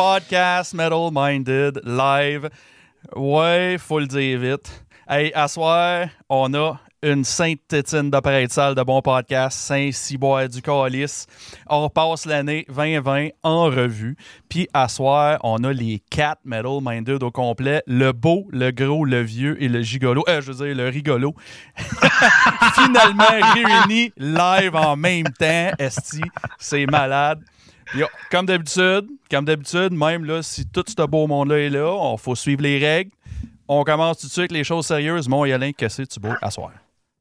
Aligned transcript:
podcast 0.00 0.72
Metal 0.72 1.10
Minded 1.12 1.82
live. 1.84 2.48
Ouais, 3.14 3.76
faut 3.78 3.98
le 3.98 4.06
dire 4.06 4.38
vite. 4.38 4.82
Hey, 5.06 5.30
à 5.34 5.46
soir, 5.46 6.08
on 6.30 6.54
a 6.54 6.80
une 7.02 7.22
sainte 7.22 7.60
tétine 7.68 8.08
d'appareil 8.08 8.46
de 8.46 8.50
salle 8.50 8.74
de 8.74 8.82
bon 8.82 9.02
podcast, 9.02 9.58
Saint-Cyboire 9.58 10.48
du 10.48 10.62
Calice. 10.62 11.26
On 11.68 11.82
repasse 11.82 12.24
l'année 12.24 12.64
2020 12.68 13.28
en 13.42 13.64
revue. 13.64 14.16
Puis 14.48 14.68
à 14.72 14.88
soir, 14.88 15.38
on 15.42 15.62
a 15.64 15.72
les 15.74 16.02
quatre 16.10 16.40
Metal 16.46 16.78
Minded 16.80 17.22
au 17.22 17.30
complet. 17.30 17.82
Le 17.86 18.12
beau, 18.12 18.46
le 18.52 18.70
gros, 18.70 19.04
le 19.04 19.20
vieux 19.20 19.62
et 19.62 19.68
le 19.68 19.82
gigolo. 19.82 20.24
Euh, 20.30 20.40
je 20.40 20.52
veux 20.52 20.64
dire, 20.66 20.74
le 20.74 20.88
rigolo. 20.88 21.34
Finalement 22.74 23.24
réunis 23.52 24.12
live 24.16 24.74
en 24.74 24.96
même 24.96 25.28
temps. 25.38 25.72
Esti, 25.78 26.22
c'est 26.58 26.86
malade. 26.86 27.42
Yo, 27.94 28.06
comme 28.30 28.46
d'habitude, 28.46 29.08
comme 29.30 29.44
d'habitude, 29.44 29.92
même 29.92 30.24
là, 30.24 30.42
si 30.42 30.64
tout 30.66 30.84
ce 30.86 31.06
beau 31.06 31.26
monde-là 31.26 31.58
est 31.58 31.70
là, 31.70 31.86
on 31.86 32.16
faut 32.16 32.36
suivre 32.36 32.62
les 32.62 32.78
règles. 32.78 33.10
On 33.66 33.82
commence 33.82 34.18
tout 34.18 34.26
de 34.26 34.32
suite 34.32 34.42
avec 34.42 34.52
les 34.52 34.64
choses 34.64 34.86
sérieuses. 34.86 35.28
Mon 35.28 35.44
Yalin, 35.44 35.72
que 35.72 35.88
c'est 35.88 36.06
tu 36.06 36.20
beau 36.20 36.32
à 36.40 36.50
soir? 36.50 36.70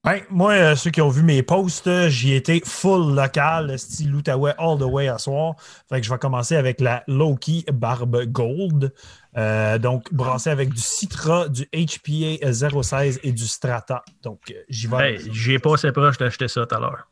Ouais, 0.05 0.23
moi, 0.29 0.53
euh, 0.53 0.75
ceux 0.75 0.91
qui 0.91 1.01
ont 1.01 1.09
vu 1.09 1.23
mes 1.23 1.43
posts, 1.43 1.87
euh, 1.87 2.07
j'y 2.07 2.33
étais 2.33 2.61
full 2.63 3.15
local, 3.15 3.77
style 3.77 4.15
Outaouais 4.15 4.53
all 4.57 4.77
the 4.77 4.83
way 4.83 5.09
à 5.09 5.17
soir. 5.17 5.55
Fait 5.89 5.99
que 5.99 6.05
je 6.05 6.11
vais 6.11 6.17
commencer 6.17 6.55
avec 6.55 6.79
la 6.79 7.03
Loki 7.07 7.65
Barbe 7.73 8.23
Gold. 8.25 8.93
Euh, 9.37 9.77
donc, 9.77 10.13
brassée 10.13 10.51
avec 10.51 10.69
du 10.69 10.81
Citra, 10.81 11.49
du 11.49 11.65
HPA 11.73 12.53
016 12.53 13.19
et 13.23 13.31
du 13.33 13.45
Strata. 13.45 14.03
Donc, 14.23 14.39
euh, 14.51 14.53
j'y 14.69 14.87
vais. 14.87 15.15
Hey, 15.15 15.31
j'y 15.33 15.53
ai 15.53 15.59
pas 15.59 15.73
assez 15.73 15.91
proche 15.91 16.17
d'acheter 16.17 16.47
ça 16.47 16.65
tout 16.65 16.75
à 16.75 16.79
l'heure. 16.79 17.08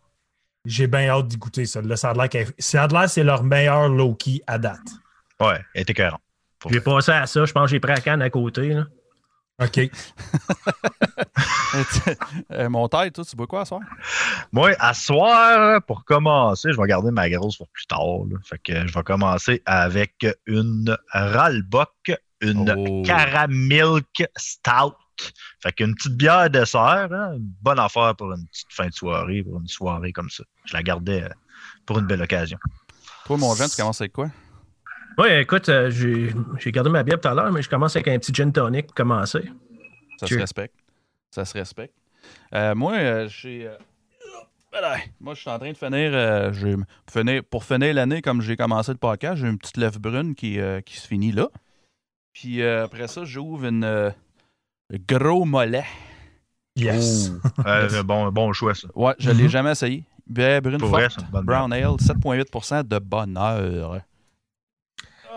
J'ai 0.68 0.88
bien 0.88 1.10
hâte 1.10 1.28
d'y 1.28 1.38
goûter 1.38 1.66
ça. 1.66 1.82
Là, 1.82 1.96
ça 1.96 2.12
a 2.12 2.14
l'air 2.14 2.30
qu'elle- 2.30 2.52
ça 2.60 2.84
a 2.84 2.88
l'air 2.88 3.10
c'est 3.10 3.24
leur 3.24 3.44
meilleur 3.44 3.90
Loki 3.90 4.42
à 4.48 4.58
date. 4.60 4.80
Ouais, 5.40 5.60
elle 5.74 5.82
était. 5.82 6.10
Pour 6.60 6.72
J'ai 6.72 6.82
passé 6.82 7.12
à 7.12 7.26
ça, 7.28 7.46
je 7.46 7.52
pense 7.54 7.66
que 7.66 7.70
j'ai 7.72 7.80
pris 7.80 7.94
la 7.94 8.02
canne 8.02 8.22
à 8.22 8.30
côté. 8.30 8.70
Là. 8.70 8.86
OK. 9.64 9.80
Euh, 12.52 12.70
mon 12.70 12.88
tête, 12.88 13.14
toi, 13.14 13.26
tu 13.26 13.36
bois 13.36 13.48
quoi 13.48 13.62
à 13.62 13.66
soir? 13.66 13.82
Moi, 14.52 14.72
à 14.80 14.94
soir, 14.94 15.82
pour 15.86 16.06
commencer, 16.06 16.72
je 16.72 16.78
vais 16.80 16.88
garder 16.88 17.12
ma 17.12 17.30
grosse 17.30 17.58
pour 17.58 17.68
plus 17.70 17.86
tard. 17.86 18.24
là. 18.30 18.38
Fait 18.44 18.58
que 18.58 18.88
je 18.88 18.94
vais 18.94 19.04
commencer 19.04 19.62
avec 19.66 20.26
une 20.46 20.98
Ralbock, 21.12 22.12
une 22.42 22.74
Oh. 22.76 23.04
Caramilk 23.06 24.26
Stout. 24.38 24.96
Fait 25.62 25.72
qu'une 25.74 25.96
petite 25.96 26.16
bière 26.16 26.50
dessert, 26.50 27.10
hein, 27.12 27.34
une 27.34 27.52
bonne 27.62 27.80
affaire 27.80 28.16
pour 28.16 28.32
une 28.34 28.46
petite 28.48 28.72
fin 28.72 28.88
de 28.88 28.94
soirée, 28.94 29.44
pour 29.44 29.60
une 29.60 29.68
soirée 29.68 30.12
comme 30.12 30.30
ça. 30.30 30.44
Je 30.66 30.74
la 30.74 30.84
gardais 30.84 31.24
euh, 31.24 31.30
pour 31.86 32.00
une 32.00 32.06
belle 32.06 32.22
occasion. 32.22 32.58
Toi, 33.26 33.38
mon 33.38 33.54
jeune, 33.56 33.70
tu 33.70 33.76
commences 33.76 34.02
avec 34.02 34.14
quoi? 34.14 34.30
Oui, 35.18 35.30
écoute, 35.32 35.68
euh, 35.70 35.90
j'ai 35.90 36.32
j'ai 36.60 36.72
gardé 36.72 36.90
ma 36.92 37.02
bière 37.04 37.20
tout 37.20 37.28
à 37.28 37.34
l'heure, 37.34 37.52
mais 37.52 37.62
je 37.64 37.70
commence 37.70 37.96
avec 37.96 38.08
un 38.08 38.20
petit 38.20 38.34
gin 38.34 38.52
tonic 38.52 38.86
pour 38.88 38.96
commencer. 38.96 39.50
Ça 40.20 40.28
se 40.28 40.36
respecte. 40.36 40.76
Ça 41.32 41.44
se 41.46 41.54
respecte. 41.58 41.94
Euh, 42.54 42.76
moi, 42.76 42.94
euh, 42.94 43.28
j'ai. 43.28 43.68
euh, 43.68 43.76
voilà. 44.72 44.98
Moi, 45.20 45.34
je 45.34 45.40
suis 45.42 45.50
en 45.50 45.58
train 45.58 45.72
de 45.72 45.78
finir, 45.78 46.12
euh, 46.14 46.52
j'ai- 46.54 46.76
finir- 47.12 47.44
Pour 47.44 47.64
finir 47.64 47.94
l'année, 47.96 48.22
comme 48.22 48.42
j'ai 48.42 48.56
commencé 48.56 48.92
le 48.92 48.98
podcast, 48.98 49.38
j'ai 49.38 49.48
une 49.48 49.58
petite 49.58 49.78
lèvre 49.78 50.00
brune 50.00 50.36
qui, 50.36 50.60
euh, 50.60 50.82
qui 50.82 50.98
se 50.98 51.08
finit 51.08 51.32
là. 51.32 51.48
Puis 52.34 52.62
euh, 52.62 52.84
après 52.86 53.08
ça, 53.08 53.26
j'ouvre 53.26 53.66
une 53.66 53.84
euh, 53.84 54.12
gros 55.08 55.46
mollet. 55.46 55.86
Yes. 56.76 57.32
Euh, 57.66 58.04
bon, 58.04 58.32
bon 58.32 58.54
choix, 58.54 58.76
ça. 58.76 58.88
Ouais, 58.96 59.14
je 59.20 59.32
l'ai 59.32 59.44
Mhm. 59.44 59.50
jamais 59.50 59.72
essayé. 59.72 60.04
Bière 60.28 60.62
brune 60.62 60.78
Pour 60.78 60.90
forte, 60.90 61.20
brown 61.44 61.72
ale, 61.72 61.96
7,8% 62.00 62.84
de 62.88 63.00
bonheur. 63.00 64.02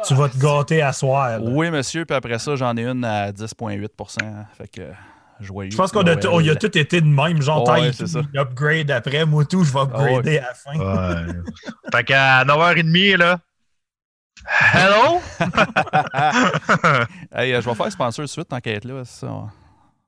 Tu 0.07 0.15
vas 0.15 0.29
te 0.29 0.39
gâter 0.39 0.83
à 0.83 0.93
soir. 0.93 1.39
là. 1.39 1.41
Oui, 1.41 1.71
monsieur. 1.71 2.05
Puis 2.05 2.17
après 2.17 2.39
ça, 2.39 2.57
j'en 2.57 2.77
ai 2.77 2.85
une 2.87 3.05
à 3.05 3.31
10,8% 3.33 4.19
Fait 4.57 4.69
que 4.69 4.83
joyeux. 5.41 5.71
Je 5.71 5.77
pense 5.77 5.93
qu'on 5.93 6.07
a, 6.07 6.17
on 6.29 6.41
y 6.41 6.51
a 6.51 6.57
tout 6.57 6.77
été 6.77 7.01
de 7.01 7.07
même, 7.07 7.41
genre 7.43 7.61
Ouais, 7.69 7.81
taille 7.81 7.93
c'est 7.95 8.05
tout, 8.05 8.11
ça. 8.11 8.21
upgrade 8.37 8.91
après. 8.91 9.25
Moi, 9.27 9.45
tout, 9.45 9.63
je 9.63 9.73
vais 9.73 9.81
upgrader 9.81 10.39
à 10.39 10.49
la 10.49 10.55
fin. 10.55 10.79
Ouais. 10.79 11.33
fait 11.95 12.05
qu'à 12.05 12.45
9h30, 12.45 13.17
là. 13.17 13.39
Hello? 14.47 15.21
Hey, 17.33 17.55
euh, 17.55 17.61
je 17.61 17.69
vais 17.69 17.75
faire 17.75 17.93
sponsor 17.93 18.25
de 18.25 18.29
suite, 18.29 18.53
être 18.53 18.85
là. 18.85 19.05
Ça. 19.05 19.47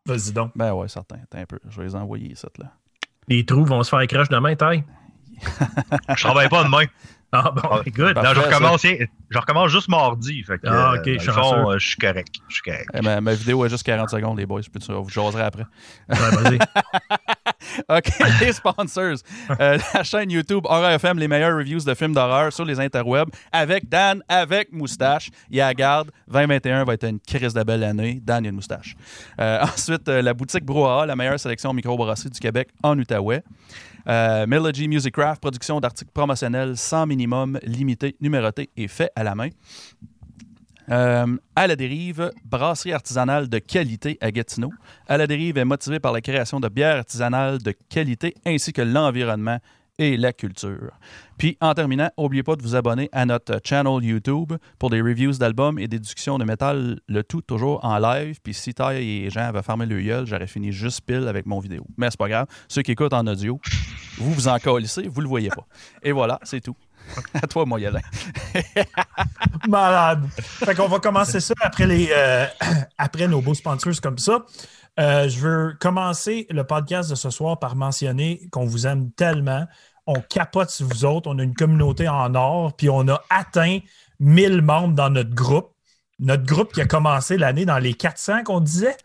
Vas-y 0.07 0.33
donc. 0.33 0.53
Ben 0.57 0.73
ouais, 0.73 0.89
certain. 0.89 1.17
Attends 1.23 1.39
un 1.39 1.47
peu. 1.47 1.59
Je 1.69 1.79
vais 1.79 1.85
les 1.85 1.95
envoyer, 1.95 2.35
ça, 2.35 2.49
là. 2.59 2.73
Les 3.29 3.45
trous 3.47 3.65
vont 3.65 3.83
se 3.83 3.91
faire 3.91 4.07
crush 4.09 4.29
demain, 4.29 4.57
taille. 4.57 4.85
je 6.17 6.23
travaille 6.23 6.49
pas 6.49 6.65
demain. 6.65 6.85
Ah 7.33 7.51
bon, 7.51 7.63
Ah, 7.71 7.81
good. 7.91 8.15
Parfait, 8.15 8.29
Non, 8.29 8.35
je 8.35 8.41
recommence, 8.47 8.83
je 8.83 9.39
recommence 9.39 9.71
juste 9.71 9.89
mardi. 9.89 10.43
Fait 10.43 10.59
que, 10.59 10.67
Ah, 10.67 10.95
ok, 10.97 11.09
euh, 11.09 11.19
fond, 11.19 11.71
euh, 11.71 11.79
je 11.79 11.87
suis 11.89 11.97
correct. 11.97 12.35
Je 12.49 12.55
suis 12.55 12.63
correct. 12.63 12.89
Eh, 12.95 13.01
ma, 13.01 13.21
ma 13.21 13.35
vidéo 13.35 13.65
est 13.65 13.71
juste 13.71 13.85
40 13.85 14.11
secondes, 14.11 14.39
les 14.39 14.47
boys. 14.47 14.61
Puis 14.61 14.85
vous 14.89 15.09
jaserez 15.09 15.43
après. 15.43 15.65
Ouais, 16.09 16.17
vas-y. 16.17 16.59
OK, 17.89 18.05
les 18.41 18.53
sponsors. 18.53 19.17
Euh, 19.61 19.79
la 19.95 20.03
chaîne 20.03 20.31
YouTube 20.31 20.65
Horror 20.67 20.91
FM, 20.91 21.19
les 21.19 21.29
meilleures 21.29 21.57
reviews 21.57 21.81
de 21.81 21.95
films 21.95 22.13
d'horreur 22.13 22.53
sur 22.53 22.65
les 22.65 22.79
interwebs 22.79 23.31
avec 23.51 23.89
Dan, 23.89 24.23
avec 24.29 24.73
moustache. 24.73 25.31
Il 25.51 25.57
y 25.57 25.61
a 25.61 25.67
la 25.69 25.75
garde. 25.75 26.11
2021 26.29 26.85
va 26.85 26.95
être 26.95 27.05
une 27.05 27.21
crise 27.21 27.55
de 27.55 27.63
belle 27.63 27.85
année. 27.85 28.21
Dan, 28.23 28.45
il 28.45 28.49
a 28.49 28.51
une 28.51 28.57
moustache. 28.57 28.95
Euh, 29.41 29.63
ensuite, 29.63 30.09
euh, 30.09 30.21
la 30.23 30.35
boutique 30.35 30.65
Brouhaha, 30.65 31.07
la 31.07 31.17
meilleure 31.17 31.41
sélection 31.41 31.73
microbrasserie 31.73 32.31
du 32.31 32.41
Québec 32.41 32.69
en 32.83 32.99
Outaouais. 32.99 33.43
Euh, 34.09 34.47
Melody 34.47 34.89
Music 34.89 35.15
Craft, 35.15 35.41
production 35.41 35.81
d'articles 35.81 36.11
promotionnels 36.13 36.77
sans 36.77 37.07
minimum, 37.07 37.59
limité, 37.63 38.17
numéroté 38.21 38.71
et 38.77 38.89
fait 38.89 39.11
à 39.15 39.23
la 39.23 39.35
main. 39.35 39.49
Euh, 40.91 41.37
à 41.55 41.67
la 41.67 41.77
dérive, 41.77 42.33
brasserie 42.45 42.93
artisanale 42.93 43.49
de 43.49 43.59
qualité 43.59 44.19
à 44.21 44.31
Gatineau. 44.33 44.71
À 45.07 45.17
la 45.17 45.27
dérive 45.27 45.57
est 45.57 45.65
motivé 45.65 46.01
par 46.01 46.13
la 46.13 46.21
création 46.21 46.59
de 46.59 46.69
bières 46.69 46.99
artisanales 46.99 47.59
de 47.59 47.73
qualité 47.89 48.35
ainsi 48.45 48.73
que 48.73 48.83
l'environnement 48.83 49.59
et 49.99 50.17
la 50.17 50.33
culture. 50.33 50.93
Puis, 51.39 51.57
en 51.61 51.75
terminant, 51.75 52.11
n'oubliez 52.19 52.43
pas 52.43 52.57
de 52.57 52.63
vous 52.63 52.77
abonner 52.77 53.09
à 53.13 53.27
notre 53.27 53.61
channel 53.65 54.03
YouTube 54.03 54.53
pour 54.79 54.91
des 54.91 55.01
reviews 55.01 55.33
d'albums 55.33 55.79
et 55.79 55.89
des 55.89 55.99
discussions 55.99 56.39
de 56.39 56.45
métal, 56.45 57.01
le 57.09 57.23
tout 57.25 57.43
toujours 57.43 57.85
en 57.85 57.99
live. 57.99 58.39
Puis, 58.43 58.55
si 58.55 58.75
Ty 58.75 58.95
et 58.95 59.31
Jean 59.31 59.49
avaient 59.49 59.63
fermé 59.63 59.87
le 59.87 60.01
gueule, 60.01 60.27
j'aurais 60.27 60.47
fini 60.47 60.73
juste 60.73 61.03
pile 61.03 61.27
avec 61.29 61.47
mon 61.47 61.61
vidéo. 61.61 61.85
Mais 61.97 62.11
c'est 62.11 62.19
pas 62.19 62.29
grave. 62.29 62.47
Ceux 62.69 62.83
qui 62.83 62.93
écoutent 62.93 63.13
en 63.13 63.27
audio, 63.27 63.61
vous 64.19 64.33
vous 64.33 64.49
en 64.49 64.59
colissez, 64.59 65.09
vous 65.09 65.21
le 65.21 65.29
voyez 65.29 65.49
pas. 65.49 65.67
Et 66.03 66.13
voilà, 66.13 66.39
c'est 66.43 66.61
tout. 66.61 66.77
À 67.35 67.47
toi, 67.47 67.67
mon 67.67 67.79
Yalin. 67.79 68.01
Malade. 69.69 70.27
Fait 70.39 70.75
qu'on 70.75 70.89
va 70.89 70.99
commencer 70.99 71.41
ça 71.41 71.55
après, 71.61 71.87
les, 71.87 72.09
euh, 72.13 72.47
après 72.99 73.29
nos 73.29 73.41
beaux 73.41 73.55
sponsors 73.55 74.01
comme 74.01 74.19
ça. 74.19 74.45
Euh, 75.01 75.29
je 75.29 75.39
veux 75.39 75.77
commencer 75.81 76.47
le 76.51 76.65
podcast 76.65 77.09
de 77.11 77.15
ce 77.15 77.31
soir 77.31 77.59
par 77.59 77.77
mentionner 77.77 78.47
qu'on 78.51 78.67
vous 78.67 78.87
aime 78.87 79.11
tellement. 79.13 79.67
On 80.07 80.21
capote 80.21 80.71
sur 80.71 80.87
vous 80.87 81.05
autres. 81.05 81.31
On 81.31 81.39
a 81.39 81.43
une 81.43 81.55
communauté 81.55 82.09
en 82.09 82.35
or, 82.35 82.77
puis 82.77 82.91
on 82.91 83.09
a 83.09 83.23
atteint 83.31 83.79
1000 84.21 84.61
membres 84.63 84.95
dans 84.95 85.11
notre 85.11 85.35
groupe. 85.35 85.73
Notre 86.19 86.45
groupe 86.45 86.73
qui 86.73 86.81
a 86.81 86.87
commencé 86.87 87.37
l'année 87.39 87.65
dans 87.65 87.79
les 87.79 87.95
400 87.95 88.45
qu'on 88.45 88.61
disait. 88.61 88.97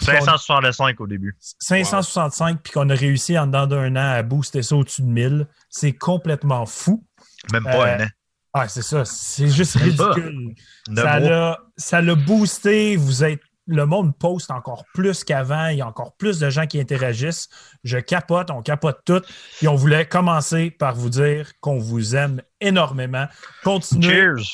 565 0.00 1.00
au 1.00 1.06
début. 1.08 1.36
565, 1.40 2.60
puis 2.62 2.72
qu'on 2.72 2.88
a 2.88 2.94
réussi 2.94 3.36
en 3.36 3.46
dedans 3.46 3.66
d'un 3.66 3.96
an 3.96 4.12
à 4.12 4.22
booster 4.22 4.62
ça 4.62 4.76
au-dessus 4.76 5.02
de 5.02 5.08
1000. 5.08 5.46
C'est 5.68 5.92
complètement 5.92 6.64
fou. 6.66 7.04
Même 7.52 7.64
pas 7.64 7.86
Euh, 7.88 7.96
un 7.98 8.04
an. 8.04 8.08
Ah, 8.54 8.68
c'est 8.68 8.82
ça. 8.82 9.04
C'est 9.04 9.48
juste 9.48 9.76
ridicule. 9.76 10.54
Ça 10.96 11.18
l'a, 11.20 11.58
ça 11.76 12.00
l'a 12.00 12.14
boosté. 12.14 12.96
Vous 12.96 13.24
êtes, 13.24 13.40
le 13.68 13.86
monde 13.86 14.16
poste 14.18 14.50
encore 14.50 14.84
plus 14.94 15.22
qu'avant. 15.22 15.66
Il 15.68 15.78
y 15.78 15.82
a 15.82 15.86
encore 15.86 16.16
plus 16.16 16.40
de 16.40 16.50
gens 16.50 16.66
qui 16.66 16.80
interagissent. 16.80 17.48
Je 17.84 17.98
capote, 17.98 18.50
on 18.50 18.62
capote 18.62 18.98
tout. 19.04 19.22
Et 19.62 19.68
on 19.68 19.74
voulait 19.76 20.06
commencer 20.06 20.70
par 20.70 20.94
vous 20.96 21.10
dire 21.10 21.52
qu'on 21.60 21.78
vous 21.78 22.16
aime 22.16 22.40
énormément. 22.60 23.26
Continuez. 23.62 24.08
Cheers! 24.08 24.44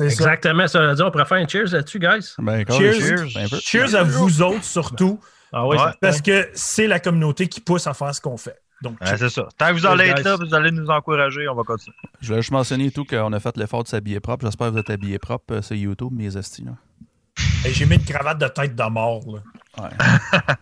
Exactement, 0.00 0.66
ça 0.66 0.80
veut 0.80 0.94
dire 0.94 1.06
on 1.06 1.10
pourrait 1.12 1.24
faire 1.24 1.38
un 1.38 1.46
cheers 1.46 1.72
là-dessus, 1.72 2.00
guys. 2.00 2.34
Ben, 2.38 2.64
Cheers. 2.68 3.28
cheers. 3.28 3.60
Cheers 3.60 3.94
à 3.94 4.02
vous 4.02 4.42
autres 4.42 4.64
surtout, 4.64 5.20
Ah 5.52 5.66
oui, 5.68 5.76
Ouais. 5.76 5.82
certain. 5.84 5.98
parce 6.00 6.20
que 6.20 6.48
c'est 6.54 6.88
la 6.88 6.98
communauté 6.98 7.46
qui 7.46 7.60
pousse 7.60 7.86
à 7.86 7.94
faire 7.94 8.12
ce 8.12 8.20
qu'on 8.20 8.36
fait. 8.36 8.56
Donc, 8.82 8.96
Ouais, 9.00 9.16
c'est 9.16 9.28
ça. 9.28 9.46
Tant 9.56 9.68
que 9.68 9.74
vous 9.74 9.86
allez 9.86 10.06
être 10.08 10.24
là, 10.24 10.34
vous 10.36 10.52
allez 10.52 10.72
nous 10.72 10.88
encourager, 10.88 11.48
on 11.48 11.54
va 11.54 11.62
continuer. 11.62 11.96
Je 12.20 12.26
voulais 12.26 12.42
juste 12.42 12.50
mentionner 12.50 12.90
tout 12.90 13.04
qu'on 13.04 13.32
a 13.32 13.38
fait 13.38 13.56
l'effort 13.56 13.84
de 13.84 13.88
s'habiller 13.88 14.18
propre. 14.18 14.44
J'espère 14.44 14.66
que 14.66 14.72
vous 14.72 14.78
êtes 14.80 14.90
habillés 14.90 15.20
propre. 15.20 15.54
euh, 15.54 15.62
C'est 15.62 15.78
YouTube, 15.78 16.10
mes 16.12 16.36
estis. 16.36 16.64
là. 16.64 16.72
J'ai 17.72 17.86
mis 17.86 17.96
une 17.96 18.04
cravate 18.04 18.38
de 18.38 18.48
tête 18.48 18.74
de 18.74 18.82
mort. 18.90 19.22
là. 19.26 19.40
Ouais. 19.84 19.90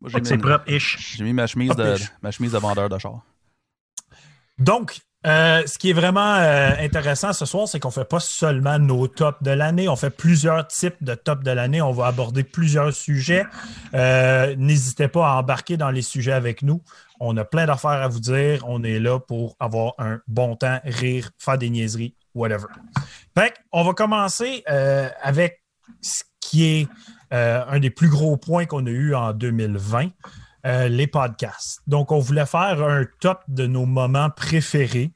Moi, 0.00 0.10
j'ai 0.10 0.10
Fait 0.10 0.18
que 0.18 0.20
mis, 0.20 0.26
c'est 0.28 0.34
une- 0.36 0.40
propre-ish. 0.40 1.14
j'ai 1.16 1.24
mis 1.24 1.32
ma 1.32 1.46
chemise, 1.46 1.70
de, 1.70 1.74
Propre-ish. 1.74 2.12
ma 2.22 2.30
chemise 2.30 2.52
de 2.52 2.58
vendeur 2.58 2.88
de 2.88 2.98
char. 2.98 3.20
Donc, 4.58 4.98
Euh, 5.26 5.66
ce 5.66 5.78
qui 5.78 5.90
est 5.90 5.94
vraiment 5.94 6.36
euh, 6.36 6.70
intéressant 6.78 7.32
ce 7.32 7.44
soir, 7.44 7.66
c'est 7.66 7.80
qu'on 7.80 7.88
ne 7.88 7.92
fait 7.92 8.04
pas 8.08 8.20
seulement 8.20 8.78
nos 8.78 9.08
tops 9.08 9.42
de 9.42 9.50
l'année, 9.50 9.88
on 9.88 9.96
fait 9.96 10.10
plusieurs 10.10 10.68
types 10.68 10.94
de 11.02 11.16
tops 11.16 11.42
de 11.42 11.50
l'année. 11.50 11.82
On 11.82 11.90
va 11.90 12.06
aborder 12.06 12.44
plusieurs 12.44 12.92
sujets. 12.92 13.44
Euh, 13.94 14.54
N'hésitez 14.56 15.08
pas 15.08 15.28
à 15.28 15.34
embarquer 15.34 15.76
dans 15.76 15.90
les 15.90 16.02
sujets 16.02 16.30
avec 16.30 16.62
nous. 16.62 16.82
On 17.18 17.36
a 17.36 17.44
plein 17.44 17.66
d'affaires 17.66 18.00
à 18.00 18.06
vous 18.06 18.20
dire. 18.20 18.62
On 18.68 18.84
est 18.84 19.00
là 19.00 19.18
pour 19.18 19.56
avoir 19.58 19.94
un 19.98 20.20
bon 20.28 20.54
temps, 20.54 20.78
rire, 20.84 21.30
faire 21.36 21.58
des 21.58 21.68
niaiseries, 21.70 22.14
whatever. 22.36 22.66
Fait 23.36 23.54
on 23.72 23.82
va 23.82 23.94
commencer 23.94 24.62
euh, 24.70 25.08
avec 25.20 25.64
ce 26.00 26.22
qui 26.40 26.64
est 26.64 26.88
euh, 27.32 27.64
un 27.68 27.78
des 27.80 27.90
plus 27.90 28.08
gros 28.08 28.36
points 28.36 28.66
qu'on 28.66 28.86
a 28.86 28.90
eu 28.90 29.14
en 29.14 29.32
2020. 29.32 30.08
Euh, 30.66 30.88
les 30.88 31.06
podcasts. 31.06 31.80
Donc, 31.86 32.10
on 32.10 32.18
voulait 32.18 32.44
faire 32.46 32.82
un 32.82 33.04
top 33.20 33.42
de 33.48 33.66
nos 33.66 33.86
moments 33.86 34.28
préférés 34.28 35.12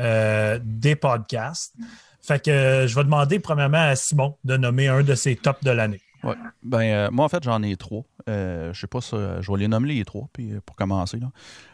euh, 0.00 0.58
des 0.64 0.96
podcasts. 0.96 1.74
Fait 2.22 2.42
que 2.42 2.84
je 2.86 2.94
vais 2.94 3.04
demander 3.04 3.38
premièrement 3.38 3.78
à 3.90 3.96
Simon 3.96 4.36
de 4.44 4.56
nommer 4.56 4.88
un 4.88 5.02
de 5.02 5.14
ses 5.14 5.36
tops 5.36 5.62
de 5.62 5.70
l'année. 5.70 6.00
Ouais. 6.24 6.34
Ben, 6.62 7.10
moi, 7.10 7.26
en 7.26 7.28
fait, 7.28 7.42
j'en 7.44 7.62
ai 7.62 7.76
trois. 7.76 8.02
Je 8.26 8.72
sais 8.74 8.86
pas 8.86 9.00
ça. 9.00 9.40
Je 9.40 9.52
vais 9.52 9.58
les 9.58 9.68
nommer 9.68 9.94
les 9.94 10.04
trois, 10.04 10.28
puis 10.32 10.52
pour 10.64 10.74
commencer. 10.74 11.18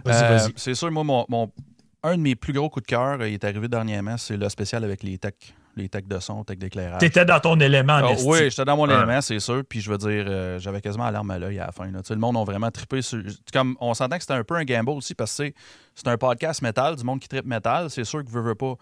Vas-y, 0.04 0.20
vas-y. 0.28 0.52
C'est 0.56 0.74
sûr, 0.74 0.90
moi, 0.90 1.04
mon, 1.04 1.24
mon- 1.28 1.50
un 2.02 2.16
de 2.16 2.20
mes 2.22 2.34
plus 2.36 2.52
gros 2.52 2.68
coups 2.68 2.84
de 2.84 2.88
cœur, 2.90 3.24
il 3.26 3.34
est 3.34 3.44
arrivé 3.44 3.66
dernièrement, 3.68 4.16
c'est 4.18 4.36
le 4.36 4.48
spécial 4.48 4.84
avec 4.84 5.02
les 5.02 5.16
techs, 5.18 5.54
les 5.76 5.88
techs 5.88 6.06
de 6.08 6.18
son, 6.18 6.44
techs 6.44 6.58
d'éclairage. 6.58 6.98
Tu 7.00 7.06
étais 7.06 7.24
dans 7.24 7.40
ton 7.40 7.58
élément, 7.60 7.94
en 7.94 8.12
Ah, 8.14 8.16
oui, 8.24 8.50
j'étais 8.50 8.64
dans 8.64 8.76
mon 8.76 8.88
Ouais. 8.88 8.94
élément, 8.94 9.20
c'est 9.20 9.40
sûr. 9.40 9.62
Puis 9.68 9.80
je 9.80 9.90
veux 9.90 9.98
dire, 9.98 10.24
euh, 10.28 10.58
j'avais 10.58 10.80
quasiment 10.80 11.04
la 11.06 11.10
larme 11.12 11.30
à 11.30 11.38
l'œil 11.38 11.58
à 11.58 11.66
la 11.66 11.72
fin. 11.72 11.90
là. 11.90 12.00
Le 12.08 12.16
monde 12.16 12.36
a 12.36 12.44
vraiment 12.44 12.70
trippé 12.70 13.02
sur. 13.02 13.22
Comme 13.52 13.76
on 13.80 13.92
s'entend 13.94 14.16
que 14.16 14.22
c'était 14.22 14.34
un 14.34 14.44
peu 14.44 14.54
un 14.56 14.64
gamble 14.64 14.90
aussi 14.90 15.14
parce 15.14 15.36
que 15.36 15.52
c'est- 15.94 16.08
un 16.08 16.16
podcast 16.18 16.62
métal, 16.62 16.96
du 16.96 17.04
monde 17.04 17.20
qui 17.20 17.28
trippe 17.28 17.46
métal. 17.46 17.90
C'est 17.90 18.04
sûr 18.04 18.24
que 18.24 18.30
veut, 18.30 18.42
veut 18.42 18.54
pas. 18.54 18.74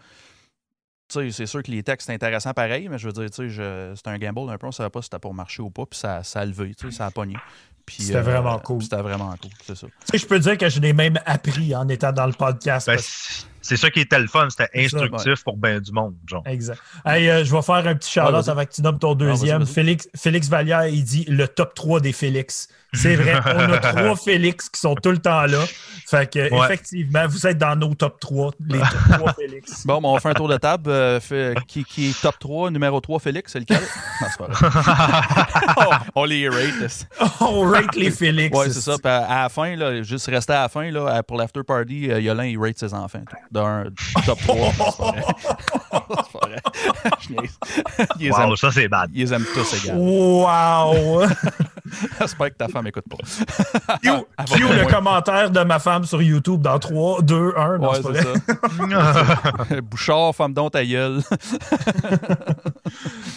Tu 1.08 1.18
sais, 1.20 1.30
c'est 1.30 1.46
sûr 1.46 1.62
que 1.62 1.70
les 1.70 1.82
textes 1.82 2.06
c'est 2.06 2.14
intéressant 2.14 2.52
pareil, 2.54 2.88
mais 2.88 2.96
je 2.98 3.06
veux 3.06 3.12
dire, 3.12 3.28
tu 3.30 3.36
sais, 3.36 3.48
je- 3.50 3.92
c'était 3.94 4.10
un 4.10 4.18
gamble 4.18 4.50
un 4.50 4.56
peu. 4.58 4.66
On 4.66 4.72
savait 4.72 4.88
pas 4.90 5.00
si 5.02 5.06
c'était 5.06 5.18
pour 5.18 5.34
marcher 5.34 5.62
ou 5.62 5.70
pas. 5.70 5.84
Puis 5.86 5.98
ça, 5.98 6.22
ça 6.22 6.40
a 6.40 6.44
levé, 6.46 6.74
tu 6.74 6.90
sais, 6.90 6.96
ça 6.96 7.06
a 7.06 7.10
pogné. 7.10 7.36
Puis, 7.84 8.04
C'était 8.04 8.20
vraiment 8.20 8.58
cool. 8.60 8.80
C'était 8.82 9.02
vraiment 9.02 9.34
cool, 9.42 9.50
c'est 9.64 9.74
ça. 9.76 9.86
Tu 9.88 9.92
sais, 10.12 10.18
je 10.18 10.26
peux 10.26 10.38
dire 10.38 10.56
que 10.56 10.68
je 10.68 10.78
l'ai 10.80 10.92
même 10.92 11.18
appris 11.26 11.74
en 11.74 11.88
étant 11.88 12.12
dans 12.12 12.26
le 12.26 12.32
podcast. 12.32 12.86
Ben, 12.86 12.94
parce- 12.94 13.46
c'est 13.62 13.76
ça 13.76 13.90
qui 13.90 14.00
était 14.00 14.18
le 14.18 14.26
fun, 14.26 14.48
c'était 14.50 14.88
ça, 14.88 14.98
instructif 14.98 15.42
pour 15.44 15.56
bien 15.56 15.80
du 15.80 15.92
monde. 15.92 16.14
Genre. 16.28 16.42
Exact. 16.46 16.78
Hey, 17.06 17.28
euh, 17.30 17.44
je 17.44 17.54
vais 17.54 17.62
faire 17.62 17.86
un 17.86 17.94
petit 17.94 18.18
vas-y. 18.18 18.50
avant 18.50 18.64
que 18.64 18.72
tu 18.72 18.82
nommes 18.82 18.98
ton 18.98 19.14
deuxième. 19.14 19.58
vas-y, 19.58 19.64
vas-y. 19.66 19.74
Félix, 19.74 20.08
Félix 20.16 20.48
Vallière, 20.48 20.86
il 20.88 21.02
dit 21.04 21.24
le 21.28 21.48
top 21.48 21.74
3 21.74 22.00
des 22.00 22.12
Félix. 22.12 22.68
C'est 22.94 23.16
vrai, 23.16 23.40
on 23.46 23.72
a 23.72 23.78
trois 23.78 24.16
Félix 24.16 24.68
qui 24.68 24.78
sont 24.78 24.94
tout 24.94 25.12
le 25.12 25.16
temps 25.18 25.46
là. 25.46 25.64
Fait 26.06 26.30
que, 26.30 26.52
Ouais. 26.52 26.66
effectivement, 26.66 27.26
vous 27.26 27.46
êtes 27.46 27.56
dans 27.56 27.74
nos 27.74 27.94
top 27.94 28.20
3, 28.20 28.50
les 28.68 28.78
top 29.08 29.18
3 29.18 29.32
Félix. 29.32 29.86
Bon, 29.86 30.02
ben, 30.02 30.08
on 30.10 30.18
fait 30.20 30.28
un 30.28 30.34
tour 30.34 30.48
de 30.48 30.58
table. 30.58 30.90
euh, 30.90 31.18
fait- 31.18 31.54
qui, 31.66 31.84
qui 31.84 32.10
est 32.10 32.20
top 32.20 32.38
3, 32.38 32.70
numéro 32.70 33.00
3, 33.00 33.18
Félix, 33.18 33.52
c'est 33.52 33.60
lequel? 33.60 33.80
non, 34.20 34.26
c'est 34.30 34.36
pas 34.38 34.46
vrai. 34.46 34.68
on, 36.14 36.20
on 36.20 36.24
les 36.24 36.48
rate. 36.50 37.06
on 37.40 37.62
rate 37.62 37.96
les 37.96 38.10
Félix. 38.10 38.54
Ouais, 38.58 38.68
c'est 38.68 38.80
ça. 38.82 38.96
Puis 39.02 39.10
à, 39.10 39.42
la 39.44 39.48
fin, 39.48 39.74
là, 39.74 40.02
juste 40.02 40.26
rester 40.26 40.52
à 40.52 40.62
la 40.62 40.68
fin, 40.68 40.90
là, 40.90 41.22
pour 41.22 41.38
l'after 41.38 41.62
party, 41.62 42.10
euh, 42.10 42.20
Yolin, 42.20 42.44
il 42.44 42.58
rate 42.58 42.78
ses 42.78 42.92
enfants. 42.92 43.22
tout. 43.26 43.36
D'un 43.52 43.84
top 44.24 44.38
3. 44.40 44.56
c'est 44.72 44.78
pas 44.78 45.10
vrai. 45.10 45.24
c'est 45.82 45.90
pas 45.90 46.46
vrai. 46.46 46.56
Je 47.20 47.32
niaise. 47.32 47.58
Il 48.18 48.22
les, 48.22 48.26
aime, 48.40 48.48
Wow, 48.48 48.56
ça 48.56 48.70
c'est 48.72 48.88
bad. 48.88 49.10
il 49.12 49.20
les 49.24 49.34
aime 49.34 49.44
tous 49.54 49.84
égal. 49.84 49.96
Wow! 49.98 51.24
J'espère 52.18 52.48
que 52.48 52.54
ta 52.56 52.68
femme 52.68 52.86
écoute 52.86 53.04
pas. 53.10 53.18
Cue, 54.02 54.62
le 54.62 54.90
commentaire 54.90 55.50
de 55.50 55.60
ma 55.64 55.78
femme 55.78 56.04
sur 56.04 56.22
YouTube 56.22 56.62
dans 56.62 56.78
3, 56.78 57.20
2, 57.22 57.52
1. 57.56 57.78
Non, 57.78 57.90
Ouais, 57.92 57.98
c'est 58.02 58.22
ça. 58.22 59.80
Bouchard, 59.82 60.34
femme 60.34 60.54
don 60.54 60.70
ta 60.70 60.84
gueule. 60.84 61.20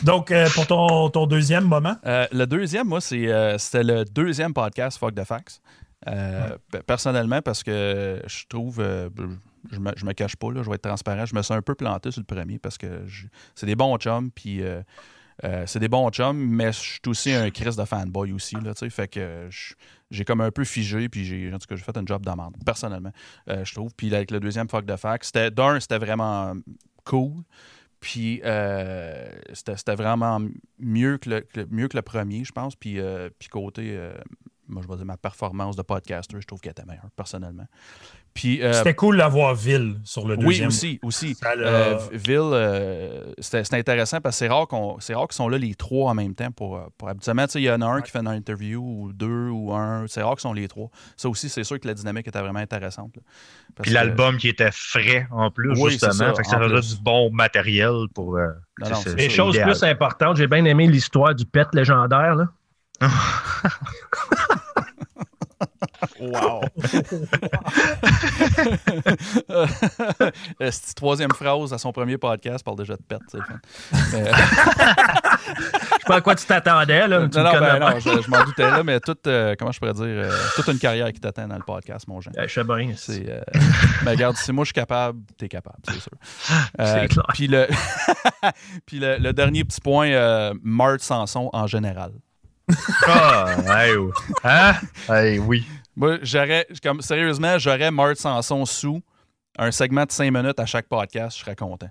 Donc, 0.03 0.31
euh, 0.31 0.47
pour 0.53 0.67
ton, 0.67 1.09
ton 1.09 1.27
deuxième 1.27 1.65
moment, 1.65 1.95
Euh, 2.05 2.25
le 2.31 2.45
deuxième, 2.45 2.87
moi, 2.87 3.01
c'est, 3.01 3.27
euh, 3.27 3.57
c'était 3.57 3.83
le 3.83 4.05
deuxième 4.05 4.53
podcast 4.53 4.97
Fuck 4.97 5.15
the 5.15 5.23
Facts. 5.23 5.59
Euh, 6.07 6.49
pe- 6.71 6.83
Personnellement, 6.83 7.41
parce 7.41 7.63
que 7.63 8.21
je 8.27 8.43
trouve, 8.47 8.77
euh, 8.79 9.09
je, 9.71 9.79
me, 9.79 9.91
je 9.95 10.05
me 10.05 10.13
cache 10.13 10.35
pas, 10.35 10.51
là, 10.51 10.63
je 10.63 10.69
vais 10.69 10.75
être 10.75 10.83
transparent, 10.87 11.25
je 11.25 11.35
me 11.35 11.41
suis 11.41 11.53
un 11.53 11.61
peu 11.61 11.75
planté 11.75 12.11
sur 12.11 12.21
le 12.21 12.25
premier 12.25 12.59
parce 12.59 12.77
que 12.77 13.05
c'est 13.55 13.65
des 13.65 13.75
bons 13.75 13.97
chums, 13.97 14.31
puis 14.31 14.61
euh, 14.61 14.81
euh, 15.43 15.63
c'est 15.67 15.79
des 15.79 15.87
bons 15.87 16.09
chums, 16.09 16.37
mais 16.37 16.71
je 16.71 16.79
suis 16.79 17.01
aussi 17.07 17.31
un 17.33 17.49
Chris 17.51 17.75
de 17.77 17.85
fanboy 17.85 18.31
aussi, 18.31 18.55
là, 18.55 18.73
fait 18.73 19.07
que 19.07 19.49
j'ai 20.11 20.25
comme 20.25 20.41
un 20.41 20.51
peu 20.51 20.63
figé, 20.63 21.09
puis 21.09 21.25
j'ai, 21.25 21.53
en 21.53 21.57
tout 21.57 21.67
cas, 21.67 21.75
j'ai 21.75 21.83
fait 21.83 21.97
un 21.97 22.05
job 22.05 22.25
d'amende, 22.25 22.55
personnellement, 22.65 23.11
euh, 23.49 23.65
je 23.65 23.73
trouve. 23.73 23.91
Puis 23.95 24.13
avec 24.13 24.31
le 24.31 24.39
deuxième 24.39 24.69
Fuck 24.69 24.85
the 24.85 24.95
Facts, 24.95 25.25
c'était, 25.25 25.51
d'un, 25.51 25.79
c'était 25.79 25.97
vraiment 25.97 26.53
cool. 27.03 27.43
Puis 27.99 28.41
c'était 29.53 29.95
vraiment 29.95 30.39
mieux 30.77 31.17
que, 31.17 31.29
le, 31.29 31.67
mieux 31.71 31.87
que 31.87 31.97
le 31.97 32.03
premier, 32.03 32.43
je 32.43 32.51
pense. 32.51 32.75
Puis, 32.75 32.99
puis 33.39 33.49
côté, 33.49 33.97
moi, 34.67 34.81
je 34.83 34.87
vais 34.87 34.95
dire 34.95 35.05
ma 35.05 35.17
performance 35.17 35.75
de 35.75 35.81
podcaster, 35.81 36.39
je 36.39 36.47
trouve 36.47 36.59
qu'elle 36.59 36.71
était 36.71 36.85
meilleure, 36.85 37.09
personnellement. 37.15 37.65
Puis, 38.35 38.61
euh, 38.61 38.73
c'était 38.73 38.93
cool 38.93 39.15
d'avoir 39.17 39.55
Ville 39.55 39.95
sur 40.03 40.27
le 40.27 40.35
oui, 40.35 40.45
deuxième. 40.47 40.67
aussi, 40.67 40.99
aussi. 41.01 41.35
Ça 41.35 41.55
l'a- 41.55 41.65
Euh, 41.67 41.97
Ville, 42.11 42.39
euh, 42.51 43.31
c'était 43.39 43.63
c'était 43.63 43.77
intéressant 43.77 44.19
parce 44.19 44.35
que 44.35 44.39
c'est 44.39 44.49
rare 44.49 44.67
qu'on 44.67 44.99
c'est 44.99 45.15
rare 45.15 45.27
qu'ils 45.29 45.35
sont 45.37 45.47
là 45.47 45.57
les 45.57 45.73
trois 45.73 46.11
en 46.11 46.15
même 46.15 46.35
temps 46.35 46.51
pour, 46.51 46.75
euh, 46.75 46.81
pour 46.97 47.07
habituellement, 47.07 47.45
tu 47.45 47.53
sais, 47.53 47.61
il 47.61 47.63
y 47.63 47.71
en 47.71 47.79
a 47.81 47.85
un 47.85 48.01
qui 48.01 48.11
fait 48.11 48.19
une 48.19 48.27
interview 48.27 48.81
ou 48.83 49.13
deux 49.13 49.47
ou 49.49 49.73
un, 49.73 50.03
c'est 50.07 50.21
rare 50.21 50.33
qu'ils 50.33 50.41
sont 50.41 50.51
les 50.53 50.67
trois. 50.67 50.89
Ça 51.15 51.29
aussi, 51.29 51.47
c'est 51.47 51.63
sûr 51.63 51.79
que 51.79 51.87
la 51.87 51.93
dynamique 51.93 52.27
était 52.27 52.41
vraiment 52.41 52.59
intéressante. 52.59 53.15
là. 53.15 53.21
Parce 53.73 53.83
Puis 53.87 53.91
que- 53.91 53.95
l'album 53.95 54.35
qui 54.37 54.49
était 54.49 54.71
frais 54.73 55.27
en 55.31 55.49
plus, 55.49 55.71
Oui, 55.81 55.91
justement. 55.91 56.11
ça, 56.11 56.33
fait 56.33 56.43
que 56.43 56.47
ça 56.49 56.59
du 56.59 57.01
bon 57.01 57.31
matériel 57.31 58.07
pour. 58.13 58.35
euh, 58.35 58.47
Non, 58.81 58.89
non, 58.89 58.95
c'est- 58.97 59.11
c'est 59.11 59.15
Les 59.15 59.29
choses 59.29 59.55
idéal. 59.55 59.69
plus 59.71 59.83
importantes, 59.83 60.35
j'ai 60.35 60.47
bien 60.47 60.65
aimé 60.65 60.87
l'histoire 60.87 61.33
du 61.33 61.45
pet 61.45 61.67
légendaire. 61.73 62.35
Là. 62.35 62.47
Wow! 66.19 66.61
Euh, 70.61 70.71
cette 70.71 70.95
troisième 70.95 71.31
phrase 71.31 71.73
à 71.73 71.77
son 71.77 71.91
premier 71.91 72.17
podcast 72.17 72.63
parle 72.63 72.77
déjà 72.77 72.95
de 72.95 73.01
pète, 73.01 73.21
c'est 73.29 73.39
fun. 73.39 73.59
Mais- 74.13 74.31
Je 75.45 75.61
sais 75.61 76.07
pas 76.07 76.15
à 76.15 76.21
quoi 76.21 76.35
tu 76.35 76.45
t'attendais. 76.45 77.07
Là, 77.07 77.27
tu 77.27 77.37
non, 77.37 77.43
non, 77.43 77.59
ben 77.59 77.79
non, 77.79 77.99
je, 77.99 78.21
je 78.21 78.29
m'en 78.29 78.43
doutais 78.43 78.69
là, 78.69 78.83
mais 78.83 78.99
toute, 78.99 79.27
euh, 79.27 79.55
comment 79.57 79.71
je 79.71 79.79
pourrais 79.79 79.93
dire, 79.93 80.03
euh, 80.05 80.31
toute 80.55 80.67
une 80.67 80.79
carrière 80.79 81.11
qui 81.13 81.19
t'attend 81.19 81.47
dans 81.47 81.55
le 81.57 81.63
podcast, 81.63 82.07
mon 82.07 82.21
Jean. 82.21 82.31
Eh, 82.37 82.47
Je 82.47 82.53
sais 82.53 82.63
bien. 82.63 82.93
C'est, 82.95 83.25
euh, 83.29 83.41
mais 84.03 84.11
regarde, 84.11 84.35
si 84.37 84.51
moi 84.51 84.63
je 84.63 84.67
suis 84.67 84.73
capable, 84.73 85.19
t'es 85.37 85.47
capable, 85.47 85.77
c'est 85.87 85.99
sûr. 85.99 86.11
C'est 86.79 87.07
clair. 87.07 87.25
Puis 87.33 87.47
le, 87.47 87.67
puis 88.85 88.99
le, 88.99 89.17
le 89.17 89.33
dernier 89.33 89.63
petit 89.63 89.81
point, 89.81 90.09
euh, 90.09 90.53
Marthe 90.63 91.01
Sanson 91.01 91.49
en 91.53 91.67
général. 91.67 92.11
Ah, 93.07 93.55
hey, 93.85 93.95
oh. 93.95 94.11
Hein? 94.43 94.73
Hey, 95.09 95.37
oui. 95.39 95.65
Moi, 95.95 96.17
j'aurais, 96.21 96.67
comme, 96.83 97.01
sérieusement, 97.01 97.57
j'aurais 97.57 97.91
Marthe 97.91 98.17
Sanson 98.17 98.65
sous 98.65 99.01
un 99.57 99.71
segment 99.71 100.05
de 100.05 100.11
5 100.11 100.31
minutes 100.31 100.59
à 100.59 100.65
chaque 100.65 100.87
podcast, 100.87 101.37
je 101.37 101.43
serais 101.43 101.55
content. 101.55 101.89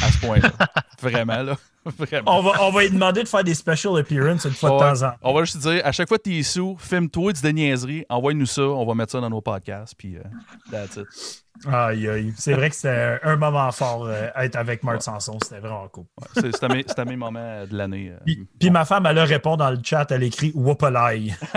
À 0.00 0.10
ce 0.10 0.18
point-là. 0.26 0.50
Vraiment, 1.00 1.42
là. 1.42 1.56
Vraiment. 1.84 2.38
On 2.38 2.42
va, 2.42 2.62
on 2.62 2.70
va 2.70 2.82
lui 2.82 2.90
demander 2.90 3.24
de 3.24 3.28
faire 3.28 3.42
des 3.42 3.54
special 3.54 3.98
appearances 3.98 4.44
une 4.44 4.52
fois 4.52 4.70
de 4.70 4.78
temps 4.78 5.06
en 5.06 5.10
temps. 5.10 5.16
On 5.22 5.34
va 5.34 5.44
juste 5.44 5.58
dire, 5.58 5.80
à 5.84 5.92
chaque 5.92 6.08
fois 6.08 6.18
que 6.18 6.22
tu 6.22 6.38
es 6.38 6.42
sous, 6.42 6.76
filme-toi, 6.78 7.32
dis 7.32 7.42
des 7.42 7.52
niaiseries, 7.52 8.06
envoie-nous 8.08 8.46
ça, 8.46 8.62
on 8.62 8.86
va 8.86 8.94
mettre 8.94 9.12
ça 9.12 9.20
dans 9.20 9.30
nos 9.30 9.40
podcasts, 9.40 9.94
puis 9.96 10.16
euh, 10.16 10.22
that's 10.70 10.96
it. 10.96 11.41
Aïe, 11.70 12.08
aïe. 12.08 12.32
C'est 12.36 12.54
vrai 12.54 12.70
que 12.70 12.76
c'était 12.76 13.18
un 13.22 13.36
moment 13.36 13.70
fort 13.70 14.06
euh, 14.06 14.28
être 14.36 14.56
avec 14.56 14.82
Marc 14.82 15.02
Sanson. 15.02 15.38
C'était 15.44 15.60
vraiment 15.60 15.86
cool. 15.88 16.04
Ouais, 16.20 16.26
c'est- 16.34 16.52
C'était 16.52 16.68
mes, 16.68 16.84
mes 17.10 17.16
moments 17.16 17.64
de 17.70 17.76
l'année. 17.76 18.10
euh. 18.12 18.18
Puis, 18.24 18.46
puis 18.58 18.70
ma 18.70 18.84
femme, 18.84 19.06
elle 19.06 19.14
leur 19.16 19.28
répond 19.28 19.56
dans 19.56 19.70
le 19.70 19.78
chat, 19.84 20.10
elle 20.10 20.22
écrit 20.24 20.50
Whoopalai. 20.54 21.32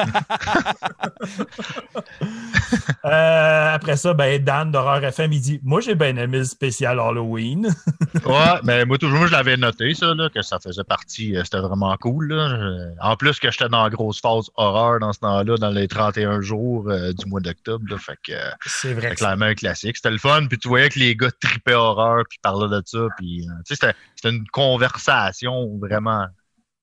euh, 3.06 3.74
après 3.74 3.96
ça, 3.98 4.14
ben, 4.14 4.42
Dan 4.44 4.72
d'Horreur 4.72 5.04
FM, 5.04 5.34
il 5.34 5.42
dit 5.42 5.60
Moi, 5.64 5.82
j'ai 5.82 5.96
bien 5.96 6.16
aimé 6.18 6.40
le 6.40 6.44
spécial 6.44 7.00
Halloween. 7.00 7.74
Ouais, 8.26 8.60
mais 8.64 8.86
moi, 8.86 8.98
toujours, 8.98 9.28
je 9.28 9.32
l'avais 9.34 9.58
noté, 9.58 9.94
ça, 9.94 10.14
là, 10.16 10.30
que 10.34 10.42
ça 10.42 10.58
faisait 10.60 10.84
partie. 10.86 11.36
euh, 11.36 11.44
C'était 11.44 11.60
vraiment 11.60 11.96
cool. 11.98 12.30
Là. 12.34 12.86
En 13.02 13.16
plus, 13.18 13.40
que 13.40 13.52
j'étais 13.52 13.68
dans 13.70 13.84
la 13.84 13.90
grosse 13.90 14.20
phase 14.22 14.50
horreur 14.56 15.00
dans 15.00 15.12
ce 15.14 15.20
temps-là, 15.20 15.58
dans 15.58 15.70
les 15.70 15.88
31 15.88 16.42
jours 16.42 16.90
euh, 16.90 17.12
du 17.14 17.26
mois 17.28 17.42
d'octobre. 17.42 17.84
là. 17.90 17.98
Fait 17.98 18.18
que, 18.26 18.32
C'est 18.66 18.94
vrai. 18.94 18.96
c'était 18.96 19.02
que 19.02 19.10
c'est- 19.20 19.26
clairement 19.26 19.46
un 19.46 19.54
classique. 19.54 19.85
C'était 19.94 20.12
le 20.12 20.18
fun. 20.18 20.48
Puis 20.48 20.58
tu 20.58 20.68
voyais 20.68 20.90
que 20.90 21.00
les 21.00 21.16
gars 21.16 21.30
tripaient 21.40 21.74
horreur, 21.74 22.24
puis 22.30 22.40
parlaient 22.42 22.70
de 22.76 22.82
ça. 22.86 23.08
Puis, 23.18 23.48
euh, 23.48 23.52
c'était- 23.66 23.94
c'était 24.16 24.36
une 24.36 24.48
conversation 24.48 25.78
vraiment 25.80 26.26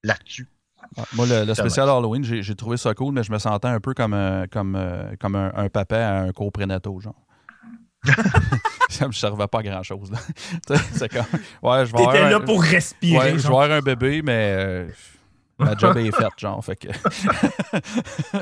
là-dessus. 0.04 0.48
Ouais, 0.96 1.04
Moi, 1.14 1.26
le, 1.26 1.44
le 1.44 1.54
spécial 1.54 1.88
Halloween, 1.88 2.24
j'ai 2.24 2.42
j'ai 2.42 2.54
trouvé 2.56 2.76
ça 2.76 2.92
cool, 2.94 3.14
mais 3.14 3.22
je 3.22 3.30
me 3.32 3.38
sentais 3.38 3.68
un 3.68 3.80
peu 3.80 3.94
comme, 3.94 4.14
un- 4.14 4.46
comme, 4.48 4.74
euh, 4.76 5.14
comme 5.20 5.36
un, 5.36 5.52
un 5.54 5.68
papa 5.68 5.96
à 5.96 6.20
un 6.22 6.32
cours 6.32 6.50
prénatal, 6.52 6.92
genre. 7.00 7.14
ça 8.90 9.06
me 9.06 9.12
servait 9.12 9.46
pas 9.46 9.60
à 9.60 9.62
grand-chose. 9.62 10.10
là. 10.10 10.18
Tu 10.66 10.74
sais, 10.76 10.82
C'est 10.92 11.08
comme, 11.08 11.24
ouais, 11.62 11.86
je 11.86 11.92
vais 11.92 11.98
avoir 11.98 12.12
T'étais 12.12 12.24
un- 12.24 12.30
là 12.30 12.40
pour 12.40 12.62
respirer. 12.62 13.16
Ouais, 13.18 13.30
je 13.32 13.36
vais 13.42 13.46
avoir 13.46 13.70
un 13.70 13.80
bébé, 13.80 14.22
mais 14.22 14.54
euh, 14.58 14.88
ma 15.64 15.76
job 15.76 15.96
est 15.96 16.12
faite, 16.12 16.32
genre. 16.38 16.64
Fait 16.64 16.76
que... 16.76 16.88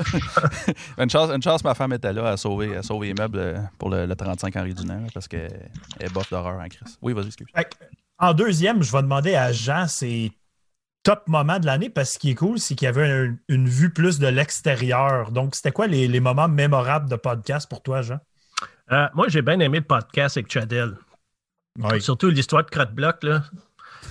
une, 0.97 1.09
chance, 1.09 1.29
une 1.31 1.41
chance, 1.41 1.63
ma 1.63 1.75
femme 1.75 1.93
était 1.93 2.13
là 2.13 2.29
à 2.29 2.37
sauver, 2.37 2.75
à 2.75 2.83
sauver 2.83 3.07
les 3.07 3.13
meubles 3.13 3.39
euh, 3.39 3.57
pour 3.77 3.89
le, 3.89 4.05
le 4.05 4.15
35 4.15 4.55
Henri 4.55 4.73
Dunant 4.73 5.07
parce 5.13 5.27
qu'elle 5.27 5.69
est 5.99 6.13
bof 6.13 6.29
d'horreur 6.29 6.59
en 6.59 6.67
crise. 6.67 6.97
Oui, 7.01 7.13
vas-y, 7.13 7.27
excuse. 7.27 7.47
En 8.19 8.33
deuxième, 8.33 8.83
je 8.83 8.91
vais 8.91 9.01
demander 9.01 9.35
à 9.35 9.51
Jean 9.51 9.87
ses 9.87 10.31
top 11.03 11.27
moments 11.27 11.59
de 11.59 11.65
l'année 11.65 11.89
parce 11.89 12.09
que 12.09 12.13
ce 12.15 12.19
qui 12.19 12.29
est 12.31 12.35
cool, 12.35 12.59
c'est 12.59 12.75
qu'il 12.75 12.85
y 12.85 12.89
avait 12.89 13.09
un- 13.09 13.35
une 13.47 13.67
vue 13.67 13.91
plus 13.91 14.19
de 14.19 14.27
l'extérieur. 14.27 15.31
Donc, 15.31 15.55
c'était 15.55 15.71
quoi 15.71 15.87
les, 15.87 16.07
les 16.07 16.19
moments 16.19 16.47
mémorables 16.47 17.09
de 17.09 17.15
podcast 17.15 17.67
pour 17.69 17.81
toi, 17.81 18.01
Jean? 18.01 18.19
Euh, 18.91 19.07
moi, 19.13 19.27
j'ai 19.29 19.41
bien 19.41 19.59
aimé 19.59 19.79
le 19.79 19.85
podcast 19.85 20.37
avec 20.37 20.51
Chadel. 20.51 20.95
Oui. 21.79 22.01
Surtout 22.01 22.29
l'histoire 22.29 22.65
de 22.65 22.69
Crotte-Bloc, 22.69 23.23
là. 23.23 23.43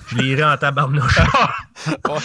Je 0.07 0.17
lirai 0.17 0.43
en 0.43 0.57
tabarnouche. 0.57 1.19
Ouais. 1.87 2.19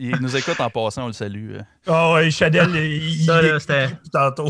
Il 0.00 0.16
nous 0.20 0.34
écoute 0.36 0.58
en 0.60 0.68
passant, 0.68 1.04
on 1.04 1.06
le 1.08 1.12
salue. 1.12 1.54
euh. 1.54 1.60
Ah 1.86 2.14
oui, 2.14 2.32
Chadel, 2.32 2.74
il, 2.74 3.24
Ça, 3.24 3.40
il 3.40 3.48
là, 3.48 3.54
est 3.54 3.60
c'était 3.60 3.88
tantôt. 4.12 4.48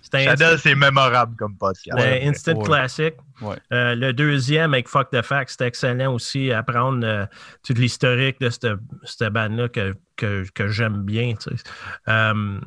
c'était 0.00 0.24
Chadel, 0.26 0.58
c'est 0.60 0.76
mémorable 0.76 1.34
comme 1.36 1.56
podcast. 1.56 1.98
instant 1.98 2.52
ouais. 2.56 2.64
classic. 2.64 3.14
Ouais. 3.40 3.56
Euh, 3.72 3.96
le 3.96 4.12
deuxième 4.12 4.74
avec 4.74 4.86
Fuck 4.88 5.10
the 5.10 5.22
Facts, 5.22 5.50
c'était 5.50 5.66
excellent 5.66 6.12
aussi. 6.14 6.52
Apprendre 6.52 7.00
euh, 7.04 7.26
tout 7.66 7.72
l'historique 7.72 8.38
de 8.40 8.50
cette, 8.50 8.68
cette 9.02 9.32
bande-là 9.32 9.68
que, 9.68 9.94
que, 10.16 10.44
que 10.54 10.68
j'aime 10.68 11.02
bien. 11.02 11.34
tu 11.34 11.50
sais. 11.56 11.62
Euh, 12.08 12.60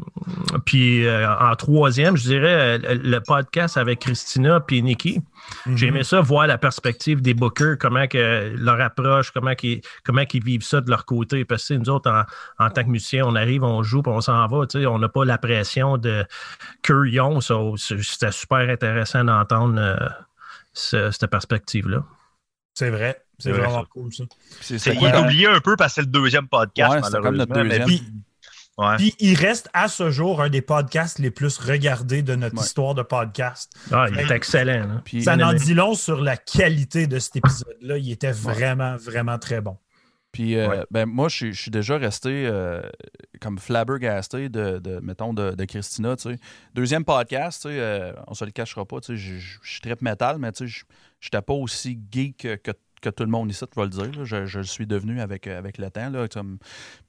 puis 0.66 1.06
euh, 1.08 1.32
en 1.34 1.56
troisième, 1.56 2.18
je 2.18 2.24
dirais 2.24 2.80
euh, 2.84 2.96
le 3.02 3.20
podcast 3.20 3.78
avec 3.78 4.00
Christina 4.00 4.60
puis 4.60 4.84
Nikki. 4.84 5.22
Mhm. 5.66 5.78
J'ai 5.78 5.88
aimé 5.88 6.04
ça, 6.04 6.20
voir 6.22 6.48
la 6.48 6.58
perspective 6.58 7.22
des 7.22 7.34
bookers, 7.34 7.78
comment 7.80 8.08
que 8.08 8.54
leur 8.58 8.80
approche, 8.82 9.32
comment 9.32 9.56
qu'ils 9.56 9.82
comment 10.04 10.26
qu'ils 10.26 10.44
vivent 10.44 10.64
ça 10.64 10.82
de 10.82 10.90
leur 10.90 11.06
côté. 11.06 11.46
Parce 11.46 11.68
que 11.68 11.74
nous 11.76 11.90
autres, 11.90 12.10
en, 12.10 12.66
en 12.66 12.70
tant 12.70 12.84
que 12.84 12.90
musiciens, 12.90 13.26
on 13.26 13.36
arrive, 13.36 13.64
on 13.64 13.84
joue, 13.84 14.02
puis 14.02 14.12
on 14.12 14.22
s'en 14.22 14.46
va. 14.48 14.66
tu 14.68 14.80
sais, 14.80 14.86
On 14.86 15.00
n'a 15.00 15.10
pas 15.10 15.26
la 15.26 15.38
pression 15.38 15.98
de 15.98 16.26
c'est- 17.78 18.02
C'était 18.02 18.32
super 18.32 18.58
intéressant 18.70 19.24
d'entendre 19.24 19.80
euh, 19.80 19.96
ce- 20.74 21.12
cette 21.12 21.30
perspective-là. 21.30 22.04
C'est 22.74 22.90
vrai. 22.90 23.22
C'est 23.38 23.50
C'est 23.50 23.52
vrai, 23.52 23.62
vraiment 23.68 23.82
ça. 23.82 23.88
cool, 23.92 24.14
ça. 24.14 24.24
C'est 24.62 24.64
C'est- 24.80 24.80
c'est 24.80 24.96
il 24.96 25.04
est 25.06 25.18
oublié 25.18 25.48
un 25.48 25.60
peu 25.60 25.76
parce 25.76 25.92
que 25.94 25.96
c'est 26.02 26.08
le 26.08 26.12
deuxième 26.12 26.48
podcast, 26.48 26.94
Ouais, 26.94 27.02
c'est 27.04 27.20
comme 27.22 27.36
notre 27.36 27.54
mais- 27.56 27.64
deuxième. 27.64 27.88
Puis, 27.88 28.04
Ouais. 28.78 28.96
puis 28.98 29.14
il 29.20 29.36
reste 29.36 29.70
à 29.74 29.88
ce 29.88 30.10
jour 30.10 30.42
un 30.42 30.50
des 30.50 30.62
podcasts 30.64 31.20
les 31.20 31.30
plus 31.30 31.60
regardés 31.60 32.24
de 32.24 32.34
notre 32.36 32.56
Ouais. 32.58 32.64
histoire 32.64 32.96
de 32.96 33.04
podcast. 33.04 33.72
Ah, 33.92 34.08
il 34.12 34.20
est 34.20 34.32
excellent. 34.32 35.02
Puis- 35.06 35.24
Ça 35.24 35.36
Bien 35.36 35.48
en 35.48 35.52
aimé. 35.52 35.60
dit 35.60 35.74
long 35.76 35.94
sur 35.94 36.22
la 36.22 36.38
qualité 36.38 37.06
de 37.06 37.20
cet 37.20 37.36
épisode-là. 37.36 37.98
Il 38.00 38.12
était 38.12 38.32
vraiment, 38.32 38.96
vraiment 38.98 39.38
très 39.38 39.62
bon. 39.62 39.78
Puis, 40.32 40.56
euh, 40.58 40.68
Ouais. 40.68 40.84
ben, 40.90 41.06
moi, 41.06 41.30
je 41.30 41.36
suis- 41.36 41.54
je 41.54 41.62
suis 41.62 41.70
déjà 41.70 41.98
resté 42.00 42.48
euh, 42.48 42.82
comme 43.40 43.60
flabbergasté 43.60 44.50
de, 44.50 44.80
de 44.80 45.00
mettons, 45.00 45.32
de, 45.36 45.52
de 45.52 45.66
Christina, 45.66 46.16
tu 46.16 46.32
sais. 46.32 46.40
Deuxième 46.74 47.06
podcast, 47.06 47.62
tu 47.62 47.68
sais, 47.70 47.80
euh, 47.80 48.14
on 48.26 48.34
se 48.34 48.44
le 48.44 48.50
cachera 48.50 48.84
pas, 48.86 49.00
tu 49.02 49.16
sais, 49.16 49.18
je 49.18 49.36
je- 49.38 49.60
je 49.62 49.72
suis 49.74 49.82
très 49.82 49.96
métal, 50.02 50.38
mais 50.40 50.52
tu 50.52 50.68
sais, 50.68 50.86
je 51.20 51.28
n'étais 51.28 51.44
pas 51.44 51.54
aussi 51.54 52.00
geek 52.12 52.38
que, 52.64 52.72
que- 53.04 53.10
tout 53.10 53.24
le 53.24 53.30
monde 53.30 53.50
ici, 53.52 53.64
tu 53.72 53.76
vas 53.80 53.84
le 53.84 53.90
dire. 53.90 54.12
là. 54.20 54.24
Je, 54.24 54.46
je 54.46 54.58
le 54.60 54.64
suis 54.66 54.88
devenu 54.88 55.22
avec, 55.22 55.48
euh, 55.48 55.58
avec 55.58 55.78
le 55.78 55.90
temps, 55.92 56.10
là. 56.10 56.28
comme- 56.28 56.58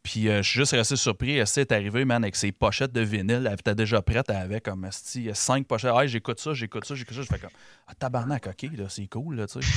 Puis, 0.03 0.29
euh, 0.29 0.43
je 0.43 0.49
suis 0.51 0.59
juste 0.61 0.73
resté 0.73 0.97
surpris. 0.97 1.37
Elle 1.39 1.47
est 1.57 1.73
arrivé, 1.73 2.05
man, 2.05 2.23
avec 2.25 2.37
ses 2.37 2.53
pochettes 2.53 2.93
de 2.93 3.01
vinyle? 3.01 3.47
Elle 3.47 3.53
était 3.55 3.75
déjà 3.75 4.03
prête, 4.03 4.27
elle 4.29 4.37
avait 4.37 4.61
comme, 4.61 4.85
esti, 4.85 5.31
cinq 5.35 5.67
pochettes. 5.67 5.93
Ah, 5.95 6.07
j'écoute 6.07 6.41
ça, 6.41 6.53
j'écoute 6.55 6.85
ça, 6.85 6.95
j'écoute 6.95 7.15
ça. 7.17 7.23
Je 7.23 7.27
fais 7.29 7.39
comme, 7.39 7.51
ah, 7.87 7.95
tabarnak, 7.95 8.47
ok, 8.47 8.71
là, 8.77 8.85
c'est 8.89 9.07
cool, 9.07 9.37
là, 9.37 9.47
tu 9.47 9.61
sais. 9.63 9.69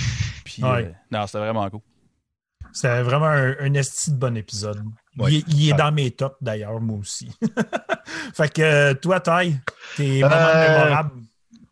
Puis, 0.43 0.63
Ouais. 0.63 0.85
euh, 0.85 0.91
non, 1.11 1.25
c'était 1.27 1.39
vraiment 1.39 1.69
cool. 1.69 1.81
C'est 2.73 3.01
vraiment 3.01 3.27
un, 3.27 3.55
un 3.61 3.73
esti 3.75 4.11
de 4.11 4.17
bon 4.17 4.35
épisode. 4.35 4.83
Ouais. 5.17 5.31
Il, 5.31 5.37
est- 5.37 5.45
il 5.47 5.69
est 5.69 5.71
Ouais. 5.71 5.77
dans 5.77 5.91
mes 5.91 6.11
tops 6.11 6.35
d'ailleurs, 6.41 6.81
moi 6.81 6.97
aussi. 6.99 7.29
fait 8.33 8.53
que 8.53 8.61
euh, 8.61 8.93
toi, 8.93 9.19
Ty, 9.19 9.55
tes 9.95 10.21
moments 10.21 10.35
Euh, 10.35 10.79
mémorables. 10.83 11.11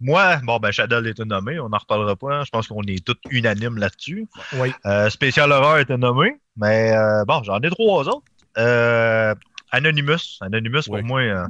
Moi, 0.02 0.38
bon, 0.44 0.58
ben, 0.60 0.72
Shadow 0.72 1.04
était 1.06 1.26
nommé, 1.26 1.60
on 1.60 1.70
n'en 1.70 1.78
reparlera 1.78 2.16
pas. 2.16 2.36
hein. 2.36 2.44
Je 2.46 2.50
pense 2.50 2.68
qu'on 2.68 2.82
est 2.84 3.04
tous 3.06 3.16
unanimes 3.32 3.78
là-dessus. 3.78 4.28
Oui. 4.54 4.74
Euh, 4.86 5.10
Spécial 5.10 5.52
Horreur 5.52 5.80
était 5.80 5.98
nommé, 5.98 6.36
mais 6.58 6.92
euh, 6.96 7.24
bon, 7.26 7.42
j'en 7.44 7.60
ai 7.62 7.70
trois 7.70 8.08
autres. 8.08 8.24
Euh, 8.58 9.34
Anonymous. 9.72 10.38
Anonymous, 10.42 10.84
pour 10.86 11.04
moi, 11.04 11.22
euh, 11.22 11.46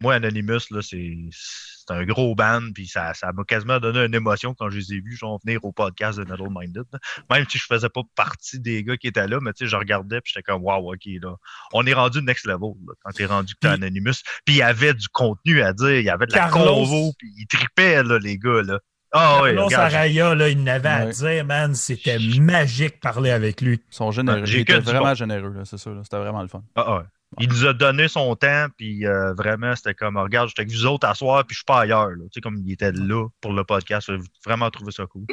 moi, 0.00 0.14
Anonymous, 0.14 0.60
là, 0.70 0.80
c'est 0.82 1.16
c'est 1.30 1.94
un 1.94 2.04
gros 2.04 2.34
band, 2.34 2.60
puis 2.74 2.86
ça 2.86 3.14
ça 3.14 3.32
m'a 3.32 3.44
quasiment 3.44 3.80
donné 3.80 4.04
une 4.04 4.14
émotion 4.14 4.54
quand 4.54 4.68
je 4.70 4.76
les 4.78 4.92
ai 4.94 5.00
vus, 5.00 5.16
genre, 5.16 5.40
venir 5.44 5.64
au 5.64 5.72
podcast 5.72 6.18
de 6.18 6.24
Metal 6.24 6.46
Minded. 6.50 6.84
là. 6.92 6.98
Même 7.30 7.46
si 7.48 7.58
je 7.58 7.64
faisais 7.64 7.88
pas 7.88 8.02
partie 8.14 8.60
des 8.60 8.84
gars 8.84 8.96
qui 8.96 9.06
étaient 9.08 9.26
là, 9.26 9.38
mais 9.40 9.52
tu 9.54 9.64
sais, 9.64 9.70
je 9.70 9.76
regardais, 9.76 10.20
puis 10.20 10.32
j'étais 10.34 10.42
comme, 10.42 10.62
waouh, 10.62 10.92
ok, 10.92 11.00
là, 11.22 11.34
on 11.72 11.86
est 11.86 11.94
rendu 11.94 12.20
next 12.22 12.46
level, 12.46 12.74
là, 12.86 12.92
quand 13.02 13.10
t'es 13.12 13.24
rendu 13.26 13.54
que 13.54 13.60
t'es 13.60 13.68
Puis- 13.68 13.74
Anonymous. 13.86 14.20
Puis 14.44 14.54
il 14.56 14.58
y 14.58 14.62
avait 14.62 14.94
du 14.94 15.08
contenu 15.08 15.62
à 15.62 15.72
dire, 15.72 15.98
il 15.98 16.04
y 16.04 16.10
avait 16.10 16.26
de 16.26 16.32
la 16.32 16.38
Carlos- 16.40 16.66
convo, 16.74 17.12
puis 17.18 17.28
ils 17.38 17.46
tripaient, 17.46 18.02
là, 18.02 18.18
les 18.18 18.36
gars, 18.38 18.62
là. 18.62 18.78
Ah 19.10 19.40
ouais, 19.40 19.54
Carlos 19.54 19.64
regarde, 19.68 19.94
Araya, 19.94 20.34
là, 20.34 20.48
il 20.50 20.62
n'avait 20.62 20.88
à 20.90 21.06
dire, 21.06 21.44
man, 21.46 21.74
c'était 21.74 22.18
magique 22.18 22.96
de 22.96 23.00
parler 23.00 23.30
avec 23.30 23.62
lui. 23.62 23.80
Ils 23.90 23.94
sont 23.94 24.10
généreux. 24.10 24.44
Étaient 24.54 24.78
du 24.80 24.84
vraiment 24.84 25.06
bon. 25.06 25.14
généreux, 25.14 25.54
c'est 25.64 25.78
ça. 25.78 25.90
C'était 26.02 26.18
vraiment 26.18 26.42
le 26.42 26.48
fun. 26.48 26.62
Ah, 26.76 26.98
ouais. 26.98 27.04
Il 27.38 27.48
nous 27.48 27.66
a 27.66 27.74
donné 27.74 28.08
son 28.08 28.34
temps, 28.36 28.66
puis 28.76 29.06
euh, 29.06 29.34
vraiment, 29.34 29.76
c'était 29.76 29.94
comme, 29.94 30.16
regarde, 30.16 30.48
j'étais 30.48 30.62
avec 30.62 30.72
vous 30.72 30.86
autres 30.86 31.06
à 31.06 31.14
soir, 31.14 31.44
puis 31.44 31.54
je 31.54 31.58
suis 31.58 31.64
pas 31.64 31.80
ailleurs. 31.80 32.08
Là. 32.08 32.24
Tu 32.24 32.28
sais, 32.34 32.40
comme 32.40 32.56
il 32.64 32.72
était 32.72 32.92
là 32.92 33.28
pour 33.40 33.52
le 33.52 33.64
podcast, 33.64 34.10
j'ai 34.10 34.18
vraiment 34.46 34.70
trouvé 34.70 34.92
ça 34.92 35.04
cool. 35.06 35.26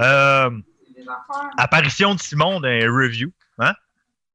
Euh, 0.00 0.50
apparition 1.56 2.14
de 2.14 2.20
Simon 2.20 2.60
dans 2.60 2.68
les 2.68 2.86
reviews. 2.86 3.32
Hein? 3.58 3.72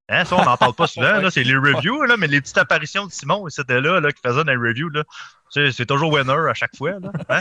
Hein, 0.10 0.25
ça, 0.25 0.36
on 0.36 0.43
n'en 0.43 0.58
parle 0.58 0.74
pas 0.74 0.88
souvent, 0.88 1.22
là, 1.22 1.32
c'est 1.32 1.43
les 1.43 1.55
reviews, 1.55 2.03
là, 2.03 2.17
mais 2.17 2.27
les 2.27 2.41
petites 2.41 2.58
apparitions 2.58 3.05
de 3.05 3.12
Simon, 3.12 3.48
c'était 3.50 3.79
là, 3.79 4.00
là, 4.00 4.12
qui 4.12 4.22
faisait 4.22 4.43
dans 4.43 4.51
les 4.51 4.58
reviews, 4.58 4.89
là. 4.89 5.03
Sais, 5.50 5.72
c'est 5.72 5.86
toujours 5.86 6.12
winner 6.12 6.50
à 6.50 6.55
chaque 6.55 6.75
fois. 6.75 7.00
Là, 7.00 7.12
hein? 7.29 7.39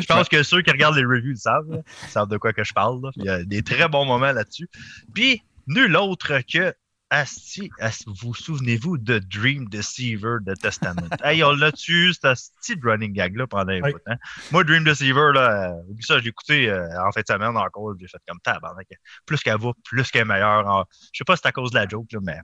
Je 0.00 0.06
pense 0.06 0.28
que 0.28 0.42
ceux 0.42 0.62
qui 0.62 0.70
regardent 0.72 0.96
les 0.96 1.04
reviews 1.04 1.30
le 1.30 1.36
savent, 1.36 1.70
là. 1.70 1.78
Savent 2.08 2.28
de 2.28 2.36
quoi 2.36 2.52
que 2.52 2.64
je 2.64 2.74
parle. 2.74 3.00
là. 3.02 3.10
Il 3.16 3.24
y 3.24 3.28
a 3.28 3.44
des 3.44 3.62
très 3.62 3.88
bons 3.88 4.04
moments 4.04 4.32
là-dessus. 4.32 4.68
Puis, 5.14 5.42
nul 5.68 5.96
autre 5.96 6.40
que 6.40 6.74
Asti, 7.12 7.70
Asti- 7.80 8.04
vous 8.06 8.34
souvenez-vous 8.34 8.96
de 8.96 9.18
Dream 9.18 9.68
Deceiver 9.68 10.36
de 10.42 10.54
Testament? 10.54 11.08
hey, 11.24 11.42
on 11.42 11.52
l'a 11.52 11.72
tué, 11.72 12.12
ce 12.12 12.20
petit 12.60 12.80
running 12.82 13.12
gag-là 13.12 13.46
pendant 13.48 13.72
un 13.72 13.80
Oui. 13.82 13.92
bout 13.92 13.98
de 13.98 14.04
temps. 14.04 14.20
Moi, 14.52 14.62
Dream 14.64 14.84
Deceiver, 14.84 15.32
là, 15.34 15.72
euh, 15.72 15.82
ça, 16.00 16.20
j'ai 16.20 16.28
écouté 16.28 16.70
euh, 16.70 16.86
en 17.04 17.10
fin 17.10 17.20
de 17.22 17.26
semaine 17.26 17.56
encore, 17.56 17.94
j'ai 17.98 18.06
fait 18.06 18.18
comme 18.28 18.38
tabarnak. 18.40 18.86
Plus 19.26 19.40
qu'elle 19.40 19.58
va, 19.58 19.72
plus 19.84 20.08
qu'elle 20.10 20.22
est 20.22 20.24
meilleure. 20.24 20.66
En- 20.68 20.84
Je 21.12 21.18
sais 21.18 21.24
pas 21.24 21.34
si 21.36 21.42
c'est 21.42 21.48
à 21.48 21.52
cause 21.52 21.72
de 21.72 21.78
la 21.78 21.88
joke, 21.88 22.12
là, 22.12 22.20
mais 22.22 22.38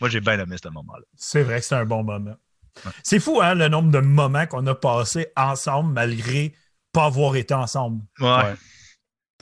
moi, 0.00 0.08
j'ai 0.08 0.20
bien 0.20 0.38
aimé 0.40 0.56
ce 0.62 0.68
moment-là. 0.70 1.04
C'est 1.14 1.42
vrai 1.42 1.60
que 1.60 1.66
c'est 1.66 1.74
un 1.76 1.84
bon 1.84 2.02
moment. 2.02 2.36
C'est 3.02 3.20
fou, 3.20 3.40
hein, 3.42 3.54
le 3.54 3.68
nombre 3.68 3.90
de 3.90 3.98
moments 4.00 4.46
qu'on 4.46 4.66
a 4.66 4.74
passés 4.74 5.26
ensemble 5.36 5.92
malgré 5.92 6.54
pas 6.92 7.04
avoir 7.06 7.36
été 7.36 7.52
ensemble. 7.52 8.02
Ouais. 8.18 8.28
Ouais. 8.28 8.54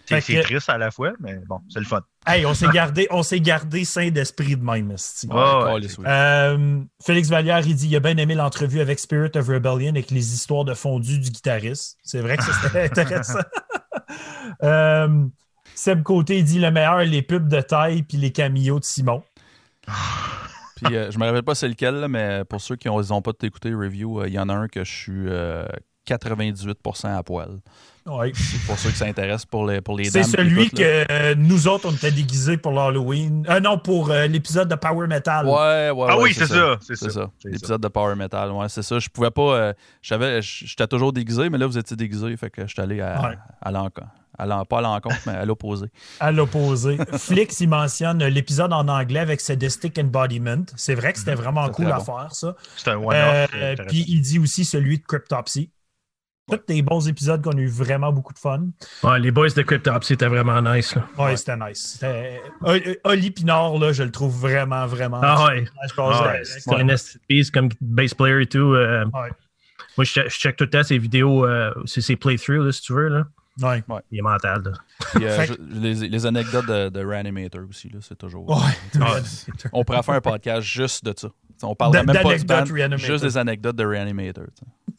C'est 0.08 0.34
que- 0.34 0.42
triste 0.42 0.68
à 0.68 0.78
la 0.78 0.90
fois, 0.90 1.12
mais 1.20 1.38
bon, 1.46 1.60
c'est 1.68 1.80
le 1.80 1.84
fun. 1.86 2.02
Hey, 2.26 2.44
on 2.46 2.54
s'est 2.54 2.68
gardé, 2.68 3.06
on 3.10 3.22
s'est 3.22 3.40
gardé 3.40 3.84
sain 3.84 4.10
d'esprit 4.10 4.56
de 4.56 4.62
même. 4.62 4.90
Ouais. 4.90 6.06
Euh, 6.06 6.80
Félix 7.04 7.28
Vallière, 7.28 7.66
il 7.66 7.74
dit 7.74 7.88
il 7.88 7.96
a 7.96 8.00
bien 8.00 8.16
aimé 8.16 8.34
l'entrevue 8.34 8.80
avec 8.80 8.98
Spirit 8.98 9.30
of 9.36 9.48
Rebellion 9.48 9.90
avec 9.90 10.10
les 10.10 10.34
histoires 10.34 10.64
de 10.64 10.74
fondu 10.74 11.18
du 11.18 11.30
guitariste. 11.30 11.98
C'est 12.02 12.20
vrai 12.20 12.36
que 12.36 12.44
ça, 12.44 12.52
c'était 12.62 12.82
intéressant. 13.00 13.38
Euh, 14.62 15.26
Seb 15.74 16.02
Côté, 16.02 16.38
il 16.38 16.44
dit 16.44 16.58
le 16.58 16.70
meilleur, 16.70 16.98
les 17.00 17.22
pubs 17.22 17.48
de 17.48 17.60
taille 17.60 18.02
puis 18.02 18.16
les 18.16 18.32
cameos 18.32 18.80
de 18.80 18.84
Simon. 18.84 19.22
Puis 20.76 20.96
euh, 20.96 21.10
je 21.10 21.18
me 21.18 21.24
rappelle 21.26 21.42
pas 21.42 21.54
c'est 21.54 21.68
lequel, 21.68 21.96
là, 21.96 22.08
mais 22.08 22.44
pour 22.48 22.60
ceux 22.60 22.76
qui 22.76 22.88
n'ont 22.88 23.22
pas 23.22 23.32
écouté 23.42 23.74
review, 23.74 24.20
euh, 24.20 24.28
il 24.28 24.34
y 24.34 24.38
en 24.38 24.48
a 24.48 24.54
un 24.54 24.68
que 24.68 24.84
je 24.84 24.92
suis 24.92 25.28
euh, 25.28 25.66
98% 26.08 27.16
à 27.16 27.22
poil. 27.22 27.60
Ouais. 28.08 28.32
Pour 28.66 28.78
ceux 28.78 28.90
qui 28.90 28.96
s'intéressent 28.96 29.46
pour 29.46 29.66
les, 29.66 29.80
pour 29.80 29.96
les 29.96 30.04
C'est 30.04 30.22
celui 30.22 30.62
écoutent, 30.64 30.78
que 30.78 31.04
euh, 31.12 31.34
nous 31.36 31.68
autres, 31.68 31.88
on 31.88 31.92
était 31.92 32.10
déguisés 32.10 32.56
pour 32.56 32.72
l'Halloween. 32.72 33.44
Euh, 33.48 33.60
non, 33.60 33.78
pour 33.78 34.10
euh, 34.10 34.26
l'épisode 34.26 34.68
de 34.68 34.74
Power 34.74 35.06
Metal. 35.06 35.46
Ouais, 35.46 35.90
ouais, 35.90 36.06
Ah 36.08 36.16
ouais, 36.16 36.22
oui, 36.24 36.34
c'est 36.34 36.46
ça, 36.46 36.76
c'est 36.80 36.96
C'est 36.96 37.10
ça. 37.10 37.22
ça. 37.22 37.30
c'est 37.42 37.50
L'épisode 37.50 37.80
de 37.82 37.88
Power 37.88 38.14
Metal, 38.16 38.50
ouais, 38.52 38.68
c'est 38.68 38.82
ça. 38.82 38.98
Je 38.98 39.08
pouvais 39.08 39.30
pas. 39.30 39.42
euh, 39.42 39.72
je 40.02 40.08
savais- 40.08 40.40
J'étais 40.42 40.86
toujours 40.86 41.12
déguisé, 41.12 41.50
mais 41.50 41.58
là, 41.58 41.66
vous 41.66 41.76
étiez 41.78 41.96
déguisé, 41.96 42.36
fait 42.36 42.50
que 42.50 42.66
j'étais 42.66 42.82
allé 42.82 43.00
à, 43.00 43.20
Ouais. 43.22 43.38
à 43.60 43.70
l'encontre. 43.70 44.08
À 44.40 44.46
l'en- 44.46 44.64
pas 44.64 44.78
à 44.78 44.82
l'encontre, 44.82 45.16
mais 45.26 45.32
à 45.32 45.44
l'opposé. 45.44 45.86
à 46.20 46.30
l'opposé. 46.30 46.96
Flix, 47.18 47.58
il 47.60 47.68
mentionne 47.68 48.22
l'épisode 48.24 48.72
en 48.72 48.86
anglais 48.86 49.18
avec 49.18 49.40
Sadistic 49.40 49.98
Embodiment. 49.98 50.62
C'est 50.76 50.94
vrai 50.94 51.12
que 51.12 51.18
c'était 51.18 51.34
vraiment 51.34 51.66
C'est 51.66 51.72
cool 51.72 51.90
à 51.90 51.98
bon. 51.98 52.04
faire, 52.04 52.28
ça. 52.34 52.54
C'est 52.76 52.90
un 52.90 52.98
one-off. 52.98 53.50
euh, 53.54 53.74
puis 53.88 54.04
il 54.06 54.20
dit 54.20 54.38
aussi 54.38 54.64
celui 54.64 54.98
de 54.98 55.04
Cryptopsy. 55.04 55.70
Tous 56.50 56.60
des 56.66 56.82
bons 56.82 57.06
épisodes 57.08 57.42
qu'on 57.42 57.52
a 57.56 57.60
eu 57.60 57.68
vraiment 57.68 58.12
beaucoup 58.12 58.32
de 58.32 58.38
fun. 58.38 58.66
Ouais, 59.02 59.18
les 59.18 59.30
boys 59.30 59.50
de 59.50 59.62
Cryptopsy 59.62 60.14
étaient 60.14 60.26
vraiment 60.28 60.60
nice. 60.62 60.94
là. 60.94 61.06
Ouais, 61.18 61.36
c'était 61.36 61.56
nice. 61.56 61.98
C'était- 62.00 62.40
Oli 62.62 62.96
Oli 63.04 63.30
Pinard, 63.30 63.78
là, 63.78 63.92
je 63.92 64.02
le 64.02 64.10
trouve 64.10 64.34
vraiment, 64.38 64.86
vraiment. 64.86 65.20
Ah 65.22 65.46
ouais. 65.46 65.64
Je 65.88 65.94
pense 65.94 66.16
Ah 66.20 66.34
C'est 66.44 66.74
un 66.74 66.86
piece 67.28 67.50
comme 67.50 67.68
bass 67.80 68.14
player 68.14 68.42
et 68.42 68.46
tout. 68.46 68.74
euh, 68.74 69.04
Ouais. 69.06 69.30
Moi, 69.96 70.04
je, 70.04 70.12
check- 70.12 70.28
je 70.30 70.36
check 70.38 70.56
tout 70.56 70.64
le 70.64 70.70
temps 70.70 70.82
ses 70.84 70.98
vidéos, 70.98 71.44
euh, 71.44 71.72
ses, 71.84 72.00
ses 72.00 72.16
playthroughs, 72.16 72.62
là, 72.64 72.72
si 72.72 72.82
tu 72.82 72.92
veux. 72.92 73.08
Là. 73.08 73.24
Ouais. 73.60 73.82
Il 74.12 74.18
est 74.20 74.22
mental. 74.22 74.62
là. 74.64 74.72
Puis, 75.14 75.24
euh, 75.26 75.36
Fait 75.36 75.46
je- 75.48 75.80
les, 75.80 76.08
les 76.08 76.26
anecdotes 76.26 76.66
de, 76.66 76.88
de 76.88 77.04
Reanimator 77.04 77.62
aussi, 77.68 77.88
là, 77.88 77.98
c'est 78.00 78.16
toujours. 78.16 78.48
Ouais. 78.48 79.00
Ouais. 79.00 79.06
On 79.72 79.84
pourrait 79.84 80.02
faire 80.04 80.14
un 80.14 80.20
podcast 80.20 80.62
juste 80.66 81.04
de 81.04 81.12
ça. 81.16 81.28
On 81.64 81.74
parle 81.74 81.92
même 81.92 82.06
pas 82.06 82.12
D'anecdotes 82.12 82.46
band, 82.46 82.72
Reanimator. 82.72 82.98
juste 83.06 83.24
des 83.24 83.36
anecdotes 83.36 83.74
de 83.74 83.84
Reanimator. 83.84 84.44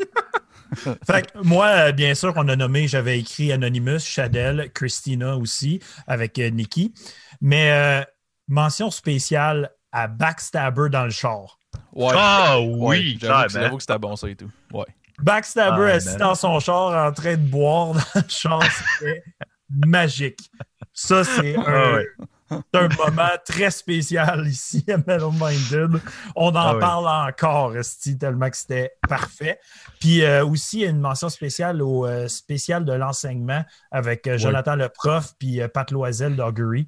Fait 1.05 1.31
que 1.31 1.39
moi, 1.43 1.67
euh, 1.67 1.91
bien 1.91 2.13
sûr, 2.15 2.33
on 2.35 2.47
a 2.47 2.55
nommé, 2.55 2.88
j'avais 2.88 3.19
écrit 3.19 3.51
Anonymous, 3.51 3.99
Shadell, 3.99 4.71
Christina 4.73 5.35
aussi, 5.38 5.79
avec 6.07 6.38
euh, 6.39 6.49
Nikki. 6.49 6.93
Mais 7.41 7.71
euh, 7.71 8.03
mention 8.47 8.91
spéciale 8.91 9.71
à 9.91 10.07
Backstabber 10.07 10.89
dans 10.89 11.05
le 11.05 11.09
char. 11.09 11.59
Ouais. 11.93 12.13
Ah 12.13 12.59
Ouais, 12.59 12.67
oui, 12.99 13.17
j'avoue, 13.19 13.77
que, 13.77 13.81
c'était 13.81 13.99
bon 13.99 14.15
ça 14.15 14.29
et 14.29 14.35
tout. 14.35 14.51
Ouais. 14.71 14.85
Backstabber 15.21 15.89
Ah, 15.91 15.95
assis 15.95 16.17
dans 16.17 16.35
son 16.35 16.59
char 16.59 17.07
en 17.07 17.11
train 17.11 17.35
de 17.35 17.47
boire 17.47 17.93
dans 17.93 18.01
le 18.15 18.21
char, 18.27 18.63
c'était 18.97 19.23
magique. 19.69 20.49
Ça, 20.93 21.23
c'est 21.23 21.55
un, 21.55 21.63
Ah 21.65 21.93
ouais. 21.93 22.07
C'est 22.49 22.79
un 22.79 22.87
moment 22.89 23.29
très 23.45 23.71
spécial 23.71 24.47
ici 24.47 24.83
à 24.87 24.97
Metal 24.97 25.29
Minded. 25.31 26.01
On 26.35 26.49
en 26.49 26.55
Ah 26.55 26.75
parle 26.79 27.07
encore, 27.29 27.75
esti, 27.77 28.17
tellement 28.17 28.49
que 28.49 28.57
c'était 28.57 28.93
parfait. 29.07 29.59
Puis 29.99 30.23
euh, 30.23 30.45
aussi, 30.45 30.81
une 30.81 30.99
mention 30.99 31.29
spéciale 31.29 31.81
au 31.81 32.05
euh, 32.05 32.27
spécial 32.27 32.85
de 32.85 32.93
l'enseignement 32.93 33.63
avec 33.91 34.27
euh, 34.27 34.37
Jonathan 34.37 34.75
le 34.75 34.89
prof 34.89 35.33
puis 35.39 35.61
euh, 35.61 35.67
Pat 35.67 35.89
Loisel 35.91 36.35
d'Augury. 36.35 36.87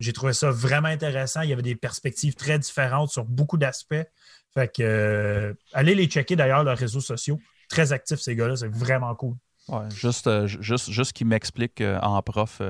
J'ai 0.00 0.12
trouvé 0.12 0.32
ça 0.32 0.50
vraiment 0.50 0.88
intéressant. 0.88 1.42
Il 1.42 1.50
y 1.50 1.52
avait 1.52 1.62
des 1.62 1.76
perspectives 1.76 2.34
très 2.34 2.58
différentes 2.58 3.10
sur 3.10 3.24
beaucoup 3.24 3.56
d'aspects. 3.58 4.04
Fait 4.54 4.68
que 4.74 5.56
allez 5.72 5.94
les 5.94 6.06
checker 6.06 6.36
d'ailleurs, 6.36 6.64
leurs 6.64 6.78
réseaux 6.78 7.00
sociaux. 7.00 7.38
Très 7.68 7.92
actifs, 7.92 8.20
ces 8.20 8.36
gars-là. 8.36 8.56
C'est 8.56 8.72
vraiment 8.72 9.14
cool. 9.14 9.34
Ouais, 9.68 9.88
juste, 9.94 10.28
ju- 10.46 10.58
juste, 10.60 10.90
juste 10.90 11.12
qu'ils 11.12 11.28
m'expliquent 11.28 11.82
en 12.02 12.20
prof 12.20 12.60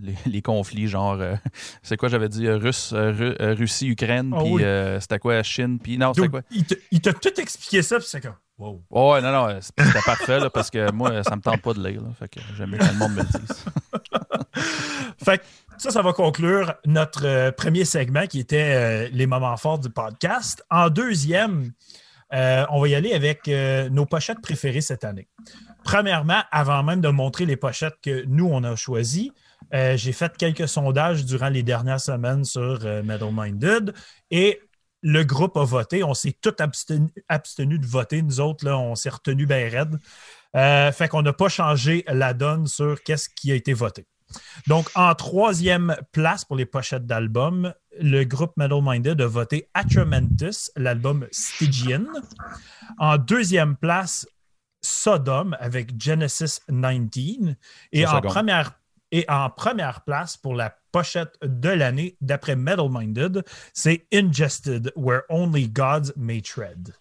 les, 0.00 0.14
les 0.26 0.42
conflits, 0.42 0.88
genre, 0.88 1.14
euh, 1.20 1.34
c'est 1.82 1.96
quoi 1.96 2.08
j'avais 2.08 2.28
dit, 2.28 2.46
euh, 2.46 2.56
Russe, 2.58 2.92
euh, 2.92 3.12
Ru- 3.12 3.54
Russie, 3.54 3.88
Ukraine, 3.88 4.32
Ah 4.34 4.40
puis 4.42 4.52
oui. 4.52 4.64
euh, 4.64 5.00
c'était 5.00 5.18
quoi, 5.18 5.42
Chine, 5.42 5.78
puis 5.82 5.98
non, 5.98 6.12
c'était 6.14 6.28
quoi? 6.28 6.42
il 6.90 7.00
t'a 7.00 7.12
tout 7.12 7.40
expliqué 7.40 7.82
ça, 7.82 7.98
puis 7.98 8.06
c'est 8.08 8.20
comme, 8.20 8.34
wow. 8.58 8.82
Oh, 8.90 9.12
ouais, 9.12 9.22
non, 9.22 9.32
non, 9.32 9.58
c'était 9.60 9.84
parfait, 10.04 10.40
là, 10.40 10.50
parce 10.50 10.70
que 10.70 10.90
moi, 10.92 11.22
ça 11.22 11.36
me 11.36 11.40
tente 11.42 11.62
pas 11.62 11.72
de 11.74 11.86
lire, 11.86 12.02
là, 12.02 12.08
fait 12.18 12.28
que 12.28 12.40
j'aime 12.56 12.70
bien 12.70 12.78
que 12.78 12.92
le 12.92 12.98
monde 12.98 13.12
me 13.12 13.18
le 13.22 13.24
dise. 13.40 13.64
Fait 15.24 15.38
que 15.38 15.44
ça, 15.78 15.90
ça 15.90 16.02
va 16.02 16.12
conclure 16.12 16.74
notre 16.86 17.50
premier 17.50 17.84
segment 17.84 18.26
qui 18.26 18.38
était 18.40 19.08
les 19.10 19.26
moments 19.26 19.56
forts 19.56 19.78
du 19.78 19.90
podcast. 19.90 20.64
En 20.70 20.88
deuxième, 20.88 21.72
euh, 22.32 22.64
on 22.70 22.80
va 22.80 22.88
y 22.88 22.94
aller 22.94 23.12
avec 23.12 23.48
euh, 23.48 23.88
nos 23.90 24.06
pochettes 24.06 24.40
préférées 24.40 24.80
cette 24.80 25.04
année. 25.04 25.28
Premièrement, 25.84 26.42
avant 26.50 26.82
même 26.82 27.00
de 27.00 27.08
montrer 27.08 27.44
les 27.46 27.56
pochettes 27.56 27.96
que 28.02 28.24
nous, 28.26 28.46
on 28.50 28.64
a 28.64 28.76
choisies, 28.76 29.32
euh, 29.74 29.96
j'ai 29.96 30.12
fait 30.12 30.36
quelques 30.36 30.68
sondages 30.68 31.24
durant 31.24 31.48
les 31.48 31.62
dernières 31.62 32.00
semaines 32.00 32.44
sur 32.44 32.80
euh, 32.84 33.02
Metal 33.02 33.30
Minded 33.32 33.94
et 34.30 34.60
le 35.02 35.22
groupe 35.24 35.56
a 35.56 35.64
voté. 35.64 36.02
On 36.04 36.14
s'est 36.14 36.36
tous 36.40 36.54
abstenu, 36.58 37.12
abstenus 37.28 37.80
de 37.80 37.86
voter. 37.86 38.22
Nous 38.22 38.40
autres, 38.40 38.64
là, 38.64 38.78
on 38.78 38.94
s'est 38.94 39.10
retenus 39.10 39.46
bien 39.46 39.68
raide. 39.68 39.98
Euh, 40.54 40.90
fait 40.92 41.08
qu'on 41.08 41.22
n'a 41.22 41.32
pas 41.32 41.48
changé 41.48 42.04
la 42.08 42.32
donne 42.32 42.66
sur 42.66 43.02
qu'est-ce 43.02 43.28
qui 43.28 43.52
a 43.52 43.54
été 43.54 43.72
voté. 43.72 44.06
Donc, 44.66 44.88
en 44.94 45.14
troisième 45.14 45.96
place 46.12 46.44
pour 46.44 46.56
les 46.56 46.66
pochettes 46.66 47.06
d'albums, 47.06 47.72
le 48.00 48.24
groupe 48.24 48.52
Metal 48.56 48.80
Minded 48.82 49.20
a 49.20 49.26
voté 49.26 49.68
Atramentus, 49.74 50.70
l'album 50.76 51.26
Stygian. 51.30 52.06
En 52.98 53.18
deuxième 53.18 53.76
place, 53.76 54.26
Sodom 54.80 55.56
avec 55.60 56.00
Genesis 56.00 56.60
19. 56.68 57.54
Et 57.92 58.06
en, 58.06 58.16
secondes. 58.16 58.24
première, 58.24 58.72
et 59.12 59.24
en 59.28 59.50
première 59.50 60.02
place 60.02 60.36
pour 60.36 60.54
la 60.54 60.74
pochette 60.92 61.36
de 61.42 61.68
l'année, 61.68 62.16
d'après 62.20 62.56
Metal 62.56 62.88
Minded, 62.90 63.44
c'est 63.72 64.06
Ingested, 64.12 64.92
Where 64.96 65.22
Only 65.28 65.68
Gods 65.68 66.12
May 66.16 66.42
Tread. 66.42 66.94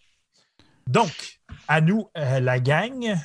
Donc, 0.87 1.39
à 1.67 1.81
nous, 1.81 2.09
euh, 2.17 2.39
la 2.39 2.59
gang. 2.59 3.15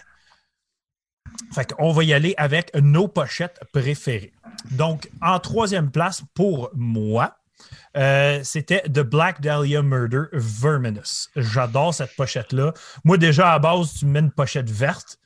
Fait 1.53 1.73
qu'on 1.73 1.93
va 1.93 2.05
y 2.05 2.13
aller 2.13 2.35
avec 2.37 2.75
nos 2.75 3.07
pochettes 3.07 3.61
préférées. 3.73 4.33
Donc, 4.73 5.11
en 5.21 5.39
troisième 5.39 5.91
place 5.91 6.23
pour 6.35 6.71
moi, 6.75 7.37
euh, 7.97 8.41
c'était 8.43 8.83
The 8.83 9.01
Black 9.01 9.41
Dahlia 9.41 9.83
Murder 9.83 10.25
Verminous. 10.33 11.29
J'adore 11.37 11.95
cette 11.95 12.17
pochette-là. 12.17 12.73
Moi, 13.05 13.19
déjà, 13.19 13.53
à 13.53 13.59
base, 13.59 13.95
tu 13.95 14.07
me 14.07 14.13
mets 14.13 14.21
une 14.21 14.33
pochette 14.33 14.71
verte, 14.71 15.19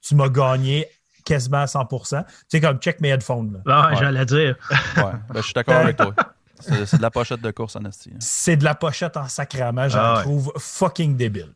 tu 0.00 0.14
m'as 0.14 0.28
gagné 0.28 0.88
quasiment 1.24 1.62
à 1.62 1.64
100%. 1.66 2.24
Tu 2.24 2.32
sais, 2.48 2.60
comme 2.60 2.78
check 2.78 3.00
mes 3.00 3.08
headphones. 3.10 3.60
là. 3.64 3.74
Ah, 3.84 3.88
Ouais. 3.90 3.96
j'allais 3.98 4.24
dire. 4.26 4.56
Ouais, 4.96 5.02
ben, 5.02 5.36
je 5.36 5.40
suis 5.42 5.52
d'accord 5.54 5.76
avec 5.76 5.96
toi. 5.96 6.14
C'est 6.60 6.86
c'est 6.86 6.96
de 6.98 7.02
la 7.02 7.10
pochette 7.10 7.40
de 7.42 7.50
course 7.50 7.76
en 7.76 7.84
esti. 7.84 8.10
hein. 8.14 8.16
C'est 8.20 8.56
de 8.56 8.64
la 8.64 8.74
pochette 8.74 9.16
en 9.16 9.28
sacrament. 9.28 9.88
J'en 9.88 9.98
Ah 10.00 10.14
ouais. 10.16 10.22
trouve 10.22 10.52
fucking 10.56 11.16
débile. 11.16 11.52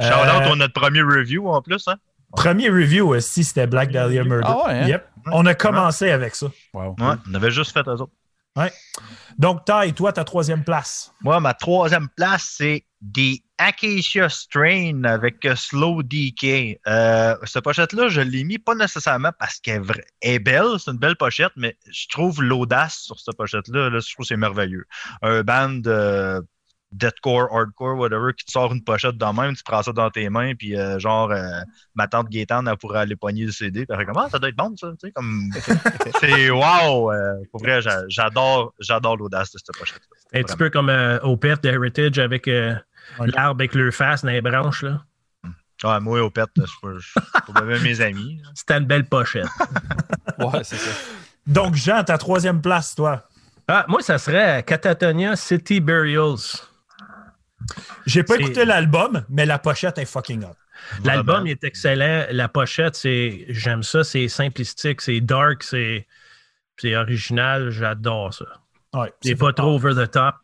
Shout 0.00 0.06
out 0.08 0.12
Euh, 0.42 0.46
pour 0.46 0.56
notre 0.56 0.74
premier 0.74 1.00
review 1.02 1.48
en 1.48 1.62
plus. 1.62 1.86
Hein? 1.88 1.94
Premier 2.36 2.68
review 2.68 3.14
aussi, 3.14 3.44
c'était 3.44 3.66
Black 3.68 3.92
Dahlia 3.92 4.24
Murder. 4.24 4.46
Ah 4.50 4.66
ouais, 4.66 4.72
hein? 4.80 4.86
Yep. 4.88 5.08
On 5.32 5.46
a 5.46 5.54
commencé 5.54 6.10
avec 6.10 6.34
ça. 6.34 6.48
Wow. 6.74 6.96
Ouais, 6.98 7.14
on 7.30 7.34
avait 7.34 7.52
juste 7.52 7.72
fait 7.72 7.86
eux 7.88 7.92
autres. 8.02 8.12
Donc, 9.38 9.64
Ty, 9.64 9.92
toi, 9.94 10.12
ta 10.12 10.24
troisième 10.24 10.62
place. 10.64 11.12
Moi, 11.22 11.40
ma 11.40 11.54
troisième 11.54 12.08
place, 12.16 12.54
c'est 12.58 12.84
The 13.14 13.40
Acacia 13.58 14.28
Strain 14.28 15.04
avec 15.04 15.44
euh, 15.44 15.54
Slow 15.54 16.02
DK. 16.02 16.78
Euh, 16.86 17.36
cette 17.44 17.62
pochette-là, 17.64 18.08
je 18.08 18.20
l'ai 18.20 18.44
mis 18.44 18.58
pas 18.58 18.74
nécessairement 18.74 19.30
parce 19.38 19.60
qu'elle 19.60 19.82
est, 20.22 20.38
belle, 20.38 20.78
c'est 20.78 20.90
une 20.90 20.98
belle 20.98 21.16
pochette, 21.16 21.52
mais 21.56 21.76
je 21.90 22.06
trouve 22.08 22.42
l'audace 22.42 22.98
sur 22.98 23.18
cette 23.18 23.36
pochette-là, 23.36 23.90
là, 23.90 24.00
je 24.00 24.12
trouve 24.12 24.24
que 24.24 24.28
c'est 24.28 24.36
merveilleux. 24.36 24.84
Un 25.22 25.42
band 25.42 25.80
euh, 25.86 26.40
deathcore, 26.90 27.48
hardcore, 27.52 27.96
whatever, 27.96 28.32
qui 28.36 28.44
te 28.44 28.50
sort 28.50 28.72
une 28.72 28.82
pochette 28.82 29.16
dans 29.16 29.32
même, 29.32 29.54
tu 29.54 29.62
prends 29.64 29.82
ça 29.82 29.92
dans 29.92 30.10
tes 30.10 30.28
mains, 30.30 30.54
puis 30.54 30.76
euh, 30.76 30.98
genre, 30.98 31.30
euh, 31.30 31.60
ma 31.94 32.08
tante 32.08 32.28
Gaétane, 32.28 32.66
elle 32.68 32.76
pourrait 32.76 33.00
aller 33.00 33.16
pogner 33.16 33.44
le 33.46 33.52
CD, 33.52 33.86
puis 33.86 33.88
elle 33.90 33.98
fait 33.98 34.04
comme, 34.06 34.18
Ah, 34.18 34.28
ça 34.30 34.38
doit 34.38 34.48
être 34.48 34.56
bon, 34.56 34.74
ça, 34.76 34.90
tu 35.00 35.06
sais, 35.08 35.12
comme, 35.12 35.48
c'est 36.20 36.50
wow! 36.50 37.12
euh, 37.12 37.34
pour 37.52 37.60
vrai, 37.62 37.80
j'a- 37.82 38.04
j'adore, 38.08 38.74
j'adore 38.80 39.16
l'audace 39.16 39.52
de 39.52 39.58
cette 39.58 39.76
pochette-là. 39.76 40.40
Un 40.40 40.42
petit 40.42 40.56
peu 40.56 40.70
comme 40.70 40.90
au 41.22 41.36
PF 41.36 41.60
de 41.60 41.68
Heritage 41.68 42.18
avec. 42.18 42.48
L'arbre 43.20 43.60
avec 43.60 43.74
le 43.74 43.90
face 43.90 44.24
dans 44.24 44.30
les 44.30 44.40
branches. 44.40 44.82
là. 44.82 45.04
Ouais, 45.82 46.00
moi, 46.00 46.22
au 46.22 46.30
pet, 46.30 46.48
je 46.56 47.62
même 47.64 47.82
mes 47.82 48.00
amis. 48.00 48.40
C'était 48.54 48.78
une 48.78 48.86
belle 48.86 49.06
pochette. 49.06 49.46
Ouais, 50.38 50.64
c'est 50.64 50.76
ça. 50.76 50.90
Donc, 51.46 51.76
Jean, 51.76 52.02
ta 52.02 52.18
troisième 52.18 52.60
place, 52.60 52.96
toi. 52.96 53.28
Ah, 53.68 53.84
moi, 53.86 54.00
ça 54.02 54.18
serait 54.18 54.64
Catatonia 54.64 55.36
City 55.36 55.78
Burials. 55.80 56.58
J'ai 58.06 58.24
pas 58.24 58.36
écouté 58.36 58.64
l'album, 58.64 59.24
mais 59.28 59.46
la 59.46 59.58
pochette 59.58 59.98
est 59.98 60.04
fucking 60.04 60.44
hot. 60.44 60.56
L'album 61.04 61.46
est 61.46 61.62
excellent. 61.64 62.26
La 62.30 62.48
pochette, 62.48 62.96
c'est 62.96 63.46
j'aime 63.48 63.82
ça. 63.82 64.02
C'est 64.04 64.28
simplistique, 64.28 65.00
c'est 65.00 65.20
dark, 65.20 65.62
c'est 65.62 66.06
c'est 66.78 66.96
original. 66.96 67.70
J'adore 67.70 68.34
ça. 68.34 68.44
Ouais, 68.92 69.12
C'est 69.22 69.36
pas 69.36 69.52
trop 69.52 69.76
over 69.76 69.94
the 69.94 70.10
top. 70.10 70.34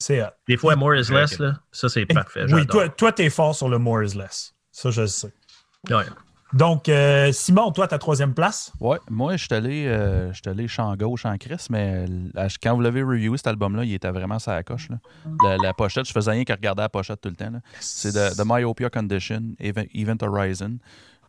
C'est 0.00 0.22
hot. 0.22 0.30
Des 0.48 0.56
fois, 0.56 0.74
more 0.76 0.96
is 0.96 1.12
less. 1.12 1.38
Là. 1.38 1.60
Ça, 1.70 1.88
c'est 1.88 2.06
parfait. 2.06 2.44
Oui, 2.50 2.66
toi, 2.66 2.88
toi, 2.88 3.12
t'es 3.12 3.30
fort 3.30 3.54
sur 3.54 3.68
le 3.68 3.78
more 3.78 4.02
is 4.02 4.16
less. 4.16 4.54
Ça, 4.72 4.90
je 4.90 5.02
le 5.02 5.06
sais. 5.06 5.32
Ouais. 5.90 6.04
Donc, 6.52 6.88
euh, 6.88 7.30
Simon, 7.30 7.70
toi, 7.70 7.86
ta 7.86 7.98
troisième 7.98 8.34
place? 8.34 8.72
Ouais, 8.80 8.98
moi, 9.08 9.36
je 9.36 9.44
suis 9.44 9.54
allé, 9.54 9.84
euh, 9.86 10.32
allé 10.46 10.66
champ 10.66 10.96
gauche 10.96 11.24
en 11.24 11.36
Chris, 11.38 11.66
mais 11.70 12.06
euh, 12.36 12.48
quand 12.60 12.74
vous 12.74 12.80
l'avez 12.80 13.02
review, 13.02 13.36
cet 13.36 13.46
album-là, 13.46 13.84
il 13.84 13.94
était 13.94 14.10
vraiment 14.10 14.40
sa 14.40 14.60
coche. 14.64 14.88
Là. 14.88 14.96
La, 15.44 15.56
la 15.58 15.74
pochette, 15.74 16.08
je 16.08 16.12
faisais 16.12 16.32
rien 16.32 16.44
que 16.44 16.52
regarder 16.52 16.82
la 16.82 16.88
pochette 16.88 17.20
tout 17.20 17.28
le 17.28 17.36
temps. 17.36 17.52
C'est 17.78 18.12
de, 18.12 18.36
de 18.36 18.42
Myopia 18.44 18.90
Condition, 18.90 19.42
Event, 19.60 19.84
Event 19.94 20.16
Horizon. 20.22 20.78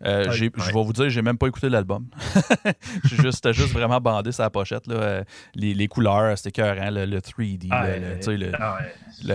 Euh, 0.04 0.26
Ouais, 0.28 0.32
j'ai- 0.34 0.52
Je 0.56 0.62
ouais. 0.62 0.74
vais 0.74 0.84
vous 0.84 0.94
dire, 0.94 1.10
j'ai 1.10 1.22
même 1.22 1.38
pas 1.38 1.48
écouté 1.48 1.70
l'album. 1.70 2.08
J'ai 3.06 3.16
juste- 3.18 3.36
J'étais 3.44 3.54
juste 3.54 3.74
vraiment 3.74 4.00
bandé 4.02 4.32
la 4.38 4.50
pochette. 4.50 4.88
Là. 4.88 4.96
Euh, 4.96 5.24
Les, 5.56 5.74
les 5.74 5.88
couleurs, 5.88 6.36
c'était 6.38 6.50
écœurant, 6.62 6.90
le, 6.90 7.06
le 7.06 7.20
3D, 7.22 7.68
Ah, 7.72 7.88
le, 7.88 7.94
le- 8.00 8.06
euh, 8.06 8.16
tu 8.18 8.24
sais, 8.24 8.38
le, 8.38 8.52
ah 8.60 8.78
ouais. 8.80 8.94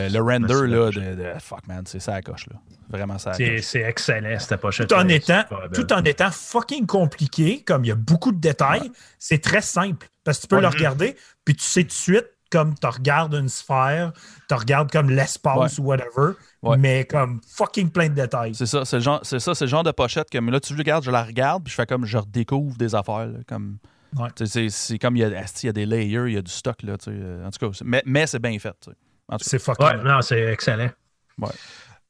le- 0.09 0.13
le 0.13 0.21
render 0.21 0.67
là, 0.67 0.91
la 0.91 0.91
de, 0.91 1.15
de- 1.35 1.39
Fuck 1.41 1.67
man, 1.69 1.83
c'est 1.87 2.01
ça 2.01 2.21
coche. 2.23 2.47
Là. 2.49 2.57
Vraiment 2.89 3.19
ça 3.19 3.35
C'est 3.35 3.57
coche. 3.57 3.65
c'est 3.65 3.83
excellent, 3.83 4.39
cette 4.39 4.61
pochette. 4.61 4.89
Tout 4.89 4.95
en, 4.97 5.09
étant, 5.09 5.43
tout 5.75 5.93
en 5.93 6.03
étant 6.03 6.31
fucking 6.31 6.87
compliqué, 6.87 7.63
comme 7.65 7.85
il 7.85 7.89
y 7.89 7.93
a 7.93 7.97
beaucoup 7.97 8.33
de 8.33 8.39
détails, 8.41 8.91
c'est 9.19 9.43
très 9.43 9.61
simple. 9.63 10.09
Parce 10.25 10.39
que 10.39 10.43
tu 10.43 10.49
peux 10.49 10.57
Ouais. 10.57 10.63
le 10.63 10.69
regarder, 10.69 11.17
puis 11.45 11.55
tu 11.55 11.65
sais 11.65 11.83
tout 11.83 11.89
de 11.89 11.93
suite, 11.93 12.27
comme 12.57 12.75
tu 12.79 12.87
regardes 12.87 13.35
une 13.35 13.49
sphère, 13.49 14.13
tu 14.49 14.55
regardes 14.55 14.91
comme 14.91 15.11
l'espace 15.11 15.79
ou 15.79 15.83
whatever, 15.85 16.33
Ouais. 16.63 16.77
mais 16.79 17.05
comme 17.05 17.41
fucking 17.55 17.91
plein 17.91 18.09
de 18.09 18.15
détails. 18.15 18.55
C'est 18.55 18.67
ça, 18.67 18.85
c'est 18.85 18.97
le 18.97 19.03
genre, 19.03 19.21
c'est 19.23 19.39
ça, 19.39 19.55
c'est 19.55 19.67
le 19.67 19.71
genre 19.71 19.83
de 19.85 19.91
pochette 19.93 20.31
que 20.31 20.39
mais 20.39 20.51
là 20.51 20.59
tu 20.61 20.73
le 20.73 20.79
regardes, 20.79 21.05
je 21.05 21.11
la 21.11 21.23
regarde, 21.23 21.63
puis 21.65 21.71
je 21.71 21.77
fais 21.77 21.87
comme 21.87 22.05
je 22.07 22.19
redécouvre 22.19 22.77
des 22.77 22.95
affaires, 22.95 23.27
là, 23.27 23.39
comme. 23.47 23.79
Ouais. 24.17 24.29
C'est, 24.45 24.71
c'est 24.71 24.99
comme 24.99 25.17
il 25.17 25.21
y, 25.21 25.25
a, 25.25 25.29
il 25.29 25.67
y 25.67 25.69
a 25.69 25.73
des 25.73 25.85
layers, 25.85 26.29
il 26.29 26.33
y 26.35 26.39
a 26.39 26.43
du 26.43 26.51
stock 26.51 26.83
là, 26.83 26.97
tu 26.97 27.05
sais, 27.05 27.11
euh, 27.13 27.47
en 27.47 27.51
tout 27.51 27.71
cas, 27.71 27.79
mais, 27.85 28.03
mais 28.07 28.27
c'est 28.27 28.39
bien 28.39 28.59
fait. 28.59 28.75
tu 28.81 28.91
sais. 28.91 28.97
En 29.29 29.37
tout 29.37 29.45
cas, 29.45 29.51
C'est 29.51 29.59
fucking. 29.59 29.85
Ouais, 29.87 29.97
non, 30.05 30.23
c'est 30.23 30.41
excellent. 30.53 30.89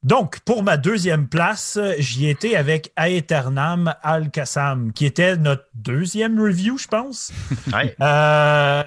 Donc, 0.03 0.39
pour 0.41 0.63
ma 0.63 0.77
deuxième 0.77 1.27
place, 1.27 1.79
j'y 1.99 2.29
étais 2.29 2.55
avec 2.55 2.93
Aeternam 2.97 3.93
Al-Qassam, 4.03 4.93
qui 4.93 5.05
était 5.07 5.37
notre 5.37 5.65
deuxième 5.75 6.41
review, 6.41 6.79
je 6.79 6.87
pense. 6.87 7.33
Ouais. 7.73 7.97
Euh, 8.01 8.85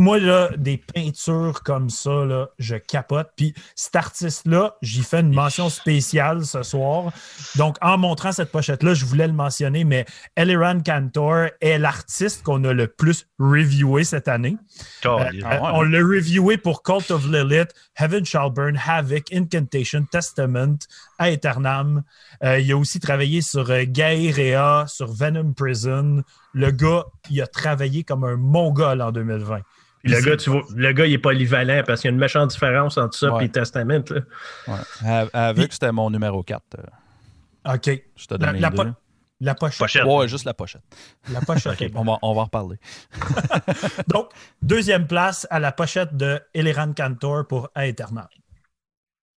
moi, 0.00 0.18
là, 0.18 0.48
des 0.56 0.78
peintures 0.78 1.62
comme 1.62 1.90
ça, 1.90 2.24
là, 2.24 2.48
je 2.58 2.76
capote. 2.76 3.30
Puis 3.36 3.54
cet 3.74 3.96
artiste-là, 3.96 4.76
j'y 4.80 5.02
fais 5.02 5.20
une 5.20 5.34
mention 5.34 5.68
spéciale 5.68 6.46
ce 6.46 6.62
soir. 6.62 7.12
Donc, 7.56 7.76
en 7.82 7.98
montrant 7.98 8.32
cette 8.32 8.50
pochette-là, 8.50 8.94
je 8.94 9.04
voulais 9.04 9.26
le 9.26 9.34
mentionner, 9.34 9.84
mais 9.84 10.06
Eliran 10.36 10.80
Cantor 10.80 11.48
est 11.60 11.78
l'artiste 11.78 12.42
qu'on 12.42 12.64
a 12.64 12.72
le 12.72 12.86
plus 12.86 13.26
reviewé 13.38 14.04
cette 14.04 14.28
année. 14.28 14.56
Euh, 15.04 15.18
on 15.60 15.82
l'a 15.82 15.98
reviewé 15.98 16.56
pour 16.56 16.82
Cult 16.82 17.10
of 17.10 17.26
Lilith, 17.26 17.74
Heaven 17.98 18.24
Shall 18.24 18.50
Burn, 18.50 18.80
Havoc, 18.82 19.30
Incantation, 19.34 20.06
Testament, 20.10 20.78
Aeternam. 21.18 22.04
Euh, 22.42 22.58
il 22.58 22.72
a 22.72 22.76
aussi 22.78 23.00
travaillé 23.00 23.42
sur 23.42 23.70
euh, 23.70 23.84
Gaïrea, 23.86 24.86
sur 24.88 25.12
Venom 25.12 25.52
Prison. 25.52 26.22
Le 26.54 26.70
gars, 26.70 27.04
il 27.28 27.42
a 27.42 27.46
travaillé 27.46 28.02
comme 28.02 28.24
un 28.24 28.36
mongol 28.36 29.02
en 29.02 29.12
2020. 29.12 29.60
Puis 30.02 30.12
le 30.12 30.20
gars, 30.22 30.36
tu 30.36 30.50
vois, 30.50 30.62
le 30.74 30.92
gars, 30.92 31.06
il 31.06 31.12
est 31.12 31.18
polyvalent 31.18 31.82
parce 31.86 32.00
qu'il 32.00 32.08
y 32.08 32.12
a 32.12 32.14
une 32.14 32.18
méchante 32.20 32.50
différence 32.50 32.96
entre 32.96 33.16
ça 33.16 33.32
Ouais. 33.34 33.44
et 33.44 33.48
Testament. 33.50 34.02
là. 34.10 34.20
Ouais. 34.68 35.08
Av- 35.08 35.30
Avec, 35.32 35.72
c'était 35.72 35.92
mon 35.92 36.08
numéro 36.10 36.42
4. 36.42 36.62
euh, 36.78 37.74
OK. 37.74 38.02
Je 38.16 38.26
te 38.26 38.34
La, 38.34 38.38
donne 38.52 38.60
la 38.60 38.70
po- 38.70 38.84
deux. 38.84 38.92
la 39.40 39.54
pochette. 39.54 39.78
Pochette. 39.78 40.04
Ouais, 40.04 40.26
juste 40.28 40.44
la 40.46 40.54
pochette. 40.54 40.82
La 41.30 41.40
pochette. 41.42 41.78
On 41.94 42.04
va, 42.04 42.18
on 42.22 42.34
va 42.34 42.40
en 42.40 42.44
reparler. 42.44 42.78
Donc, 44.08 44.30
deuxième 44.62 45.06
place 45.06 45.46
à 45.50 45.60
la 45.60 45.72
pochette 45.72 46.16
de 46.16 46.40
Eliran 46.54 46.92
Cantor 46.94 47.46
pour 47.46 47.68
Aeternam. 47.74 48.26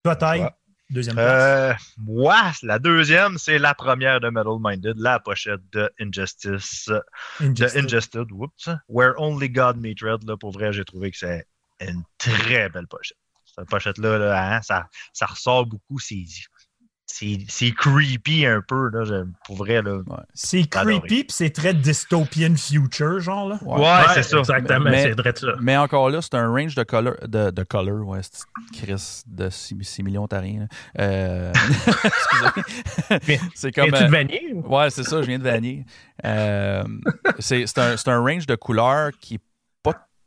Toi, 0.04 0.17
Ouais. 0.21 0.49
Deuxième 0.89 1.15
place. 1.15 1.41
Euh, 1.41 1.74
moi, 1.98 2.52
la 2.62 2.80
deuxième, 2.80 3.38
c'est 3.38 3.60
la 3.60 3.74
première 3.74 4.19
de 4.19 4.30
Metal 4.30 4.58
Minded, 4.60 4.98
la 4.98 5.19
pochette 5.19 5.62
de 5.72 5.91
Injustice. 6.00 6.89
de 7.39 7.78
Injustice. 7.78 8.22
Whoops. 8.32 8.69
Where 8.88 9.13
Only 9.17 9.50
God 9.50 9.78
May 9.78 9.96
Tread, 9.96 10.24
là, 10.24 10.38
pour 10.38 10.52
vrai, 10.52 10.74
j'ai 10.74 10.86
trouvé 10.86 11.12
que 11.12 11.17
c'est 11.17 11.46
une 11.80 12.04
très 12.17 12.69
belle 12.69 12.88
pochette. 12.88 13.17
Cette 13.46 13.69
pochette-là, 13.69 14.17
là, 14.17 14.56
hein, 14.56 14.62
ça, 14.63 14.88
ça 15.13 15.28
ressort 15.28 15.65
beaucoup. 15.67 16.00
C'est, 16.00 16.26
c'est, 17.15 17.38
c'est 17.47 17.69
creepy 17.71 18.43
un 18.47 18.62
peu, 18.67 18.89
là, 18.89 19.04
je- 19.04 19.23
pour 19.45 19.56
vrai. 19.58 19.84
Là. 19.84 19.99
C'est 20.34 20.67
creepy, 20.67 21.26
puis 21.26 21.28
c'est 21.30 21.52
très 21.52 21.76
dystopian 21.76 22.56
future, 22.56 23.19
genre. 23.19 23.49
Là. 23.49 23.60
Ouais. 23.62 23.82
Ouais, 23.82 24.13
c'est 24.15 24.23
ça. 24.23 24.39
Exactement, 24.39 24.89
Mais- 24.89 25.13
ça. 25.36 25.47
Mais 25.62 25.78
encore 25.78 26.10
là, 26.10 26.21
c'est 26.23 26.34
un 26.34 26.49
range 26.49 26.73
de 26.73 26.82
color. 26.84 27.13
De, 27.28 27.52
de 27.52 27.63
color, 27.63 28.08
ouais, 28.08 28.21
c'est 28.23 28.45
Chris 28.80 29.21
de 29.28 29.49
6, 29.52 30.02
millions, 30.02 30.28
t'as 30.28 30.39
rien. 30.39 30.67
Euh, 30.99 31.52
c'est 33.54 33.71
comme. 33.71 33.89
Viens-tu 33.89 34.04
euh, 34.04 34.08
de 34.08 34.12
Vanier? 34.12 34.54
Ouais, 34.65 34.89
c'est 34.89 35.04
ça, 35.04 35.21
je 35.21 35.28
viens 35.28 35.38
de 35.39 35.43
vanner. 35.43 35.86
Euh, 36.26 36.84
c'est 37.39 37.67
c'est 37.67 37.78
un, 37.78 37.95
c'est 37.95 38.10
un 38.10 38.19
range 38.21 38.47
de 38.47 38.56
couleurs 38.56 39.12
qui 39.19 39.38
pas 39.38 39.43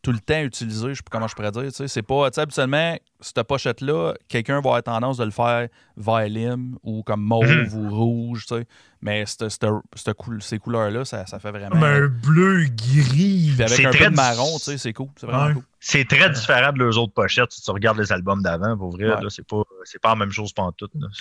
tout 0.06 0.12
le 0.12 0.20
temps 0.20 0.40
utilisé, 0.40 0.90
je 0.90 0.94
sais 0.94 1.02
pas 1.02 1.10
comment 1.10 1.26
je 1.26 1.34
pourrais 1.34 1.50
dire. 1.50 1.64
Tu 1.64 1.70
sais, 1.72 1.88
c'est 1.88 2.02
pas, 2.02 2.30
tu 2.30 2.36
sais, 2.36 2.42
habituellement, 2.42 2.96
cette 3.20 3.42
pochette-là, 3.42 4.14
quelqu'un 4.28 4.52
va 4.60 4.68
avoir 4.70 4.82
tendance 4.84 5.16
de 5.16 5.24
le 5.24 5.32
faire 5.32 5.66
vert 5.96 6.28
lime 6.28 6.78
ou 6.84 7.02
comme 7.02 7.20
mauve 7.22 7.44
Mhm. 7.50 7.74
ou 7.74 7.90
rouge, 7.90 8.46
tu 8.46 8.54
sais. 8.54 8.66
Mais 9.00 9.24
cette 9.26 10.12
coul- 10.16 10.40
ces 10.40 10.60
couleurs-là, 10.60 11.04
ça, 11.04 11.26
ça 11.26 11.40
fait 11.40 11.50
vraiment. 11.50 11.70
Comme 11.70 11.82
un 11.82 12.06
bleu 12.06 12.66
gris. 12.66 13.50
Puis 13.52 13.62
avec 13.64 13.68
C'est 13.70 13.84
un 13.86 13.90
peu 13.90 14.04
de 14.10 14.14
marron, 14.14 14.58
tu 14.58 14.64
sais, 14.64 14.78
c'est 14.78 14.92
cool. 14.92 15.08
C'est 15.16 15.26
vraiment 15.26 15.46
Ouais. 15.46 15.54
cool. 15.54 15.62
C'est 15.80 16.06
très 16.06 16.30
différent 16.30 16.72
de 16.72 16.78
leurs 16.78 16.96
autres 16.98 17.12
pochettes. 17.12 17.50
Si 17.50 17.62
tu 17.62 17.70
regardes 17.72 17.98
les 17.98 18.12
albums 18.12 18.42
d'avant, 18.42 18.76
pour 18.76 18.90
vrai, 18.92 19.06
Ouais. 19.12 19.20
là, 19.22 19.28
c'est 19.28 19.44
pas, 19.46 19.62
c'est 19.82 20.00
pas 20.00 20.10
la 20.10 20.16
même 20.16 20.30
chose. 20.30 20.52
Là. 20.56 20.70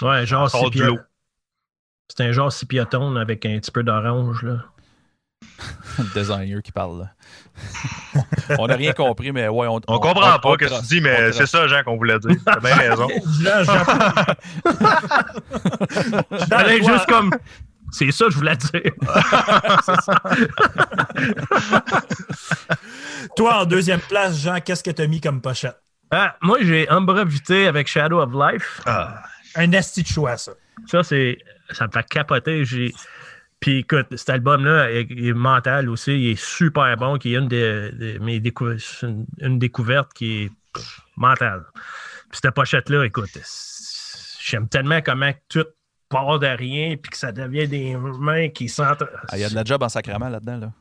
Ouais, 0.03 0.25
genre 0.27 0.47
C'est 2.07 2.23
un 2.23 2.31
genre 2.31 2.51
six 2.51 2.67
piétons 2.67 3.15
avec 3.15 3.45
un 3.47 3.57
petit 3.57 3.71
peu 3.71 3.81
d'orange. 3.81 4.43
là. 4.43 4.63
Le 5.97 6.03
designer 6.13 6.61
qui 6.61 6.71
parle 6.71 6.99
là. 6.99 7.09
on 8.59 8.67
n'a 8.67 8.75
rien 8.75 8.93
compris, 8.93 9.31
mais 9.31 9.47
ouais, 9.47 9.67
on. 9.67 9.79
On, 9.87 9.99
comprend 9.99 10.39
pas 10.39 10.51
ce 10.51 10.57
que 10.57 10.79
tu 10.79 10.85
dis, 10.87 11.01
mais 11.01 11.31
c'est 11.31 11.45
ça, 11.45 11.67
Jean, 11.67 11.83
qu'on 11.83 11.95
voulait 11.95 12.19
dire. 12.19 12.35
T'as 12.45 12.59
bien 12.59 12.75
raison. 12.75 13.07
Toi- 16.49 16.77
juste 16.77 17.05
comme. 17.07 17.31
C'est 17.91 18.11
ça 18.11 18.25
que 18.25 18.31
je 18.31 18.37
voulais 18.37 18.57
dire. 18.57 18.91
Toi, 23.37 23.61
en 23.61 23.65
deuxième 23.65 24.01
place, 24.01 24.37
Jean, 24.37 24.59
qu'est-ce 24.59 24.83
que 24.83 24.91
tu 24.91 25.01
as 25.01 25.07
mis 25.07 25.21
comme 25.21 25.41
pochette? 25.41 25.77
Ah, 26.11 26.35
moi, 26.41 26.57
j'ai 26.61 26.89
Umbra 26.89 27.23
Vitae 27.23 27.67
avec 27.67 27.87
Shadow 27.87 28.19
of 28.19 28.31
Life. 28.33 28.81
Ah, 28.85 29.23
Un 29.55 29.71
esti 29.71 30.03
de 30.03 30.07
choix, 30.07 30.37
ça. 30.37 30.51
Ça, 30.87 31.03
c'est. 31.03 31.37
Ça 31.71 31.87
me 31.87 31.91
fait 31.91 32.05
capoter. 32.07 32.65
J'ai. 32.65 32.93
Puis 33.59 33.79
écoute, 33.79 34.07
cet 34.15 34.29
album-là 34.29 34.91
est, 34.91 35.07
est 35.09 35.33
mental 35.33 35.89
aussi. 35.89 36.11
Il 36.13 36.29
est 36.31 36.39
super 36.39 36.95
bon. 36.97 37.17
Qui 37.17 37.33
est 37.33 37.37
une 37.37 37.47
des, 37.47 37.91
des- 37.93 38.19
mes 38.19 38.39
décou- 38.39 38.77
une, 39.03 39.25
une 39.39 39.57
découverte 39.59 40.13
qui 40.13 40.43
est 40.43 40.51
pff, 40.73 41.01
mentale. 41.17 41.63
Puis 42.29 42.39
cette 42.43 42.53
pochette-là, 42.53 43.03
écoute, 43.05 43.29
j'aime 44.41 44.67
tellement 44.67 45.01
comment 45.01 45.31
tout 45.49 45.65
part 46.09 46.37
de 46.39 46.47
rien 46.47 46.95
puis 46.97 47.09
que 47.11 47.17
ça 47.17 47.31
devient 47.31 47.67
des 47.67 47.95
mains 47.95 48.49
qui 48.49 48.69
sentent. 48.69 49.03
Ah, 49.29 49.37
Il 49.37 49.39
y 49.39 49.43
a 49.43 49.49
de 49.49 49.55
la 49.55 49.63
job 49.63 49.81
en 49.81 49.89
sacrament 49.89 50.29
là-dedans. 50.29 50.57
Là. 50.57 50.71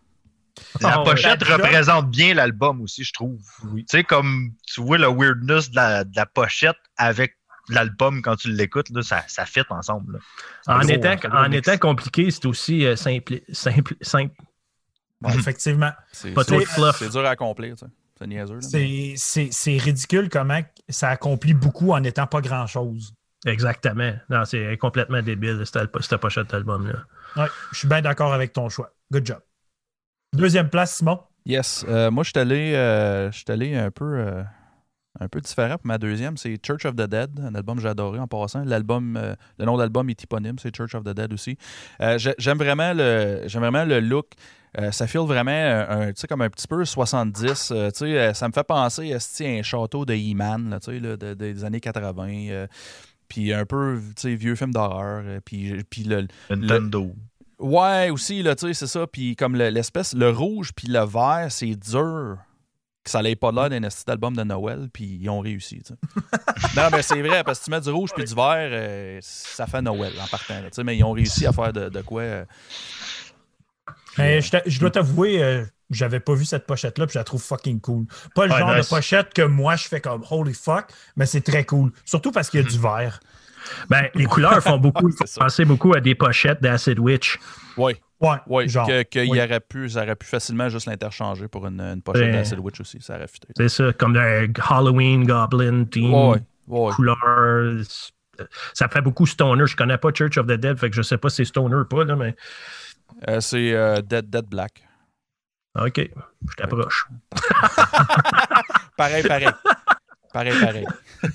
La 0.81 0.95
Ah 0.95 1.03
pochette 1.05 1.41
La 1.43 1.47
job- 1.57 1.61
représente 1.63 2.11
bien 2.11 2.35
l'album 2.35 2.81
aussi, 2.83 3.03
je 3.05 3.13
trouve. 3.13 3.41
Tu 3.77 3.85
sais, 3.89 4.05
comme 4.05 4.51
tu 4.67 4.81
vois 4.83 4.99
le 4.99 5.09
weirdness 5.09 5.71
de 5.71 5.77
la, 5.77 6.05
de 6.05 6.15
la 6.15 6.27
pochette 6.27 6.77
avec 6.97 7.37
l'album 7.69 8.23
quand 8.23 8.37
tu 8.37 8.53
l'écoutes, 8.53 8.91
là, 8.91 9.03
ça, 9.03 9.23
ça 9.29 9.47
fit 9.47 9.63
ensemble. 9.71 10.15
là. 10.67 10.77
En, 10.77 10.81
étant, 11.51 11.75
en 11.75 11.79
compliqué, 11.79 12.31
c'est 12.31 12.47
aussi 12.47 12.85
euh, 12.85 12.97
simple, 12.97 13.41
simple, 13.53 13.95
simple. 14.01 14.35
Ouais, 15.23 15.35
Effectivement. 15.35 15.93
C'est 16.13 16.33
Pas 16.33 16.45
c'est- 16.45 16.53
trop 16.53 16.61
de 16.61 16.65
fluff. 16.67 16.97
C'est 16.99 17.09
dur 17.11 17.25
à 17.25 17.31
accomplir, 17.31 17.75
tu 17.77 17.87
sais. 17.87 17.93
C'est 18.19 18.27
niaiseux. 18.27 18.55
là. 18.57 18.61
C'est- 18.61 19.15
C'est 19.17 19.49
c'est 19.51 19.77
ridicule 19.79 20.29
comment 20.29 20.61
ça 20.89 21.09
accomplit 21.09 21.55
beaucoup 21.55 21.93
en 21.93 22.01
n'étant 22.01 22.27
pas 22.27 22.41
grand-chose. 22.41 23.13
Exactement. 23.47 24.13
Non, 24.31 24.45
c'est 24.45 24.77
complètement 24.79 25.21
débile, 25.23 25.63
cette, 25.67 25.91
pochette 26.19 26.51
d'album-là. 26.51 27.05
Ouais, 27.37 27.49
je 27.73 27.79
suis 27.79 27.89
bien 27.89 28.01
d'accord 28.01 28.33
avec 28.33 28.53
ton 28.53 28.69
choix. 28.69 28.91
Good 29.13 29.27
job. 29.27 29.41
Deuxième 30.33 30.71
place, 30.71 30.97
Simon. 30.97 31.21
Yes. 31.47 31.85
Euh, 31.89 32.11
moi, 32.11 32.25
je 32.25 32.31
suis 32.31 32.39
allé, 32.39 32.75
euh, 32.75 33.31
je 33.31 33.37
suis 33.37 33.45
allé 33.51 33.75
un 33.77 33.91
peu, 33.91 34.19
euh, 34.19 34.43
un 35.21 35.29
peu 35.29 35.41
différent 35.41 35.77
pour 35.77 35.87
ma 35.87 35.99
deuxième. 35.99 36.37
C'est 36.37 36.59
Church 36.65 36.85
of 36.87 36.95
the 36.97 37.03
Dead, 37.09 37.41
un 37.41 37.55
album 37.55 37.77
que 37.77 37.83
j'ai 37.83 37.89
adoré 37.89 38.19
en 38.19 38.27
passant. 38.27 38.65
L'album, 38.65 39.17
euh, 39.17 39.35
le 39.59 39.65
nom 39.65 39.77
de 39.77 39.81
l'album 39.83 40.09
est 40.11 40.23
éponyme, 40.23 40.57
c'est 40.59 40.75
Church 40.75 40.95
of 40.95 41.05
the 41.05 41.11
Dead 41.15 41.33
aussi. 41.33 41.57
Euh, 42.01 42.19
j'ai- 42.19 42.35
j'aime 42.39 42.59
vraiment 42.59 42.93
le, 42.93 43.43
j'aime 43.47 43.63
vraiment 43.63 43.85
le 43.85 44.01
look. 44.01 44.27
Euh, 44.81 44.91
ça 44.91 45.07
file 45.07 45.21
vraiment 45.21 45.53
un, 45.53 46.11
sais, 46.17 46.27
comme 46.27 46.43
un 46.43 46.51
petit 46.51 46.67
peu 46.67 46.85
70. 46.85 47.71
euh, 47.71 47.91
tu 47.93 47.99
sais, 48.07 48.35
ça 48.35 48.49
me 48.49 48.53
fait 48.53 48.65
penser 48.65 49.13
à 49.15 49.19
un 49.45 49.63
château 49.63 50.05
de 50.05 50.15
He-Man 50.15 50.71
là, 50.71 50.81
tu 50.81 50.91
sais, 50.93 50.99
là, 50.99 51.17
de- 51.17 51.35
des 51.35 51.63
années 51.65 51.79
80. 51.81 52.49
euh, 52.51 52.67
puis 53.29 53.53
un 53.55 53.65
peu 53.67 54.01
tu 54.17 54.23
sais, 54.23 54.35
vieux 54.35 54.57
film 54.57 54.73
d'horreur. 54.73 55.23
puis, 55.45 55.83
puis 55.89 56.03
le, 56.03 56.27
Nintendo. 56.51 57.13
Ouais, 57.61 58.11
aussi, 58.11 58.43
là, 58.43 58.57
tu 58.57 58.67
sais, 58.67 58.75
c'est 58.75 58.89
ça. 58.89 59.07
Puis 59.07 59.37
comme 59.37 59.55
le- 59.55 59.69
l'espèce, 59.71 60.13
le 60.13 60.29
rouge 60.31 60.73
puis 60.75 60.89
le 60.89 61.05
vert, 61.05 61.47
c'est 61.51 61.77
dur. 61.77 62.39
Que 63.05 63.11
ça 63.11 63.21
n'ait 63.21 63.37
pas 63.37 63.53
l'air 63.53 63.69
d'un 63.69 63.83
esti 63.83 64.05
d'album 64.07 64.35
de 64.35 64.43
Noël, 64.45 64.89
puis 64.93 65.19
ils 65.21 65.29
ont 65.29 65.41
réussi, 65.41 65.83
non, 66.77 66.85
mais 66.91 67.03
c'est 67.03 67.21
vrai, 67.21 67.45
parce 67.45 67.59
que 67.61 67.65
tu 67.67 67.71
mets 67.71 67.81
du 67.83 67.91
rouge 67.91 68.11
puis 68.17 68.25
du 68.25 68.35
vert, 68.35 68.69
euh, 68.73 69.19
ça 69.21 69.67
fait 69.67 69.83
Noël 69.83 70.13
en 70.23 70.27
partant, 70.27 70.55
là, 70.55 70.63
tu 70.63 70.69
sais. 70.73 70.85
Mais 70.85 70.97
ils 70.97 71.05
ont 71.05 71.13
réussi 71.13 71.47
à 71.47 71.53
faire 71.53 71.73
de, 71.73 71.91
de 71.91 72.01
quoi. 72.01 72.23
euh, 72.23 72.45
Mais 74.19 74.41
je, 74.41 74.79
dois 74.81 74.91
t'avouer, 74.91 75.43
euh, 75.43 75.65
j'avais 75.91 76.21
pas 76.21 76.35
vu 76.35 76.45
cette 76.45 76.67
pochette-là, 76.67 77.07
puis 77.07 77.15
je 77.15 77.19
la 77.19 77.25
trouve 77.25 77.43
fucking 77.43 77.81
cool. 77.81 78.07
Pas 78.35 78.47
le 78.47 78.53
Ouais, 78.53 78.59
genre 78.59 78.75
nice. 78.77 78.89
de 78.89 78.95
pochette 78.97 79.35
que 79.35 79.43
moi 79.43 79.77
je 79.77 79.87
fais 79.89 80.01
comme 80.01 80.25
holy 80.31 80.55
fuck, 80.55 80.87
mais 81.17 81.27
c'est 81.27 81.41
très 81.43 81.65
cool. 81.65 81.93
Surtout 82.05 82.33
parce 82.33 82.49
qu'il 82.49 82.61
y 82.63 82.67
a 82.67 82.69
du 82.69 82.79
vert. 82.79 83.21
Ben, 83.89 84.09
les 84.15 84.27
couleurs 84.27 84.63
font 84.63 84.79
beaucoup, 84.79 85.11
penser 85.39 85.65
beaucoup 85.65 85.95
à 85.95 86.01
des 86.01 86.15
pochettes 86.15 86.63
d'Acid 86.63 86.99
Witch. 86.99 87.39
Ouais, 87.77 88.01
Ouais, 88.25 88.37
ouais. 88.47 88.69
genre. 88.69 88.87
que- 88.87 89.03
qu'il 89.03 89.31
oui. 89.31 89.41
aurait 89.43 89.61
pu, 89.61 89.89
ça 89.91 90.03
aurait 90.03 90.17
pu 90.17 90.27
facilement 90.27 90.69
juste 90.69 90.87
l'interchanger 90.87 91.47
pour 91.49 91.67
une, 91.67 91.81
une 91.81 92.03
pochette 92.03 92.23
Ouais. 92.25 92.33
d'Acid 92.33 92.59
Witch 92.59 92.81
aussi, 92.81 92.99
ça 93.01 93.17
aurait 93.17 93.29
fité. 93.29 93.49
C'est 93.57 93.69
ça, 93.69 93.93
comme 93.93 94.17
un 94.17 94.47
Halloween, 94.71 95.25
Goblin, 95.27 95.85
Team, 95.85 96.13
Ouais, 96.15 96.39
ouais. 96.69 96.93
Ça 98.73 98.89
fait 98.89 99.01
beaucoup 99.01 99.27
Stoner. 99.27 99.67
Je 99.67 99.77
connais 99.77 99.99
pas 99.99 100.11
Church 100.13 100.37
of 100.39 100.47
the 100.47 100.53
Dead, 100.53 100.77
fait 100.79 100.91
que 100.91 100.97
je 100.97 101.03
sais 101.03 101.19
pas 101.19 101.29
si 101.29 101.37
c'est 101.37 101.45
Stoner 101.45 101.77
ou 101.77 101.85
pas, 101.85 102.05
là, 102.05 102.17
mais 102.17 102.35
Euh, 103.29 103.41
c'est 103.41 103.73
euh, 103.73 104.01
Dead, 104.03 104.29
Dead 104.29 104.47
Black. 104.47 104.83
OK, 105.79 105.99
je 105.99 106.55
t'approche. 106.57 107.07
Pareil, 108.97 109.23
pareil. 109.27 109.49
pareil, 110.33 110.59
pareil. 110.61 110.87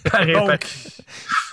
Pareil, 0.09 0.33
pareil. 0.33 0.59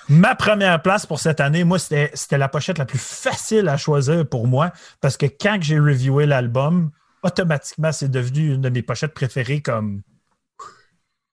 Ma 0.08 0.34
première 0.34 0.80
place 0.82 1.04
pour 1.06 1.18
cette 1.20 1.40
année, 1.40 1.64
moi, 1.64 1.78
c'était 1.78 2.10
c'était 2.14 2.38
la 2.38 2.48
pochette 2.48 2.78
la 2.78 2.84
plus 2.84 2.98
facile 3.00 3.68
à 3.68 3.76
choisir 3.76 4.28
pour 4.28 4.46
moi 4.46 4.70
parce 5.00 5.16
que 5.16 5.26
quand 5.26 5.58
j'ai 5.60 5.78
reviewé 5.78 6.26
l'album, 6.26 6.90
automatiquement, 7.22 7.90
c'est 7.92 8.10
devenu 8.10 8.54
une 8.54 8.60
de 8.60 8.68
mes 8.68 8.82
pochettes 8.82 9.14
préférées 9.14 9.60
comme 9.62 10.02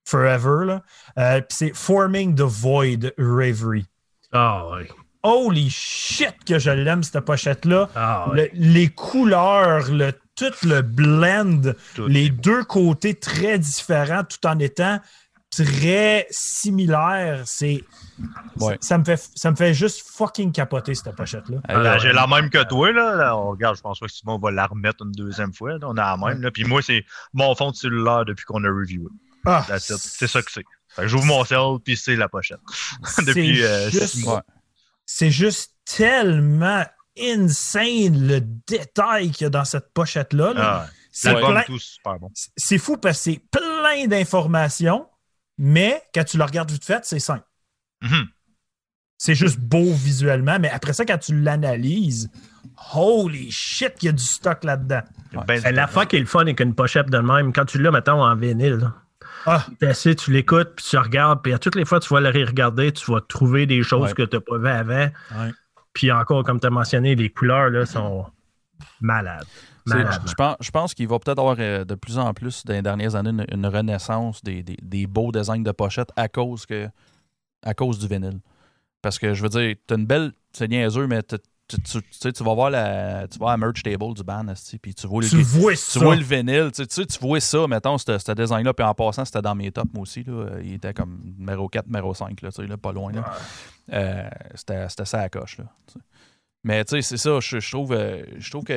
forever. 0.05 0.65
là. 0.65 0.81
Euh, 1.17 1.39
puis 1.41 1.55
c'est 1.57 1.75
Forming 1.75 2.35
the 2.35 2.41
Void 2.41 3.13
Reverie. 3.17 3.85
Ah 4.31 4.67
ouais. 4.71 4.87
Holy 5.23 5.69
shit 5.69 6.35
que 6.45 6.59
je 6.59 6.71
l'aime, 6.71 7.01
cette 7.03 7.23
pochette-là. 7.23 7.89
Ah. 7.95 8.27
Le- 8.33 8.49
les 8.53 8.89
couleurs, 8.89 9.89
le, 9.89 10.11
tout 10.35 10.51
le 10.63 10.81
blend, 10.81 11.61
Tout. 11.95 12.07
les 12.07 12.29
deux 12.29 12.63
côtés 12.65 13.13
très 13.13 13.57
différents 13.57 14.23
tout 14.25 14.45
en 14.45 14.59
étant 14.59 14.99
très 15.55 16.27
similaires. 16.29 17.43
C'est, 17.45 17.83
Ouais. 18.57 18.77
ça, 18.81 18.97
me 18.97 19.03
fait, 19.03 19.17
ça 19.35 19.51
me 19.51 19.55
fait 19.55 19.73
juste 19.73 20.03
fucking 20.15 20.51
capoter 20.51 20.93
cette 20.95 21.15
pochette-là. 21.15 21.57
Ah, 21.67 21.77
là, 21.79 21.97
J'ai 21.97 22.13
la 22.13 22.27
même 22.27 22.49
que 22.49 22.63
toi, 22.63 22.91
là. 22.91 23.15
Là, 23.15 23.37
on 23.37 23.49
regarde, 23.51 23.75
je 23.77 23.81
pense 23.81 23.99
pas 23.99 24.05
que 24.07 24.11
Simon 24.11 24.37
va 24.39 24.51
la 24.51 24.67
remettre 24.67 25.03
une 25.05 25.11
deuxième 25.11 25.53
fois. 25.53 25.73
là. 25.73 25.79
On 25.83 25.97
a 25.97 26.15
la 26.15 26.17
même, 26.17 26.41
là. 26.41 26.51
Puis 26.51 26.63
moi, 26.63 26.81
c'est 26.81 27.03
mon 27.33 27.53
fond 27.55 27.71
de 27.71 27.75
cellulaire 27.75 28.25
depuis 28.25 28.45
qu'on 28.45 28.63
a 28.63 28.69
reviewé. 28.69 29.07
Ah. 29.45 29.65
C'est 29.79 30.27
ça 30.27 30.41
que 30.41 30.51
c'est. 30.51 30.63
Fait 30.89 31.01
que 31.03 31.07
j'ouvre 31.07 31.25
mon 31.25 31.43
cell, 31.43 31.79
puis 31.83 31.97
c'est 31.97 32.15
la 32.15 32.29
pochette. 32.29 32.59
c'est 33.05 33.25
depuis 33.25 33.63
euh, 33.63 33.89
juste- 33.89 34.07
six 34.15 34.23
mois. 34.25 34.43
C'est 35.05 35.31
juste 35.31 35.71
tellement 35.85 36.85
insane 37.19 38.27
le 38.27 38.39
détail 38.41 39.31
qu'il 39.31 39.45
y 39.45 39.47
a 39.47 39.49
dans 39.49 39.65
cette 39.65 39.91
pochette-là. 39.93 40.53
là. 40.53 40.61
Ah. 40.85 40.89
C'est 41.11 41.31
L'album, 41.31 41.51
plein- 41.51 41.63
tout 41.63 41.77
super 41.79 42.19
bon. 42.19 42.29
c'est 42.57 42.77
fou 42.79 42.97
parce 42.97 43.17
que 43.17 43.23
c'est 43.31 43.41
plein 43.51 44.07
d'informations, 44.07 45.07
mais 45.57 46.01
quand 46.13 46.23
tu 46.23 46.37
le 46.37 46.43
regardes 46.43 46.71
vite 46.71 46.85
fait, 46.85 47.03
c'est 47.05 47.19
simple. 47.19 47.45
Mhm. 48.01 48.27
C'est 49.17 49.35
juste 49.35 49.59
beau 49.59 49.93
visuellement, 49.93 50.57
mais 50.59 50.69
après 50.69 50.91
ça, 50.93 51.05
quand 51.05 51.17
tu 51.17 51.39
l'analyses, 51.39 52.29
holy 52.93 53.49
shit, 53.51 53.93
il 54.01 54.05
y 54.07 54.09
a 54.09 54.11
du 54.11 54.23
stock 54.23 54.63
là-dedans. 54.65 55.01
Ouais. 55.33 55.43
Ben, 55.47 55.61
Eh, 55.65 55.71
L'affaire 55.71 56.07
qui 56.07 56.17
est 56.17 56.19
le 56.19 56.25
fun 56.25 56.41
avec 56.41 56.59
une 56.59 56.75
pochette 56.75 57.09
de 57.09 57.19
même, 57.19 57.53
quand 57.53 57.65
tu 57.65 57.79
l'as, 57.81 57.91
mettons, 57.91 58.21
en 58.23 58.35
vinyle, 58.35 58.73
là, 58.75 58.95
Ah, 59.45 59.65
assis, 59.81 60.15
tu 60.15 60.31
l'écoutes, 60.31 60.73
puis 60.75 60.85
tu 60.89 60.97
regardes, 60.97 61.41
puis 61.41 61.53
à 61.53 61.59
toutes 61.59 61.75
les 61.75 61.85
fois 61.85 61.99
que 61.99 62.05
tu 62.05 62.13
vas 62.13 62.19
le 62.21 62.29
regarder, 62.29 62.91
tu 62.91 63.11
vas 63.11 63.19
trouver 63.21 63.65
des 63.65 63.83
choses 63.83 64.09
Ouais. 64.09 64.13
que 64.13 64.23
tu 64.23 64.35
n'as 64.37 64.41
pas 64.41 64.57
vues 64.57 64.67
avant. 64.67 65.09
Ouais. 65.35 65.51
Puis 65.93 66.11
encore, 66.11 66.43
comme 66.43 66.59
tu 66.59 66.67
as 66.67 66.69
mentionné, 66.69 67.15
les 67.15 67.29
couleurs 67.29 67.69
là, 67.69 67.85
sont 67.85 68.25
malades. 69.01 69.45
Je 70.25 70.33
pense, 70.33 70.55
je 70.61 70.71
pense 70.71 70.93
qu'il 70.93 71.07
va 71.07 71.19
peut-être 71.19 71.39
avoir 71.39 71.57
euh, 71.59 71.83
de 71.85 71.95
plus 71.95 72.17
en 72.17 72.33
plus 72.33 72.63
dans 72.65 72.73
les 72.73 72.81
dernières 72.81 73.15
années 73.15 73.31
une, 73.31 73.45
une 73.51 73.65
renaissance 73.67 74.41
des, 74.43 74.63
des- 74.63 74.77
des 74.81 75.07
beaux 75.07 75.31
designs 75.31 75.63
de 75.63 75.71
pochettes 75.71 76.09
à 76.15 76.27
cause 76.27 76.65
que 76.65 76.87
à 77.63 77.73
cause 77.73 77.97
du 77.99 78.07
vinyle. 78.07 78.39
Parce 79.01 79.19
que 79.19 79.33
je 79.33 79.41
veux 79.43 79.49
dire, 79.49 79.75
t'as 79.87 79.95
une 79.95 80.05
belle. 80.05 80.31
C'est 80.53 80.67
niaiseux, 80.69 81.07
mais 81.07 81.21
tu, 81.23 81.37
tu- 81.67 81.77
tu 81.81 82.01
sais, 82.11 82.31
tu 82.31 82.43
vas 82.43 82.53
voir 82.53 82.69
la. 82.69 83.27
Tu 83.27 83.39
vas 83.39 83.47
à 83.47 83.51
la 83.51 83.57
merch 83.57 83.81
table 83.83 84.13
du 84.13 84.23
band, 84.23 84.45
puis 84.81 84.93
tu 84.93 85.07
vois 85.07 85.21
le 85.21 85.27
tu 85.29 85.41
vois 85.41 85.75
ça. 85.75 85.99
tu 85.99 86.05
vois 86.05 86.15
le 86.15 86.23
vinyle, 86.23 86.71
tu 86.73 86.85
sais, 86.87 87.05
tu 87.05 87.19
vois 87.19 87.39
ça, 87.39 87.67
mettons, 87.67 87.97
ce 87.97 88.31
design-là, 88.33 88.73
puis 88.73 88.85
en 88.85 88.93
passant, 88.93 89.25
c'était 89.25 89.41
dans 89.41 89.55
mes 89.55 89.71
tops, 89.71 89.91
moi 89.93 90.03
aussi, 90.03 90.23
là. 90.23 90.57
Il 90.63 90.73
était 90.73 90.93
comme 90.93 91.19
numéro 91.37 91.67
4, 91.67 91.87
numéro 91.87 92.13
5, 92.13 92.41
là, 92.41 92.51
tu 92.51 92.61
sais, 92.61 92.67
là, 92.67 92.77
pas 92.77 92.91
loin, 92.91 93.11
là. 93.11 93.23
Euh, 93.91 94.29
c'était 94.55 94.87
c'était 94.89 95.05
ça 95.05 95.19
à 95.19 95.21
la 95.23 95.29
coche, 95.29 95.57
là. 95.57 95.65
Mais, 96.63 96.85
tu 96.85 96.95
sais, 96.95 97.01
c'est 97.01 97.17
ça, 97.17 97.39
je, 97.41 97.59
je 97.59 97.71
trouve, 97.71 97.91
euh, 97.93 98.23
je 98.37 98.49
trouve 98.49 98.63
que... 98.63 98.73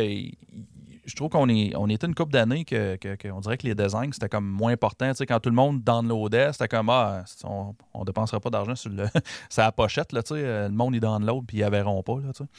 Je 1.06 1.14
trouve 1.14 1.28
qu'on 1.30 1.48
est, 1.48 1.74
on 1.76 1.88
était 1.88 2.06
une 2.06 2.14
couple 2.14 2.32
d'années 2.32 2.64
que, 2.64 2.96
que- 2.96 3.14
que 3.14 3.28
on 3.28 3.40
dirait 3.40 3.56
que 3.56 3.66
les 3.66 3.74
designs, 3.74 4.10
c'était 4.12 4.28
comme 4.28 4.46
moins 4.46 4.72
important. 4.72 5.08
Tu 5.10 5.16
sais, 5.16 5.26
quand 5.26 5.40
tout 5.40 5.48
le 5.50 5.54
monde 5.54 5.82
downloadait, 5.82 6.52
c'était 6.52 6.68
comme, 6.68 6.90
ah, 6.90 7.22
on, 7.44 7.74
on 7.94 8.04
dépensera 8.04 8.40
pas 8.40 8.50
d'argent 8.50 8.74
sur, 8.74 8.90
le, 8.90 9.06
la 9.56 9.72
pochette, 9.72 10.12
là, 10.12 10.22
tu 10.22 10.34
sais. 10.34 10.42
Le 10.68 10.74
monde, 10.74 10.94
ils 10.94 11.00
download, 11.00 11.46
puis 11.46 11.58
ils 11.58 11.70
verront 11.70 12.02
pas, 12.02 12.16
là, 12.20 12.32
tu 12.34 12.44
sais. 12.44 12.50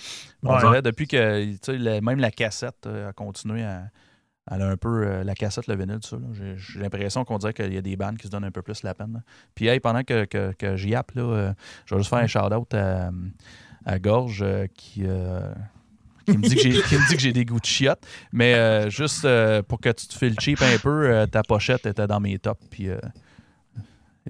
On 0.43 0.53
Ouais. 0.53 0.59
dirait 0.61 0.81
depuis 0.81 1.07
que, 1.07 1.51
tu 1.51 1.57
sais, 1.61 1.77
le- 1.77 1.99
même 2.01 2.19
la 2.19 2.31
cassette 2.31 2.85
euh, 2.87 3.09
a 3.09 3.13
continué 3.13 3.63
à, 3.63 3.83
elle 4.49 4.61
a 4.61 4.69
un 4.69 4.77
peu 4.77 5.05
euh, 5.05 5.23
la 5.25 5.35
cassette, 5.35 5.67
le 5.67 5.75
vinyle, 5.75 5.99
tout 5.99 6.07
ça. 6.07 6.17
J'ai, 6.55 6.79
l'impression 6.79 7.25
qu'on 7.25 7.37
dirait 7.37 7.53
qu'il 7.53 7.73
y 7.73 7.77
a 7.77 7.81
des 7.81 7.97
bandes 7.97 8.15
qui 8.17 8.27
se 8.27 8.31
donnent 8.31 8.45
un 8.45 8.51
peu 8.51 8.61
plus 8.61 8.81
la 8.83 8.93
peine. 8.93 9.11
là. 9.15 9.19
Puis 9.55 9.67
hey, 9.67 9.81
pendant 9.81 10.03
que, 10.03 10.23
que, 10.23 10.53
que 10.53 10.77
j'y 10.77 10.91
yappe, 10.91 11.11
là, 11.15 11.21
euh, 11.23 11.53
je 11.85 11.95
vais 11.95 11.99
juste 11.99 12.09
faire 12.09 12.19
un 12.19 12.27
shout-out 12.27 12.73
à, 12.73 13.09
à 13.85 13.99
Gorge 13.99 14.41
euh, 14.41 14.67
qui, 14.73 15.03
euh, 15.05 15.51
qui, 16.31 16.37
me 16.37 16.43
dit 16.43 16.55
que 16.55 16.61
j'ai, 16.61 16.81
qui 16.81 16.95
me 16.95 17.07
dit 17.07 17.15
que 17.15 17.21
j'ai 17.21 17.33
des 17.33 17.45
goûts 17.45 17.59
de 17.59 17.65
chiottes. 17.65 18.05
Mais 18.31 18.53
euh, 18.55 18.89
juste 18.89 19.25
euh, 19.25 19.61
pour 19.61 19.79
que 19.79 19.89
tu 19.89 20.07
te 20.07 20.17
files 20.17 20.39
cheap 20.39 20.61
un 20.61 20.77
peu, 20.77 21.09
euh, 21.09 21.25
ta 21.25 21.43
pochette 21.43 21.85
était 21.85 22.07
dans 22.07 22.19
mes 22.19 22.37
tops. 22.37 22.61
Puis, 22.69 22.89
euh, 22.89 22.97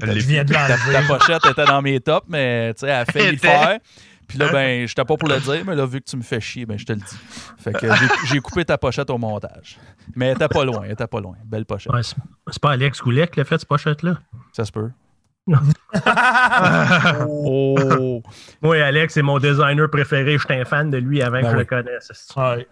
Elle 0.02 0.10
l'est 0.10 0.20
Je 0.22 0.28
viens 0.28 0.44
de 0.44 0.54
ta, 0.54 0.68
l'enlever. 0.68 0.94
ta 0.94 1.02
pochette 1.02 1.46
était 1.46 1.66
dans 1.66 1.82
mes 1.82 2.00
tops, 2.00 2.28
mais 2.30 2.74
tu 2.74 2.82
sais, 2.82 2.88
elle 2.88 2.94
a 2.94 3.06
failli 3.12 3.28
le 3.28 3.34
Était. 3.34 3.48
faire. 3.48 3.80
Puis 4.28 4.38
là, 4.38 4.52
ben, 4.52 4.86
j'étais 4.86 5.06
pas 5.06 5.16
pour 5.16 5.30
le 5.30 5.40
dire, 5.40 5.64
mais 5.66 5.74
là, 5.74 5.86
vu 5.86 6.02
que 6.02 6.06
tu 6.06 6.18
me 6.18 6.22
fais 6.22 6.42
chier, 6.42 6.66
ben, 6.66 6.78
je 6.78 6.86
te 6.86 6.92
le 6.92 7.00
dis. 7.00 7.18
Fait 7.60 7.72
que 7.72 7.88
j'ai, 8.26 8.40
coupé 8.42 8.66
ta 8.66 8.78
pochette 8.78 9.10
au 9.10 9.18
montage. 9.18 9.80
Mais 10.16 10.28
elle 10.28 10.36
était 10.36 10.50
pas 10.50 10.66
loin, 10.66 10.82
elle 10.84 10.92
était 10.92 11.08
pas 11.08 11.22
loin. 11.22 11.38
Belle 11.46 11.66
pochette. 11.66 11.94
Ouais, 11.94 12.04
c'est 12.04 12.16
c'est 12.50 12.62
pas 12.62 12.72
Alex 12.72 13.00
Goulet 13.00 13.28
qui 13.28 13.40
l'a 13.40 13.46
fait, 13.46 13.58
cette 13.58 13.70
pochette-là? 13.70 14.20
Ça 14.52 14.66
se 14.66 14.72
peut. 14.72 14.92
oh! 17.28 18.22
Oui, 18.62 18.80
Alex, 18.82 19.14
c'est 19.14 19.22
mon 19.22 19.40
designer 19.40 19.90
préféré. 19.90 20.38
J'étais 20.38 20.56
un 20.56 20.66
fan 20.66 20.90
de 20.90 20.98
lui 20.98 21.22
avant 21.22 21.38
Ben 21.42 21.44
que 21.44 21.48
je 21.48 21.54
oui. 21.54 21.60
le 21.60 21.66
connaisse. 21.66 22.12
Ah, 22.36 22.56
Ouais, 22.58 22.66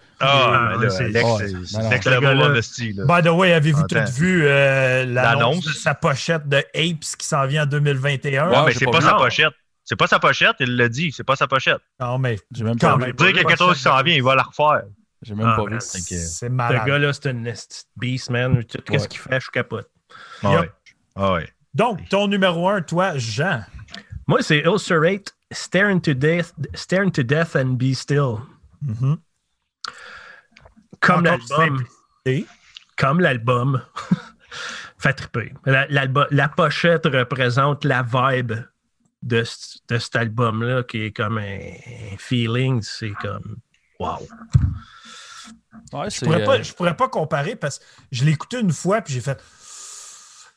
mais 0.77 0.83
là, 0.85 0.89
c'est- 0.89 1.09
next 1.09 2.03
Ce 2.03 2.09
level. 2.09 3.05
By 3.07 3.21
the 3.27 3.31
way, 3.31 3.53
avez-vous 3.53 3.81
Attends. 3.83 4.05
tous 4.05 4.11
vu 4.19 4.43
euh, 4.45 5.05
l'annonce 5.05 5.65
de 5.65 5.71
sa 5.73 5.93
pochette 5.95 6.47
de 6.47 6.57
Apes 6.57 7.15
qui 7.17 7.25
s'en 7.25 7.45
vient 7.47 7.63
en 7.63 7.67
2021? 7.67 8.49
Ouais, 8.49 8.53
Ah, 8.55 8.63
mais 8.67 8.73
c'est 8.73 8.85
pas 8.85 9.01
sa 9.01 9.13
pochette. 9.13 9.53
C'est 9.87 9.95
pas 9.95 10.07
sa 10.07 10.17
pochette, 10.17 10.55
il 10.61 10.77
l'a 10.77 10.89
dit, 10.89 11.11
c'est 11.15 11.23
pas 11.23 11.35
sa 11.35 11.45
pochette. 11.47 11.77
Non, 11.99 12.17
mais 12.17 12.39
J'ai 12.51 12.63
même 12.63 12.75
Quand 12.79 12.97
pas 12.97 13.05
vu. 13.05 13.13
Dire 13.13 13.27
qu'il 13.27 13.35
y 13.35 13.39
a 13.39 13.43
quelque 13.43 13.57
chose 13.59 13.77
qui 13.77 13.83
s'en 13.83 14.01
vient, 14.01 14.15
il 14.15 14.23
va 14.23 14.33
la 14.35 14.41
refaire. 14.41 14.81
J'ai 15.21 15.35
même 15.35 15.45
Ah, 15.47 15.55
pas 15.55 15.65
vu. 15.69 15.77
C'est 15.79 15.99
Ce 16.17 16.45
malade. 16.47 16.85
gars-là, 16.87 17.13
c'est 17.13 17.31
de 17.33 17.53
beast, 17.95 18.31
man. 18.31 18.63
Tout 18.63 18.79
Ouais. 18.91 18.97
ce 18.97 19.07
qu'il 19.07 19.19
fait, 19.19 19.39
je 19.39 19.49
capote. 19.51 19.87
Ah 20.43 20.61
ouais. 21.33 21.47
Donc, 21.75 22.07
ton 22.09 22.27
numéro 22.27 22.69
un, 22.69 22.81
toi, 22.81 23.17
Jean. 23.17 23.63
Moi, 24.27 24.41
c'est 24.41 24.63
Ulcerate, 24.65 25.35
Stare 25.51 25.89
into 25.89 26.13
Death, 26.13 26.53
Stare 26.73 27.03
into 27.03 27.21
Death 27.21 27.55
and 27.55 27.77
Be 27.77 27.93
Still. 27.93 28.37
Mhm. 28.81 29.17
Comme 31.01 31.25
l'album. 31.25 31.85
Comme 32.97 33.19
l'album. 33.19 33.81
fait 34.97 35.13
triper. 35.13 35.53
La, 35.65 35.85
l'album- 35.87 36.27
la 36.31 36.49
pochette 36.49 37.05
représente 37.05 37.83
la 37.83 38.01
vibe 38.03 38.53
de, 39.21 39.43
cet 39.43 40.15
album-là, 40.15 40.83
qui 40.83 41.03
est 41.03 41.11
comme 41.11 41.37
un, 41.37 41.41
un 42.13 42.17
feeling. 42.17 42.81
C'est 42.81 43.11
comme. 43.21 43.57
Wow. 43.99 44.19
Ouais, 45.93 46.09
Je 46.09 46.23
pourrais, 46.23 46.41
euh, 46.41 46.45
pas, 46.45 46.61
je 46.61 46.73
pourrais 46.73 46.95
pas 46.95 47.09
comparer 47.09 47.55
parce 47.55 47.79
que 47.79 47.85
je 48.11 48.23
l'ai 48.23 48.31
écouté 48.31 48.59
une 48.59 48.71
fois 48.71 49.01
puis 49.01 49.13
j'ai 49.13 49.21
fait. 49.21 49.41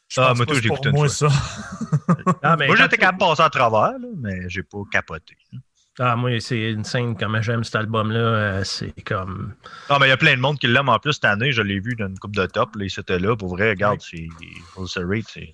Je 0.08 0.20
Ah, 0.20 0.28
pense 0.28 0.36
moi, 0.38 0.46
pas 0.46 0.54
j'ai 0.54 0.60
c'est 0.60 0.66
écouté 0.66 0.90
pour 0.90 0.94
une 0.94 0.96
moi 0.96 1.08
fois. 1.08 1.30
ça. 1.30 2.34
Ah, 2.42 2.56
mais 2.56 2.66
Moi, 2.66 2.76
j'étais 2.76 2.96
capable 2.96 3.18
de 3.18 3.24
passer 3.24 3.42
à 3.42 3.50
travers, 3.50 3.92
là, 3.98 4.08
mais 4.16 4.48
j'ai 4.48 4.62
pas 4.62 4.78
capoté. 4.90 5.36
Ah, 6.00 6.14
moi, 6.16 6.38
c'est 6.40 6.70
une 6.70 6.84
scène 6.84 7.16
comme 7.16 7.40
j'aime 7.42 7.64
cet 7.64 7.74
album-là. 7.76 8.18
euh, 8.18 8.64
c'est 8.64 8.92
comme. 9.04 9.54
Non, 9.90 9.98
mais 9.98 10.06
il 10.06 10.10
y 10.10 10.12
a 10.12 10.16
plein 10.16 10.34
de 10.36 10.40
monde 10.40 10.58
qui 10.58 10.66
l'aiment 10.68 10.88
en 10.88 10.98
plus 10.98 11.12
cette 11.14 11.24
année. 11.24 11.50
Je 11.52 11.60
l'ai 11.60 11.80
vu 11.80 11.94
dans 11.96 12.06
une 12.06 12.18
coupe 12.18 12.36
de 12.36 12.46
top. 12.46 12.76
Là, 12.76 12.86
c'était 12.88 13.18
là. 13.18 13.36
Pour 13.36 13.48
vrai, 13.48 13.70
regarde, 13.70 14.00
c'est 14.00 14.28
Ulcerate, 14.78 15.24
c'est. 15.28 15.52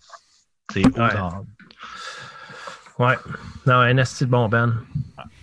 C'est 0.72 0.86
haut 0.86 1.00
Ouais. 1.00 1.14
dans- 1.14 1.46
Ouais. 2.98 3.16
Non, 3.66 3.74
un 3.74 3.98
asti 3.98 4.24
de 4.24 4.30
bon 4.30 4.48
band. 4.48 4.72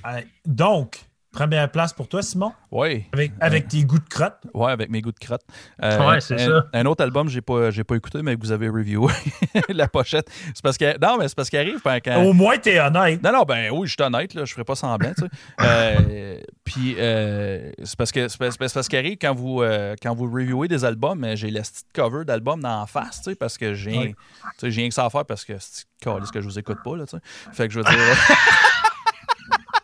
Ouais. 0.05 0.27
Donc, 0.45 0.99
première 1.31 1.69
place 1.71 1.93
pour 1.93 2.07
toi, 2.07 2.21
Simon, 2.21 2.53
Ouais. 2.71 3.07
avec, 3.13 3.31
avec 3.39 3.67
tes 3.67 3.83
goûts 3.83 3.99
de 3.99 4.07
crotte. 4.09 4.37
Ouais, 4.53 4.71
avec 4.71 4.89
mes 4.89 5.01
goûts 5.01 5.11
de 5.11 5.19
crotte. 5.19 5.41
Euh, 5.83 6.07
Ouais, 6.07 6.19
c'est 6.21 6.35
un, 6.35 6.45
ça. 6.47 6.65
Un 6.73 6.85
autre 6.85 7.03
album, 7.03 7.29
j'ai 7.29 7.41
pas, 7.41 7.71
j'ai 7.71 7.83
pas 7.83 7.95
écouté, 7.95 8.21
mais 8.21 8.35
que 8.35 8.41
vous 8.41 8.51
avez 8.51 8.67
reviewé. 8.69 9.11
la 9.69 9.87
pochette. 9.87 10.29
C'est 10.53 10.61
parce 10.61 10.77
que. 10.77 10.97
Non, 10.99 11.17
mais 11.17 11.27
c'est 11.27 11.35
parce 11.35 11.49
qu'il 11.49 11.59
arrive 11.59 11.79
ben, 11.83 11.99
quand. 12.03 12.21
Au 12.23 12.33
moins, 12.33 12.57
t'es 12.57 12.79
honnête. 12.79 13.23
Non, 13.23 13.31
non, 13.31 13.43
ben 13.43 13.71
oui, 13.71 13.87
je 13.87 13.93
suis 13.93 14.03
honnête, 14.03 14.33
là, 14.33 14.45
je 14.45 14.53
ferai 14.53 14.63
pas 14.63 14.75
semblant, 14.75 15.13
tu 15.13 15.23
sais. 15.23 15.29
Euh, 15.61 16.39
puis, 16.63 16.95
euh, 16.97 17.71
c'est 17.83 17.97
parce 17.97 18.11
que 18.11 18.27
c'est 18.27 18.37
parce, 18.37 18.57
c'est 18.59 18.73
parce 18.73 18.87
qu'arrive 18.87 19.17
quand 19.21 19.33
vous, 19.33 19.61
euh, 19.61 19.95
quand 20.01 20.13
vous 20.15 20.31
reviewez 20.31 20.67
des 20.67 20.83
albums, 20.85 21.25
j'ai 21.35 21.49
la 21.51 21.61
petite 21.61 21.87
cover 21.93 22.25
d'album 22.25 22.61
dans 22.61 22.81
la 22.81 22.85
face, 22.87 23.21
tu 23.21 23.29
sais, 23.31 23.35
parce 23.35 23.57
que 23.57 23.73
j'ai 23.73 23.97
Ouais. 23.97 24.15
tu 24.57 24.59
sais, 24.59 24.71
j'ai 24.71 24.81
rien 24.81 24.89
que 24.89 24.95
ça 24.95 25.05
à 25.05 25.09
faire 25.09 25.25
parce 25.25 25.45
que 25.45 25.53
c'est 25.59 25.85
ce 26.01 26.31
que 26.31 26.41
je 26.41 26.45
vous 26.45 26.59
écoute 26.59 26.79
pas, 26.83 26.95
là, 26.97 27.05
tu 27.05 27.17
sais. 27.17 27.23
Fait 27.53 27.67
que 27.67 27.73
je 27.73 27.79
veux 27.79 27.85
dire. 27.85 27.93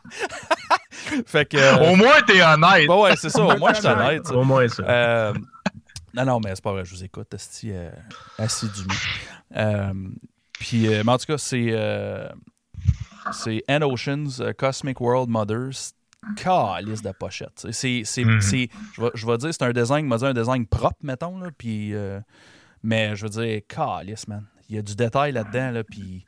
fait 1.26 1.46
que. 1.46 1.58
euh, 1.58 1.92
Au 1.92 1.96
moins, 1.96 2.22
t'es 2.26 2.42
honnête. 2.42 2.88
bah 2.88 2.98
ouais, 2.98 3.16
c'est 3.16 3.30
ça, 3.30 3.44
au 3.44 3.58
moins 3.58 3.74
je 3.74 3.80
suis 3.80 3.88
honnête. 3.88 4.30
Au 4.32 4.44
moins 4.44 4.68
ça. 4.68 4.84
Euh, 4.84 5.34
non, 6.14 6.26
non, 6.26 6.40
mais 6.44 6.56
c'est 6.56 6.64
pas 6.64 6.72
vrai, 6.72 6.84
je 6.86 6.92
vous 6.96 7.04
écoute, 7.04 7.34
esti, 7.34 7.72
euh, 7.72 7.90
assidûment. 8.38 8.94
Euh, 9.56 9.94
puis, 10.54 10.88
euh, 10.88 11.04
mais 11.06 11.12
en 11.12 11.18
tout 11.18 11.26
cas, 11.28 11.38
c'est 11.38 11.68
euh, 11.72 12.28
c'est 13.32 13.64
End 13.70 13.82
Oceans, 13.82 14.54
Cosmic 14.58 15.00
World 15.02 15.30
Mothers. 15.30 15.92
Calice 16.36 17.02
de 17.04 17.12
pochette. 17.12 17.68
C'est, 17.72 18.02
c'est, 18.04 18.24
c'est- 18.42 18.70
je, 18.94 19.02
vais, 19.02 19.10
je 19.14 19.26
vais 19.26 19.38
dire, 19.38 19.50
c'est 19.54 19.64
un 19.64 19.72
design, 19.72 20.06
m'a 20.08 20.18
dit 20.18 20.26
un 20.26 20.34
design 20.34 20.66
propre, 20.66 20.98
mettons, 21.04 21.38
là, 21.38 21.50
puis, 21.58 21.94
euh, 21.94 22.20
mais 22.84 23.16
je 23.16 23.24
veux 23.24 23.30
dire, 23.30 23.62
calice, 23.70 24.28
man. 24.28 24.44
Il 24.68 24.76
y 24.76 24.80
a 24.80 24.82
du 24.82 24.96
détail 24.96 25.32
là-dedans, 25.32 25.72
là, 25.72 25.84
puis 25.84 26.26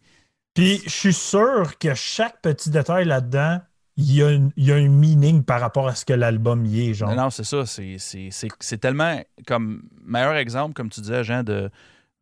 Puis, 0.53 0.81
je 0.85 0.89
suis 0.89 1.13
sûr 1.13 1.77
que 1.79 1.95
chaque 1.95 2.39
petit 2.41 2.69
détail 2.69 3.05
là-dedans, 3.05 3.59
il 3.99 4.15
y, 4.15 4.23
a 4.23 4.31
il 4.31 4.65
y 4.65 4.71
a 4.71 4.75
un 4.75 4.87
meaning 4.87 5.43
par 5.43 5.59
rapport 5.59 5.87
à 5.87 5.95
ce 5.95 6.05
que 6.05 6.13
l'album 6.13 6.65
y 6.65 6.89
est, 6.89 6.93
genre. 6.93 7.13
Non, 7.13 7.29
c'est 7.29 7.43
ça. 7.43 7.65
C'est, 7.65 8.77
tellement 8.79 9.21
comme 9.45 9.83
meilleur 10.03 10.35
exemple, 10.35 10.73
comme 10.73 10.89
tu 10.89 11.01
disais, 11.01 11.23
Jean, 11.23 11.43
de, 11.43 11.69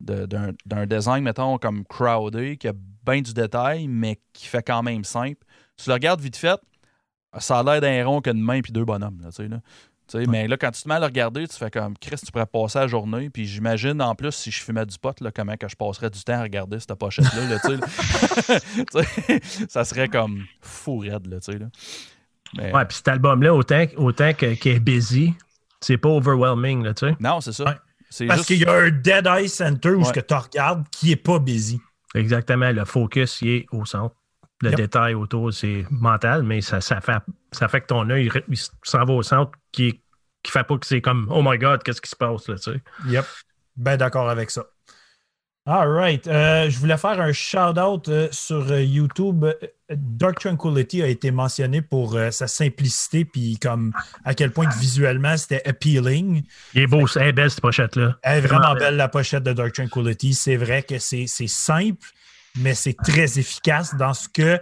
de- 0.00 0.26
d'un, 0.26 0.52
d'un 0.66 0.86
design, 0.86 1.22
mettons, 1.22 1.58
comme 1.58 1.84
crowded, 1.84 2.58
qui 2.58 2.66
a 2.68 2.72
bien 3.06 3.20
du 3.22 3.32
détail, 3.32 3.86
mais 3.86 4.20
qui 4.32 4.46
fait 4.46 4.62
quand 4.62 4.82
même 4.82 5.04
simple. 5.04 5.44
tu 5.76 5.88
le 5.88 5.94
regardes 5.94 6.20
vite 6.20 6.36
fait, 6.36 6.58
ça 7.38 7.60
a 7.60 7.62
l'air 7.62 7.80
d'un 7.80 8.04
rond 8.04 8.20
qu'une 8.20 8.42
main 8.42 8.60
puis 8.60 8.72
deux 8.72 8.84
bonhommes. 8.84 9.20
Là, 9.22 9.30
là. 9.46 9.60
Mais 10.14 10.48
là, 10.48 10.56
quand 10.56 10.70
tu 10.70 10.82
te 10.82 10.88
mets 10.88 10.94
à 10.94 11.00
le 11.00 11.06
regarder, 11.06 11.46
tu 11.46 11.56
fais 11.56 11.70
comme 11.70 11.96
Chris, 11.98 12.16
tu 12.24 12.32
pourrais 12.32 12.46
passer 12.46 12.78
la 12.78 12.86
journée. 12.86 13.28
Puis 13.30 13.46
j'imagine 13.46 14.00
en 14.00 14.14
plus, 14.14 14.32
si 14.32 14.50
je 14.50 14.62
fumais 14.62 14.86
du 14.86 14.98
pot, 14.98 15.18
là, 15.20 15.30
comment 15.34 15.56
que 15.56 15.68
je 15.68 15.76
passerais 15.76 16.10
du 16.10 16.22
temps 16.22 16.38
à 16.38 16.42
regarder 16.42 16.78
cette 16.80 16.94
pochette-là. 16.94 17.44
là, 17.46 19.02
ça 19.68 19.84
serait 19.84 20.08
comme 20.08 20.44
fou 20.60 20.98
raide. 20.98 21.26
Là, 21.26 21.38
là. 21.48 21.66
Mais- 22.56 22.72
Ouais, 22.74 22.84
puis 22.86 22.96
cet 22.96 23.08
album-là, 23.08 23.54
autant, 23.54 23.84
autant 23.96 24.32
qu'il 24.32 24.72
est 24.72 24.80
busy, 24.80 25.34
c'est 25.80 25.98
pas 25.98 26.08
overwhelming, 26.08 26.82
là. 26.82 26.92
Non, 27.20 27.40
c'est 27.40 27.52
ça. 27.52 27.64
Ouais. 27.64 28.26
Parce 28.26 28.38
juste- 28.40 28.46
qu'il 28.46 28.58
y 28.60 28.64
a 28.64 28.72
un 28.72 28.90
Dead 28.90 29.26
Eye 29.26 29.48
Center 29.48 29.90
où 29.90 29.98
Ouais. 29.98 30.04
ce 30.04 30.12
que 30.12 30.20
tu 30.20 30.34
regardes 30.34 30.84
qui 30.90 31.12
est 31.12 31.16
pas 31.16 31.38
busy. 31.38 31.78
Exactement. 32.14 32.70
Le 32.72 32.84
focus, 32.86 33.42
il 33.42 33.48
est 33.48 33.66
au 33.70 33.84
centre. 33.84 34.14
Le 34.60 34.70
Yep. 34.70 34.76
détail 34.76 35.14
autour, 35.14 35.52
c'est 35.52 35.86
mental, 35.90 36.42
mais 36.42 36.60
ça, 36.60 36.80
ça, 36.80 37.00
fait, 37.00 37.22
ça 37.52 37.68
fait 37.68 37.80
que 37.82 37.86
ton 37.86 38.08
œil 38.10 38.30
il 38.48 38.56
s'en 38.82 39.04
va 39.04 39.12
au 39.12 39.22
centre 39.22 39.52
qui, 39.70 40.00
qui 40.42 40.50
fait 40.50 40.64
pas 40.64 40.76
que 40.78 40.86
c'est 40.86 41.00
comme 41.00 41.28
Oh 41.30 41.42
my 41.44 41.58
God, 41.58 41.82
qu'est-ce 41.82 42.00
qui 42.00 42.10
se 42.10 42.16
passe 42.16 42.48
là, 42.48 42.56
tu 42.56 42.72
sais. 42.72 42.82
Yep. 43.06 43.24
Ben 43.76 43.96
d'accord 43.96 44.28
avec 44.28 44.50
ça. 44.50 44.64
All 45.70 45.86
right. 45.86 46.26
Euh, 46.26 46.70
je 46.70 46.78
voulais 46.78 46.96
faire 46.96 47.20
un 47.20 47.30
shout-out 47.30 48.08
euh, 48.08 48.28
sur 48.32 48.70
euh, 48.72 48.82
YouTube. 48.82 49.44
Dark 49.90 50.40
Tranquility 50.40 51.02
a 51.02 51.08
été 51.08 51.30
mentionné 51.30 51.82
pour 51.82 52.18
sa 52.30 52.46
simplicité 52.46 53.24
puis 53.26 53.58
comme 53.58 53.92
à 54.24 54.34
quel 54.34 54.50
point 54.50 54.66
que 54.66 54.78
visuellement 54.78 55.36
c'était 55.36 55.66
appealing. 55.68 56.42
Il 56.74 56.82
est 56.82 56.86
beau, 56.86 57.06
c'est 57.06 57.32
belle 57.32 57.50
cette 57.50 57.60
pochette-là. 57.60 58.16
Elle 58.22 58.38
est 58.38 58.40
vraiment 58.46 58.60
Vraiment 58.60 58.78
belle 58.78 58.96
la 58.96 59.08
pochette 59.08 59.42
de 59.44 59.52
Dark 59.52 59.72
Tranquility. 59.74 60.32
C'est 60.34 60.56
vrai 60.56 60.82
que 60.82 60.98
c'est 60.98 61.26
simple, 61.26 62.06
mais 62.60 62.74
c'est 62.74 62.96
très 63.02 63.38
efficace 63.38 63.94
dans 63.96 64.14
ce 64.14 64.28
que 64.28 64.58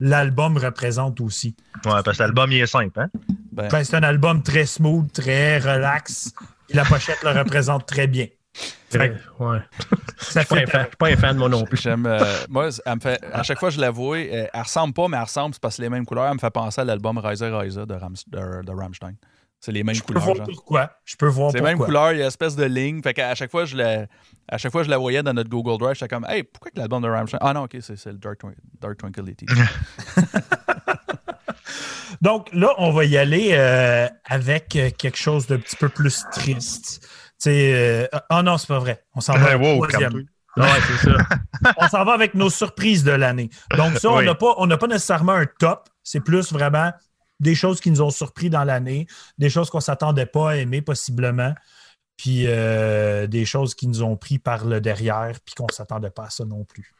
l'album 0.00 0.56
représente 0.58 1.20
aussi. 1.20 1.54
Ouais, 1.84 2.02
parce 2.04 2.18
que 2.18 2.22
l'album, 2.22 2.50
il 2.52 2.60
est 2.60 2.66
simple, 2.66 3.00
hein? 3.00 3.08
ben, 3.52 3.68
Ben, 3.68 3.84
c'est 3.84 3.96
un 3.96 4.02
album 4.02 4.42
très 4.42 4.66
smooth, 4.66 5.10
très 5.12 5.58
relax. 5.58 6.32
Et 6.70 6.74
la 6.74 6.84
pochette 6.84 7.22
le 7.22 7.30
représente 7.30 7.86
très 7.86 8.06
bien. 8.06 8.26
Ouais. 8.94 9.12
ça 10.18 10.42
Je 10.42 10.46
suis 10.46 10.46
pas 10.46 10.54
un 10.54 10.58
fait 10.60 10.66
fan- 10.66 10.80
je 10.82 10.86
suis 10.88 10.96
pas 10.96 11.08
un 11.08 11.16
fan, 11.16 11.36
moi 11.36 11.48
non 11.48 11.64
plus. 11.64 11.76
J'aime. 11.76 12.06
euh, 12.06 12.18
moi, 12.48 12.68
elle 12.86 12.94
me 12.94 13.00
fait, 13.00 13.20
à 13.32 13.42
chaque 13.42 13.58
fois 13.58 13.68
que 13.70 13.74
je 13.74 13.80
la 13.80 13.90
vois, 13.90 14.16
euh, 14.18 14.46
elle 14.52 14.60
ressemble 14.62 14.94
pas, 14.94 15.08
mais 15.08 15.16
elle 15.16 15.24
ressemble, 15.24 15.54
c'est 15.54 15.60
parce 15.60 15.76
que 15.76 15.82
les 15.82 15.88
mêmes 15.88 16.06
couleurs. 16.06 16.26
Elle 16.26 16.34
me 16.34 16.38
fait 16.38 16.50
penser 16.52 16.80
à 16.80 16.84
l'album 16.84 17.18
Riser 17.18 17.48
Riser 17.48 17.86
de, 17.86 17.94
Rams- 17.94 18.14
de, 18.28 18.62
de 18.64 18.70
Rammstein. 18.72 19.14
C'est 19.64 19.72
les 19.72 19.82
mêmes 19.82 19.94
Je 19.94 20.00
peux 20.02 20.08
couleurs. 20.08 20.24
voir 20.24 20.36
genre. 20.36 20.46
pourquoi. 20.46 20.90
Je 21.06 21.16
peux 21.16 21.26
voir 21.26 21.50
C'est 21.50 21.56
les 21.58 21.62
mêmes 21.64 21.78
pourquoi. 21.78 21.86
couleurs, 21.86 22.12
il 22.12 22.16
y 22.18 22.20
a 22.20 22.24
une 22.24 22.28
espèce 22.28 22.54
de 22.54 22.64
ligne. 22.64 23.02
Fait 23.02 23.14
qu'à 23.14 23.34
chaque 23.34 23.50
fois, 23.50 23.64
je 23.64 23.76
la, 23.76 24.06
à 24.48 24.58
chaque 24.58 24.72
fois, 24.72 24.82
je 24.82 24.90
la 24.90 24.98
voyais 24.98 25.22
dans 25.22 25.32
notre 25.32 25.48
Google 25.48 25.78
Drive, 25.78 25.94
j'étais 25.94 26.08
comme, 26.14 26.26
hey, 26.28 26.42
pourquoi 26.42 26.70
que 26.70 26.78
l'album 26.78 27.02
de 27.02 27.08
Rammstein. 27.08 27.38
Ah 27.40 27.54
non, 27.54 27.62
ok, 27.62 27.76
c'est 27.80 27.96
c'est 27.96 28.12
le 28.12 28.18
Dark, 28.18 28.38
Twin- 28.40 28.54
Dark 28.80 28.98
Tranquility. 28.98 29.46
Donc 32.22 32.48
là, 32.52 32.70
on 32.78 32.90
va 32.92 33.04
y 33.04 33.16
aller 33.16 33.50
euh, 33.52 34.08
avec 34.24 34.76
euh, 34.76 34.90
quelque 34.96 35.18
chose 35.18 35.46
d'un 35.46 35.58
petit 35.58 35.76
peu 35.76 35.88
plus 35.88 36.24
triste. 36.32 37.00
Tu 37.02 37.08
sais, 37.38 37.72
euh, 37.74 38.06
oh 38.30 38.42
non, 38.42 38.56
c'est 38.58 38.68
pas 38.68 38.78
vrai. 38.78 39.04
On 39.14 39.20
s'en 39.20 39.34
va 39.34 39.56
au 39.56 39.60
Wow, 39.60 39.86
troisième. 39.86 40.12
calme-toi. 40.12 40.30
Ouais, 40.56 40.80
c'est 40.86 41.10
ça. 41.10 41.16
On 41.78 41.88
s'en 41.88 42.04
va 42.04 42.12
avec 42.12 42.34
nos 42.34 42.48
surprises 42.48 43.02
de 43.02 43.10
l'année. 43.10 43.50
Donc 43.76 43.98
ça, 43.98 44.10
on 44.10 44.22
n'a 44.22 44.34
pas, 44.36 44.54
on 44.58 44.66
n'a 44.66 44.76
pas 44.76 44.86
nécessairement 44.86 45.32
un 45.32 45.46
top. 45.58 45.88
C'est 46.04 46.20
plus 46.20 46.52
vraiment 46.52 46.92
des 47.40 47.54
choses 47.54 47.80
qui 47.80 47.90
nous 47.90 48.02
ont 48.02 48.10
surpris 48.10 48.50
dans 48.50 48.64
l'année, 48.64 49.06
des 49.38 49.50
choses 49.50 49.70
qu'on 49.70 49.80
s'attendait 49.80 50.26
pas 50.26 50.50
à 50.52 50.56
aimer 50.56 50.82
possiblement, 50.82 51.54
puis 52.16 52.44
euh, 52.46 53.26
des 53.26 53.44
choses 53.44 53.74
qui 53.74 53.88
nous 53.88 54.02
ont 54.02 54.16
pris 54.16 54.38
par 54.38 54.64
le 54.64 54.80
derrière, 54.80 55.32
puis 55.44 55.54
qu'on 55.54 55.66
s'attendait 55.72 56.10
pas 56.10 56.24
à 56.26 56.30
ça 56.30 56.44
non 56.44 56.64
plus. 56.64 56.92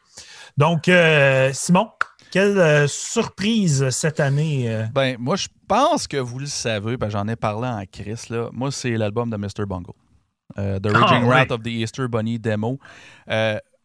Donc, 0.57 0.89
euh, 0.89 1.53
Simon, 1.53 1.91
quelle 2.31 2.59
euh, 2.59 2.87
surprise 2.89 3.91
cette 3.91 4.21
année? 4.21 4.73
euh? 4.73 4.85
ben, 4.93 5.17
moi, 5.19 5.37
je 5.37 5.49
pense 5.69 6.07
que 6.07 6.17
vous 6.17 6.39
le 6.41 6.47
savez, 6.47 6.97
ben, 6.97 7.09
j'en 7.11 7.27
ai 7.29 7.37
parlé 7.37 7.69
en 7.69 7.85
Chris, 7.91 8.27
là. 8.31 8.49
Moi, 8.53 8.71
c'est 8.73 8.97
l'album 8.97 9.31
de 9.31 9.37
Mr. 9.37 9.67
Bungle. 9.67 9.93
The 10.57 10.87
Ah, 10.95 10.99
Raging 10.99 11.25
ouais. 11.25 11.35
Rat 11.35 11.51
of 11.51 11.63
the 11.63 11.69
Easter 11.69 12.07
Bunny 12.07 12.39
Demo. 12.39 12.79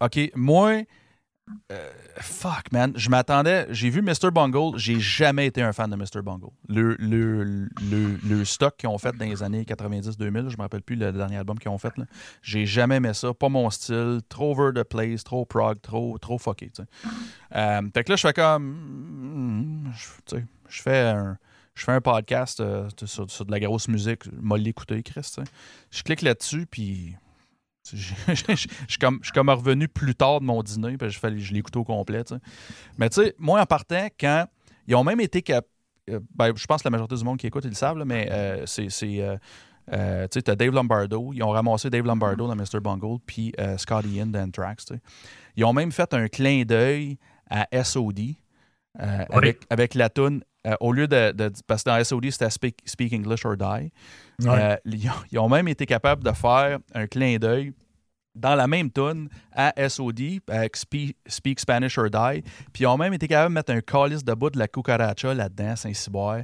OK, 0.01 0.19
moi, 0.35 0.83
euh, 1.71 1.89
fuck, 2.17 2.71
man, 2.71 2.93
je 2.95 3.09
m'attendais, 3.09 3.67
j'ai 3.71 3.89
vu 3.89 4.01
Mr. 4.01 4.31
Bungle, 4.31 4.77
j'ai 4.77 4.99
jamais 4.99 5.47
été 5.47 5.61
un 5.61 5.73
fan 5.73 5.89
de 5.89 5.95
Mr. 5.95 6.21
Bungle. 6.23 6.49
Le, 6.67 6.95
le, 6.99 7.43
le, 7.43 7.67
le 8.27 8.45
stock 8.45 8.75
qu'ils 8.77 8.89
ont 8.89 8.97
fait 8.97 9.15
dans 9.15 9.25
les 9.25 9.41
années 9.43 9.63
90-2000, 9.63 10.49
je 10.49 10.57
me 10.57 10.61
rappelle 10.61 10.81
plus 10.81 10.95
le 10.95 11.11
dernier 11.11 11.37
album 11.37 11.57
qu'ils 11.59 11.71
ont 11.71 11.77
fait, 11.77 11.93
j'ai 12.41 12.65
jamais 12.65 12.95
aimé 12.97 13.13
ça, 13.13 13.33
pas 13.33 13.49
mon 13.49 13.69
style, 13.69 14.19
trop 14.29 14.51
over 14.51 14.71
the 14.73 14.83
place, 14.83 15.23
trop 15.23 15.45
prog, 15.45 15.79
trop, 15.81 16.17
trop 16.17 16.37
fucké. 16.37 16.71
Euh, 17.55 17.81
fait 17.93 18.03
que 18.03 18.11
là, 18.11 18.15
je 18.15 18.21
fais 18.27 18.33
comme, 18.33 19.83
hmm, 19.87 19.91
je- 19.95 20.37
je 20.69 20.81
fais 20.81 20.99
un... 21.07 21.37
Je 21.75 21.85
fais 21.85 21.93
un 21.93 22.01
podcast 22.01 22.59
euh, 22.59 22.89
sur, 23.05 23.31
sur 23.31 23.45
de 23.45 23.51
la 23.51 23.59
grosse 23.61 23.87
musique, 23.87 24.23
m'a 24.41 24.57
l'écouter, 24.57 25.01
Chris. 25.01 25.33
Je 25.91 26.03
clique 26.03 26.23
là-dessus, 26.23 26.65
puis 26.69 27.15
je 27.91 27.95
je- 28.27 28.33
je- 28.33 28.55
je 28.55 28.55
suis 28.87 28.99
comme, 28.99 29.19
je 29.21 29.27
suis 29.27 29.33
comme 29.33 29.49
revenu 29.49 29.87
plus 29.87 30.15
tard 30.15 30.39
de 30.41 30.45
mon 30.45 30.61
dîner, 30.63 30.97
puis 30.97 31.09
je, 31.09 31.19
fais- 31.19 31.37
je 31.37 31.53
l'ai 31.53 31.59
écouté 31.59 31.79
au 31.79 31.83
complet. 31.83 32.23
Mais 32.97 33.09
tu 33.09 33.21
sais, 33.23 33.35
moi, 33.37 33.61
en 33.61 33.65
partant, 33.65 34.07
quand 34.19 34.45
ils 34.87 34.95
ont 34.95 35.03
même 35.03 35.19
été 35.19 35.41
cap 35.41 35.65
euh, 36.09 36.19
ben, 36.35 36.53
je 36.55 36.65
pense 36.65 36.81
que 36.81 36.87
la 36.87 36.91
majorité 36.91 37.15
du 37.15 37.23
monde 37.23 37.37
qui 37.37 37.45
écoute, 37.47 37.63
ils 37.65 37.69
le 37.69 37.75
savent, 37.75 37.97
là, 37.97 38.05
mais 38.05 38.27
euh, 38.31 38.65
c'est. 38.65 38.87
euh, 39.03 39.37
euh, 39.91 40.27
tu 40.27 40.35
sais, 40.37 40.41
t'as 40.43 40.55
Dave 40.55 40.71
Lombardo. 40.73 41.31
Ils 41.33 41.41
ont 41.43 41.49
ramassé 41.49 41.89
Dave 41.89 42.05
Lombardo 42.05 42.47
dans 42.47 42.55
Mr. 42.55 42.79
Bungle, 42.81 43.17
puis 43.25 43.53
Scotty 43.77 44.19
d'Anthrax. 44.25 44.85
tu 44.85 44.93
sais. 44.95 45.01
Ils 45.55 45.65
ont 45.65 45.73
même 45.73 45.91
fait 45.91 46.13
un 46.13 46.27
clin 46.27 46.63
d'œil 46.63 47.17
à 47.49 47.67
SOD 47.83 48.35
avec, 48.97 49.61
avec 49.69 49.95
la 49.95 50.09
toune. 50.09 50.43
Euh, 50.69 50.75
au 50.79 50.91
lieu 50.93 51.07
de, 51.07 51.31
de- 51.31 51.51
Parce 51.67 51.83
que 51.83 51.89
dans 51.89 52.03
SOD, 52.03 52.29
c'était 52.31 52.49
Speak, 52.49 52.77
Speak 52.85 53.13
English 53.13 53.45
or 53.45 53.57
Die. 53.57 53.91
Euh, 54.45 54.75
ils, 54.85 55.09
ont, 55.09 55.13
ils 55.31 55.39
ont 55.39 55.49
même 55.49 55.67
été 55.67 55.85
capables 55.85 56.23
de 56.23 56.31
faire 56.31 56.79
un 56.93 57.07
clin 57.07 57.37
d'œil 57.37 57.73
dans 58.35 58.55
la 58.55 58.67
même 58.67 58.89
tune 58.91 59.27
à 59.51 59.73
SOD, 59.89 60.39
avec 60.47 60.77
Spe- 60.77 61.15
Speak 61.27 61.59
Spanish 61.59 61.97
or 61.97 62.09
Die. 62.09 62.41
Puis 62.71 62.83
ils 62.83 62.87
ont 62.87 62.97
même 62.97 63.13
été 63.13 63.27
capables 63.27 63.49
de 63.49 63.55
mettre 63.55 63.73
un 63.73 63.81
calice 63.81 64.23
de 64.23 64.33
bout 64.33 64.49
de 64.51 64.59
la 64.59 64.67
cucaracha 64.67 65.33
là-dedans, 65.33 65.75
Saint-Cyboire. 65.75 66.41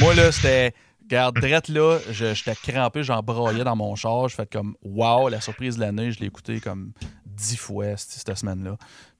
Moi, 0.00 0.14
là, 0.14 0.32
c'était. 0.32 0.72
Regarde, 1.02 1.40
drette 1.40 1.68
là, 1.68 1.98
je- 2.10 2.34
j'étais 2.34 2.54
crampé, 2.54 3.02
j'en 3.02 3.20
braillais 3.22 3.64
dans 3.64 3.74
mon 3.76 3.94
char. 3.96 4.28
Je 4.28 4.34
fais 4.34 4.44
comme, 4.46 4.74
wow, 4.82 5.30
la 5.30 5.40
surprise 5.40 5.76
de 5.76 5.80
l'année, 5.80 6.12
je 6.12 6.20
l'ai 6.20 6.26
écouté 6.26 6.60
comme 6.60 6.92
dix 7.24 7.56
fois 7.56 7.96
cette, 7.96 8.36
semaine-là. 8.36 8.76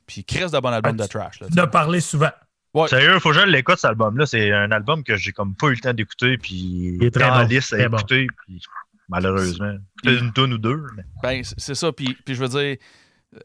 Puis, 0.06 0.22
Chris 0.22 0.50
de 0.50 0.60
bon 0.60 0.68
album 0.68 0.96
Ah, 0.98 1.02
de 1.02 1.08
trash. 1.08 1.40
Là, 1.40 1.48
De 1.48 1.62
parler 1.66 2.00
souvent. 2.00 2.28
Ouais. 2.74 2.88
Sérieux, 2.88 3.18
faut 3.18 3.30
que 3.30 3.36
je 3.36 3.46
l'écoute, 3.46 3.76
cet 3.76 3.86
album-là. 3.90 4.26
C'est 4.26 4.52
un 4.52 4.70
album 4.70 5.02
que 5.02 5.16
j'ai 5.16 5.32
comme 5.32 5.54
pas 5.54 5.68
eu 5.68 5.74
le 5.74 5.80
temps 5.80 5.94
d'écouter, 5.94 6.36
puis 6.38 6.54
Il 7.00 7.04
est 7.04 7.10
très 7.10 7.24
dans 7.28 7.34
la 7.36 7.42
bon, 7.44 7.48
liste 7.48 7.72
à 7.72 7.76
très 7.78 7.88
bon. 7.88 7.96
écouter, 7.98 8.26
puis 8.46 8.60
malheureusement. 9.08 9.74
Peut-être 10.02 10.22
une 10.22 10.32
tonne 10.32 10.52
ou 10.52 10.58
deux. 10.58 10.82
mais- 10.96 11.04
Ben, 11.22 11.42
c'est 11.56 11.74
ça. 11.74 11.92
Puis, 11.92 12.16
puis 12.24 12.34
je 12.34 12.40
veux 12.44 12.48
dire, 12.48 12.76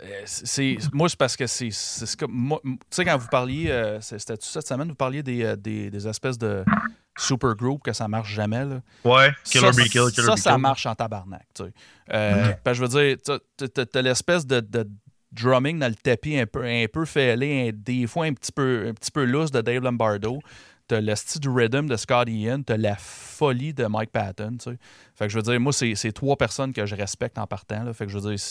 euh, 0.02 0.22
c'est 0.26 0.78
moi, 0.94 1.10
c'est 1.10 1.18
parce 1.18 1.36
que 1.38 1.48
c'est 1.48 1.70
c'est 1.72 2.06
ce 2.06 2.16
que. 2.18 2.26
Tu 2.26 2.78
sais, 2.90 3.06
quand 3.06 3.18
vous 3.18 3.28
parliez, 3.30 3.70
euh, 3.70 4.00
c'était 4.02 4.36
cette 4.40 4.68
semaine, 4.68 4.90
vous 4.90 4.96
parliez 4.96 5.24
des, 5.24 5.44
euh, 5.44 5.56
des, 5.56 5.90
des 5.90 6.08
espèces 6.08 6.38
de 6.38 6.64
super 7.18 7.56
group 7.56 7.84
que 7.84 7.94
ça 7.94 8.08
marche 8.08 8.34
jamais. 8.34 8.66
Là? 8.66 8.82
Ouais, 9.06 9.32
Killer 9.44 9.72
ça, 9.72 9.82
Be 9.84 9.86
Kill, 9.86 10.10
Killer 10.12 10.28
ça, 10.28 10.34
Be 10.34 10.38
ça 10.38 10.52
Kill. 10.54 10.62
marche 10.62 10.86
en 10.86 10.96
tabarnak. 10.96 11.46
Tu 11.54 11.64
sais. 11.64 11.74
Euh, 12.12 12.54
ben, 12.66 12.74
je 12.74 12.82
veux 12.82 12.88
dire, 12.88 13.18
t'as- 13.24 13.68
t'as 13.70 13.86
t'as 13.86 14.02
l'espèce 14.02 14.46
de, 14.48 14.60
de 14.62 14.88
drumming 15.34 15.80
dans 15.80 15.88
le 15.88 15.96
tapis 15.96 16.38
un 16.38 16.46
peu, 16.46 16.64
un 16.64 16.86
peu 16.92 17.06
fêlé, 17.06 17.72
des 17.72 18.08
fois 18.08 18.26
un 18.26 18.34
petit 18.34 18.52
peu, 18.52 18.88
un 18.90 18.94
petit 18.94 19.12
peu 19.12 19.26
loose 19.26 19.52
de 19.52 19.62
Dave 19.62 19.84
Lombardo. 19.84 20.40
T'as 20.88 21.00
le 21.00 21.16
style 21.16 21.40
du 21.40 21.50
rhythm 21.50 21.88
de 21.88 21.96
Scott 21.96 22.28
Ian, 22.30 22.62
t'as 22.62 22.76
la 22.76 22.96
folie 22.98 23.74
de 23.74 23.86
Mike 23.86 24.12
Patton. 24.12 24.58
Fait 25.16 25.26
que 25.26 25.30
je 25.30 25.38
veux 25.38 25.42
dire, 25.44 25.60
moi, 25.60 25.72
c'est 25.72 26.12
trois 26.12 26.36
personnes 26.36 26.74
que 26.74 26.86
je 26.86 26.96
respecte 26.96 27.38
en 27.38 27.48
partant. 27.48 27.84
Là. 27.84 27.94
Fait 27.94 28.06
que 28.06 28.12
je 28.12 28.18
veux 28.18 28.30
dire, 28.32 28.46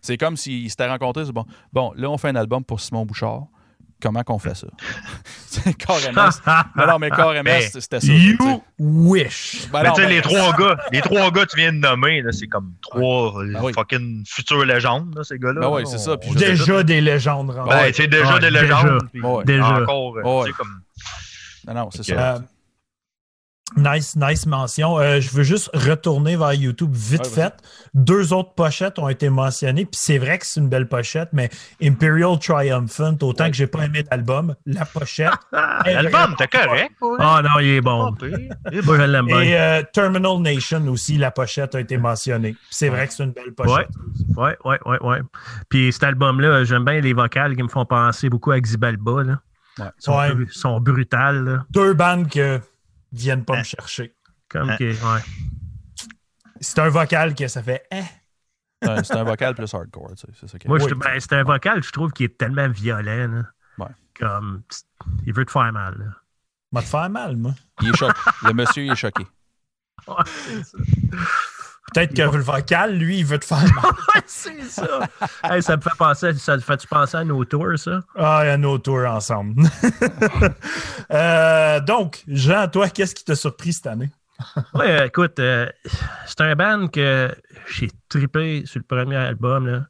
c'est 0.00 0.16
comme 0.16 0.36
s'ils 0.36 0.70
s'étaient 0.70 0.86
rencontrés. 0.86 1.24
Bon, 1.32 1.44
bon, 1.72 1.92
là, 1.96 2.08
on 2.08 2.18
fait 2.18 2.28
un 2.28 2.36
album 2.36 2.64
pour 2.64 2.80
Simon 2.80 3.04
Bouchard. 3.04 3.48
Comment 4.02 4.22
qu'on 4.22 4.38
fait 4.38 4.54
ça? 4.54 4.66
C'est 5.46 5.72
carrément. 5.74 6.28
non, 6.76 6.86
non, 6.86 6.98
mais 6.98 7.08
carrément, 7.10 7.44
Ben, 7.44 7.62
c'était 7.62 7.98
ça. 8.00 8.06
You 8.12 8.36
wish. 8.78 9.68
Ben 9.72 9.82
Mais 9.84 9.88
tu 9.90 9.94
sais, 9.96 10.02
ben, 10.02 10.08
les 10.10 10.20
trois 10.22 10.52
gars, 10.58 10.76
les 10.92 11.00
trois 11.00 11.30
gars 11.30 11.46
que 11.46 11.50
tu 11.52 11.56
viens 11.56 11.72
de 11.72 11.78
nommer, 11.78 12.20
là, 12.20 12.30
c'est 12.32 12.46
comme 12.46 12.72
trois 12.82 13.42
Ben 13.42 13.58
oui. 13.62 13.72
fucking 13.74 14.22
futures 14.26 14.64
légendes, 14.66 15.14
là, 15.16 15.24
ces 15.24 15.38
gars-là. 15.38 15.60
Ben 15.62 15.68
oui, 15.70 15.82
c'est 15.86 15.98
ça, 15.98 16.16
puis 16.18 16.30
Déjà 16.32 16.82
des 16.82 17.00
légendes. 17.00 17.54
Ben, 17.66 17.90
c'est 17.94 18.06
déjà 18.06 18.34
Ouais, 18.34 18.40
des 18.40 18.50
déjà. 18.50 18.62
légendes. 18.62 19.08
puis 19.12 19.22
Ouais. 19.22 19.44
Déjà. 19.44 19.80
Encore, 19.80 20.16
euh, 20.18 20.22
Ouais. 20.22 20.44
tu 20.46 20.50
sais, 20.52 20.56
comme. 20.58 20.80
Non, 21.66 21.74
non, 21.74 21.88
c'est 21.90 22.02
ça. 22.04 22.34
Euh, 22.34 22.38
nice, 23.76 24.14
nice 24.16 24.46
mention. 24.46 24.98
Euh, 24.98 25.20
je 25.20 25.30
veux 25.30 25.42
juste 25.42 25.70
retourner 25.74 26.36
vers 26.36 26.52
YouTube 26.54 26.92
vite 26.94 27.22
Ouais, 27.24 27.28
fait. 27.28 27.54
Deux 27.94 28.32
autres 28.32 28.54
pochettes 28.54 28.98
ont 28.98 29.08
été 29.08 29.28
mentionnées, 29.28 29.84
puis 29.86 29.98
c'est 30.00 30.18
vrai 30.18 30.38
que 30.38 30.46
c'est 30.46 30.60
une 30.60 30.68
belle 30.68 30.86
pochette, 30.88 31.30
mais 31.32 31.50
Imperial 31.82 32.38
Triumphant, 32.38 33.16
autant 33.22 33.44
Ouais. 33.44 33.50
que 33.50 33.56
j'ai 33.56 33.66
pas 33.66 33.84
aimé 33.86 34.04
l'album, 34.10 34.54
la 34.66 34.84
pochette. 34.84 35.30
L'album, 35.52 36.34
t'es 36.38 36.46
correct. 36.46 36.92
Ah 37.18 37.42
non, 37.42 37.58
il 37.60 37.68
est 37.68 37.80
bon. 37.80 38.14
Je. 38.20 38.28
Et 39.42 39.58
euh, 39.58 39.82
Terminal 39.92 40.38
Nation 40.40 40.86
aussi, 40.88 41.16
la 41.18 41.30
pochette 41.30 41.74
a 41.74 41.80
été 41.80 41.96
mentionnée. 41.98 42.52
Puis 42.52 42.60
C'est 42.70 42.88
vrai 42.88 43.06
que 43.08 43.12
c'est 43.14 43.24
une 43.24 43.32
belle 43.32 43.52
pochette. 43.52 43.88
Ouais, 44.36 44.56
ouais, 44.64 44.78
ouais, 44.86 44.98
ouais. 45.02 45.18
Puis 45.68 45.92
cet 45.92 46.04
album-là, 46.04 46.64
j'aime 46.64 46.84
bien 46.84 47.00
les 47.00 47.12
vocales 47.12 47.56
qui 47.56 47.62
me 47.62 47.68
font 47.68 47.84
penser 47.84 48.28
beaucoup 48.28 48.52
à 48.52 48.60
Xibalba. 48.60 49.22
Là. 49.24 49.40
Ouais. 49.78 49.86
sont, 49.98 50.16
Ouais. 50.16 50.34
bru- 50.34 50.48
sont 50.52 50.80
brutales. 50.80 51.44
là. 51.44 51.64
Deux 51.70 51.92
bandes 51.94 52.28
que 52.30 52.60
viennent 53.16 53.44
pas 53.44 53.54
Hein? 53.54 53.58
me 53.58 53.64
chercher. 53.64 54.14
Comme 54.48 54.70
Hein? 54.70 54.76
que, 54.76 54.84
ouais. 54.92 55.22
C'est 56.60 56.78
un 56.78 56.88
vocal 56.88 57.34
que 57.34 57.48
ça 57.48 57.62
fait 57.62 57.84
eh. 57.90 58.02
C'est 58.82 58.88
un- 58.90 59.02
c'est 59.02 59.16
un 59.16 59.24
vocal 59.24 59.54
plus 59.54 59.72
hardcore, 59.74 60.10
tu 60.16 60.26
sais, 60.26 60.28
c'est 60.38 60.48
ça 60.48 60.58
qui 60.58 60.66
est- 60.66 60.68
Moi, 60.68 60.78
Oui. 60.82 60.92
ben, 60.94 61.18
c'est 61.20 61.32
un 61.32 61.42
vocal, 61.44 61.82
je 61.82 61.90
trouve, 61.90 62.12
qui 62.12 62.24
est 62.24 62.38
tellement 62.38 62.68
violent. 62.68 63.28
là. 63.78 63.84
Ouais. 63.86 63.92
Comme, 64.18 64.62
il 65.26 65.32
veut 65.32 65.44
te 65.44 65.50
faire 65.50 65.72
mal. 65.72 65.96
là. 65.98 66.04
M'a 66.72 66.82
te 66.82 66.86
faire 66.86 67.08
mal, 67.10 67.36
moi. 67.36 67.54
Il 67.82 67.88
est 67.88 67.96
choqué. 67.96 68.18
Le 68.44 68.52
monsieur 68.52 68.84
il 68.84 68.92
est 68.92 68.96
choqué. 68.96 69.26
Ouais, 70.08 70.14
c'est 70.26 70.62
ça. 70.62 70.78
Peut-être 71.94 72.14
que 72.14 72.22
le 72.22 72.42
vocal, 72.42 72.96
lui, 72.96 73.20
il 73.20 73.24
veut 73.24 73.38
te 73.38 73.44
faire 73.44 73.58
mal. 73.58 73.92
C'est 74.26 74.62
ça. 74.64 75.08
Hey, 75.44 75.62
ça 75.62 75.76
me 75.76 75.82
fait 75.82 75.96
penser, 75.96 76.34
ça 76.34 76.58
te 76.58 76.62
fait-tu 76.62 76.86
penser 76.88 77.16
à 77.16 77.24
nos 77.24 77.44
tours, 77.44 77.78
ça? 77.78 78.00
Ah, 78.16 78.40
il 78.44 78.48
y 78.48 78.50
a 78.50 78.56
nos 78.56 78.78
tours 78.78 79.06
ensemble. 79.06 79.62
Euh, 81.12 81.78
donc, 81.80 82.24
Jean, 82.26 82.66
toi, 82.66 82.88
qu'est-ce 82.88 83.14
qui 83.14 83.24
t'a 83.24 83.36
surpris 83.36 83.72
cette 83.72 83.86
année? 83.86 84.10
Euh, 84.74 85.06
écoute, 85.06 85.38
euh, 85.38 85.68
c'est 86.26 86.40
un 86.40 86.54
band 86.56 86.88
que 86.88 87.34
j'ai 87.68 87.90
trippé 88.08 88.64
sur 88.66 88.80
le 88.80 88.84
premier 88.84 89.16
album. 89.16 89.66
Là. 89.66 89.86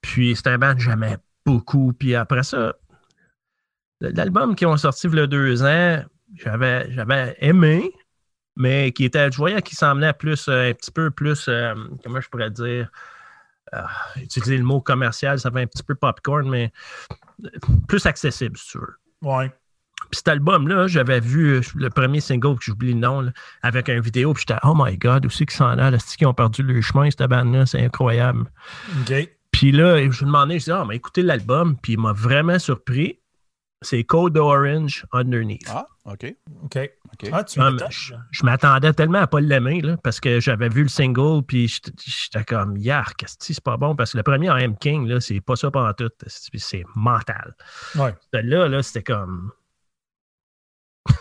Puis 0.00 0.34
c'est 0.36 0.48
un 0.48 0.58
band 0.58 0.74
que 0.74 0.80
j'aimais 0.80 1.16
beaucoup. 1.46 1.92
Puis 1.92 2.14
après 2.14 2.42
ça, 2.42 2.74
l'album 4.00 4.54
qui 4.54 4.66
ont 4.66 4.76
sorti 4.76 5.06
il 5.06 5.14
y 5.14 5.20
a 5.20 5.26
deux 5.26 5.62
ans, 5.62 6.02
j'avais, 6.34 6.92
j'avais 6.92 7.36
aimé, 7.40 7.92
mais 8.56 8.92
qui 8.92 9.04
était, 9.04 9.30
je 9.30 9.36
voyais 9.36 9.60
qu'il 9.62 9.76
semblait 9.76 10.12
plus, 10.12 10.48
euh, 10.48 10.70
un 10.70 10.72
petit 10.72 10.90
peu 10.90 11.10
plus, 11.10 11.46
euh, 11.48 11.74
comment 12.02 12.20
je 12.20 12.28
pourrais 12.28 12.50
dire, 12.50 12.88
euh, 13.74 13.82
utiliser 14.16 14.56
le 14.56 14.64
mot 14.64 14.80
commercial, 14.80 15.38
ça 15.38 15.50
fait 15.50 15.62
un 15.62 15.66
petit 15.66 15.82
peu 15.82 15.94
popcorn, 15.94 16.48
mais 16.48 16.72
plus 17.88 18.06
accessible, 18.06 18.56
si 18.56 18.72
tu 18.72 18.78
veux. 18.78 18.96
Ouais. 19.22 19.52
Puis 20.10 20.18
cet 20.18 20.28
album-là, 20.28 20.86
j'avais 20.86 21.18
vu 21.18 21.60
le 21.74 21.90
premier 21.90 22.20
single, 22.20 22.56
que 22.56 22.64
j'oublie 22.64 22.92
le 22.92 23.00
nom, 23.00 23.22
là, 23.22 23.32
avec 23.62 23.88
un 23.88 24.00
vidéo, 24.00 24.34
puis 24.34 24.44
j'étais, 24.46 24.60
oh 24.62 24.74
my 24.76 24.96
god, 24.96 25.26
où 25.26 25.30
c'est 25.30 25.46
qu'ils 25.46 25.56
s'en 25.56 25.78
allent? 25.78 25.96
Est-ce 25.96 26.16
qu'ils 26.16 26.26
ont 26.26 26.34
perdu 26.34 26.62
le 26.62 26.80
chemin, 26.80 27.10
cette 27.10 27.28
bande-là? 27.28 27.66
C'est 27.66 27.82
incroyable. 27.84 28.44
OK. 29.00 29.28
Puis 29.50 29.72
là, 29.72 29.98
je 29.98 30.18
lui 30.18 30.26
demandais, 30.26 30.58
je 30.58 30.64
dis, 30.64 30.72
ah, 30.72 30.84
mais 30.86 30.96
écoutez 30.96 31.22
l'album, 31.22 31.76
puis 31.80 31.94
il 31.94 32.00
m'a 32.00 32.12
vraiment 32.12 32.58
surpris. 32.58 33.18
C'est 33.84 34.02
Code 34.04 34.36
Orange 34.36 35.04
Underneath. 35.12 35.68
Ah, 35.68 35.86
OK. 36.06 36.34
OK. 36.64 36.90
OK. 37.12 37.30
Ah, 37.32 37.44
tu 37.44 37.60
mais 37.60 37.70
je, 37.90 38.14
je 38.30 38.44
m'attendais 38.44 38.92
tellement 38.92 39.20
à 39.20 39.26
pas 39.26 39.40
l'aimer, 39.40 39.80
là, 39.80 39.96
parce 40.02 40.18
que 40.20 40.40
j'avais 40.40 40.68
vu 40.68 40.82
le 40.82 40.88
single, 40.88 41.42
puis 41.46 41.68
j'étais 41.68 41.92
j'étais 42.04 42.44
comme, 42.44 42.76
yark, 42.76 43.24
c'est 43.26 43.60
pas 43.60 43.76
bon, 43.76 43.94
parce 43.94 44.12
que 44.12 44.16
le 44.16 44.22
premier 44.22 44.50
en 44.50 44.56
M 44.56 44.76
King, 44.76 45.06
là, 45.06 45.20
c'est 45.20 45.40
pas 45.40 45.56
ça 45.56 45.70
pendant 45.70 45.92
tout, 45.92 46.10
c'est 46.26 46.84
mental. 46.96 47.54
Ouais. 47.94 48.14
Là, 48.32 48.68
là, 48.68 48.82
c'était 48.82 49.02
comme, 49.04 49.52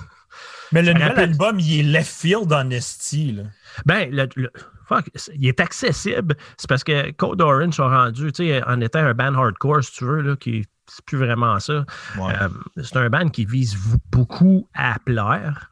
Mais 0.72 0.82
le 0.82 0.94
nouvel 0.94 1.20
album, 1.20 1.60
il 1.60 1.80
est 1.80 1.84
left 1.84 2.12
field 2.12 2.52
en 2.52 2.70
esti, 2.72 3.34
là. 3.34 3.44
Ben, 3.86 4.10
le, 4.12 4.28
le- 4.36 4.52
fuck, 4.88 5.06
il 5.36 5.48
est 5.48 5.60
accessible. 5.60 6.36
C'est 6.58 6.68
parce 6.68 6.84
que 6.84 7.12
Code 7.12 7.42
Orange 7.42 7.76
sont 7.76 7.88
rendus, 7.88 8.32
tu 8.32 8.46
sais, 8.48 8.64
en 8.66 8.82
étant 8.82 9.00
un 9.00 9.14
band 9.14 9.36
hardcore, 9.36 9.84
si 9.84 9.92
tu 9.92 10.06
veux, 10.06 10.22
là, 10.22 10.36
qui 10.36 10.66
c'est 10.88 11.04
plus 11.06 11.18
vraiment 11.18 11.60
ça. 11.60 11.86
Ouais. 12.18 12.34
Euh, 12.42 12.50
c'est 12.84 12.98
un 12.98 13.10
band 13.10 13.30
qui 13.30 13.46
vise 13.46 13.76
beaucoup 14.12 14.68
à 14.74 14.98
plaire, 15.00 15.70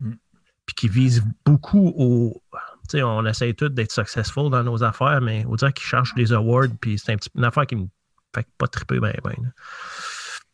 Mm. 0.00 0.12
puis 0.66 0.74
qui 0.74 0.88
vise 0.88 1.22
beaucoup 1.44 1.92
au. 1.96 2.42
Tu 2.88 2.98
sais, 2.98 3.02
on 3.02 3.24
essaye 3.26 3.54
tous 3.54 3.68
d'être 3.68 3.92
successful 3.92 4.50
dans 4.50 4.64
nos 4.64 4.82
affaires, 4.82 5.20
mais 5.20 5.44
on 5.48 5.54
dirait 5.54 5.72
qu'ils 5.72 5.86
cherchent 5.86 6.14
des 6.14 6.32
awards, 6.32 6.66
puis 6.80 6.98
c'est 6.98 7.12
un 7.12 7.16
petit, 7.16 7.30
une 7.36 7.44
affaire 7.44 7.66
qui 7.66 7.76
me 7.76 7.86
fait 8.34 8.46
pas 8.58 8.66
triper 8.66 8.98
bien, 8.98 9.12
bien. 9.24 9.34
là. 9.42 9.48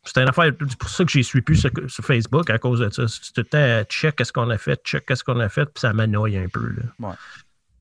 C'est 0.04 0.22
une 0.22 0.28
affaire, 0.28 0.52
c'est 0.68 0.78
pour 0.78 0.88
ça 0.88 1.04
que 1.04 1.10
j'y 1.10 1.22
suis 1.24 1.42
plus 1.42 1.56
sur, 1.56 1.70
sur 1.86 2.04
Facebook 2.04 2.48
à 2.50 2.58
cause 2.58 2.80
de 2.80 2.88
ça. 2.90 3.06
C'est 3.08 3.32
tout 3.32 3.40
le 3.40 3.44
temps 3.44 3.84
check 3.90 4.16
qu'est-ce 4.16 4.32
qu'on 4.32 4.48
a 4.50 4.56
fait, 4.58 4.80
check 4.84 5.04
qu'est-ce 5.06 5.22
qu'on 5.24 5.38
a 5.40 5.48
fait, 5.48 5.66
puis 5.66 5.80
ça 5.80 5.92
m'annoie 5.92 6.28
un 6.28 6.48
peu. 6.48 6.66
Là. 6.68 6.82
Ouais. 7.08 7.14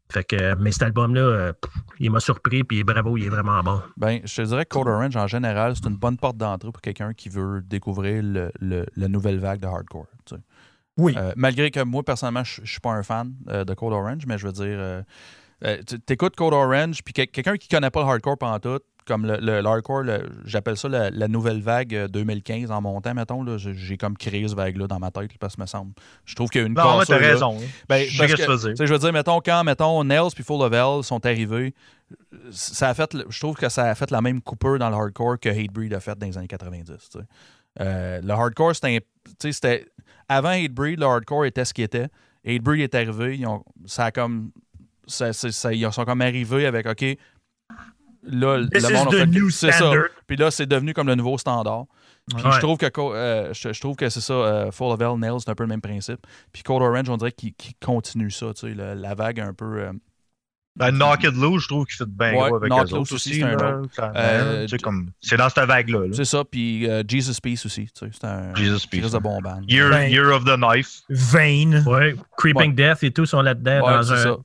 Fait 0.10 0.24
que, 0.24 0.56
mais 0.56 0.72
cet 0.72 0.84
album-là, 0.84 1.22
euh, 1.22 1.54
il 2.00 2.10
m'a 2.12 2.20
surpris, 2.20 2.64
puis 2.64 2.84
bravo, 2.84 3.18
il 3.18 3.26
est 3.26 3.30
vraiment 3.30 3.62
bon. 3.62 3.82
Ben, 3.98 4.22
je 4.24 4.36
te 4.36 4.42
dirais 4.48 4.64
que 4.66 4.70
Code 4.70 4.88
Orange, 4.88 5.16
en 5.18 5.28
général, 5.28 5.74
c'est 5.76 5.86
une 5.90 5.98
bonne 5.98 6.18
porte 6.18 6.38
d'entrée 6.38 6.72
pour 6.72 6.82
quelqu'un 6.82 7.14
qui 7.14 7.28
veut 7.30 7.62
découvrir 7.62 8.24
le, 8.24 8.52
le- 8.62 8.86
la 8.96 9.08
nouvelle 9.10 9.40
vague 9.40 9.60
de 9.60 9.68
hardcore. 9.68 10.08
tu 10.26 10.36
sais. 10.36 10.42
Oui. 10.98 11.14
Euh, 11.18 11.34
malgré 11.36 11.70
que 11.72 11.84
moi, 11.84 12.04
personnellement, 12.04 12.44
je 12.44 12.62
je 12.64 12.72
suis 12.72 12.80
pas 12.80 12.92
un 12.92 13.04
fan 13.04 13.34
euh, 13.50 13.66
de 13.66 13.74
Code 13.74 13.94
Orange, 13.94 14.26
mais 14.28 14.38
je 14.38 14.48
veux 14.48 14.54
dire, 14.54 14.66
euh, 14.80 15.02
euh, 15.66 15.78
tu 15.88 15.98
écoutes 16.14 16.36
Code 16.36 16.54
Orange, 16.54 17.04
puis 17.04 17.14
que- 17.14 17.24
quelqu'un 17.26 17.58
qui 17.58 17.68
connaît 17.68 17.90
pas 17.90 18.02
le 18.04 18.08
hardcore 18.10 18.38
pendant 18.38 18.60
tout, 18.60 18.80
comme 19.06 19.26
le, 19.26 19.38
le- 19.38 19.62
le 19.62 19.66
hardcore, 19.66 20.04
le- 20.04 20.30
j'appelle 20.46 20.76
ça 20.78 20.90
la, 20.90 21.10
la 21.10 21.28
nouvelle 21.30 21.62
vague 21.62 21.96
euh, 21.96 22.08
2015 22.10 22.72
en 22.72 22.82
montant, 22.82 23.14
mettons, 23.14 23.42
là, 23.42 23.58
j'ai 23.58 23.98
comme 23.98 24.18
créé 24.18 24.48
ce 24.48 24.54
vague-là 24.56 24.88
dans 24.88 25.00
ma 25.00 25.12
tête, 25.12 25.32
parce 25.40 25.56
que 25.56 25.62
me 25.62 25.66
semble. 25.66 25.94
Je 26.26 26.36
trouve 26.36 26.50
qu'il 26.50 26.62
y 26.62 26.64
a 26.64 26.68
une 26.68 26.74
Non, 26.74 27.00
mais 27.00 27.06
t'as 27.06 27.18
cassure, 27.18 27.22
là. 27.22 27.28
raison. 27.34 27.58
Ben, 27.88 28.06
je 28.08 28.18
sais 28.18 28.28
que 28.28 28.34
que, 28.34 28.74
dire. 28.76 28.86
je 28.86 28.92
veux 28.94 29.00
dire, 29.00 29.14
mettons, 29.14 29.40
quand, 29.40 29.64
mettons, 29.64 30.04
Nails 30.04 30.32
puis 30.36 30.44
Full 30.44 30.62
of 30.62 30.74
Hell 30.74 31.04
sont 31.04 31.26
arrivés, 31.26 31.74
ça 32.52 32.90
a 32.90 32.94
fait, 32.94 33.16
je 33.30 33.40
trouve 33.40 33.56
que 33.56 33.70
ça 33.70 33.86
a 33.90 33.96
fait 33.96 34.12
la 34.12 34.22
même 34.22 34.42
coupure 34.42 34.78
dans 34.80 34.90
le 34.90 34.96
hardcore 34.96 35.40
que 35.40 35.50
Hatebreed 35.50 35.94
a 35.94 36.00
fait 36.00 36.18
dans 36.18 36.28
les 36.28 36.38
années 36.38 36.48
90. 36.48 36.92
tu 36.92 37.20
sais. 37.20 37.26
Euh, 37.80 38.22
le 38.22 38.32
hardcore, 38.32 38.76
c'était, 38.76 38.96
un- 38.98 39.00
tu 39.00 39.34
sais, 39.40 39.52
c'était. 39.52 39.86
Avant 40.30 40.50
Hatebreed, 40.50 41.00
le 41.00 41.06
hardcore 41.06 41.46
était 41.46 41.64
ce 41.64 41.74
qu'il 41.74 41.84
était. 41.84 42.08
Hatebreed 42.46 42.82
est 42.82 42.96
arrivé, 42.96 43.38
ils 43.38 43.46
ont, 43.48 43.64
ça 43.86 44.06
a 44.06 44.12
comme. 44.12 44.52
Ça, 45.08 45.32
c'est- 45.34 45.52
ça- 45.52 45.74
ils 45.74 45.92
sont 45.94 46.06
comme 46.06 46.22
arrivés 46.22 46.66
avec, 46.66 46.86
OK, 46.86 47.02
là, 48.24 48.66
This 48.72 48.84
le 48.90 48.94
monde 48.94 49.08
a 49.08 49.12
fait- 49.26 49.50
c'est 49.52 49.72
ça. 49.72 49.92
Puis 50.28 50.36
là, 50.38 50.52
c'est 50.52 50.66
devenu 50.66 50.94
comme 50.94 51.08
le 51.08 51.16
nouveau 51.16 51.38
standard. 51.38 51.86
Puis 52.36 52.44
Ouais. 52.46 52.52
je 52.52 52.60
trouve 52.60 52.78
que 52.78 52.88
euh, 53.00 53.54
je, 53.54 53.72
je 53.72 53.80
trouve 53.80 53.96
que 53.96 54.10
c'est 54.10 54.20
ça, 54.20 54.34
euh, 54.34 54.72
Full 54.72 54.92
of 54.92 55.00
Hell, 55.00 55.18
Nails, 55.18 55.40
c'est 55.40 55.50
un 55.50 55.56
peu 55.56 55.64
le 55.64 55.70
même 55.70 55.80
principe. 55.82 56.20
Puis 56.52 56.62
Code 56.62 56.82
Orange, 56.82 57.10
on 57.10 57.16
dirait 57.16 57.32
qu'il 57.32 57.54
continue 57.82 58.30
ça, 58.32 58.48
tu 58.54 58.68
sais, 58.68 58.74
le- 58.74 58.96
la 58.96 59.16
vague 59.16 59.40
un 59.40 59.54
peu. 59.54 59.80
euh, 59.80 59.94
Ben, 60.78 60.92
Knocked 60.92 61.36
Loose, 61.36 61.64
je 61.64 61.68
trouve 61.68 61.86
qu'il 61.86 61.96
fait 61.96 62.08
bien 62.08 62.34
Ouais, 62.34 62.48
gros 62.50 62.56
avec 62.58 62.70
Knocked 62.70 62.92
eux 62.92 62.94
autres 62.94 62.98
Loose 63.00 63.14
aussi, 63.14 63.30
aussi. 63.32 63.40
c'est 63.40 63.44
un 63.64 63.80
autre. 63.82 63.90
Euh, 64.16 64.68
comme- 64.84 65.10
C'est 65.22 65.36
dans 65.38 65.50
cette 65.50 65.66
vague-là. 65.66 66.00
là. 66.02 66.14
c'est 66.14 66.26
ça, 66.26 66.44
puis 66.50 66.88
euh, 66.90 67.04
Jesus 67.08 67.42
Peace 67.42 67.66
aussi, 67.66 67.86
tu 67.86 67.92
sais, 68.06 68.12
c'est 68.12 68.28
un 68.28 68.54
Jesus 68.56 68.88
Peace. 68.88 69.02
Christ 69.02 69.14
de 69.16 69.20
bon 69.20 69.42
band. 69.42 69.62
Year, 69.68 69.90
Ben- 69.90 70.10
Year 70.10 70.28
of 70.36 70.46
the 70.46 70.56
Knife. 70.56 71.02
Vain. 71.10 71.84
Ouais, 71.86 72.16
Creeping 72.38 72.76
Death 72.76 73.04
et 73.04 73.12
tout 73.12 73.26
sont 73.26 73.42
là-dedans. 73.42 73.86
Ouais, 73.88 73.94
dans 73.94 74.04
c'est 74.04 74.14
un- 74.14 74.18
ça. 74.18 74.38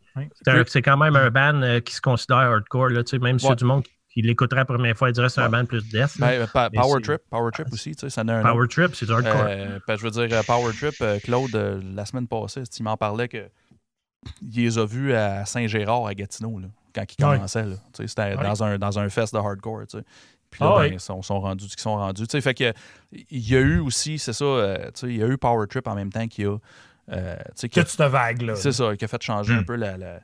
c'est 0.42 0.50
un- 0.50 0.64
C'est 0.66 0.82
quand 0.82 0.96
même 0.96 1.16
un 1.16 1.30
band 1.30 1.62
euh, 1.62 1.80
qui 1.80 1.94
se 1.94 2.00
considère 2.00 2.38
hardcore. 2.38 2.88
Là, 2.88 3.04
tu 3.04 3.10
sais, 3.10 3.18
même 3.18 3.38
si 3.38 3.46
Ouais. 3.46 3.56
du 3.56 3.64
monde 3.64 3.84
qui 4.12 4.22
l'écouterait 4.22 4.60
la 4.60 4.64
première 4.66 4.96
fois, 4.96 5.08
il 5.10 5.12
dirait 5.12 5.26
que 5.28 5.32
c'est 5.32 5.40
un 5.40 5.48
band 5.48 5.64
plus 5.64 5.82
death. 5.90 6.18
Ben, 6.18 6.46
pa- 6.46 6.68
Power 6.70 6.94
c'est- 6.96 7.00
Trip, 7.02 7.20
Power 7.30 7.50
Trip 7.52 7.66
aussi, 7.72 7.94
tu 7.96 8.00
sais, 8.00 8.10
ça 8.10 8.22
en 8.22 8.28
a 8.28 8.34
un 8.34 8.42
Power 8.42 8.60
autre. 8.64 8.74
Trip, 8.74 8.94
c'est 8.94 9.06
du 9.06 9.12
hardcore. 9.12 9.44
Euh, 9.48 9.78
ben, 9.86 9.96
je 9.96 10.02
veux 10.02 10.10
dire, 10.10 10.44
Power 10.46 10.72
Trip, 10.78 10.94
euh, 11.00 11.18
Claude, 11.22 11.54
euh, 11.54 11.80
la 11.94 12.04
semaine 12.06 12.26
passée, 12.28 12.62
il 12.78 12.82
m'en 12.82 12.96
parlait 12.96 13.28
que 13.28 13.38
il 14.42 14.62
les 14.64 14.78
a 14.78 14.84
vus 14.84 15.14
à 15.14 15.44
Saint-Gérard, 15.44 16.06
à 16.06 16.14
Gatineau, 16.14 16.58
là, 16.58 16.68
quand 16.94 17.04
ils 17.18 17.24
Ouais. 17.24 17.36
commençaient. 17.36 17.64
C'était 17.94 18.22
Ouais. 18.22 18.36
dans, 18.42 18.62
un, 18.64 18.78
dans 18.78 18.98
un 18.98 19.08
fest 19.08 19.32
de 19.34 19.38
hardcore. 19.38 19.82
Puis 20.50 20.62
là, 20.62 20.74
Ah 20.76 20.80
ben, 20.80 20.92
ils 20.92 21.00
sont, 21.00 21.22
sont 21.22 21.40
rendus 21.40 21.66
qu'ils 21.68 21.80
sont 21.80 21.96
rendus. 21.96 22.26
Fait 22.28 22.52
que, 22.54 22.72
il 23.12 23.48
y 23.50 23.56
a 23.56 23.60
eu 23.60 23.78
aussi, 23.78 24.18
c'est 24.18 24.34
ça, 24.34 24.44
euh, 24.44 24.90
il 25.04 25.16
y 25.16 25.22
a 25.22 25.26
eu 25.26 25.38
Power 25.38 25.66
Trip 25.66 25.86
en 25.86 25.94
même 25.94 26.12
temps 26.12 26.26
qu'il 26.28 26.44
y 26.44 26.46
a. 26.46 26.56
euh, 27.10 27.36
qui 27.56 27.66
a- 27.80 27.82
Que 27.82 27.88
tu 27.90 27.96
te 27.96 28.02
vague, 28.04 28.42
là. 28.42 28.54
c'est 28.54 28.70
ça, 28.72 28.94
qui 28.96 29.04
a 29.04 29.08
fait 29.08 29.22
changer 29.22 29.54
Hmm. 29.54 29.58
un 29.58 29.62
peu 29.64 29.74
la. 29.76 29.96
la- 29.96 30.20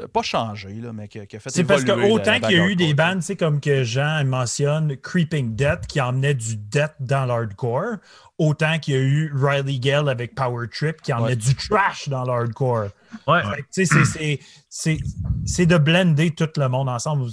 euh, 0.00 0.08
pas 0.12 0.20
changer, 0.22 0.74
là, 0.74 0.92
mais 0.92 1.08
qui 1.08 1.18
a, 1.20 1.26
fait 1.26 1.48
C'est 1.50 1.64
parce 1.64 1.84
que 1.84 1.92
autant 2.10 2.38
qu'il 2.40 2.56
y 2.56 2.60
a 2.60 2.66
eu 2.66 2.74
des 2.76 2.94
tu 2.94 3.22
sais, 3.22 3.36
comme 3.36 3.60
que 3.60 3.82
Jean 3.84 4.24
mentionne, 4.26 4.96
Creeping 4.96 5.54
Death, 5.56 5.86
qui 5.88 6.00
emmenait 6.00 6.34
du 6.34 6.56
death 6.56 6.94
dans 7.00 7.24
l'hardcore, 7.24 7.96
autant 8.38 8.78
qu'il 8.78 8.94
y 8.94 8.96
a 8.98 9.00
eu 9.00 9.32
Riley 9.34 9.78
Gale 9.78 10.08
avec 10.10 10.34
Power 10.34 10.66
Trip, 10.68 11.00
qui 11.00 11.12
emmenait 11.14 11.28
Ouais. 11.28 11.36
du 11.36 11.54
trash 11.54 12.08
dans 12.08 12.24
l'hardcore. 12.24 12.88
Ouais. 13.26 13.42
C'est- 13.70 13.84
c'est- 13.86 14.40
c'est- 14.68 14.98
c'est 15.44 15.66
de 15.66 15.78
blender 15.78 16.34
tout 16.34 16.48
le 16.56 16.68
monde 16.68 16.88
ensemble. 16.88 17.30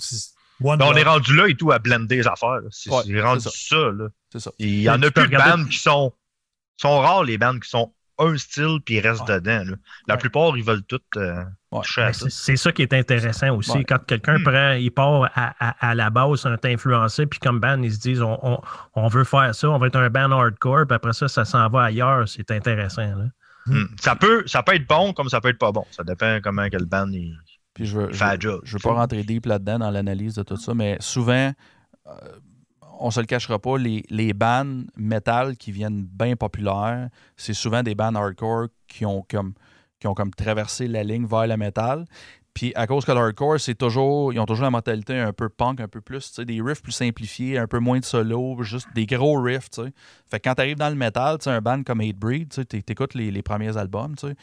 Ben, 0.60 0.78
on 0.82 0.94
est 0.96 1.04
rendu 1.04 1.36
là 1.36 1.48
et 1.48 1.56
tout 1.56 1.72
à 1.72 1.80
blender 1.80 2.18
les 2.18 2.28
affaires. 2.28 2.60
C'est 2.72 2.90
Ouais, 2.90 3.22
rendu 3.22 3.48
ça. 3.52 3.76
là. 3.76 4.08
C'est 4.32 4.40
ça. 4.40 4.52
Il 4.60 4.82
y 4.82 4.90
en 4.90 5.02
a 5.02 5.12
plus 5.12 5.22
de 5.24 5.28
regarder- 5.28 5.52
bandes 5.64 5.70
qui 5.70 5.80
sont, 5.80 6.14
sont 6.78 7.00
rares, 7.00 7.24
les 7.24 7.38
bandes 7.38 7.60
qui 7.60 7.70
sont 7.70 7.94
un 8.20 8.38
style 8.38 8.78
puis 8.86 8.96
ils 8.96 9.00
restent 9.00 9.28
Ouais. 9.28 9.42
dedans. 9.42 9.64
là. 9.72 9.76
La 10.08 10.14
Ouais. 10.14 10.20
plupart, 10.20 10.56
ils 10.56 10.64
veulent 10.64 10.84
toutes 10.84 11.04
euh, 11.18 11.44
Ouais. 11.72 11.82
toucher 11.82 12.02
à 12.02 12.06
Ben, 12.08 12.14
ça. 12.14 12.26
c'est 12.30 12.56
ça 12.56 12.72
qui 12.72 12.84
est 12.84 12.94
intéressant 12.94 13.50
aussi. 13.58 13.72
Ouais. 13.72 13.84
Quand 13.84 13.98
quelqu'un 14.06 14.38
Hmm. 14.38 14.44
prend, 14.44 14.72
il 14.74 14.92
part 14.92 15.24
à, 15.34 15.54
à- 15.60 15.90
à 15.90 15.96
la 15.96 16.10
base, 16.12 16.46
on 16.46 16.54
est 16.54 16.66
influencé, 16.66 17.26
puis 17.26 17.40
comme 17.40 17.60
band, 17.60 17.82
ils 17.82 17.92
se 17.92 18.00
disent 18.00 18.22
on, 18.22 18.38
on- 18.44 18.62
on 18.94 19.08
veut 19.08 19.24
faire 19.24 19.54
ça, 19.56 19.70
on 19.70 19.80
va 19.80 19.88
être 19.88 19.96
un 19.96 20.10
band 20.12 20.32
hardcore, 20.32 20.86
puis 20.88 20.96
après 20.96 21.14
ça, 21.14 21.28
ça 21.28 21.44
s'en 21.44 21.68
va 21.70 21.86
ailleurs. 21.86 22.28
C'est 22.30 22.52
intéressant. 22.52 23.02
là. 23.16 23.26
Hmm. 23.66 23.86
Ça, 24.00 24.16
peut, 24.16 24.44
ça 24.46 24.62
peut 24.64 24.76
être 24.76 24.88
bon 24.88 25.14
comme 25.14 25.30
ça 25.30 25.40
peut 25.42 25.50
être 25.50 25.58
pas 25.58 25.72
bon. 25.72 25.86
Ça 25.92 26.04
dépend 26.04 26.40
comment 26.44 26.68
quel 26.70 26.86
band 26.86 27.10
il 27.12 27.38
Puis 27.74 27.86
je 27.86 27.98
veux, 28.00 28.12
je, 28.12 28.18
fait 28.18 28.34
veux- 28.34 28.40
job. 28.42 28.62
je 28.64 28.74
veux 28.74 28.80
pas 28.80 28.94
rentrer 28.94 29.24
deep 29.24 29.46
là-dedans 29.46 29.80
dans 29.80 29.90
l'analyse 29.92 30.36
de 30.36 30.44
tout 30.44 30.58
ça, 30.58 30.74
mais 30.74 30.98
souvent, 31.00 31.52
euh, 32.08 32.12
on 33.00 33.10
se 33.12 33.20
le 33.20 33.26
cachera 33.26 33.60
pas, 33.60 33.78
les, 33.78 34.04
les 34.10 34.34
bands 34.34 34.84
metal 34.98 35.56
qui 35.58 35.72
viennent 35.72 36.04
bien 36.04 36.36
populaires, 36.36 37.10
c'est 37.38 37.54
souvent 37.54 37.84
des 37.84 37.96
bands 37.96 38.14
hardcore 38.16 38.68
qui 38.88 39.06
ont 39.06 39.26
comme 39.30 39.54
qui 40.00 40.08
ont 40.08 40.14
comme 40.14 40.32
traversé 40.34 40.88
la 40.90 41.02
ligne 41.04 41.26
vers 41.26 41.48
le 41.48 41.56
métal. 41.56 42.06
Puis 42.54 42.72
à 42.76 42.86
cause 42.86 43.04
que 43.04 43.12
le 43.12 43.18
hardcore, 43.18 43.60
c'est 43.60 43.74
toujours, 43.76 44.32
ils 44.32 44.40
ont 44.40 44.46
toujours 44.46 44.64
la 44.66 44.70
mentalité 44.70 45.18
un 45.18 45.34
peu 45.34 45.50
punk, 45.50 45.80
un 45.82 45.88
peu 45.88 46.02
plus, 46.02 46.28
tu 46.30 46.34
sais, 46.36 46.46
des 46.46 46.62
riffs 46.62 46.84
plus 46.84 46.92
simplifiés, 46.92 47.58
un 47.58 47.66
peu 47.66 47.80
moins 47.80 48.00
de 48.00 48.06
solo, 48.06 48.62
juste 48.62 48.88
des 48.94 49.08
gros 49.08 49.42
riffs, 49.42 49.72
tu 49.72 49.82
sais. 49.84 49.92
Fait 50.30 50.40
que 50.40 50.48
quand 50.50 50.54
t'arrives 50.56 50.78
dans 50.78 50.90
le 50.90 50.96
metal, 50.96 51.38
un 51.48 51.62
band 51.62 51.82
comme 51.84 52.02
Hatebreed, 52.02 52.50
tu 52.50 52.62
sais, 52.62 52.66
t'écoutes 52.84 53.16
les, 53.16 53.32
les 53.32 53.42
premiers 53.42 53.76
albums, 53.76 54.16
tu 54.16 54.28
sais, 54.28 54.36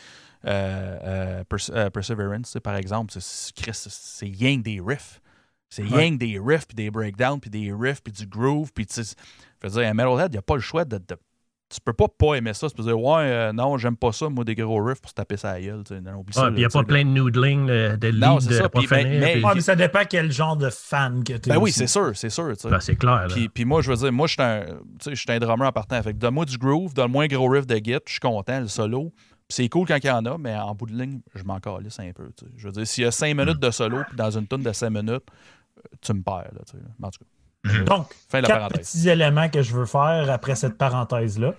euh, 0.46 1.42
euh, 1.44 1.44
euh, 1.70 1.90
Perseverance, 1.90 2.46
tu 2.46 2.50
sais, 2.52 2.60
par 2.60 2.74
exemple, 2.76 3.12
c'est- 3.18 4.24
rien 4.24 4.56
que 4.58 4.62
des 4.62 4.80
riffs. 4.84 5.20
C'est 5.68 5.84
Ouais. 5.84 5.98
rien 6.00 6.10
que 6.14 6.18
des 6.18 6.40
riffs, 6.44 6.66
puis 6.66 6.74
des 6.74 6.90
breakdowns, 6.90 7.38
puis 7.38 7.48
des 7.50 7.72
riffs, 7.72 8.02
puis 8.02 8.12
du 8.12 8.26
groove, 8.26 8.72
puis 8.72 8.86
tu 8.86 9.04
sais, 9.04 9.14
je 9.62 9.68
veux 9.68 9.72
dire, 9.80 9.88
un 9.88 9.94
Metalhead, 9.94 10.30
il 10.32 10.32
n'y 10.32 10.38
a 10.38 10.42
pas 10.42 10.56
le 10.56 10.60
choix 10.60 10.84
de, 10.84 10.98
de- 10.98 11.16
Tu 11.72 11.80
peux 11.84 11.92
pas 11.92 12.08
pas 12.08 12.34
aimer 12.34 12.52
ça. 12.52 12.68
Tu 12.68 12.74
peux 12.74 12.82
dire, 12.82 13.00
ouais, 13.00 13.22
euh, 13.22 13.52
non, 13.52 13.78
j'aime 13.78 13.96
pas 13.96 14.10
ça, 14.10 14.28
moi, 14.28 14.42
des 14.44 14.56
gros 14.56 14.82
riffs 14.82 15.00
pour 15.00 15.08
se 15.10 15.14
taper 15.14 15.36
sa 15.36 15.60
gueule. 15.60 15.84
tu 15.84 15.94
sais. 15.94 16.00
Non, 16.00 16.18
oublie 16.18 16.34
ça, 16.34 16.40
Ouais, 16.40 16.46
là, 16.46 16.52
puis 16.52 16.62
il 16.62 16.66
n'y 16.66 16.66
a 16.66 16.68
pas 16.68 16.82
plein 16.82 17.04
de 17.04 17.10
noodling, 17.10 17.66
de, 17.66 17.96
de 17.96 18.10
Non, 18.10 18.38
lead 18.38 18.52
ça, 18.52 18.68
pas 18.68 18.80
mais- 18.80 18.86
finir, 18.88 19.20
mais- 19.20 19.32
puis- 19.34 19.44
Ouais, 19.44 19.52
mais 19.54 19.60
ça 19.60 19.76
dépend 19.76 20.00
quel 20.08 20.32
genre 20.32 20.56
de 20.56 20.68
fan 20.68 21.22
que 21.22 21.34
tu 21.34 21.48
es. 21.48 21.52
Ben 21.54 21.58
oui, 21.58 21.70
c'est 21.70 21.86
sûr, 21.86 22.10
c'est 22.16 22.28
sûr. 22.30 22.48
tu 22.56 22.62
sais. 22.62 22.68
Ben, 22.70 22.80
c'est 22.80 22.96
clair. 22.96 23.28
là. 23.28 23.34
Puis, 23.34 23.48
puis 23.48 23.64
moi, 23.64 23.82
je 23.82 23.90
veux 23.92 23.96
dire, 23.96 24.12
moi, 24.12 24.26
je 24.26 24.32
suis 24.32 24.42
un, 24.42 24.64
tu 24.64 24.74
sais, 25.04 25.14
je 25.14 25.20
suis 25.20 25.30
un 25.30 25.38
drummer 25.38 25.68
en 25.68 25.72
partant. 25.72 26.02
Fait 26.02 26.12
que 26.12 26.18
donne-moi 26.18 26.44
du 26.44 26.58
groove, 26.58 26.92
donne-moi 26.92 27.24
un 27.24 27.28
gros 27.28 27.48
riff 27.48 27.66
de 27.68 27.76
git, 27.76 27.98
je 28.04 28.10
suis 28.12 28.20
content, 28.20 28.58
le 28.60 28.66
solo. 28.68 29.12
Puis 29.48 29.54
c'est 29.56 29.68
cool 29.68 29.86
quand 29.86 29.98
il 30.02 30.06
y 30.06 30.10
en 30.10 30.24
a, 30.26 30.38
mais 30.38 30.56
en 30.56 30.74
bout 30.74 30.86
de 30.86 30.92
ligne, 31.00 31.20
je 31.36 31.44
m'en 31.44 31.60
calisse 31.60 32.00
un 32.00 32.10
peu. 32.12 32.30
tu 32.36 32.46
sais. 32.46 32.50
Je 32.56 32.66
veux 32.66 32.72
dire, 32.72 32.86
s'il 32.86 33.04
y 33.04 33.06
a 33.06 33.12
5 33.12 33.36
minutes 33.36 33.60
de 33.60 33.70
solo, 33.70 33.98
puis 34.08 34.16
dans 34.16 34.30
une 34.36 34.46
tune 34.48 34.62
de 34.64 34.72
5 34.72 34.90
minutes, 34.90 35.08
euh, 35.12 35.82
tu 36.00 36.12
me 36.14 36.22
perds. 36.22 36.50
Là, 36.52 36.60
tu 36.66 36.72
sais. 36.72 36.78
Mais 36.98 37.06
en 37.06 37.10
tout 37.10 37.20
cas, 37.20 37.26
Donc, 37.86 38.08
fin 38.28 38.38
de 38.38 38.42
la 38.42 38.48
quatre 38.48 38.58
parenthèse. 38.58 38.92
petits 38.92 39.08
éléments 39.08 39.48
que 39.48 39.62
je 39.62 39.74
veux 39.74 39.86
faire 39.86 40.30
après 40.30 40.54
cette 40.54 40.78
parenthèse-là. 40.78 41.54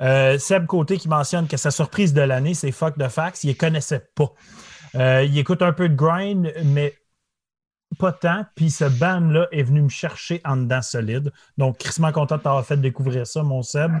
Euh, 0.00 0.38
Seb 0.38 0.66
Côté 0.66 0.98
qui 0.98 1.08
mentionne 1.08 1.48
que 1.48 1.56
sa 1.56 1.70
surprise 1.70 2.12
de 2.12 2.20
l'année, 2.20 2.54
c'est 2.54 2.70
Fuck 2.70 2.96
the 2.98 3.08
Facts. 3.08 3.44
Il 3.44 3.48
ne 3.50 3.54
connaissait 3.54 4.06
pas. 4.14 4.32
Euh, 4.94 5.24
il 5.24 5.36
écoute 5.38 5.62
un 5.62 5.72
peu 5.72 5.88
de 5.88 5.94
grind, 5.94 6.52
mais 6.64 6.94
pas 7.98 8.12
tant. 8.12 8.44
Puis 8.54 8.70
ce 8.70 8.84
band-là 8.84 9.48
est 9.50 9.62
venu 9.62 9.82
me 9.82 9.88
chercher 9.88 10.40
en 10.44 10.56
dedans 10.56 10.82
solide. 10.82 11.32
Donc, 11.56 11.78
crissement 11.78 12.12
content 12.12 12.36
de 12.36 12.42
t'avoir 12.42 12.64
fait 12.64 12.76
découvrir 12.76 13.26
ça, 13.26 13.42
mon 13.42 13.62
Seb. 13.62 13.92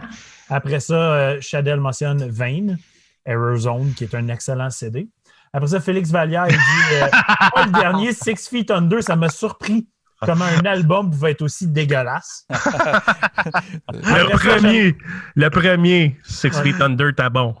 Après 0.48 0.80
ça, 0.80 0.94
euh, 0.94 1.40
Shadel 1.40 1.80
mentionne 1.80 2.28
Vane, 2.28 2.78
Error 3.24 3.56
Zone, 3.56 3.94
qui 3.94 4.04
est 4.04 4.14
un 4.14 4.28
excellent 4.28 4.70
CD. 4.70 5.08
Après 5.52 5.68
ça, 5.68 5.80
Félix 5.80 6.10
Vallière, 6.10 6.46
il 6.48 6.56
dit 6.56 6.94
euh, 6.94 7.08
Moi, 7.56 7.66
le 7.66 7.72
dernier 7.72 8.12
Six 8.12 8.48
Feet 8.48 8.70
Under, 8.70 9.02
ça 9.02 9.16
m'a 9.16 9.30
surpris 9.30 9.88
comment 10.26 10.44
un 10.44 10.64
album 10.64 11.10
pouvait 11.10 11.32
être 11.32 11.42
aussi 11.42 11.66
dégueulasse. 11.66 12.46
Le 13.92 14.30
premier, 14.36 14.96
le 15.36 15.48
premier, 15.48 16.18
Six. 16.24 16.50
Feet 16.62 16.80
Under, 16.80 17.14
t'as 17.14 17.28
bon. 17.30 17.54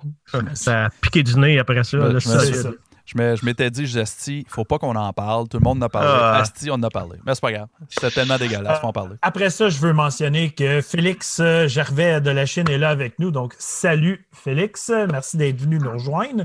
Ça 0.54 0.86
a 0.86 0.90
piqué 0.90 1.22
du 1.22 1.38
nez 1.38 1.58
après 1.58 1.82
ça. 1.84 1.98
Ouais, 1.98 2.12
là, 2.12 2.20
ça. 2.20 2.70
Je 3.16 3.44
m'étais 3.44 3.70
dit, 3.70 3.86
je 3.86 3.98
Asti, 3.98 4.44
faut 4.48 4.64
pas 4.64 4.78
qu'on 4.78 4.94
en 4.94 5.12
parle. 5.12 5.48
Tout 5.48 5.58
le 5.58 5.64
monde 5.64 5.82
en 5.82 5.86
a 5.86 5.88
parlé. 5.88 6.08
Ah. 6.10 6.38
Asti, 6.38 6.70
on 6.70 6.74
en 6.74 6.82
a 6.82 6.90
parlé. 6.90 7.18
Mais 7.24 7.34
c'est 7.34 7.40
pas 7.40 7.52
grave. 7.52 7.68
C'était 7.88 8.10
tellement 8.10 8.36
dégueulasse, 8.36 8.80
faut 8.80 8.86
en 8.86 8.92
parler. 8.92 9.16
Après 9.22 9.50
ça, 9.50 9.68
je 9.68 9.78
veux 9.78 9.92
mentionner 9.92 10.50
que 10.50 10.80
Félix 10.80 11.40
euh, 11.40 11.68
Gervais 11.68 12.20
de 12.20 12.30
la 12.30 12.46
Chine 12.46 12.68
est 12.68 12.78
là 12.78 12.90
avec 12.90 13.18
nous. 13.18 13.30
Donc, 13.30 13.54
salut 13.58 14.26
Félix. 14.32 14.90
Merci 15.10 15.36
d'être 15.36 15.60
venu 15.60 15.78
nous 15.78 15.90
rejoindre. 15.90 16.44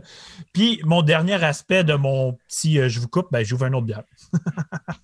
Puis, 0.53 0.81
mon 0.85 1.01
dernier 1.01 1.43
aspect 1.43 1.83
de 1.83 1.95
mon 1.95 2.37
petit 2.47 2.79
euh, 2.79 2.89
je 2.89 2.99
vous 2.99 3.07
coupe, 3.07 3.27
ben, 3.31 3.43
j'ouvre 3.43 3.65
un 3.65 3.73
autre 3.73 3.85
bière. 3.85 4.03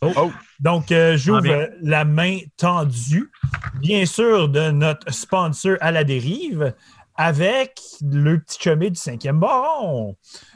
Oh. 0.02 0.32
Donc, 0.60 0.92
euh, 0.92 1.18
j'ouvre 1.18 1.42
Ah, 1.46 1.52
euh, 1.52 1.68
la 1.82 2.06
main 2.06 2.38
tendue, 2.58 3.32
bien 3.80 4.06
sûr, 4.06 4.48
de 4.48 4.72
notre 4.72 5.12
sponsor 5.14 5.76
à 5.82 5.92
la 5.92 6.04
dérive 6.04 6.74
avec 7.16 7.80
le 8.02 8.40
petit 8.40 8.58
chemin 8.62 8.90
du 8.90 8.96
cinquième 8.96 9.40
baron. 9.40 10.16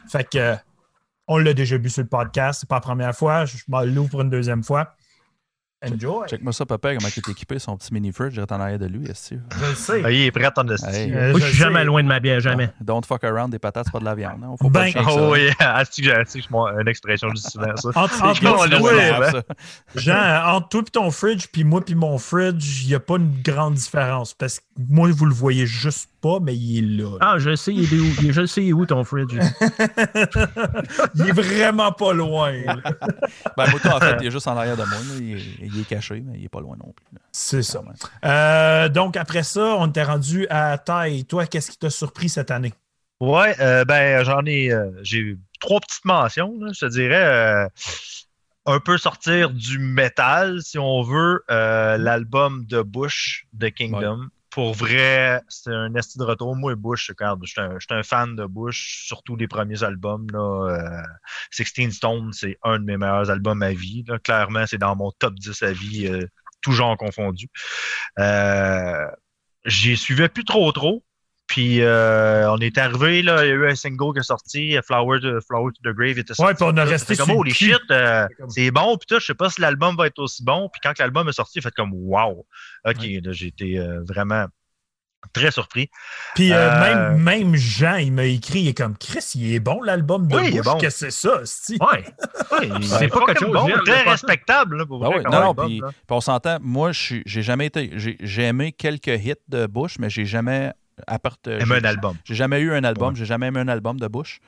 Fait 0.09 0.23
que, 0.23 0.37
euh, 0.37 0.55
on 1.27 1.37
l'a 1.37 1.53
déjà 1.53 1.77
bu 1.77 1.89
sur 1.89 2.01
le 2.03 2.07
podcast. 2.09 2.61
C'est 2.61 2.69
pas 2.69 2.75
la 2.75 2.81
première 2.81 3.15
fois. 3.15 3.45
Je 3.45 3.57
m'en 3.67 3.81
l'ouvre 3.81 4.09
pour 4.09 4.21
une 4.21 4.29
deuxième 4.29 4.63
fois. 4.63 4.95
Enjoy. 5.85 6.25
Check-moi 6.29 6.53
ça, 6.53 6.65
papa, 6.65 6.95
comment 6.95 7.09
il 7.09 7.19
est 7.19 7.29
équipé, 7.31 7.59
son 7.59 7.75
petit 7.75 7.93
mini-fridge, 7.93 8.31
direct 8.31 8.53
en 8.53 8.61
arrière 8.61 8.79
de 8.79 8.85
lui, 8.85 9.09
Asti. 9.11 9.37
Je 9.59 9.65
le 9.67 9.75
sais. 9.75 10.01
Ah, 10.05 10.11
il 10.11 10.21
est 10.21 10.31
prêt 10.31 10.49
en 10.55 10.65
esti. 10.69 10.87
Hey. 10.89 11.11
Euh, 11.13 11.31
Moi, 11.31 11.41
je 11.41 11.45
je 11.45 11.49
suis 11.49 11.57
sais. 11.57 11.63
jamais 11.65 11.83
loin 11.83 12.01
de 12.01 12.07
ma 12.07 12.21
bière, 12.21 12.39
jamais. 12.39 12.69
Don't 12.79 13.03
fuck 13.05 13.21
around, 13.25 13.51
des 13.51 13.59
patates, 13.59 13.87
c'est 13.87 13.91
pas 13.91 13.99
de 13.99 14.05
la 14.05 14.15
viande. 14.15 14.41
hein. 14.45 14.55
Faut 14.61 14.69
Ben, 14.69 14.93
pas. 14.93 15.01
Oh 15.11 15.31
que 15.33 15.39
j'ai- 15.39 15.51
asti 15.59 16.01
que 16.03 16.09
je 16.41 16.47
m'en- 16.51 16.69
une 16.79 16.87
expression 16.87 17.27
du 17.27 17.41
souvent, 17.41 17.75
ça? 17.75 17.89
Entre, 17.95 18.23
entre 18.23 18.39
toi, 18.79 19.31
ça. 19.31 19.43
Jean, 19.95 20.55
entre 20.55 20.69
toi 20.69 20.81
et 20.87 20.89
ton 20.89 21.11
fridge, 21.11 21.47
puis 21.51 21.65
moi 21.65 21.83
puis 21.83 21.95
mon 21.95 22.17
fridge, 22.17 22.83
il 22.83 22.87
n'y 22.87 22.95
a 22.95 23.01
pas 23.01 23.17
une 23.17 23.41
grande 23.41 23.73
différence. 23.73 24.33
Parce 24.33 24.61
que 24.61 24.65
moi, 24.87 25.09
vous 25.11 25.25
le 25.25 25.33
voyez 25.35 25.65
juste 25.65 26.09
pas, 26.23 26.39
mais 26.41 26.55
il 26.55 26.77
est 26.79 27.01
là. 27.03 27.17
Ah, 27.19 27.35
je 27.37 27.55
sais, 27.55 27.73
il 27.73 27.93
est 27.93 27.99
où, 27.99 28.05
il 28.21 28.29
est- 28.29 28.33
je 28.33 28.45
sais 28.45 28.63
il 28.63 28.69
est 28.69 28.73
où 28.73 28.85
ton 28.85 29.03
fridge? 29.03 29.33
il 31.15 31.27
est 31.29 31.31
vraiment 31.33 31.91
pas 31.91 32.13
loin. 32.13 32.53
Ben, 33.57 33.69
moi, 33.69 33.79
toi, 33.79 33.95
en 33.97 33.99
fait, 33.99 34.17
il 34.21 34.27
est 34.27 34.31
juste 34.31 34.47
en 34.47 34.57
arrière 34.57 34.75
de 34.77 34.83
moi. 34.83 34.97
là. 34.97 35.15
Il, 35.19 35.33
est, 35.33 35.43
il 35.73 35.79
est 35.81 35.83
caché, 35.85 36.23
mais 36.25 36.39
il 36.39 36.45
est 36.45 36.49
pas 36.49 36.59
loin 36.61 36.75
non 36.83 36.91
plus. 36.93 37.05
C'est 37.31 37.61
ça. 37.61 37.81
Euh, 38.25 38.89
donc, 38.89 39.15
après 39.17 39.43
ça, 39.43 39.75
on 39.77 39.87
était 39.87 40.03
rendu 40.03 40.47
à 40.49 40.77
taille. 40.77 41.25
Toi, 41.25 41.45
qu'est-ce 41.45 41.69
qui 41.71 41.77
t'a 41.77 41.89
surpris 41.89 42.29
cette 42.29 42.49
année? 42.51 42.73
Ouais, 43.19 43.55
euh, 43.59 43.85
ben 43.85 44.23
j'en 44.23 44.43
ai, 44.45 44.71
euh, 44.71 44.89
j'ai 45.03 45.19
eu 45.19 45.39
trois 45.59 45.79
petites 45.79 46.03
mentions, 46.05 46.55
là, 46.59 46.71
je 46.73 46.79
te 46.85 46.91
dirais. 46.91 47.23
euh, 47.23 47.67
un 48.65 48.79
peu 48.79 48.97
sortir 48.97 49.49
du 49.49 49.77
métal, 49.77 50.61
si 50.61 50.79
on 50.79 51.01
veut, 51.03 51.43
euh, 51.51 51.97
l'album 51.97 52.65
de 52.65 52.81
Bush, 52.81 53.45
The 53.59 53.71
Kingdom. 53.71 54.27
Pour 54.53 54.75
vrai, 54.75 55.41
c'est 55.49 55.73
un 55.73 55.95
esti 55.95 56.19
de 56.19 56.23
retour. 56.23 56.55
Moi, 56.55 56.75
Bush, 56.75 57.07
je 57.07 57.45
suis 57.47 57.87
un, 57.89 58.03
fan 58.03 58.35
de 58.35 58.45
Bush, 58.45 59.03
surtout 59.07 59.35
les 59.35 59.47
premiers 59.47 59.81
albums. 59.81 60.27
Euh, 60.35 61.01
16 61.49 61.89
Stone, 61.91 62.33
c'est 62.33 62.59
un 62.61 62.77
de 62.77 62.85
mes 62.85 62.97
meilleurs 62.97 63.31
albums 63.31 63.63
à 63.63 63.73
vie. 63.73 64.03
Clairement, 64.23 64.65
c'est 64.67 64.77
dans 64.77 64.95
mon 64.95 65.11
top 65.17 65.33
10 65.39 65.63
à 65.63 65.71
vie, 65.71 66.07
euh, 66.07 66.27
tout 66.61 66.71
genre 66.71 66.95
confondu. 66.97 67.47
Euh, 68.19 69.07
J'y 69.65 69.97
suivais 69.97 70.29
plus 70.29 70.45
trop 70.45 70.71
trop. 70.71 71.03
Puis 71.53 71.81
euh, 71.81 72.49
on 72.51 72.57
est 72.57 72.79
arrivé, 72.79 73.21
là, 73.21 73.45
il 73.45 73.49
y 73.49 73.51
a 73.51 73.53
eu 73.53 73.69
un 73.69 73.75
single 73.75 74.13
qui 74.13 74.19
est 74.21 74.23
sorti, 74.23 74.75
Flower 74.87 75.19
to, 75.21 75.39
Flower 75.47 75.71
to 75.71 75.87
the 75.91 75.95
Grave 75.95 76.17
était 76.17 76.33
sorti. 76.33 76.41
Ouais, 76.49 76.55
puis 76.55 76.65
on 76.67 76.75
a 76.77 76.83
resté 76.83 77.13
C'est 77.13 77.19
comme, 77.21 77.29
sur 77.29 77.37
oh, 77.37 77.43
le 77.43 77.49
les 77.49 77.53
cul. 77.55 77.65
shit, 77.73 77.81
euh, 77.91 78.25
C'est 78.49 78.71
bon, 78.71 78.97
puis 78.97 79.05
tout, 79.07 79.19
je 79.19 79.25
sais 79.27 79.35
pas 79.35 79.51
si 79.51 79.61
l'album 79.61 79.95
va 79.95 80.07
être 80.07 80.17
aussi 80.17 80.43
bon. 80.43 80.67
Puis 80.73 80.79
quand 80.83 80.97
l'album 80.97 81.29
est 81.29 81.33
sorti, 81.33 81.59
il 81.59 81.61
fait 81.61 81.73
comme, 81.75 81.91
wow. 81.93 82.45
OK, 82.87 82.95
là, 83.23 83.31
j'ai 83.33 83.47
été 83.47 83.77
euh, 83.77 84.01
vraiment 84.07 84.45
très 85.31 85.51
surpris. 85.51 85.89
Puis 86.35 86.51
euh, 86.51 86.55
Euh, 86.57 87.11
même, 87.11 87.21
même 87.23 87.55
Jean, 87.55 87.95
il 87.97 88.11
m'a 88.11 88.25
écrit, 88.25 88.61
il 88.61 88.67
est 88.69 88.77
comme 88.77 88.97
Chris, 88.97 89.23
il 89.35 89.53
est 89.53 89.59
bon 89.59 89.81
l'album 89.83 90.27
de 90.27 90.35
Oui, 90.35 90.41
il 90.47 90.55
est 90.55 90.57
Bush. 90.57 90.65
bon. 90.65 90.77
Qu'est-ce 90.79 91.05
que 91.05 91.11
c'est 91.11 91.27
ça, 91.27 91.41
c'ti? 91.45 91.77
Ouais. 91.79 92.03
Ouais, 92.51 92.69
C'est 92.83 93.07
pas 93.07 93.25
quelque 93.27 93.39
chose, 93.39 93.53
bon, 93.53 93.67
très 93.85 94.03
pas 94.03 94.11
respectable, 94.11 94.77
là, 94.77 94.85
pour 94.85 94.99
Ben 94.99 95.07
vrai, 95.07 95.17
oui, 95.19 95.31
non, 95.31 95.55
puis, 95.55 95.81
on 96.09 96.21
s'entend, 96.21 96.57
moi, 96.61 96.91
je 96.91 96.99
suis- 96.99 97.23
j'ai 97.25 97.41
jamais 97.41 97.65
été. 97.67 97.91
J'ai 97.95 98.17
j'ai 98.19 98.43
aimé 98.43 98.71
quelques 98.73 99.07
hits 99.07 99.33
de 99.47 99.65
Bush, 99.65 99.97
mais 99.99 100.09
j'ai 100.09 100.25
jamais. 100.25 100.71
Part, 101.21 101.37
euh, 101.47 101.59
j'ai- 101.65 101.73
un 101.75 101.83
album. 101.83 102.17
J'ai 102.23 102.35
jamais 102.35 102.59
eu 102.61 102.71
un 102.73 102.83
album, 102.83 103.09
Ouais. 103.09 103.15
j'ai 103.15 103.25
jamais 103.25 103.47
aimé 103.47 103.59
un 103.59 103.67
album 103.67 103.99
de 103.99 104.07
Bush. 104.07 104.39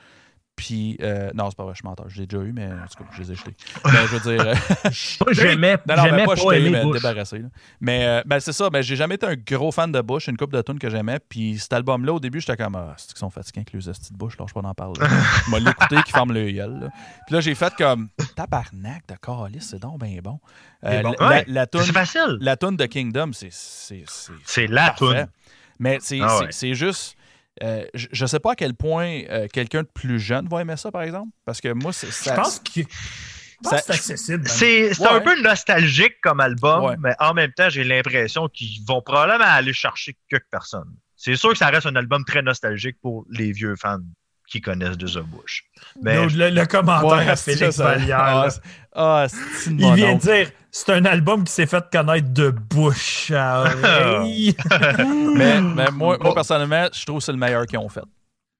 Puis, 0.57 0.97
euh, 1.01 1.31
non, 1.33 1.49
c'est 1.49 1.57
pas 1.57 1.65
vrai, 1.65 1.73
je 1.75 1.83
menteur. 1.85 2.07
Je 2.07 2.21
l'ai 2.21 2.27
déjà 2.27 2.41
eu, 2.41 2.53
mais 2.53 2.67
en 2.67 2.87
tout 2.87 3.03
cas, 3.03 3.09
je 3.11 3.21
les 3.23 3.33
ai 3.33 3.35
jetés. 3.35 3.53
Mais 3.83 3.91
je 4.09 4.15
veux 4.15 4.37
dire. 4.37 4.47
euh, 4.47 4.55
j'aimais 5.33 5.75
non, 5.85 5.95
non, 5.97 6.03
mais 6.03 6.09
j'aimais 6.09 6.25
pas 6.25 6.35
jeté, 6.35 6.69
mais 6.69 6.81
Bush. 6.81 7.01
débarrassé. 7.01 7.39
là. 7.39 7.47
Mais 7.81 8.05
euh, 8.05 8.21
ben, 8.25 8.39
c'est 8.39 8.53
ça, 8.53 8.69
ben, 8.69 8.81
j'ai 8.81 8.95
jamais 8.95 9.15
été 9.15 9.25
un 9.25 9.35
gros 9.35 9.73
fan 9.73 9.91
de 9.91 9.99
Bush, 9.99 10.29
une 10.29 10.37
couple 10.37 10.55
de 10.55 10.61
tunes 10.61 10.79
que 10.79 10.89
j'aimais. 10.89 11.19
Puis 11.27 11.57
cet 11.59 11.73
album-là, 11.73 12.13
au 12.13 12.21
début, 12.21 12.39
j'étais 12.39 12.55
comme, 12.55 12.75
ah, 12.77 12.93
c'est 12.95 13.09
qu'ils 13.09 13.17
sont 13.17 13.29
fatigués 13.29 13.59
avec 13.67 13.73
les 13.73 13.89
hosties 13.89 14.13
de 14.13 14.17
Bush, 14.17 14.37
là, 14.39 14.45
je 14.47 14.53
peux 14.53 14.61
pas 14.61 14.67
en 14.69 14.73
parler. 14.73 14.93
Je 15.45 15.51
vais 15.51 15.59
l'écouter 15.59 15.97
qui 16.05 16.13
ferme 16.13 16.31
le 16.31 16.49
gueule. 16.49 16.79
là. 16.79 16.87
Puis 17.27 17.35
là, 17.35 17.41
j'ai 17.41 17.53
fait 17.53 17.73
comme, 17.77 18.07
tabarnak 18.37 19.03
de 19.09 19.15
calice, 19.21 19.67
c'est 19.71 19.79
donc 19.81 20.01
bien 20.01 20.19
bon. 20.23 20.39
Euh, 20.85 21.01
bon. 21.01 21.15
la, 21.19 21.27
Ouais. 21.27 21.43
la, 21.49 21.67
tune- 21.67 21.81
facile. 21.81 22.37
la 22.39 22.55
tune 22.55 22.77
de 22.77 22.85
Kingdom, 22.85 23.31
c'est. 23.33 23.49
C'est 23.51 24.67
la 24.67 24.91
tune. 24.97 25.27
Mais 25.79 25.97
c'est 26.01 26.19
Ah 26.21 26.39
ouais. 26.39 26.73
juste. 26.73 27.15
euh, 27.63 27.85
je 27.93 28.07
je 28.11 28.25
sais 28.25 28.39
pas 28.39 28.51
à 28.51 28.55
quel 28.55 28.73
point 28.73 29.21
euh, 29.29 29.47
quelqu'un 29.51 29.83
de 29.83 29.87
plus 29.93 30.19
jeune 30.19 30.47
va 30.47 30.61
aimer 30.61 30.77
ça, 30.77 30.91
par 30.91 31.01
exemple. 31.03 31.29
Parce 31.45 31.61
que 31.61 31.69
moi, 31.73 31.93
c'est. 31.93 32.07
Je 32.07 32.33
pense 32.35 32.59
que 32.59 32.81
c'est 33.63 33.89
accessible. 33.91 34.47
C'est 34.47 34.93
c'est 34.93 35.01
Ouais. 35.03 35.09
un 35.09 35.21
peu 35.21 35.41
nostalgique 35.41 36.15
comme 36.21 36.39
album, 36.39 36.83
Ouais. 36.83 36.95
mais 36.99 37.13
en 37.19 37.33
même 37.33 37.51
temps, 37.53 37.69
j'ai 37.69 37.83
l'impression 37.83 38.47
qu'ils 38.49 38.83
vont 38.85 39.01
probablement 39.01 39.45
aller 39.49 39.73
chercher 39.73 40.15
quelques 40.29 40.49
personnes. 40.51 40.93
C'est 41.15 41.35
sûr 41.37 41.51
que 41.51 41.57
ça 41.57 41.67
reste 41.67 41.85
un 41.87 41.95
album 41.95 42.23
très 42.25 42.41
nostalgique 42.41 42.97
pour 43.01 43.25
les 43.29 43.51
vieux 43.53 43.75
fans 43.77 43.99
qui 44.47 44.61
connaissent 44.61 44.97
de 44.97 45.07
The 45.07 45.23
Bush. 45.23 45.63
Mais 46.01 46.15
Nous, 46.23 46.35
le, 46.37 46.49
le 46.49 46.65
commentaire 46.65 47.05
Ouais, 47.05 47.29
à 47.29 47.35
c'est 47.35 47.55
Félix 47.55 47.77
Vallière. 47.77 48.17
Ah, 48.19 48.47
Ah, 48.93 49.27
Il 49.67 49.93
vient 49.95 50.15
de 50.15 50.19
dire 50.19 50.51
c'est 50.71 50.91
un 50.91 51.05
album 51.05 51.45
qui 51.45 51.53
s'est 51.53 51.65
fait 51.67 51.83
connaître 51.91 52.33
de 52.33 52.49
bouche 52.49 53.31
à 53.31 53.61
oreille. 53.61 54.55
mais, 55.35 55.61
mais 55.61 55.89
moi, 55.91 56.17
moi, 56.19 56.33
personnellement, 56.33 56.87
je 56.93 57.05
trouve 57.05 57.19
que 57.19 57.23
c'est 57.23 57.31
le 57.31 57.37
meilleur 57.37 57.65
qu'ils 57.65 57.79
ont 57.79 57.87
fait. 57.89 58.03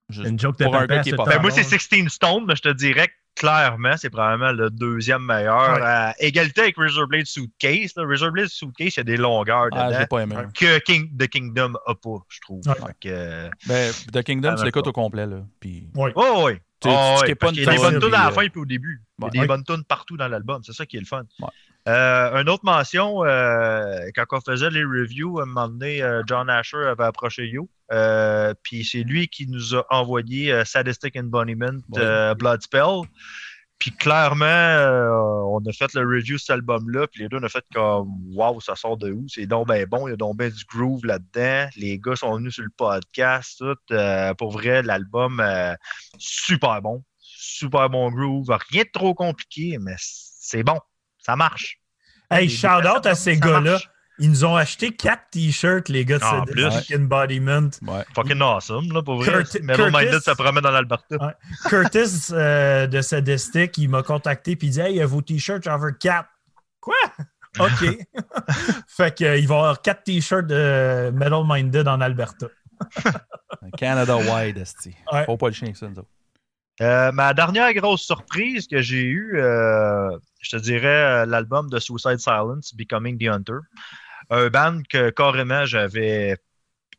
Juste 0.10 0.30
Une 0.30 0.40
joke 0.40 0.58
de 0.60 0.64
pour 0.66 0.76
un 0.76 0.86
gars 0.86 1.00
qui 1.00 1.10
est 1.10 1.16
pas 1.16 1.26
Ben, 1.26 1.42
moi, 1.42 1.52
c'est 1.52 1.64
long. 1.64 1.78
16 1.78 2.08
Stone, 2.10 2.46
mais 2.48 2.56
je 2.56 2.62
te 2.62 2.70
dirais 2.70 3.08
que 3.08 3.14
clairement, 3.36 3.96
c'est 3.98 4.10
probablement 4.10 4.52
le 4.52 4.70
deuxième 4.70 5.24
meilleur. 5.24 5.74
Ouais. 5.76 5.82
À 5.82 6.16
égalité 6.20 6.62
avec 6.62 6.78
Razorblade 6.78 7.26
Suitcase. 7.26 7.94
Là. 7.96 8.06
Razorblade 8.08 8.48
Suitcase, 8.48 8.94
il 8.96 8.98
y 8.98 9.00
a 9.02 9.04
des 9.04 9.18
longueurs 9.18 9.68
Ah, 9.74 10.06
pas 10.08 10.20
aimé. 10.24 10.36
que 10.58 10.80
King, 10.80 11.16
The 11.18 11.28
Kingdom 11.28 11.74
a 11.86 11.96
pas, 11.96 12.18
je 12.30 12.40
trouve. 12.42 12.62
Ouais. 12.68 12.74
Euh, 13.08 13.50
Mais 13.68 13.92
The 14.12 14.24
Kingdom, 14.24 14.56
tu 14.56 14.66
l'écoutes 14.66 14.88
au 14.88 14.92
complet. 14.94 15.26
Là. 15.26 15.44
Puis, 15.60 15.90
Oui. 15.96 16.12
oh, 16.16 16.44
oui. 16.48 16.54
Tu 16.82 16.90
tu 16.90 16.94
une 16.94 17.16
qu'il 17.54 17.64
y 17.64 17.68
a 17.68 17.72
des 17.72 17.78
bonnes 17.78 18.00
tunes 18.00 18.14
à 18.14 18.26
la 18.26 18.28
euh, 18.28 18.32
fin 18.32 18.42
et 18.42 18.52
au 18.56 18.66
début. 18.66 19.02
Il 19.20 19.24
y 19.24 19.28
a 19.28 19.30
des 19.32 19.40
Ouais. 19.40 19.48
bonnes 19.48 19.64
tunes 19.64 19.84
partout 19.86 20.18
dans 20.18 20.28
l'album. 20.28 20.62
C'est 20.64 20.74
ça 20.74 20.86
qui 20.86 20.98
est 20.98 21.00
le 21.00 21.06
fun. 21.06 21.24
Euh, 21.88 22.42
une 22.42 22.50
autre 22.50 22.66
mention, 22.66 23.24
euh, 23.26 24.00
quand 24.16 24.26
on 24.32 24.42
faisait 24.42 24.72
les 24.72 24.84
reviews, 24.84 25.40
à 25.40 25.44
un 25.44 25.46
moment 25.46 25.68
donné, 25.70 26.02
euh, 26.02 26.24
John 26.26 26.50
Asher 26.50 26.84
avait 26.86 27.04
approché 27.04 27.48
Yo. 27.48 27.70
Euh, 27.92 28.54
puis 28.64 28.84
c'est 28.84 29.04
lui 29.04 29.28
qui 29.28 29.46
nous 29.48 29.76
a 29.76 29.86
envoyé 29.92 30.52
euh, 30.52 30.66
Sadistic 30.66 31.16
Embodiment 31.16 31.78
Ouais. 31.90 32.00
euh, 32.02 32.34
Bloodspell. 32.34 33.02
Puis 33.78 33.92
clairement, 33.92 34.46
euh, 34.46 35.10
on 35.50 35.60
a 35.68 35.72
fait 35.74 35.94
le 35.94 36.02
review 36.02 36.36
de 36.38 36.40
cet 36.40 36.52
album-là. 36.52 37.06
Puis 37.08 37.22
les 37.22 37.30
deux, 37.30 37.38
on 37.38 37.44
a 37.44 37.50
fait 37.50 37.66
comme 37.74 38.08
Waouh, 38.34 38.62
ça 38.62 38.76
sort 38.76 38.98
de 38.98 39.12
où? 39.12 39.26
C'est 39.28 39.46
donc 39.46 39.68
ben 39.68 39.86
bon. 39.86 40.08
Il 40.08 40.12
y 40.12 40.14
a 40.14 40.18
donc 40.18 40.38
ben 40.38 40.50
du 40.50 40.64
groove 40.66 41.06
là-dedans. 41.06 41.70
Les 41.76 42.00
gars 42.00 42.16
sont 42.16 42.36
venus 42.38 42.56
sur 42.56 42.64
le 42.64 42.70
podcast. 42.76 43.58
Tout. 43.60 43.76
Euh, 43.92 44.34
pour 44.34 44.52
vrai, 44.52 44.82
l'album, 44.82 45.40
euh, 45.40 45.76
super 46.18 46.82
bon. 46.82 47.04
Super 47.20 47.90
bon 47.90 48.10
groove. 48.10 48.48
Rien 48.72 48.84
de 48.84 48.90
trop 48.92 49.14
compliqué, 49.14 49.78
mais 49.80 49.96
c'est 50.00 50.64
bon. 50.64 50.80
Ça 51.26 51.36
marche. 51.36 51.80
Hey, 52.30 52.48
Les- 52.48 52.54
shout 52.54 52.68
out 52.88 53.06
à 53.06 53.16
ces 53.16 53.38
gars-là. 53.38 53.80
Ils 54.20 54.30
nous 54.30 54.46
ont 54.46 54.56
acheté 54.56 54.92
quatre 54.96 55.24
t-shirts, 55.32 55.90
les 55.90 56.06
gars 56.06 56.20
de 56.20 56.24
En 56.24 56.46
Sadistic 56.46 56.88
plus. 56.96 57.04
Embodiment. 57.04 57.70
Ouais. 57.82 58.06
Fucking 58.16 58.42
awesome, 58.42 58.94
là, 58.94 59.02
pour 59.04 59.18
vrai. 59.18 59.30
Curti- 59.44 59.62
Metal 59.62 59.88
Minded, 59.92 60.10
Curtis- 60.12 60.24
ça 60.24 60.36
promet 60.36 60.62
dans 60.62 60.72
l'Alberta. 60.72 61.18
Ouais. 61.20 61.34
Curtis 61.68 62.28
euh, 62.32 62.88
de 62.88 63.02
Sadistic, 63.02 63.78
il 63.78 63.90
m'a 63.90 64.04
contacté 64.04 64.56
puis 64.56 64.68
il 64.68 64.72
dit 64.72 64.80
Hey, 64.80 65.04
vos 65.04 65.22
t-shirts, 65.22 65.64
j'en 65.64 65.78
veux 65.78 65.92
quatre. 65.92 66.30
Quoi? 66.80 66.96
OK. 67.60 67.98
fait 68.88 69.14
qu'il 69.16 69.28
va 69.28 69.36
y 69.38 69.44
avoir 69.44 69.82
quatre 69.82 70.04
t-shirts 70.04 70.48
de 70.48 71.12
Metal 71.14 71.44
Minded 71.46 71.88
en 71.88 72.00
Alberta. 72.00 72.48
Canada 73.78 74.16
Wide, 74.18 74.58
esti. 74.58 74.96
Ouais. 75.12 75.26
Faut 75.26 75.38
pas 75.38 75.48
le 75.48 75.54
chien 75.54 75.72
que 75.72 75.78
ça, 75.78 75.88
nous 75.90 76.00
autres. 76.00 76.10
Euh, 76.82 77.12
ma 77.14 77.34
dernière 77.34 77.74
grosse 77.74 78.04
surprise 78.04 78.68
que 78.68 78.82
j'ai 78.82 79.04
eue, 79.04 79.38
euh, 79.40 80.10
je 80.42 80.58
te 80.58 80.62
dirais 80.62 80.88
euh, 80.88 81.26
l'album 81.26 81.70
de 81.70 81.80
Suicide 81.80 82.20
Silence, 82.20 82.74
Becoming 82.76 83.18
the 83.18 83.28
Hunter. 83.30 83.60
Un 84.30 84.50
band 84.50 84.82
que 84.90 85.10
carrément 85.12 85.66
j'avais 85.66 86.38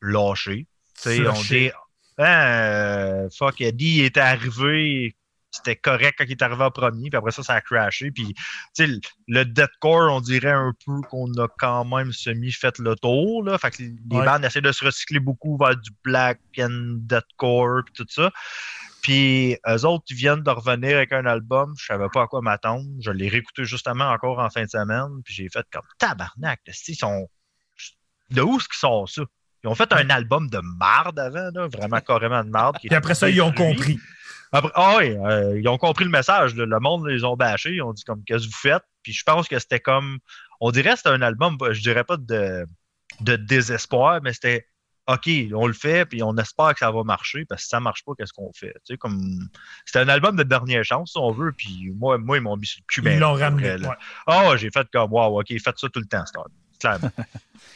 lâché. 0.00 0.66
On 1.06 1.42
dit, 1.42 1.70
Hein, 2.18 3.28
fuck, 3.36 3.60
Eddie 3.60 3.98
il 3.98 4.04
était 4.06 4.20
arrivé, 4.20 5.14
c'était 5.50 5.76
correct 5.76 6.14
quand 6.16 6.24
il 6.24 6.30
est 6.30 6.42
arrivé 6.42 6.62
en 6.64 6.70
premier, 6.70 7.10
puis 7.10 7.16
après 7.18 7.30
ça, 7.30 7.42
ça 7.42 7.52
a 7.54 7.60
crashé. 7.60 8.10
Puis, 8.10 8.32
tu 8.32 8.42
sais, 8.72 8.86
le- 8.86 9.00
le 9.28 9.44
deathcore, 9.44 10.10
on 10.10 10.20
dirait 10.22 10.50
un 10.50 10.72
peu 10.86 11.00
qu'on 11.10 11.30
a 11.34 11.46
quand 11.58 11.84
même 11.84 12.12
semi-fait 12.12 12.78
le 12.78 12.96
tour. 12.96 13.42
Là. 13.44 13.58
Fait 13.58 13.70
que 13.70 13.82
les 13.82 13.94
Ouais. 14.10 14.24
bandes 14.24 14.44
essaient 14.46 14.62
de 14.62 14.72
se 14.72 14.82
recycler 14.84 15.20
beaucoup 15.20 15.58
vers 15.58 15.76
du 15.76 15.90
black 16.02 16.40
and 16.58 17.00
deathcore, 17.00 17.82
puis 17.84 17.92
tout 17.94 18.06
ça. 18.08 18.30
Puis, 19.07 19.57
eux 19.68 19.84
autres, 19.84 20.04
ils 20.11 20.16
viennent 20.16 20.42
de 20.42 20.50
revenir 20.50 20.96
avec 20.96 21.12
un 21.12 21.26
album, 21.26 21.72
je 21.78 21.86
savais 21.86 22.09
pas 22.12 22.22
à 22.22 22.26
quoi 22.26 22.40
m'attendre. 22.42 22.84
Je 22.98 23.12
l'ai 23.12 23.28
réécouté 23.28 23.64
justement 23.64 24.11
encore 24.11 24.40
en 24.40 24.50
fin 24.50 24.64
de 24.64 24.68
semaine, 24.68 25.22
puis 25.24 25.32
j'ai 25.32 25.48
fait 25.48 25.64
comme 25.70 25.84
tabarnak. 25.96 26.61
Ils 26.88 26.96
sont... 26.96 27.28
De 28.30 28.42
où 28.42 28.57
est-ce 28.57 28.66
qu'ils 28.66 28.78
sortent 28.78 29.11
ça? 29.11 29.22
Ils 29.62 29.68
ont 29.68 29.76
fait 29.76 29.92
un 29.92 30.11
album 30.11 30.50
de 30.50 30.59
marde 30.80 31.20
avant, 31.20 31.50
là, 31.54 31.68
vraiment 31.68 32.00
carrément 32.00 32.42
de 32.42 32.50
marde. 32.50 32.78
Puis 32.80 32.92
après 32.96 33.14
ça, 33.14 33.30
ils 33.30 33.40
ont 33.40 33.52
compris. 33.52 33.96
Après, 34.50 34.72
ah 34.74 34.96
oui, 34.98 35.16
euh, 35.16 35.57
ils 35.57 35.68
ont 35.68 35.78
compris 35.78 36.04
le 36.04 36.11
message. 36.11 36.57
là. 36.57 36.66
Le 36.66 36.80
monde 36.80 37.07
les 37.07 37.22
ont 37.22 37.36
bâchés. 37.36 37.74
Ils 37.74 37.82
ont 37.82 37.92
dit 37.92 38.02
comme 38.02 38.24
qu'est-ce 38.24 38.48
que 38.48 38.52
vous 38.52 38.59
faites? 38.59 38.82
Puis 39.04 39.12
je 39.12 39.22
pense 39.22 39.46
que 39.46 39.57
c'était 39.61 39.78
comme. 39.78 40.18
On 40.61 40.72
dirait 40.72 40.90
que 40.90 40.96
c'était 40.96 41.11
un 41.11 41.22
album, 41.22 41.57
je 41.70 41.80
dirais 41.80 42.02
pas 42.02 42.16
de, 42.16 42.66
de 43.20 43.36
désespoir, 43.36 44.20
mais 44.20 44.32
c'était 44.32 44.66
OK, 45.09 45.30
on 45.54 45.66
le 45.66 45.72
fait, 45.72 46.04
puis 46.07 46.22
on 46.22 46.36
espère 46.36 46.72
que 46.72 46.80
ça 46.80 46.90
va 46.90 47.04
marcher, 47.04 47.44
parce 47.44 47.61
que 47.61 47.64
si 47.64 47.68
ça 47.68 47.78
marche 47.80 48.04
pas, 48.04 48.12
qu'est-ce 48.18 48.32
qu'on 48.32 48.50
fait? 48.52 48.72
Tu 48.84 48.94
sais, 48.94 48.96
comme. 48.96 49.38
C'était 49.84 50.00
un 50.00 50.09
album 50.09 50.36
de 50.36 50.42
dernière 50.42 50.82
chance, 50.84 51.12
si 51.12 51.18
on 51.18 51.30
veut, 51.30 51.52
puis 51.52 51.92
moi, 51.96 52.18
moi 52.18 52.38
ils 52.38 52.42
m'ont 52.42 52.57
mis 52.57 52.66
sur 52.66 52.80
le 52.80 52.84
cul. 52.88 53.00
Ils 53.02 53.04
ben, 53.04 53.20
l'ont 53.20 53.34
ramené. 53.34 53.70
ouais. 53.74 53.94
Ah, 54.26 54.48
ouais, 54.50 54.59
j'ai 54.59 54.70
fait 54.70 54.86
comme 54.92 55.12
wow, 55.12 55.40
OK, 55.40 55.46
faites 55.48 55.78
ça 55.78 55.88
tout 55.88 56.00
le 56.00 56.07
temps, 56.07 56.26
Star. 56.26 56.46
Clairement. 56.80 57.11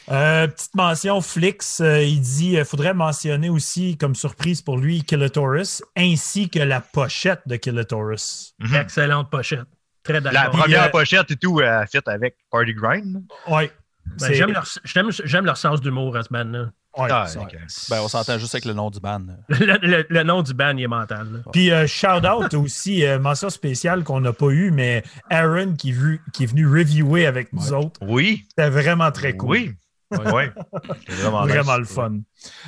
Euh, 0.09 0.47
petite 0.47 0.73
mention, 0.75 1.21
Flix, 1.21 1.79
euh, 1.79 2.01
il 2.03 2.19
dit 2.19 2.53
il 2.53 2.65
faudrait 2.65 2.93
mentionner 2.93 3.49
aussi, 3.49 3.97
comme 3.97 4.15
surprise 4.15 4.61
pour 4.61 4.77
lui, 4.77 5.03
Killotaurus, 5.03 5.83
ainsi 5.95 6.49
que 6.49 6.59
la 6.59 6.81
pochette 6.81 7.41
de 7.45 7.55
Killotaurus. 7.55 8.53
Mhm. 8.59 8.75
Excellente 8.75 9.29
pochette. 9.29 9.67
Très 10.03 10.19
La 10.19 10.31
d'accord. 10.31 10.59
première 10.61 10.83
euh, 10.85 10.89
pochette 10.89 11.31
et 11.31 11.35
tout, 11.35 11.61
elle 11.61 11.85
fit 11.87 11.99
avec 12.07 12.35
Party 12.51 12.73
Grind. 12.73 13.23
Ouais. 13.47 13.71
Ben, 14.19 14.33
J'aime 14.33 14.51
leur, 14.51 14.65
j'aime- 14.83 15.11
j'aime 15.11 15.45
leur 15.45 15.57
sens 15.57 15.79
d'humour 15.81 16.17
à 16.17 16.23
ce 16.23 16.29
band-là. 16.29 16.71
Ouais, 16.97 17.07
Ah. 17.11 17.25
Ben, 17.89 18.01
on 18.01 18.07
s'entend 18.07 18.37
juste 18.37 18.53
avec 18.55 18.65
le 18.65 18.73
nom 18.73 18.89
du 18.89 18.99
band. 18.99 19.21
Le, 19.49 19.77
le- 19.81 20.05
le 20.09 20.23
nom 20.23 20.41
du 20.41 20.53
band, 20.53 20.75
il 20.77 20.83
est 20.83 20.87
mental. 20.87 21.31
là. 21.31 21.39
Puis 21.53 21.71
euh, 21.71 21.87
shout 21.87 22.25
out 22.25 22.53
aussi, 22.53 23.05
euh, 23.05 23.19
mention 23.19 23.49
spéciale 23.49 24.03
qu'on 24.03 24.21
n'a 24.21 24.33
pas 24.33 24.49
eu, 24.49 24.71
mais 24.71 25.03
Aaron 25.29 25.75
qui, 25.75 25.91
vu- 25.91 26.21
qui 26.33 26.43
est 26.43 26.47
venu 26.47 26.67
reviewer 26.67 27.25
avec 27.25 27.53
nous 27.53 27.73
autres. 27.73 27.99
Oui. 28.01 28.45
C'était 28.49 28.69
vraiment 28.69 29.11
très 29.11 29.35
cool. 29.37 29.49
Oui. 29.49 29.71
Ouais. 30.11 30.31
Oui. 30.33 30.43
C'était 30.99 31.13
vraiment, 31.21 31.45
Vraiment 31.45 31.77
le 31.77 31.85
fun. 31.85 32.19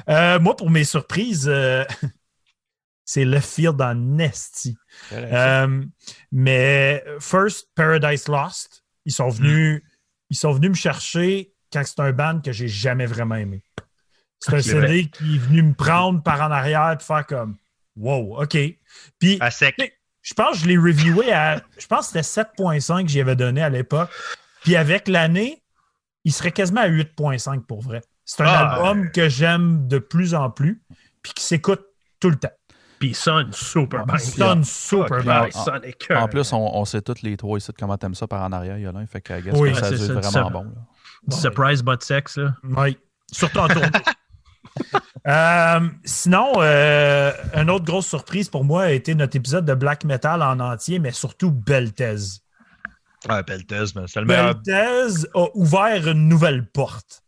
Euh, 0.09 0.39
moi, 0.39 0.55
pour 0.55 0.69
mes 0.69 0.85
surprises, 0.85 1.49
euh, 1.49 1.83
c'est 3.05 3.25
le 3.25 3.39
field 3.41 3.81
en 3.81 3.95
Nesty. 3.95 4.77
Euh, 5.11 5.83
mais 6.31 7.03
First, 7.19 7.67
Paradise 7.75 8.27
Lost, 8.29 8.83
ils 9.05 9.11
sont 9.11 9.27
venus, 9.29 9.81
ils 10.29 10.37
sont 10.37 10.53
venus 10.53 10.69
me 10.69 10.75
chercher 10.75 11.51
quand 11.71 11.83
c'est 11.85 11.99
un 11.99 12.13
band 12.13 12.39
que 12.39 12.51
j'ai 12.53 12.69
jamais 12.69 13.05
vraiment 13.05 13.35
aimé. 13.35 13.61
C'est 14.45 14.55
un 14.55 14.61
CD 14.61 15.07
qui 15.09 15.35
est 15.35 15.39
venu 15.39 15.63
me 15.63 15.73
prendre 15.73 16.21
par 16.21 16.41
en 16.41 16.51
arrière 16.51 16.97
et 16.99 17.03
faire 17.03 17.25
comme 17.25 17.55
Wow, 17.95 18.41
OK. 18.41 18.57
Puis 19.19 19.37
À 19.39 19.51
sec. 19.51 19.75
je 20.21 20.33
pense 20.33 20.53
que 20.53 20.57
je 20.63 20.67
l'ai 20.67 20.77
reviewé 20.77 21.31
à. 21.31 21.61
Je 21.77 21.85
pense 21.87 22.11
que 22.11 22.21
c'était 22.21 22.41
7.5 22.57 23.03
que 23.03 23.09
j'y 23.09 23.21
avais 23.21 23.35
donné 23.35 23.61
à 23.61 23.69
l'époque. 23.69 24.09
Puis 24.63 24.75
avec 24.75 25.07
l'année, 25.07 25.61
il 26.25 26.33
serait 26.33 26.51
quasiment 26.51 26.81
à 26.81 26.87
8.5 26.89 27.61
pour 27.65 27.81
vrai. 27.81 28.01
C'est 28.25 28.41
un 28.41 28.47
Ah, 28.47 28.73
album 28.75 29.11
que 29.11 29.29
j'aime 29.29 29.87
de 29.87 29.99
plus 29.99 30.33
en 30.33 30.49
plus, 30.49 30.81
puis 31.21 31.33
qui 31.33 31.43
s'écoute 31.43 31.85
tout 32.19 32.29
le 32.29 32.37
temps. 32.37 32.51
Puis 32.99 33.09
il 33.09 33.15
sonne 33.15 33.51
super 33.51 34.05
bien. 34.05 34.15
Il 34.15 34.21
sonne 34.21 34.63
super 34.63 35.21
bien. 35.23 35.49
Ah. 36.09 36.23
En 36.23 36.27
plus, 36.29 36.51
on, 36.53 36.77
on 36.77 36.85
sait 36.85 37.01
tous 37.01 37.21
les 37.21 37.35
trois 37.37 37.57
ici 37.57 37.71
comment 37.77 37.97
t'aimes 37.97 38.15
ça 38.15 38.25
par 38.27 38.41
en 38.43 38.51
arrière, 38.53 38.77
Yolin. 38.77 39.05
Fait 39.07 39.19
que, 39.21 39.33
I 39.37 39.41
guess 39.41 39.53
Oui. 39.57 39.71
que 39.73 39.77
ça 39.77 39.87
a 39.87 39.89
Ouais, 39.91 39.97
dû 39.97 40.05
c'est 40.05 40.11
être 40.13 40.23
ça, 40.23 40.29
vraiment 40.29 40.47
ça. 40.47 40.53
bon. 40.53 40.63
là. 40.63 40.69
Bon, 41.27 41.35
Surprise 41.37 41.83
but 41.83 42.01
sex, 42.01 42.37
là. 42.37 42.55
Oui, 42.63 42.97
surtout 43.31 43.59
en 43.59 43.67
tournée. 43.67 43.87
Euh, 45.25 45.79
sinon, 46.03 46.51
euh, 46.57 47.31
une 47.55 47.69
autre 47.69 47.85
grosse 47.85 48.07
surprise 48.07 48.49
pour 48.49 48.65
moi 48.65 48.83
a 48.83 48.91
été 48.91 49.15
notre 49.15 49.37
épisode 49.37 49.65
de 49.65 49.73
Black 49.73 50.03
Metal 50.03 50.41
en 50.41 50.59
entier, 50.59 50.99
mais 50.99 51.11
surtout 51.11 51.49
Beltez. 51.49 52.41
Ah, 53.29 53.41
Peltez, 53.41 53.85
mais 53.95 54.03
c'est 54.07 54.19
le 54.19 54.25
meilleur. 54.25 54.55
Beltez 54.55 55.27
a 55.33 55.47
ouvert 55.53 56.09
une 56.09 56.27
nouvelle 56.27 56.65
porte. 56.65 57.23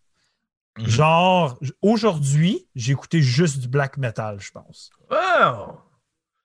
Mhm. 0.77 0.87
Genre, 0.87 1.59
aujourd'hui, 1.81 2.67
j'ai 2.75 2.91
écouté 2.91 3.21
juste 3.21 3.59
du 3.59 3.69
black 3.69 3.97
metal, 3.97 4.41
je 4.41 4.51
pense. 4.51 4.89
Wow! 5.09 5.79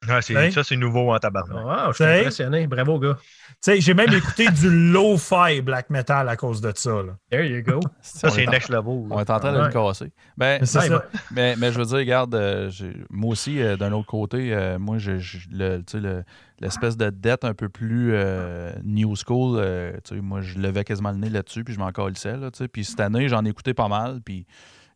Ah, 0.09 0.23
c'est- 0.23 0.35
Ouais. 0.35 0.51
Ça, 0.51 0.65
c'est 0.65 0.77
nouveau 0.77 1.13
en 1.13 1.19
tabarnak. 1.19 1.63
Wow, 1.63 1.89
je 1.93 1.95
suis 1.97 2.05
impressionné. 2.05 2.67
Bravo, 2.67 2.99
gars. 2.99 3.19
Tu 3.21 3.57
sais, 3.61 3.81
j'ai 3.83 3.93
même 3.93 4.11
écouté 4.15 4.49
du 4.49 4.71
lo-fi 4.93 5.61
black 5.61 5.91
metal 5.91 6.27
à 6.29 6.37
cause 6.37 6.63
de 6.63 6.73
ça. 6.75 7.03
là. 7.03 7.17
There 7.31 7.47
you 7.47 7.63
go. 7.63 7.81
Ça, 8.01 8.29
On 8.29 8.31
c'est 8.31 8.45
est 8.45 8.49
en- 8.49 8.51
next 8.51 8.71
level. 8.71 9.07
On 9.11 9.19
est 9.21 9.29
en 9.31 9.39
train 9.39 9.53
de 9.53 9.59
Ouais. 9.59 9.67
le 9.67 9.71
casser. 9.73 10.11
Ben, 10.39 10.65
C'est 10.65 10.79
Ouais, 10.79 10.89
ça. 10.89 10.99
bah, 11.01 11.05
mais, 11.33 11.55
mais 11.57 11.71
je 11.71 11.79
veux 11.79 11.85
dire, 11.85 11.99
regarde, 11.99 12.35
euh, 12.35 12.71
moi 13.11 13.33
aussi, 13.33 13.61
euh, 13.61 13.77
d'un 13.77 13.93
autre 13.93 14.07
côté, 14.07 14.55
euh, 14.55 14.79
moi, 14.79 14.97
je, 14.97 15.19
je- 15.19 15.49
le- 15.53 15.79
tu 15.81 15.93
sais, 15.93 16.01
le- 16.01 16.25
l'espèce 16.61 16.97
de 16.97 17.11
dette 17.11 17.45
un 17.45 17.53
peu 17.53 17.69
plus 17.69 18.13
euh, 18.15 18.73
new 18.83 19.15
school, 19.17 19.59
euh, 19.61 19.93
tu 20.03 20.15
sais, 20.15 20.21
moi, 20.23 20.41
je 20.41 20.59
levais 20.59 20.85
quasiment 20.85 21.11
le 21.11 21.19
nez 21.19 21.29
là-dessus, 21.29 21.63
puis 21.63 21.75
je 21.75 21.79
m'en 21.79 21.93
calissais. 21.93 22.39
Là, 22.39 22.49
puis 22.73 22.85
cette 22.87 23.01
année, 23.01 23.29
j'en 23.29 23.45
ai 23.45 23.51
écouté 23.51 23.75
pas 23.75 23.89
mal, 23.89 24.21
puis 24.25 24.47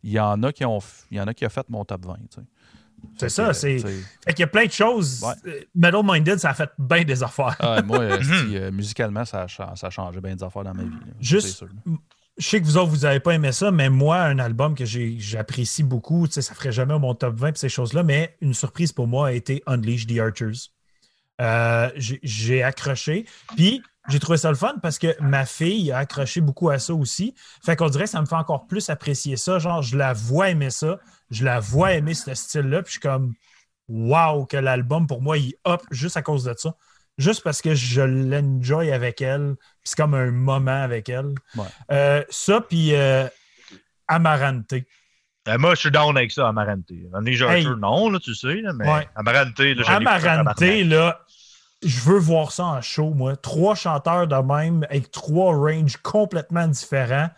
il 0.01 0.11
y 0.11 0.19
en 0.19 0.41
a 0.43 0.51
qui 0.51 0.65
ont 0.65 0.79
il 1.11 1.17
y 1.17 1.21
en 1.21 1.27
a 1.27 1.33
qui 1.35 1.45
ont 1.45 1.49
fait 1.49 1.69
mon 1.69 1.85
top 1.85 2.05
20. 2.05 2.15
tu 2.15 2.37
sais. 2.37 2.41
C'est 3.17 3.29
ça, 3.29 3.53
c'est- 3.53 3.79
Fait 3.79 4.33
qu'il 4.33 4.39
y 4.39 4.43
a 4.43 4.47
plein 4.47 4.65
de 4.65 4.71
choses. 4.71 5.23
Ouais. 5.23 5.33
Euh, 5.51 5.61
Metal 5.75 6.01
Minded, 6.03 6.39
ça 6.39 6.49
a 6.49 6.53
fait 6.53 6.69
bien 6.77 7.03
des 7.03 7.21
affaires. 7.23 7.55
ah, 7.59 7.81
moi, 7.81 7.99
euh, 8.01 8.21
si, 8.21 8.57
musicalement, 8.73 9.25
ça 9.25 9.43
a, 9.43 9.47
cha- 9.47 9.73
ça 9.75 9.87
a 9.87 9.89
changé 9.89 10.19
bien 10.21 10.35
des 10.35 10.43
affaires 10.43 10.63
dans 10.63 10.73
ma 10.73 10.83
vie. 10.83 10.89
là, 10.89 11.13
Juste- 11.19 11.57
sûr. 11.57 11.67
Je 12.37 12.45
sais 12.49 12.59
que 12.59 12.65
vous 12.65 12.75
autres, 12.75 12.89
vous 12.89 12.97
n'avez 12.97 13.21
pas 13.21 13.31
aimé 13.33 13.53
ça, 13.53 13.71
mais 13.71 13.89
moi, 13.89 14.19
un 14.19 14.39
album 14.39 14.75
que 14.75 14.83
j'apprécie 14.83 15.83
beaucoup, 15.83 16.27
tu 16.27 16.33
sais, 16.33 16.41
ça 16.41 16.53
ferait 16.53 16.73
jamais 16.73 16.99
mon 16.99 17.15
top 17.15 17.33
20 17.37 17.49
et 17.49 17.57
ces 17.57 17.69
choses-là, 17.69 18.03
mais 18.03 18.35
une 18.41 18.53
surprise 18.53 18.91
pour 18.91 19.07
moi 19.07 19.27
a 19.27 19.31
été 19.31 19.63
Unleash 19.67 20.05
the 20.05 20.19
Archers. 20.19 20.69
Euh, 21.41 21.89
j'ai- 21.95 22.19
j'ai 22.23 22.61
accroché. 22.63 23.25
Puis, 23.55 23.81
j'ai 24.09 24.19
trouvé 24.19 24.37
ça 24.37 24.49
le 24.49 24.55
fun 24.55 24.75
parce 24.81 24.99
que 24.99 25.15
ma 25.21 25.45
fille 25.45 25.91
a 25.91 25.99
accroché 25.99 26.39
beaucoup 26.41 26.69
à 26.69 26.77
ça 26.79 26.93
aussi. 26.93 27.33
Fait 27.65 27.75
qu'on 27.75 27.89
dirait 27.89 28.03
que 28.03 28.09
ça 28.09 28.21
me 28.21 28.25
fait 28.25 28.35
encore 28.35 28.67
plus 28.67 28.89
apprécier 28.89 29.35
ça. 29.37 29.57
Genre, 29.59 29.81
je 29.81 29.97
la 29.97 30.13
vois 30.13 30.49
aimer 30.49 30.69
ça. 30.69 30.99
Je 31.35 31.45
la 31.45 31.59
vois 31.59 31.93
aimer 31.93 32.13
ce 32.13 32.33
style-là. 32.33 32.81
Puis, 32.81 32.87
je 32.87 32.91
suis 32.93 32.99
comme, 33.01 33.33
wow, 33.87 34.45
que 34.45 34.57
l'album, 34.57 35.07
pour 35.07 35.21
moi, 35.21 35.37
il 35.37 35.53
hop 35.65 35.83
juste 35.91 36.17
à 36.17 36.21
cause 36.21 36.43
de 36.43 36.53
ça. 36.57 36.73
Juste 37.17 37.43
parce 37.43 37.61
que 37.61 37.75
je 37.75 38.01
l'enjoy 38.01 38.91
avec 38.91 39.21
elle. 39.21 39.55
Puis, 39.57 39.67
c'est 39.83 39.97
comme 39.97 40.13
un 40.15 40.31
moment 40.31 40.83
avec 40.83 41.07
elle. 41.09 41.33
Ouais. 41.55 41.65
Euh, 41.91 42.23
ça, 42.29 42.61
puis 42.61 42.93
euh, 42.95 43.27
Amarante. 44.07 44.73
Euh, 45.47 45.57
moi, 45.57 45.75
je 45.75 45.81
suis 45.81 45.91
down 45.91 46.17
avec 46.17 46.31
ça, 46.31 46.47
Amarante. 46.47 46.91
George, 47.27 47.53
Hey. 47.53 47.67
non, 47.77 48.09
là, 48.09 48.19
tu 48.19 48.33
sais, 48.33 48.55
là, 48.61 48.73
mais 48.73 48.91
Ouais. 48.91 49.07
Amarante, 49.15 49.59
là, 49.59 49.95
Amarante, 49.95 50.59
là, 50.61 51.21
je 51.83 51.99
veux 52.01 52.17
voir 52.17 52.51
ça 52.51 52.63
en 52.65 52.81
show, 52.81 53.11
moi. 53.13 53.35
Trois 53.35 53.75
chanteurs 53.75 54.27
de 54.27 54.35
même, 54.35 54.85
avec 54.89 55.11
trois 55.11 55.53
ranges 55.55 55.97
complètement 55.97 56.67
différents. 56.67 57.29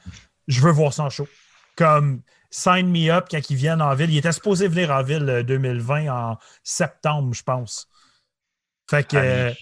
Je 0.47 0.61
veux 0.61 0.71
voir 0.71 0.93
ça 0.93 1.03
en 1.03 1.09
show. 1.09 1.27
Comme 1.75 2.21
Sign 2.49 2.87
Me 2.89 3.09
Up 3.11 3.25
quand 3.29 3.49
ils 3.49 3.55
viennent 3.57 3.81
en 3.81 3.93
ville. 3.95 4.09
Il 4.11 4.17
était 4.17 4.31
supposé 4.31 4.67
venir 4.67 4.91
en 4.91 5.03
ville 5.03 5.27
euh, 5.29 5.43
2020 5.43 6.07
en 6.13 6.37
septembre, 6.63 7.33
je 7.33 7.43
pense. 7.43 7.87
Fait 8.89 9.05
que 9.05 9.17
euh, 9.17 9.53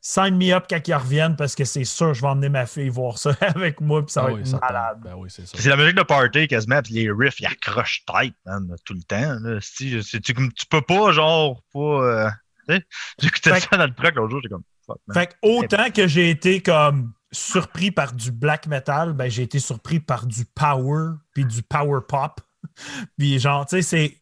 Sign 0.00 0.36
Me 0.36 0.52
Up 0.54 0.66
quand 0.70 0.86
ils 0.86 0.94
reviennent 0.94 1.34
parce 1.36 1.54
que 1.56 1.64
c'est 1.64 1.84
sûr, 1.84 2.14
je 2.14 2.22
vais 2.22 2.28
emmener 2.28 2.48
ma 2.48 2.66
fille 2.66 2.88
voir 2.88 3.18
ça 3.18 3.32
avec 3.40 3.80
moi, 3.80 4.04
puis 4.06 4.12
ça 4.12 4.22
va 4.22 4.28
Ah 4.30 4.32
oui, 4.34 4.40
être 4.42 4.60
malade. 4.60 5.00
Ben 5.02 5.14
oui, 5.16 5.28
c'est 5.30 5.46
ça. 5.46 5.58
C'est 5.58 5.68
la 5.68 5.76
musique 5.76 5.96
de 5.96 6.02
party 6.02 6.46
quasiment, 6.46 6.80
puis 6.82 6.94
les 6.94 7.10
riffs, 7.10 7.40
ils 7.40 7.46
accrochent 7.46 8.04
tête, 8.06 8.34
man, 8.46 8.74
tout 8.84 8.94
le 8.94 9.02
temps. 9.02 9.36
Là. 9.42 9.58
Si, 9.60 10.00
c'est- 10.04 10.20
tu, 10.20 10.32
tu 10.34 10.66
peux 10.70 10.82
pas, 10.82 11.10
genre, 11.12 11.60
pas. 11.72 11.78
euh, 11.80 12.30
tu 12.68 12.76
sais, 12.76 12.84
J'écoutais 13.20 13.54
Fait- 13.54 13.60
ça 13.60 13.76
dans 13.76 13.86
le 13.86 13.94
truck 13.94 14.14
l'autre 14.14 14.30
jour, 14.30 14.40
j'étais 14.42 14.54
comme. 14.54 14.62
Fuck, 14.86 14.98
man. 15.08 15.14
Fait 15.14 15.26
que 15.26 15.34
autant 15.42 15.90
que 15.90 16.06
j'ai 16.06 16.30
été 16.30 16.62
comme 16.62 17.12
surpris 17.30 17.90
par 17.90 18.12
du 18.12 18.32
black 18.32 18.66
metal, 18.66 19.12
ben 19.12 19.30
j'ai 19.30 19.42
été 19.42 19.58
surpris 19.58 20.00
par 20.00 20.26
du 20.26 20.44
power 20.44 21.12
puis 21.34 21.44
du 21.44 21.62
power 21.62 22.00
pop. 22.08 22.40
puis 23.18 23.38
genre, 23.38 23.66
tu 23.66 23.76
sais, 23.76 23.82
c'est 23.82 24.16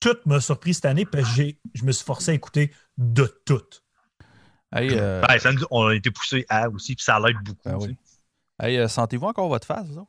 tout 0.00 0.16
m'a 0.26 0.40
surpris 0.40 0.74
cette 0.74 0.84
année 0.86 1.04
parce 1.04 1.24
que 1.28 1.34
j'ai 1.34 1.60
je 1.74 1.84
me 1.84 1.92
suis 1.92 2.04
forcé 2.04 2.30
à 2.30 2.34
écouter 2.34 2.72
de 2.98 3.24
tout. 3.44 3.62
Hey, 4.74 4.90
euh, 4.92 5.22
Ouais, 5.28 5.38
ça 5.38 5.52
nous- 5.52 5.64
on 5.70 5.86
a 5.86 5.94
été 5.94 6.10
poussé 6.10 6.44
à 6.48 6.68
aussi, 6.68 6.94
puis 6.96 7.04
ça 7.04 7.18
l'aide 7.20 7.36
beaucoup. 7.44 7.60
ben 7.64 7.76
oui. 7.80 7.96
Hey, 8.60 8.78
euh, 8.78 8.88
sentez-vous 8.88 9.26
encore 9.26 9.48
votre 9.48 9.66
face, 9.66 9.86
vous? 9.88 10.08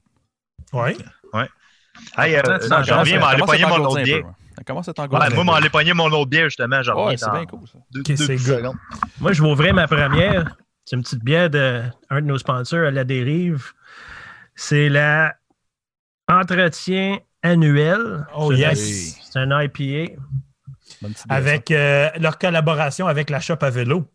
Ouais. 0.73 0.97
sais. 1.33 1.49
Hey, 2.17 2.35
euh, 2.35 2.41
non, 2.69 2.83
j'en 2.83 2.99
reviens, 2.99 3.19
m'en 3.19 3.45
pogner 3.45 3.65
mon 3.65 3.85
autre. 3.85 3.99
Ça 4.57 4.63
commence 4.63 4.87
à 4.87 4.93
t'engourdir. 4.93 5.33
moi, 5.35 5.43
m'en 5.43 5.53
aller 5.53 5.69
pogner 5.69 5.93
mon 5.93 6.07
autre 6.11 6.25
bière, 6.29 6.45
justement, 6.45 6.81
j'en 6.81 6.95
Ouais, 6.95 7.03
reviens 7.03 7.17
c'est 7.17 7.31
bien 7.31 7.45
cool, 7.45 7.67
ça. 7.67 7.77
deux, 7.91 7.99
Ok, 8.01 8.13
deux 8.13 8.37
secondes. 8.37 8.75
Moi, 9.19 9.31
je 9.33 9.43
vais 9.43 9.49
ouvrir 9.49 9.73
ma 9.73 9.87
première. 9.87 10.55
C'est 10.87 10.95
une 10.95 11.01
petite 11.01 11.21
bière 11.23 11.49
de 11.49 11.83
un 12.09 12.21
de 12.21 12.27
nos 12.27 12.37
sponsors 12.37 12.87
à 12.87 12.91
la 12.91 13.03
dérive. 13.03 13.73
C'est 14.55 14.87
la 14.87 15.35
Entretien 16.29 17.19
annuel. 17.43 18.25
Oh, 18.33 18.53
yes. 18.53 19.19
C'est 19.21 19.39
un 19.39 19.61
IPA. 19.63 20.13
Avec 21.27 21.71
euh, 21.71 22.09
leur 22.17 22.37
collaboration 22.37 23.07
avec 23.07 23.29
la 23.29 23.41
shop 23.41 23.57
à 23.61 23.69
vélo. 23.69 24.07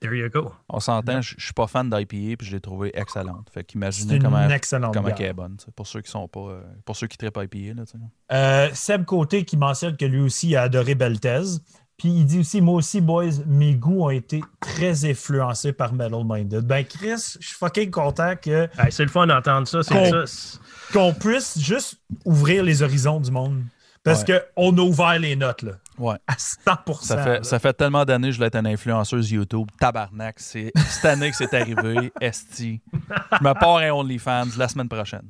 There 0.00 0.14
you 0.16 0.30
go. 0.30 0.52
On 0.70 0.80
s'entend, 0.80 1.20
je 1.20 1.34
je 1.36 1.44
suis 1.44 1.52
pas 1.52 1.66
fan 1.66 1.90
d'IPA, 1.90 2.36
puis 2.38 2.46
je 2.46 2.52
l'ai 2.52 2.60
trouvée 2.60 2.92
excellente. 2.94 3.50
Fait 3.52 3.64
qu'imaginez 3.64 4.18
comment, 4.18 4.48
comment 4.92 5.08
elle 5.08 5.22
est 5.22 5.32
bonne, 5.34 5.58
pour 5.74 5.86
ceux 5.86 6.00
qui 6.00 6.10
sont 6.10 6.28
pas. 6.28 6.40
euh, 6.40 6.62
pour 6.86 6.96
ceux 6.96 7.08
qui 7.08 7.18
trippent 7.18 7.36
IPA, 7.36 7.74
là. 7.74 7.84
Euh, 8.32 8.70
Seb 8.72 9.04
Côté 9.04 9.44
qui 9.44 9.58
mentionne 9.58 9.98
que 9.98 10.06
lui 10.06 10.20
aussi 10.20 10.56
a 10.56 10.62
adoré 10.62 10.94
Beltez. 10.94 11.58
Puis 11.98 12.08
il 12.08 12.26
dit 12.26 12.40
aussi, 12.40 12.60
moi 12.60 12.74
aussi, 12.74 13.00
boys, 13.00 13.30
mes 13.46 13.74
goûts 13.74 14.04
ont 14.04 14.10
été 14.10 14.42
très 14.60 15.04
influencés 15.08 15.72
par 15.72 15.94
Metal 15.94 16.22
Minded. 16.24 16.64
Ben 16.66 16.84
Chris, 16.84 17.36
je 17.40 17.46
suis 17.46 17.56
fucking 17.56 17.90
content 17.90 18.34
que 18.40 18.68
Hey, 18.78 18.90
c'est 18.90 19.04
le 19.04 19.08
fun 19.08 19.26
d'entendre 19.26 19.66
ça. 19.66 19.82
C'est 19.82 19.94
Con- 19.94 20.26
ça. 20.26 20.58
Qu'on 20.92 21.14
puisse 21.14 21.58
juste 21.58 21.96
ouvrir 22.24 22.62
les 22.62 22.82
horizons 22.82 23.18
du 23.20 23.30
monde. 23.30 23.62
Parce 24.04 24.22
qu'on 24.24 24.78
a 24.78 24.80
ouvert 24.82 25.18
les 25.18 25.34
notes, 25.34 25.62
là. 25.62 25.72
Ouais. 25.98 26.14
À 26.28 26.34
100 26.38 27.02
Ça 27.02 27.16
là. 27.16 27.24
fait, 27.24 27.44
ça 27.44 27.58
fait 27.58 27.72
tellement 27.72 28.04
d'années 28.04 28.28
que 28.28 28.32
je 28.32 28.36
voulais 28.36 28.46
être 28.48 28.56
une 28.56 28.68
influenceuse 28.68 29.32
YouTube. 29.32 29.66
Tabarnak, 29.80 30.38
c'est 30.38 30.70
cette 30.76 31.06
année 31.06 31.30
que 31.30 31.36
c'est 31.36 31.52
arrivé. 31.54 32.12
Esti. 32.20 32.80
Je 32.92 33.44
me 33.44 33.52
pars 33.58 33.78
un 33.78 33.90
OnlyFans 33.90 34.44
la 34.58 34.68
semaine 34.68 34.88
prochaine. 34.88 35.24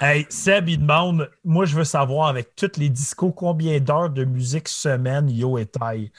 Hey, 0.00 0.26
Seb, 0.28 0.68
il 0.68 0.78
demande, 0.78 1.30
moi, 1.44 1.64
je 1.64 1.74
veux 1.76 1.84
savoir, 1.84 2.28
avec 2.28 2.54
toutes 2.54 2.76
les 2.76 2.88
discos, 2.88 3.32
combien 3.32 3.80
d'heures 3.80 4.10
de 4.10 4.24
musique 4.24 4.68
semaine 4.68 5.30
Yo 5.30 5.58
et 5.58 5.66
taille? 5.66 6.12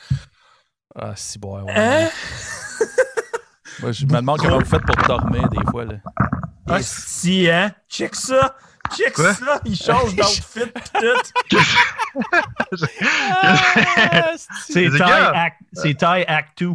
Ah, 0.95 1.13
si, 1.15 1.39
bon, 1.39 1.61
ouais. 1.63 1.73
Hein? 1.75 2.09
Moi, 3.81 3.91
je 3.93 4.05
me 4.05 4.17
demande 4.17 4.39
comment 4.39 4.59
vous 4.59 4.65
faites 4.65 4.85
pour 4.85 4.95
dormir 5.07 5.47
des 5.49 5.71
fois. 5.71 5.85
Là. 5.85 5.95
Ah, 6.67 6.81
si, 6.81 7.49
hein? 7.49 7.71
Check 7.89 8.15
ça! 8.15 8.55
Check 8.95 9.13
Quoi? 9.13 9.33
ça! 9.33 9.61
Il 9.65 9.75
change 9.75 10.15
d'outfit 10.17 10.67
pis 10.67 10.81
tout. 11.49 11.59
C'est 14.63 15.97
Thai 15.97 16.25
Act 16.27 16.59
2. 16.59 16.73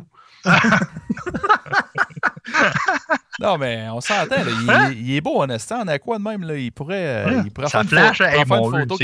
non, 3.41 3.59
mais 3.59 3.87
on 3.93 4.01
s'entend. 4.01 4.37
là. 4.37 4.45
Il, 4.63 4.71
Hein? 4.71 4.93
il 4.97 5.15
est 5.17 5.21
beau, 5.21 5.41
en 5.43 5.49
esti. 5.49 5.73
En 5.75 5.87
aqua 5.89 6.19
de 6.19 6.23
même. 6.23 6.43
Là. 6.43 6.57
Il 6.57 6.73
pourrait, 6.73 6.95
euh, 7.27 7.27
Ouais. 7.27 7.43
il 7.47 7.51
pourrait 7.53 7.69
Ça 7.69 7.71
faire 7.71 7.83
une, 7.83 7.89
flash, 7.89 8.19
pho- 8.21 8.25
hey, 8.25 8.45
faire 8.47 8.57
une 8.59 8.71
photo 8.71 8.97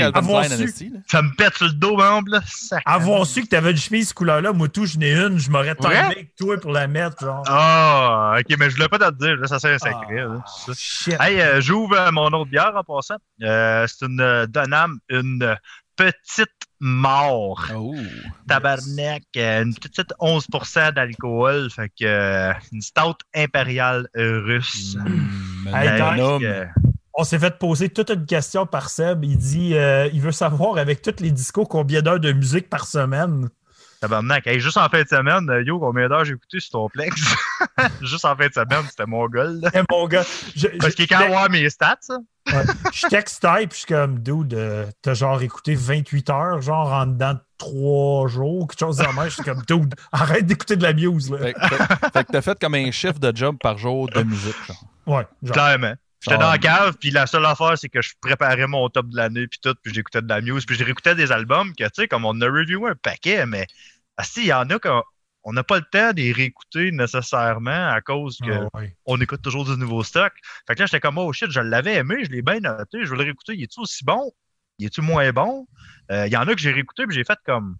esti, 0.65 0.89
là. 0.89 0.99
Ça 1.07 1.21
me 1.21 1.35
pète 1.35 1.55
sur 1.55 1.65
le 1.67 1.73
dos, 1.73 1.97
là. 1.97 2.41
Sac. 2.47 2.81
Avoir 2.85 3.25
su 3.25 3.41
que 3.43 3.47
t'avais 3.47 3.71
une 3.71 3.77
chemise 3.77 4.13
couleur-là, 4.13 4.53
moi 4.53 4.67
tout, 4.69 4.85
je 4.85 4.97
n'ai 4.97 5.11
une, 5.13 5.37
je 5.37 5.49
m'aurais 5.51 5.75
Ouais? 5.81 5.97
avec 5.97 6.35
toi 6.35 6.57
pour 6.57 6.71
la 6.71 6.87
mettre. 6.87 7.25
Ah, 7.47 8.35
ok, 8.39 8.55
mais 8.57 8.69
je 8.69 8.75
voulais 8.75 8.89
pas 8.89 8.97
te 8.99 9.05
le 9.05 9.11
dire, 9.11 9.35
là, 9.37 9.47
ça 9.47 9.59
c'est 9.59 9.73
un 9.73 9.77
secret. 9.79 10.23
Ah. 11.19 11.25
Hey, 11.27 11.39
euh, 11.41 11.61
j'ouvre 11.61 11.95
euh, 11.97 12.11
mon 12.11 12.27
autre 12.27 12.49
bière 12.49 12.71
en 12.75 12.83
passant. 12.83 13.15
Euh, 13.43 13.85
c'est 13.87 14.05
une 14.05 14.21
euh, 14.21 14.45
Donham, 14.47 14.97
une 15.09 15.43
euh, 15.43 15.55
petite 15.95 16.49
mort. 16.79 17.65
Oh. 17.75 17.95
Tabarnak, 18.47 19.23
euh, 19.37 19.63
une 19.63 19.73
petite 19.75 20.13
11% 20.19 20.93
d'alcool, 20.93 21.69
fait 21.69 21.89
que 21.89 22.05
euh, 22.05 22.53
une 22.71 22.81
stout 22.81 23.17
impériale 23.35 24.07
russe. 24.15 24.95
Mm, 24.95 25.67
Hey, 25.75 25.87
un 25.87 25.97
Doc, 25.97 26.19
homme. 26.19 26.43
Euh, 26.43 26.65
On 27.13 27.23
s'est 27.23 27.39
fait 27.39 27.57
poser 27.57 27.89
toute 27.89 28.09
une 28.09 28.25
question 28.25 28.65
par 28.65 28.89
Seb. 28.89 29.23
Il 29.23 29.37
dit 29.37 29.75
euh, 29.75 30.09
il 30.13 30.19
veut 30.21 30.31
savoir 30.31 30.77
avec 30.77 31.01
toutes 31.01 31.19
les 31.21 31.31
discos 31.31 31.65
combien 31.65 32.01
d'heures 32.01 32.19
de 32.19 32.31
musique 32.33 32.69
par 32.69 32.85
semaine? 32.85 33.49
Tabarnak. 34.07 34.45
Hey, 34.47 34.59
juste 34.59 34.77
en 34.77 34.89
fin 34.89 35.01
de 35.03 35.07
semaine, 35.07 35.49
euh, 35.49 35.63
yo, 35.63 35.79
combien 35.79 36.07
d'heures 36.09 36.25
j'ai 36.25 36.33
écouté 36.33 36.59
sur 36.59 36.71
ton 36.71 36.89
plex? 36.89 37.15
juste 38.01 38.25
en 38.25 38.35
fin 38.35 38.47
de 38.47 38.53
semaine, 38.53 38.83
c'était 38.89 39.05
mon 39.05 39.25
là. 39.27 39.69
Eh, 39.73 39.79
mon 39.89 40.07
gars, 40.07 40.23
je, 40.55 40.67
Parce 40.79 40.93
qu'il 40.95 41.07
quand 41.07 41.25
voir 41.27 41.49
mes 41.49 41.69
stats, 41.69 41.97
ça. 42.01 42.17
ouais, 42.51 42.63
je 42.93 43.07
texte 43.07 43.41
type, 43.41 43.69
puis 43.69 43.71
je 43.71 43.75
suis 43.77 43.85
comme, 43.87 44.19
dude, 44.19 44.53
euh, 44.53 44.85
t'as 45.01 45.13
genre 45.13 45.41
écouté 45.41 45.75
28 45.75 46.29
heures, 46.29 46.61
genre 46.61 46.91
en 46.91 47.05
dedans 47.05 47.33
de 47.35 47.39
3 47.57 48.27
jours, 48.27 48.67
quelque 48.67 48.79
chose 48.79 48.97
de 48.97 49.03
même. 49.03 49.25
Je 49.25 49.29
suis 49.29 49.43
comme, 49.43 49.61
dude, 49.67 49.95
arrête 50.11 50.45
d'écouter 50.45 50.75
de 50.75 50.83
la 50.83 50.93
muse, 50.93 51.31
là. 51.31 51.37
Fait, 51.37 51.53
fait- 51.53 52.09
fait 52.13 52.23
que 52.25 52.31
t'as 52.33 52.41
fait 52.41 52.59
comme 52.59 52.75
un 52.75 52.91
chiffre 52.91 53.19
de 53.19 53.35
job 53.35 53.55
par 53.61 53.77
jour 53.77 54.09
de 54.09 54.21
musique. 54.23 54.55
genre. 54.67 54.83
Ouais, 55.05 55.27
genre. 55.41 55.53
Clairement. 55.53 55.93
J'étais 56.25 56.37
dans 56.37 56.51
la 56.51 56.57
cave, 56.57 56.95
puis 57.01 57.11
la 57.11 57.27
seule 57.27 57.45
affaire, 57.45 57.77
c'est 57.77 57.89
que 57.89 58.01
je 58.01 58.13
préparais 58.21 58.65
mon 58.65 58.87
top 58.87 59.09
de 59.09 59.17
l'année, 59.17 59.45
puis 59.45 59.59
tout, 59.61 59.75
puis 59.83 59.93
j'écoutais 59.93 60.21
de 60.21 60.29
la 60.29 60.39
muse, 60.39 60.65
puis 60.65 60.73
je 60.77 60.83
réécoutais 60.85 61.15
des 61.15 61.33
albums 61.33 61.73
que, 61.75 61.83
tu 61.83 61.89
sais, 61.95 62.07
comme 62.07 62.23
on 62.23 62.39
a 62.39 62.45
reviewé 62.45 62.91
un 62.91 62.95
paquet, 62.95 63.45
mais 63.45 63.67
ah, 64.17 64.23
si, 64.23 64.41
il 64.41 64.47
y 64.47 64.53
en 64.53 64.69
a 64.69 64.79
qu'on 64.79 65.01
on 65.45 65.53
n'a 65.53 65.63
pas 65.63 65.77
le 65.77 65.85
temps 65.91 66.11
de 66.11 66.17
les 66.21 66.31
réécouter 66.31 66.91
nécessairement 66.91 67.89
à 67.89 67.99
cause 68.01 68.37
que 68.43 68.51
Ah, 68.51 68.77
ouais. 68.77 68.95
on 69.05 69.19
écoute 69.19 69.41
toujours 69.41 69.65
du 69.65 69.77
nouveau 69.77 70.03
stock. 70.03 70.31
Fait 70.67 70.75
que 70.75 70.79
là, 70.79 70.85
j'étais 70.85 70.99
comme, 71.01 71.17
oh 71.17 71.33
shit, 71.33 71.51
je 71.51 71.59
l'avais 71.59 71.95
aimé, 71.95 72.23
je 72.23 72.29
l'ai 72.31 72.41
bien 72.41 72.59
noté, 72.59 72.99
je 73.03 73.09
veux 73.09 73.17
le 73.17 73.23
réécouter. 73.23 73.53
Il 73.55 73.63
est-tu 73.63 73.81
aussi 73.81 74.03
bon? 74.05 74.31
Il 74.79 74.85
est-tu 74.85 75.01
moins 75.01 75.31
bon? 75.31 75.67
Euh, 76.11 76.27
Il 76.27 76.33
y 76.33 76.37
en 76.37 76.47
a 76.47 76.53
que 76.55 76.61
j'ai 76.61 76.71
réécouté, 76.71 77.05
puis 77.05 77.15
j'ai 77.15 77.23
fait 77.25 77.37
comme, 77.45 77.75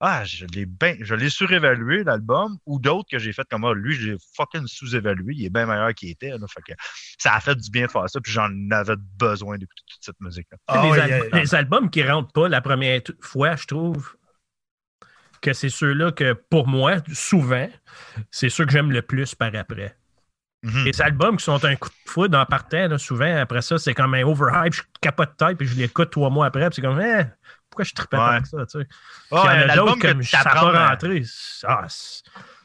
ah, 0.00 0.24
je 0.24 0.46
l'ai 0.46 0.66
bien, 0.66 0.96
je 1.00 1.14
l'ai 1.14 1.28
surévalué, 1.28 2.02
l'album, 2.02 2.56
ou 2.66 2.80
d'autres 2.80 3.08
que 3.10 3.18
j'ai 3.18 3.32
fait 3.32 3.46
comme, 3.50 3.64
ah, 3.64 3.74
lui, 3.74 3.94
je 3.94 4.12
l'ai 4.12 4.16
fucking 4.34 4.66
sous-évalué, 4.66 5.34
il 5.36 5.44
est 5.44 5.50
bien 5.50 5.66
meilleur 5.66 5.92
qu'il 5.94 6.08
était. 6.10 6.30
Là. 6.30 6.38
Fait 6.48 6.62
que 6.62 6.72
ça 7.18 7.34
a 7.34 7.40
fait 7.40 7.54
du 7.54 7.70
bien 7.70 7.86
de 7.86 7.90
faire 7.90 8.08
ça, 8.08 8.20
puis 8.20 8.32
j'en 8.32 8.48
avais 8.70 8.96
besoin 9.18 9.58
d'écouter 9.58 9.82
toute 9.86 10.02
cette 10.02 10.20
musique-là. 10.20 10.56
Ah, 10.66 10.82
les, 10.82 10.98
al- 10.98 11.28
les 11.34 11.54
albums 11.54 11.90
qui 11.90 12.02
rentrent 12.02 12.32
pas 12.32 12.48
la 12.48 12.60
première 12.62 13.02
t- 13.02 13.12
fois, 13.20 13.54
je 13.54 13.66
trouve 13.66 14.16
que 15.42 15.52
c'est 15.52 15.68
ceux-là 15.68 16.12
que, 16.12 16.32
pour 16.32 16.66
moi, 16.66 16.96
souvent, 17.12 17.68
c'est 18.30 18.48
ceux 18.48 18.64
que 18.64 18.72
j'aime 18.72 18.90
le 18.90 19.02
plus 19.02 19.34
par 19.34 19.54
après. 19.54 19.94
Mhm. 20.62 20.84
Les 20.84 21.02
albums 21.02 21.36
qui 21.36 21.44
sont 21.44 21.64
un 21.64 21.74
coup 21.76 21.88
de 21.88 22.10
foudre 22.10 22.38
en 22.38 22.46
partant, 22.46 22.86
là, 22.88 22.96
souvent, 22.96 23.36
après 23.36 23.62
ça, 23.62 23.78
c'est 23.78 23.94
comme 23.94 24.14
un 24.14 24.22
overhype, 24.22 24.72
je 24.72 24.82
capote 25.00 25.36
tête, 25.36 25.58
puis 25.58 25.66
je 25.66 25.74
l'écoute 25.74 26.10
trois 26.10 26.30
mois 26.30 26.46
après, 26.46 26.70
puis 26.70 26.76
c'est 26.76 26.82
comme, 26.82 27.00
Eh, 27.00 27.24
pourquoi 27.68 27.84
je 27.84 27.92
trippais 27.94 28.16
Ouais. 28.16 28.44
ça, 28.44 28.66
tu 28.66 28.80
sais? 28.80 28.86
Ah, 29.32 29.42
Puis 29.44 29.44
il 29.44 29.44
y 29.44 29.48
en 29.48 29.48
un 29.48 29.68
a 29.68 29.72
album 29.72 29.86
d'autres 29.86 29.98
que 30.00 30.06
comme 30.08 30.22
ça 30.22 30.38
n'a 30.38 30.44
t'apprends 30.44 30.72
pas 30.72 30.88
rentré. 30.88 31.22
Ah, 31.64 31.86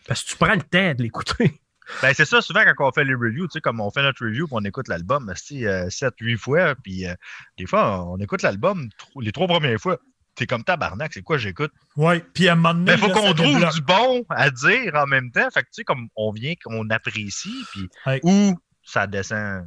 parce 0.08 0.24
que 0.24 0.30
tu 0.30 0.38
prends 0.38 0.54
le 0.54 0.62
temps 0.62 0.94
de 0.94 1.04
l'écouter. 1.04 1.60
Ben, 2.02 2.14
c'est 2.14 2.26
ça, 2.26 2.42
souvent, 2.42 2.64
quand 2.76 2.90
on 2.90 2.92
fait 2.92 3.06
les 3.06 3.14
reviews, 3.14 3.48
tu 3.48 3.54
sais, 3.54 3.62
comme 3.62 3.80
on 3.80 3.90
fait 3.90 4.04
notre 4.04 4.26
review, 4.26 4.46
puis 4.46 4.56
on 4.60 4.66
écoute 4.66 4.90
l'album, 4.90 5.32
si, 5.38 5.62
7-8 5.64 6.36
fois, 6.38 6.76
puis 6.76 7.08
euh, 7.08 7.14
des 7.58 7.66
fois, 7.66 8.04
on 8.04 8.18
écoute 8.18 8.42
l'album 8.42 8.90
les 9.22 9.32
trois 9.32 9.48
premières 9.48 9.80
fois. 9.80 9.98
T'es 10.38 10.46
comme 10.46 10.64
tabarnak, 10.64 11.12
c'est 11.14 11.24
quoi 11.24 11.38
j'écoute? 11.40 11.72
Ouais, 11.96 12.24
puis 12.34 12.48
à 12.48 12.54
un 12.54 12.56
moment 12.56 12.74
donné, 12.76 12.92
Mais 12.92 12.98
faut 12.98 13.10
qu'on 13.10 13.34
trouve 13.34 13.72
du 13.74 13.82
bon 13.82 14.24
à 14.30 14.50
dire 14.52 14.94
en 14.96 15.08
même 15.08 15.32
temps. 15.32 15.50
Fait 15.52 15.62
que, 15.64 15.68
tu 15.68 15.74
sais, 15.82 15.84
comme 15.84 16.08
on 16.16 16.32
vient, 16.32 16.54
qu'on 16.64 16.88
apprécie, 16.92 17.66
puis 17.72 17.90
Ouais. 18.06 18.20
ou 18.24 18.56
ça 18.84 19.08
descend, 19.08 19.66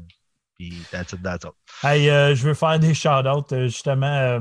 puis 0.57 0.81
that's 0.93 1.13
it, 1.13 1.23
that's 1.23 1.45
all. 1.45 1.53
Hey, 1.83 2.09
euh, 2.09 2.35
je 2.37 2.47
veux 2.47 2.55
faire 2.55 2.79
des 2.79 2.95
shout-outs. 2.95 3.53
euh, 3.53 3.65
justement, 3.67 4.07
euh, 4.17 4.41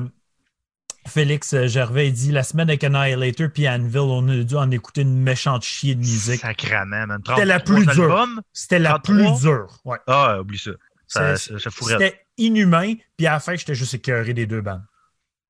Félix 1.08 1.56
Gervais 1.66 2.12
dit 2.12 2.32
la 2.32 2.44
semaine 2.44 2.70
avec 2.70 2.84
Annihilator 2.84 3.48
puis 3.52 3.68
Anvil, 3.68 3.98
on 4.00 4.28
a 4.30 4.44
dû 4.44 4.56
en 4.56 4.70
écouter 4.70 5.02
une 5.02 5.20
méchante 5.24 5.64
chier 5.64 5.96
de 5.96 6.02
musique. 6.02 6.42
Sacrament, 6.42 7.08
man. 7.08 7.22
C'était 7.26 7.46
la 7.46 7.60
33 7.60 7.94
plus 7.94 8.02
dure. 8.02 8.42
C'était 8.54 8.80
la 8.80 9.00
33? 9.00 9.16
plus 9.32 9.42
dure. 9.42 9.80
Ouais. 9.86 9.98
Ah, 10.06 10.40
oublie 10.42 10.60
ça. 10.60 10.72
Ça, 11.08 11.36
ça. 11.38 11.54
C'était 11.58 12.22
inhumain. 12.38 12.94
Puis 13.18 13.26
à 13.26 13.32
la 13.32 13.40
fin, 13.40 13.56
j'étais 13.56 13.74
juste 13.74 13.96
écœuré 13.96 14.36
des 14.36 14.46
deux 14.46 14.62
bandes. 14.62 14.84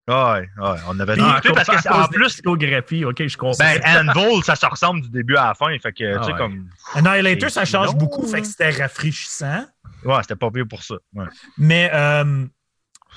Ouais, 0.09 0.49
ouais, 0.57 0.79
on 0.87 0.99
avait 0.99 1.15
discuté 1.15 1.49
parce 1.53 1.67
que, 1.67 1.93
en 1.93 2.07
plus, 2.07 2.27
discographie, 2.27 3.05
ok, 3.05 3.27
je 3.27 3.37
comprends. 3.37 3.57
ben, 3.63 4.09
Anvil, 4.09 4.43
ça 4.43 4.55
se 4.55 4.65
ressemble 4.65 5.01
du 5.01 5.09
début 5.09 5.35
à 5.35 5.47
la 5.49 5.53
fin. 5.53 5.67
Fait 5.79 5.91
que, 5.93 6.15
Ah 6.15 6.19
tu 6.19 6.25
sais, 6.25 6.31
ouais. 6.31 6.37
comme. 6.37 6.69
Annihilator, 6.95 7.49
ça 7.51 7.65
change 7.65 7.87
Non. 7.87 7.93
beaucoup, 7.93 8.25
fait 8.27 8.41
que 8.41 8.47
c'était 8.47 8.71
rafraîchissant. 8.71 9.65
Ouais, 10.03 10.15
c'était 10.21 10.35
pas 10.35 10.49
pire 10.49 10.65
pour 10.67 10.81
ça. 10.83 10.95
Ouais. 11.13 11.25
Mais 11.57 11.91
euh, 11.93 12.45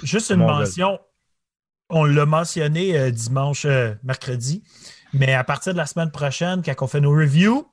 juste 0.03 0.31
une 0.31 0.37
Mon 0.39 0.49
mention, 0.59 0.99
on 1.89 2.05
l'a 2.05 2.27
mentionné 2.27 2.99
euh, 2.99 3.11
dimanche, 3.11 3.65
euh, 3.65 3.95
mercredi, 4.03 4.63
mais 5.15 5.33
à 5.35 5.45
partir 5.45 5.73
de 5.73 5.79
la 5.79 5.87
semaine 5.87 6.11
prochaine, 6.11 6.63
quand 6.63 6.75
on 6.83 6.87
fait 6.89 7.01
nos 7.01 7.13
reviews, 7.13 7.71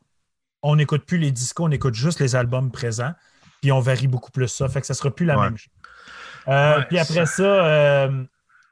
on 0.62 0.76
n'écoute 0.76 1.06
plus 1.06 1.18
les 1.18 1.32
discos, 1.32 1.66
on 1.68 1.72
écoute 1.72 1.96
juste 1.96 2.20
les 2.20 2.36
albums 2.36 2.72
présents, 2.72 3.14
puis 3.62 3.72
on 3.72 3.80
varie 3.80 4.08
beaucoup 4.08 4.32
plus 4.32 4.48
ça, 4.48 4.68
fait 4.70 4.82
que 4.82 4.88
ça 4.88 4.94
sera 4.94 5.10
plus 5.14 5.26
la 5.26 5.38
Ouais. 5.38 5.46
même 5.46 5.58
chose. 5.58 5.74
Euh, 6.48 6.78
Ouais, 6.80 6.86
puis 6.86 7.00
après 7.00 7.26
ça, 7.26 7.44
euh, 7.44 8.24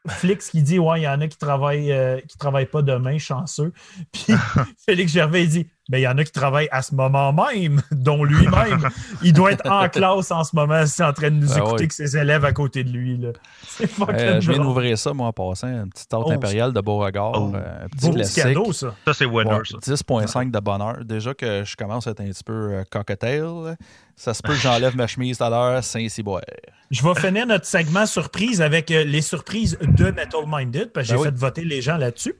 Flix 0.08 0.50
qui 0.50 0.62
dit 0.62 0.80
Ouais, 0.80 1.02
il 1.02 1.04
y 1.04 1.08
en 1.08 1.20
a 1.22 1.28
qui 1.28 1.38
travaillent, 1.38 1.92
euh, 1.92 2.20
qui 2.22 2.38
travaillent 2.38 2.68
pas 2.68 2.82
demain, 2.82 3.18
chanceux. 3.18 3.74
Puis 4.12 4.34
Félix 4.86 5.12
Gervais 5.12 5.44
il 5.44 5.50
dit 5.50 5.68
Ben, 5.90 6.00
il 6.00 6.02
y 6.02 6.08
en 6.08 6.18
a 6.18 6.24
qui 6.26 6.32
travaillent 6.34 6.68
à 6.72 6.82
ce 6.82 6.94
moment 6.94 7.32
même, 7.32 7.82
dont 7.92 8.24
lui-même. 8.24 8.90
il 9.24 9.32
doit 9.34 9.54
être 9.54 9.70
en 9.72 9.88
classe 9.90 10.32
en 10.32 10.44
ce 10.44 10.56
moment, 10.56 10.86
c'est 10.86 11.04
en 11.04 11.14
train 11.14 11.32
de 11.32 11.36
nous 11.38 11.54
Ah 11.54 11.60
écouter 11.60 11.84
ouais. 11.84 11.88
que 11.88 11.94
ses 11.94 12.18
élèves 12.18 12.44
à 12.44 12.52
côté 12.52 12.84
de 12.84 12.90
lui. 12.90 13.18
là. 13.18 13.30
C'est 13.68 13.88
fucking 13.88 14.16
Euh, 14.16 14.42
je 14.42 14.52
viens 14.52 14.62
d'ouvrir 14.62 14.98
ça, 14.98 15.14
moi, 15.14 15.28
en 15.28 15.34
passant. 15.34 15.68
Une 15.68 15.90
petite 15.90 16.10
tarte 16.10 16.24
Oh, 16.28 16.32
impériale 16.32 16.74
de 16.74 16.82
Beauregard. 16.82 17.32
Oh. 17.36 17.52
euh, 17.56 17.86
un 17.86 17.88
petit 17.90 18.08
Beau 18.08 18.14
classique. 18.14 18.44
cadeau, 18.44 18.74
ça. 18.74 18.96
Ça, 19.06 19.14
c'est 19.14 19.26
winner, 19.26 19.52
Ouais, 19.52 19.62
ça. 19.66 19.78
10.5 19.78 20.52
de 20.52 20.60
bonheur. 20.60 20.98
Déjà 21.06 21.34
que 21.34 21.64
je 21.66 21.76
commence 21.76 22.08
à 22.08 22.12
être 22.12 22.22
un 22.22 22.26
petit 22.28 22.44
peu 22.44 22.54
euh, 22.74 22.84
cocktail. 22.90 23.78
Ça 24.16 24.34
se 24.34 24.42
peut 24.42 24.54
que 24.54 24.60
j'enlève 24.60 24.96
ma 24.98 25.06
chemise 25.08 25.38
tout 25.38 25.44
à 25.44 25.50
l'heure, 25.50 25.84
Saint-Cyboire. 25.84 26.42
Je 26.90 27.04
vais 27.04 27.16
finir 27.16 27.46
notre 27.46 27.66
segment 27.66 28.06
surprise 28.06 28.62
avec 28.62 28.90
euh, 28.92 29.04
les 29.04 29.22
surprises 29.22 29.78
de 29.82 30.06
Metal 30.12 30.42
Minded, 30.48 30.92
parce 30.92 31.08
que 31.08 31.14
Ben 31.14 31.18
j'ai 31.20 31.22
oui. 31.22 31.28
fait 31.34 31.38
voter 31.40 31.64
les 31.66 31.82
gens 31.82 31.98
là-dessus. 31.98 32.34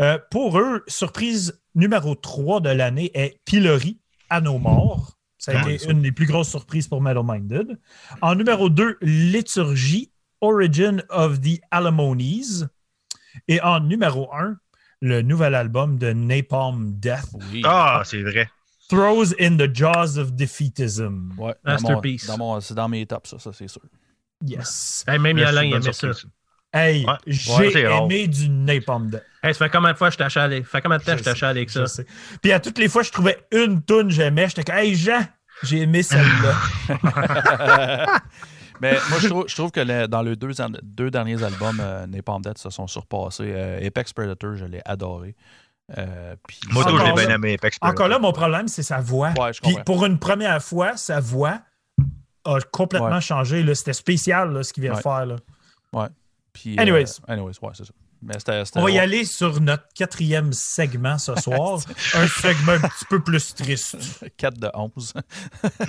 Euh, 0.00 0.18
pour 0.30 0.58
eux, 0.58 0.82
surprise 0.86 1.60
numéro 1.74 2.14
3 2.14 2.60
de 2.60 2.70
l'année 2.70 3.10
est 3.14 3.40
Pillory 3.44 3.98
à 4.30 4.40
nos 4.40 4.58
morts. 4.58 5.18
Ça 5.38 5.52
a 5.52 5.62
Ah, 5.64 5.68
été 5.70 5.78
ça. 5.78 5.90
une 5.90 6.02
des 6.02 6.12
plus 6.12 6.26
grosses 6.26 6.48
surprises 6.50 6.86
pour 6.88 7.00
Metal 7.02 7.22
Minded. 7.24 7.78
En 8.20 8.34
numéro 8.34 8.68
2, 8.70 8.96
Liturgie, 9.02 10.12
Origin 10.40 11.02
of 11.10 11.40
the 11.40 11.60
Alamonies. 11.70 12.64
Et 13.48 13.60
en 13.62 13.80
numéro 13.80 14.32
1, 14.34 14.56
le 15.00 15.22
nouvel 15.22 15.54
album 15.54 15.98
de 15.98 16.12
Napalm 16.12 16.92
Death, 16.94 17.26
Oui. 17.52 17.62
Ah, 17.64 18.02
c'est 18.04 18.22
vrai. 18.22 18.48
Throws 18.88 19.32
in 19.40 19.56
the 19.56 19.74
Jaws 19.74 20.18
of 20.18 20.32
Defeatism. 20.32 21.32
Ouais, 21.38 21.54
dans 21.64 21.72
mon- 21.72 21.72
Masterpiece. 21.72 22.26
dans 22.26 22.38
mon- 22.38 22.60
c'est 22.60 22.74
dans 22.74 22.88
mes 22.88 23.06
tops, 23.06 23.30
ça, 23.30 23.38
ça 23.38 23.52
c'est 23.52 23.68
sûr. 23.68 23.80
Yes. 24.44 25.04
Hey, 25.08 25.18
même 25.18 25.38
Alain, 25.38 25.64
il 25.64 25.74
aimait 25.74 25.92
ça. 25.92 26.08
Hey, 26.74 27.04
Ouais. 27.06 27.12
j'ai 27.26 27.52
Ouais, 27.54 28.02
aimé 28.04 28.28
du 28.28 28.48
Napalm 28.48 29.10
Death. 29.10 29.22
Hey, 29.42 29.54
ça 29.54 29.64
fait 29.66 29.70
combien 29.70 29.92
de 29.92 29.96
fois 29.96 30.08
que 30.08 30.12
je 30.12 30.18
t'achète 30.18 30.42
avec... 30.42 30.66
fait 30.66 30.80
combien 30.80 30.98
de 30.98 31.02
temps 31.02 31.12
Je 31.12 31.18
je 31.18 31.22
t'achète 31.24 31.42
avec 31.48 31.68
Je 31.68 31.74
ça? 31.74 31.86
sais. 31.86 32.06
Puis 32.40 32.52
à 32.52 32.60
toutes 32.60 32.78
les 32.78 32.88
fois, 32.88 33.02
je 33.02 33.10
trouvais 33.10 33.44
une 33.50 33.82
toune 33.82 34.08
que 34.08 34.14
j'aimais. 34.14 34.48
J'étais 34.48 34.62
comme, 34.64 34.76
hey 34.76 34.94
Jean, 34.94 35.20
j'ai 35.64 35.80
aimé 35.82 36.02
celle-là. 36.02 36.54
Mais 38.80 38.96
moi, 39.10 39.18
je 39.20 39.28
trouve, 39.28 39.44
je 39.48 39.54
trouve 39.54 39.70
que 39.70 39.80
le- 39.80 40.08
dans 40.08 40.22
les 40.22 40.34
deux, 40.36 41.10
derniers 41.10 41.42
albums, 41.42 41.78
euh, 41.80 42.06
Napalm 42.06 42.42
Death 42.42 42.58
se 42.58 42.70
sont 42.70 42.86
surpassés. 42.88 43.52
Euh, 43.54 43.86
Apex 43.86 44.12
Predator, 44.12 44.56
je 44.56 44.64
l'ai 44.64 44.80
adoré. 44.84 45.36
Euh, 45.98 46.34
puis- 46.48 46.58
Moi, 46.70 46.84
Encore 46.84 47.06
j'ai 47.06 47.26
bien 47.26 47.34
aimé 47.34 47.54
Apex 47.54 47.76
Encore 47.80 48.08
là, 48.08 48.16
Predator. 48.16 48.20
mon 48.20 48.32
problème, 48.32 48.68
c'est 48.68 48.82
sa 48.82 48.98
voix. 49.00 49.32
Ouais, 49.38 49.52
je 49.52 49.60
Puis 49.60 49.76
pour 49.86 50.04
une 50.04 50.18
première 50.18 50.60
fois, 50.62 50.96
sa 50.96 51.20
voix 51.20 51.60
a 52.44 52.58
complètement 52.72 53.08
Ouais. 53.16 53.20
changé. 53.20 53.62
là. 53.62 53.74
C'était 53.74 53.92
spécial 53.92 54.52
là, 54.52 54.62
ce 54.64 54.72
qu'il 54.72 54.82
vient 54.82 54.92
de 54.92 54.96
Ouais. 54.96 55.02
faire. 55.02 55.26
là. 55.26 55.36
Puis, 56.52 56.78
Anyways. 56.78 57.04
euh, 57.28 57.32
anyways, 57.32 57.54
ouais, 57.62 57.70
c'est 57.74 57.84
ça. 57.86 57.92
Mais 58.24 58.34
c'était, 58.38 58.64
c'était 58.64 58.78
On 58.78 58.84
va 58.84 58.90
y 58.90 58.98
aller 59.00 59.24
sur 59.24 59.60
notre 59.60 59.84
quatrième 59.96 60.52
segment 60.52 61.18
ce 61.18 61.34
soir. 61.36 61.78
un 62.14 62.26
segment 62.28 62.72
un 62.72 62.78
petit 62.88 63.04
peu 63.10 63.20
plus 63.20 63.54
triste. 63.54 63.96
4 64.36 64.58
de 64.60 64.70
11. 64.72 65.12
Ouais. 65.14 65.22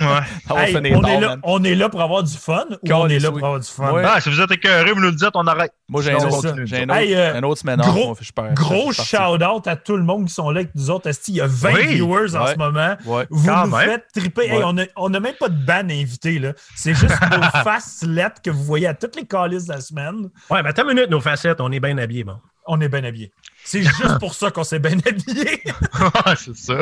On 0.50 0.54
va 0.54 0.64
Hey, 0.68 0.74
finir 0.74 0.98
on, 0.98 1.00
tard, 1.02 1.10
est 1.10 1.20
là, 1.20 1.28
man. 1.28 1.40
on 1.44 1.62
est 1.64 1.74
là 1.74 1.88
pour 1.88 2.00
avoir 2.02 2.22
du 2.24 2.36
fun 2.36 2.64
ou 2.70 2.76
Quand 2.88 3.02
on 3.02 3.08
est 3.08 3.18
là 3.20 3.30
pour 3.30 3.38
avoir 3.44 3.60
du 3.60 3.66
fun? 3.68 3.92
Ouais. 3.92 4.02
Ah, 4.04 4.20
si 4.20 4.30
vous 4.30 4.40
êtes 4.40 4.50
écœurés, 4.50 4.92
vous 4.92 5.00
nous 5.00 5.10
le 5.10 5.16
dites, 5.16 5.30
on 5.34 5.46
arrête. 5.46 5.72
Moi, 5.88 6.02
j'ai 6.02 6.12
un 6.12 6.16
autre, 6.16 6.40
ça. 6.42 6.54
j'ai 6.64 6.78
un 6.78 6.84
autre, 6.84 6.94
Hey, 6.94 7.14
euh, 7.14 7.36
un 7.36 7.42
autre 7.44 7.60
semaine 7.60 7.80
off, 7.80 7.86
gros- 7.86 8.16
moi, 8.36 8.48
Gros 8.52 8.92
shout-out 8.92 9.66
à 9.68 9.76
tout 9.76 9.96
le 9.96 10.02
monde 10.02 10.26
qui 10.26 10.34
sont 10.34 10.50
là 10.50 10.60
avec 10.60 10.74
nous 10.74 10.90
autres. 10.90 11.08
Il 11.28 11.34
y 11.36 11.40
a 11.40 11.46
20 11.46 11.72
Oui. 11.74 11.86
viewers 11.94 12.34
en 12.36 12.46
ce 12.48 12.56
moment. 12.56 12.94
Ouais. 13.04 13.26
Vous 13.30 13.46
Quand 13.48 13.66
nous 13.66 13.76
même. 13.76 13.88
faites 13.90 14.06
triper. 14.14 14.46
Hey, 14.50 14.62
on, 14.64 14.76
a, 14.78 14.84
on 14.96 15.12
a 15.14 15.20
même 15.20 15.34
pas 15.38 15.48
de 15.48 15.64
ban 15.64 15.88
invité. 15.88 16.38
là. 16.38 16.52
C'est 16.74 16.94
juste 16.94 17.14
nos 17.30 17.42
faces 17.62 18.02
lettres 18.06 18.42
que 18.42 18.50
vous 18.50 18.64
voyez 18.64 18.86
à 18.88 18.94
toutes 18.94 19.16
les 19.16 19.26
calices 19.26 19.66
de 19.66 19.72
la 19.74 19.80
semaine. 19.80 20.30
Ouais, 20.50 20.62
mais 20.62 20.70
attends 20.70 20.82
une 20.88 20.94
minute, 20.96 21.10
nos 21.10 21.20
facettes, 21.20 21.60
on 21.60 21.70
est 21.70 21.80
bien 21.80 21.96
habillés, 21.98 22.23
On 22.66 22.80
est 22.80 22.88
bien 22.88 23.04
habillés. 23.04 23.32
C'est 23.64 23.82
juste 23.82 24.18
pour 24.18 24.34
ça 24.34 24.50
qu'on 24.50 24.64
s'est 24.64 24.78
bien 24.78 24.98
habillés. 25.06 25.62
Ouais, 26.00 26.36
c'est 26.36 26.56
ça. 26.56 26.78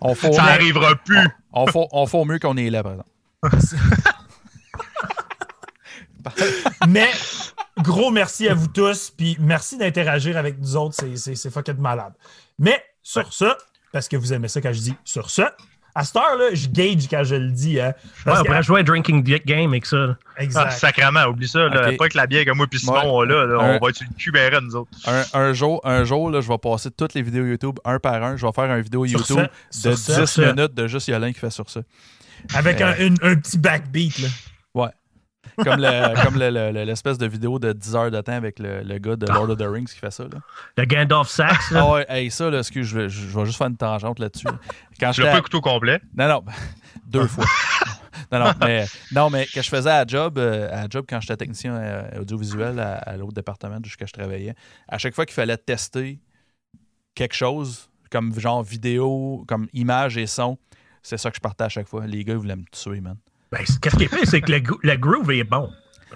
On 0.00 0.14
faut, 0.14 0.32
Ça 0.32 0.44
arrivera 0.44 0.94
plus. 0.96 1.28
on, 1.52 1.66
faut, 1.66 1.86
on 1.92 2.06
faut 2.06 2.24
mieux 2.24 2.38
qu'on 2.38 2.56
est 2.56 2.70
là, 2.70 2.82
par 2.82 2.92
exemple. 2.92 3.08
Mais 6.88 7.08
gros 7.78 8.10
merci 8.10 8.48
à 8.48 8.54
vous 8.54 8.68
tous. 8.68 9.10
Puis 9.10 9.36
merci 9.40 9.78
d'interagir 9.78 10.36
avec 10.36 10.58
nous 10.58 10.76
autres. 10.76 10.94
C'est- 10.98 11.16
C'est 11.16 11.34
c'est 11.34 11.50
fucking 11.50 11.76
malade. 11.78 12.12
Mais 12.58 12.82
sur 13.02 13.32
ça, 13.32 13.56
parce 13.92 14.08
que 14.08 14.16
vous 14.16 14.32
aimez 14.32 14.48
ça 14.48 14.60
quand 14.60 14.72
je 14.72 14.80
dis 14.80 14.94
sur 15.04 15.30
ça, 15.30 15.56
à 15.94 16.04
cette 16.04 16.16
heure-là, 16.16 16.54
je 16.54 16.68
gauge 16.68 17.06
quand 17.10 17.24
je 17.24 17.34
le 17.34 17.50
dis. 17.50 17.80
Hein, 17.80 17.92
Ouais, 18.26 18.32
on 18.34 18.40
que- 18.42 18.46
pourrait 18.46 18.62
jouer 18.62 18.80
à 18.80 18.82
Drinking 18.82 19.22
Game 19.22 19.70
avec 19.70 19.86
ça. 19.86 19.96
là. 19.96 20.16
Ah, 20.36 20.42
exact. 20.42 20.72
sacrément, 20.72 21.24
oublie 21.26 21.48
ça. 21.48 21.60
Là. 21.68 21.70
Pas 21.70 21.86
avec 22.00 22.14
la 22.14 22.26
bière 22.26 22.44
que 22.44 22.50
moi 22.52 22.66
puis 22.70 22.78
Simon, 22.80 22.94
Ouais. 22.94 23.00
on, 23.06 23.22
là, 23.22 23.46
là, 23.46 23.54
Un- 23.62 23.76
on 23.76 23.78
va 23.78 23.88
être 23.90 24.00
le 24.00 24.06
cul 24.16 24.30
ben 24.32 24.52
nous 24.62 24.76
autres. 24.76 24.90
Un, 25.06 25.22
un 25.38 25.52
jour, 25.52 25.80
un 25.84 26.04
jour 26.04 26.30
là, 26.30 26.40
je 26.40 26.48
vais 26.48 26.58
passer 26.58 26.90
toutes 26.90 27.14
les 27.14 27.22
vidéos 27.22 27.44
YouTube 27.46 27.78
un 27.84 27.98
par 27.98 28.22
un. 28.22 28.36
Je 28.36 28.46
vais 28.46 28.52
faire 28.52 28.64
une 28.72 28.80
vidéo 28.80 29.06
Sur 29.06 29.18
YouTube 29.20 29.38
de 29.38 29.48
sur 29.70 29.98
ça, 29.98 30.20
10 30.22 30.26
ça. 30.30 30.52
minutes 30.52 30.74
de 30.74 30.86
juste 30.86 31.08
Yolin 31.08 31.32
qui 31.32 31.38
fait 31.40 31.50
sur 31.50 31.68
ça. 31.68 31.80
Avec 32.54 32.80
un, 32.80 32.94
une- 32.98 33.18
un 33.22 33.34
petit 33.36 33.58
backbeat. 33.58 34.18
Là. 34.20 34.28
Comme 35.56 35.80
le- 35.80 36.24
comme 36.24 36.38
le- 36.38 36.50
le- 36.50 36.70
le- 36.72 36.84
l'espèce 36.84 37.18
de 37.18 37.26
vidéo 37.26 37.58
de 37.58 37.72
10 37.72 37.94
heures 37.96 38.10
de 38.10 38.20
temps 38.20 38.32
avec 38.32 38.58
le, 38.58 38.82
le 38.82 38.98
gars 38.98 39.16
de 39.16 39.26
Lord 39.26 39.50
of 39.50 39.58
the 39.58 39.62
Rings 39.66 39.86
qui 39.88 39.98
fait 39.98 40.10
ça. 40.10 40.24
Là. 40.24 40.38
Le 40.76 40.84
Gandalf 40.84 41.28
Sax, 41.28 41.70
là. 41.70 41.80
Ah 41.86 41.92
ouais, 41.92 42.06
hey, 42.08 42.30
ça, 42.30 42.50
là, 42.50 42.58
excuse, 42.58 42.86
je 42.86 42.98
vais, 42.98 43.08
je 43.08 43.26
vais 43.38 43.44
juste 43.46 43.58
faire 43.58 43.66
une 43.68 43.76
tangente 43.76 44.18
là-dessus. 44.18 44.46
là. 44.46 44.58
Quand 44.98 45.12
Je 45.12 45.20
l'ai 45.22 45.26
j'étais 45.26 45.32
pas 45.32 45.38
écouté 45.38 45.56
au 45.56 45.60
complet? 45.60 46.00
Non, 46.16 46.28
non, 46.28 46.44
deux 47.06 47.26
fois. 47.26 47.44
non, 48.32 48.38
non, 48.40 48.52
mais, 48.60 48.86
non, 49.12 49.30
mais 49.30 49.46
que 49.46 49.60
je 49.62 49.68
faisais 49.68 49.90
à 49.90 50.06
job, 50.06 50.38
euh, 50.38 50.68
à 50.72 50.86
job 50.88 51.04
quand 51.08 51.20
j'étais 51.20 51.36
technicien 51.36 51.74
euh, 51.74 52.20
audiovisuel 52.20 52.78
à, 52.78 52.94
à 52.98 53.16
l'autre 53.16 53.32
département 53.34 53.78
jusqu'à 53.82 54.06
je 54.06 54.12
travaillais, 54.12 54.54
à 54.88 54.98
chaque 54.98 55.14
fois 55.14 55.26
qu'il 55.26 55.34
fallait 55.34 55.56
tester 55.56 56.20
quelque 57.14 57.34
chose, 57.34 57.88
comme 58.10 58.38
genre 58.38 58.62
vidéo, 58.62 59.44
comme 59.48 59.68
image 59.72 60.16
et 60.16 60.26
son, 60.26 60.58
c'est 61.02 61.16
ça 61.16 61.30
que 61.30 61.36
je 61.36 61.40
partais 61.40 61.64
à 61.64 61.68
chaque 61.68 61.88
fois. 61.88 62.06
Les 62.06 62.24
gars, 62.24 62.34
ils 62.34 62.38
voulaient 62.38 62.56
me 62.56 62.64
tuer, 62.70 63.00
man. 63.00 63.16
Ben, 63.52 63.64
Qu'est-ce 63.80 63.96
qui 63.96 64.04
est 64.04 64.08
fait, 64.08 64.26
c'est 64.26 64.40
que 64.40 64.52
le, 64.52 64.58
gro- 64.60 64.78
le 64.82 64.96
groove 64.96 65.30
est 65.32 65.44
bon. 65.44 65.70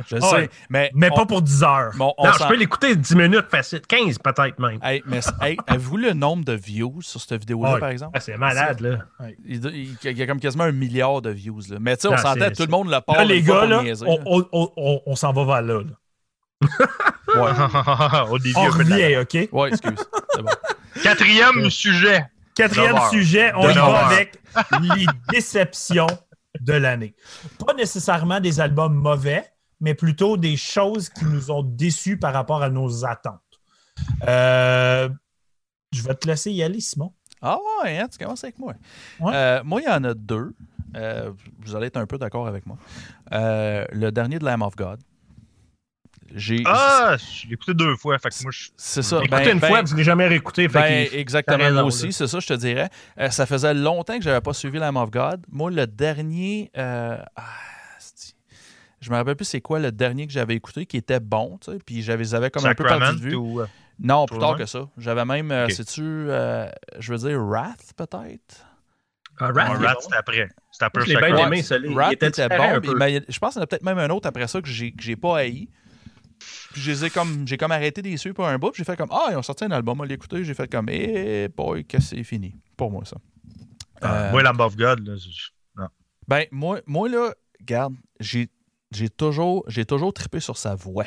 Je 0.08 0.16
le 0.16 0.22
Ah 0.24 0.28
sais, 0.30 0.50
mais. 0.68 0.90
Mais 0.94 1.08
on- 1.12 1.14
pas 1.16 1.26
pour 1.26 1.40
10 1.42 1.62
heures. 1.62 1.90
bon, 1.96 2.12
on 2.18 2.26
non, 2.26 2.32
je 2.32 2.46
peux 2.48 2.56
l'écouter 2.56 2.96
10 2.96 3.14
minutes 3.14 3.46
facile, 3.48 3.80
15 3.80 4.18
peut-être 4.18 4.58
même. 4.58 4.78
Hey, 4.82 5.02
mais 5.06 5.20
hey, 5.40 5.56
avez-vous 5.68 5.96
le 5.98 6.12
nombre 6.14 6.44
de 6.44 6.52
views 6.52 7.00
sur 7.00 7.20
cette 7.20 7.40
vidéo-là, 7.40 7.78
par 7.78 7.90
exemple? 7.90 8.12
Ah, 8.16 8.20
c'est 8.20 8.36
malade, 8.36 8.80
là. 8.80 8.98
Il, 9.46 9.64
il- 9.66 9.96
il 10.02 10.18
y 10.18 10.22
a 10.22 10.26
comme 10.26 10.40
quasiment 10.40 10.64
un 10.64 10.72
milliard 10.72 11.22
de 11.22 11.30
views. 11.30 11.60
Là. 11.70 11.76
Mais 11.80 11.96
tu 11.96 12.02
sais, 12.02 12.08
on 12.08 12.16
s'entend, 12.16 12.50
tout 12.50 12.62
le 12.64 12.70
monde 12.70 12.90
le 12.90 13.00
parle. 13.00 13.18
Là, 13.18 13.24
les 13.24 13.42
gars, 13.42 13.66
là, 13.66 13.82
niaiser, 13.82 14.04
on, 14.08 14.16
là. 14.16 14.22
on- 14.26 14.48
on- 14.52 14.72
on- 14.76 15.02
on 15.06 15.14
s'en 15.16 15.32
va 15.32 15.44
vers 15.44 15.62
là. 15.62 15.80
là. 15.82 16.60
Ouais. 17.34 17.50
On 18.56 18.64
revient, 18.68 19.16
OK? 19.16 19.48
Ouais, 19.50 19.68
excuse. 19.70 19.98
C'est 20.34 20.42
bon. 20.42 20.50
Quatrième 21.02 21.68
sujet. 21.68 22.26
Quatrième 22.54 22.96
sujet, 23.10 23.52
on 23.56 23.68
y 23.68 23.74
va 23.74 24.06
avec 24.06 24.34
les 24.80 25.06
déceptions 25.32 26.06
de 26.60 26.72
l'année. 26.72 27.14
Pas 27.64 27.74
nécessairement 27.74 28.40
des 28.40 28.60
albums 28.60 28.94
mauvais, 28.94 29.44
mais 29.80 29.94
plutôt 29.94 30.36
des 30.36 30.56
choses 30.56 31.08
qui 31.08 31.24
nous 31.24 31.50
ont 31.50 31.62
déçus 31.62 32.16
par 32.18 32.32
rapport 32.32 32.62
à 32.62 32.70
nos 32.70 33.04
attentes. 33.04 33.40
Euh, 34.26 35.08
je 35.92 36.02
vais 36.02 36.14
te 36.14 36.26
laisser 36.26 36.52
y 36.52 36.62
aller, 36.62 36.80
Simon. 36.80 37.12
Ah 37.40 37.58
ouais, 37.82 37.98
hein, 37.98 38.08
tu 38.08 38.18
commences 38.18 38.44
avec 38.44 38.58
moi. 38.58 38.74
Ouais. 39.20 39.32
Euh, 39.34 39.62
moi, 39.64 39.80
il 39.80 39.84
y 39.84 39.88
en 39.88 40.02
a 40.04 40.14
deux. 40.14 40.54
Euh, 40.96 41.32
vous 41.58 41.76
allez 41.76 41.88
être 41.88 41.96
un 41.96 42.06
peu 42.06 42.18
d'accord 42.18 42.46
avec 42.46 42.64
moi. 42.66 42.78
Le 43.30 44.10
dernier 44.10 44.38
de 44.38 44.44
Lamb 44.44 44.62
of 44.62 44.76
God. 44.76 45.00
J'ai. 46.34 46.62
Ah, 46.66 47.16
je 47.18 47.46
l'ai 47.48 47.54
écouté 47.54 47.74
deux 47.74 47.96
fois. 47.96 48.18
Fait 48.18 48.28
que 48.30 48.42
moi, 48.42 48.52
je... 48.52 48.68
c'est 48.76 49.02
ça. 49.02 49.18
Écoutez 49.18 49.44
ben- 49.44 49.52
une 49.54 49.58
ben- 49.58 49.68
fois, 49.68 49.78
vous 49.82 49.86
ne 49.88 49.90
l'avez 49.92 50.04
jamais 50.04 50.26
réécouté. 50.26 50.68
fait 50.68 50.78
Ben, 50.80 51.08
exactement, 51.18 51.58
raison, 51.58 51.74
moi 51.74 51.82
aussi, 51.84 52.06
là. 52.06 52.12
c'est 52.12 52.26
ça, 52.26 52.40
je 52.40 52.46
te 52.46 52.54
dirais. 52.54 52.88
Euh, 53.18 53.30
ça 53.30 53.46
faisait 53.46 53.74
longtemps 53.74 54.16
que 54.18 54.24
je 54.24 54.28
n'avais 54.30 54.40
pas 54.40 54.52
suivi 54.52 54.78
Lamb 54.78 54.96
of 54.96 55.10
God. 55.10 55.44
Moi, 55.50 55.70
le 55.70 55.86
dernier. 55.86 56.70
euh, 56.76 57.18
ah, 57.36 57.42
je 59.00 59.10
me 59.10 59.16
rappelle 59.16 59.36
plus 59.36 59.44
c'est 59.44 59.60
quoi 59.60 59.78
le 59.80 59.92
dernier 59.92 60.26
que 60.26 60.32
j'avais 60.32 60.54
écouté 60.54 60.86
qui 60.86 60.96
était 60.96 61.20
bon, 61.20 61.58
tu 61.62 61.72
sais, 61.72 61.78
puis 61.84 62.02
j'avais 62.02 62.22
les 62.24 62.34
avais 62.34 62.50
comme 62.50 62.64
un 62.64 62.74
peu 62.74 62.84
perdu 62.84 63.16
de 63.16 63.20
vue. 63.20 63.34
ou... 63.34 63.60
euh, 63.60 63.66
Non, 63.98 64.24
plus 64.26 64.38
tard 64.38 64.56
que 64.56 64.64
ça. 64.66 64.88
J'avais 64.96 65.24
même, 65.26 65.52
euh, 65.52 65.68
sais-tu, 65.68 66.00
euh, 66.02 66.68
je 66.98 67.12
veux 67.12 67.18
dire, 67.28 67.38
Wrath, 67.44 67.92
peut-être? 67.96 68.64
Ah, 69.38 69.50
Ouais, 69.52 69.62
Rat, 69.62 69.74
Rat, 69.74 69.94
c'était 70.00 70.16
après. 70.16 70.48
C'était 70.70 70.84
après 70.86 71.02
Je 71.04 71.08
l'ai 71.12 71.16
bien 71.32 71.36
aimé, 71.48 71.62
celui-là. 71.62 71.94
Wrath 71.94 72.16
Il 72.20 72.26
était 72.28 72.48
bon. 72.48 72.62
un 72.62 72.80
puis- 72.80 72.90
peu. 72.90 72.96
mais 72.96 73.20
je 73.28 73.38
pense 73.38 73.52
qu'il 73.54 73.58
y 73.58 73.60
en 73.60 73.64
a 73.64 73.66
peut-être 73.66 73.82
même 73.82 73.98
un 73.98 74.08
autre 74.08 74.26
après 74.28 74.46
ça 74.48 74.60
que 74.62 74.68
j'ai, 74.68 74.92
que 74.92 75.02
j'ai 75.02 75.16
pas 75.16 75.38
haï. 75.38 75.68
Puis 76.74 76.82
je 76.82 76.90
les 76.90 77.04
ai 77.04 77.10
comme, 77.10 77.46
j'ai 77.46 77.56
comme 77.56 77.70
arrêté 77.70 78.02
des 78.02 78.16
suivre 78.16 78.34
pour 78.34 78.46
un 78.48 78.58
bout. 78.58 78.72
puis 78.72 78.78
J'ai 78.78 78.84
fait 78.84 78.96
comme, 78.96 79.10
ah, 79.12 79.28
ils 79.30 79.36
ont 79.36 79.42
sorti 79.42 79.64
un 79.64 79.70
album, 79.70 80.00
on 80.00 80.02
l'a 80.02 80.12
écouté. 80.14 80.42
J'ai 80.44 80.54
fait 80.54 80.68
comme, 80.68 80.88
eh, 80.90 81.46
boy, 81.48 81.84
que 81.84 82.00
c'est 82.00 82.24
fini. 82.24 82.56
Pour 82.76 82.90
moi, 82.90 83.04
ça. 83.04 83.16
Ah, 84.02 84.26
Euh, 84.26 84.30
Moi, 84.32 84.42
Lamb 84.42 84.60
of 84.60 84.76
God, 84.76 85.06
là, 85.06 85.14
je- 85.16 85.82
Ben, 86.26 86.46
moi, 86.50 86.80
moi 86.86 87.08
là, 87.08 87.32
regarde, 87.60 87.94
j'ai, 88.18 88.48
j'ai 88.90 89.08
toujours, 89.08 89.62
j'ai 89.68 89.84
toujours 89.84 90.12
trippé 90.12 90.40
sur 90.40 90.56
sa 90.56 90.74
voix. 90.74 91.04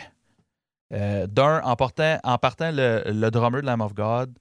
Euh, 0.93 1.27
d'un, 1.27 1.59
en, 1.63 1.75
partant, 1.75 2.17
en 2.23 2.37
partant 2.37 2.71
le, 2.71 3.03
le 3.07 3.29
drummer 3.29 3.61
de 3.61 3.65
Lamb 3.65 3.81
of 3.81 3.93
God, 3.93 4.37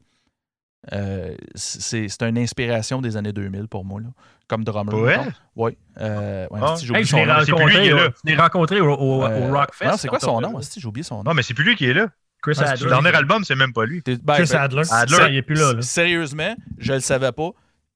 euh, 0.92 1.34
c'est, 1.54 2.08
c'est 2.08 2.22
une 2.22 2.38
inspiration 2.38 3.00
des 3.00 3.16
années 3.16 3.32
2000 3.32 3.68
pour 3.68 3.84
moi, 3.84 4.00
là, 4.00 4.08
comme 4.48 4.64
drummer. 4.64 4.94
Ouais? 4.94 5.18
Oui. 5.56 5.76
Euh, 6.00 6.46
ouais, 6.50 6.60
Ah. 6.62 6.76
si, 6.76 6.84
Hey, 6.94 7.04
je 7.04 7.16
l'ai 7.16 7.24
rencontré, 7.32 8.36
rencontré 8.36 8.80
au, 8.80 8.94
au, 8.94 9.24
Euh, 9.24 9.48
au 9.48 9.52
Rockfest. 9.54 9.96
c'est 9.98 10.08
quoi 10.08 10.20
son 10.20 10.40
nom? 10.40 10.58
J'ai 10.76 10.86
oublié 10.86 11.02
son 11.02 11.16
nom. 11.18 11.22
Non, 11.24 11.34
mais 11.34 11.42
c'est 11.42 11.54
plus 11.54 11.64
lui 11.64 11.76
qui 11.76 11.86
est 11.86 11.94
là. 11.94 12.08
Chris 12.42 12.52
Ah, 12.58 12.64
c'est 12.66 12.72
Adler. 12.72 12.84
Le 12.84 12.90
dernier 12.90 13.16
album, 13.16 13.44
c'est 13.44 13.56
même 13.56 13.72
pas 13.72 13.86
lui. 13.86 14.02
Ben, 14.06 14.34
Chris 14.34 14.48
ben, 14.52 14.58
Adler. 14.60 14.82
Adler. 14.92 15.16
Ça, 15.16 15.28
il 15.30 15.36
est 15.36 15.42
plus 15.42 15.56
là. 15.56 15.72
là. 15.72 15.82
Sérieusement, 15.82 16.54
je 16.78 16.92
le 16.92 17.00
savais 17.00 17.32
pas, 17.32 17.50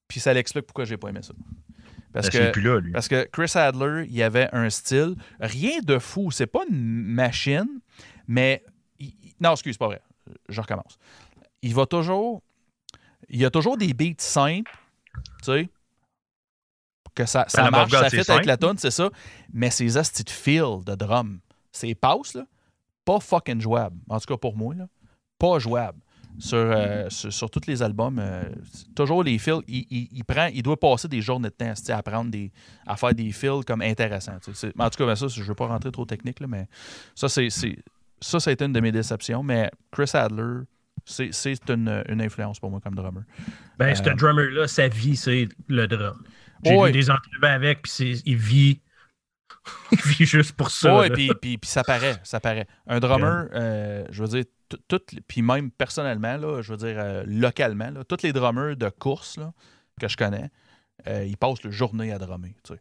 puis 0.08 0.18
ça 0.18 0.32
l'explique 0.32 0.66
pourquoi 0.66 0.84
j'ai 0.84 0.96
pas 0.96 1.08
aimé 1.08 1.20
ça. 1.22 1.34
Parce 2.12 2.26
Ben, 2.26 2.32
que 2.32 2.38
C'est 2.46 2.50
plus 2.52 2.62
là, 2.62 2.80
lui. 2.80 2.90
Parce 2.90 3.06
que 3.06 3.28
Chris 3.30 3.52
Adler, 3.54 4.06
il 4.10 4.20
avait 4.24 4.48
un 4.52 4.68
style, 4.70 5.14
rien 5.38 5.78
de 5.84 6.00
fou. 6.00 6.32
C'est 6.32 6.46
pas 6.48 6.62
une 6.68 7.04
machine, 7.04 7.68
mais. 8.26 8.64
il- 8.98 9.14
non, 9.40 9.52
excuse, 9.52 9.74
c'est 9.74 9.78
pas 9.78 9.86
vrai. 9.86 10.00
Je 10.48 10.60
recommence. 10.60 10.98
Il 11.62 11.74
va 11.74 11.86
toujours. 11.86 12.42
Il 13.30 13.40
y 13.40 13.44
a 13.44 13.50
toujours 13.50 13.76
des 13.76 13.94
beats 13.94 14.14
simples, 14.18 14.70
tu 15.42 15.44
sais. 15.52 15.68
Que 17.14 17.26
ça, 17.26 17.44
ça 17.48 17.58
la 17.64 17.70
marche, 17.70 17.90
ça 18.04 18.10
fit 18.10 18.16
avec 18.32 18.46
la 18.46 18.56
tune, 18.56 18.78
c'est 18.78 18.90
ça. 18.90 19.10
Mais 19.52 19.70
ces 19.70 19.96
hosties 19.96 20.24
de 20.24 20.30
feel 20.30 20.84
de 20.86 20.94
drum, 20.94 21.40
ces 21.72 21.94
passes, 21.94 22.34
là, 22.34 22.44
pas 23.04 23.18
fucking 23.20 23.60
jouables. 23.60 23.96
En 24.08 24.18
tout 24.20 24.26
cas 24.26 24.36
pour 24.36 24.56
moi, 24.56 24.74
là. 24.74 24.86
Pas 25.38 25.58
jouables. 25.58 25.98
Sur, 26.38 26.56
euh, 26.58 27.10
sur, 27.10 27.32
sur 27.32 27.50
tous 27.50 27.66
les 27.66 27.82
albums, 27.82 28.18
euh, 28.20 28.44
toujours 28.94 29.22
les 29.24 29.36
fils, 29.38 29.60
il, 29.66 29.84
il- 29.90 30.08
il 30.12 30.24
prend, 30.24 30.46
il 30.46 30.62
doit 30.62 30.78
passer 30.78 31.08
des 31.08 31.20
journées 31.20 31.48
de 31.50 31.54
temps 31.54 31.74
à 31.94 32.02
prendre 32.02 32.30
des, 32.30 32.50
à 32.86 32.96
faire 32.96 33.12
des 33.12 33.32
fils 33.32 33.64
comme 33.66 33.82
intéressants. 33.82 34.36
En 34.36 34.38
tout 34.90 34.98
cas, 34.98 35.06
ben 35.06 35.16
ça, 35.16 35.26
je 35.26 35.40
ne 35.42 35.46
veux 35.46 35.54
pas 35.54 35.66
rentrer 35.66 35.90
trop 35.90 36.04
technique, 36.06 36.38
là, 36.40 36.46
mais 36.46 36.66
ça, 37.14 37.28
c'est, 37.28 37.50
c'est- 37.50 37.78
ça, 38.20 38.38
ça 38.38 38.50
a 38.50 38.52
été 38.52 38.64
une 38.64 38.72
de 38.72 38.80
mes 38.80 38.92
déceptions. 38.92 39.42
Mais 39.42 39.70
Chris 39.90 40.10
Adler, 40.14 40.60
c'est, 41.04 41.68
une, 41.70 42.02
une 42.08 42.22
influence 42.22 42.58
pour 42.60 42.70
moi 42.70 42.80
comme 42.80 42.94
drummer. 42.94 43.22
Ben, 43.78 43.90
Euh, 43.90 43.94
ce 43.94 44.02
drummer-là, 44.02 44.66
sa 44.68 44.88
vie, 44.88 45.16
c'est 45.16 45.48
le 45.68 45.86
drum. 45.86 46.22
J'ai 46.64 46.76
Ouais. 46.76 46.92
des 46.92 47.10
entrevues 47.10 47.44
avec, 47.46 47.82
puis 47.82 48.22
il 48.26 48.36
vit. 48.36 48.80
il 49.92 49.98
vit 49.98 50.24
juste 50.26 50.52
pour 50.52 50.70
ça. 50.70 51.02
Là. 51.02 51.10
puis, 51.10 51.30
puis, 51.40 51.58
puis 51.58 51.70
ça 51.70 51.82
paraît, 51.84 52.16
ça 52.22 52.40
paraît. 52.40 52.66
Un 52.86 53.00
drummer, 53.00 53.48
euh, 53.52 54.04
je 54.10 54.22
veux 54.22 54.28
dire, 54.28 54.44
tout- 54.88 55.00
puis 55.26 55.42
même 55.42 55.70
personnellement, 55.70 56.36
là, 56.36 56.62
je 56.62 56.70
veux 56.72 56.76
dire, 56.78 56.96
euh, 56.98 57.24
localement, 57.26 57.90
là, 57.90 58.04
tous 58.04 58.22
les 58.22 58.32
drummers 58.32 58.76
de 58.76 58.88
course 58.88 59.36
là, 59.36 59.52
que 60.00 60.08
je 60.08 60.16
connais, 60.16 60.50
euh, 61.08 61.24
ils 61.26 61.36
passent 61.36 61.62
le 61.62 61.70
journée 61.70 62.12
à 62.12 62.18
drummer. 62.18 62.54
tu 62.64 62.74
sais. 62.74 62.80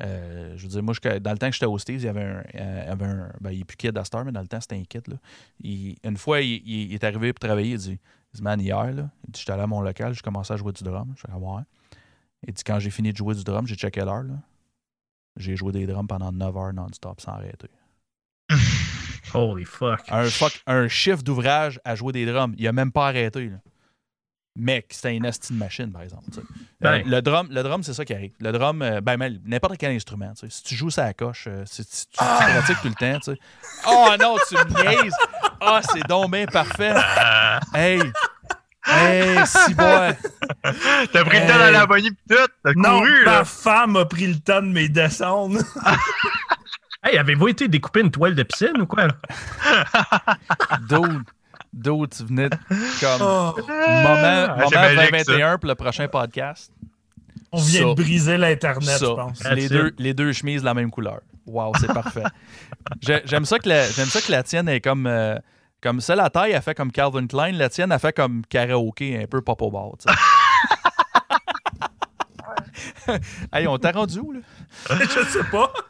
Euh, 0.00 0.52
je 0.56 0.62
veux 0.62 0.68
dire, 0.68 0.82
moi, 0.82 0.94
je- 0.94 1.18
dans 1.18 1.32
le 1.32 1.38
temps 1.38 1.48
que 1.48 1.52
j'étais 1.54 1.66
au 1.66 1.78
Steve, 1.78 2.00
il 2.00 2.04
y 2.04 2.08
avait 2.08 2.22
un. 2.22 2.44
euh, 2.54 2.92
avait 2.92 3.04
un 3.06 3.32
ben, 3.40 3.50
il 3.50 3.60
est 3.60 3.64
plus 3.64 3.76
kid 3.76 3.96
à 3.98 4.04
Star, 4.04 4.24
mais 4.24 4.32
dans 4.32 4.40
le 4.42 4.46
temps, 4.48 4.60
c'était 4.60 4.76
un 4.76 4.84
kid. 4.84 5.06
Là. 5.08 5.16
Il- 5.60 5.96
une 6.04 6.16
fois, 6.16 6.40
il, 6.40 6.92
est 6.94 7.02
arrivé 7.04 7.32
pour 7.32 7.40
travailler, 7.40 7.72
il 7.72 7.78
dit, 7.78 7.98
il 8.32 8.36
dit 8.36 8.42
Man, 8.42 8.60
hier, 8.60 8.92
là, 8.92 9.10
il 9.26 9.32
dit, 9.32 9.40
j'étais 9.40 9.52
allé 9.52 9.62
à 9.62 9.66
mon 9.66 9.80
local, 9.80 10.14
j'ai 10.14 10.20
commencé 10.20 10.52
à 10.52 10.56
jouer 10.56 10.72
du 10.72 10.82
drum. 10.84 11.12
Je 11.16 11.20
suis 11.20 11.32
ouais. 11.38 11.62
Il 12.46 12.54
dit, 12.54 12.62
quand 12.64 12.78
j'ai 12.78 12.90
fini 12.90 13.12
de 13.12 13.16
jouer 13.16 13.34
du 13.34 13.42
drum, 13.44 13.66
j'ai 13.66 13.74
checké 13.74 14.00
l'heure. 14.00 14.24
J'ai 15.36 15.56
joué 15.56 15.72
des 15.72 15.86
drums 15.86 16.06
pendant 16.08 16.30
9 16.32 16.56
heures 16.56 16.72
non-stop 16.72 17.20
sans 17.20 17.32
arrêter. 17.32 17.68
Holy 19.34 19.64
fuck. 19.64 20.00
un, 20.10 20.24
fuck- 20.24 20.62
un 20.66 20.88
chiffre 20.88 21.22
d'ouvrage 21.22 21.80
à 21.84 21.94
jouer 21.94 22.12
des 22.12 22.24
drums. 22.26 22.54
Il 22.58 22.66
a 22.66 22.72
même 22.72 22.92
pas 22.92 23.08
arrêté. 23.08 23.48
Là. 23.50 23.56
Mec, 24.58 24.86
c'était 24.90 25.14
une 25.16 25.24
asti 25.24 25.52
de 25.52 25.58
machine, 25.58 25.92
par 25.92 26.02
exemple. 26.02 26.24
sais. 26.32 26.40
Ben. 26.80 26.94
Euh, 26.94 27.02
le 27.06 27.22
drum, 27.22 27.46
le 27.50 27.62
drum 27.62 27.82
c'est 27.84 27.94
ça 27.94 28.04
qui 28.04 28.12
arrive. 28.12 28.32
Le 28.40 28.50
drum, 28.52 28.82
euh, 28.82 29.00
ben, 29.00 29.16
mais 29.16 29.30
n'importe 29.46 29.76
quel 29.78 29.92
instrument. 29.92 30.32
Si 30.34 30.62
tu 30.64 30.74
joues 30.74 30.90
ça 30.90 31.04
à 31.04 31.06
la 31.06 31.14
coche, 31.14 31.44
euh, 31.48 31.62
si, 31.64 31.84
tu, 31.84 31.90
tu 32.10 32.16
pratiques 32.16 32.80
tout 32.82 32.88
le 32.88 32.94
temps. 32.94 33.32
Oh 33.86 34.08
non, 34.20 34.36
tu 34.48 34.54
me 34.56 34.82
niaises. 35.02 35.14
Ah, 35.60 35.80
c'est 35.92 36.02
donc 36.08 36.32
bien 36.32 36.46
parfait. 36.46 36.94
Hey! 37.74 38.00
Hey, 38.86 39.46
si 39.46 39.74
bon. 39.74 40.14
T'as 41.12 41.24
pris 41.24 41.40
le 41.40 41.46
temps 41.46 41.58
d'aller 41.58 41.76
à 41.76 41.80
la 41.80 41.86
bonnie 41.86 42.10
pis 42.10 42.16
tout. 42.30 42.36
T'as 42.64 42.72
Non, 42.74 43.00
couru, 43.00 43.24
ma 43.26 43.32
là. 43.32 43.44
femme 43.44 43.96
a 43.96 44.04
pris 44.06 44.26
le 44.26 44.38
temps 44.40 44.62
de 44.62 44.68
me 44.68 44.88
descendre. 44.88 45.60
Hey, 47.00 47.16
avez-vous 47.16 47.46
été 47.46 47.68
découper 47.68 48.00
une 48.00 48.10
toile 48.10 48.34
de 48.34 48.42
piscine 48.42 48.80
ou 48.80 48.86
quoi? 48.86 49.06
là? 49.06 49.14
Dude, 50.88 51.22
dude, 51.72 52.10
tu 52.16 52.24
venais 52.24 52.48
de- 52.48 52.56
comme 53.00 53.20
Oh, 53.20 53.54
moment, 53.56 54.48
moment 54.48 54.68
c'est 54.68 54.76
magique, 54.76 55.26
2021 55.26 55.58
pour 55.58 55.68
le 55.68 55.74
prochain 55.74 56.08
podcast. 56.08 56.72
on 57.52 57.60
vient 57.60 57.82
Ça. 57.82 57.88
de 57.88 57.94
briser 57.94 58.36
l'Internet, 58.36 58.98
je 59.00 59.06
pense. 59.06 59.42
Les, 59.54 59.68
deux, 59.68 59.94
les 59.98 60.14
deux 60.14 60.32
chemises 60.32 60.60
de 60.60 60.66
la 60.66 60.74
même 60.74 60.90
couleur. 60.90 61.20
Wow, 61.46 61.72
c'est 61.80 61.92
parfait. 61.92 62.24
J'ai- 63.00 63.22
J'aime 63.24 63.44
ça, 63.46 63.58
que 63.58 63.68
la- 63.68 63.90
j'aime 63.90 64.06
ça 64.08 64.20
que 64.20 64.30
la 64.30 64.42
tienne 64.42 64.68
est 64.68 64.80
comme. 64.80 65.06
euh, 65.06 65.36
comme 65.80 66.00
ça, 66.00 66.16
la 66.16 66.28
taille, 66.28 66.54
a 66.54 66.60
fait 66.60 66.74
comme 66.74 66.90
Calvin 66.90 67.26
Klein. 67.26 67.52
La 67.52 67.68
tienne, 67.68 67.92
a 67.92 67.98
fait 68.00 68.12
comme 68.14 68.42
karaoké, 68.50 69.22
un 69.22 69.26
peu 69.26 69.40
pop 69.40 69.62
au 69.62 69.70
bar. 69.70 69.92
hey, 73.52 73.66
on 73.66 73.76
t'a 73.78 73.90
rendu 73.92 74.18
où, 74.18 74.32
là? 74.32 74.40
je 74.90 75.24
sais 75.28 75.44
pas. 75.50 75.72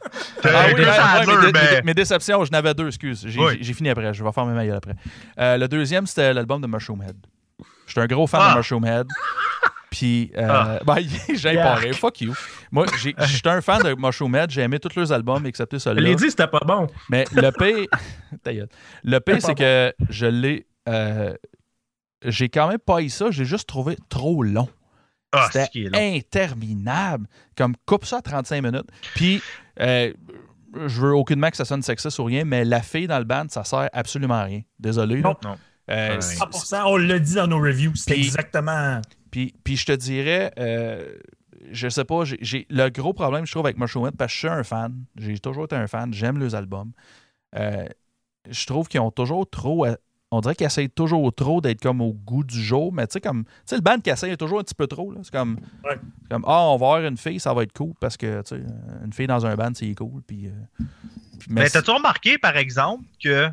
Ah 0.45 0.67
oui, 0.75 0.81
ouais, 0.81 1.27
mes, 1.37 1.53
dé- 1.53 1.59
mes- 1.59 1.83
mes 1.83 1.95
déceptions, 1.95 2.45
je 2.45 2.51
n'avais 2.53 2.73
deux, 2.75 2.87
excuse. 2.87 3.25
J'ai 3.27 3.41
Oui. 3.41 3.63
fini 3.75 3.91
après, 3.91 4.15
je 4.15 4.23
vais 4.25 4.33
faire 4.33 4.47
mes 4.47 4.55
maillots 4.55 4.77
après. 4.77 4.95
Euh, 5.39 5.57
le 5.59 5.69
deuxième, 5.69 6.07
c'était 6.07 6.33
l'album 6.33 6.61
de 6.63 6.67
Mushroom 6.67 7.03
Head. 7.03 7.17
J'étais 7.87 8.01
un 8.01 8.07
gros 8.07 8.27
fan 8.27 8.41
Ah. 8.43 8.53
de 8.53 8.57
Mushroom 8.59 8.85
Head. 8.85 9.07
Puis, 9.91 10.31
euh, 10.37 10.47
Ah. 10.49 10.79
ben, 10.87 10.97
j'ai 11.35 11.51
rire, 11.51 11.95
fuck 11.95 12.21
you. 12.21 12.35
Moi, 12.71 12.87
j'étais 12.99 13.49
un 13.49 13.61
fan 13.61 13.83
de 13.83 13.95
Mushroom 13.99 14.35
Head, 14.37 14.51
j'ai 14.51 14.63
aimé 14.63 14.79
tous 14.79 14.95
leurs 14.97 15.13
albums, 15.13 15.45
excepté 15.47 15.79
celui-là. 15.79 16.09
l'ai 16.09 16.15
dit, 16.15 16.31
c'était 16.31 16.47
pas 16.47 16.61
bon. 16.65 16.87
Mais 17.11 17.25
le 17.33 17.51
gueule. 18.55 18.69
le 19.05 19.19
pire, 19.19 19.39
C'est 19.41 19.55
que 19.55 19.93
je 20.09 20.27
l'ai. 20.27 20.67
euh, 20.89 21.35
j'ai 22.25 22.49
quand 22.49 22.69
même 22.69 22.79
pas 22.79 23.01
eu 23.03 23.09
ça, 23.09 23.31
j'ai 23.31 23.45
juste 23.45 23.69
trouvé 23.69 23.97
trop 24.09 24.43
long. 24.43 24.69
Ah, 25.33 25.49
c'est 25.53 25.69
C'était 25.73 26.17
interminable. 26.17 27.27
Comme 27.57 27.75
coupe 27.87 28.05
ça 28.05 28.19
à 28.19 28.23
35 28.23 28.63
minutes. 28.63 28.89
Puis, 29.15 29.43
euh, 29.81 30.13
je 30.75 31.01
veux 31.01 31.15
aucunement 31.15 31.51
que 31.51 31.57
ça 31.57 31.65
sonne 31.65 31.83
sexiste 31.83 32.19
ou 32.19 32.25
rien, 32.25 32.45
mais 32.45 32.65
la 32.65 32.81
fille 32.83 33.07
dans 33.07 33.19
le 33.19 33.25
band, 33.25 33.47
ça 33.49 33.65
sert 33.65 33.89
absolument 33.93 34.35
à 34.35 34.45
rien. 34.45 34.63
Désolé. 34.79 35.17
là. 35.21 35.23
Non. 35.23 35.37
Non. 35.51 35.57
Euh, 35.91 36.15
Ouais. 36.17 36.21
c'est- 36.21 36.37
100%, 36.37 36.85
on 36.87 36.97
l'a 36.99 37.19
dit 37.19 37.35
dans 37.35 37.47
nos 37.47 37.59
reviews. 37.61 37.93
Puis- 38.07 38.15
exactement. 38.27 39.01
puis, 39.31 39.55
puis 39.65 39.77
je 39.77 39.87
te 39.87 39.93
dirais, 39.93 40.53
euh, 40.59 41.15
je 41.73 41.89
sais 41.89 42.05
pas, 42.05 42.25
j'ai- 42.25 42.67
le 42.71 42.89
gros 42.91 43.13
problème, 43.15 43.47
je 43.47 43.53
trouve, 43.53 43.65
avec 43.67 43.79
Mushroom 43.79 44.07
Head, 44.09 44.17
parce 44.17 44.31
que 44.33 44.35
je 44.35 44.39
suis 44.39 44.49
un 44.49 44.65
fan, 44.65 45.05
j'ai 45.17 45.39
toujours 45.39 45.65
été 45.65 45.77
un 45.77 45.87
fan, 45.87 46.13
j'aime 46.13 46.39
leurs 46.39 46.55
albums. 46.55 46.93
Euh, 47.57 47.87
je 48.51 48.67
trouve 48.67 48.89
qu'ils 48.89 49.01
ont 49.01 49.11
toujours 49.11 49.49
trop. 49.49 49.87
On 50.31 50.41
dirait 50.41 50.55
qu'ils 50.55 50.67
essayent 50.67 50.91
toujours 50.91 51.33
trop 51.35 51.61
d'être 51.61 51.81
comme 51.81 52.01
au 52.01 52.13
goût 52.13 52.45
du 52.45 52.63
jour, 52.63 52.93
mais 52.93 53.07
tu 53.07 53.15
sais, 53.15 53.21
comme. 53.21 53.45
Tu 53.45 53.51
sais, 53.67 53.77
le 53.77 53.81
band 53.83 53.99
qui 54.01 54.11
essaye 54.11 54.37
toujours 54.37 54.61
un 54.61 54.63
petit 54.63 54.75
peu 54.75 54.87
trop. 54.87 55.11
là. 55.13 55.21
C'est 55.23 55.33
comme. 55.33 55.59
Ouais. 55.85 55.99
comme, 56.31 56.45
ah, 56.47 56.65
on 56.69 56.77
va 56.77 56.87
avoir 56.87 57.01
une 57.01 57.17
fille, 57.17 57.41
ça 57.41 57.55
va 57.55 57.63
être 57.63 57.73
cool, 57.73 57.95
parce 58.01 58.17
que, 58.17 58.43
tu 58.43 58.57
sais, 58.57 58.63
une 59.05 59.13
fille 59.13 59.27
dans 59.27 59.47
un 59.47 59.55
band, 59.57 59.73
c'est 59.75 59.95
cool. 59.95 60.23
Puis. 60.27 60.49
euh, 60.49 60.85
puis- 61.39 61.49
mais 61.51 61.69
t'as-tu 61.71 61.91
remarqué, 61.91 62.37
par 62.39 62.57
exemple, 62.57 63.05
que 63.23 63.49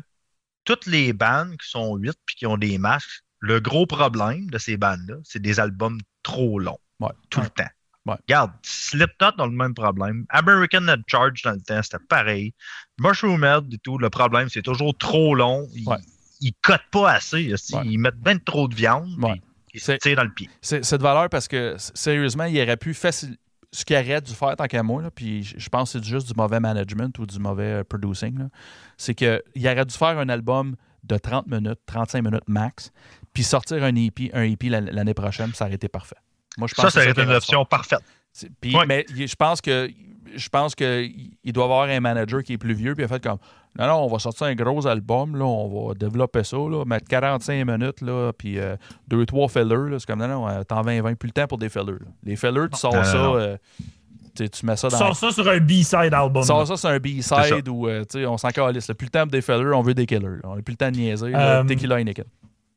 toutes 0.64 0.86
les 0.86 1.12
bandes 1.12 1.56
qui 1.56 1.68
sont 1.68 1.96
8 1.96 2.16
puis 2.26 2.36
qui 2.36 2.46
ont 2.46 2.58
des 2.58 2.76
masques, 2.78 3.22
le 3.38 3.60
gros 3.60 3.86
problème 3.86 4.50
de 4.50 4.58
ces 4.58 4.76
bandes-là, 4.76 5.16
c'est 5.24 5.40
des 5.40 5.60
albums 5.60 5.98
trop 6.22 6.58
longs. 6.58 6.78
Ouais. 7.00 7.10
Tout 7.30 7.40
le 7.40 7.48
temps. 7.48 7.64
Ouais. 8.06 8.16
Regarde, 8.28 8.52
Slipknot 8.62 9.32
ont 9.38 9.46
le 9.46 9.52
même 9.56 9.74
problème. 9.74 10.26
American 10.30 10.84
Charge 11.06 11.42
dans 11.42 11.52
le 11.52 11.60
temps, 11.60 11.82
c'était 11.82 12.02
pareil. 12.08 12.54
Mushroom 12.98 13.42
Head 13.44 13.72
et 13.72 13.78
tout, 13.78 13.98
le 13.98 14.10
problème, 14.10 14.48
c'est 14.48 14.62
toujours 14.62 14.96
trop 14.96 15.34
long. 15.34 15.68
Ouais. 15.86 15.96
Ils 16.40 16.52
cotent 16.62 16.80
pas 16.90 17.12
assez. 17.12 17.52
aussi. 17.52 17.74
Ouais. 17.74 17.82
Ils 17.86 17.98
mettent 17.98 18.20
bien 18.20 18.38
trop 18.38 18.68
de 18.68 18.74
viande. 18.74 19.08
Ouais. 19.22 19.40
Ils 19.74 19.80
se 19.80 19.92
tirent 19.92 20.16
dans 20.16 20.24
le 20.24 20.32
pied. 20.32 20.48
C'est 20.62 20.80
de 20.96 21.02
valeur 21.02 21.28
parce 21.28 21.48
que, 21.48 21.76
sérieusement, 21.78 22.44
il 22.44 22.60
aurait 22.60 22.76
pu 22.76 22.94
facile 22.94 23.36
ce 23.72 23.84
qu'il 23.84 23.96
aurait 23.96 24.20
dû 24.22 24.32
faire 24.32 24.56
tant 24.56 24.66
qu'à 24.66 24.82
moi, 24.82 25.02
là, 25.02 25.10
puis 25.10 25.42
je 25.42 25.68
pense 25.68 25.92
que 25.92 25.98
c'est 25.98 26.04
juste 26.04 26.28
du 26.28 26.34
mauvais 26.34 26.60
management 26.60 27.18
ou 27.18 27.26
du 27.26 27.38
mauvais 27.38 27.80
euh, 27.80 27.84
producing, 27.84 28.48
c'est 28.96 29.14
qu'il 29.14 29.42
aurait 29.66 29.84
dû 29.84 29.94
faire 29.94 30.18
un 30.18 30.28
album 30.30 30.76
de 31.04 31.18
30 31.18 31.46
minutes, 31.48 31.80
35 31.84 32.22
minutes 32.22 32.48
max, 32.48 32.90
puis 33.34 33.42
sortir 33.42 33.82
un 33.84 33.94
EP, 33.96 34.30
un 34.32 34.44
EP 34.44 34.70
l'an- 34.70 34.86
l'année 34.90 35.12
prochaine, 35.14 35.52
ça 35.52 35.66
aurait 35.66 35.74
été 35.74 35.88
parfait. 35.88 36.16
Moi, 36.56 36.68
je 36.68 36.74
pense 36.74 36.86
Ça, 36.86 36.90
ça 36.90 36.98
aurait 37.00 37.10
été 37.10 37.20
qu'il 37.20 37.28
une 37.30 37.36
option 37.36 37.64
parfaite. 37.66 38.00
c'est- 38.32 38.50
Puis, 38.60 38.74
Ouais. 38.74 38.86
Mais 38.86 39.04
je 39.10 39.34
pense 39.34 39.60
que 39.60 39.90
je 40.34 40.48
pense 40.48 40.74
que 40.74 41.06
il 41.44 41.52
doit 41.52 41.64
avoir 41.64 41.82
un 41.88 42.00
manager 42.00 42.42
qui 42.42 42.54
est 42.54 42.58
plus 42.58 42.74
vieux 42.74 42.94
puis 42.94 43.02
il 43.02 43.04
a 43.04 43.08
fait 43.08 43.22
comme 43.22 43.38
non 43.78 43.86
non 43.86 43.94
on 44.04 44.08
va 44.08 44.18
sortir 44.18 44.46
un 44.46 44.54
gros 44.54 44.86
album 44.86 45.36
là 45.36 45.44
on 45.44 45.88
va 45.88 45.94
développer 45.94 46.44
ça 46.44 46.56
là 46.56 46.84
mettre 46.84 47.06
45 47.08 47.64
minutes 47.66 48.00
là 48.00 48.32
puis 48.36 48.58
euh, 48.58 48.76
deux 49.08 49.26
trois 49.26 49.48
fillers 49.48 49.90
là 49.90 49.98
c'est 49.98 50.06
comme 50.06 50.20
non 50.20 50.28
non 50.28 50.48
euh, 50.48 50.62
t'en 50.64 50.82
20 50.82 51.02
20 51.02 51.14
plus 51.16 51.28
le 51.28 51.32
temps 51.32 51.46
pour 51.46 51.58
des 51.58 51.68
fillers 51.68 51.84
là. 51.92 52.06
les 52.24 52.36
fillers 52.36 52.68
tu 52.72 52.78
sors 52.78 52.94
Non, 52.94 53.04
ça 53.04 53.14
non, 53.18 53.36
euh, 53.36 53.56
tu 54.34 54.66
mets 54.66 54.76
ça 54.76 54.88
Tu 54.88 54.92
dans. 54.92 54.98
sors 54.98 55.16
ça 55.16 55.30
sur 55.32 55.48
un 55.48 55.58
B-side 55.60 56.12
album. 56.12 56.42
Tu 56.42 56.48
sors 56.48 56.66
ça 56.66 56.76
sur 56.76 56.90
un 56.90 56.98
B-side 56.98 57.68
ou 57.70 57.88
euh, 57.88 58.04
tu 58.04 58.18
sais, 58.20 58.26
on 58.26 58.36
s'en 58.36 58.50
calisse. 58.50 58.86
Plus 58.88 59.06
le 59.06 59.10
temps 59.10 59.24
des 59.26 59.40
fellers, 59.40 59.72
on 59.74 59.80
veut 59.80 59.94
des 59.94 60.04
killers. 60.04 60.20
là. 60.20 60.36
On 60.44 60.56
n'a 60.56 60.60
plus 60.62 60.72
le 60.72 60.76
temps 60.76 60.90
de 60.90 60.96
niaiser. 60.96 61.30
là. 61.30 61.60
Euh, 61.60 61.64
Tequila 61.64 61.98
Heineken. 62.00 62.26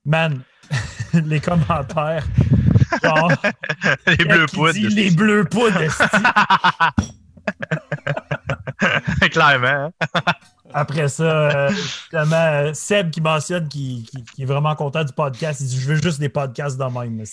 Man, 0.06 0.40
les 1.14 1.42
commentaires. 1.42 2.26
Genre, 3.04 3.32
Les 4.08 4.24
bleus 4.24 4.46
poudres. 4.46 4.72
dit 4.72 4.88
les 4.88 5.12
bleus 5.12 5.44
poudres. 5.44 5.82
Clairement. 9.32 9.92
Après 10.74 11.08
ça, 11.08 11.24
euh, 11.24 11.70
justement, 11.72 12.74
Seb 12.74 13.10
qui 13.12 13.22
mentionne 13.22 13.68
qu'il 13.68 14.04
est 14.38 14.46
vraiment 14.46 14.76
content 14.76 15.04
du 15.04 15.14
podcast. 15.14 15.62
Il 15.62 15.68
dit 15.68 15.80
Je 15.80 15.88
veux 15.90 16.02
juste 16.02 16.20
des 16.20 16.30
podcasts 16.30 16.78
de 16.78 16.84
même. 16.84 17.24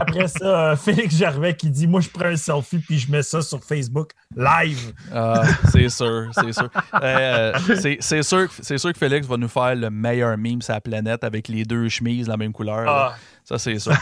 Après 0.00 0.28
ça, 0.28 0.44
euh, 0.70 0.76
Félix 0.76 1.16
Gervais 1.16 1.54
qui 1.54 1.70
dit 1.70 1.86
Moi, 1.86 2.00
je 2.00 2.08
prends 2.08 2.26
un 2.26 2.36
selfie 2.36 2.78
puis 2.78 2.98
je 2.98 3.10
mets 3.10 3.22
ça 3.22 3.42
sur 3.42 3.62
Facebook 3.62 4.10
live. 4.36 4.92
Ah, 5.14 5.42
c'est 5.72 5.88
sûr, 5.88 6.28
c'est 6.32 6.52
sûr. 6.52 6.68
Euh, 7.02 7.52
c'est- 8.00 8.22
sûr, 8.22 8.48
sûr 8.50 8.92
que 8.92 8.98
Félix 8.98 9.26
va 9.26 9.36
nous 9.36 9.48
faire 9.48 9.74
le 9.74 9.90
meilleur 9.90 10.36
meme 10.36 10.60
sur 10.62 10.74
la 10.74 10.80
planète 10.80 11.24
avec 11.24 11.48
les 11.48 11.64
deux 11.64 11.88
chemises 11.88 12.26
de 12.26 12.30
la 12.30 12.36
même 12.36 12.52
couleur. 12.52 12.84
Ah, 12.88 13.14
Ça, 13.44 13.58
c'est 13.58 13.78
sûr. 13.78 13.92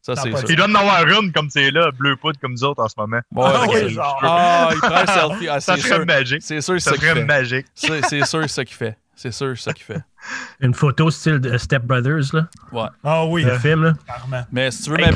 Ça, 0.00 0.14
c'est. 0.16 0.30
Il 0.48 0.56
doit 0.56 0.66
en 0.68 0.74
avoir 0.74 1.04
une 1.08 1.32
comme 1.32 1.50
c'est 1.50 1.70
là, 1.72 1.90
bleu 1.90 2.14
poudre 2.16 2.38
comme 2.40 2.52
nous 2.52 2.64
autres 2.64 2.82
en 2.82 2.88
ce 2.88 2.94
moment. 2.96 3.20
Ouais, 3.32 3.44
Ah 3.52 3.64
ok. 3.64 3.70
oui, 3.74 3.90
genre. 3.90 4.18
Ah, 4.22 4.68
il 4.72 4.78
prend 4.78 4.94
un 4.94 5.06
selfie. 5.06 5.48
Ah, 5.48 5.60
Ça 5.60 5.74
c'est 5.74 5.82
serait 5.82 5.96
sûr. 5.96 6.06
magique. 6.06 6.42
C'est 6.42 6.60
sûr, 6.60 6.80
c'est 6.80 6.90
Ça 6.90 6.96
serait 6.96 7.24
magique. 7.24 7.61
C'est 7.74 8.02
c'est 8.06 8.24
sûr, 8.24 8.42
c'est 8.42 8.48
ça 8.48 8.64
qu'il 8.64 8.76
fait. 8.76 8.96
C'est 9.14 9.30
sûr, 9.32 9.56
c'est 9.56 9.64
ça 9.64 9.72
qu'il 9.72 9.84
fait. 9.84 10.00
Une 10.60 10.72
photo 10.74 11.10
style 11.10 11.38
de 11.38 11.56
Step 11.58 11.82
Brothers, 11.84 12.32
là, 12.32 12.46
Ouais. 12.72 12.88
ah 13.04 13.24
oui, 13.26 13.42
le 13.44 13.58
film. 13.58 13.84
Là. 13.84 13.92
clairement. 14.04 14.46
Mais 14.50 14.70
si 14.70 14.82
tu 14.84 14.90
veux 14.90 14.98
Hey, 15.00 15.06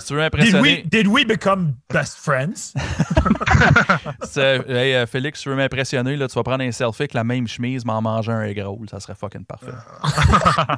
si 0.00 0.06
tu 0.08 0.14
m'impressionner, 0.14 0.82
did 0.90 1.06
we 1.06 1.24
become 1.26 1.74
best 1.92 2.18
friends? 2.18 2.74
c'est- 4.24 4.68
hey, 4.68 4.94
euh, 4.94 5.06
Félix, 5.06 5.38
si 5.38 5.44
tu 5.44 5.50
veux 5.50 5.56
m'impressionner, 5.56 6.16
là, 6.16 6.26
tu 6.28 6.34
vas 6.34 6.42
prendre 6.42 6.64
un 6.64 6.72
selfie 6.72 7.02
avec 7.02 7.14
la 7.14 7.24
même 7.24 7.46
chemise, 7.46 7.84
mais 7.84 7.92
en 7.92 8.02
mangeant 8.02 8.32
un 8.32 8.44
egg 8.44 8.60
roll. 8.64 8.88
Ça 8.90 8.98
serait 9.00 9.14
fucking 9.14 9.44
parfait. 9.44 9.72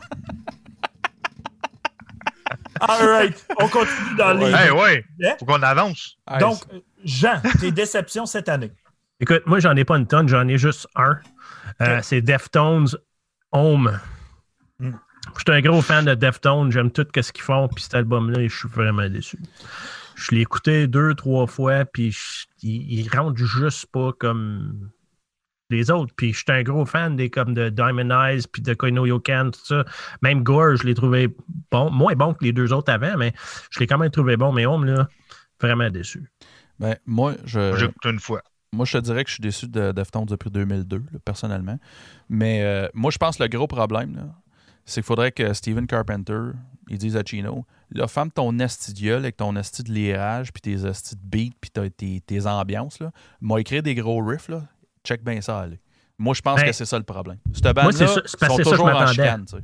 All 2.81 3.07
right, 3.09 3.35
on 3.61 3.69
continue 3.69 4.17
dans 4.17 4.33
les. 4.35 4.53
Hey, 4.53 4.71
ouais. 4.71 5.05
Faut 5.39 5.47
qu'on 5.47 5.63
avance. 5.63 6.17
Hey, 6.31 6.39
Donc, 6.39 6.59
Jean, 7.05 7.41
tes 7.61 7.73
déceptions 7.73 8.25
cette 8.27 8.49
année? 8.49 8.71
Écoute, 9.21 9.43
moi, 9.47 9.59
j'en 9.59 9.75
ai 9.77 9.85
pas 9.85 9.97
une 9.99 10.07
tonne, 10.07 10.29
j'en 10.29 10.47
ai 10.47 10.59
juste 10.59 10.87
un. 10.95 11.19
Euh, 11.81 12.01
C'est 12.03 12.21
Deftones 12.23 12.89
Home. 13.53 13.99
Hmm. 14.79 14.93
Je 15.37 15.41
suis 15.47 15.59
un 15.59 15.61
gros 15.61 15.83
fan 15.83 16.05
de 16.05 16.15
Deftones, 16.15 16.71
j'aime 16.71 16.91
tout 16.91 17.07
ce 17.15 17.33
qu'ils 17.33 17.43
font, 17.45 17.69
puis 17.69 17.83
cet 17.85 17.95
album-là, 17.95 18.47
je 18.47 18.57
suis 18.57 18.69
vraiment 18.69 19.09
déçu. 19.09 19.39
Je 20.15 20.35
l'ai 20.35 20.41
écouté 20.43 20.87
deux, 20.87 21.15
trois 21.15 21.47
fois, 21.47 21.85
puis 21.85 22.13
je- 22.13 22.47
il, 22.63 23.01
il 23.01 23.09
rentre 23.09 23.37
juste 23.37 23.87
pas 23.93 24.13
comme 24.19 24.91
les 25.71 25.91
autres. 25.91 26.15
Puis 26.17 26.33
je 26.33 26.39
suis 26.39 26.45
un 26.49 26.63
gros 26.63 26.87
fan 26.87 27.15
des 27.17 27.29
comme 27.29 27.53
de 27.55 27.69
Diamond 27.69 28.11
Eyes, 28.25 28.43
puis 28.51 28.63
de 28.63 28.73
Koino 28.75 29.05
Yokan, 29.05 29.51
tout 29.51 29.65
ça. 29.65 29.85
Même 30.23 30.43
Gore, 30.43 30.77
je 30.77 30.85
l'ai 30.85 30.95
trouvé 30.95 31.29
bon, 31.71 31.91
moins 31.91 32.15
bon 32.15 32.33
que 32.35 32.45
les 32.45 32.53
deux 32.53 32.73
autres 32.73 32.91
avant, 32.93 33.17
mais 33.19 33.33
je 33.71 33.81
l'ai 33.81 33.87
quand 33.87 33.99
même 33.99 34.11
trouvé 34.11 34.37
bon. 34.37 34.53
Mais 34.53 34.65
Home, 34.67 34.85
là, 34.87 35.09
vraiment 35.61 35.91
déçu. 35.91 36.31
ben, 36.79 36.97
moi, 37.07 37.35
je. 37.45 37.77
J'ai 37.77 37.87
écouté 37.87 38.09
une 38.11 38.21
fois. 38.21 38.43
Moi, 38.73 38.85
je 38.85 38.99
te 38.99 39.03
dirais 39.03 39.25
que 39.25 39.31
je 39.31 39.35
suis 39.35 39.43
déçu 39.43 39.67
de 39.67 39.93
Deftones 39.93 40.27
depuis 40.27 40.51
2002, 40.51 40.97
là, 40.99 41.19
personnellement. 41.25 41.79
Mais 42.29 42.63
euh, 42.63 42.89
moi, 42.95 43.11
je 43.11 43.19
pense 43.19 43.37
que 43.39 43.43
le 43.43 43.49
gros 43.49 43.67
problème, 43.67 44.15
là, 44.17 44.23
c'est 44.85 45.01
qu'il 45.01 45.07
faudrait 45.07 45.33
que 45.33 45.53
Steven 45.55 45.87
Carpenter, 45.87 46.51
il 46.89 46.99
dise 46.99 47.17
à 47.17 47.23
Chino, 47.25 47.65
là, 47.93 48.07
femme 48.09 48.31
ton 48.31 48.59
esti 48.59 48.93
de 48.93 49.01
gueule 49.01 49.19
avec 49.21 49.37
ton 49.37 49.57
esti 49.57 49.83
de 49.83 49.93
lirage, 49.93 50.53
puis 50.53 50.61
tes 50.61 50.87
esti 50.87 51.15
de 51.17 51.21
beats, 51.23 51.55
puis 51.61 51.71
tes, 51.71 51.91
tes, 51.91 52.21
tes 52.21 52.47
ambiances, 52.47 53.01
là. 53.01 53.11
M'a 53.41 53.59
écrit 53.61 53.83
des 53.83 53.95
gros 53.95 54.23
riffs, 54.25 54.49
là. 54.49 54.63
Check 55.05 55.25
bien 55.25 55.41
ça, 55.41 55.61
allez. 55.61 55.81
Moi, 56.19 56.35
je 56.35 56.43
pense 56.43 56.61
Ben, 56.61 56.67
que 56.67 56.73
c'est 56.73 56.85
ça 56.85 56.99
le 56.99 57.05
problème. 57.05 57.39
Cette 57.55 57.65
bande-là, 57.75 57.93
c'est 57.93 58.07
ça- 58.07 58.21
c'est 58.27 58.39
parce 58.41 58.53
sont 58.57 58.65
ça 58.65 58.71
toujours 58.71 58.89
je 58.89 58.95
en 58.95 59.07
chicane, 59.07 59.45
tu 59.47 59.57
sais. 59.57 59.63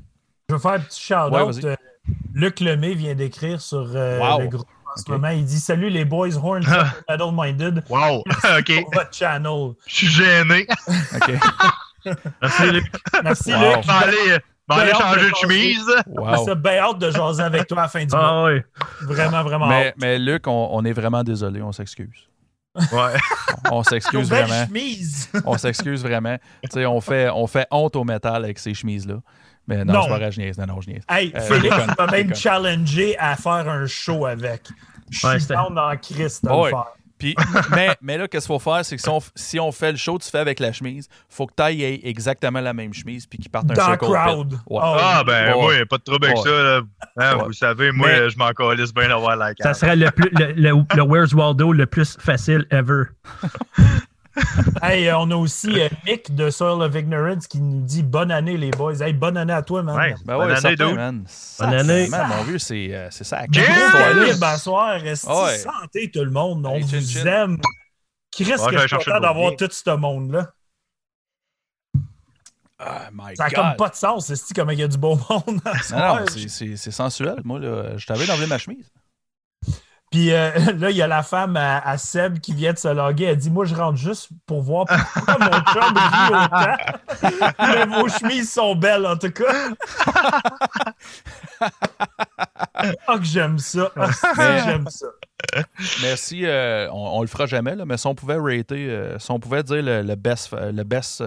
Je 0.48 0.55
vais 0.55 0.61
faire 0.61 0.72
un 0.72 0.80
petit 0.80 1.00
shout-out. 1.00 1.32
Ouais. 1.57 1.64
Euh, 1.66 1.76
Luc 2.34 2.61
Lemay 2.61 2.94
vient 2.94 3.14
d'écrire 3.14 3.61
sur 3.61 3.90
euh, 3.94 4.18
Wow. 4.20 4.40
le 4.42 4.46
groupe 4.48 4.68
en 4.97 5.01
ce 5.03 5.11
moment. 5.11 5.28
Il 5.28 5.45
dit 5.45 5.59
Salut 5.61 5.88
les 5.90 6.05
boys, 6.05 6.36
Horns, 6.36 6.64
Metal 7.09 7.30
Minded, 7.32 7.84
Wow. 7.88 8.18
OK. 8.59 8.82
pour 8.82 8.95
votre 8.95 9.12
channel. 9.14 9.72
Je 9.86 9.95
suis 9.95 10.07
gêné. 10.09 10.66
OK. 11.16 11.32
Merci, 12.42 12.70
Luc. 12.70 12.84
Merci 13.22 13.53
Wow. 13.53 13.61
Luc. 13.61 13.84
Je 13.84 13.88
vais 13.88 14.80
aller 14.80 14.92
Ben, 14.92 14.99
changer 14.99 15.30
de 15.30 15.34
chemise. 15.36 15.86
Wow. 16.07 16.45
C'est 16.47 16.55
bien 16.61 16.78
hâte 16.78 16.99
de 16.99 17.11
jaser 17.11 17.42
avec 17.42 17.66
toi 17.66 17.78
à 17.80 17.82
la 17.82 17.88
fin 17.88 18.05
du 18.05 18.14
mois. 18.14 18.24
Ah 18.26 18.45
oui. 18.45 18.61
Vraiment, 19.03 19.42
vraiment 19.42 19.66
Mais, 19.66 19.88
hâte. 19.88 19.95
mais 20.01 20.18
Luc, 20.18 20.47
on, 20.47 20.68
on 20.72 20.84
est 20.84 20.92
vraiment 20.92 21.22
désolé, 21.22 21.61
on 21.61 21.72
s'excuse. 21.72 22.28
Ouais. 22.76 23.12
On 23.70 23.82
s'excuse 23.84 24.28
vraiment. 24.28 24.66
chemises. 24.66 25.30
On 25.45 25.57
s'excuse 25.59 26.03
vraiment. 26.03 26.36
Tu 26.64 26.70
sais, 26.72 26.86
on 26.86 27.01
fait, 27.01 27.28
on 27.32 27.47
fait 27.47 27.66
honte 27.70 27.95
au 27.95 28.05
métal 28.05 28.42
avec 28.45 28.59
ces 28.59 28.74
chemises-là. 28.74 29.16
Mais 29.67 29.85
non, 29.85 29.95
Non. 29.95 30.03
c'est 30.03 30.09
pas 30.11 30.19
vrai, 30.19 30.33
je 30.33 30.41
niaise. 30.41 30.59
Non, 30.59 30.67
non, 30.67 30.81
je 30.81 30.91
niaise. 30.91 31.03
Hey, 31.09 31.33
Euh, 31.35 31.41
Félix 31.41 31.77
m'a 31.99 32.07
même 32.07 32.35
challengé 32.35 33.17
à 33.19 33.37
faire 33.37 33.69
un 33.69 33.87
show 33.87 34.27
avec. 34.27 34.62
Je 35.11 35.27
Ouais, 35.27 35.33
suis 35.35 35.43
c'était- 35.43 35.55
down 35.55 35.75
dans 35.75 35.97
Christ 35.97 36.47
à 36.47 36.57
Ouais. 36.57 36.65
le 36.71 36.77
faire. 36.77 36.85
Puis, 37.17 37.35
mais, 37.71 37.91
mais 38.03 38.19
là, 38.19 38.27
qu'est-ce 38.27 38.47
qu'il 38.49 38.55
faut 38.55 38.59
faire? 38.59 38.85
C'est 38.85 38.97
que 38.97 39.01
si 39.03 39.09
on, 39.09 39.21
si 39.37 39.61
on 39.61 39.71
fait 39.71 39.93
le 39.93 39.97
show, 39.97 40.19
tu 40.19 40.29
fais 40.29 40.41
avec 40.41 40.59
la 40.59 40.73
chemise, 40.73 41.09
faut 41.31 41.47
que 41.47 41.53
tu 41.57 41.62
ailles 41.62 42.01
exactement 42.03 42.61
la 42.61 42.75
même 42.75 42.93
chemise 42.93 43.25
puis 43.27 43.39
qu'ils 43.39 43.51
partent 43.51 43.71
un 43.71 43.75
Dans 43.75 43.97
crowd. 43.97 44.53
Ouais. 44.53 44.59
Oh, 44.69 44.81
Ah, 44.83 45.23
ben, 45.25 45.53
a 45.55 45.87
pas 45.87 45.97
de 45.99 46.03
trouble 46.03 46.27
avec 46.27 46.39
ça. 46.39 46.79
Hein, 47.17 47.37
Ouais. 47.39 47.45
Vous 47.47 47.53
savez, 47.53 47.93
moi, 47.93 48.09
Mais- 48.09 48.31
je 48.31 48.37
m'en 48.37 48.51
calisse 48.51 48.93
bien 48.93 49.09
d'avoir 49.09 49.37
la 49.37 49.49
Ça 49.51 49.55
carte. 49.55 49.77
serait 49.77 49.97
le, 49.97 50.11
plus, 50.11 50.29
le, 50.33 50.53
le, 50.53 50.85
le 50.97 51.03
Where's 51.03 51.33
Waldo 51.33 51.73
le 51.73 51.87
plus 51.87 52.17
facile 52.19 52.67
ever. 52.71 53.05
Hey, 54.82 55.09
euh, 55.09 55.18
on 55.18 55.30
a 55.30 55.37
aussi 55.37 55.80
euh, 55.80 55.89
Mick 56.05 56.35
de 56.35 56.51
Soil 56.51 56.82
of 56.82 56.95
Ignorance 56.95 57.47
qui 57.47 57.61
nous 57.61 57.80
dit 57.80 58.03
bonne 58.03 58.30
année, 58.30 58.57
les 58.57 58.70
boys. 58.70 59.01
Hey, 59.01 59.12
bonne 59.12 59.37
année 59.37 59.53
à 59.53 59.62
toi, 59.62 59.82
man. 59.82 59.97
Ouais. 59.97 60.14
Ben 60.24 60.37
Bonne 60.37 60.47
ouais, 60.49 60.53
année, 60.57 60.76
certain, 60.76 60.95
man. 60.95 61.24
Bonne 61.61 61.74
année. 61.74 62.09
Man, 62.09 62.28
mon 62.28 62.43
vieux, 62.43 62.59
c'est 62.59 62.93
euh, 62.95 63.09
c'est 63.11 63.24
ça. 63.24 63.43
Cheers! 63.53 63.64
Gros 63.64 63.91
Cheers! 63.99 64.14
calibre 64.26 64.47
à 64.47 64.59
soir. 64.59 64.97
Esti, 65.07 65.28
Ouais. 65.28 65.59
Santé, 65.59 66.11
tout 66.12 66.24
le 66.24 66.30
monde. 66.30 66.66
On 66.66 66.78
vous 66.80 67.01
chin. 67.01 67.26
aime. 67.26 67.59
Chris, 68.32 68.45
Ouais, 68.59 68.70
que 68.74 68.78
je 68.78 68.87
suis 68.89 68.97
content 68.97 69.20
d'avoir 69.20 69.55
tout 69.57 69.68
ce 69.70 69.91
monde-là. 69.97 70.51
Oh 72.80 72.85
my 73.12 73.37
Ça 73.37 73.45
n'a 73.45 73.51
comme 73.51 73.76
pas 73.76 73.89
de 73.89 73.95
sens, 73.95 74.35
c'est 74.35 74.55
comme 74.55 74.70
il 74.72 74.80
y 74.80 74.82
a 74.82 74.89
du 74.89 74.99
beau 74.99 75.14
monde 75.30 75.61
Non, 75.64 75.72
soir. 75.82 76.20
non, 76.20 76.26
c'est- 76.28 76.49
c'est 76.49 76.76
c'est 76.76 76.91
sensuel. 76.91 77.37
Moi, 77.45 77.61
là, 77.61 77.97
je 77.97 78.05
t'avais 78.07 78.26
d'enlever 78.26 78.47
ma 78.49 78.59
chemise. 78.59 78.91
Puis 80.15 80.33
euh, 80.33 80.53
là, 80.79 80.91
il 80.91 80.97
y 80.97 81.03
a 81.03 81.09
la 81.09 81.25
femme 81.25 81.57
à, 81.57 81.81
à 81.81 81.99
Seb 81.99 82.39
qui 82.39 82.55
vient 82.55 82.73
de 82.73 82.79
se 82.79 82.87
loguer. 82.87 83.25
Elle 83.25 83.37
dit 83.37 83.51
Moi, 83.51 83.65
je 83.65 83.75
rentre 83.75 83.99
juste 83.99 84.29
pour 84.47 84.62
voir 84.62 84.87
pourquoi 84.87 85.39
mon 85.41 85.61
chum 85.73 85.97
rit 85.97 86.29
autant. 86.31 87.53
Mais 87.59 87.87
vos 87.87 88.09
chemises 88.09 88.53
sont 88.53 88.77
belles, 88.77 89.07
en 89.07 89.17
tout 89.17 89.33
cas. 89.33 89.71
Ah, 93.09 93.19
que 93.19 93.25
j'aime 93.25 93.59
ça. 93.59 93.91
Ah, 93.97 94.07
Mais- 94.39 94.62
j'aime 94.65 94.87
ça. 94.89 95.07
Si, 96.15 96.47
euh, 96.47 96.89
on, 96.93 97.19
on 97.19 97.21
le 97.21 97.27
fera 97.27 97.47
jamais, 97.47 97.75
là, 97.75 97.85
mais 97.85 97.97
si 97.97 98.07
on 98.07 98.15
pouvait 98.15 98.37
rater, 98.39 98.89
euh, 98.89 99.19
si 99.19 99.31
on 99.31 99.39
pouvait 99.41 99.62
dire 99.62 99.83
le, 99.83 100.03
le 100.03 100.15
best, 100.15 100.53
le 100.53 100.83
best, 100.85 101.23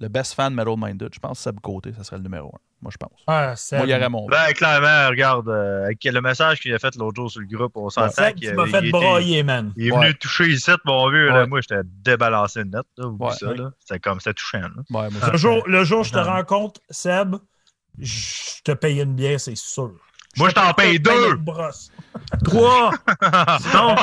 le 0.00 0.08
best 0.08 0.34
fan 0.34 0.54
Metal 0.54 0.74
Minded, 0.76 1.10
je 1.14 1.18
pense 1.20 1.38
que 1.38 1.42
Seb 1.44 1.60
Côté, 1.60 1.92
ça 1.92 2.02
serait 2.04 2.16
le 2.16 2.22
numéro 2.22 2.48
un. 2.48 2.58
Moi, 2.82 2.90
je 2.90 2.96
pense. 2.96 3.12
Ah, 3.26 3.54
Seb. 3.54 3.78
Moi, 3.80 3.86
il 3.86 3.90
y 3.90 3.94
aurait 3.94 4.08
mon. 4.08 4.26
Ben, 4.26 4.52
clairement, 4.54 5.08
regarde, 5.10 5.48
euh, 5.50 5.84
avec 5.84 6.02
le 6.02 6.20
message 6.22 6.60
qu'il 6.60 6.72
a 6.74 6.78
fait 6.78 6.94
l'autre 6.96 7.16
jour 7.16 7.30
sur 7.30 7.42
le 7.42 7.46
groupe, 7.46 7.76
on 7.76 7.90
s'entend 7.90 8.32
qu'il 8.32 8.48
tu 8.48 8.54
m'as 8.54 8.64
il 8.64 8.70
fait 8.70 8.90
broyer, 8.90 9.42
man. 9.42 9.72
Il 9.76 9.88
est 9.88 9.90
venu 9.90 10.14
toucher 10.14 10.46
ici, 10.46 10.70
mon 10.86 11.10
vieux. 11.10 11.28
Là, 11.28 11.42
Ouais. 11.42 11.46
moi, 11.46 11.60
j'étais 11.60 11.82
débalancé 11.84 12.64
net. 12.64 12.82
Là, 12.96 13.06
Ouais. 13.08 13.32
ça. 13.32 13.52
là. 13.52 13.70
C'était 13.80 14.00
comme, 14.00 14.18
c'était 14.20 14.34
touchant. 14.34 14.60
Là. 14.62 14.68
Ouais, 14.88 15.10
moi, 15.10 15.30
Le 15.30 15.36
jour, 15.36 15.62
le 15.68 15.84
jour 15.84 16.00
où 16.00 16.04
je 16.04 16.12
te 16.12 16.18
rencontre, 16.18 16.80
Seb, 16.88 17.36
je 17.98 18.62
te 18.64 18.72
paye 18.72 19.00
une 19.00 19.14
bière, 19.14 19.38
c'est 19.38 19.56
sûr. 19.56 19.92
Moi, 20.36 20.48
je 20.48 20.54
t'en 20.54 20.72
paye 20.72 20.98
paye 20.98 21.16
Trois! 22.44 22.92
non! 23.74 23.96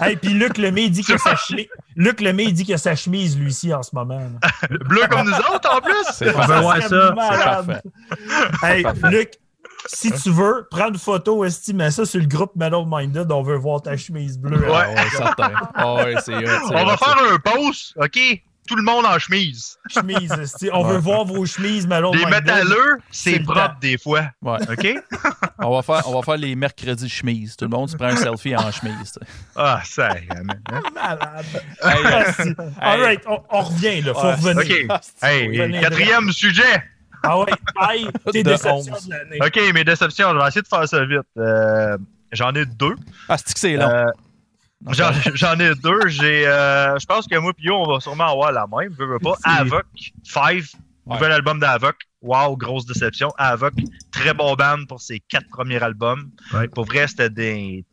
Hey, 0.00 0.16
puis 0.16 0.30
Luc 0.30 0.58
Lemay, 0.58 0.84
il 0.84 0.90
dit 0.90 1.02
qu'il 1.02 1.14
a 1.14 1.18
sa 1.18 1.36
chemise. 1.36 1.66
Luc 1.96 2.20
Lemay, 2.20 2.52
dit 2.52 2.64
qu'il 2.64 2.74
a 2.74 2.78
sa 2.78 2.94
chemise, 2.94 3.38
lui, 3.38 3.50
ici, 3.50 3.72
en 3.72 3.82
ce 3.82 3.90
moment. 3.94 4.18
là. 4.18 4.68
Bleu 4.86 5.02
comme 5.10 5.26
nous 5.28 5.54
autres, 5.54 5.74
en 5.74 5.80
plus. 5.80 5.94
c'est 6.12 6.34
On 6.34 6.40
veut 6.40 6.46
parfait. 6.62 6.88
ça. 6.88 7.12
malade. 7.14 7.82
Hey, 8.62 8.84
Luc, 9.10 9.32
si 9.86 10.12
tu 10.12 10.30
veux, 10.30 10.66
prends 10.70 10.88
une 10.88 10.98
photo, 10.98 11.44
Esti, 11.44 11.74
mets 11.74 11.90
ça 11.90 12.04
sur 12.04 12.20
le 12.20 12.26
groupe 12.26 12.54
Metal 12.56 12.84
Minded, 12.86 13.30
on 13.32 13.42
veut 13.42 13.56
voir 13.56 13.82
ta 13.82 13.96
chemise 13.96 14.38
bleue. 14.38 14.64
Ah 14.72 14.88
ouais, 14.90 15.10
certain. 15.10 15.52
Ah 15.74 15.94
ouais, 15.94 16.14
c'est 16.24 16.34
hot, 16.36 16.40
c'est 16.68 16.74
On 16.76 16.84
va 16.84 16.96
faire 16.96 17.16
un 17.32 17.38
post, 17.38 17.94
OK? 17.96 18.18
Tout 18.68 18.76
le 18.76 18.82
monde 18.82 19.04
en 19.04 19.18
chemise. 19.18 19.76
Chemise. 19.92 20.32
On 20.72 20.84
Ouais. 20.86 20.92
veut 20.92 20.98
voir 20.98 21.24
vos 21.24 21.44
chemises 21.44 21.86
Metal 21.86 22.10
Les 22.14 22.24
métalleux, 22.26 22.98
c'est 23.10 23.40
propre 23.40 23.76
des 23.80 23.98
fois. 23.98 24.22
Ouais. 24.40 24.58
OK? 24.70 24.94
On 25.58 25.74
va 25.76 25.82
faire, 25.82 26.08
on 26.08 26.14
va 26.14 26.22
faire 26.22 26.36
les 26.36 26.54
mercredis 26.56 27.08
chemise. 27.08 27.56
Tout 27.56 27.64
le 27.66 27.70
monde 27.70 27.88
se 27.88 27.96
prend 27.96 28.06
un 28.06 28.16
selfie 28.16 28.56
en 28.56 28.70
chemise. 28.72 29.18
Ah, 29.56 29.80
ça. 29.84 30.10
hein. 30.10 30.42
Malade. 30.94 31.44
Hey, 31.82 32.04
euh, 32.04 32.20
Esti. 32.20 32.54
All 32.80 33.00
right, 33.00 33.20
on, 33.28 33.38
on 33.50 33.60
revient, 33.62 34.00
là. 34.02 34.14
Faut 34.14 34.20
Ouais. 34.26 34.34
revenir. 34.34 34.86
OK. 34.90 35.00
Hey, 35.22 35.46
Revenez 35.60 35.80
quatrième 35.80 36.32
sujet. 36.32 36.82
Ah 37.24 37.38
ouais, 37.38 37.46
bye, 37.76 38.08
tes 38.32 38.42
De 38.42 38.50
déceptions 38.50 38.94
de 39.06 39.10
l'année. 39.10 39.38
OK, 39.40 39.72
mes 39.74 39.84
déceptions, 39.84 40.30
je 40.32 40.38
vais 40.38 40.48
essayer 40.48 40.62
de 40.62 40.66
faire 40.68 40.88
ça 40.88 41.04
vite. 41.04 41.20
Euh, 41.38 41.96
J'en 42.32 42.52
ai 42.54 42.64
deux. 42.66 42.96
Ah, 43.28 43.36
c'est 43.38 43.52
que 43.54 43.60
c'est 43.60 43.76
long? 43.76 43.88
Euh, 43.88 44.06
J'en 45.34 45.58
ai 45.58 45.74
deux. 45.76 46.08
J'ai, 46.08 46.46
euh, 46.46 46.98
je 46.98 47.06
pense 47.06 47.26
que 47.26 47.36
moi 47.38 47.52
et 47.62 47.70
on 47.70 47.84
va 47.84 48.00
sûrement 48.00 48.32
avoir 48.32 48.52
la 48.52 48.66
même. 48.66 48.94
Je 48.98 49.04
veux 49.04 49.18
pas. 49.18 49.34
Avoc, 49.44 49.84
Five, 50.26 50.68
Ouais. 51.04 51.14
nouvel 51.16 51.32
album 51.32 51.58
d'Avoc. 51.58 51.96
Wow, 52.20 52.56
grosse 52.56 52.86
déception. 52.86 53.28
Avoc, 53.36 53.74
très 54.12 54.34
bon 54.34 54.54
band 54.54 54.84
pour 54.88 55.00
ses 55.00 55.18
quatre 55.18 55.48
premiers 55.48 55.82
albums. 55.82 56.30
Ouais. 56.54 56.68
Pour 56.68 56.84
vrai, 56.84 57.08
c'était 57.08 57.28
des 57.30 57.84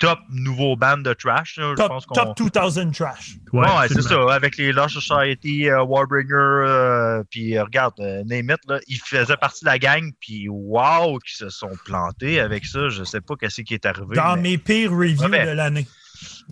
top 0.00 0.18
nouveaux 0.30 0.74
bands 0.74 0.96
de 0.96 1.12
trash. 1.12 1.58
là. 1.58 1.70
Je 1.72 1.76
Top, 1.76 1.88
pense 1.88 2.06
qu'on. 2.06 2.14
top 2.14 2.36
2000 2.38 2.90
trash. 2.92 3.34
Ouais, 3.52 3.60
Ouais, 3.68 3.88
c'est 3.88 4.00
ça, 4.02 4.16
avec 4.34 4.56
les 4.56 4.72
Lush 4.72 4.94
Society, 4.94 5.68
euh, 5.68 5.82
Warbringer, 5.84 6.32
euh, 6.34 7.22
puis 7.30 7.58
regarde, 7.60 7.94
name 7.98 8.50
it, 8.50 8.58
là, 8.66 8.80
ils 8.88 8.98
faisaient 8.98 9.36
partie 9.36 9.64
de 9.64 9.70
la 9.70 9.78
gang, 9.78 10.10
puis 10.20 10.48
wow, 10.48 11.18
qu'ils 11.18 11.36
se 11.36 11.50
sont 11.50 11.70
plantés 11.84 12.40
avec 12.40 12.64
ça, 12.64 12.88
je 12.88 13.04
sais 13.04 13.20
pas 13.20 13.34
qu'est-ce 13.36 13.60
qui 13.60 13.74
est 13.74 13.84
arrivé. 13.86 14.16
Dans 14.16 14.36
mais 14.36 14.42
mes 14.52 14.58
pires 14.58 14.90
reviews 14.90 15.28
de 15.28 15.50
l'année. 15.52 15.86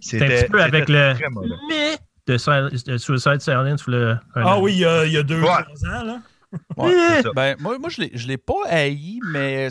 C'est 0.01 0.23
un 0.23 0.27
petit 0.29 0.51
peu 0.51 0.63
avec 0.63 0.89
le 0.89 1.15
mais 1.69 1.97
de, 2.27 2.91
de 2.93 2.99
Suicide 2.99 3.41
Silence. 3.41 3.87
Le, 3.87 4.17
Ah 4.35 4.59
oui, 4.59 4.73
il 4.75 4.79
y 4.81 4.85
a, 4.85 5.05
il 5.07 5.13
y 5.13 5.17
a 5.17 5.23
deux, 5.23 5.41
Ouais. 5.41 5.49
trois 5.49 5.91
ans, 5.91 6.05
là. 6.05 6.19
Ouais. 6.77 7.23
Ben, 7.35 7.57
moi, 7.61 7.79
moi 7.79 7.89
je 7.89 8.03
ne 8.03 8.27
l'ai 8.29 8.37
pas 8.37 8.53
haï, 8.69 9.19
mais 9.33 9.69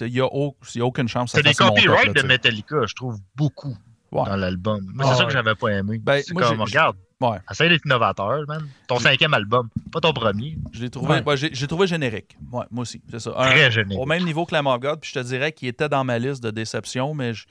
il 0.00 0.12
n'y 0.12 0.20
a, 0.20 0.26
au- 0.26 0.56
y 0.74 0.80
a 0.80 0.84
aucune 0.84 1.06
chance 1.08 1.30
que 1.32 1.38
C'est 1.40 1.52
ça 1.54 1.68
des 1.70 1.74
copyrights 1.76 2.14
de. 2.16 2.26
Metallica, 2.26 2.86
je 2.86 2.94
trouve 2.94 3.18
beaucoup 3.36 3.76
Ouais. 4.10 4.24
dans 4.26 4.36
l'album. 4.36 4.80
Moi, 4.94 5.04
Ah, 5.06 5.12
c'est 5.12 5.18
ça 5.20 5.24
que 5.26 5.32
j'avais 5.32 5.54
pas 5.54 5.68
aimé. 5.68 6.00
Ben, 6.02 6.20
c'est 6.26 6.34
comme, 6.34 6.48
j'ai- 6.56 6.62
regarde, 6.62 6.96
Ouais, 7.20 7.38
essaye 7.50 7.68
d'être 7.70 7.86
innovateur, 7.86 8.40
man. 8.48 8.66
Ton 8.88 8.98
cinquième 8.98 9.32
album, 9.32 9.68
pas 9.92 10.00
ton 10.00 10.12
premier. 10.12 10.58
je 10.72 10.80
l'ai 10.82 10.90
trouvé, 10.90 11.14
Ouais. 11.14 11.22
ouais, 11.24 11.36
j'ai 11.36 11.66
trouvé 11.68 11.86
générique. 11.86 12.36
Ouais, 12.52 12.64
moi 12.72 12.82
aussi, 12.82 13.00
c'est 13.10 13.20
ça. 13.20 13.32
Un- 13.36 13.46
Très 13.50 13.70
générique. 13.70 13.98
au 14.02 14.04
même 14.04 14.24
niveau 14.24 14.44
que 14.44 14.52
la 14.54 14.62
God, 14.62 15.00
puis 15.00 15.10
je 15.14 15.20
te 15.20 15.24
dirais 15.24 15.52
qu'il 15.52 15.68
était 15.68 15.88
dans 15.88 16.02
ma 16.04 16.18
liste 16.18 16.42
de 16.42 16.50
déceptions, 16.50 17.14
mais 17.14 17.32
je- 17.32 17.46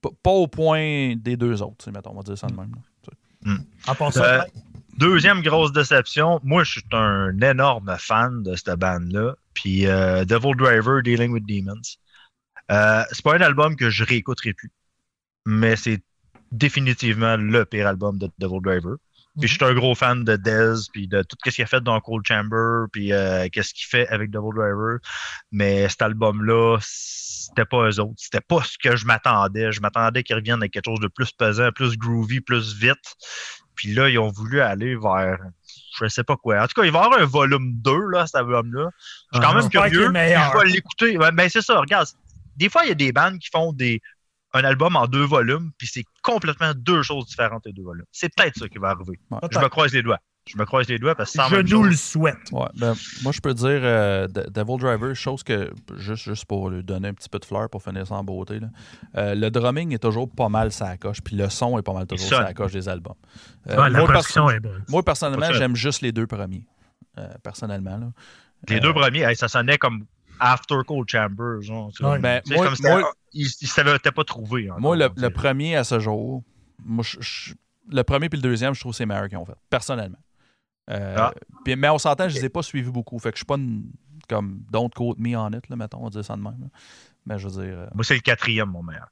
pas- 0.00 0.30
au 0.30 0.46
point 0.46 1.14
des 1.16 1.36
deux 1.36 1.62
autres, 1.62 1.90
mettons, 1.90 2.10
on 2.12 2.16
va 2.16 2.22
dire 2.22 2.38
ça 2.38 2.46
de 2.46 2.54
même. 2.54 2.72
là. 3.44 3.52
À 3.86 3.94
part 3.94 4.12
ça, 4.12 4.40
Euh, 4.40 4.44
Deuxième 4.98 5.42
grosse 5.42 5.72
déception, 5.72 6.40
moi 6.42 6.64
je 6.64 6.72
suis 6.72 6.82
un 6.90 7.38
énorme 7.40 7.94
fan 8.00 8.42
de 8.42 8.56
cette 8.56 8.70
bande-là. 8.80 9.36
Puis 9.54 9.86
euh, 9.86 10.24
Devil 10.24 10.56
Driver, 10.56 11.02
Dealing 11.04 11.30
with 11.30 11.46
Demons. 11.46 11.80
Euh, 12.72 13.04
c'est 13.12 13.22
pas 13.22 13.36
un 13.36 13.40
album 13.40 13.76
que 13.76 13.90
je 13.90 14.02
réécouterai 14.04 14.54
plus, 14.54 14.72
mais 15.46 15.76
c'est 15.76 16.02
définitivement 16.50 17.36
le 17.36 17.64
pire 17.64 17.86
album 17.86 18.18
de 18.18 18.28
Devil 18.40 18.60
Driver. 18.60 18.96
Puis 19.38 19.48
je 19.48 19.54
suis 19.54 19.64
un 19.64 19.74
gros 19.74 19.94
fan 19.94 20.24
de 20.24 20.36
Dez, 20.36 20.74
puis 20.92 21.06
de 21.08 21.22
tout 21.22 21.36
ce 21.44 21.50
qu'il 21.50 21.64
a 21.64 21.66
fait 21.66 21.80
dans 21.80 22.00
Cold 22.00 22.26
Chamber, 22.26 22.86
puis 22.92 23.12
euh, 23.12 23.48
qu'est-ce 23.52 23.72
qu'il 23.74 23.86
fait 23.86 24.08
avec 24.08 24.30
Devil 24.30 24.54
Driver. 24.54 24.98
Mais 25.52 25.88
cet 25.88 26.02
album-là, 26.02 26.78
c'était 26.80 27.64
pas 27.64 27.88
eux 27.88 28.00
autres. 28.00 28.14
C'était 28.16 28.40
pas 28.40 28.62
ce 28.64 28.76
que 28.78 28.96
je 28.96 29.06
m'attendais. 29.06 29.72
Je 29.72 29.80
m'attendais 29.80 30.22
qu'ils 30.22 30.36
reviennent 30.36 30.60
avec 30.60 30.72
quelque 30.72 30.86
chose 30.86 31.00
de 31.00 31.08
plus 31.08 31.30
pesant, 31.32 31.70
plus 31.72 31.96
groovy, 31.96 32.40
plus 32.40 32.74
vite. 32.74 33.14
Puis 33.74 33.94
là, 33.94 34.08
ils 34.08 34.18
ont 34.18 34.30
voulu 34.30 34.60
aller 34.60 34.96
vers 34.96 35.38
je 36.00 36.08
sais 36.08 36.24
pas 36.24 36.36
quoi. 36.36 36.62
En 36.62 36.66
tout 36.66 36.80
cas, 36.80 36.84
il 36.86 36.92
va 36.92 37.00
y 37.00 37.04
avoir 37.04 37.20
un 37.20 37.24
volume 37.24 37.72
2, 37.82 37.92
là, 38.12 38.26
cet 38.26 38.36
album-là. 38.36 38.90
Je 39.32 39.38
suis 39.38 39.44
quand 39.44 39.52
Ah, 39.52 39.60
même 39.60 39.68
curieux. 39.68 40.06
Je 40.06 40.58
vais 40.58 40.64
l'écouter. 40.70 41.18
Ouais, 41.18 41.32
Ben, 41.32 41.48
c'est 41.48 41.62
ça, 41.62 41.80
regarde. 41.80 42.08
Des 42.56 42.68
fois, 42.68 42.84
il 42.84 42.88
y 42.88 42.92
a 42.92 42.94
des 42.94 43.12
bandes 43.12 43.38
qui 43.38 43.48
font 43.52 43.72
des 43.72 44.00
un 44.54 44.64
album 44.64 44.96
en 44.96 45.06
deux 45.06 45.24
volumes, 45.24 45.70
puis 45.78 45.86
c'est 45.86 46.04
complètement 46.22 46.72
deux 46.74 47.02
choses 47.02 47.26
différentes 47.26 47.62
les 47.66 47.72
deux 47.72 47.82
volumes. 47.82 48.06
C'est 48.12 48.34
peut-être 48.34 48.58
ça 48.58 48.68
qui 48.68 48.78
va 48.78 48.90
arriver. 48.90 49.18
Ouais. 49.30 49.38
Je 49.52 49.58
me 49.58 49.68
croise 49.68 49.92
les 49.92 50.02
doigts. 50.02 50.18
Je 50.50 50.56
me 50.56 50.64
croise 50.64 50.88
les 50.88 50.98
doigts 50.98 51.14
parce 51.14 51.32
que 51.34 51.42
je 51.66 51.74
nous 51.74 51.82
le 51.84 51.94
souhaite. 51.94 52.38
Ouais, 52.52 52.64
ben, 52.78 52.94
moi, 53.22 53.32
je 53.32 53.40
peux 53.40 53.52
dire 53.52 53.66
euh, 53.82 54.26
De- 54.28 54.48
Devil 54.48 54.78
Driver, 54.78 55.14
chose 55.14 55.42
que, 55.42 55.70
juste, 55.98 56.24
juste 56.24 56.46
pour 56.46 56.70
lui 56.70 56.82
donner 56.82 57.08
un 57.08 57.12
petit 57.12 57.28
peu 57.28 57.38
de 57.38 57.44
fleur 57.44 57.68
pour 57.68 57.82
finir 57.82 58.06
ça 58.06 58.14
en 58.14 58.24
beauté, 58.24 58.58
là, 58.58 58.68
euh, 59.18 59.34
le 59.34 59.50
drumming 59.50 59.92
est 59.92 59.98
toujours 60.02 60.30
pas 60.30 60.48
mal 60.48 60.72
sa 60.72 60.96
coche, 60.96 61.20
puis 61.20 61.36
le 61.36 61.50
son 61.50 61.78
est 61.78 61.82
pas 61.82 61.92
mal 61.92 62.06
toujours 62.06 62.26
sa 62.30 62.54
coche 62.54 62.72
des 62.72 62.88
albums. 62.88 63.12
Euh, 63.68 63.76
Ouais, 63.76 63.90
la 63.90 63.98
moi, 63.98 64.08
perso- 64.08 64.48
est 64.50 64.60
bonne. 64.60 64.82
moi, 64.88 65.02
personnellement, 65.02 65.52
j'aime 65.52 65.76
juste 65.76 66.00
les 66.00 66.12
deux 66.12 66.26
premiers. 66.26 66.64
euh, 67.18 67.28
personnellement. 67.42 67.98
Là. 67.98 68.06
Les 68.68 68.76
Euh, 68.76 68.80
deux 68.80 68.94
premiers, 68.94 69.24
hey, 69.24 69.36
ça 69.36 69.48
sonnait 69.48 69.76
comme 69.76 70.06
After 70.40 70.76
Cold 70.86 71.08
Chamber. 71.10 71.60
Genre, 71.60 71.90
tu 71.90 71.96
sais. 71.98 72.04
Ouais. 72.08 72.18
Ben, 72.20 72.40
moi- 72.48 73.12
ils 73.32 73.44
ne 73.62 73.66
savaient 73.66 73.98
pas 73.98 74.24
trouvé. 74.24 74.70
encore, 74.70 74.80
Moi, 74.80 74.96
le, 74.96 75.08
dirait. 75.10 75.30
premier 75.30 75.76
à 75.76 75.84
ce 75.84 75.98
jour, 76.00 76.42
moi, 76.84 77.04
je- 77.06 77.20
je- 77.20 77.54
le 77.90 78.02
premier 78.02 78.28
puis 78.28 78.38
le 78.38 78.42
deuxième, 78.42 78.74
je 78.74 78.80
trouve 78.80 78.92
que 78.92 78.96
c'est 78.96 79.06
meilleur 79.06 79.28
qu'ils 79.28 79.38
ont 79.38 79.44
fait, 79.46 79.56
personnellement. 79.70 80.18
Euh, 80.90 81.16
Ah. 81.18 81.34
mais 81.66 81.88
on 81.90 81.98
s'entend, 81.98 82.28
je 82.28 82.34
les 82.36 82.44
ai 82.46 82.48
pas 82.48 82.62
suivis 82.62 82.90
beaucoup. 82.90 83.18
Fait 83.18 83.30
que 83.30 83.36
je 83.36 83.40
suis 83.40 83.46
pas 83.46 83.56
une- 83.56 83.90
comme 84.28 84.62
don't 84.70 84.90
quote 84.94 85.18
me 85.18 85.36
on 85.36 85.48
it, 85.50 85.68
là, 85.68 85.76
mettons, 85.76 85.98
on 86.00 86.04
va 86.04 86.10
dire 86.10 86.24
ça 86.24 86.36
de 86.36 86.42
même. 86.42 86.56
là. 86.60 86.66
Mais 87.26 87.38
je 87.38 87.48
veux 87.48 87.62
dire, 87.62 87.78
euh, 87.78 87.86
Moi, 87.94 88.04
c'est 88.04 88.14
le 88.14 88.20
quatrième, 88.20 88.70
mon 88.70 88.82
meilleur. 88.82 89.08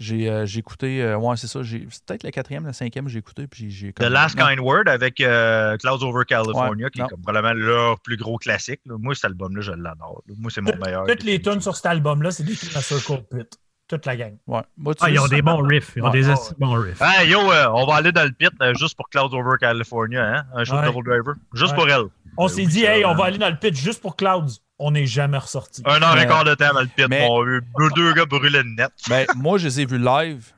J'ai 0.00 0.30
euh, 0.30 0.46
j'ai 0.46 0.60
écouté, 0.60 1.02
euh, 1.02 1.16
ouais, 1.18 1.36
c'est 1.36 1.46
ça, 1.48 1.60
c'est 1.64 1.78
peut-être 2.06 2.22
le 2.22 2.30
quatrième, 2.30 2.66
le 2.66 2.72
cinquième 2.72 3.08
j'ai 3.08 3.18
écouté, 3.18 3.46
puis 3.48 3.70
j'ai 3.70 3.92
The 3.92 4.02
Last 4.04 4.38
non. 4.38 4.46
Kind 4.46 4.60
Word 4.60 4.84
avec 4.86 5.20
euh, 5.20 5.76
Clouds 5.78 6.02
Over 6.04 6.24
California, 6.26 6.84
Ouais, 6.86 6.90
qui 6.90 7.00
est 7.00 7.06
comme 7.08 7.20
probablement 7.22 7.54
leur 7.54 8.00
plus 8.00 8.16
gros 8.16 8.38
classique. 8.38 8.80
là. 8.86 8.94
Moi, 8.98 9.14
cet 9.14 9.24
album-là, 9.26 9.60
je 9.60 9.72
l'adore. 9.72 10.22
Moi, 10.38 10.50
c'est 10.54 10.60
mon 10.60 10.72
meilleur. 10.76 11.04
Toutes 11.06 11.24
les 11.24 11.40
tunes 11.42 11.60
sur 11.60 11.74
cet 11.76 11.86
album-là, 11.86 12.30
c'est 12.30 12.44
des 12.44 12.54
tunes 12.54 12.76
à 12.76 12.80
Circle 12.80 13.22
Pit. 13.30 13.58
Toute 13.88 14.04
la 14.04 14.16
gang. 14.16 14.36
Ouais. 14.46 14.60
Moi, 14.76 14.94
tu 14.94 15.00
Ah, 15.02 15.08
ils 15.10 15.18
ont 15.18 15.26
des 15.28 15.40
bons 15.40 15.62
riffs. 15.62 15.94
Ils 15.96 16.02
ont 16.02 16.06
Ouais. 16.10 16.12
des 16.20 16.28
Ah, 16.28 16.34
esti 16.34 16.52
bons 16.58 16.74
riffs. 16.74 17.00
Hey, 17.00 17.30
yo, 17.30 17.40
euh, 17.50 17.68
on 17.72 17.86
va 17.86 17.94
aller 17.94 18.12
dans 18.12 18.24
le 18.24 18.32
pit 18.32 18.50
euh, 18.60 18.74
juste 18.74 18.94
pour 18.94 19.08
Clouds 19.08 19.32
Over 19.34 19.56
California, 19.58 20.22
hein? 20.22 20.44
un 20.54 20.62
show 20.64 20.74
Ouais. 20.76 20.82
de 20.82 20.92
Double 20.92 21.04
Driver. 21.08 21.34
Juste 21.54 21.70
Ouais. 21.72 21.76
pour 21.78 21.88
elle. 21.88 22.02
On 22.36 22.44
Euh, 22.44 22.48
s'est 22.48 22.56
oui, 22.60 22.66
dit, 22.66 22.80
ça, 22.82 22.96
hey, 22.98 23.04
on 23.06 23.08
man. 23.08 23.16
va 23.16 23.24
aller 23.24 23.38
dans 23.38 23.48
le 23.48 23.56
pit 23.56 23.74
juste 23.74 24.02
pour 24.02 24.14
Clouds. 24.14 24.58
On 24.78 24.92
n'est 24.92 25.06
jamais 25.06 25.38
ressorti. 25.38 25.82
Un 25.84 26.00
an 26.02 26.14
Mais- 26.14 26.22
et 26.24 26.26
quart 26.26 26.44
de 26.44 26.54
temps 26.54 26.72
dans 26.72 26.80
le 26.80 26.86
pit. 26.86 27.06
mais- 27.08 27.26
On 27.28 27.42
a 27.42 27.46
eu 27.46 27.62
deux, 27.78 27.88
deux 27.96 28.12
gars 28.14 28.26
brûler 28.26 28.62
le 28.62 28.70
net. 28.70 28.90
Ben, 29.08 29.26
moi, 29.36 29.58
je 29.58 29.66
les 29.66 29.80
ai 29.80 29.86
vus 29.86 29.98
live. 29.98 30.52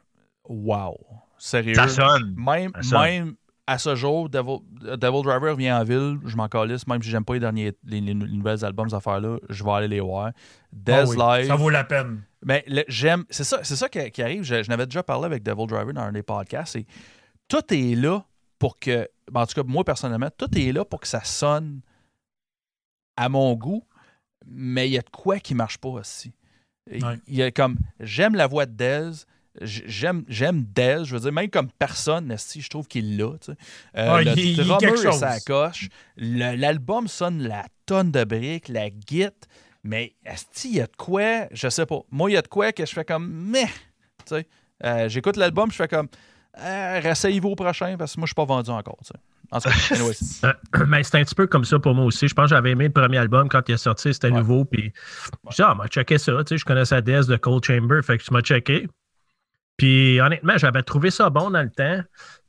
Wow. 0.49 0.99
Sérieux. 1.39 1.75
Ça 1.75 1.89
sonne. 1.89 2.35
Même, 2.37 2.71
Ça 2.77 2.83
sonne. 2.83 3.01
même 3.03 3.35
à 3.67 3.79
ce 3.79 3.95
jour, 3.95 4.29
Devil, 4.29 4.59
Devil 4.83 5.23
Driver 5.23 5.53
revient 5.53 5.73
en 5.73 5.85
ville, 5.85 6.19
je 6.27 6.37
m'en 6.37 6.49
calisse, 6.49 6.87
même 6.89 7.01
si 7.03 7.09
j'aime 7.09 7.25
pas 7.25 7.35
les 7.35 7.41
derniers 7.41 7.73
les, 7.85 8.01
les 8.01 8.15
nouvelles 8.15 8.65
albums, 8.65 8.89
ces 8.91 8.97
affaires-là, 8.97 9.39
je 9.49 9.63
vais 9.65 9.71
aller 9.71 9.89
les 9.89 10.01
voir. 10.01 10.33
Oui, 10.73 11.17
Live. 11.17 11.47
Ça 11.47 11.55
vaut 11.57 11.71
la 11.71 11.85
peine. 11.85 12.23
Mais 12.45 12.65
le- 12.67 12.85
j'aime. 12.89 13.25
C'est 13.31 13.45
ça, 13.45 13.61
c'est 13.63 13.77
ça 13.77 13.89
qui, 13.89 14.11
qui 14.11 14.23
arrive. 14.23 14.43
Je, 14.43 14.63
je 14.63 14.69
n'avais 14.69 14.87
déjà 14.87 15.03
parlé 15.03 15.27
avec 15.27 15.43
Devil 15.43 15.67
Driver 15.67 15.93
dans 15.95 16.03
un 16.03 16.13
des 16.13 16.23
podcasts. 16.23 16.77
Tout 17.49 17.63
est 17.73 17.95
là 17.95 18.25
pour 18.59 18.79
que. 18.79 19.09
ben, 19.31 19.43
en 19.43 19.47
tout 19.47 19.55
cas, 19.55 19.63
moi 19.67 19.85
personnellement, 19.85 20.31
tout 20.37 20.49
est 20.59 20.73
là 20.73 20.85
pour 20.85 21.01
que 21.01 21.07
ça 21.09 21.23
sonne 21.23 21.81
à 23.17 23.29
mon 23.29 23.55
goût, 23.55 23.85
mais 24.51 24.89
il 24.89 24.93
y 24.93 24.99
a 24.99 25.03
de 25.03 25.11
quoi 25.11 25.39
qui 25.39 25.55
marche 25.55 25.79
pas 25.79 25.89
aussi. 25.89 26.33
Il 26.91 27.05
Ouais. 27.05 27.19
y 27.29 27.43
a 27.43 27.51
comme. 27.51 27.77
J'aime 28.01 28.35
la 28.35 28.47
voix 28.47 28.67
de 28.67 28.73
Dez. 28.73 29.11
J'aime, 29.63 30.25
j'aime 30.29 30.65
Dez, 30.65 31.01
je 31.05 31.15
veux 31.15 31.21
dire, 31.21 31.33
même 31.33 31.51
comme 31.51 31.71
personne, 31.73 32.31
esti, 32.31 32.61
je 32.61 32.69
trouve 32.69 32.87
qu'il 32.87 33.17
l'a. 33.17 33.31
tu 33.41 33.53
sais. 33.53 33.59
Euh, 33.97 34.23
le 34.25 34.65
drummer 34.65 35.13
sa 35.13 35.41
coche. 35.41 35.89
L'album 36.17 37.09
sonne 37.09 37.43
la 37.43 37.67
tonne 37.87 38.11
de 38.13 38.25
briques, 38.25 38.69
la 38.69 38.91
guite. 38.91 39.47
Mais 39.83 40.15
esti, 40.25 40.69
il 40.71 40.77
y 40.77 40.81
a 40.81 40.87
de 40.87 40.97
quoi, 40.97 41.47
je 41.53 41.69
sais 41.69 41.87
pas. 41.87 42.01
Moi, 42.11 42.31
il 42.31 42.35
y 42.35 42.37
a 42.37 42.43
de 42.43 42.49
quoi 42.49 42.73
que 42.73 42.85
je 42.87 42.93
fais 42.93 43.05
comme 43.05 43.29
meh. 43.31 43.65
Tu 44.27 44.37
sais, 44.37 44.47
Euh, 44.85 45.09
j'écoute 45.09 45.37
l'album, 45.37 45.71
je 45.71 45.77
fais 45.77 45.89
comme 45.89 46.09
euh, 46.59 47.01
rasseyez-vous 47.03 47.51
au 47.51 47.55
prochain 47.57 47.97
parce 47.99 48.15
que 48.15 48.21
moi, 48.21 48.27
je 48.27 48.31
suis 48.31 48.35
pas 48.35 48.45
vendu 48.45 48.71
encore. 48.71 48.99
tu 49.03 49.09
sais. 49.09 49.19
Euh, 50.45 50.53
mais 50.87 51.03
c'est 51.03 51.17
un 51.19 51.25
petit 51.25 51.35
peu 51.35 51.47
comme 51.47 51.65
ça 51.65 51.79
pour 51.79 51.95
moi 51.95 52.05
aussi. 52.05 52.29
Je 52.29 52.35
pense 52.35 52.45
que 52.45 52.51
j'avais 52.57 52.71
aimé 52.71 52.85
le 52.87 52.93
premier 52.93 53.19
album 53.19 53.49
quand 53.49 53.69
il 53.69 53.73
est 53.75 53.79
sorti, 53.79 54.15
c'était 54.15 54.29
Ouais. 54.31 54.39
nouveau. 54.39 54.65
Puis 54.65 54.93
je 55.51 55.57
dis, 55.57 55.63
ah, 55.63 55.75
m'a 55.75 55.87
checké 55.89 56.19
ça. 56.19 56.33
Tu 56.45 56.55
sais, 56.55 56.59
je 56.59 56.65
connaissais 56.65 57.03
Death 57.03 57.27
de 57.27 57.37
Cold 57.37 57.65
Chamber, 57.65 58.03
fait 58.05 58.19
que 58.19 58.23
tu 58.25 58.33
m'as 58.33 58.41
checké. 58.43 58.87
Puis 59.77 60.21
honnêtement, 60.21 60.59
j'avais 60.59 60.83
trouvé 60.83 61.11
ça 61.11 61.31
bon 61.31 61.51
dans 61.51 61.63
le 61.63 61.71
temps. 61.71 62.03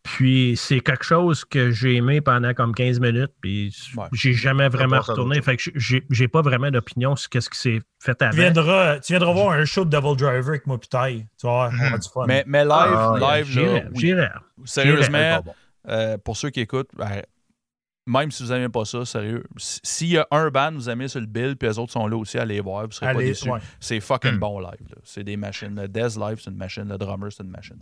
Puis 0.03 0.55
c'est 0.57 0.79
quelque 0.79 1.05
chose 1.05 1.45
que 1.45 1.69
j'ai 1.71 1.95
aimé 1.95 2.21
pendant 2.21 2.53
comme 2.53 2.73
15 2.73 2.99
minutes. 2.99 3.31
Puis 3.41 3.73
Ouais. 3.95 4.05
j'ai 4.13 4.33
jamais 4.33 4.67
vraiment 4.67 4.99
retourné. 4.99 5.41
Fait 5.41 5.55
que 5.57 5.63
j'ai 5.75 6.03
j'ai 6.09 6.27
pas 6.27 6.41
vraiment 6.41 6.71
d'opinion 6.71 7.15
sur 7.15 7.29
ce 7.41 7.49
qui 7.49 7.57
s'est 7.57 7.81
fait 8.03 8.15
Tu 8.15 8.23
avant. 8.25 8.35
viendras, 8.35 8.99
tu 8.99 9.13
viendras 9.13 9.31
voir 9.31 9.51
un 9.53 9.63
show 9.65 9.85
de 9.85 9.89
Devil 9.91 10.15
Driver 10.17 10.49
avec 10.49 10.65
moi, 10.67 10.79
putain. 10.79 11.19
Tu 11.39 11.47
vas 11.47 11.69
voir, 11.69 11.71
on 11.79 11.93
a 11.93 11.97
du 11.99 12.09
fun. 12.09 12.25
mais, 12.27 12.43
mais 12.47 12.63
live, 12.63 12.71
Ah, 12.73 13.15
live, 13.19 13.45
oui. 13.47 13.81
j'irais. 13.99 14.31
sérieusement. 14.65 15.43
Euh, 15.87 16.17
pour 16.17 16.37
ceux 16.37 16.49
qui 16.49 16.59
écoutent, 16.61 16.89
ben, 16.95 17.21
même 18.07 18.31
si 18.31 18.43
vous 18.43 18.49
n'aimez 18.49 18.67
pas 18.69 18.83
ça, 18.85 19.05
sérieux, 19.05 19.43
s'il 19.57 20.07
y 20.09 20.17
a 20.17 20.27
un 20.31 20.49
band, 20.49 20.71
vous 20.73 20.89
aimez 20.89 21.07
sur 21.07 21.19
le 21.19 21.27
bill, 21.27 21.55
puis 21.55 21.69
les 21.69 21.77
autres 21.77 21.91
sont 21.93 22.07
là 22.07 22.17
aussi, 22.17 22.37
allez 22.39 22.59
voir, 22.59 22.85
vous 22.85 22.91
serez 22.91 23.13
pas 23.13 23.19
déçus. 23.19 23.49
ouais. 23.49 23.59
C'est 23.79 23.99
fucking 23.99 24.33
Hmm. 24.35 24.39
bon 24.39 24.59
live. 24.59 24.87
là. 24.89 24.97
C'est 25.03 25.23
des 25.23 25.37
machines. 25.37 25.75
Le 25.79 25.87
Dez 25.87 26.07
live, 26.19 26.39
c'est 26.43 26.49
une 26.49 26.57
machine. 26.57 26.87
Le 26.89 26.97
drummer, 26.97 27.31
c'est 27.31 27.43
une 27.43 27.51
machine. 27.51 27.77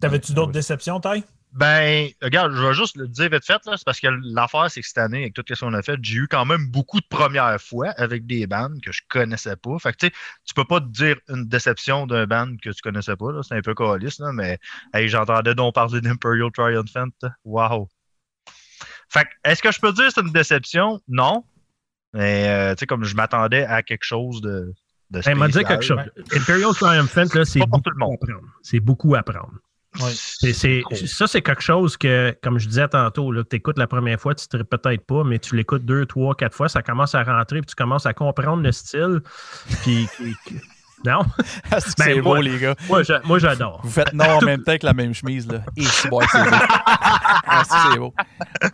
T'avais-tu 0.00 0.32
d'autres 0.32 0.48
Ouais. 0.48 0.54
déceptions, 0.54 1.00
Ty? 1.00 1.22
Ben, 1.52 2.08
regarde, 2.22 2.52
je 2.54 2.62
vais 2.62 2.74
juste 2.74 2.96
le 2.96 3.08
dire 3.08 3.28
vite 3.28 3.44
fait, 3.44 3.60
là, 3.66 3.76
c'est 3.76 3.84
parce 3.84 3.98
que 3.98 4.06
l'affaire, 4.22 4.70
c'est 4.70 4.80
que 4.82 4.86
cette 4.86 4.98
année, 4.98 5.22
avec 5.22 5.34
tout 5.34 5.42
ce 5.48 5.58
qu'on 5.58 5.74
a 5.74 5.82
fait, 5.82 5.98
j'ai 6.00 6.18
eu 6.18 6.28
quand 6.28 6.44
même 6.44 6.68
beaucoup 6.70 7.00
de 7.00 7.06
premières 7.10 7.60
fois 7.60 7.88
avec 7.96 8.24
des 8.24 8.46
bandes 8.46 8.80
que 8.80 8.92
je 8.92 9.02
connaissais 9.08 9.56
pas. 9.56 9.76
Fait 9.80 9.92
que, 9.92 9.96
tu 9.98 10.06
sais, 10.06 10.12
tu 10.44 10.54
peux 10.54 10.64
pas 10.64 10.80
te 10.80 10.86
dire 10.86 11.16
une 11.28 11.48
déception 11.48 12.06
d'un 12.06 12.26
band 12.26 12.54
que 12.62 12.70
tu 12.70 12.80
connaissais 12.82 13.16
pas, 13.16 13.32
là. 13.32 13.40
C'est 13.42 13.56
un 13.56 13.62
peu 13.62 13.74
calice, 13.74 14.20
là, 14.20 14.32
mais, 14.32 14.58
hey, 14.94 15.08
j'entendais 15.08 15.56
donc 15.56 15.74
parler 15.74 16.00
d'Imperial 16.00 16.52
Triumphant. 16.52 17.08
Wow. 17.44 17.88
Fait 19.08 19.24
que, 19.24 19.30
est-ce 19.44 19.60
que 19.60 19.72
je 19.72 19.80
peux 19.80 19.92
dire 19.92 20.06
que 20.06 20.12
c'est 20.14 20.20
une 20.20 20.32
déception? 20.32 21.00
Non. 21.08 21.44
Mais, 22.12 22.48
euh, 22.48 22.74
tu 22.76 22.80
sais, 22.80 22.86
comme 22.86 23.02
je 23.04 23.16
m'attendais 23.16 23.64
à 23.64 23.82
quelque 23.82 24.04
chose 24.04 24.40
de. 24.40 24.72
de 25.10 25.20
Elle 25.26 25.34
m'a 25.36 25.48
dit 25.48 25.54
spécial. 25.54 25.68
quelque 25.80 25.84
chose. 25.84 25.98
Imperial 26.40 26.72
Triumphant, 26.74 27.34
là, 27.34 27.44
c'est 27.44 27.58
beaucoup 27.58 27.80
tout 27.80 27.90
le 27.90 27.96
à 28.04 28.06
monde. 28.06 28.18
apprendre. 28.22 28.46
C'est 28.62 28.80
beaucoup 28.80 29.14
à 29.16 29.22
c'est- 29.96 31.06
ça, 31.06 31.26
c'est 31.26 31.42
quelque 31.42 31.62
chose 31.62 31.96
que, 31.96 32.36
comme 32.42 32.58
je 32.58 32.68
disais 32.68 32.88
tantôt, 32.88 33.32
tu 33.44 33.56
écoutes 33.56 33.78
la 33.78 33.86
première 33.86 34.20
fois, 34.20 34.34
tu 34.34 34.44
ne 34.56 34.62
peut-être 34.62 35.04
pas, 35.04 35.24
mais 35.24 35.38
tu 35.38 35.56
l'écoutes 35.56 35.84
deux, 35.84 36.06
trois, 36.06 36.34
quatre 36.34 36.54
fois, 36.54 36.68
ça 36.68 36.82
commence 36.82 37.14
à 37.14 37.22
rentrer, 37.22 37.60
puis 37.60 37.66
tu 37.68 37.74
commences 37.74 38.06
à 38.06 38.14
comprendre 38.14 38.62
le 38.62 38.72
style. 38.72 39.20
Puis, 39.82 40.06
non, 41.04 41.20
Ah, 41.70 41.80
c'est 41.80 41.94
que 41.94 41.98
Ben, 41.98 42.04
c'est 42.14 42.20
moi- 42.22 42.36
beau, 42.36 42.42
les 42.42 42.58
gars. 42.58 42.74
moi, 42.88 43.02
j'a- 43.02 43.20
moi, 43.24 43.38
j'adore. 43.38 43.80
Vous 43.82 43.90
faites 43.90 44.12
non 44.12 44.26
en 44.26 44.40
même 44.42 44.62
temps 44.62 44.76
que 44.78 44.86
la 44.86 44.92
même 44.94 45.12
chemise, 45.14 45.48
là. 45.50 45.60
Et 45.76 45.82
c'est 45.84 46.08
beau. 46.08 46.20
c'est 46.30 46.38
beau. 46.42 46.50
Ah, 46.86 47.62
c'est 47.64 47.74
que 47.74 47.92
c'est 47.92 47.98
beau. 47.98 48.14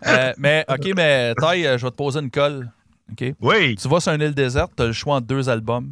Euh, 0.07 0.33
mais, 0.39 0.65
OK, 0.69 0.91
mais 0.95 1.35
Taille, 1.37 1.67
euh, 1.67 1.79
je 1.79 1.85
vais 1.87 1.91
te 1.91 1.97
poser 1.97 2.21
une 2.21 2.31
colle. 2.31 2.71
OK? 3.13 3.35
Oui, 3.41 3.77
Tu 3.77 3.89
vas 3.89 4.01
sur 4.01 4.13
une 4.13 4.21
île 4.21 4.35
déserte, 4.35 4.73
tu 4.77 4.83
as 4.83 4.87
le 4.87 4.93
choix 4.93 5.17
entre 5.17 5.27
deux 5.29 5.49
albums. 5.49 5.89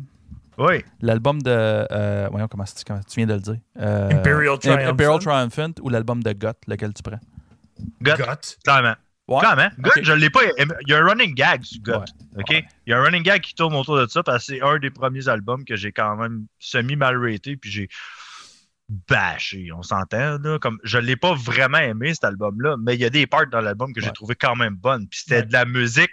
Oui. 0.59 0.85
L'album 1.01 1.40
de. 1.43 1.51
Euh, 1.51 2.28
voyons, 2.31 2.48
comment, 2.48 2.66
c'est- 2.66 2.85
comment 2.86 3.01
tu 3.01 3.16
viens 3.16 3.26
de 3.26 3.35
le 3.35 3.40
dire. 3.40 3.56
Euh, 3.78 4.10
Imperial 4.10 4.59
Triumphant. 4.59 4.89
Imperial 4.89 5.18
Triumphant 5.20 5.72
ou 5.82 5.89
l'album 5.90 6.22
de 6.22 6.32
Goth, 6.32 6.59
lequel 6.66 6.93
tu 6.94 7.02
prends? 7.02 7.20
Gut, 8.01 8.16
Got. 8.18 8.56
clairement. 8.64 8.94
Ouais. 9.26 9.40
Clairement. 9.40 9.68
Gut, 9.78 9.90
Ok. 9.97 10.02
je 10.02 10.12
l'ai 10.12 10.28
pas 10.31 10.40
aimé. 10.59 10.74
Il 10.86 10.90
y 10.90 10.94
a 10.94 10.98
un 10.98 11.06
running 11.06 11.35
gag 11.35 11.62
sur 11.64 11.81
Gut. 11.82 11.93
Ouais. 11.93 12.40
OK? 12.43 12.51
Il 12.86 12.90
y 12.90 12.93
a 12.93 12.98
un 12.98 13.02
running 13.02 13.22
gag 13.22 13.40
qui 13.40 13.55
tourne 13.55 13.74
autour 13.74 13.97
de 13.98 14.06
ça 14.06 14.22
parce 14.22 14.47
que 14.47 14.55
c'est 14.55 14.60
un 14.62 14.78
des 14.78 14.90
premiers 14.90 15.28
albums 15.28 15.64
que 15.64 15.76
j'ai 15.76 15.93
quand 15.93 16.14
même 16.16 16.47
semi-mal 16.59 17.16
raté 17.16 17.56
puis 17.56 17.70
j'ai 17.70 17.89
bâché. 19.09 19.70
On 19.72 19.82
s'entend, 19.82 20.39
là. 20.43 20.59
Comme, 20.60 20.78
je 20.85 20.98
l'ai 20.98 21.16
pas 21.16 21.35
vraiment 21.35 21.78
aimé, 21.78 22.12
cet 22.12 22.24
album-là, 22.24 22.76
mais 22.78 22.94
il 22.94 23.01
y 23.01 23.05
a 23.05 23.10
des 23.10 23.26
parts 23.26 23.47
dans 23.51 23.60
l'album 23.60 23.93
que 23.94 24.01
j'ai 24.01 24.12
trouvé 24.12 24.35
quand 24.35 24.56
même 24.56 24.74
bonnes. 24.76 25.09
Puis 25.09 25.20
c'était 25.20 25.36
Ouais. 25.40 25.47
de 25.47 25.52
la 25.52 25.64
musique. 25.64 26.10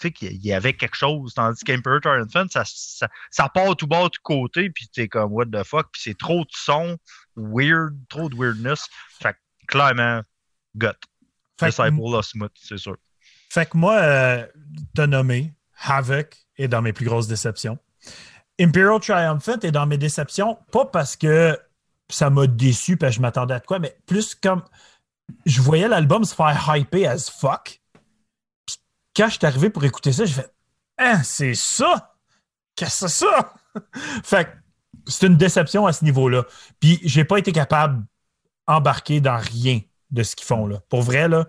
Tu 0.00 0.08
sais, 0.08 0.12
qu'il 0.12 0.44
y 0.44 0.52
avait 0.52 0.74
quelque 0.74 0.96
chose. 0.96 1.34
Tandis 1.34 1.62
qu'Imperator 1.64 2.12
Infant, 2.12 2.46
ça, 2.50 2.62
ça, 2.64 3.08
ça 3.30 3.48
part 3.48 3.76
tout 3.76 3.86
bas, 3.86 4.08
tout 4.10 4.20
côté, 4.22 4.70
puis 4.70 4.88
t'es 4.88 5.08
comme, 5.08 5.32
what 5.32 5.46
the 5.46 5.64
fuck? 5.64 5.88
Puis 5.92 6.02
c'est 6.04 6.18
trop 6.18 6.40
de 6.44 6.50
son, 6.52 6.96
weird, 7.36 7.94
trop 8.08 8.28
de 8.28 8.36
weirdness. 8.36 8.86
Fait 9.20 9.32
que, 9.32 9.38
clairement, 9.66 10.22
gut. 10.76 10.88
Fait 11.58 11.66
que, 11.66 11.70
Disciple 11.70 12.14
of 12.14 12.24
Smooth, 12.24 12.52
c'est 12.54 12.78
sûr. 12.78 12.96
fait 13.50 13.68
que 13.68 13.76
moi, 13.76 13.94
euh, 13.94 14.46
t'as 14.94 15.06
nommé 15.06 15.52
Havoc 15.84 16.36
est 16.56 16.68
dans 16.68 16.82
mes 16.82 16.92
plus 16.92 17.06
grosses 17.06 17.28
déceptions. 17.28 17.78
Imperial 18.60 19.00
Triumphant 19.00 19.60
est 19.60 19.70
dans 19.70 19.86
mes 19.86 19.98
déceptions, 19.98 20.58
pas 20.72 20.84
parce 20.84 21.16
que 21.16 21.58
ça 22.08 22.30
m'a 22.30 22.46
déçu, 22.46 22.96
parce 22.96 23.12
que 23.12 23.16
je 23.16 23.20
m'attendais 23.20 23.54
à 23.54 23.60
quoi, 23.60 23.78
mais 23.78 23.96
plus 24.06 24.34
comme 24.34 24.62
je 25.44 25.60
voyais 25.60 25.88
l'album 25.88 26.24
se 26.24 26.34
faire 26.34 26.74
hyper 26.74 27.10
as 27.10 27.30
fuck. 27.30 27.77
Quand 29.18 29.26
je 29.26 29.32
suis 29.32 29.46
arrivé 29.46 29.68
pour 29.68 29.84
écouter 29.84 30.12
ça, 30.12 30.24
j'ai 30.24 30.34
fait 30.34 30.54
Hein, 30.96 31.24
c'est 31.24 31.54
ça? 31.54 32.14
Qu'est-ce 32.76 33.04
que 33.04 33.08
c'est 33.08 33.26
ça? 33.26 33.52
fait 34.22 34.44
que 34.44 34.50
c'est 35.08 35.26
une 35.26 35.36
déception 35.36 35.86
à 35.86 35.92
ce 35.92 36.04
niveau-là. 36.04 36.44
Puis 36.78 37.00
j'ai 37.02 37.24
pas 37.24 37.38
été 37.38 37.50
capable 37.50 38.04
d'embarquer 38.68 39.20
dans 39.20 39.36
rien 39.36 39.80
de 40.12 40.22
ce 40.22 40.36
qu'ils 40.36 40.46
font 40.46 40.68
là. 40.68 40.80
Pour 40.88 41.02
vrai, 41.02 41.28
là, 41.28 41.48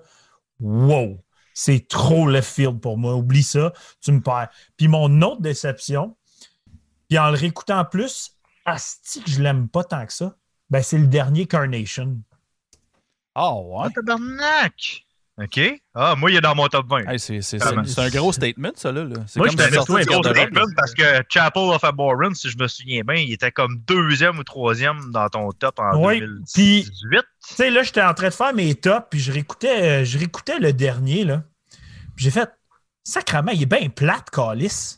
wow! 0.59 1.23
C'est 1.53 1.87
trop 1.87 2.27
left 2.27 2.51
field 2.51 2.79
pour 2.79 2.97
moi. 2.97 3.13
Oublie 3.15 3.43
ça, 3.43 3.71
tu 4.01 4.13
me 4.13 4.21
perds. 4.21 4.49
Puis 4.75 4.87
mon 4.87 5.21
autre 5.21 5.41
déception, 5.41 6.17
puis 7.07 7.19
en 7.19 7.29
le 7.29 7.37
réécoutant 7.37 7.85
plus, 7.85 8.35
asti 8.65 9.21
que 9.21 9.29
je 9.29 9.43
l'aime 9.43 9.69
pas 9.69 9.83
tant 9.83 10.07
que 10.07 10.13
ça, 10.13 10.35
ben 10.71 10.81
c'est 10.81 10.97
le 10.97 11.07
dernier 11.07 11.45
Carnation. 11.45 12.19
Ah, 13.35 13.53
ouais. 13.53 13.83
Ah, 13.85 13.89
tabarnak! 13.93 15.05
OK. 15.41 15.59
Ah, 15.95 16.15
moi, 16.17 16.31
il 16.31 16.37
est 16.37 16.41
dans 16.41 16.53
mon 16.53 16.67
top 16.67 16.87
20. 16.89 17.07
Hey, 17.07 17.19
c'est, 17.19 17.39
un 17.63 18.09
gros 18.09 18.33
statement, 18.33 18.71
ça, 18.75 18.91
là. 18.91 19.05
Moi, 19.05 19.47
comme 19.47 19.57
sorti 19.57 19.85
toi, 19.85 20.01
du 20.01 20.07
Gros 20.07 20.23
statement 20.23 20.65
parce 20.75 20.93
que 20.93 21.03
Chapel 21.29 21.63
of 21.63 21.83
Abhorrence, 21.83 22.39
si 22.41 22.49
je 22.49 22.57
me 22.57 22.67
souviens 22.67 23.01
bien, 23.05 23.15
il 23.15 23.31
était 23.31 23.51
comme 23.51 23.77
deuxième 23.87 24.37
ou 24.39 24.43
troisième 24.43 25.11
dans 25.11 25.29
ton 25.29 25.51
top 25.51 25.79
en 25.79 26.05
Oui, 26.05 26.19
2018. 26.19 27.21
Tu 27.47 27.55
sais, 27.55 27.69
là, 27.69 27.83
j'étais 27.83 28.01
en 28.01 28.13
train 28.13 28.27
de 28.27 28.33
faire 28.33 28.53
mes 28.53 28.75
tops, 28.75 29.07
puis 29.09 29.19
je 29.19 29.31
réécoutais, 29.31 30.01
euh, 30.01 30.05
je 30.05 30.17
réécoutais 30.17 30.59
le 30.59 30.73
dernier, 30.73 31.23
là. 31.23 31.43
Puis 32.15 32.25
j'ai 32.25 32.31
fait, 32.31 32.49
sacrement, 33.03 33.51
il 33.51 33.61
est 33.63 33.65
bien 33.65 33.87
plate, 33.89 34.29
Calis. 34.31 34.97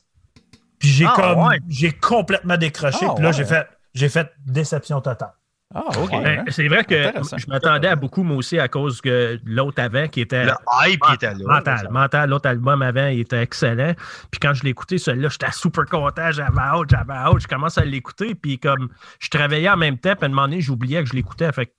Puis 0.79 0.89
j'ai 0.89 1.05
Ah, 1.05 1.13
comme, 1.15 1.47
ouais. 1.47 1.59
j'ai 1.69 1.91
complètement 1.91 2.57
décroché, 2.57 3.05
Ah, 3.07 3.13
puis 3.13 3.23
là, 3.23 3.29
ouais. 3.29 3.35
j'ai 3.35 3.45
fait, 3.45 3.67
j'ai 3.93 4.09
fait 4.09 4.31
déception 4.45 5.01
totale. 5.01 5.33
Ah, 5.73 5.83
OK. 6.01 6.11
Ben, 6.11 6.43
c'est 6.49 6.67
vrai 6.67 6.83
que 6.83 6.95
je 7.37 7.47
m'attendais 7.47 7.87
à 7.87 7.95
beaucoup, 7.95 8.23
moi 8.23 8.37
aussi, 8.37 8.59
à 8.59 8.67
cause 8.67 8.99
que 8.99 9.39
l'autre 9.45 9.81
avant, 9.81 10.07
qui 10.09 10.19
était 10.21 10.43
Le 10.45 10.51
hype 10.85 10.99
il 11.09 11.13
était 11.15 11.33
là. 11.33 11.39
mental, 11.45 11.87
mental. 11.89 12.29
L'autre 12.29 12.49
album 12.49 12.81
avant, 12.81 13.07
il 13.07 13.21
était 13.21 13.41
excellent. 13.41 13.93
Puis 14.31 14.39
quand 14.41 14.53
je 14.53 14.63
l'ai 14.63 14.71
écouté, 14.71 14.97
celui-là, 14.97 15.29
j'étais 15.29 15.51
super 15.53 15.85
content. 15.85 16.31
J'avais 16.31 16.59
hâte, 16.59 16.89
j'avais 16.89 17.13
hâte. 17.13 17.39
Je 17.39 17.47
commence 17.47 17.77
à 17.77 17.85
l'écouter. 17.85 18.35
Puis 18.35 18.59
comme 18.59 18.89
je 19.19 19.29
travaillais 19.29 19.69
en 19.69 19.77
même 19.77 19.97
temps, 19.97 20.13
puis 20.15 20.23
à 20.23 20.25
un 20.25 20.29
moment 20.29 20.47
donné, 20.47 20.59
j'oubliais 20.59 21.01
que 21.03 21.09
je 21.09 21.13
l'écoutais. 21.15 21.51
Fait 21.53 21.67
que 21.67 21.71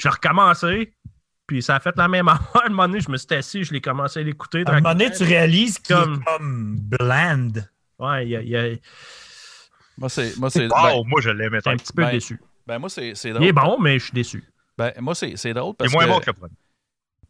je 0.00 0.08
l'ai 0.08 0.12
recommencé. 0.12 0.92
Puis 1.46 1.62
ça 1.62 1.76
a 1.76 1.80
fait 1.80 1.96
la 1.96 2.08
même 2.08 2.26
affaire. 2.28 2.62
À 2.62 2.66
un 2.66 2.70
moment 2.70 2.88
donné, 2.88 3.00
je 3.00 3.08
me 3.10 3.16
suis 3.18 3.32
assis, 3.36 3.62
je 3.62 3.72
l'ai 3.72 3.80
commencé 3.80 4.18
à 4.18 4.22
l'écouter. 4.24 4.64
À 4.66 4.72
un 4.72 4.80
moment 4.80 4.94
donné, 4.94 5.12
tu 5.12 5.22
réalises 5.22 5.78
qu'il 5.78 5.94
Comme- 5.94 6.14
est 6.14 6.24
comme 6.38 6.76
bland. 6.80 7.50
Ouais, 8.00 8.26
il 8.26 8.30
y 8.30 8.56
a- 8.56 8.66
y 8.68 8.80
Moi, 9.96 10.08
c'est. 10.08 10.36
Moi, 10.38 10.50
c'est. 10.50 10.66
Wow, 10.66 11.04
ben, 11.04 11.08
moi, 11.08 11.20
je 11.20 11.30
l'aimais 11.30 11.60
un 11.64 11.76
petit 11.76 11.92
peu 11.92 12.02
ben, 12.02 12.10
déçu. 12.10 12.40
Ben, 12.66 12.78
moi, 12.78 12.88
c'est, 12.88 13.14
c'est 13.14 13.28
Il 13.30 13.34
drôle. 13.34 13.46
est 13.46 13.52
bon, 13.52 13.78
mais 13.80 13.98
je 13.98 14.04
suis 14.04 14.12
déçu. 14.12 14.44
Ben, 14.78 14.92
moi, 15.00 15.14
c'est, 15.14 15.36
c'est 15.36 15.54
drôle 15.54 15.74
Il 15.80 15.86
est 15.86 15.88
parce 15.90 15.92
moins 15.92 16.04
que. 16.04 16.10
bon 16.10 16.20
que 16.20 16.26
le 16.30 16.32
premier. 16.34 16.54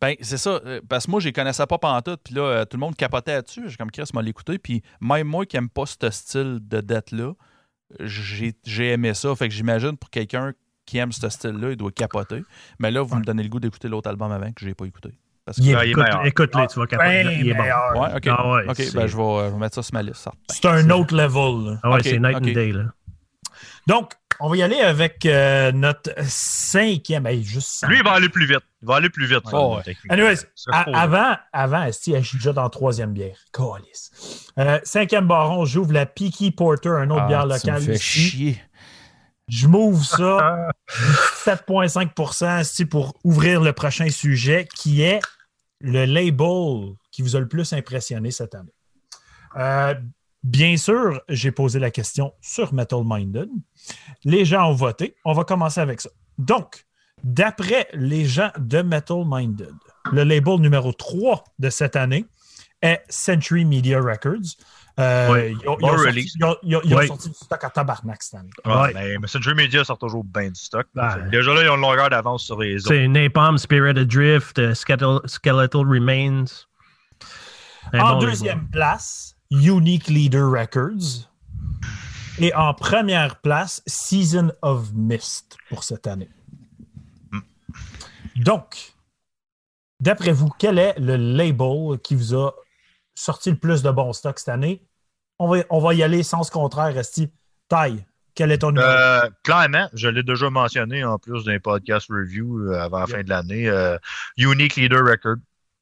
Ben, 0.01 0.15
c'est 0.21 0.37
ça. 0.39 0.61
euh, 0.67 0.81
Parce 0.89 1.07
que 1.07 1.11
moi, 1.11 1.21
je 1.21 1.27
les 1.27 1.33
connaissais 1.33 1.67
pas 1.67 1.79
pantoute. 1.79 2.21
Puis 2.25 2.35
là, 2.35 2.43
euh, 2.43 2.65
tout 2.65 2.77
le 2.77 2.81
monde 2.81 2.97
capotait 2.97 3.33
là-dessus. 3.35 3.69
J'ai 3.69 3.77
comme 3.77 3.91
Chris 3.91 4.05
m'a 4.15 4.21
l'écouté. 4.23 4.59
Puis 4.59 4.83
même 5.01 5.27
moi 5.27 5.47
qui 5.47 5.57
aime 5.57 5.71
pas 5.71 5.87
ce 5.87 6.11
style 6.11 6.59
de 6.63 6.81
dette-là, 6.81 7.33
j'ai, 8.01 8.53
j'ai 8.65 8.93
aimé 8.93 9.15
ça. 9.15 9.35
Fait 9.37 9.49
que 9.49 9.55
j'imagine 9.55 9.97
pour 9.97 10.11
quelqu'un 10.11 10.53
qui 10.85 10.99
aime 10.99 11.13
ce 11.13 11.29
style-là, 11.29 11.71
il 11.71 11.77
doit 11.77 11.91
capoter. 11.93 12.43
Mais 12.79 12.91
là, 12.91 13.03
vous 13.03 13.17
me 13.17 13.25
donnez 13.25 13.43
le 13.43 13.49
goût 13.49 13.59
d'écouter 13.61 13.89
l'autre 13.89 14.09
album 14.11 14.31
avant 14.31 14.53
que 14.53 14.65
j'ai 14.65 14.75
pas 14.75 14.85
écouté. 14.85 15.11
Parce 15.45 15.59
que... 15.59 15.63
Il 15.63 15.71
est 15.71 15.91
il 15.91 15.99
est 15.99 16.29
Écoute, 16.29 16.51
tu 16.51 16.59
vas 16.79 16.87
capoter. 16.87 17.25
Ben 17.25 17.29
Il 17.41 17.49
est 17.49 17.55
bon. 17.55 17.63
meilleur. 17.63 17.97
Ouais, 17.97 18.09
ok. 18.17 18.27
Ah 18.27 18.51
ouais, 18.51 18.63
ok, 18.69 18.93
ben 18.95 19.07
je 19.07 19.17
vais, 19.17 19.23
euh, 19.23 19.47
je 19.49 19.53
vais 19.55 19.59
mettre 19.59 19.75
ça 19.77 19.83
sur 19.83 19.95
ma 19.95 20.03
liste. 20.03 20.29
C'est 20.51 20.67
un 20.67 20.91
autre 20.91 21.15
level. 21.17 21.73
là. 21.75 21.81
Ah 21.83 21.91
ouais, 21.93 22.03
c'est 22.03 22.19
Night 22.19 22.37
and 22.37 22.41
Day. 22.41 22.73
Là. 22.73 22.85
Donc, 23.87 24.13
on 24.41 24.49
va 24.49 24.57
y 24.57 24.63
aller 24.63 24.81
avec 24.81 25.25
euh, 25.27 25.73
notre 25.73 26.11
cinquième. 26.23 27.27
Hey, 27.27 27.43
juste 27.43 27.69
cinq. 27.69 27.89
Lui, 27.89 27.99
il 27.99 28.05
va 28.05 28.13
aller 28.13 28.29
plus 28.29 28.47
vite. 28.47 28.61
Il 28.83 28.89
va 28.89 28.97
aller 28.97 29.11
plus 29.11 29.27
vite. 29.27 29.41
ça, 29.45 29.57
Oh, 29.57 29.77
ouais. 29.77 29.97
Anyways, 30.09 30.37
Ça, 30.55 30.81
avant, 30.95 31.37
avant, 31.53 31.87
je 31.87 31.93
suis 32.23 32.39
déjà 32.39 32.53
dans 32.53 32.63
la 32.63 32.71
troisième 32.71 33.13
bière. 33.13 33.37
Calice. 33.53 34.51
Euh, 34.59 34.79
cinquième 34.85 35.27
baron, 35.27 35.65
j'ouvre 35.65 35.93
la 35.93 36.07
Peaky 36.07 36.51
Porter, 36.51 36.91
un 36.91 37.11
autre 37.11 37.23
Ah, 37.25 37.29
bière 37.29 37.47
me 37.47 37.53
locale 37.53 37.83
fais 37.83 37.95
ici. 37.95 38.03
chier. 38.31 38.63
Je 39.49 39.69
m'ouvre 39.69 40.05
ça, 40.05 40.69
7,5% 41.45 42.61
Esti, 42.61 42.85
pour 42.85 43.15
ouvrir 43.25 43.61
le 43.61 43.73
prochain 43.73 44.09
sujet, 44.11 44.67
qui 44.75 45.03
est 45.03 45.21
le 45.81 46.05
label 46.05 46.95
qui 47.13 47.23
vous 47.23 47.37
a 47.37 47.41
le 47.41 47.49
plus 47.49 47.73
impressionné 47.73 48.31
cette 48.31 48.55
année. 48.55 48.73
Euh, 49.57 49.95
bien 50.47 50.77
sûr, 50.77 51.20
j'ai 51.28 51.51
posé 51.51 51.78
la 51.78 51.90
question 51.90 52.32
sur 52.40 52.73
Metal 52.73 53.01
Minded. 53.05 53.48
Les 54.24 54.44
gens 54.44 54.70
ont 54.70 54.74
voté. 54.74 55.16
On 55.24 55.32
va 55.32 55.44
commencer 55.44 55.81
avec 55.81 56.01
ça. 56.01 56.10
Donc, 56.39 56.85
d'après 57.24 57.89
les 57.93 58.24
gens 58.24 58.51
de 58.59 58.81
Metal 58.82 59.24
Minded, 59.27 59.73
le 60.12 60.23
label 60.24 60.60
numéro 60.60 60.93
3 60.93 61.43
de 61.59 61.68
cette 61.70 61.97
année 61.97 62.24
est 62.81 63.02
Century 63.09 63.64
Media 63.64 64.01
Records. 64.01 64.55
Euh, 64.98 65.31
Ouais. 65.31 65.51
Ils 65.52 65.68
ont, 65.68 65.77
ils 65.78 65.81
Bon 65.82 65.89
ont 65.89 65.97
sorti, 65.98 66.06
release. 66.06 66.32
ils 66.36 66.44
ont- 66.44 66.56
ils 66.62 66.77
ont- 66.77 66.81
ils 66.85 66.94
ont 66.94 66.97
Ouais. 66.97 67.06
sorti 67.06 67.28
du 67.28 67.35
stock 67.35 67.64
à 67.64 67.68
tabarnak 67.70 68.23
cette 68.23 68.40
année. 68.40 68.51
Ouais, 68.64 68.73
Ouais. 68.74 68.93
mais 68.94 69.18
Messenger 69.18 69.52
Media 69.55 69.85
sort 69.85 69.98
toujours 69.98 70.24
bien 70.24 70.48
du 70.48 70.55
stock. 70.60 70.86
Ah. 70.97 71.18
Déjà 71.31 71.52
là, 71.52 71.64
ils 71.64 71.68
ont 71.68 71.74
une 71.74 71.82
longueur 71.82 72.09
d'avance 72.09 72.44
sur 72.44 72.59
les 72.60 72.77
autres. 72.77 72.89
C'est 72.94 73.06
Napalm, 73.09 73.59
Spirit 73.59 73.98
Adrift, 73.98 74.59
euh, 74.59 74.73
Skeletal, 74.74 75.18
Skeletal 75.27 75.81
Remains. 75.82 76.44
Un 77.93 78.01
En 78.01 78.14
bon 78.14 78.20
deuxième 78.20 78.68
place, 78.70 79.36
Unique 79.51 80.09
Leader 80.09 80.51
Records. 80.51 81.28
Et 82.39 82.55
en 82.55 82.74
première 82.74 83.40
place, 83.40 83.82
Season 83.86 84.52
of 84.62 84.93
Mist 84.93 85.56
pour 85.68 85.85
cette 85.85 86.06
année. 86.06 86.28
Donc, 88.36 88.93
d'après 90.01 90.32
vous, 90.32 90.51
quel 90.59 90.78
est 90.78 90.98
le 90.98 91.16
label 91.16 91.98
qui 92.02 92.14
vous 92.14 92.35
a 92.35 92.52
sorti 93.14 93.51
le 93.51 93.56
plus 93.56 93.82
de 93.82 93.90
bons 93.90 94.12
stocks 94.12 94.39
cette 94.39 94.51
année? 94.51 94.86
On 95.39 95.48
va, 95.48 95.62
on 95.70 95.81
va 95.81 95.94
y 95.94 96.02
aller 96.02 96.23
sens 96.23 96.51
contraire, 96.51 96.94
Resti. 96.94 97.31
Taille, 97.68 98.05
quel 98.35 98.52
est 98.52 98.59
ton 98.59 98.73
numéro? 98.73 98.86
Euh, 98.86 99.31
clairement, 99.43 99.89
je 99.94 100.09
l'ai 100.09 100.23
déjà 100.23 100.51
mentionné 100.51 101.05
en 101.05 101.18
plus 101.18 101.44
d'un 101.44 101.59
podcast 101.59 102.09
review 102.10 102.60
euh, 102.60 102.78
avant 102.78 103.01
la 103.01 103.06
fin 103.06 103.23
de 103.23 103.31
l'année. 103.31 103.68
euh, 103.68 103.97
Unique 104.36 104.77
Leader 104.77 105.05
Record. 105.05 105.36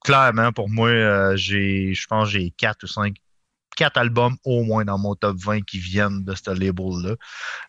Clairement, 0.04 0.52
pour 0.52 0.70
moi, 0.70 0.88
euh, 0.88 1.36
j'ai, 1.36 1.94
je 1.94 2.06
pense 2.06 2.28
j'ai 2.28 2.50
quatre 2.52 2.84
ou 2.84 2.86
cinq, 2.86 3.16
quatre 3.76 3.96
albums 3.98 4.36
au 4.44 4.62
moins 4.64 4.84
dans 4.84 4.98
mon 4.98 5.14
top 5.14 5.36
20 5.38 5.62
qui 5.62 5.78
viennent 5.78 6.24
de 6.24 6.34
ce 6.34 6.50
label-là. 6.50 7.14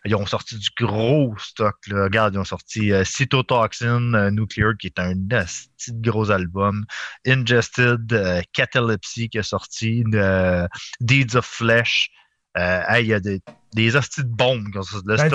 Ils 0.04 0.14
ont 0.14 0.26
sorti 0.26 0.56
du 0.58 0.68
gros 0.80 1.34
stock. 1.38 1.76
Là. 1.88 2.04
Regarde, 2.04 2.34
ils 2.34 2.38
ont 2.38 2.44
sorti 2.44 2.92
euh, 2.92 3.04
Cytotoxin 3.04 4.14
euh, 4.14 4.30
Nuclear, 4.30 4.72
qui 4.78 4.86
est 4.88 4.98
un 4.98 5.14
petit 5.14 5.92
gros 5.92 6.30
album. 6.30 6.84
Ingested, 7.26 8.12
euh, 8.12 8.40
Catalepsy 8.52 9.28
qui 9.28 9.38
est 9.38 9.42
sorti, 9.42 10.04
euh, 10.14 10.66
Deeds 11.00 11.36
of 11.36 11.44
Flesh. 11.46 12.10
Hey, 12.58 13.04
il 13.04 13.08
y 13.08 13.14
a 13.14 13.20
des 13.20 13.40
des 13.74 13.94
hosties 13.94 14.22
de 14.24 14.28
bombes, 14.30 14.68
le 14.74 15.16
Ben, 15.16 15.28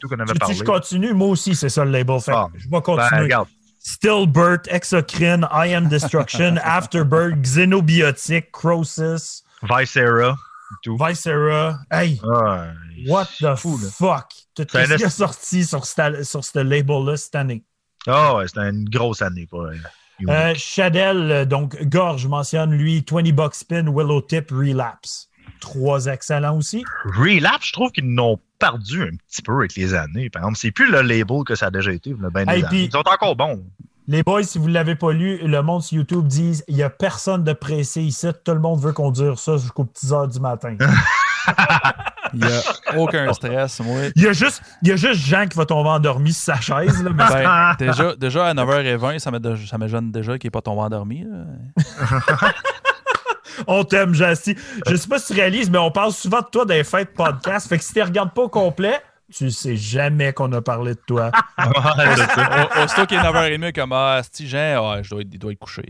tout 0.00 0.08
qu'on 0.08 0.20
avait 0.20 0.32
Tu- 0.34 0.38
parlé. 0.38 0.54
je 0.54 0.62
continue, 0.62 1.12
moi 1.12 1.26
aussi, 1.26 1.56
c'est 1.56 1.68
ça 1.68 1.84
le 1.84 1.90
label. 1.90 2.20
Fait 2.20 2.30
Ah. 2.32 2.46
je 2.54 2.62
vais 2.64 2.70
Ben, 2.70 2.80
continuer. 2.80 3.22
regarde. 3.22 3.48
Stillbird, 3.80 4.68
Exocrine, 4.68 5.48
I 5.50 5.74
Am 5.74 5.88
Destruction, 5.88 6.54
Afterbird, 6.62 7.40
Xenobiotic, 7.42 8.52
Crosis, 8.52 9.42
Vicera, 9.62 10.36
tout. 10.82 10.96
Viscera. 10.96 11.78
Hey, 11.90 12.20
Ah, 12.24 12.68
what 13.08 13.26
the 13.40 13.54
fou, 13.56 13.76
fuck? 13.78 14.26
Tout 14.54 14.62
ce 14.62 14.66
qui 14.66 14.76
est 14.78 14.96
esti- 14.96 15.10
sorti 15.10 15.64
sur, 15.64 15.80
sta- 15.84 16.22
sur 16.24 16.44
ce 16.44 16.58
label-là 16.60 17.16
cette 17.16 17.34
année? 17.34 17.62
Ah 18.06 18.36
ouais, 18.36 18.48
c'était 18.48 18.68
une 18.70 18.88
grosse 18.88 19.22
année 19.22 19.46
pour 19.46 19.62
euh. 19.62 19.74
Euh, 20.28 20.52
Shadell, 20.54 21.30
euh, 21.32 21.44
donc 21.46 21.82
Gorge 21.84 22.26
mentionne 22.26 22.72
lui 22.72 23.02
20 23.10 23.32
Buck 23.32 23.54
Spin, 23.54 23.84
Willow 23.88 24.20
Tip, 24.22 24.50
Relapse. 24.50 25.28
Trois 25.60 26.06
excellents 26.06 26.56
aussi. 26.58 26.84
Relapse, 27.04 27.66
je 27.68 27.72
trouve 27.72 27.90
qu'ils 27.90 28.08
n'ont 28.12 28.38
perdu 28.58 29.02
un 29.02 29.16
petit 29.28 29.42
peu 29.42 29.54
avec 29.58 29.74
les 29.76 29.94
années. 29.94 30.28
Par 30.30 30.42
exemple, 30.42 30.58
c'est 30.58 30.70
plus 30.70 30.90
le 30.90 31.00
label 31.00 31.42
que 31.46 31.54
ça 31.54 31.66
a 31.66 31.70
déjà 31.70 31.92
été. 31.92 32.12
a 32.12 32.30
ben 32.30 32.48
Hey, 32.48 32.64
Ils 32.72 32.90
sont 32.90 32.98
encore 33.06 33.34
bons. 33.36 33.64
Les 34.10 34.24
boys, 34.24 34.42
si 34.42 34.58
vous 34.58 34.66
ne 34.66 34.74
l'avez 34.74 34.96
pas 34.96 35.12
lu, 35.12 35.38
le 35.38 35.62
monde 35.62 35.84
sur 35.84 35.98
YouTube 35.98 36.26
dit 36.26 36.60
il 36.66 36.74
n'y 36.74 36.82
a 36.82 36.90
personne 36.90 37.44
de 37.44 37.52
pressé 37.52 38.02
ici. 38.02 38.26
Tout 38.44 38.54
le 38.54 38.58
monde 38.58 38.80
veut 38.80 38.90
conduire 38.90 39.38
ça 39.38 39.56
jusqu'aux 39.56 39.84
petites 39.84 40.10
heures 40.10 40.26
du 40.26 40.40
matin. 40.40 40.76
Il 42.34 42.40
n'y 42.40 42.52
a 42.52 42.60
aucun 42.98 43.32
stress, 43.32 43.78
moi. 43.80 44.00
Il 44.16 44.22
y 44.22 44.26
a 44.26 44.32
juste, 44.32 44.62
il 44.82 44.88
y 44.88 44.92
a 44.92 44.96
juste 44.96 45.20
Jean 45.20 45.46
qui 45.46 45.56
va 45.56 45.64
tomber 45.64 45.90
endormi 45.90 46.32
sur 46.32 46.54
sa 46.54 46.60
chaise. 46.60 47.02
Là, 47.02 47.10
mais 47.14 47.24
Ben, 47.24 47.76
déjà, 47.78 48.16
déjà 48.16 48.46
à 48.46 48.54
9h20, 48.54 49.18
ça 49.20 49.86
gêne 49.86 50.10
déjà 50.10 50.38
qu'il 50.38 50.48
n'est 50.48 50.52
pas 50.52 50.60
tombé 50.60 50.80
endormi. 50.82 51.26
on 53.68 53.84
t'aime, 53.84 54.14
Jasty. 54.14 54.56
Je 54.86 54.92
ne 54.92 54.96
sais 54.96 55.08
pas 55.08 55.20
si 55.20 55.32
tu 55.32 55.40
réalises, 55.40 55.70
mais 55.70 55.78
on 55.78 55.90
parle 55.92 56.12
souvent 56.12 56.40
de 56.40 56.46
toi 56.52 56.64
dans 56.64 56.74
les 56.74 56.84
fêtes 56.84 57.14
podcast. 57.14 57.68
Fait 57.68 57.78
que 57.78 57.84
si 57.84 57.92
tu 57.92 58.00
ne 58.00 58.04
regardes 58.04 58.32
pas 58.32 58.42
au 58.42 58.48
complet, 58.48 59.00
tu 59.32 59.50
sais 59.50 59.76
jamais 59.76 60.32
qu'on 60.32 60.52
a 60.52 60.60
parlé 60.62 60.94
de 60.94 61.00
toi. 61.06 61.30
Ouais, 61.58 62.84
Aussitôt 62.84 63.06
qu'il 63.06 63.18
est 63.18 63.22
9h30, 63.22 63.72
comme 63.72 63.92
Ah, 63.92 64.14
Asti, 64.14 64.48
Jean, 64.48 64.82
ah, 64.90 65.02
je 65.02 65.10
dois 65.10 65.20
être, 65.22 65.28
il 65.32 65.38
doit 65.38 65.52
être 65.52 65.58
couché. 65.58 65.82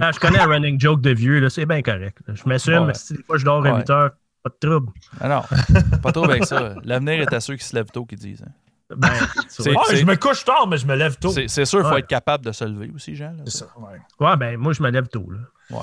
Ah, 0.00 0.10
je 0.12 0.18
connais 0.18 0.38
un 0.38 0.46
running 0.46 0.80
joke 0.80 1.00
de 1.00 1.10
vieux, 1.10 1.40
là, 1.40 1.50
c'est 1.50 1.66
bien 1.66 1.82
correct. 1.82 2.18
là. 2.26 2.34
Je 2.34 2.42
m'assume, 2.46 2.84
Ouais. 2.86 2.94
si 2.94 3.14
des 3.14 3.22
fois 3.22 3.36
je 3.38 3.44
dors 3.44 3.64
à 3.66 3.72
Ouais. 3.72 3.78
8 3.80 3.90
heures, 3.90 4.10
pas 4.42 4.50
de 4.50 4.68
trouble. 4.68 4.92
Ah 5.20 5.28
non, 5.28 5.42
pas 6.02 6.12
trop 6.12 6.24
avec 6.24 6.44
ça. 6.44 6.74
L'avenir 6.84 7.20
est 7.20 7.32
à 7.32 7.40
ceux 7.40 7.56
qui 7.56 7.64
se 7.64 7.74
lèvent 7.76 7.90
tôt 7.90 8.04
qui 8.06 8.16
disent. 8.16 8.42
hein. 8.46 8.52
Ben, 8.96 9.08
Ah, 9.08 9.94
je 9.94 10.04
me 10.04 10.16
couche 10.16 10.44
tard, 10.44 10.66
mais 10.66 10.76
je 10.78 10.86
me 10.86 10.96
lève 10.96 11.16
tôt. 11.18 11.30
C'est 11.30 11.64
sûr, 11.64 11.80
il 11.80 11.84
faut 11.84 11.90
Ouais. 11.90 12.00
être 12.00 12.06
capable 12.08 12.44
de 12.44 12.52
se 12.52 12.64
lever 12.64 12.90
aussi, 12.94 13.14
Jean. 13.14 13.34
C'est 13.44 13.58
ça, 13.58 13.66
ouais. 13.78 13.98
ouais, 14.26 14.36
ben, 14.36 14.56
moi, 14.56 14.72
je 14.72 14.82
me 14.82 14.90
lève 14.90 15.06
tôt. 15.08 15.28
Là. 15.30 15.82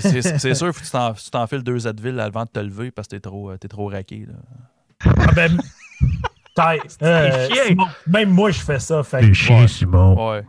C'est- 0.00 0.54
sûr, 0.54 0.72
faut 0.74 0.80
que 0.80 0.84
tu 0.84 0.90
t'en- 0.90 1.12
tu 1.12 1.30
t'enfiles 1.30 1.62
deux 1.62 1.86
Advil 1.86 2.18
avant 2.18 2.44
de 2.44 2.48
te 2.48 2.58
lever 2.60 2.90
parce 2.90 3.08
que 3.08 3.16
t'es 3.16 3.20
trop, 3.20 3.50
euh, 3.50 3.58
t'es 3.58 3.68
trop 3.68 3.88
raqué. 3.88 4.24
Là. 4.26 4.34
Ah 5.04 5.32
ben. 5.34 5.58
Euh. 7.02 7.48
Simon, 7.66 7.84
même 8.06 8.30
moi, 8.30 8.50
je 8.50 8.60
fais 8.60 8.78
ça. 8.78 9.02
Fait 9.02 9.20
que- 9.20 9.34
chier, 9.34 9.68
Simon. 9.68 10.30
Ouais. 10.30 10.42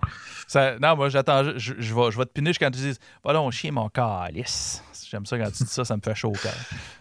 Ça- 0.47 0.79
non, 0.79 0.95
moi, 0.95 1.09
j'attends. 1.09 1.43
Je, 1.43 1.57
je, 1.57 1.73
je 1.79 1.93
vais, 1.93 2.11
je 2.11 2.17
vais 2.17 2.23
te 2.25 2.31
punish 2.31 2.57
quand 2.57 2.71
tu 2.71 2.79
dis 2.79 2.97
Va 3.25 3.33
donc 3.33 3.51
chier 3.51 3.71
mon 3.71 3.89
calice. 3.89 4.81
J'aime 5.11 5.25
ça 5.25 5.37
quand 5.37 5.51
tu 5.51 5.65
dis 5.65 5.69
ça, 5.69 5.83
ça 5.83 5.97
me 5.97 6.01
fait 6.01 6.15
chaud 6.15 6.29
au 6.29 6.31
cœur. 6.31 6.53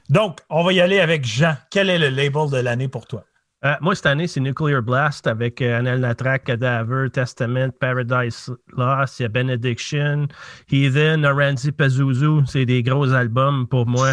Donc, 0.08 0.40
on 0.50 0.64
va 0.64 0.72
y 0.72 0.80
aller 0.80 0.98
avec 0.98 1.24
Jean. 1.24 1.56
Quel 1.70 1.88
est 1.88 1.98
le 1.98 2.08
label 2.08 2.50
de 2.50 2.56
l'année 2.56 2.88
pour 2.88 3.06
toi? 3.06 3.22
Euh, 3.64 3.74
moi, 3.80 3.94
cette 3.94 4.06
année, 4.06 4.26
c'est 4.26 4.38
Nuclear 4.40 4.82
Blast 4.82 5.26
avec 5.26 5.62
euh, 5.62 5.78
Anel 5.78 6.00
Natrak, 6.00 6.44
Cadaver, 6.44 7.08
Testament, 7.10 7.70
Paradise 7.80 8.50
Lost, 8.76 9.18
il 9.18 9.22
y 9.22 9.26
a 9.26 9.28
Benediction, 9.28 10.28
Heathen, 10.70 11.24
Oranzi 11.24 11.72
Pazuzu. 11.72 12.42
C'est 12.46 12.66
des 12.66 12.82
gros 12.82 13.10
albums 13.12 13.66
pour 13.66 13.86
moi. 13.86 14.10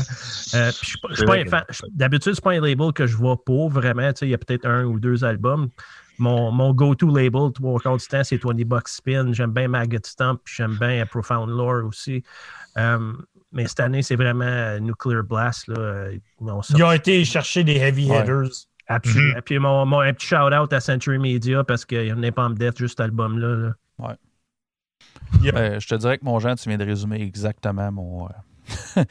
Euh, 0.56 0.72
D'habitude, 1.92 2.34
c'est 2.36 2.44
pas 2.44 2.54
un 2.54 2.62
label 2.62 2.94
que 2.94 3.06
je 3.06 3.18
vois 3.18 3.36
pour 3.44 3.70
vraiment. 3.70 4.12
Tu 4.14 4.20
sais, 4.20 4.28
Il 4.28 4.32
y 4.32 4.34
a 4.34 4.38
peut-être 4.38 4.66
un 4.66 4.86
ou 4.86 4.98
deux 5.00 5.24
albums. 5.26 5.70
Mon, 6.20 6.52
mon 6.52 6.74
go-to 6.74 7.14
label, 7.14 7.52
trois 7.54 7.80
quarts 7.80 7.98
du 7.98 8.06
temps, 8.08 8.24
c'est 8.24 8.38
20 8.42 8.64
Bucks 8.66 8.88
Spin. 8.88 9.34
J'aime 9.34 9.52
bien 9.52 9.68
Maggot 9.68 9.98
Stomp, 10.06 10.40
puis 10.46 10.56
j'aime 10.58 10.78
bien 10.80 11.06
Profound 11.06 11.50
Lore 11.50 11.86
aussi. 11.86 12.24
Euh, 12.78 13.12
mais 13.52 13.68
cette 13.68 13.82
année, 13.82 14.04
c'est 14.04 14.16
vraiment 14.16 14.80
Nuclear 14.80 15.24
Blast. 15.24 15.68
Là. 15.68 16.06
Ils 16.12 16.50
ont 16.50 16.62
sorti- 16.62 16.80
Ils 16.82 16.84
ont 16.84 16.92
été 16.92 17.26
chercher 17.26 17.64
des 17.64 17.76
heavy 17.76 18.10
Ouais. 18.10 18.24
Absolument. 18.96 19.40
Puis 19.46 19.60
mon, 19.60 19.86
mon- 19.86 20.00
un 20.00 20.14
petit 20.14 20.28
shout-out 20.28 20.72
à 20.74 20.80
Century 20.80 21.18
Media 21.20 21.64
parce 21.64 21.86
qu'il 21.86 22.06
y 22.06 22.10
a 22.10 22.14
un 22.14 22.18
Napalm 22.18 22.56
Death, 22.58 22.78
juste 22.78 22.98
cet 22.98 23.02
album-là. 23.02 23.56
là. 23.56 23.74
Euh, 25.56 25.80
je 25.80 25.88
te 25.88 25.96
dirais 25.96 26.18
que 26.18 26.26
mon 26.26 26.40
Jean, 26.40 26.56
tu 26.56 26.70
viens 26.70 26.78
de 26.78 26.86
résumer 26.86 27.22
exactement 27.22 27.92
mon. 27.92 28.26
euh, 28.28 29.04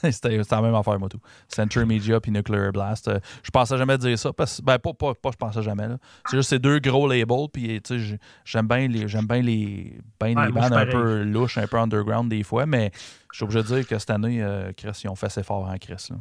C'était 0.10 0.36
la 0.50 0.60
même 0.62 0.74
affaire, 0.74 0.98
moi, 0.98 1.08
tout. 1.08 1.20
Century 1.48 1.86
Media 1.86 2.20
puis 2.20 2.30
Nuclear 2.30 2.72
Blast. 2.72 3.08
Euh, 3.08 3.18
je 3.42 3.50
pensais 3.50 3.78
jamais 3.78 3.96
dire 3.96 4.18
ça. 4.18 4.32
Parce, 4.32 4.60
ben, 4.60 4.78
pas, 4.78 4.92
pas, 4.92 5.14
pas 5.14 5.30
je 5.32 5.36
pensais 5.36 5.62
jamais. 5.62 5.88
là. 5.88 5.96
C'est 6.28 6.36
juste 6.36 6.50
ces 6.50 6.58
deux 6.58 6.78
gros 6.80 7.08
labels. 7.08 7.46
Puis, 7.52 7.80
tu 7.80 7.94
sais, 7.94 7.98
j'ai- 8.04 8.18
j'aime 8.44 8.68
bien 8.68 8.86
les, 8.88 9.08
j'aime 9.08 9.26
bien 9.26 9.40
les, 9.40 9.98
ben 10.20 10.36
Ouais, 10.36 10.46
les 10.48 10.52
un 10.76 10.86
peu 10.86 11.22
louches, 11.22 11.56
un 11.58 11.66
peu 11.66 11.78
underground 11.78 12.28
des 12.28 12.42
fois. 12.42 12.66
Mais 12.66 12.90
je 13.32 13.36
suis 13.36 13.44
obligé 13.44 13.62
de 13.62 13.66
dire 13.68 13.86
que 13.86 13.98
cette 13.98 14.10
année, 14.10 14.42
euh, 14.42 14.72
Chris, 14.76 15.00
ils 15.04 15.08
ont 15.08 15.14
fait 15.14 15.26
assez 15.26 15.42
fort 15.42 15.66
en 15.68 15.76
Chris. 15.78 16.08
Là. 16.10 16.16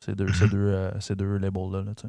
Ces 0.00 0.14
deux, 0.14 0.32
ces 0.32 0.46
deux, 0.48 0.58
euh, 0.58 0.90
ces 1.00 1.16
deux 1.16 1.38
labels-là. 1.38 1.82
Là, 1.82 1.92
tu 1.96 2.02
sais. 2.02 2.08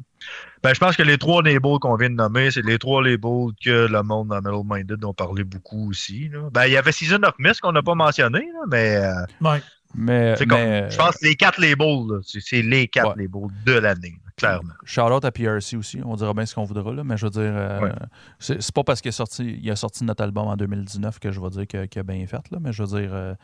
Ben, 0.62 0.72
je 0.72 0.78
pense 0.78 0.96
que 0.96 1.02
les 1.02 1.18
trois 1.18 1.42
labels 1.42 1.78
qu'on 1.80 1.96
vient 1.96 2.08
de 2.10 2.14
nommer, 2.14 2.50
c'est 2.52 2.64
les 2.64 2.78
trois 2.78 3.02
labels 3.02 3.48
que 3.62 3.88
le 3.90 4.02
monde 4.04 4.28
dans 4.28 4.36
Metal 4.40 4.62
Minded 4.64 5.04
ont 5.04 5.12
parlé 5.12 5.42
beaucoup 5.42 5.90
aussi. 5.90 6.28
là. 6.28 6.48
Ben, 6.52 6.66
il 6.66 6.72
y 6.72 6.76
avait 6.76 6.92
Season 6.92 7.20
of 7.24 7.34
Mist 7.40 7.60
qu'on 7.60 7.72
n'a 7.72 7.82
pas 7.82 7.96
mentionné, 7.96 8.38
là, 8.40 8.60
mais 8.70 8.96
euh, 8.96 9.12
Ouais. 9.40 9.60
mais, 9.94 10.34
mais, 10.46 10.88
je 10.90 10.96
pense 10.96 11.16
que 11.16 11.26
les 11.26 11.34
quatre 11.34 11.60
labels, 11.60 12.20
c'est 12.22 12.40
c'est 12.40 12.62
les 12.62 12.86
quatre 12.86 13.16
Ouais. 13.16 13.24
labels 13.24 13.50
de 13.66 13.72
l'année, 13.72 14.14
clairement. 14.40 14.72
Shout-out 14.84 15.24
à 15.24 15.30
PRC 15.32 15.76
aussi. 15.76 16.00
On 16.04 16.16
dira 16.16 16.34
bien 16.34 16.46
ce 16.46 16.54
qu'on 16.54 16.64
voudra, 16.64 16.92
là, 16.92 17.04
mais 17.04 17.16
je 17.16 17.26
veux 17.26 17.30
dire, 17.30 17.42
euh, 17.54 17.80
Ouais. 17.80 17.92
c'est 18.38 18.72
pas 18.72 18.82
parce 18.84 19.00
qu'il 19.00 19.10
a 19.10 19.12
sorti, 19.12 19.58
il 19.62 19.70
a 19.70 19.76
sorti 19.76 20.04
notre 20.04 20.22
album 20.24 20.46
en 20.48 20.56
2019 20.56 21.18
que 21.18 21.30
je 21.30 21.40
vais 21.40 21.50
dire 21.50 21.66
qu'il 21.88 22.00
a 22.00 22.02
bien 22.02 22.26
fait, 22.26 22.42
là, 22.50 22.58
mais 22.60 22.72
je 22.72 22.82
veux 22.82 23.00
dire, 23.00 23.10
euh, 23.12 23.34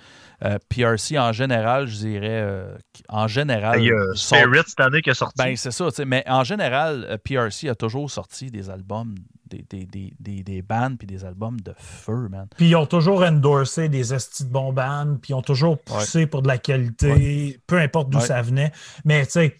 euh, 0.44 0.58
PRC 0.68 1.18
en 1.18 1.32
général, 1.32 1.86
je 1.86 1.96
dirais, 1.96 2.40
euh, 2.42 2.76
en 3.08 3.26
général. 3.28 3.80
Il 3.80 3.86
y 3.86 3.92
a 3.92 4.14
sort- 4.14 4.38
Spirit 4.38 4.62
cette 4.66 4.80
année 4.80 5.02
qui 5.02 5.10
est 5.10 5.14
sorti. 5.14 5.34
ben, 5.42 5.56
c'est 5.56 5.70
ça, 5.70 5.86
tu 5.90 5.96
sais, 5.96 6.04
mais 6.04 6.24
en 6.26 6.44
général, 6.44 7.06
euh, 7.08 7.16
PRC 7.18 7.68
a 7.68 7.74
toujours 7.74 8.10
sorti 8.10 8.50
des 8.50 8.70
albums, 8.70 9.14
des, 9.48 9.64
des, 9.70 9.86
des, 9.86 10.12
des, 10.18 10.42
des 10.42 10.62
bands 10.62 10.96
puis 10.98 11.06
des 11.06 11.24
albums 11.24 11.60
de 11.60 11.72
feu, 11.78 12.28
man. 12.28 12.46
Puis 12.56 12.68
ils 12.70 12.74
ont 12.76 12.86
toujours 12.86 13.22
endorsé 13.22 13.88
des 13.88 14.12
estis 14.12 14.44
de 14.44 14.50
bons 14.50 14.72
bands, 14.72 15.16
puis 15.22 15.30
ils 15.32 15.34
ont 15.34 15.42
toujours 15.42 15.78
poussé 15.78 16.26
pour 16.26 16.42
de 16.42 16.48
la 16.48 16.58
qualité, 16.58 17.60
peu 17.66 17.78
importe 17.78 18.10
d'où 18.10 18.18
Ouais. 18.18 18.24
ça 18.24 18.42
venait. 18.42 18.72
Mais 19.04 19.24
tu 19.26 19.32
sais, 19.32 19.56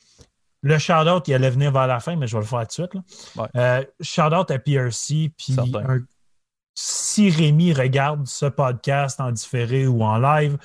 le 0.66 0.78
shout-out, 0.78 1.26
il 1.28 1.34
allait 1.34 1.51
venir 1.51 1.70
vers 1.72 1.86
la 1.86 2.01
fin, 2.01 2.16
mais 2.16 2.26
je 2.26 2.36
vais 2.36 2.43
le 2.43 2.47
faire 2.47 2.66
tout 2.66 2.82
de 2.82 2.88
suite. 2.88 3.36
Ouais. 3.36 3.47
Euh, 3.56 3.84
shout-out 4.01 4.51
à 4.51 4.59
PRC, 4.59 5.32
puis 5.36 5.55
un- 5.59 6.01
si 6.74 7.30
Rémi 7.30 7.72
regarde 7.72 8.26
ce 8.26 8.47
podcast 8.47 9.20
en 9.20 9.30
différé 9.32 9.86
ou 9.86 10.02
en 10.02 10.18
live, 10.18 10.59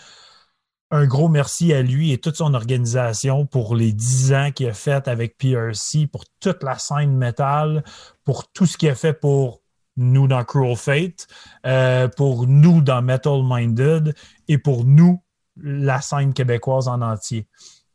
un 0.93 1.05
gros 1.05 1.29
merci 1.29 1.71
à 1.73 1.81
lui 1.81 2.11
et 2.11 2.17
toute 2.17 2.35
son 2.35 2.53
organisation 2.53 3.45
pour 3.45 3.75
les 3.75 3.93
10 3.93 4.33
ans 4.33 4.51
qu'il 4.51 4.67
a 4.67 4.73
fait 4.73 5.07
avec 5.07 5.37
PRC, 5.37 6.07
pour 6.07 6.25
toute 6.41 6.63
la 6.63 6.77
scène 6.77 7.15
métal, 7.15 7.83
pour 8.25 8.51
tout 8.51 8.65
ce 8.65 8.75
qu'il 8.77 8.89
a 8.89 8.95
fait 8.95 9.13
pour 9.13 9.61
nous 9.95 10.27
dans 10.27 10.43
Cruel 10.43 10.75
Fate, 10.75 11.27
euh, 11.65 12.07
pour 12.09 12.45
nous 12.47 12.81
dans 12.81 13.01
Metal 13.01 13.41
Minded 13.43 14.13
et 14.49 14.57
pour 14.57 14.83
nous, 14.83 15.23
la 15.55 16.01
scène 16.01 16.33
québécoise 16.33 16.87
en 16.89 17.01
entier. 17.01 17.47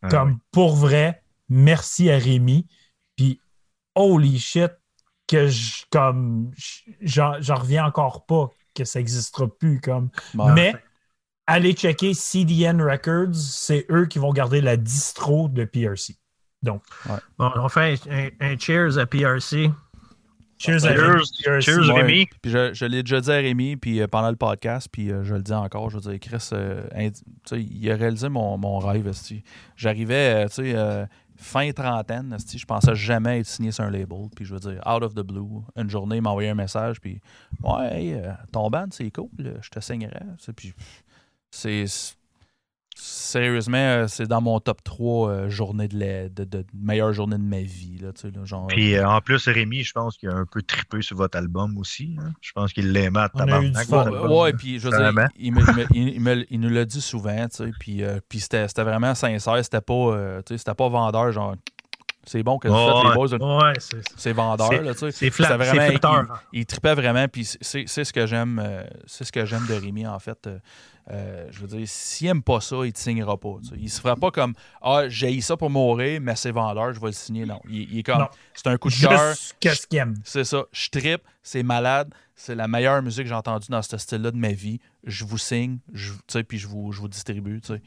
Ah 0.02 0.08
Comme 0.08 0.38
pour 0.52 0.76
vrai, 0.76 1.22
merci 1.48 2.10
à 2.10 2.18
Rémi. 2.18 2.66
Puis, 3.16 3.40
holy 3.94 4.38
shit, 4.38 4.72
que 5.28 5.48
je, 5.48 5.84
comme, 5.90 6.50
j'en 7.00 7.40
j'en 7.40 7.56
reviens 7.56 7.84
encore 7.86 8.26
pas 8.26 8.50
que 8.74 8.84
ça 8.84 8.98
n'existera 8.98 9.46
plus. 9.48 9.80
Comme. 9.80 10.10
Ouais. 10.34 10.52
Mais 10.54 10.74
allez 11.46 11.72
checker 11.72 12.14
CDN 12.14 12.80
Records, 12.82 13.34
c'est 13.34 13.86
eux 13.90 14.06
qui 14.06 14.18
vont 14.18 14.32
garder 14.32 14.60
la 14.60 14.76
distro 14.76 15.48
de 15.48 15.64
PRC. 15.64 16.14
Bon, 16.62 16.80
on 17.38 17.68
fait 17.68 17.98
un, 18.10 18.26
un- 18.26 18.30
un 18.52 18.58
cheers 18.58 18.98
à 18.98 19.06
PRC. 19.06 19.70
Cheers, 20.58 20.86
à 20.86 20.94
Cheers, 20.94 21.12
Rémi, 21.12 21.22
PRC. 21.44 21.60
cheers, 21.60 21.88
Ouais. 21.94 22.00
Rémi. 22.02 22.26
Puis 22.42 22.50
je, 22.50 22.72
je 22.72 22.84
l'ai 22.86 23.02
déjà 23.02 23.20
dit 23.20 23.30
à 23.30 23.34
Rémi 23.36 23.76
puis, 23.76 24.00
euh, 24.00 24.06
pendant 24.08 24.30
le 24.30 24.36
podcast, 24.36 24.88
puis 24.90 25.12
euh, 25.12 25.22
je 25.22 25.34
le 25.34 25.42
dis 25.42 25.52
encore, 25.52 25.90
je 25.90 25.98
veux 25.98 26.10
dire, 26.10 26.18
Chris, 26.18 26.48
euh, 26.54 26.82
il 27.52 27.90
a 27.90 27.94
réalisé 27.94 28.28
mon, 28.30 28.56
mon 28.56 28.78
rêve. 28.78 29.12
J'arrivais, 29.76 30.46
tu 30.48 30.54
sais, 30.54 30.72
euh, 30.74 31.04
fin 31.36 31.70
trentaine, 31.72 32.36
je 32.38 32.64
pensais 32.64 32.94
jamais 32.94 33.40
être 33.40 33.46
signé 33.46 33.72
sur 33.72 33.84
un 33.84 33.90
label. 33.90 34.28
Puis 34.34 34.44
je 34.44 34.54
veux 34.54 34.60
dire, 34.60 34.80
out 34.86 35.02
of 35.02 35.14
the 35.14 35.20
blue, 35.20 35.62
une 35.76 35.90
journée, 35.90 36.16
il 36.16 36.22
m'a 36.22 36.30
envoyé 36.30 36.50
un 36.50 36.54
message, 36.54 37.00
puis 37.00 37.20
ouais, 37.62 37.92
hey, 37.92 38.14
euh, 38.14 38.32
ton 38.52 38.68
band, 38.70 38.86
c'est 38.90 39.10
cool, 39.10 39.28
je 39.38 39.68
te 39.68 39.80
sais, 39.80 39.98
Puis 40.54 40.74
c'est. 41.50 41.84
Sérieusement, 42.98 43.76
euh, 43.76 44.06
c'est 44.08 44.26
dans 44.26 44.40
mon 44.40 44.58
top 44.58 44.82
3 44.82 45.28
euh, 45.28 45.50
journées 45.50 45.86
de, 45.86 45.98
la, 45.98 46.28
de, 46.30 46.44
de, 46.44 46.64
meilleure 46.74 47.12
journée 47.12 47.36
de 47.36 47.42
ma 47.42 47.60
vie. 47.60 47.98
Là, 48.00 48.12
tu 48.14 48.22
sais, 48.22 48.30
là, 48.30 48.44
genre, 48.46 48.68
Puis 48.68 48.94
euh, 48.94 49.06
en 49.06 49.20
plus, 49.20 49.46
Rémi, 49.48 49.82
je 49.84 49.92
pense 49.92 50.16
qu'il 50.16 50.30
a 50.30 50.34
un 50.34 50.46
peu 50.46 50.62
trippé 50.62 51.02
sur 51.02 51.16
votre 51.18 51.36
album 51.36 51.76
aussi. 51.76 52.16
hein. 52.18 52.32
Je 52.40 52.52
pense 52.52 52.72
qu'il 52.72 52.92
l'aimait 52.92 53.20
à 53.20 53.28
tabarnak, 53.28 53.86
album. 53.92 54.32
ouais, 54.32 54.52
puis 54.54 54.78
je 54.78 54.84
veux 54.88 54.90
dire, 54.96 55.12
Vraiment. 55.12 55.26
il, 55.38 55.52
me- 55.52 55.60
il 55.60 55.74
me- 55.76 55.86
il- 55.94 56.08
il 56.14 56.20
me- 56.22 56.46
il 56.52 56.60
nous 56.60 56.70
l'a 56.70 56.86
dit 56.86 57.02
souvent, 57.02 57.46
tu 57.48 57.56
sais, 57.66 57.70
puis, 57.78 58.02
euh, 58.02 58.18
puis 58.30 58.40
c'était 58.40 58.66
c'était 58.66 58.84
vraiment 58.84 59.14
sincère, 59.14 59.62
c'était 59.62 59.80
pas, 59.82 59.92
euh, 59.94 60.40
tu 60.46 60.54
sais, 60.54 60.58
c'était 60.58 60.74
pas 60.74 60.88
vendeur, 60.88 61.30
genre, 61.32 61.54
C'est 62.28 62.42
bon 62.42 62.58
que 62.58 62.66
faites 62.68 62.76
les 62.76 63.14
boys. 63.14 63.58
Ouais, 63.62 63.72
c'est 63.78 64.00
C'est 64.16 64.32
vendeur, 64.32 64.68
C'est- 64.68 64.82
là, 64.82 64.94
tu 64.94 64.98
sais. 65.00 65.10
c'est 65.12 65.30
flat- 65.30 65.48
C'était 65.52 65.64
c'est 65.64 65.90
flatteur. 65.98 66.42
Il, 66.52 66.60
il 66.60 66.66
tripait 66.66 66.94
vraiment, 66.94 67.28
puis 67.28 67.44
c'est 67.44 67.84
c'est 67.86 68.02
ce 68.04 68.12
que 68.12 68.26
j'aime 68.26 68.58
euh, 68.64 68.82
c'est 69.06 69.22
ce 69.24 69.30
que 69.30 69.44
j'aime 69.44 69.64
de 69.68 69.74
Rémi, 69.74 70.06
en 70.08 70.18
fait. 70.18 70.46
Euh, 70.48 70.58
euh, 71.10 71.46
je 71.50 71.60
veux 71.60 71.68
dire, 71.68 71.86
s'il 71.86 72.26
aime 72.28 72.42
pas 72.42 72.60
ça, 72.60 72.76
il 72.84 72.92
te 72.92 72.98
signera 72.98 73.36
pas. 73.38 73.56
tu 73.62 73.68
sais. 73.68 73.74
Il 73.78 73.88
se 73.90 74.00
fera 74.00 74.16
pas 74.16 74.30
comme 74.30 74.54
Ah, 74.82 75.04
j'ai 75.08 75.40
ça 75.40 75.56
pour 75.56 75.70
mourir, 75.70 76.20
mais 76.20 76.34
c'est 76.36 76.50
vendeur, 76.50 76.92
je 76.92 77.00
vais 77.00 77.06
le 77.06 77.12
signer. 77.12 77.46
Non. 77.46 77.60
Il, 77.68 77.92
il 77.92 77.98
est 77.98 78.02
comme. 78.02 78.26
C'est 78.54 78.66
un 78.66 78.76
coup 78.76 78.88
de 78.90 78.94
cœur. 79.00 79.34
Qu'est-ce 79.60 79.86
qu'il 79.86 79.98
aime. 79.98 80.14
C'est 80.24 80.44
ça. 80.44 80.64
Je 80.72 80.88
trippe, 80.90 81.22
c'est 81.42 81.62
malade. 81.62 82.12
C'est 82.34 82.54
la 82.54 82.68
meilleure 82.68 83.00
musique 83.02 83.22
que 83.22 83.28
j'ai 83.28 83.34
entendue 83.34 83.68
dans 83.70 83.80
ce 83.82 83.96
style-là 83.96 84.30
de 84.30 84.36
ma 84.36 84.52
vie. 84.52 84.78
Je 85.04 85.24
vous 85.24 85.38
signe, 85.38 85.78
je, 85.92 86.12
tu 86.12 86.18
sais, 86.28 86.42
puis 86.44 86.58
je 86.58 86.66
vous, 86.66 86.92
je 86.92 87.00
vous 87.00 87.08
distribue. 87.08 87.60
tu 87.60 87.74
sais. 87.74 87.82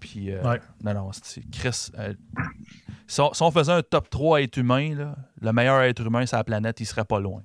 Puis, 0.00 0.30
euh, 0.30 0.42
Ouais. 0.42 0.60
non, 0.84 0.94
non, 0.94 1.10
c'est 1.12 1.42
Chris. 1.50 1.88
euh, 1.98 2.14
si, 3.06 3.20
on, 3.20 3.32
si 3.34 3.42
on 3.42 3.50
faisait 3.50 3.72
un 3.72 3.82
top 3.82 4.08
3 4.08 4.42
être 4.42 4.56
humain, 4.56 4.94
là, 4.94 5.16
le 5.40 5.52
meilleur 5.52 5.80
être 5.82 6.00
humain 6.06 6.24
sur 6.26 6.36
la 6.36 6.44
planète, 6.44 6.80
il 6.80 6.86
serait 6.86 7.04
pas 7.04 7.18
loin. 7.18 7.42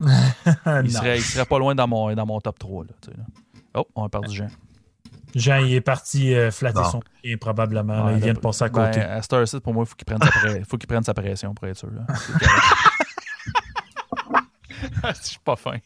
Il 0.00 0.92
serait, 0.92 1.18
il 1.18 1.22
serait 1.22 1.44
pas 1.44 1.58
loin 1.58 1.74
dans 1.74 1.88
mon, 1.88 2.14
dans 2.14 2.26
mon 2.26 2.40
top 2.40 2.56
3. 2.58 2.84
Là, 2.84 2.90
tu 3.00 3.10
sais, 3.10 3.16
là. 3.16 3.24
Oh, 3.74 3.86
on 3.94 4.04
a 4.04 4.08
perdu 4.08 4.34
Jean. 4.34 4.48
Jean, 5.34 5.58
il 5.58 5.74
est 5.74 5.80
parti 5.80 6.34
euh, 6.34 6.50
flatter 6.50 6.82
son 6.90 7.00
chien, 7.22 7.36
probablement. 7.36 8.06
là. 8.06 8.12
Il 8.12 8.22
vient 8.22 8.32
de 8.32 8.38
passer 8.38 8.64
à 8.64 8.68
ben, 8.68 8.86
côté. 8.86 9.00
à 9.00 9.20
cette 9.20 9.32
heure-ci, 9.32 9.60
pour 9.60 9.74
moi, 9.74 9.84
il 9.84 9.88
faut 9.88 9.94
qu'il 9.94 10.06
prenne, 10.06 10.20
prenne 10.88 11.04
sa 11.04 11.14
pression 11.14 11.54
pour 11.54 11.68
être 11.68 11.76
sûr. 11.76 11.90
Je 15.04 15.22
suis 15.22 15.38
pas 15.38 15.56
fin. 15.56 15.76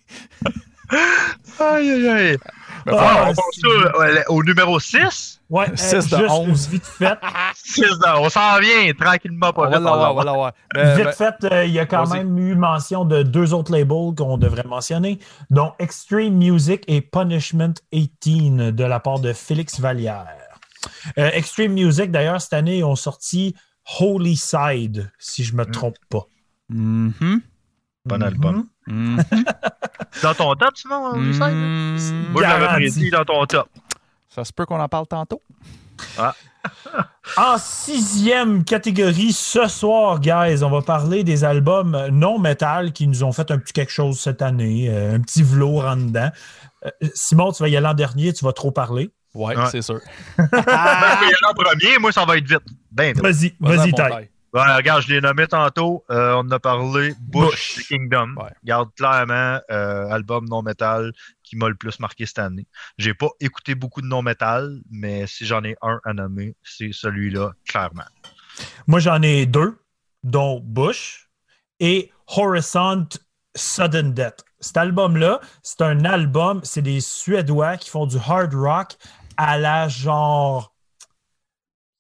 Aïe, 0.91 1.91
aïe, 1.91 2.09
aïe. 2.09 2.39
Ah, 2.87 3.31
on 3.31 3.35
ça, 3.35 3.99
ouais, 3.99 4.25
au 4.29 4.43
numéro 4.43 4.81
6. 4.81 5.41
ouais, 5.51 5.71
euh, 5.71 5.77
six 5.77 6.09
de 6.11 6.17
juste 6.17 6.31
onze. 6.31 6.69
vite 6.69 6.85
fait. 6.85 7.17
6 7.55 7.85
on 8.17 8.29
s'en 8.29 8.59
vient 8.59 8.93
tranquillement, 8.99 9.53
pas 9.53 9.63
on 9.63 9.71
va 9.71 9.77
vite, 9.79 9.85
l'avoir, 9.85 10.25
l'avoir. 10.25 10.53
Ben, 10.75 10.97
Vite 10.97 11.05
ben, 11.05 11.13
fait, 11.13 11.35
euh, 11.45 11.65
il 11.65 11.73
y 11.73 11.79
a 11.79 11.87
quand 11.87 12.13
même 12.13 12.37
eu 12.39 12.57
mention 12.57 13.05
de 13.05 13.23
deux 13.23 13.55
autres 13.55 13.71
labels 13.71 14.15
qu'on 14.17 14.37
devrait 14.37 14.65
mentionner, 14.65 15.21
dont 15.51 15.73
Extreme 15.79 16.35
Music 16.35 16.83
et 16.89 17.01
Punishment 17.01 17.75
18 17.93 18.73
de 18.73 18.85
la 18.85 18.99
part 18.99 19.21
de 19.21 19.33
Félix 19.33 19.79
Vallière. 19.79 20.27
Euh, 21.19 21.31
Extreme 21.33 21.75
Music, 21.75 22.11
d'ailleurs, 22.11 22.41
cette 22.41 22.55
année, 22.55 22.79
ils 22.79 22.85
ont 22.85 22.97
sorti 22.97 23.55
Holy 24.01 24.37
Side, 24.37 25.11
si 25.19 25.45
je 25.45 25.55
me 25.55 25.65
trompe 25.65 25.97
pas. 26.09 26.27
mhm, 26.69 27.41
Bon 28.05 28.21
album. 28.23 28.67
Mhm, 28.87 29.23
Dans 30.23 30.35
ton 30.35 30.55
top, 30.55 30.77
sinon, 30.77 31.15
mhm. 31.17 31.27
Lucien? 31.29 31.51
Moi, 32.31 32.43
je 32.43 32.49
l'avais 32.49 32.67
prédit 32.67 33.11
dans 33.11 33.25
ton 33.25 33.45
top. 33.47 33.69
Ça 34.29 34.45
se 34.45 34.53
peut 34.53 34.67
qu'on 34.67 34.81
en 34.81 34.89
parle 34.89 35.07
tantôt. 35.07 35.43
En 37.37 37.59
sixième 37.59 38.65
catégorie, 38.65 39.33
ce 39.33 39.67
soir, 39.67 40.21
guys, 40.21 40.63
on 40.63 40.71
va 40.71 40.81
parler 40.83 41.25
des 41.25 41.43
albums 41.45 42.09
non 42.13 42.39
métal 42.39 42.93
qui 42.93 43.09
nous 43.09 43.25
ont 43.25 43.33
fait 43.33 43.51
un 43.51 43.59
petit 43.59 43.73
quelque 43.73 43.91
chose 43.93 44.21
cette 44.21 44.43
année, 44.43 44.89
euh, 44.89 45.17
un 45.17 45.21
petit 45.21 45.43
velours 45.43 45.85
en 45.85 45.97
dedans. 45.97 46.31
Euh, 46.85 46.91
Simon, 47.15 47.51
tu 47.53 47.63
vas 47.63 47.69
y 47.69 47.77
aller 47.77 47.87
en 47.87 47.95
dernier, 47.95 48.33
tu 48.33 48.45
vas 48.45 48.53
trop 48.53 48.71
parler. 48.71 49.11
Ouais, 49.35 49.57
Ouais. 49.57 49.65
c'est 49.71 49.83
sûr. 49.83 49.99
Ben, 50.37 50.47
je 50.53 50.57
vais 50.57 50.61
y 50.61 51.35
aller 51.35 51.49
en 51.49 51.55
premier, 51.55 51.99
moi, 51.99 52.13
ça 52.13 52.25
va 52.25 52.37
être 52.37 52.47
vite. 52.47 52.61
Ben, 52.91 53.13
vite. 53.15 53.23
Vas-y, 53.23 53.55
Vas-y, 53.59 53.93
taille. 53.93 54.31
Ouais, 54.53 54.77
regarde, 54.77 55.03
je 55.03 55.09
l'ai 55.09 55.21
nommé 55.23 55.47
tantôt. 55.47 56.05
Euh, 56.11 56.35
on 56.35 56.41
en 56.41 56.51
a 56.51 56.59
parlé. 56.59 57.15
Bush, 57.21 57.51
Bush. 57.51 57.75
The 57.77 57.89
Kingdom. 57.89 58.35
Ouais. 58.37 58.51
Regarde, 58.63 58.91
clairement, 58.95 59.59
euh, 59.71 60.11
album 60.11 60.47
non-métal 60.47 61.13
qui 61.43 61.57
m'a 61.57 61.71
le 61.71 61.75
plus 61.75 61.99
marqué 62.01 62.27
cette 62.27 62.39
année. 62.39 62.67
J'ai 62.99 63.15
pas 63.15 63.31
écouté 63.41 63.75
beaucoup 63.75 64.03
de 64.03 64.07
non-métal, 64.07 64.81
mais 64.91 65.27
si 65.27 65.47
j'en 65.47 65.65
ai 65.65 65.75
un 65.81 66.01
à 66.05 66.13
nommer, 66.13 66.55
c'est 66.63 66.93
celui-là, 66.93 67.53
clairement. 67.67 68.05
Moi, 68.87 69.01
j'en 69.01 69.23
ai 69.23 69.47
deux, 69.47 69.79
dont 70.23 70.61
Bush 70.63 71.31
et 71.81 72.13
Horizon 72.27 73.09
Sudden 73.55 74.13
Death. 74.13 74.45
Cet 74.61 74.77
album-là, 74.77 75.41
c'est 75.63 75.81
un 75.81 76.05
album, 76.05 76.61
c'est 76.63 76.83
des 76.83 77.01
Suédois 77.01 77.79
qui 77.79 77.91
font 77.91 78.07
du 78.07 78.17
hard 78.17 78.55
rock 78.55 78.97
à 79.37 79.59
la 79.59 79.89
genre 79.89 80.72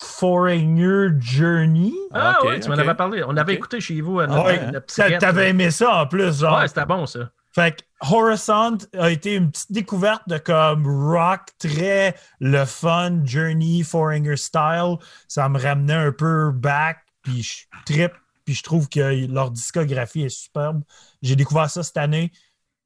Foreigner 0.02 1.08
Journey. 1.20 1.94
Ah 2.12 2.38
Ok, 2.40 2.48
ouais, 2.48 2.60
tu 2.60 2.68
m'en 2.68 2.74
avais 2.76 2.94
parlé. 2.94 3.22
On 3.26 3.36
avait 3.36 3.52
Ok. 3.52 3.58
écouté 3.58 3.80
chez 3.80 4.00
vous 4.00 4.20
à 4.20 4.24
Ah 4.24 4.26
notre, 4.28 4.44
ouais, 4.46 4.70
notre 4.70 5.18
T'avais 5.18 5.50
aimé 5.50 5.70
ça 5.70 6.02
en 6.02 6.06
plus, 6.06 6.40
genre. 6.40 6.58
Ouais, 6.58 6.68
c'était 6.68 6.86
bon, 6.86 7.06
ça. 7.06 7.30
Fait 7.54 7.76
que 7.76 7.82
Horizon 8.10 8.78
a 8.98 9.10
été 9.10 9.34
une 9.34 9.50
petite 9.50 9.72
découverte 9.72 10.22
de 10.26 10.38
comme 10.38 10.86
rock 10.86 11.40
très 11.58 12.14
le 12.40 12.64
fun, 12.64 13.20
Journey, 13.24 13.82
Foreigner 13.82 14.36
style. 14.36 14.96
Ça 15.28 15.48
me 15.50 15.60
ramenait 15.60 15.92
un 15.92 16.12
peu 16.12 16.50
back, 16.50 16.98
puis 17.22 17.42
je 17.42 17.64
trip, 17.84 18.12
puis 18.46 18.54
je 18.54 18.62
trouve 18.62 18.88
que 18.88 19.26
leur 19.30 19.50
discographie 19.50 20.22
est 20.22 20.28
superbe. 20.30 20.82
J'ai 21.20 21.36
découvert 21.36 21.68
ça 21.68 21.82
cette 21.82 21.98
année. 21.98 22.32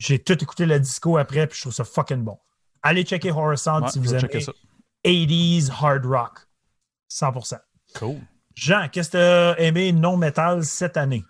J'ai 0.00 0.18
tout 0.18 0.42
écouté 0.42 0.66
le 0.66 0.80
disco 0.80 1.16
après, 1.16 1.46
puis 1.46 1.56
je 1.56 1.62
trouve 1.62 1.72
ça 1.74 1.84
fucking 1.84 2.22
bon. 2.24 2.38
Allez 2.82 3.04
checker 3.04 3.30
Horizon 3.30 3.82
Ouais, 3.82 3.88
si 3.88 3.98
vous 4.00 4.10
aimez 4.10 4.20
checker 4.22 4.40
ça. 4.40 4.52
80s 5.04 5.70
hard 5.80 6.04
rock. 6.06 6.45
100%. 7.10 7.58
Cool. 7.94 8.16
Jean, 8.54 8.88
qu'est-ce 8.90 9.10
que 9.10 9.16
tu 9.16 9.22
as 9.22 9.60
aimé 9.60 9.92
non-metal 9.92 10.62
cette 10.64 10.96
année? 10.96 11.24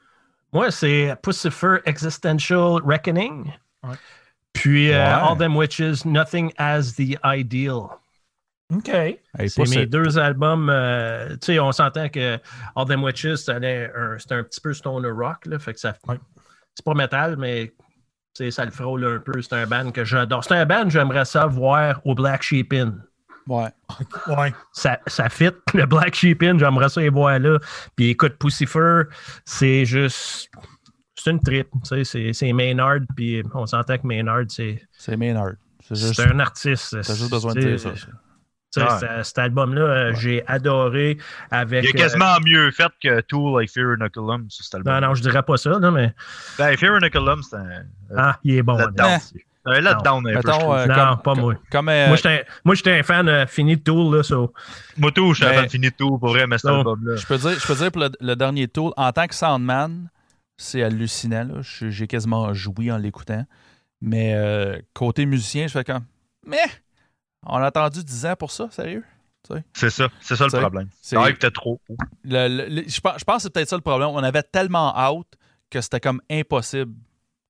Moi, 0.53 0.71
c'est 0.71 1.15
Pussifer 1.23 1.79
Existential 1.85 2.81
Reckoning. 2.85 3.53
Ouais. 3.83 3.97
Puis 4.53 4.93
euh. 4.93 5.17
All 5.17 5.37
Them 5.37 5.57
Witches, 5.57 6.05
Nothing 6.05 6.53
as 6.57 6.95
the 6.95 7.19
Ideal. 7.25 7.99
OK. 8.75 8.89
Hey, 8.89 9.21
C'est 9.49 9.69
mes 9.69 9.87
deux 9.87 10.19
albums. 10.19 10.71
euh, 10.71 11.31
tu 11.37 11.53
sais, 11.55 11.59
on 11.61 11.73
s'entend 11.73 12.09
que 12.09 12.39
All 12.75 12.87
Them 12.87 13.05
Witches, 13.05 13.37
c'était 13.37 13.91
un, 13.95 14.43
petit 14.43 14.61
peu 14.61 14.73
stoner 14.73 15.11
rock. 15.11 15.47
Là, 15.47 15.59
fait 15.59 15.75
que 15.75 15.81
ça, 15.81 15.95
Ouais. 16.09 16.19
C'est 16.75 16.85
pas 16.85 16.95
métal, 16.95 17.37
mais 17.39 17.73
ça 18.51 18.65
le 18.65 18.71
frôle 18.71 19.05
un 19.05 19.19
peu. 19.19 19.41
C'est 19.41 19.55
un 19.55 19.67
band 19.67 19.91
que 19.91 20.05
j'adore. 20.05 20.45
C'est 20.45 20.55
un 20.55 20.67
band 20.67 20.85
que 20.85 20.91
j'aimerais 20.91 21.25
ça 21.25 21.47
voir 21.47 22.01
au 22.05 22.15
Black 22.15 22.43
Sheep 22.43 22.73
Inn. 22.73 23.03
Ouais. 23.49 23.69
Ouais. 24.27 24.53
Ça, 24.73 24.99
ça 25.07 25.29
fit 25.29 25.51
le 25.75 25.87
Black 25.87 26.15
Sheep 26.15 26.43
Inn, 26.43 26.59
j'aimerais 26.59 26.89
ça 26.89 27.01
les 27.01 27.09
voir 27.11 27.39
là. 27.39 27.59
Puis 27.95 28.11
écoute, 28.11 28.37
Pussifer, 28.39 29.03
c'est 29.45 29.85
juste. 29.85 30.51
C'est 31.15 31.31
une 31.31 31.41
trip. 31.41 31.69
Tu 31.83 31.89
sais, 31.89 32.05
c'est- 32.05 32.33
c'est 32.33 32.53
Maynard, 32.53 32.99
puis 33.17 33.43
on 33.55 33.67
s'entend 33.67 33.97
que 33.99 34.07
Maynard, 34.07 34.45
c'est 34.49 34.83
C'est 34.93 35.17
Maynard. 35.17 35.53
C'est 35.81 35.95
juste, 35.97 36.15
c'est 36.15 36.29
un 36.31 36.39
artiste. 36.41 36.91
t'as 37.03 37.15
juste 37.15 37.31
besoin 37.31 37.55
de 37.55 37.61
dire 37.61 37.81
ça. 37.81 37.91
Ouais. 38.77 39.23
Cet 39.23 39.39
album-là, 39.39 39.81
euh, 39.83 40.15
j'ai 40.15 40.47
adoré 40.47 41.17
avec. 41.51 41.85
Il 41.85 41.89
est 41.91 41.95
euh, 41.95 42.03
quasiment 42.03 42.35
mieux 42.45 42.71
fait 42.73 42.91
que 43.03 43.21
Tool 43.23 43.57
avec 43.57 43.71
Fear 43.71 43.95
Inoculum, 43.95 44.51
sur 44.51 44.65
cet 44.65 44.75
album. 44.75 44.93
non, 45.01 45.01
non, 45.09 45.15
je 45.15 45.23
dirais 45.23 45.43
pas 45.43 45.57
ça, 45.57 45.71
là, 45.79 45.91
mais. 45.91 46.15
Ben, 46.59 46.77
Fear 46.77 46.99
Inoculum, 46.99 47.43
c'est 47.43 47.57
un, 47.57 47.85
Ah, 48.15 48.39
il 48.45 48.57
est 48.57 48.63
bon. 48.63 48.77
Un 49.67 49.81
letdown 49.81 50.27
un 50.27 50.31
peu, 50.41 50.49
Mettons, 50.49 50.75
euh, 50.75 50.87
Non, 50.87 50.95
comme, 50.95 51.23
pas 51.23 51.35
moi. 51.35 51.55
Comme, 51.71 51.89
euh, 51.89 52.07
Moi, 52.09 52.17
j'étais 52.17 52.47
moi, 52.65 52.75
j'étais 52.75 52.99
un 52.99 53.03
fan 53.03 53.29
euh, 53.29 53.47
fini 53.47 53.77
de 53.77 53.83
Tool, 53.83 54.17
là, 54.17 54.23
so. 54.23 54.53
Moi, 54.97 55.13
tout, 55.13 55.35
je 55.35 55.43
suis 55.43 55.47
Mais- 55.53 55.57
fan 55.61 55.69
fini 55.69 55.89
de 55.91 55.95
pour 55.97 56.19
vrai, 56.29 56.47
mais 56.47 56.59
cet 56.59 56.71
album-là. 56.71 57.17
je 57.17 57.27
peux 57.27 57.37
dire, 57.39 57.51
je 57.59 57.67
peux 57.67 57.75
dire 57.75 57.91
pour 57.93 58.03
le, 58.03 58.11
le 58.21 58.35
dernier 58.37 58.69
tour, 58.69 58.95
en 58.97 59.13
tant 59.13 59.27
que 59.27 59.35
Soundman, 59.35 60.09
c'est 60.57 60.83
hallucinant. 60.83 61.49
J'ai 61.63 62.07
quasiment 62.07 62.55
joui 62.55 62.91
en 62.91 62.97
l'écoutant. 62.97 63.45
Mais 64.01 64.35
euh, 64.35 64.79
côté 64.95 65.27
musicien, 65.27 65.67
je 65.67 65.73
fais 65.73 65.85
comme. 65.85 66.05
Mais 66.47 66.59
on 67.45 67.57
a 67.57 67.67
attendu 67.67 68.05
10 68.05 68.27
ans 68.27 68.37
pour 68.39 68.51
ça, 68.51 68.69
sérieux? 68.71 69.05
C'est 69.75 69.91
ça, 69.91 70.09
c'est 70.21 70.35
ça 70.35 70.45
le 70.45 70.51
T'sais, 70.51 70.59
problème. 70.61 70.89
C'est- 71.01 71.51
trop 71.53 71.81
haut. 71.89 71.97
le- 72.25 72.49
le- 72.49 72.69
le- 72.69 72.89
je, 72.89 73.01
pense, 73.01 73.15
je 73.19 73.25
pense 73.25 73.37
que 73.37 73.43
c'est 73.43 73.53
peut-être 73.53 73.69
ça 73.69 73.77
le 73.77 73.83
problème. 73.83 74.09
On 74.09 74.19
avait 74.25 74.43
tellement 74.43 74.93
out 75.13 75.27
que 75.71 75.81
c'était 75.81 76.01
comme 76.01 76.21
impossible. 76.29 76.93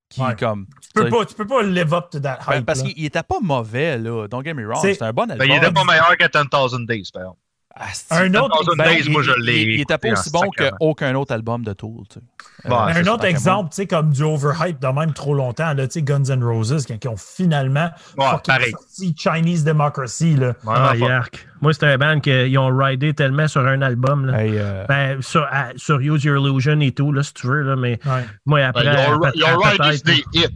Qui, 0.09 0.21
Ouais. 0.21 0.35
comme, 0.37 0.67
Tu 0.81 0.89
peux, 0.93 1.09
pas, 1.09 1.25
tu 1.25 1.35
peux 1.35 1.45
pas 1.45 1.61
live 1.63 1.93
up 1.93 2.09
to 2.11 2.19
that 2.21 2.39
ben, 2.47 2.57
hype. 2.59 2.65
parce 2.65 2.81
qu'il 2.81 2.93
il 2.97 3.05
était 3.05 3.23
pas 3.23 3.39
mauvais, 3.41 3.97
là. 3.97 4.27
Don't 4.27 4.43
get 4.43 4.53
me 4.53 4.65
wrong. 4.65 4.79
C'est- 4.81 4.93
C'était 4.93 5.05
un 5.05 5.11
bon 5.13 5.23
album. 5.29 5.39
Ben, 5.39 5.45
il 5.53 5.57
était 5.57 5.71
pas 5.71 5.83
meilleur 5.83 6.15
que 6.17 6.25
10,000 6.25 6.85
Days, 6.85 7.09
par 7.13 7.23
exemple. 7.23 7.39
Ah, 7.79 8.17
Un 8.21 8.33
autre, 8.35 8.59
10,000 8.63 8.77
Ben, 8.77 8.83
Days, 8.85 9.03
il, 9.05 9.11
moi, 9.11 9.21
je 9.21 9.31
il- 9.39 9.45
l'ai. 9.45 9.61
il 9.61 9.81
était 9.81 9.97
pas 9.97 10.09
aussi 10.11 10.29
en 10.33 10.39
bon 10.39 10.49
qu'aucun 10.57 11.13
autre 11.15 11.33
album 11.33 11.63
de 11.63 11.73
Tool. 11.73 12.03
tu 12.09 12.15
sais. 12.19 12.25
Bon, 12.67 12.75
Euh, 12.75 12.87
un 12.95 13.07
autre 13.07 13.25
exemple, 13.25 13.69
tu 13.69 13.75
sais, 13.75 13.87
comme 13.87 14.09
du 14.11 14.23
overhype 14.23 14.79
de 14.81 14.87
même 14.87 15.13
trop 15.13 15.33
longtemps, 15.35 15.73
là, 15.73 15.87
tu 15.87 15.93
sais, 15.93 16.01
Guns 16.01 16.23
N' 16.29 16.43
Roses, 16.43 16.85
ils 16.89 17.07
ont 17.07 17.15
finalement 17.17 17.89
Ouais, 18.17 18.25
sorti 18.71 19.15
Chinese 19.17 19.63
Democracy, 19.63 20.35
là. 20.35 20.47
Ouais, 20.47 20.53
Ah, 20.75 20.91
enfin, 20.93 20.95
yark. 20.95 21.47
Moi, 21.61 21.73
c'était 21.73 21.87
un 21.87 21.97
band 21.97 22.19
qu'ils 22.19 22.57
ont 22.57 22.75
ridé 22.75 23.13
tellement 23.13 23.47
sur 23.47 23.65
un 23.65 23.81
album. 23.81 24.25
Là. 24.25 24.43
Hey, 24.43 24.51
euh, 24.57 24.85
Ben, 24.87 25.21
sur, 25.21 25.43
à- 25.51 25.69
sur 25.75 25.99
Use 25.99 26.23
Your 26.23 26.37
Illusion 26.45 26.79
et 26.81 26.91
tout, 26.91 27.11
là, 27.11 27.23
si 27.23 27.33
tu 27.33 27.47
veux, 27.47 27.61
là, 27.61 27.75
mais 27.75 27.99
Ouais. 28.05 28.23
moi, 28.45 28.59
ben, 28.59 28.67
après. 28.69 28.85
Ils 28.85 29.13
ont 29.13 29.19
peut- 29.19 29.31
ils 29.35 29.43
ont 29.43 29.57
ridé 29.57 29.97
des 30.03 30.23
hits. 30.33 30.47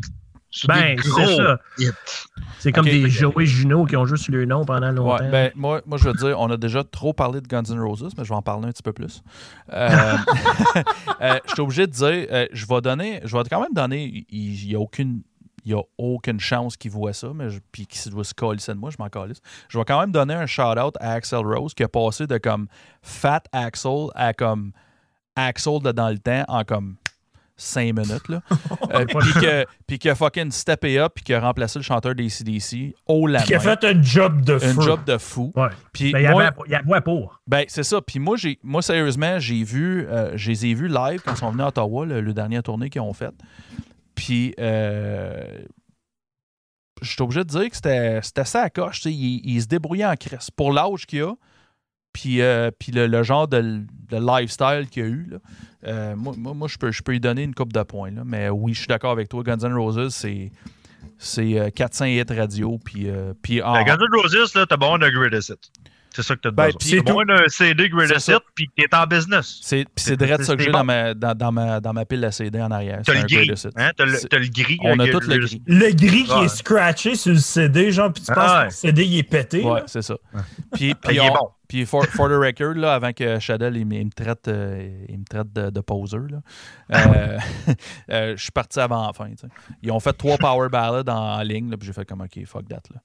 Ben, 0.68 0.98
c'est 1.02 1.36
ça. 1.36 1.60
C'est 2.60 2.72
comme 2.72 2.86
des 2.86 3.10
Joey 3.10 3.46
Juno 3.46 3.86
qui 3.86 3.96
ont 3.96 4.06
juste 4.06 4.28
le 4.28 4.46
nom 4.46 4.66
pendant 4.66 4.92
longtemps. 4.92 5.24
ouais, 5.24 5.32
ben, 5.32 5.52
moi, 5.56 5.82
moi, 5.86 5.98
je 5.98 6.06
veux 6.10 6.14
dire, 6.14 6.40
on 6.40 6.50
a 6.52 6.58
déjà 6.58 6.84
trop 6.84 7.14
parlé 7.14 7.42
de 7.42 7.48
Guns 7.48 7.64
N' 7.70 7.80
Roses, 7.80 8.14
mais 8.18 8.24
je 8.24 8.30
vais 8.30 8.36
en 8.36 8.42
parler 8.42 8.68
un 8.68 8.72
petit 8.72 8.84
peu 8.84 8.94
plus. 8.94 9.24
Euh, 9.72 9.90
euh, 11.22 11.40
je 11.48 11.52
suis 11.54 11.62
obligé 11.62 11.88
de 11.88 11.92
dire, 11.92 12.28
euh, 12.32 12.48
je 12.52 12.66
vais 12.66 12.82
donner, 12.82 13.22
je 13.24 13.36
vais 13.36 13.44
quand 13.50 13.62
même 13.62 13.74
donner, 13.74 14.26
il 14.30 14.68
n'y 14.68 14.76
a 14.76 14.80
aucune. 14.80 15.22
Il 15.64 15.74
n'y 15.76 15.80
a 15.80 15.84
aucune 16.00 16.40
chance 16.40 16.76
qu'il 16.76 16.90
voit 16.90 17.14
ça, 17.14 17.28
mais 17.36 17.52
je- 17.52 17.60
puis 17.72 17.86
qu'il 17.86 18.12
doit 18.12 18.24
se 18.24 18.34
calisser 18.34 18.74
de 18.74 18.80
moi, 18.80 18.90
je 18.90 18.96
m'en 18.98 19.10
calisse. 19.10 19.42
Je 19.70 19.78
vais 19.78 19.86
quand 19.86 20.00
même 20.00 20.12
donner 20.12 20.34
un 20.34 20.48
shout-out 20.48 20.96
à 21.00 21.12
Axel 21.14 21.46
Rose 21.46 21.76
qui 21.76 21.84
a 21.84 21.88
passé 21.88 22.26
de 22.26 22.40
comme 22.40 22.68
Fat 23.04 23.44
Axel 23.52 24.08
à 24.16 24.34
comme 24.34 24.72
Axel 25.36 25.80
de 25.84 25.92
dans 25.92 26.10
le 26.10 26.18
temps 26.18 26.44
en 26.48 26.64
comme 26.64 26.96
5 27.62 27.84
minutes. 27.96 28.28
Là. 28.30 28.42
Euh, 28.94 29.06
puis, 29.20 29.34
que, 29.34 29.66
puis 29.88 30.00
qu'il 30.00 30.12
a 30.12 30.16
fucking 30.16 30.52
steppé 30.52 31.00
up 31.00 31.14
puis 31.16 31.24
qu'il 31.24 31.36
a 31.36 31.40
remplacé 31.40 31.80
le 31.80 31.84
chanteur 31.84 32.16
des 32.16 32.30
CDC 32.30 32.96
au 33.08 33.28
la 33.28 33.42
Qui 33.44 33.56
a 33.56 33.60
fait 33.60 33.84
un 33.84 34.02
job 34.02 34.42
de 34.44 34.56
Un 34.56 34.60
feu. 34.60 34.82
job 34.82 35.04
de 35.06 35.18
fou. 35.18 35.52
Ouais. 35.56 35.68
Puis 35.94 36.12
Ben, 36.12 36.20
il 36.20 36.26
y 36.26 36.32
moi- 36.32 36.52
il 36.66 36.72
y 36.72 36.76
avait 36.76 37.02
pour. 37.02 37.40
ben, 37.48 37.66
c'est 37.68 37.84
ça. 37.84 38.02
Puis 38.02 38.20
moi, 38.20 38.38
j'ai, 38.38 38.60
moi, 38.64 38.82
sérieusement, 38.82 39.40
j'ai 39.40 39.64
vu, 39.64 40.08
euh, 40.08 40.36
je 40.38 40.50
les 40.50 40.66
ai 40.68 40.74
vus 40.74 40.88
live 40.88 41.22
quand 41.24 41.32
ils 41.34 41.38
sont 41.38 41.52
venus 41.52 41.64
à 41.64 41.68
Ottawa, 41.70 42.06
le, 42.06 42.22
le 42.22 42.34
dernier 42.34 42.62
tournée 42.62 42.90
qu'ils 42.90 43.02
ont 43.02 43.14
fait. 43.14 43.34
Puis, 44.16 44.54
euh, 44.60 45.44
je 47.02 47.10
suis 47.12 47.22
obligé 47.22 47.40
de 47.44 47.50
dire 47.50 47.70
que 47.70 47.76
c'était, 47.76 48.20
c'était 48.22 48.46
ça 48.46 48.62
à 48.64 48.70
coche. 48.70 49.02
sais. 49.02 49.12
Il, 49.12 49.60
se 49.62 49.68
débrouillait 49.68 50.06
en 50.06 50.16
crise. 50.16 50.50
Pour 50.52 50.72
l'âge 50.72 51.06
qu'il 51.08 51.24
a, 51.24 51.34
puis, 52.14 52.42
euh, 52.42 52.72
puis 52.78 52.92
le, 52.92 53.08
le 53.08 53.24
genre 53.24 53.48
de, 53.48 53.62
de 53.62 54.18
lifestyle 54.18 54.88
qu'il 54.90 55.04
a 55.04 55.06
eu, 55.08 55.28
là, 55.32 55.38
euh, 55.88 56.16
moi, 56.16 56.34
moi, 56.38 56.68
je, 56.68 56.78
peux, 56.78 56.92
je 56.92 57.02
peux 57.02 57.12
lui 57.14 57.20
donner 57.20 57.44
une 57.44 57.56
coupe 57.56 57.74
de 57.74 57.84
points. 57.84 58.12
là. 58.12 58.24
Mais 58.26 58.50
oui, 58.50 58.74
je 58.74 58.80
suis 58.80 58.88
d'accord 58.88 59.12
avec 59.12 59.30
toi. 59.30 59.44
Guns 59.44 59.58
N' 59.64 59.74
Roses, 59.74 60.10
c'est, 60.14 60.52
c'est 61.18 61.60
euh, 61.60 61.70
400 61.70 62.06
hits 62.06 62.24
radio. 62.30 62.78
Puis, 62.84 63.10
euh, 63.10 63.34
puis 63.42 63.62
en- 63.62 63.74
Ben, 63.74 63.84
Guns 63.86 63.98
N' 63.98 64.20
Roses, 64.22 64.54
là, 64.56 64.66
t'as 64.68 64.78
besoin 64.78 65.00
d'un 65.00 65.10
greatest 65.12 65.50
hit. 65.50 65.72
C'est 66.14 66.24
ça 66.24 66.36
que 66.36 66.42
t'as 66.42 66.52
Ben, 66.52 66.66
besoin. 66.66 66.80
c'est 66.82 67.02
besoin 67.02 67.26
d'un 67.26 67.48
CD 67.48 67.88
greatest 67.90 68.28
hit, 68.28 68.40
puis 68.54 68.70
t'es 68.76 68.94
en 68.96 69.06
business. 69.08 69.60
C'est, 69.62 69.86
puis 69.86 69.92
c'est 69.96 70.10
C'est- 70.10 70.18
direct 70.18 70.44
ça 70.44 70.56
que 70.58 70.62
j'ai 70.62 70.70
bon. 70.72 70.80
dans, 70.80 70.84
ma, 70.84 71.14
dans, 71.14 71.34
dans 71.36 71.52
ma, 71.54 71.80
dans 71.80 71.94
ma 71.94 72.04
pile 72.06 72.26
à 72.26 72.32
CD 72.32 72.62
en 72.62 72.70
arrière. 72.70 73.02
T'as 73.06 73.14
C'est 73.14 73.20
le 73.20 73.24
un 73.24 73.28
gris. 73.28 73.52
Hein? 73.78 73.92
T'as 73.96 74.06
le, 74.06 74.12
le 74.40 74.48
gris. 74.50 74.78
On 74.84 75.00
a 75.00 75.06
le- 75.06 75.12
tout 75.12 75.20
le 75.22 75.38
le- 75.38 75.46
gris. 75.46 75.62
Le 75.68 75.92
gris 75.94 76.24
qui 76.26 76.32
Ouais. 76.34 76.46
est 76.46 76.50
scratché 76.50 77.16
sur 77.16 77.32
le 77.32 77.40
CD, 77.40 77.92
genre, 77.92 78.12
puis 78.12 78.24
tu 78.24 78.32
Ah 78.32 78.36
penses 78.36 78.52
ouais. 78.52 78.60
que 78.60 78.66
le 78.66 78.72
CD 78.72 79.06
il 79.06 79.18
est 79.20 79.24
pété. 79.24 79.64
Ouais, 79.64 79.84
c'est 79.88 80.02
ça. 80.02 80.16
Puis, 80.74 80.90
Ben, 80.94 81.00
puis, 81.02 81.16
il 81.16 81.20
est 81.20 81.30
on- 81.30 81.34
bon. 81.34 81.50
puis 81.70 81.86
for, 81.86 82.06
for 82.08 82.28
the 82.28 82.34
record, 82.34 82.74
là, 82.76 82.94
avant 82.96 83.14
que 83.14 83.40
Shadell 83.40 83.78
il, 83.78 83.86
me- 83.86 83.96
il 83.96 84.06
me 84.08 84.12
traite, 84.12 84.50
euh, 84.50 85.06
il 85.08 85.18
me 85.20 85.24
traite 85.26 85.54
de, 85.54 85.70
de 85.70 85.80
poseur, 85.80 86.24
là, 86.30 86.42
euh, 86.94 87.38
euh, 88.12 88.34
je 88.36 88.42
suis 88.42 88.52
parti 88.52 88.80
avant 88.82 89.08
la 89.08 89.14
fin. 89.14 89.30
tu. 89.34 89.46
Ils 89.82 89.92
ont 89.92 90.00
fait 90.02 90.14
trois 90.14 90.38
power 90.38 90.68
ballads 90.70 91.10
en, 91.10 91.40
en 91.40 91.42
ligne, 91.42 91.70
là, 91.72 91.78
puis 91.78 91.88
j'ai 91.88 91.94
fait 91.94 92.06
comme 92.06 92.22
OK, 92.22 92.46
fuck 92.46 92.68
that. 92.68 92.82
Là. 92.94 93.00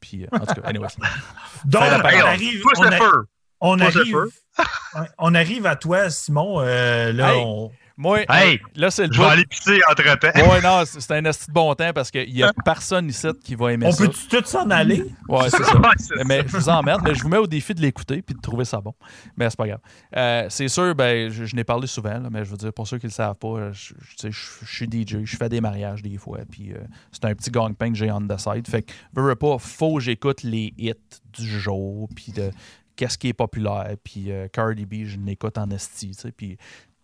Puis, 0.00 0.24
euh, 0.24 0.28
en 0.32 0.38
tout 0.40 0.54
cas, 0.60 0.68
anyways. 0.68 0.88
Donc, 1.64 1.82
on 1.82 1.86
arrive, 2.26 2.62
on, 2.76 2.82
a- 2.84 2.86
arrive, 3.86 4.16
on 5.18 5.34
arrive 5.34 5.66
à 5.66 5.76
toi, 5.76 6.10
Simon. 6.10 6.60
euh, 6.60 7.12
là, 7.12 7.34
Hey. 7.34 7.42
on- 7.44 7.70
Moi, 8.00 8.20
Hey, 8.28 8.54
euh, 8.54 8.58
là, 8.76 8.90
c'est 8.92 9.08
le 9.08 9.12
Je 9.12 9.20
vais 9.20 9.26
aller 9.26 9.44
pisser 9.44 9.80
entre-temps. 9.90 10.48
Ouais, 10.48 10.60
non, 10.62 10.84
c'est 10.86 11.10
un 11.10 11.24
esti 11.24 11.48
de 11.48 11.52
bon 11.52 11.74
temps 11.74 11.92
parce 11.92 12.12
qu'il 12.12 12.32
n'y 12.32 12.44
a 12.44 12.52
personne 12.64 13.08
ici 13.08 13.26
qui 13.42 13.56
va 13.56 13.72
aimer 13.72 13.86
on 13.86 13.90
ça. 13.92 14.06
peut-tu 14.06 14.28
tous 14.28 14.44
s'en 14.46 14.70
aller? 14.70 15.04
Ouais, 15.28 15.50
c'est 15.50 15.64
ça. 15.64 15.74
Ouais, 15.78 16.24
mais 16.24 16.42
je 16.46 16.56
vous 16.56 16.68
emmerde, 16.68 17.02
mais 17.04 17.14
je 17.14 17.22
vous 17.22 17.28
mets 17.28 17.38
au 17.38 17.46
défi 17.48 17.74
de 17.74 17.80
l'écouter 17.80 18.22
puis 18.22 18.36
de 18.36 18.40
trouver 18.40 18.64
ça 18.64 18.80
bon. 18.80 18.94
Mais 19.36 19.50
c'est 19.50 19.56
pas 19.58 19.66
grave. 19.66 19.80
Euh, 20.16 20.46
c'est 20.48 20.68
sûr, 20.68 20.94
ben, 20.94 21.28
je, 21.28 21.44
je 21.44 21.56
n'ai 21.56 21.64
parlé 21.64 21.86
souvent, 21.88 22.18
là, 22.20 22.28
mais 22.30 22.44
je 22.44 22.50
veux 22.50 22.56
dire, 22.56 22.72
pour 22.72 22.86
ceux 22.86 22.98
qui 22.98 23.06
ne 23.06 23.10
le 23.10 23.14
savent 23.14 23.34
pas, 23.34 23.48
euh, 23.48 23.72
je, 23.72 23.94
je- 24.00 24.10
tu 24.10 24.16
sais, 24.18 24.30
je- 24.30 24.64
je 24.64 24.74
suis 24.76 24.86
DJ, 24.86 25.24
je 25.24 25.36
fais 25.36 25.48
des 25.48 25.60
mariages 25.60 26.00
des 26.02 26.16
fois, 26.18 26.38
puis 26.50 26.72
euh, 26.72 26.78
c'est 27.10 27.24
un 27.24 27.34
petit 27.34 27.50
gang-pain 27.50 27.90
que 27.90 27.96
j'ai 27.98 28.12
on 28.12 28.20
the 28.20 28.38
side. 28.38 28.68
Fait 28.68 28.82
que, 28.82 28.92
veux, 29.12 29.22
veux 29.26 29.34
pas, 29.34 29.58
faut 29.58 29.94
que 29.96 30.00
j'écoute 30.00 30.44
les 30.44 30.72
hits 30.78 30.94
du 31.36 31.46
jour, 31.60 32.08
puis 32.14 32.30
de 32.32 32.50
qu'est-ce 32.96 33.16
qui 33.18 33.28
est 33.28 33.32
populaire, 33.32 33.94
puis 34.02 34.30
euh, 34.32 34.48
Cardi 34.52 34.84
B, 34.84 35.04
je 35.04 35.18
l'écoute 35.18 35.56
en 35.58 35.70
esti, 35.70 36.08
tu 36.10 36.14
sais, 36.14 36.32
puis 36.32 36.58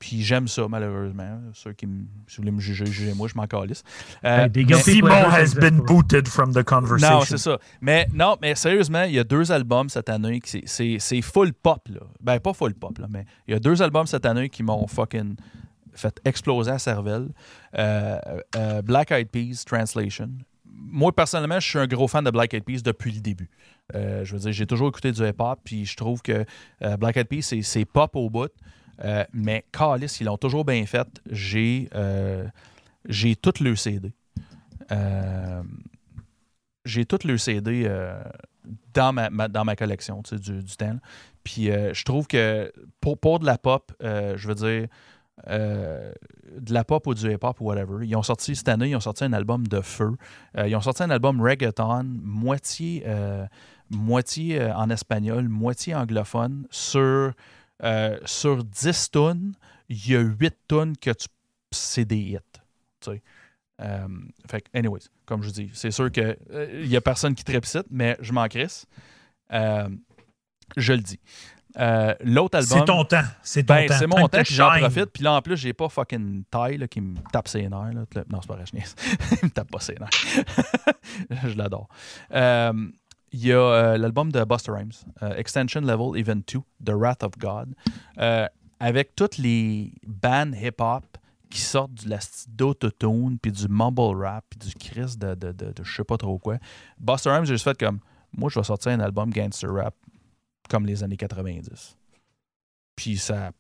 puis 0.06 0.22
j'aime 0.22 0.46
ça, 0.48 0.66
malheureusement. 0.68 1.40
Ceux 1.54 1.72
qui 1.72 1.86
me, 1.86 2.04
si 2.26 2.36
vous 2.36 2.42
voulez 2.42 2.50
me 2.50 2.60
juger, 2.60 2.84
jugez-moi, 2.84 3.26
je 3.28 3.34
m'en 3.36 3.46
calisse. 3.46 3.82
Euh, 4.24 4.48
Hey, 4.54 4.74
Simon 4.82 5.08
has 5.30 5.54
been 5.54 5.80
booted 5.80 6.28
from 6.28 6.52
the 6.52 6.62
conversation. 6.62 7.18
non, 7.20 7.24
c'est 7.24 7.38
ça. 7.38 7.58
Mais 7.80 8.06
non, 8.12 8.36
mais 8.42 8.54
sérieusement, 8.54 9.04
il 9.04 9.12
y 9.14 9.18
a 9.18 9.24
deux 9.24 9.50
albums 9.50 9.88
cette 9.88 10.10
année 10.10 10.40
qui 10.40 10.50
c'est- 10.50 10.62
c'est 10.66 10.96
c'est 10.98 11.22
full 11.22 11.54
pop 11.54 11.88
là. 11.88 12.00
Ben 12.20 12.38
pas 12.38 12.52
full 12.52 12.74
pop 12.74 12.98
là, 12.98 13.06
mais 13.08 13.24
il 13.48 13.54
y 13.54 13.56
a 13.56 13.60
deux 13.60 13.80
albums 13.80 14.06
cette 14.06 14.26
année 14.26 14.50
qui 14.50 14.62
m'ont 14.62 14.86
fucking 14.86 15.36
fait 15.94 16.20
exploser 16.24 16.72
la 16.72 16.78
cervelle. 16.78 17.28
Euh, 17.78 18.18
euh, 18.56 18.82
Black 18.82 19.10
Eyed 19.10 19.28
Peas 19.30 19.64
Translation. 19.64 20.28
Moi 20.66 21.12
personnellement, 21.14 21.60
je 21.60 21.68
suis 21.68 21.78
un 21.78 21.86
gros 21.86 22.08
fan 22.08 22.24
de 22.24 22.30
Black 22.30 22.52
Eyed 22.52 22.64
Peas 22.64 22.82
depuis 22.84 23.12
le 23.12 23.20
début. 23.20 23.48
Euh, 23.94 24.24
je 24.24 24.32
veux 24.34 24.40
dire, 24.40 24.52
j'ai 24.52 24.66
toujours 24.66 24.88
écouté 24.88 25.12
du 25.12 25.22
hip-hop, 25.26 25.60
puis 25.64 25.84
je 25.86 25.96
trouve 25.96 26.20
que 26.20 26.44
euh, 26.82 26.96
Black 26.96 27.16
Eyed 27.16 27.28
Peas 27.28 27.42
c'est- 27.42 27.62
c'est 27.62 27.84
pop 27.84 28.14
au 28.16 28.28
bout. 28.28 28.50
Euh, 29.02 29.24
mais 29.32 29.64
Calis, 29.72 30.18
ils 30.20 30.24
l'ont 30.24 30.36
toujours 30.36 30.64
bien 30.64 30.84
fait. 30.86 31.08
J'ai 31.30 31.88
euh, 31.94 32.46
j'ai 33.08 33.36
tout 33.36 33.54
le 33.60 33.76
CD. 33.76 34.12
Euh, 34.92 35.62
j'ai 36.84 37.04
tout 37.04 37.18
le 37.24 37.38
CD 37.38 37.90
dans, 38.92 39.12
ma, 39.12 39.48
dans 39.48 39.64
ma 39.64 39.76
collection 39.76 40.22
tu 40.22 40.36
sais, 40.36 40.42
du, 40.42 40.62
du 40.62 40.76
temps. 40.76 40.98
Puis 41.42 41.66
je 41.66 42.04
trouve 42.04 42.26
que 42.26 42.72
pour, 43.00 43.18
pour 43.18 43.38
de 43.38 43.46
la 43.46 43.58
pop, 43.58 43.92
je 44.00 44.46
veux 44.48 44.54
dire, 44.54 44.88
de 45.48 46.72
la 46.72 46.84
pop 46.84 47.06
ou 47.06 47.14
du 47.14 47.32
hip-hop 47.32 47.60
ou 47.60 47.64
whatever, 47.64 48.06
ils 48.06 48.14
ont 48.16 48.22
sorti 48.22 48.54
cette 48.54 48.68
année, 48.68 48.90
ils 48.90 48.96
ont 48.96 49.00
sorti 49.00 49.24
un 49.24 49.32
album 49.32 49.66
de 49.66 49.80
feu. 49.80 50.12
Ils 50.58 50.76
ont 50.76 50.80
sorti 50.82 51.02
un 51.02 51.10
album 51.10 51.40
reggaeton, 51.40 52.04
moitié, 52.22 53.06
moitié 53.90 54.62
en 54.72 54.90
espagnol, 54.90 55.48
moitié 55.48 55.94
anglophone, 55.94 56.66
sur, 56.70 57.32
euh, 57.84 58.18
sur 58.24 58.64
10 58.64 59.10
tonnes, 59.10 59.52
il 59.88 60.08
y 60.08 60.16
a 60.16 60.20
8 60.20 60.54
tonnes 60.68 60.96
que 60.96 61.10
tu, 61.10 61.26
c'est 61.70 62.04
des 62.04 62.18
hits. 62.18 62.38
tu 63.00 63.10
sais. 63.12 63.22
Euh, 63.82 64.06
fait 64.48 64.62
que, 64.62 64.68
anyways, 64.78 65.00
comme 65.26 65.42
je 65.42 65.50
dis, 65.50 65.70
c'est 65.74 65.90
sûr 65.90 66.10
qu'il 66.10 66.36
n'y 66.84 66.96
a 66.96 67.00
personne 67.00 67.34
qui 67.34 67.44
trépicite, 67.44 67.86
mais 67.90 68.16
je 68.20 68.32
m'en 68.32 68.46
crisse. 68.48 68.86
Euh, 69.52 69.88
je 70.76 70.92
le 70.92 71.00
dis. 71.00 71.18
Euh, 71.76 72.14
L'autre 72.20 72.56
album. 72.58 72.78
C'est 72.78 72.84
ton 72.84 73.04
temps. 73.04 73.24
C'est 73.42 73.64
ton 73.64 73.74
Ben, 73.74 73.88
temps. 73.88 73.96
c'est 73.98 74.06
mon 74.06 74.28
temps, 74.28 74.42
puis 74.44 74.54
j'en 74.54 74.70
profite. 74.78 75.06
Puis 75.06 75.24
là, 75.24 75.32
en 75.32 75.42
plus, 75.42 75.56
j'ai 75.56 75.72
pas 75.72 75.88
fucking 75.88 76.44
taille 76.44 76.78
là, 76.78 76.86
qui 76.86 77.00
me 77.00 77.18
tape 77.32 77.48
ses 77.48 77.62
nerfs. 77.68 77.92
là. 77.92 78.04
Non, 78.30 78.40
c'est 78.40 78.46
pas 78.46 78.54
vrai, 78.54 78.64
je 78.70 78.76
niaise. 78.76 78.94
Il 79.42 79.46
me 79.46 79.50
tape 79.50 79.70
pas 79.72 79.80
ses 79.80 79.96
nerfs. 79.96 80.08
je 81.48 81.56
l'adore. 81.58 81.88
Il 83.34 83.44
y 83.44 83.52
a 83.52 83.58
euh, 83.58 83.98
l'album 83.98 84.30
de 84.30 84.44
Buster 84.44 84.70
Rhymes, 84.70 84.92
euh, 85.24 85.34
Extension 85.34 85.80
Level 85.80 86.16
Even 86.16 86.44
2, 86.46 86.60
The 86.84 86.90
Wrath 86.90 87.24
of 87.24 87.32
God, 87.36 87.74
euh, 88.18 88.46
avec 88.78 89.16
toutes 89.16 89.38
les 89.38 89.92
bands 90.06 90.52
hip-hop 90.52 91.04
qui 91.50 91.58
sortent 91.60 91.94
du 91.94 92.08
d'autotune, 92.50 93.40
puis 93.42 93.50
du 93.50 93.66
mumble 93.66 94.22
rap, 94.24 94.44
puis 94.48 94.68
du 94.68 94.74
Chris 94.76 95.16
de, 95.18 95.34
de, 95.34 95.50
de, 95.50 95.72
je 95.82 95.96
sais 95.96 96.04
pas 96.04 96.16
trop 96.16 96.38
quoi. 96.38 96.58
Buster 97.00 97.30
Rhymes, 97.30 97.44
j'ai 97.44 97.54
juste 97.54 97.64
fait 97.64 97.76
comme, 97.76 97.98
moi, 98.32 98.48
je 98.50 98.60
vais 98.60 98.64
sortir 98.64 98.92
un 98.92 99.00
album 99.00 99.30
gangster 99.30 99.68
rap 99.68 99.96
comme 100.70 100.86
les 100.86 101.02
années 101.02 101.16
90. 101.16 101.96
Puis 102.94 103.18
ça 103.18 103.50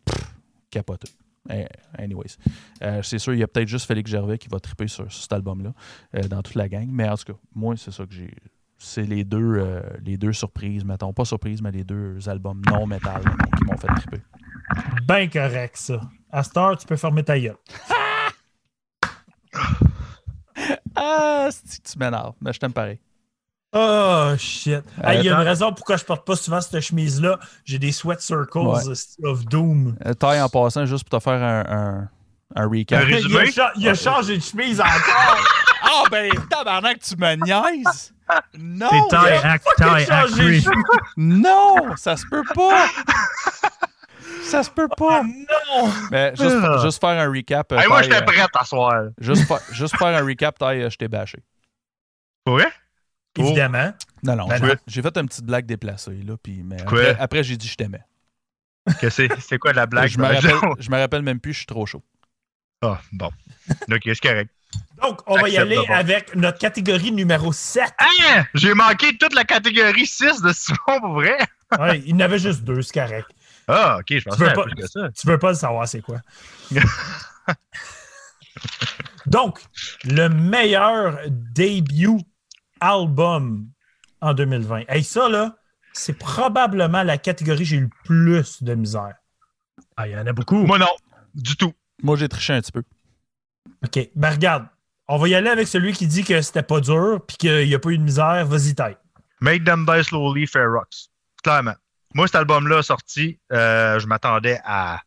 capote. 0.70 1.04
Eh, 1.50 1.66
Anyways. 1.98 2.36
C'est 3.02 3.18
sûr, 3.18 3.34
il 3.34 3.40
y 3.40 3.42
a 3.42 3.48
peut-être 3.48 3.66
juste 3.66 3.86
Félix 3.86 4.08
Gervais 4.08 4.38
qui 4.38 4.48
va 4.48 4.60
triper 4.60 4.86
sur, 4.86 5.12
cet 5.12 5.32
album-là 5.32 5.72
dans 6.28 6.42
toute 6.42 6.54
la 6.54 6.68
gang. 6.68 6.86
Mais 6.88 7.08
en 7.08 7.16
tout 7.16 7.32
cas, 7.32 7.38
moi, 7.52 7.76
c'est 7.76 7.90
ça 7.90 8.06
que 8.06 8.14
j'ai. 8.14 8.32
C'est 8.78 9.02
les 9.02 9.24
deux, 9.24 9.56
euh, 9.58 9.80
les 10.04 10.16
deux 10.18 10.32
surprises, 10.32 10.84
mettons. 10.84 11.12
Pas 11.12 11.24
surprises, 11.24 11.62
mais 11.62 11.70
les 11.70 11.84
deux 11.84 12.18
albums 12.28 12.60
non 12.70 12.86
métal 12.86 13.22
qui 13.56 13.64
m'ont 13.64 13.76
fait 13.76 13.86
triper. 13.88 14.22
Ben 15.06 15.28
correct, 15.30 15.76
ça. 15.76 16.00
À 16.30 16.42
cette 16.42 16.56
heure, 16.56 16.76
tu 16.76 16.86
peux 16.86 16.96
fermer 16.96 17.22
ta 17.22 17.38
gueule. 17.38 17.56
Ah, 20.96 21.48
c'est 21.50 21.82
que 21.82 21.88
tu 21.90 21.98
m'énerves, 21.98 22.34
mais 22.40 22.52
je 22.52 22.60
t'aime 22.60 22.72
pareil. 22.72 23.00
Oh, 23.76 24.32
shit. 24.38 24.84
Hey, 25.02 25.18
Il 25.18 25.24
y 25.24 25.28
a 25.28 25.34
une 25.34 25.46
raison 25.46 25.72
pourquoi 25.72 25.96
je 25.96 26.04
porte 26.04 26.24
pas 26.24 26.36
souvent 26.36 26.60
cette 26.60 26.80
chemise-là. 26.80 27.40
J'ai 27.64 27.80
des 27.80 27.90
sweat 27.90 28.20
circles 28.20 28.58
Ouais. 28.58 28.94
of 29.24 29.44
doom. 29.46 29.96
Euh, 30.06 30.14
taille 30.14 30.40
en 30.40 30.48
passant, 30.48 30.86
juste 30.86 31.08
pour 31.08 31.18
te 31.18 31.24
faire 31.24 31.42
un, 31.42 31.64
un, 31.68 32.08
un 32.54 32.68
recap. 32.68 33.02
Un 33.02 33.06
résumé? 33.06 33.34
Il 33.34 33.38
a, 33.38 33.50
cha- 33.52 33.72
il 33.76 33.88
a 33.88 33.94
changé 33.94 34.36
de 34.38 34.42
chemise 34.42 34.80
encore. 34.80 35.38
Ah, 35.86 36.04
ben, 36.10 36.30
tabarnak, 36.48 36.98
tu 37.00 37.14
me 37.18 37.34
niaises! 37.44 38.14
Non! 38.58 38.88
C'est 38.90 39.08
taille, 39.16 39.38
act, 39.44 39.66
Il 39.78 39.84
a 39.84 39.86
taille, 39.86 40.02
act 40.04 40.10
changé 40.28 40.32
de 40.32 40.60
free. 40.60 40.62
chemise. 40.62 40.86
Non! 41.18 41.76
Ça 41.96 42.16
se 42.16 42.24
peut 42.30 42.42
pas! 42.54 42.86
Ça 44.44 44.62
se 44.62 44.70
peut 44.70 44.88
pas! 44.96 45.22
Non! 45.22 45.92
Mais 46.10 46.34
juste, 46.34 46.56
Ah. 46.62 46.78
juste 46.82 47.00
faire 47.00 47.10
un 47.20 47.30
recap. 47.30 47.70
euh, 47.72 47.78
Hey, 47.78 47.86
moi, 47.88 48.02
j'étais 48.02 48.16
euh, 48.16 48.22
prêt 48.22 48.40
à 48.54 48.64
soir. 48.64 49.04
juste, 49.18 49.46
fa- 49.46 49.60
juste 49.72 49.96
faire 49.98 50.08
un 50.08 50.24
recap, 50.24 50.58
taille, 50.58 50.82
euh, 50.82 50.90
je 50.90 50.96
t'ai 50.96 51.06
bâché. 51.06 51.38
Vrai? 52.46 52.66
Évidemment. 53.38 53.92
Non, 54.22 54.36
non, 54.36 54.46
Ben 54.48 54.76
j'ai- 54.86 55.02
fait 55.02 55.16
une 55.18 55.28
petite 55.28 55.44
blague 55.44 55.66
déplacée, 55.66 56.22
là, 56.26 56.34
puis, 56.42 56.62
mais 56.64 56.80
après, 56.80 57.16
après, 57.20 57.42
j'ai 57.44 57.56
dit 57.58 57.68
je 57.68 57.76
t'aimais. 57.76 58.02
C'est 59.10 59.28
c'est 59.40 59.58
quoi 59.58 59.72
la 59.74 59.84
blague? 59.86 60.08
Je 60.08 60.18
me, 60.18 60.24
rappelle, 60.24 60.56
je 60.78 60.90
me 60.90 60.98
rappelle 60.98 61.22
même 61.22 61.40
plus, 61.40 61.52
je 61.52 61.58
suis 61.58 61.66
trop 61.66 61.84
chaud. 61.84 62.02
Ah, 62.84 63.00
bon. 63.12 63.30
Ok, 63.90 64.00
c'est 64.04 64.20
correct. 64.20 64.50
Donc, 65.00 65.20
on 65.26 65.36
va 65.38 65.48
y 65.48 65.56
aller 65.56 65.76
d'abord. 65.76 65.90
avec 65.96 66.34
notre 66.36 66.58
catégorie 66.58 67.12
numéro 67.12 67.52
7. 67.52 67.84
Hein? 67.98 68.44
J'ai 68.54 68.74
manqué 68.74 69.16
toute 69.16 69.34
la 69.34 69.44
catégorie 69.44 70.06
6 70.06 70.42
de 70.42 70.52
Simon, 70.52 71.00
pour 71.00 71.14
vrai? 71.14 71.38
Ouais, 71.78 71.98
il 72.00 72.10
y 72.10 72.14
en 72.14 72.20
avait 72.20 72.38
juste 72.38 72.62
deux, 72.62 72.82
c'est 72.82 72.92
correct. 72.94 73.26
Ah, 73.66 73.96
ok, 74.00 74.06
je 74.10 74.24
pensais 74.24 74.52
pas- 74.52 74.62
plus 74.64 74.74
que 74.74 74.86
ça. 74.86 75.08
Tu 75.18 75.26
veux 75.26 75.38
pas 75.38 75.50
le 75.50 75.54
savoir, 75.56 75.88
c'est 75.88 76.02
quoi? 76.02 76.18
Donc, 79.26 79.60
le 80.04 80.28
meilleur 80.28 81.18
début 81.28 82.20
album 82.80 83.66
en 84.20 84.34
2020. 84.34 84.82
Hey, 84.88 85.02
ça, 85.02 85.28
là, 85.28 85.56
c'est 85.92 86.12
probablement 86.18 87.02
la 87.02 87.18
catégorie 87.18 87.60
que 87.60 87.64
j'ai 87.64 87.76
eu 87.76 87.80
le 87.82 87.90
plus 88.04 88.62
de 88.62 88.74
misère. 88.74 89.14
Ah, 89.96 90.06
il 90.08 90.12
y 90.12 90.16
en 90.16 90.26
a 90.26 90.32
beaucoup. 90.32 90.64
Moi, 90.66 90.78
non. 90.78 90.86
du 91.34 91.56
tout. 91.56 91.72
Moi, 92.02 92.16
j'ai 92.16 92.28
triché 92.28 92.52
un 92.52 92.60
petit 92.60 92.72
peu. 92.72 92.82
OK. 93.84 94.10
Ben 94.14 94.30
regarde, 94.30 94.66
on 95.08 95.18
va 95.18 95.28
y 95.28 95.34
aller 95.34 95.50
avec 95.50 95.68
celui 95.68 95.92
qui 95.92 96.06
dit 96.06 96.24
que 96.24 96.40
c'était 96.42 96.62
pas 96.62 96.80
dur 96.80 97.20
puis 97.26 97.36
qu'il 97.36 97.66
n'y 97.66 97.74
a 97.74 97.78
pas 97.78 97.90
eu 97.90 97.98
de 97.98 98.02
misère. 98.02 98.46
Vas-y, 98.46 98.74
taille. 98.74 98.96
Make 99.40 99.64
them 99.64 99.86
die 99.86 100.02
slowly, 100.04 100.46
fair 100.46 100.70
rocks. 100.70 101.08
Clairement. 101.42 101.74
Moi, 102.14 102.26
cet 102.26 102.36
album-là 102.36 102.82
sorti, 102.82 103.38
euh, 103.52 103.98
je 103.98 104.06
m'attendais 104.06 104.60
à 104.64 105.00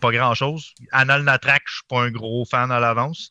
pas 0.00 0.12
grand-chose. 0.12 0.74
Anal 0.92 1.22
Natrak, 1.22 1.62
je 1.66 1.74
suis 1.74 1.84
pas 1.88 2.02
un 2.02 2.10
gros 2.10 2.44
fan 2.44 2.70
à 2.70 2.80
l'avance. 2.80 3.30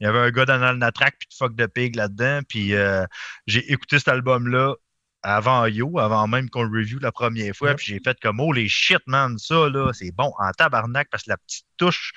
Il 0.00 0.04
y 0.04 0.06
avait 0.06 0.18
un 0.18 0.30
gars 0.30 0.44
d'Anal 0.46 0.76
Natrak 0.76 1.16
puis 1.18 1.28
de 1.30 1.34
Fuck 1.34 1.54
de 1.54 1.66
Pig 1.66 1.96
là-dedans. 1.96 2.40
Puis 2.48 2.74
euh, 2.74 3.04
j'ai 3.46 3.70
écouté 3.72 3.98
cet 3.98 4.08
album-là 4.08 4.74
avant 5.22 5.66
Yo, 5.66 5.98
avant 5.98 6.26
même 6.26 6.48
qu'on 6.50 6.62
le 6.62 6.78
review 6.78 6.98
la 6.98 7.12
première 7.12 7.54
fois. 7.54 7.70
Yep. 7.70 7.76
Puis 7.78 7.86
j'ai 7.86 8.00
fait 8.00 8.18
comme 8.20 8.40
oh 8.40 8.52
les 8.52 8.68
shit, 8.68 9.00
man, 9.06 9.38
ça 9.38 9.68
là, 9.68 9.92
c'est 9.92 10.12
bon 10.12 10.32
en 10.38 10.50
tabarnak 10.52 11.08
parce 11.10 11.24
que 11.24 11.30
la 11.30 11.36
petite 11.38 11.66
touche 11.76 12.12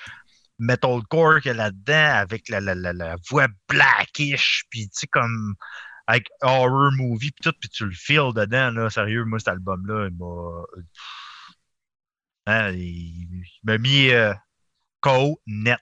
metalcore 0.58 1.40
qu'il 1.40 1.48
y 1.48 1.50
a 1.50 1.54
là-dedans 1.54 2.14
avec 2.14 2.48
la, 2.48 2.60
la, 2.60 2.74
la, 2.74 2.92
la 2.92 3.16
voix 3.28 3.48
blackish, 3.68 4.64
puis 4.70 4.88
tu 4.88 5.00
sais, 5.00 5.06
comme 5.08 5.54
avec 6.06 6.28
horror 6.42 6.92
movie, 6.92 7.32
puis 7.32 7.42
tout, 7.42 7.54
puis 7.58 7.68
tu 7.68 7.86
le 7.86 7.92
feels 7.92 8.32
dedans, 8.34 8.70
là, 8.70 8.90
sérieux, 8.90 9.24
moi, 9.24 9.38
cet 9.38 9.48
album-là, 9.48 10.08
il 10.08 10.16
m'a. 10.16 10.62
Hein, 12.46 12.72
il, 12.72 13.42
il 13.42 13.60
m'a 13.64 13.78
mis 13.78 14.10
euh, 14.10 14.32
KO 15.00 15.40
net. 15.46 15.80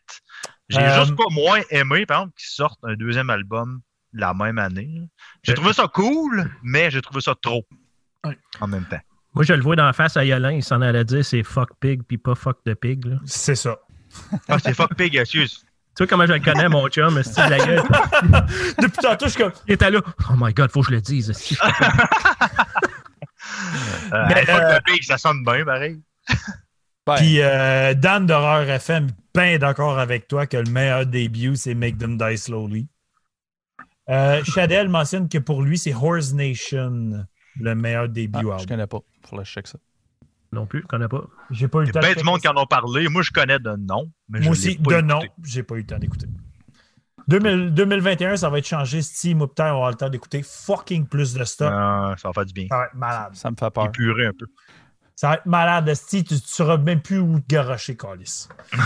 J'ai 0.69 0.79
Euh, 0.79 1.05
juste 1.05 1.17
pas 1.17 1.29
moins 1.31 1.61
aimé, 1.71 2.07
par 2.07 2.21
exemple, 2.21 2.35
qu'il 2.37 2.49
sorte 2.49 2.79
un 2.85 2.95
deuxième 2.95 3.31
album 3.31 3.83
la 4.13 4.35
même 4.35 4.59
année. 4.59 5.09
J'ai 5.43 5.53
Euh, 5.53 5.57
trouvé 5.57 5.73
ça 5.73 5.89
cool, 5.93 6.51
mais 6.63 6.91
j'ai 6.91 7.01
trouvé 7.03 7.21
ça 7.21 7.35
trop. 7.41 7.67
Ouais. 8.25 8.39
En 8.61 8.67
même 8.69 8.85
temps. 8.85 9.01
Moi, 9.35 9.45
je 9.45 9.55
le 9.55 9.63
vois 9.63 9.77
dans 9.77 9.87
la 9.87 9.93
face 9.95 10.17
à 10.17 10.25
Yolin, 10.25 10.53
il 10.53 10.63
s'en 10.63 10.81
allait 10.83 11.05
dire 11.05 11.25
c'est 11.25 11.43
fuck 11.43 11.71
pig 11.81 12.03
puis 12.07 12.19
pas 12.19 12.35
fuck 12.35 12.59
de 12.67 12.75
pig. 12.75 13.05
C'est 13.25 13.55
ça. 13.55 13.79
Ah, 14.49 14.59
c'est 14.59 14.75
fuck 14.75 14.95
pig, 14.95 15.17
excuse. 15.17 15.65
Tu 15.97 16.05
vois 16.05 16.07
comment 16.07 16.27
je 16.27 16.33
le 16.35 16.41
connais, 16.41 16.69
mon 16.69 16.87
chum, 16.89 17.15
de 17.15 17.51
la 17.51 17.59
gueule? 17.59 17.83
Depuis 18.81 18.99
tantôt, 19.03 19.27
je 19.27 19.31
suis 19.33 19.43
comme. 19.43 19.53
Il 19.69 19.75
était 19.75 19.91
là. 19.91 20.01
Oh 20.31 20.35
my 20.37 20.53
god, 20.53 20.71
faut 20.71 20.81
que 20.83 20.89
je 20.89 20.93
le 20.93 21.01
dise. 21.01 21.33
Euh, 24.13 24.25
Mais, 24.29 24.45
fuck 24.47 24.61
euh, 24.61 24.79
the 24.79 24.85
pig, 24.85 25.03
ça 25.03 25.19
sonne 25.19 25.43
bien, 25.45 25.65
pareil. 25.65 26.01
Ben, 27.07 27.15
Puis 27.17 27.41
euh, 27.41 27.95
Dan 27.95 28.27
d'Horreur 28.27 28.69
FM, 28.69 29.09
bien 29.35 29.59
d'accord 29.59 29.99
avec 29.99 30.29
toi 30.29 30.47
que 30.47 30.57
le 30.59 30.71
meilleur 30.71 31.07
début, 31.07 31.57
c'est 31.57 31.75
Make 31.75 31.99
Them 31.99 32.17
Die 32.19 32.39
Slowly. 32.39 32.89
Euh, 34.13 34.45
Shadel 34.45 34.89
mentionne 34.89 35.29
que 35.29 35.39
pour 35.39 35.63
lui, 35.63 35.79
c'est 35.79 35.95
Horse 35.95 36.33
Nation, 36.35 37.25
le 37.59 37.75
meilleur 37.75 38.09
début. 38.09 38.41
ah, 38.53 38.59
je 38.61 38.67
connais 38.67 38.87
pas. 38.87 38.99
Faut 39.25 39.37
que 39.37 39.45
je 39.45 39.51
check 39.51 39.67
ça. 39.67 39.79
non 40.53 40.67
plus, 40.67 40.83
je 40.83 40.87
connais 40.87 41.09
pas. 41.09 41.23
J'ai 41.51 41.67
pas 41.69 41.79
eu 41.79 41.85
Il 41.85 41.89
le 41.89 41.95
y 41.95 41.99
a 41.99 42.01
temps. 42.01 42.01
de 42.09 42.13
bien 42.15 42.23
du 42.23 42.25
monde 42.25 42.41
qui 42.41 42.49
en 42.49 42.57
ont 42.57 42.67
parlé. 42.67 43.09
Moi, 43.09 43.23
je 43.23 43.31
connais 43.31 43.59
de 43.59 43.75
nom. 43.77 44.11
Mais 44.29 44.41
je 44.41 44.45
Moi 44.45 44.55
l'ai 44.55 44.59
aussi, 44.59 44.77
pas 44.77 44.91
de 44.91 44.99
écouté. 44.99 45.03
nom, 45.03 45.21
j'ai 45.45 45.63
pas 45.63 45.75
eu 45.77 45.79
le 45.79 45.87
temps 45.87 45.99
d'écouter. 45.99 46.27
2000 47.29 47.73
2021, 47.73 48.37
ça 48.37 48.51
va 48.51 48.59
être 48.59 48.67
changé. 48.67 49.01
Steve 49.01 49.37
Mupter 49.37 49.71
aura 49.73 49.91
le 49.91 49.97
temps 49.97 50.09
d'écouter 50.11 50.43
fucking 50.43 51.07
plus 51.07 51.33
de 51.35 51.45
stuff. 51.45 51.71
Ah, 51.73 52.15
ça 52.19 52.29
va 52.29 52.33
faire 52.35 52.45
du 52.47 52.53
bien. 52.53 52.67
Ça 52.69 52.77
va 52.79 52.85
être 52.87 52.95
malade. 52.95 53.35
Ça 53.35 53.51
me 53.51 53.57
fait 53.57 53.71
peur. 53.71 53.87
Épurer 53.87 54.27
un 54.27 54.33
peu. 54.39 54.47
Ça 55.15 55.29
va 55.29 55.35
être 55.37 55.47
malade, 55.47 55.95
Steve. 55.95 56.25
Tu 56.25 56.35
ne 56.35 56.39
sauras 56.41 56.77
même 56.79 57.01
plus 57.01 57.19
où 57.19 57.39
te 57.41 57.47
garocher, 57.47 57.97
Calis. 57.97 58.49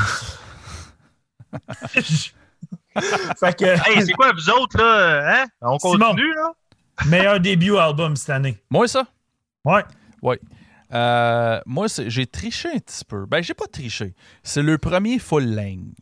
fait 3.41 3.57
que, 3.57 3.65
Hey, 3.65 4.05
c'est 4.05 4.13
quoi, 4.13 4.33
vous 4.33 4.51
autres, 4.51 4.79
là? 4.79 5.43
Hein? 5.43 5.47
On 5.63 5.79
Simon. 5.79 5.99
continue, 6.11 6.35
là? 6.35 6.53
meilleur 7.07 7.41
début 7.41 7.77
album 7.77 8.17
cette 8.17 8.31
année. 8.31 8.59
Moi, 8.71 8.89
ça? 8.89 9.07
Ouais. 9.65 9.85
Oui. 10.23 10.37
Euh, 10.95 11.61
moi, 11.67 11.87
j'ai 12.07 12.27
triché 12.27 12.69
un 12.75 12.79
petit 12.79 13.05
peu. 13.05 13.27
Ben, 13.27 13.43
j'ai 13.43 13.55
pas 13.55 13.67
triché. 13.67 14.15
C'est 14.43 14.63
le 14.63 14.79
premier 14.79 15.19
full 15.19 15.55
length. 15.55 15.95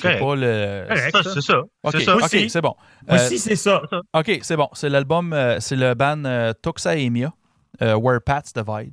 C'est 0.00 0.18
pas 0.18 0.34
le. 0.36 0.86
C'est 1.32 1.40
ça. 1.40 1.60
Ok, 1.82 1.92
C'est 1.92 2.00
ça. 2.04 2.16
ok, 2.16 2.22
Aussi. 2.24 2.50
c'est 2.50 2.60
bon. 2.60 2.74
Moi 3.08 3.18
Euh, 3.18 3.24
aussi, 3.24 3.38
c'est 3.38 3.56
ça. 3.56 3.80
ok, 4.12 4.38
c'est 4.42 4.56
bon. 4.56 4.68
C'est 4.74 4.90
l'album, 4.90 5.32
euh, 5.32 5.58
c'est 5.60 5.76
le 5.76 5.94
band 5.94 6.22
euh, 6.26 6.52
Toxaemia, 6.60 7.32
euh, 7.80 7.94
Where 7.96 8.20
Pats 8.20 8.42
Divide. 8.54 8.92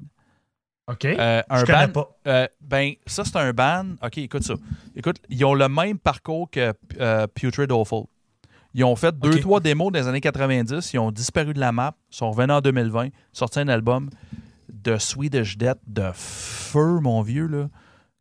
OK. 0.87 1.05
Euh, 1.05 1.41
un 1.49 1.59
je 1.59 1.65
connais 1.65 1.87
band- 1.87 1.93
pas. 1.93 2.17
Euh, 2.27 2.47
ben, 2.61 2.93
ça, 3.05 3.23
c'est 3.23 3.37
un 3.37 3.51
band. 3.53 3.85
OK, 4.03 4.17
écoute 4.17 4.43
ça. 4.43 4.55
Écoute, 4.95 5.17
ils 5.29 5.43
ont 5.45 5.53
le 5.53 5.69
même 5.69 5.97
parcours 5.97 6.49
que 6.49 6.73
euh, 6.99 7.27
Putrid 7.27 7.71
Awful. 7.71 8.05
Ils 8.73 8.83
ont 8.83 8.95
fait 8.95 9.17
deux, 9.17 9.39
trois 9.39 9.59
démos 9.59 9.91
des 9.91 10.07
années 10.07 10.19
90. 10.21 10.93
Ils 10.93 10.99
ont 10.99 11.11
disparu 11.11 11.53
de 11.53 11.59
la 11.59 11.71
map. 11.71 11.95
Ils 12.11 12.15
sont 12.17 12.31
revenus 12.31 12.55
en 12.55 12.61
2020. 12.61 13.09
Sorti 13.31 13.59
un 13.59 13.67
album 13.67 14.09
de 14.67 14.97
Swedish 14.97 15.57
Death 15.57 15.77
de 15.87 16.09
feu, 16.13 16.99
mon 16.99 17.21
vieux. 17.21 17.45
Là. 17.47 17.69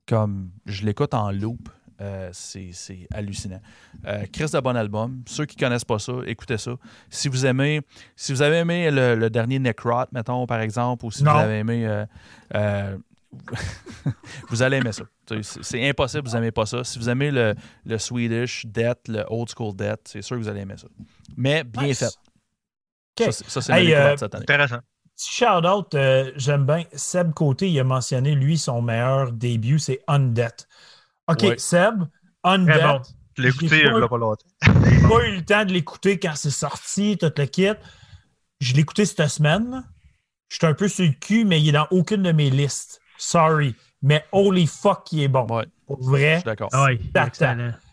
Comme 0.06 0.50
je 0.66 0.84
l'écoute 0.84 1.14
en 1.14 1.30
loop. 1.32 1.68
Euh, 2.02 2.30
c'est 2.32 3.06
hallucinant. 3.14 3.60
Euh, 4.06 4.24
Chris 4.32 4.46
de 4.52 4.58
bon 4.60 4.76
album. 4.76 5.22
Ceux 5.26 5.46
qui 5.46 5.56
connaissent 5.56 5.84
pas 5.84 5.98
ça, 6.00 6.12
écoutez 6.26 6.58
ça. 6.58 6.72
Si 7.08 7.28
vous 7.28 7.46
aimez, 7.46 7.80
si 8.16 8.32
vous 8.32 8.42
avez 8.42 8.56
aimé 8.56 8.90
le, 8.90 9.14
le 9.14 9.30
dernier 9.30 9.58
Necrot, 9.60 10.06
mettons, 10.12 10.44
par 10.46 10.60
exemple, 10.60 11.06
ou 11.06 11.10
si 11.12 11.22
Non. 11.22 11.32
vous 11.32 11.38
avez 11.38 11.58
aimé 11.58 11.86
euh, 11.86 12.04
euh, 12.56 12.98
vous 14.50 14.62
allez 14.62 14.78
aimer 14.78 14.92
ça. 14.92 15.04
C'est 15.40 15.88
impossible, 15.88 16.28
vous 16.28 16.34
n'aimez 16.34 16.50
pas 16.50 16.66
ça. 16.66 16.84
Si 16.84 16.98
vous 16.98 17.08
aimez 17.08 17.30
le, 17.30 17.54
le 17.86 17.98
Swedish 17.98 18.66
Death, 18.66 19.08
le 19.08 19.24
Old 19.28 19.48
School 19.56 19.74
Death, 19.74 20.00
c'est 20.04 20.22
sûr 20.22 20.36
que 20.36 20.42
vous 20.42 20.48
allez 20.48 20.60
aimer 20.60 20.76
ça. 20.76 20.88
Mais 21.36 21.64
bien 21.64 21.84
Nice. 21.84 22.00
fait. 22.00 22.06
OK. 23.26 23.26
Ça, 23.26 23.32
c'est- 23.32 23.48
Ça, 23.50 23.60
c'est 23.60 23.72
Hey, 23.72 23.94
euh, 23.94 24.16
cette 24.16 24.34
année. 24.34 24.42
Intéressant. 24.42 24.78
Petit 25.16 25.30
shout-out, 25.36 25.94
euh, 25.94 26.32
j'aime 26.36 26.66
bien. 26.66 26.84
Seb 26.94 27.32
Côté, 27.34 27.70
il 27.70 27.78
a 27.78 27.84
mentionné, 27.84 28.34
lui, 28.34 28.58
son 28.58 28.82
meilleur 28.82 29.30
début, 29.32 29.78
c'est 29.78 30.00
Undead. 30.08 30.52
OK, 31.32 31.42
Ouais. 31.42 31.58
Seb, 31.58 32.02
Undead. 32.44 32.82
bon. 32.82 33.00
Je 33.36 33.42
l'ai 33.42 33.48
écouté 33.48 33.68
pas- 33.68 33.76
il 33.76 34.00
y 34.00 34.02
a 34.02 34.08
pas 34.08 34.16
longtemps. 34.18 34.46
J'ai 34.90 35.08
pas 35.08 35.26
eu 35.26 35.36
le 35.36 35.44
temps 35.44 35.64
de 35.64 35.72
l'écouter 35.72 36.18
quand 36.18 36.34
c'est 36.34 36.50
sorti, 36.50 37.16
tout 37.18 37.32
le 37.36 37.46
kit. 37.46 37.70
Je 38.60 38.74
l'ai 38.74 38.80
écouté 38.80 39.04
cette 39.06 39.26
semaine. 39.28 39.84
Je 40.48 40.56
suis 40.56 40.66
un 40.66 40.74
peu 40.74 40.86
sur 40.88 41.04
le 41.06 41.12
cul, 41.12 41.44
mais 41.46 41.60
il 41.60 41.70
est 41.70 41.72
dans 41.72 41.86
aucune 41.90 42.22
de 42.22 42.32
mes 42.32 42.50
listes. 42.50 43.00
Sorry. 43.16 43.74
Mais 44.02 44.24
holy 44.32 44.66
fuck, 44.66 45.10
il 45.12 45.22
est 45.22 45.28
bon. 45.28 45.46
Ouais, 45.46 45.66
Pour 45.86 46.02
je 46.02 46.08
vrai. 46.10 46.34
suis 46.36 46.44
d'accord. 46.44 46.68
Ah 46.72 46.88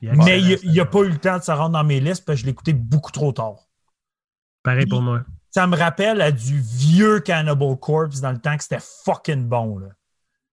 Mais 0.01 0.41
il 0.41 0.73
n'a 0.73 0.85
pas 0.85 0.99
eu 0.99 1.09
le 1.09 1.17
temps 1.17 1.37
de 1.37 1.43
se 1.43 1.51
rendre 1.51 1.69
dans 1.71 1.83
mes 1.83 1.99
listes 1.99 2.25
parce 2.25 2.37
que 2.37 2.41
je 2.41 2.45
l'ai 2.45 2.51
écouté 2.51 2.73
beaucoup 2.73 3.11
trop 3.11 3.31
tard. 3.31 3.55
Pareil 4.63 4.87
pour 4.87 5.01
moi. 5.01 5.21
Ça 5.51 5.65
me 5.67 5.77
rappelle 5.77 6.19
à 6.21 6.31
du 6.31 6.59
vieux 6.59 7.21
Cannibal 7.21 7.77
Corpse 7.79 8.19
dans 8.21 8.31
le 8.31 8.39
temps 8.39 8.55
que 8.57 8.63
c'était 8.63 8.83
fucking 9.05 9.47
bon. 9.47 9.77
Là. 9.79 9.87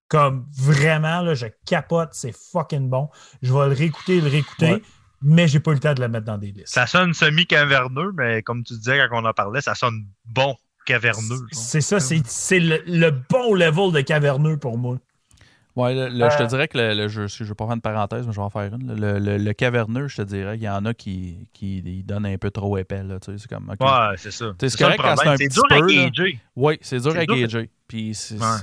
Comme 0.08 0.46
vraiment, 0.56 1.20
là, 1.22 1.34
je 1.34 1.46
capote, 1.66 2.10
c'est 2.12 2.32
fucking 2.52 2.88
bon. 2.88 3.08
Je 3.42 3.52
vais 3.52 3.66
le 3.66 3.72
réécouter, 3.74 4.20
le 4.20 4.28
réécouter, 4.28 4.74
Ouais. 4.74 4.82
mais 5.20 5.48
j'ai 5.48 5.58
pas 5.58 5.72
eu 5.72 5.74
le 5.74 5.80
temps 5.80 5.94
de 5.94 6.00
le 6.00 6.08
mettre 6.08 6.26
dans 6.26 6.38
des 6.38 6.52
listes. 6.52 6.68
Ça 6.68 6.86
sonne 6.86 7.12
semi-caverneux, 7.12 8.12
mais 8.14 8.42
comme 8.42 8.62
tu 8.62 8.74
disais 8.74 8.98
quand 9.10 9.20
on 9.22 9.24
en 9.26 9.32
parlait, 9.32 9.60
ça 9.60 9.74
sonne 9.74 10.06
bon 10.24 10.54
caverneux. 10.86 11.40
C'est 11.50 11.80
ça, 11.80 11.98
c'est 11.98 12.60
le, 12.60 12.82
le 12.86 13.10
bon 13.10 13.54
level 13.54 13.90
de 13.92 14.00
caverneux 14.00 14.56
pour 14.58 14.78
moi. 14.78 14.96
Ouais, 15.74 15.92
le- 15.94 16.08
le- 16.08 16.30
Je 16.30 16.36
te 16.38 16.42
Euh, 16.44 16.46
dirais 16.46 16.68
que 16.68 16.78
le, 16.78 16.94
le- 16.94 17.08
je 17.08 17.22
ne 17.22 17.48
vais 17.48 17.54
pas 17.54 17.66
faire 17.66 17.74
une 17.74 17.80
parenthèse, 17.82 18.26
mais 18.26 18.32
je 18.32 18.38
vais 18.38 18.44
en 18.44 18.48
faire 18.48 18.72
une. 18.74 18.94
Le, 18.98 19.18
le- 19.18 19.36
le 19.36 19.52
caverneux, 19.52 20.08
je 20.08 20.16
te 20.18 20.22
dirais, 20.22 20.56
il 20.56 20.62
y 20.62 20.68
en 20.70 20.86
a 20.86 20.94
qui, 20.94 21.48
qui 21.52 21.82
donnent 22.02 22.24
un 22.24 22.38
peu 22.38 22.50
trop 22.50 22.78
épais. 22.78 23.02
Là, 23.02 23.18
tu 23.20 23.32
sais, 23.32 23.38
c'est 23.38 23.48
comme. 23.48 23.68
Ouais, 23.78 24.14
c'est 24.16 24.30
ça. 24.30 24.54
C'est 24.58 24.78
correct 24.78 25.00
quand 25.02 25.16
c'est 25.16 25.28
un 25.28 25.36
petit 25.36 25.48
dur 25.48 25.62
à 25.68 25.78
peu, 25.80 25.86
là. 25.94 26.04
gager. 26.08 26.40
Oui, 26.54 26.78
c'est 26.80 27.00
dur 27.00 27.14
à 27.14 27.26
gager. 27.26 27.70
Puis 27.88 28.14
c'est 28.14 28.36
Ouais. 28.40 28.56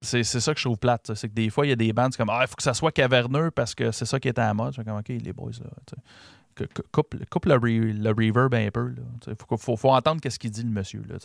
C'est 0.00 0.22
c'est 0.22 0.40
ça 0.40 0.54
que 0.54 0.60
je 0.60 0.64
trouve 0.64 0.78
plate. 0.78 1.12
C'est 1.14 1.28
que 1.28 1.34
des 1.34 1.50
fois, 1.50 1.66
il 1.66 1.70
y 1.70 1.72
a 1.72 1.76
des 1.76 1.92
bandes, 1.92 2.12
c'est 2.12 2.18
comme, 2.18 2.30
ah, 2.30 2.40
il 2.42 2.48
faut 2.48 2.54
que 2.56 2.62
ça 2.62 2.74
soit 2.74 2.92
caverneux 2.92 3.50
parce 3.50 3.74
que 3.74 3.90
c'est 3.92 4.04
ça 4.06 4.20
qui 4.20 4.28
est 4.28 4.38
à 4.38 4.46
la 4.46 4.54
mode. 4.54 4.72
Je 4.72 4.80
fais 4.80 4.84
comme, 4.84 4.98
OK, 4.98 5.08
les 5.08 5.32
boys, 5.32 5.50
là. 5.62 6.66
Coupe, 6.92 7.14
coupe 7.30 7.46
le, 7.46 7.54
re- 7.54 8.02
le 8.02 8.10
reverb 8.10 8.52
un 8.54 8.70
peu. 8.72 8.92
Il 9.28 9.34
faut, 9.48 9.56
faut, 9.56 9.76
faut 9.76 9.90
entendre 9.90 10.20
qu'est-ce 10.20 10.40
qu'il 10.40 10.50
dit, 10.50 10.64
le 10.64 10.70
monsieur. 10.70 11.02
Là. 11.08 11.16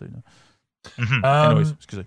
Mhm. 0.97 1.21
Euh, 1.25 1.49
Anyways, 1.49 1.71
excusez. 1.71 2.05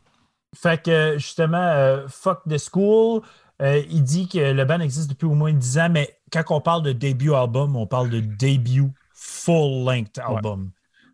fait 0.55 0.80
que 0.84 1.14
justement, 1.18 1.56
euh, 1.56 2.06
Fuck 2.09 2.43
the 2.48 2.56
School, 2.59 3.22
euh, 3.62 3.82
il 3.90 4.05
dit 4.05 4.28
que 4.28 4.38
le 4.52 4.64
band 4.64 4.78
existe 4.80 5.10
depuis 5.10 5.26
au 5.26 5.34
moins 5.34 5.52
10 5.52 5.78
ans, 5.78 5.88
mais 5.90 6.16
quand 6.30 6.44
on 6.51 6.60
parle 6.60 6.82
de 6.84 6.93
début 6.93 7.32
album, 7.34 7.74
on 7.74 7.86
parle 7.86 8.10
de 8.10 8.20
début 8.20 8.93
full-length 9.14 10.18
album. 10.18 10.70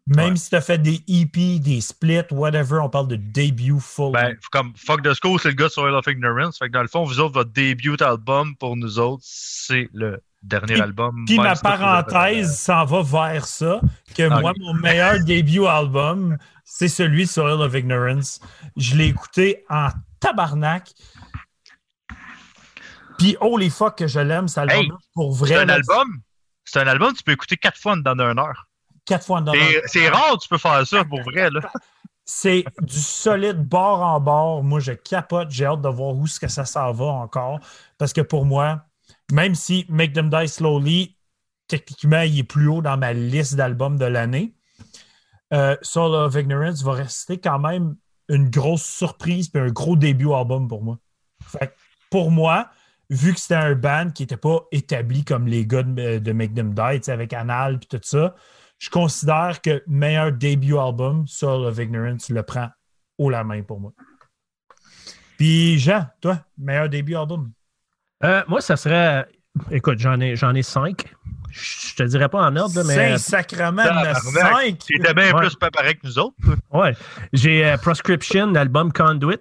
Même 0.08 0.30
Ouais. 0.30 0.36
si 0.36 0.50
tu 0.50 0.56
as 0.56 0.60
fait 0.60 0.78
des 0.78 1.00
EP, 1.06 1.60
des 1.60 1.80
splits, 1.80 2.22
whatever, 2.32 2.78
on 2.82 2.88
parle 2.90 3.06
de 3.06 3.14
début 3.16 3.78
full. 3.78 4.12
Ben, 4.12 4.36
comme 4.50 4.72
Fuck 4.76 5.02
the 5.02 5.14
School, 5.14 5.38
c'est 5.40 5.50
le 5.50 5.54
gars 5.54 5.66
de 5.68 5.70
Soil 5.72 5.94
of 5.94 6.04
Ignorance. 6.08 6.58
Fait 6.58 6.66
que 6.66 6.72
dans 6.72 6.82
le 6.82 6.88
fond, 6.88 7.04
vous 7.04 7.20
autres, 7.20 7.34
votre 7.34 7.52
début 7.52 7.94
album 8.00 8.56
pour 8.56 8.76
nous 8.76 8.98
autres, 8.98 9.22
c'est 9.24 9.88
le 9.92 10.20
dernier 10.42 10.72
Puis- 10.74 10.82
album. 10.82 11.24
Puis 11.26 11.38
ma 11.38 11.54
parenthèse 11.54 12.58
s'en 12.58 12.84
va 12.84 13.02
vers 13.02 13.46
ça, 13.46 13.80
que 14.16 14.24
Ah, 14.28 14.40
moi, 14.40 14.52
mon 14.58 14.74
meilleur 14.74 15.20
début 15.24 15.64
album, 15.66 16.36
c'est 16.64 16.88
celui 16.88 17.24
de 17.26 17.30
Soil 17.30 17.60
of 17.60 17.72
Ignorance. 17.72 18.40
Je 18.76 18.96
l'ai 18.96 19.06
écouté 19.06 19.64
en 19.70 19.88
tabarnak. 20.18 20.90
Puis 23.18 23.36
holy 23.40 23.70
fuck 23.70 23.98
que 23.98 24.08
je 24.08 24.18
l'aime, 24.18 24.48
cet 24.48 24.68
album 24.70 24.98
pour 25.14 25.36
C'est 25.36 25.44
vrai. 25.44 25.56
un 25.62 25.64
là, 25.66 25.74
album. 25.74 26.20
C'est 26.64 26.80
un 26.80 26.86
album 26.88 27.12
tu 27.14 27.22
peux 27.22 27.32
écouter 27.32 27.56
quatre 27.56 27.78
fois 27.78 27.94
dans 27.96 28.18
une 28.18 28.38
heure. 28.38 28.66
Quatre 29.04 29.26
fois 29.26 29.40
en 29.40 29.52
C'est 29.86 30.08
rare 30.08 30.38
tu 30.38 30.48
peux 30.48 30.58
faire 30.58 30.86
ça 30.86 31.04
pour 31.04 31.22
vrai. 31.22 31.50
Là. 31.50 31.60
c'est 32.24 32.64
du 32.80 32.98
solide 32.98 33.58
bord 33.58 34.00
en 34.00 34.20
bord. 34.20 34.62
Moi, 34.62 34.80
je 34.80 34.92
capote. 34.92 35.50
J'ai 35.50 35.66
hâte 35.66 35.82
de 35.82 35.88
voir 35.88 36.14
où 36.14 36.26
ce 36.26 36.38
que 36.38 36.48
ça 36.48 36.64
s'en 36.64 36.92
va 36.92 37.06
encore. 37.06 37.60
Parce 37.98 38.12
que 38.12 38.20
pour 38.20 38.44
moi, 38.44 38.84
même 39.32 39.54
si 39.54 39.86
Make 39.88 40.12
Them 40.12 40.30
Die 40.30 40.48
Slowly, 40.48 41.16
techniquement, 41.68 42.22
il 42.22 42.38
est 42.38 42.44
plus 42.44 42.68
haut 42.68 42.82
dans 42.82 42.96
ma 42.96 43.12
liste 43.12 43.54
d'albums 43.54 43.98
de 43.98 44.04
l'année, 44.04 44.54
euh, 45.52 45.76
Soul 45.82 46.14
of 46.14 46.34
Ignorance 46.34 46.82
va 46.82 46.92
rester 46.92 47.38
quand 47.38 47.58
même 47.58 47.96
une 48.28 48.48
grosse 48.48 48.84
surprise 48.84 49.50
et 49.54 49.58
un 49.58 49.68
gros 49.68 49.96
début 49.96 50.32
album 50.32 50.68
pour 50.68 50.82
moi. 50.82 50.98
Fait 51.44 51.68
que 51.68 51.72
pour 52.10 52.30
moi, 52.30 52.70
vu 53.10 53.34
que 53.34 53.40
c'était 53.40 53.54
un 53.54 53.74
band 53.74 54.10
qui 54.10 54.22
n'était 54.22 54.36
pas 54.36 54.60
établi 54.70 55.24
comme 55.24 55.46
les 55.46 55.66
gars 55.66 55.82
de, 55.82 56.18
de 56.18 56.32
Make 56.32 56.54
Them 56.54 56.72
Die, 56.72 57.10
avec 57.10 57.32
Anal 57.32 57.80
et 57.82 57.86
tout 57.86 58.00
ça, 58.02 58.34
je 58.82 58.90
considère 58.90 59.60
que 59.62 59.80
meilleur 59.86 60.32
début 60.32 60.76
album, 60.76 61.24
Soul 61.28 61.66
of 61.66 61.78
Ignorance, 61.78 62.30
le 62.30 62.42
prend 62.42 62.68
haut 63.16 63.30
la 63.30 63.44
main 63.44 63.62
pour 63.62 63.78
moi. 63.78 63.92
Puis 65.38 65.78
Jean, 65.78 66.06
toi, 66.20 66.40
meilleur 66.58 66.88
début 66.88 67.14
album? 67.14 67.52
Euh, 68.24 68.42
moi, 68.48 68.60
ça 68.60 68.76
serait. 68.76 69.28
Écoute, 69.70 70.00
j'en 70.00 70.18
ai, 70.18 70.34
j'en 70.34 70.52
ai 70.56 70.62
cinq. 70.62 71.14
Je 71.52 71.94
te 71.94 72.02
dirais 72.02 72.28
pas 72.28 72.42
en 72.44 72.56
ordre, 72.56 72.74
là, 72.74 72.82
mais. 72.84 73.16
Saint-Sacrement 73.18 73.84
de 73.84 73.88
Tabarnak. 73.88 74.72
5! 74.72 74.78
Tu 74.78 74.98
étais 74.98 75.14
bien 75.14 75.32
Ouais. 75.32 75.40
plus 75.46 75.54
préparé 75.54 75.94
que 75.94 76.00
nous 76.04 76.18
autres. 76.18 76.34
Ouais. 76.72 76.96
J'ai 77.32 77.64
euh, 77.64 77.76
Proscription, 77.76 78.50
l'album 78.50 78.92
Conduit, 78.92 79.36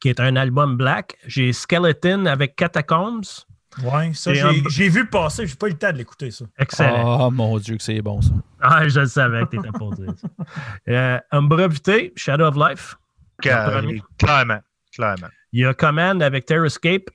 qui 0.00 0.08
est 0.08 0.20
un 0.20 0.36
album 0.36 0.78
black. 0.78 1.18
J'ai 1.26 1.52
Skeleton 1.52 2.24
avec 2.24 2.56
Catacombs. 2.56 3.44
Ouais, 3.82 4.12
ça, 4.14 4.32
j'ai 4.32 4.40
un- 4.42 4.52
j'ai 4.68 4.88
vu 4.88 5.06
passer, 5.06 5.46
j'ai 5.46 5.54
pas 5.56 5.66
eu 5.66 5.70
le 5.70 5.78
temps 5.78 5.92
de 5.92 5.98
l'écouter, 5.98 6.30
ça. 6.30 6.44
Excellent. 6.58 7.26
Oh 7.26 7.30
mon 7.30 7.58
Dieu, 7.58 7.76
que 7.76 7.82
c'est 7.82 8.00
bon 8.02 8.20
ça. 8.22 8.30
Ah, 8.60 8.88
je 8.88 9.00
le 9.00 9.06
savais 9.06 9.42
que 9.44 9.50
t'étais 9.56 9.68
pour 9.76 9.92
dire 9.94 10.12
ça. 10.20 10.28
Euh, 10.88 11.18
Umbra 11.32 11.66
Vitae, 11.68 12.10
Shadow 12.16 12.44
of 12.44 12.56
Life. 12.56 12.94
Clairement. 13.40 14.60
Clairement. 14.94 15.28
Il 15.52 15.60
y 15.60 15.64
a 15.64 15.74
Command 15.74 16.22
avec 16.22 16.46
Terrascape. 16.46 17.10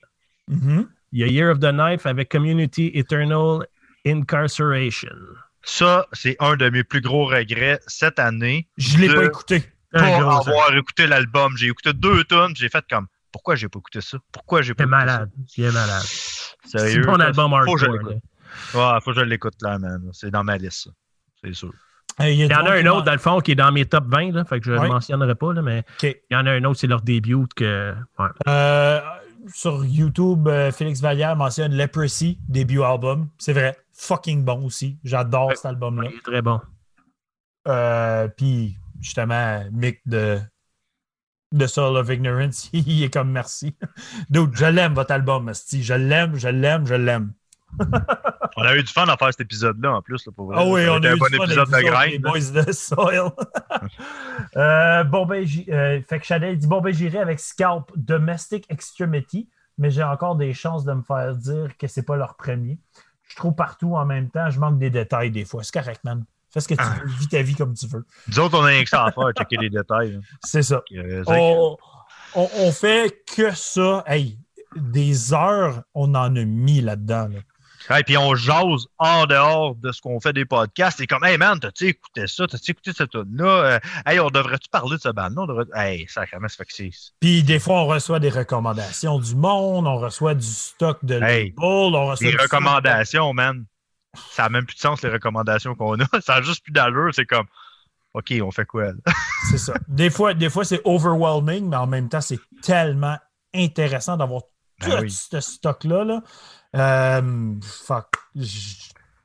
Mhm. 0.48 0.86
Il 1.12 1.20
y 1.20 1.24
a 1.24 1.26
Year 1.28 1.50
of 1.50 1.58
the 1.60 1.70
Knife 1.72 2.04
avec 2.06 2.30
Community 2.30 2.90
Eternal 2.94 3.66
Incarceration. 4.06 5.16
Ça, 5.62 6.06
c'est 6.12 6.36
un 6.40 6.56
de 6.56 6.68
mes 6.70 6.84
plus 6.84 7.00
gros 7.00 7.26
regrets 7.26 7.80
cette 7.86 8.18
année. 8.18 8.68
Je 8.76 8.98
l'ai 8.98 9.08
De- 9.08 9.14
pas 9.14 9.24
écouté. 9.24 9.62
Ça. 9.94 10.04
avoir 10.16 10.74
écouté 10.76 11.06
l'album. 11.06 11.56
J'ai 11.56 11.66
écouté 11.66 11.92
deux 11.92 12.22
tonnes, 12.24 12.54
j'ai 12.54 12.68
fait 12.68 12.84
comme 12.88 13.06
pourquoi 13.32 13.56
j'ai 13.56 13.68
pas 13.68 13.78
écouté 13.78 14.00
ça? 14.00 14.18
Pourquoi 14.32 14.62
j'ai 14.62 14.72
pas 14.74 14.84
T'es 14.84 14.88
écouté 14.88 14.90
malade. 15.06 15.30
Il 15.56 15.64
est 15.64 15.72
malade. 15.72 16.02
C'est 16.64 16.98
mon 17.00 17.18
album 17.20 17.50
faut 17.64 17.74
que 17.74 17.80
je 17.80 17.86
hardcore. 17.86 18.08
l'écoute. 18.10 18.22
là. 18.74 18.94
Ouais, 18.94 19.00
faut 19.02 19.10
que 19.12 19.16
je 19.20 19.24
l'écoute 19.24 19.54
là. 19.62 19.78
C'est 20.12 20.30
dans 20.30 20.44
ma 20.44 20.56
liste, 20.56 20.84
ça. 20.84 20.90
C'est 21.42 21.54
sûr. 21.54 21.72
Il 22.20 22.34
y 22.34 22.54
en 22.54 22.66
a 22.66 22.72
un 22.72 22.86
autre, 22.86 23.04
dans 23.04 23.12
le 23.12 23.18
fond, 23.18 23.40
qui 23.40 23.52
est 23.52 23.54
dans 23.54 23.72
mes 23.72 23.86
top 23.86 24.04
20, 24.08 24.32
là, 24.32 24.44
fait 24.44 24.60
que 24.60 24.66
je 24.66 24.72
ne 24.72 24.78
Ouais. 24.78 24.82
le 24.88 24.92
mentionnerai 24.92 25.34
pas, 25.36 25.54
là, 25.54 25.62
mais 25.62 25.84
OK. 26.02 26.02
il 26.02 26.34
y 26.34 26.36
en 26.36 26.44
a 26.44 26.50
un 26.50 26.64
autre, 26.64 26.78
c'est 26.78 26.86
leur 26.86 27.00
début 27.00 27.46
que. 27.56 27.94
Ouais. 28.18 28.26
Euh, 28.46 29.00
sur 29.54 29.84
YouTube, 29.86 30.46
euh, 30.48 30.70
Félix 30.70 31.00
Vallière 31.00 31.34
mentionne 31.36 31.74
Leprosy, 31.74 32.38
début 32.46 32.82
album. 32.82 33.28
C'est 33.38 33.54
vrai. 33.54 33.74
Fucking 33.94 34.44
bon 34.44 34.64
aussi. 34.66 34.98
J'adore 35.02 35.46
Ouais. 35.48 35.56
cet 35.56 35.64
album-là. 35.66 36.08
Il 36.10 36.16
est 36.16 36.22
très 36.22 36.42
bon. 36.42 36.60
Euh, 37.68 38.28
Puis, 38.36 38.76
justement, 39.00 39.64
Mick 39.72 40.00
de, 40.06 40.38
de 41.52 41.66
Soul 41.66 41.96
of 41.96 42.08
Ignorance, 42.08 42.70
il 42.72 43.02
est 43.02 43.12
comme 43.12 43.30
merci. 43.30 43.74
Dude, 44.28 44.54
je 44.54 44.66
l'aime, 44.66 44.94
votre 44.94 45.12
album, 45.12 45.48
Asti. 45.48 45.82
Je 45.82 45.94
l'aime, 45.94 46.36
je 46.36 46.48
l'aime, 46.48 46.86
je 46.86 46.94
l'aime. 46.94 47.32
On 48.56 48.62
a 48.62 48.76
eu 48.76 48.82
du 48.82 48.92
fun 48.92 49.06
à 49.06 49.16
faire 49.16 49.28
cet 49.28 49.42
épisode-là 49.42 49.94
en 49.94 50.02
plus. 50.02 50.26
Là, 50.26 50.32
pour. 50.34 50.52
Ah 50.54 50.64
oui, 50.66 50.82
on 50.88 50.94
a 51.02 51.06
eu 51.06 51.10
un 51.10 51.14
du 51.14 51.20
bon 51.20 51.26
fun 51.26 51.44
épisode 51.44 51.68
de 51.68 51.82
grind. 51.82 52.12
les 52.12 52.18
boys 52.18 52.62
de 52.64 52.72
Soil. 52.72 53.30
Euh, 54.56 55.04
bon, 55.04 55.26
ben, 55.26 55.46
euh, 55.68 56.00
fait 56.08 56.18
que 56.18 56.26
Chanel 56.26 56.58
dit 56.58 56.66
bon, 56.66 56.80
ben, 56.80 56.92
j'irai 56.92 57.18
avec 57.18 57.38
Scalp 57.38 57.92
Domestic 57.94 58.66
Extremity, 58.68 59.48
mais 59.78 59.90
j'ai 59.90 60.02
encore 60.02 60.34
des 60.34 60.52
chances 60.54 60.84
de 60.84 60.92
me 60.92 61.02
faire 61.02 61.36
dire 61.36 61.76
que 61.78 61.86
c'est 61.86 62.02
pas 62.02 62.16
leur 62.16 62.34
premier. 62.34 62.78
Je 63.28 63.36
trouve 63.36 63.54
partout 63.54 63.94
en 63.94 64.04
même 64.04 64.28
temps, 64.28 64.50
je 64.50 64.58
manque 64.58 64.78
des 64.78 64.90
détails 64.90 65.30
des 65.30 65.44
fois. 65.44 65.62
C'est 65.62 65.72
correct, 65.72 66.02
man. 66.04 66.24
Fais 66.52 66.60
ce 66.60 66.68
que 66.68 66.74
tu 66.74 66.80
Ah. 66.82 66.96
veux, 67.04 67.10
vis 67.18 67.28
ta 67.28 67.42
vie 67.42 67.54
comme 67.54 67.74
tu 67.74 67.86
veux. 67.86 68.04
Nous 68.28 68.38
autres, 68.40 68.58
on 68.58 68.62
a 68.62 68.66
rien 68.66 68.82
que 68.82 68.88
ça 68.88 69.04
à 69.04 69.12
faire, 69.12 69.30
checker 69.38 69.56
les 69.58 69.70
détails. 69.70 70.12
là. 70.12 70.18
C'est 70.44 70.62
ça. 70.62 70.82
Euh, 70.96 71.22
On, 71.26 71.76
on, 72.34 72.48
on 72.58 72.72
fait 72.72 73.22
que 73.36 73.52
ça. 73.54 74.02
Hey, 74.06 74.38
des 74.76 75.32
heures, 75.32 75.82
on 75.94 76.14
en 76.14 76.34
a 76.36 76.44
mis 76.44 76.80
là-dedans. 76.80 77.28
là. 77.28 77.38
Hey, 77.96 78.04
puis 78.04 78.16
on 78.18 78.34
jase 78.34 78.86
en 78.98 79.24
dehors 79.26 79.74
de 79.74 79.90
ce 79.90 80.00
qu'on 80.02 80.20
fait 80.20 80.32
des 80.34 80.44
podcasts. 80.44 80.98
C'est 80.98 81.06
comme, 81.06 81.24
hey 81.24 81.38
man, 81.38 81.58
t'as-tu 81.58 81.86
écouté 81.88 82.26
ça? 82.26 82.46
T'as-tu 82.46 82.72
écouté 82.72 82.92
cette 82.92 83.10
tune-là? 83.10 83.44
Euh, 83.46 83.78
hey, 84.06 84.20
on 84.20 84.28
devrait-tu 84.28 84.68
parler 84.68 84.96
de 84.96 85.00
ce 85.00 85.08
band-là? 85.08 85.46
Devrait... 85.46 85.64
Hey, 85.74 86.06
sacrément, 86.06 86.46
ça 86.46 86.56
fait 86.58 86.66
que 86.66 86.72
c'est. 86.74 86.90
Puis 87.20 87.42
des 87.42 87.58
fois, 87.58 87.80
on 87.80 87.86
reçoit 87.86 88.20
des 88.20 88.28
recommandations 88.28 89.18
du 89.18 89.34
monde, 89.34 89.86
on 89.86 89.96
reçoit 89.98 90.34
du 90.34 90.46
stock 90.46 90.98
de 91.04 91.14
Hey, 91.14 91.54
label, 91.56 91.56
on 91.58 92.06
reçoit 92.08 92.26
Les 92.26 92.32
du 92.32 92.38
stock 92.38 92.52
recommandations, 92.52 93.32
man. 93.32 93.64
Ça 94.14 94.44
n'a 94.44 94.48
même 94.48 94.66
plus 94.66 94.76
de 94.76 94.80
sens, 94.80 95.02
les 95.02 95.10
recommandations 95.10 95.74
qu'on 95.74 95.98
a. 96.00 96.04
Ça 96.20 96.36
n'a 96.36 96.42
juste 96.42 96.64
plus 96.64 96.72
d'allure. 96.72 97.10
C'est 97.14 97.26
comme, 97.26 97.46
OK, 98.14 98.32
on 98.42 98.50
fait 98.50 98.66
quoi? 98.66 98.92
C'est 99.50 99.58
ça. 99.58 99.74
Des 99.88 100.10
fois, 100.10 100.34
des 100.34 100.50
fois 100.50 100.64
c'est 100.64 100.80
overwhelming, 100.84 101.68
mais 101.68 101.76
en 101.76 101.86
même 101.86 102.08
temps, 102.08 102.20
c'est 102.20 102.40
tellement 102.62 103.16
intéressant 103.54 104.16
d'avoir 104.16 104.42
Ben 104.80 104.90
tout 104.90 104.96
oui. 105.02 105.10
ce 105.10 105.40
stock-là. 105.40 106.04
Là. 106.04 106.22
Euh, 106.76 107.54
fuck. 107.62 108.08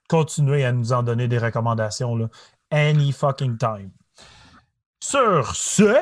Continuez 0.07 0.65
à 0.65 0.71
nous 0.71 0.93
en 0.93 1.03
donner 1.03 1.27
des 1.27 1.37
recommandations. 1.37 2.15
Là. 2.15 2.27
Any 2.71 3.11
fucking 3.11 3.57
time. 3.57 3.91
Sur 4.99 5.55
ce, 5.55 6.01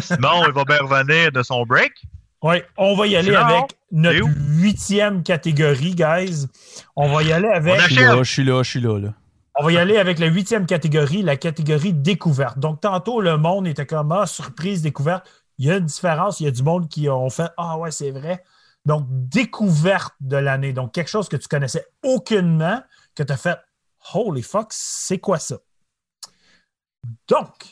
Simon, 0.00 0.44
il 0.46 0.52
va 0.52 0.64
bien 0.64 0.78
revenir 0.78 1.32
de 1.32 1.42
son 1.42 1.64
break. 1.64 1.92
ouais, 2.42 2.66
on 2.76 2.96
va 2.96 3.06
y 3.06 3.16
aller 3.16 3.30
Sinon, 3.30 3.46
avec 3.46 3.76
notre 3.92 4.26
huitième 4.48 5.22
catégorie, 5.22 5.94
guys. 5.94 6.46
On 6.96 7.12
va 7.12 7.22
y 7.22 7.32
aller 7.32 7.48
avec. 7.48 7.74
On 7.74 7.78
Je 7.78 7.86
suis 7.86 7.94
là, 8.02 8.22
je 8.22 8.30
suis 8.32 8.44
là, 8.44 8.62
je 8.62 8.70
suis 8.70 8.80
là. 8.80 8.98
là. 8.98 9.14
On 9.60 9.64
va 9.64 9.72
y 9.72 9.76
aller 9.76 9.98
avec 9.98 10.18
la 10.18 10.26
huitième 10.28 10.64
catégorie, 10.66 11.22
la 11.22 11.36
catégorie 11.36 11.92
découverte. 11.92 12.58
Donc, 12.58 12.80
tantôt, 12.80 13.20
le 13.20 13.36
monde 13.36 13.66
était 13.66 13.86
comme 13.86 14.10
Ah, 14.12 14.26
surprise, 14.26 14.80
découverte. 14.82 15.28
Il 15.58 15.66
y 15.66 15.70
a 15.70 15.76
une 15.76 15.84
différence. 15.84 16.40
Il 16.40 16.44
y 16.44 16.46
a 16.48 16.50
du 16.50 16.62
monde 16.62 16.88
qui 16.88 17.08
ont 17.10 17.28
fait 17.30 17.50
Ah, 17.58 17.76
ouais, 17.78 17.90
c'est 17.90 18.10
vrai. 18.10 18.42
Donc, 18.86 19.04
découverte 19.08 20.14
de 20.20 20.36
l'année. 20.38 20.72
Donc, 20.72 20.92
quelque 20.92 21.10
chose 21.10 21.28
que 21.28 21.36
tu 21.36 21.46
connaissais 21.48 21.86
aucunement, 22.02 22.82
que 23.14 23.22
tu 23.22 23.32
as 23.32 23.36
fait 23.36 23.58
Holy 24.14 24.42
fuck, 24.42 24.68
c'est 24.70 25.18
quoi 25.18 25.38
ça? 25.38 25.58
Donc, 27.28 27.66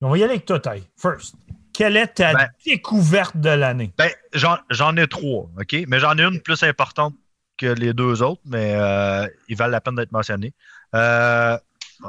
on 0.00 0.10
va 0.10 0.18
y 0.18 0.22
aller 0.22 0.32
avec 0.34 0.46
toi, 0.46 0.58
Ty. 0.58 0.88
First, 0.96 1.34
quelle 1.78 1.96
est 1.96 2.08
ta 2.08 2.32
Ben- 2.34 2.48
découverte 2.66 3.36
de 3.36 3.50
l'année? 3.50 3.92
Ben, 3.96 4.10
j'en, 4.34 4.96
ai 4.96 5.06
trois, 5.06 5.48
OK? 5.60 5.76
Mais 5.86 6.00
j'en 6.00 6.18
ai 6.18 6.22
une 6.24 6.40
plus 6.40 6.60
importante 6.64 7.14
que 7.56 7.66
les 7.66 7.92
deux 7.92 8.20
autres, 8.20 8.42
mais 8.46 8.74
euh, 8.74 9.28
ils 9.48 9.56
valent 9.56 9.70
la 9.70 9.80
peine 9.80 9.94
d'être 9.94 10.10
mentionnés. 10.10 10.52
Euh, 10.96 11.56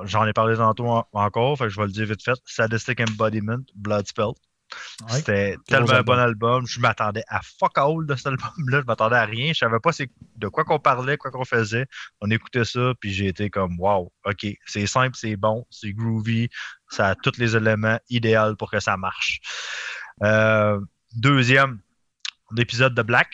j'en 0.05 0.25
ai 0.25 0.33
parlé 0.33 0.55
tantôt 0.55 0.87
en- 0.87 1.07
encore, 1.13 1.55
fait 1.59 1.65
que 1.65 1.69
je 1.69 1.79
vais 1.79 1.85
le 1.85 1.91
dire 1.91 2.07
vite 2.07 2.23
fait. 2.23 2.33
Sadistic 2.45 2.99
Embodiment, 2.99 3.59
Bloodspell. 3.75 4.25
Ouais. 5.01 5.17
C'était 5.17 5.57
tellement 5.67 5.91
un 5.91 6.01
bon 6.03 6.17
album. 6.17 6.65
Je 6.67 6.79
m'attendais 6.79 7.23
à 7.27 7.41
fuck 7.59 7.77
all 7.77 8.05
de 8.07 8.15
cet 8.15 8.27
album-là. 8.27 8.79
Je 8.81 8.85
m'attendais 8.85 9.15
à 9.17 9.25
rien. 9.25 9.53
Je 9.53 9.59
savais 9.59 9.79
pas 9.79 9.91
de 10.37 10.47
quoi 10.47 10.63
qu'on 10.63 10.79
parlait, 10.79 11.17
quoi 11.17 11.29
qu'on 11.31 11.45
faisait. 11.45 11.85
On 12.21 12.29
écoutait 12.31 12.65
ça, 12.65 12.93
puis 12.99 13.11
j'ai 13.13 13.27
été 13.27 13.49
comme 13.49 13.79
wow, 13.79 14.11
OK, 14.25 14.47
c'est 14.65 14.87
simple, 14.87 15.15
c'est 15.15 15.35
bon, 15.35 15.65
c'est 15.69 15.91
groovy, 15.93 16.49
ça 16.89 17.09
a 17.09 17.15
tous 17.15 17.37
les 17.37 17.55
éléments 17.55 17.99
idéaux 18.09 18.55
pour 18.55 18.71
que 18.71 18.79
ça 18.79 18.97
marche. 18.97 19.39
Euh, 20.23 20.79
deuxième, 21.15 21.79
l'épisode 22.55 22.93
de 22.93 23.01
Black. 23.01 23.29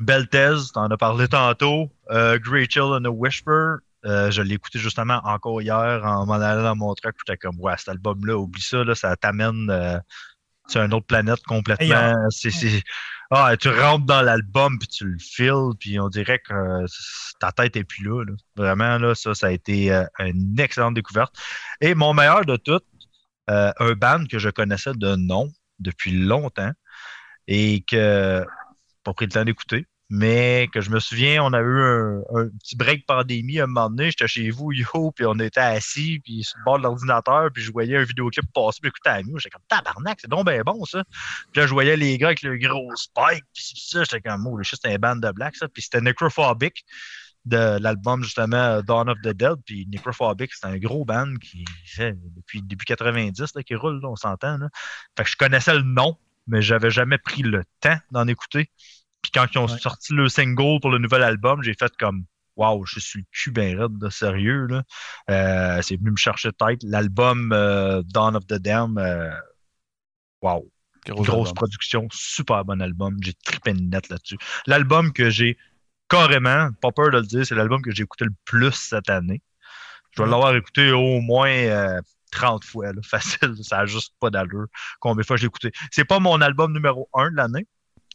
Beltez, 0.00 0.54
t'en 0.72 0.90
as 0.90 0.96
parlé 0.96 1.28
tantôt. 1.28 1.90
Euh, 2.10 2.38
Great 2.38 2.72
Chill 2.72 2.82
and 2.82 3.04
a 3.04 3.10
Whisper. 3.10 3.74
Euh, 4.04 4.30
je 4.30 4.42
l'ai 4.42 4.54
écouté 4.54 4.78
justement 4.78 5.20
encore 5.24 5.62
hier 5.62 6.00
en 6.04 6.26
m'en 6.26 6.34
allant 6.34 6.62
dans 6.62 6.76
mon 6.76 6.94
truck. 6.94 7.14
J'étais 7.24 7.36
comme, 7.36 7.60
ouais, 7.60 7.74
cet 7.76 7.90
album-là, 7.90 8.36
oublie 8.36 8.62
ça, 8.62 8.82
là, 8.82 8.94
ça 8.94 9.14
t'amène 9.16 9.68
euh, 9.70 9.98
sur 10.66 10.82
une 10.82 10.92
autre 10.94 11.06
planète 11.06 11.42
complètement. 11.44 11.86
Hey, 11.94 12.14
c'est- 12.30 12.82
Ah, 13.34 13.56
tu 13.56 13.70
rentres 13.70 14.04
dans 14.04 14.20
l'album 14.20 14.78
puis 14.78 14.88
tu 14.88 15.06
le 15.06 15.18
files, 15.18 15.70
puis 15.80 15.98
on 15.98 16.10
dirait 16.10 16.38
que 16.40 16.52
euh, 16.52 16.86
ta 17.40 17.50
tête 17.50 17.76
est 17.76 17.84
plus 17.84 18.04
là. 18.04 18.26
Vraiment, 18.56 18.98
là, 18.98 19.14
ça, 19.14 19.34
ça 19.34 19.46
a 19.46 19.50
été 19.52 19.90
euh, 19.90 20.04
une 20.18 20.60
excellente 20.60 20.92
découverte. 20.92 21.34
Et 21.80 21.94
mon 21.94 22.12
meilleur 22.12 22.44
de 22.44 22.56
tout, 22.56 22.82
euh, 23.48 23.72
un 23.78 23.92
band 23.94 24.26
que 24.26 24.38
je 24.38 24.50
connaissais 24.50 24.92
de 24.94 25.16
nom 25.16 25.50
depuis 25.78 26.12
longtemps 26.12 26.72
et 27.46 27.82
que 27.88 28.44
pas 29.02 29.14
pris 29.14 29.24
le 29.24 29.32
temps 29.32 29.44
d'écouter. 29.46 29.86
Mais 30.14 30.68
que 30.74 30.82
je 30.82 30.90
me 30.90 31.00
souviens, 31.00 31.42
on 31.42 31.54
a 31.54 31.60
eu 31.62 31.80
un, 31.80 32.48
petit 32.58 32.76
break 32.76 33.06
pandémie 33.06 33.60
à 33.60 33.64
un 33.64 33.66
moment 33.66 33.88
donné. 33.88 34.10
J'étais 34.10 34.28
chez 34.28 34.50
vous, 34.50 34.70
yo, 34.70 35.10
puis 35.10 35.24
on 35.24 35.38
était 35.38 35.60
assis, 35.60 36.20
puis 36.22 36.44
sur 36.44 36.58
le 36.58 36.64
bord 36.64 36.76
de 36.76 36.82
l'ordinateur, 36.82 37.48
puis 37.50 37.62
je 37.62 37.72
voyais 37.72 37.96
un 37.96 38.04
vidéoclip 38.04 38.44
passer, 38.52 38.80
puis 38.82 38.90
j'écoutais 38.90 39.08
la 39.08 39.22
musique. 39.22 39.38
J'étais 39.38 39.50
comme 39.52 39.62
tabarnak, 39.68 40.18
c'est 40.20 40.28
donc 40.28 40.46
bien 40.46 40.60
bon 40.66 40.84
ça. 40.84 41.02
Puis 41.50 41.62
là, 41.62 41.66
je 41.66 41.72
voyais 41.72 41.96
les 41.96 42.18
gars 42.18 42.26
avec 42.26 42.42
le 42.42 42.58
gros 42.58 42.94
spike, 42.94 43.42
puis 43.54 43.72
ça, 43.74 44.04
j'étais 44.04 44.20
comme, 44.20 44.46
oh, 44.46 44.58
le 44.58 44.64
c'était 44.64 44.92
un 44.92 44.98
band 44.98 45.16
de 45.16 45.30
black, 45.30 45.56
ça. 45.56 45.66
Puis 45.68 45.80
c'était 45.80 46.02
Necrophobic. 46.02 46.84
de 47.46 47.78
l'album 47.80 48.22
justement 48.22 48.82
Dawn 48.82 49.08
of 49.08 49.16
the 49.22 49.28
Dead. 49.28 49.56
Puis 49.64 49.86
Necrophobic, 49.90 50.52
c'est 50.52 50.66
un 50.66 50.76
gros 50.76 51.06
band 51.06 51.36
qui 51.36 51.64
fait 51.86 52.18
depuis 52.36 52.60
début 52.60 52.84
90 52.84 53.54
là, 53.54 53.62
qui 53.62 53.74
roule, 53.76 53.98
on 54.04 54.16
s'entend. 54.16 54.58
Fait 55.16 55.24
que 55.24 55.30
je 55.30 55.36
connaissais 55.38 55.72
le 55.72 55.84
nom, 55.84 56.18
mais 56.46 56.60
j'avais 56.60 56.90
jamais 56.90 57.16
pris 57.16 57.42
le 57.42 57.64
temps 57.80 57.96
d'en 58.10 58.28
écouter. 58.28 58.68
Puis 59.22 59.30
quand 59.32 59.46
ils 59.54 59.58
ont 59.58 59.66
Ouais. 59.66 59.78
sorti 59.78 60.12
le 60.12 60.28
single 60.28 60.80
pour 60.80 60.90
le 60.90 60.98
nouvel 60.98 61.22
album, 61.22 61.62
j'ai 61.62 61.74
fait 61.74 61.92
comme 61.98 62.24
Waouh, 62.56 62.84
je 62.84 63.00
suis 63.00 63.20
le 63.20 63.24
cul 63.32 63.50
ben 63.50 63.78
raide, 63.80 63.96
de 63.98 64.10
sérieux. 64.10 64.66
Là. 64.66 64.82
Euh, 65.30 65.80
c'est 65.80 65.96
venu 65.96 66.10
me 66.10 66.16
chercher 66.16 66.48
de 66.50 66.54
tête. 66.54 66.82
L'album 66.82 67.50
euh, 67.52 68.02
Dawn 68.04 68.36
of 68.36 68.46
the 68.46 68.54
Dam, 68.58 68.98
waouh, 70.42 70.70
Gros 71.06 71.22
grosse 71.24 71.52
production, 71.52 72.08
super 72.12 72.64
bon 72.64 72.80
album. 72.82 73.16
J'ai 73.22 73.32
trippé 73.44 73.72
net 73.72 74.08
là-dessus. 74.08 74.36
L'album 74.66 75.12
que 75.12 75.30
j'ai 75.30 75.56
carrément, 76.08 76.70
pas 76.80 76.92
peur 76.92 77.10
de 77.10 77.16
le 77.18 77.22
dire, 77.26 77.46
c'est 77.46 77.54
l'album 77.54 77.80
que 77.82 77.90
j'ai 77.90 78.02
écouté 78.02 78.24
le 78.26 78.34
plus 78.44 78.72
cette 78.72 79.08
année. 79.10 79.40
Je 80.10 80.16
dois 80.18 80.26
Ouais. 80.26 80.32
l'avoir 80.32 80.54
écouté 80.54 80.92
au 80.92 81.20
moins 81.22 81.48
euh, 81.50 82.00
30 82.32 82.64
fois, 82.64 82.92
là, 82.92 83.00
facile. 83.02 83.54
Ça 83.62 83.78
n'a 83.78 83.86
juste 83.86 84.14
pas 84.20 84.28
d'allure. 84.30 84.66
Combien 85.00 85.22
de 85.22 85.26
fois 85.26 85.36
j'ai 85.36 85.46
écouté? 85.46 85.72
C'est 85.90 86.04
pas 86.04 86.18
mon 86.20 86.40
album 86.42 86.72
numéro 86.72 87.08
1 87.14 87.30
de 87.30 87.36
l'année, 87.36 87.66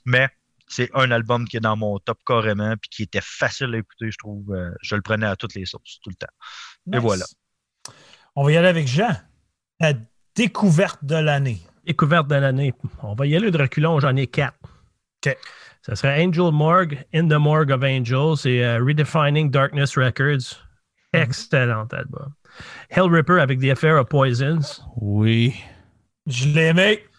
mais 0.05 0.29
c'est 0.67 0.89
un 0.93 1.11
album 1.11 1.47
qui 1.47 1.57
est 1.57 1.61
dans 1.61 1.77
mon 1.77 1.97
top 1.99 2.19
carrément, 2.25 2.73
puis 2.81 2.89
qui 2.89 3.03
était 3.03 3.21
facile 3.21 3.73
à 3.73 3.77
écouter, 3.77 4.11
je 4.11 4.17
trouve. 4.17 4.53
Euh, 4.53 4.71
je 4.81 4.95
le 4.95 5.01
prenais 5.01 5.25
à 5.25 5.35
toutes 5.35 5.55
les 5.55 5.65
sources, 5.65 5.99
tout 6.03 6.09
le 6.09 6.15
temps. 6.15 6.27
Et 6.93 6.99
voilà. 6.99 7.25
On 8.35 8.43
va 8.43 8.51
y 8.51 8.57
aller 8.57 8.67
avec 8.67 8.87
Jean. 8.87 9.15
La 9.79 9.93
découverte 10.35 11.03
de 11.03 11.15
l'année. 11.15 11.59
Découverte 11.85 12.27
de 12.27 12.35
l'année. 12.35 12.73
On 13.01 13.15
va 13.15 13.25
y 13.25 13.35
aller 13.35 13.49
de 13.49 13.57
reculons, 13.57 13.99
j'en 13.99 14.15
ai 14.15 14.27
quatre. 14.27 14.57
OK. 15.25 15.35
Ça 15.81 15.95
serait 15.95 16.23
Angel 16.25 16.51
Morgue, 16.51 17.05
In 17.13 17.27
the 17.29 17.39
Morgue 17.39 17.71
of 17.71 17.81
Angels 17.81 18.45
et 18.45 18.63
euh, 18.65 18.83
Redefining 18.83 19.49
Darkness 19.49 19.97
Records. 19.97 20.61
Mhm. 21.13 21.21
Excellent 21.21 21.87
album. 21.93 22.33
Hell 22.89 23.09
Ripper 23.09 23.39
avec 23.39 23.59
The 23.61 23.69
Affair 23.71 23.95
of 24.01 24.09
Poisons. 24.09 24.81
Oui. 24.99 25.55
Je 26.25 26.49
l'aimais. 26.49 27.01
Euh, 27.01 27.03
c- 27.03 27.16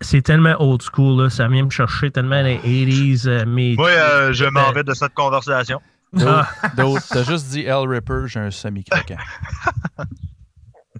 C'est 0.00 0.22
tellement 0.22 0.54
old 0.58 0.82
school, 0.82 1.22
là. 1.22 1.30
ça 1.30 1.48
vient 1.48 1.64
me 1.64 1.70
chercher 1.70 2.10
tellement 2.10 2.42
les 2.42 2.58
80s. 2.58 3.26
euh, 3.28 3.44
mais 3.46 3.74
Moi, 3.76 3.90
euh, 3.90 4.32
je 4.32 4.44
m'en 4.44 4.72
vais 4.72 4.84
de 4.84 4.94
cette 4.94 5.14
conversation. 5.14 5.80
D'autres, 6.12 6.48
Ah. 6.76 7.00
T'as 7.10 7.22
juste 7.24 7.48
dit 7.50 7.64
L 7.64 7.86
Ripper, 7.86 8.22
j'ai 8.26 8.40
un 8.40 8.50
semi-craquant. 8.50 9.18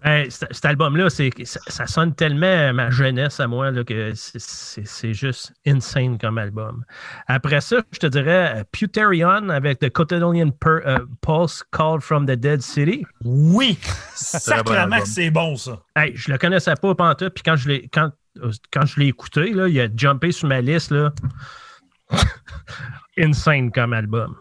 Hey, 0.05 0.31
cet 0.31 0.65
album-là, 0.65 1.11
ça, 1.11 1.25
ça 1.67 1.87
sonne 1.87 2.15
tellement 2.15 2.73
ma 2.73 2.91
jeunesse 2.91 3.41
à 3.41 3.49
moi 3.49 3.71
là, 3.71 3.83
que 3.83 4.13
c'est, 4.15 5.13
juste 5.13 5.53
insane 5.67 6.19
comme 6.19 6.39
album. 6.39 6.85
Après 7.27 7.61
ça, 7.61 7.79
je 7.91 7.99
te 7.99 8.07
dirais 8.07 8.59
euh, 8.59 8.65
Puterion 8.71 9.49
avec 9.49 9.81
The 9.81 9.91
euh, 10.87 10.99
Pulse 11.21 11.65
Called 11.73 12.03
from 12.03 12.27
the 12.27 12.33
Dead 12.33 12.63
City. 12.63 13.05
Oui. 13.25 13.79
album. 14.47 14.91
que 15.01 15.09
c'est 15.09 15.31
bon, 15.31 15.57
ça. 15.57 15.81
Hey, 15.97 16.13
je 16.15 16.31
le 16.31 16.39
connaissais 16.39 16.75
pas 16.81 16.95
pantoute, 16.95 17.35
puis 17.35 17.43
quand 17.43 17.57
je 17.57 17.69
l'ai 17.69 17.89
quand, 17.93 18.07
euh, 18.07 18.11
quand 18.71 18.87
je 18.87 19.01
l'ai 19.01 19.07
écouté, 19.07 19.53
là, 19.53 19.69
il 19.69 19.81
a 19.81 19.89
jumpé 19.95 20.33
sur 20.33 20.49
ma 20.49 20.61
liste. 20.61 20.91
Là. 20.91 21.13
Insane 23.19 23.71
comme 23.71 23.93
album. 23.93 24.37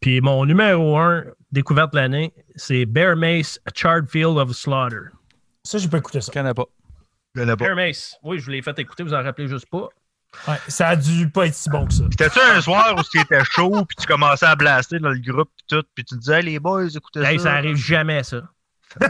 Puis 0.00 0.20
mon 0.20 0.44
numéro 0.44 0.98
un, 0.98 1.24
découverte 1.50 1.92
de 1.92 1.98
l'année, 1.98 2.32
c'est 2.56 2.86
Bear 2.86 3.16
Mace, 3.16 3.60
A 3.66 3.70
Charred 3.74 4.08
Field 4.08 4.36
of 4.38 4.52
Slaughter. 4.52 5.10
Ça, 5.64 5.78
j'ai 5.78 5.88
pas 5.88 5.98
écouté 5.98 6.20
ça. 6.20 6.30
Je 6.32 6.38
connais 6.38 6.54
pas. 6.54 6.66
Je 7.34 7.40
connais 7.40 7.56
pas. 7.56 7.64
Bear 7.64 7.76
Mace, 7.76 8.16
oui, 8.22 8.38
je 8.38 8.44
vous 8.44 8.50
l'ai 8.52 8.62
fait 8.62 8.78
écouter, 8.78 9.02
vous 9.02 9.14
en 9.14 9.22
rappelez 9.22 9.48
juste 9.48 9.68
pas. 9.70 9.88
Ouais, 10.46 10.58
ça 10.68 10.88
a 10.88 10.96
dû 10.96 11.28
pas 11.30 11.46
être 11.46 11.54
si 11.54 11.70
bon 11.70 11.86
que 11.86 11.94
ça. 11.94 12.04
C'était-tu 12.10 12.38
un 12.38 12.60
soir 12.60 12.94
où 12.96 13.02
c'était 13.02 13.42
chaud, 13.44 13.84
puis 13.86 13.96
tu 13.98 14.06
commençais 14.06 14.46
à 14.46 14.54
blaster 14.56 14.98
dans 14.98 15.08
le 15.10 15.18
groupe, 15.18 15.50
puis 15.56 15.64
tout, 15.68 15.84
puis 15.94 16.04
tu 16.04 16.16
disais, 16.16 16.40
Hey, 16.40 16.44
les 16.44 16.58
boys, 16.58 16.88
écoutez 16.88 17.20
Hey, 17.20 17.38
ça. 17.38 17.44
ça 17.44 17.54
arrive 17.54 17.76
jamais, 17.76 18.22
ça. 18.22 18.42
Je 19.00 19.06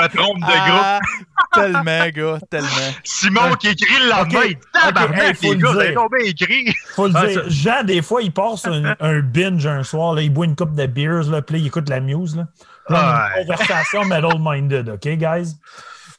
me 0.00 0.08
trompe 0.08 0.40
de 0.40 0.70
groupe. 0.70 1.02
Ah, 1.52 1.60
tellement, 1.62 2.08
gars, 2.10 2.38
tellement. 2.48 2.68
Simon 3.04 3.54
qui 3.54 3.68
écrit 3.68 3.98
le 4.02 4.08
lendemain, 4.10 4.38
Ok. 4.40 4.46
il 4.50 4.54
dit, 4.56 4.60
tabarnak, 4.72 5.18
Ok, 5.18 5.24
hey, 5.24 5.34
faut 5.34 5.42
les 5.52 5.58
le 5.58 5.62
gars, 5.62 5.72
vous 5.72 6.00
combien 6.00 6.24
écrit? 6.26 6.74
Faut 6.94 7.08
le 7.08 7.16
Ah, 7.16 7.26
dire. 7.26 7.42
Jean, 7.48 7.84
des 7.84 8.02
fois, 8.02 8.22
il 8.22 8.32
passe 8.32 8.66
un, 8.66 8.94
un 9.00 9.20
binge 9.20 9.66
un 9.66 9.82
soir, 9.82 10.14
là, 10.14 10.22
il 10.22 10.32
boit 10.32 10.46
une 10.46 10.54
coupe 10.56 10.74
de 10.74 10.86
beers, 10.86 11.28
là, 11.30 11.42
puis 11.42 11.56
là, 11.56 11.60
il 11.60 11.66
écoute 11.66 11.88
la 11.88 12.00
muse. 12.00 12.36
Là. 12.36 12.46
Là, 12.88 12.98
on 13.02 13.08
a 13.08 13.34
Ouais. 13.36 13.42
une 13.42 13.48
conversation 13.48 14.04
metal-minded, 14.04 14.88
OK, 14.90 15.08
guys? 15.08 15.56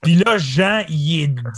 Puis 0.01 0.15
là, 0.15 0.37
Jean, 0.37 0.83
il 0.89 1.21
est 1.23 1.27
dedans. 1.27 1.51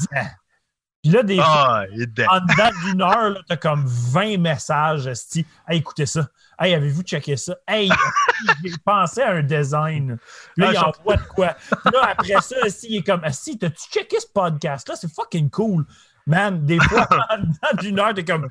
Puis 1.02 1.12
là, 1.12 1.24
des 1.24 1.36
fois, 1.36 1.46
Ah, 1.48 1.84
dedans. 1.92 2.26
en 2.30 2.40
dedans 2.42 2.70
d'une 2.86 3.02
heure, 3.02 3.30
là, 3.32 3.40
t'as 3.50 3.58
comme 3.58 3.86
20 3.86 4.38
messages, 4.38 5.08
esti. 5.08 5.46
Hey, 5.68 5.80
écoutez 5.80 6.06
ça. 6.06 6.28
Hey, 6.64 6.76
avez-vous 6.76 7.02
checké 7.02 7.36
ça? 7.36 7.58
Hey, 7.68 7.90
j'ai 8.64 8.72
pensé 8.86 9.22
à 9.22 9.32
un 9.34 9.44
design. 9.44 10.18
Là, 10.56 10.68
Ah, 10.70 10.72
il 10.72 10.78
envoie 10.78 11.18
de 11.18 11.24
quoi? 11.24 11.58
Là, 11.92 12.16
après 12.18 12.40
ça, 12.42 12.56
il 12.84 12.96
est 12.98 13.04
comme, 13.06 13.26
esti, 13.26 13.58
t'as-tu 13.58 13.84
checké 13.92 14.18
ce 14.18 14.28
podcast-là? 14.34 14.96
C'est 14.96 15.14
fucking 15.14 15.50
cool. 15.50 15.86
Man, 16.26 16.66
des 16.66 16.80
fois, 16.80 17.06
en 17.32 17.38
dedans 17.40 17.82
d'une 17.82 18.00
heure, 18.00 18.14
t'es 18.14 18.24
comme, 18.24 18.48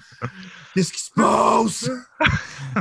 qu'est-ce 0.74 0.92
qui 0.92 1.00
se 1.00 1.10
passe? 1.16 1.88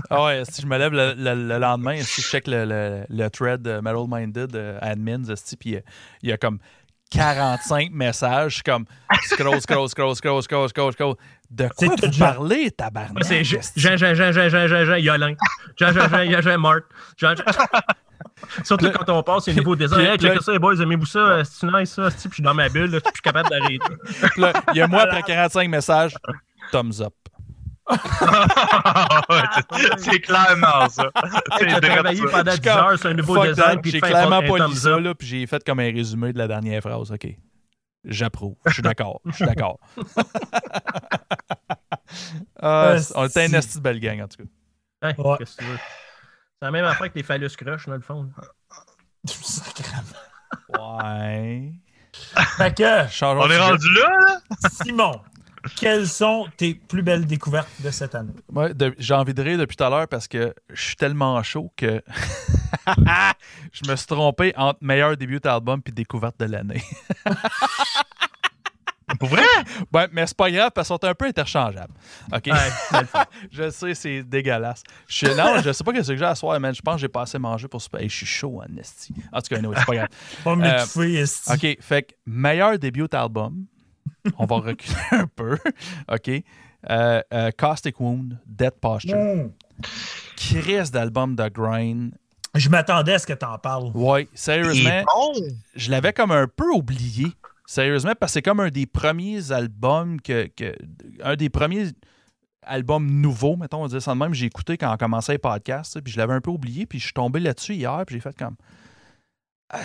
Ah 0.10 0.26
ouais, 0.26 0.44
si 0.50 0.62
je 0.62 0.68
me 0.68 0.78
lève 0.78 0.92
le, 0.92 1.14
le- 1.14 1.48
le 1.48 1.58
lendemain, 1.60 1.96
si 2.04 2.22
je 2.22 2.28
check 2.28 2.46
le, 2.48 3.06
le, 3.10 3.30
thread 3.30 3.66
euh, 3.70 3.82
Metal 3.82 4.06
Minded 4.10 4.54
euh, 4.54 4.78
admins, 4.82 5.24
puis 5.58 5.76
euh, 5.78 5.82
il 6.24 6.30
y 6.30 6.34
a 6.34 6.38
comme 6.38 6.60
45 7.12 7.92
messages, 7.92 8.64
comme 8.64 8.86
scroll, 9.26 9.62
scroll, 9.62 9.88
scroll, 9.90 10.16
scroll, 10.16 10.42
scroll, 10.42 10.70
scroll, 10.70 10.94
scroll. 10.94 11.16
De 11.50 11.68
quoi 11.68 11.74
C'est 11.78 11.88
vous 12.08 12.18
parlez, 12.20 12.72
tabarnak? 12.72 13.24
C'est 13.26 13.44
Jean? 13.44 13.60
Jean, 13.76 13.98
Jean, 13.98 14.16
Jean, 14.16 14.32
Jean, 14.32 14.50
Jean, 14.50 14.86
Jean, 14.86 14.96
Yolin. 14.96 15.34
Jean, 15.78 15.92
Jean, 15.92 16.08
Jean, 16.10 16.42
Jean, 16.42 16.58
Marthe. 16.58 16.86
Jean. 17.18 17.36
Surtout 18.64 18.90
quand 18.92 19.10
on 19.10 19.22
passe 19.24 19.48
au 19.48 19.52
niveau 19.52 19.76
des 19.76 19.88
puis- 19.88 20.02
Hey, 20.02 20.18
checkez 20.18 20.42
ça, 20.42 20.52
les 20.54 20.60
boys, 20.60 20.76
aimez-vous 20.82 21.06
ça? 21.06 21.20
Euh, 21.20 21.44
C'est 21.44 21.68
nice, 21.68 21.92
ça? 21.94 22.10
Puis 22.10 22.30
je 22.30 22.34
suis 22.36 22.44
dans 22.44 22.54
ma 22.54 22.70
bulle, 22.70 22.90
je 22.92 22.98
suis 23.00 23.22
capable 23.22 23.50
d'arrêter. 23.50 23.80
Il 24.74 24.78
y 24.78 24.82
a 24.82 24.88
moi 24.88 25.02
après 25.04 25.22
45 25.24 25.70
messages, 25.70 26.16
thumbs 26.72 27.02
up. 27.02 27.14
C'est- 29.98 30.20
clairement 30.20 30.90
ça. 30.90 31.10
Hey, 31.60 31.68
direct 31.68 31.86
travaillé 31.94 32.22
ça. 32.22 32.28
pendant 32.32 32.52
Je 32.52 32.56
suis 32.56 32.62
10 32.62 32.70
heures 32.70 33.00
sur 33.00 33.10
un 33.10 33.14
nouveau 33.14 33.46
design, 33.46 33.80
J'ai 33.84 34.02
clairement 34.02 34.38
un 34.38 34.48
pas 34.48 34.68
lu 34.68 34.76
ça, 34.76 35.00
là, 35.00 35.16
puis 35.16 35.28
j'ai 35.28 35.48
fait 35.48 35.64
comme 35.64 35.80
un 35.80 35.92
résumé 35.92 36.34
de 36.34 36.38
la 36.38 36.48
dernière 36.48 36.82
phrase. 36.82 37.12
OK. 37.12 37.28
J'approuve. 38.06 38.56
Je 38.66 38.74
suis 38.74 38.82
d'accord. 38.82 39.22
Je 39.26 39.36
suis 39.36 39.46
d'accord. 39.46 39.80
Euh, 42.62 43.00
on 43.16 43.26
était 43.26 43.46
une 43.46 43.52
si. 43.52 43.56
esti 43.56 43.78
de 43.78 43.84
belle 43.84 44.00
gang, 44.00 44.22
en 44.22 44.28
tout 44.28 44.44
cas. 44.44 44.50
Hein, 45.02 45.14
Ouais. 45.18 45.38
qu'est-ce 45.38 45.56
que 45.56 45.64
tu 45.64 45.70
veux? 45.70 45.78
C'est 45.78 46.66
la 46.66 46.72
même 46.72 46.84
affaire 46.86 47.12
que 47.12 47.18
les 47.18 47.24
phallus 47.24 47.50
crush, 47.58 47.88
dans 47.88 47.96
le 47.96 48.02
fond. 48.02 48.30
Sacrément. 49.26 50.02
Ouais. 50.78 51.72
Fait 52.58 52.76
que, 52.78 53.24
On 53.24 53.50
est 53.50 53.58
rendu 53.60 53.88
là, 53.94 54.10
là? 54.28 54.42
Simon, 54.84 55.22
quelles 55.78 56.08
sont 56.08 56.48
tes 56.58 56.74
plus 56.74 57.04
belles 57.04 57.26
découvertes 57.26 57.70
de 57.80 57.92
cette 57.92 58.16
année? 58.16 58.34
De- 58.74 58.96
j'ai 58.98 59.14
envie 59.14 59.34
de 59.34 59.42
rire 59.42 59.58
depuis 59.58 59.76
tout 59.76 59.84
à 59.84 59.90
l'heure 59.90 60.08
parce 60.08 60.28
que 60.28 60.54
je 60.70 60.82
suis 60.82 60.96
tellement 60.96 61.42
chaud 61.44 61.72
que 61.76 62.02
je 63.72 63.90
me 63.90 63.96
suis 63.96 64.08
trompé 64.08 64.54
entre 64.56 64.80
meilleur 64.82 65.16
début 65.18 65.40
d'album 65.40 65.82
puis 65.82 65.94
découverte 65.94 66.40
de 66.40 66.46
l'année. 66.46 66.84
Pour 69.20 69.30
vrai? 69.30 69.44
Ouais, 69.94 70.08
mais 70.12 70.26
c'est 70.26 70.38
pas 70.38 70.50
grave 70.50 70.72
parce 70.74 70.88
qu'ils 70.88 70.96
sont 70.96 71.06
un 71.06 71.14
peu 71.14 71.26
interchangeables. 71.26 71.94
OK? 72.34 72.48
Ouais, 72.48 73.02
je 73.52 73.70
sais, 73.70 73.94
c'est 73.94 74.24
dégueulasse. 74.24 74.84
Je 75.08 75.16
suis, 75.16 75.36
non, 75.36 75.58
je 75.62 75.72
sais 75.72 75.84
pas 75.84 75.92
ce 76.04 76.12
que 76.12 76.18
j'ai 76.18 76.26
à 76.26 76.36
soir, 76.36 76.60
man. 76.60 76.74
Je 76.74 76.82
pense 76.82 76.96
que 76.96 77.02
j'ai 77.02 77.08
pas 77.10 77.24
assez 77.24 77.38
mangé 77.38 77.68
pour 77.68 77.82
souper. 77.82 78.04
Hey, 78.04 78.10
je 78.10 78.16
suis 78.18 78.26
chaud 78.26 78.62
en 78.62 78.78
esti. 78.78 79.14
En 79.34 79.42
tout 79.42 79.50
cas, 79.50 79.58
anyway, 79.58 79.76
c'est 79.78 79.86
pas 79.86 79.96
grave. 79.96 80.08
Pas 80.44 80.56
m'étouffer, 80.56 81.16
esti. 81.16 81.52
OK, 81.52 81.78
fait 81.82 82.04
que 82.04 82.14
meilleur 82.26 82.80
début 82.80 83.08
d'album. 83.10 83.66
On 84.38 84.46
va 84.46 84.58
reculer 84.58 84.96
un 85.12 85.28
peu. 85.28 85.58
OK? 86.12 86.30
Euh, 86.90 87.22
euh, 87.34 87.52
Caustic 87.58 88.00
Wound, 88.00 88.40
Dead 88.46 88.72
Posture. 88.80 89.16
Mm. 89.18 89.52
Chris 90.36 90.90
d'album 90.92 91.36
de 91.36 91.48
Grind. 91.50 92.14
Je 92.56 92.70
m'attendais 92.70 93.14
à 93.14 93.20
ce 93.20 93.28
que 93.28 93.34
t'en 93.34 93.58
parles. 93.58 93.92
Ouais, 93.96 94.24
Il 94.32 94.38
sérieusement, 94.38 95.04
bon. 95.16 95.34
je 95.76 95.90
l'avais 95.92 96.12
comme 96.14 96.32
un 96.32 96.48
peu 96.48 96.70
oublié. 96.74 97.28
Sérieusement, 97.66 98.12
parce 98.20 98.32
que 98.32 98.34
c'est 98.34 98.42
comme 98.42 98.60
un 98.60 98.70
des 98.70 98.86
premiers 98.86 99.52
albums 99.52 100.20
que, 100.20 100.48
que- 100.48 100.76
Un 101.24 101.36
des 101.36 101.50
premiers 101.50 101.88
albums 102.64 103.10
nouveaux, 103.10 103.56
mettons, 103.56 103.80
on 103.80 103.84
va 103.84 103.88
dire 103.88 104.02
ça 104.02 104.14
de 104.14 104.20
même, 104.20 104.34
j'ai 104.34 104.48
écouté 104.48 104.78
quand 104.78 104.94
on 104.94 104.98
commençait 104.98 105.32
les 105.34 105.38
podcasts, 105.38 106.00
puis 106.02 106.12
je 106.12 106.18
l'avais 106.18 106.34
un 106.34 106.42
peu 106.42 106.52
oublié, 106.52 106.86
puis 106.86 107.00
je 107.00 107.06
suis 107.06 107.14
tombé 107.14 107.40
là-dessus 107.40 107.76
hier, 107.76 108.04
puis 108.06 108.16
j'ai 108.16 108.22
fait 108.22 108.36
comme. 108.38 108.56
Ah, 109.70 109.84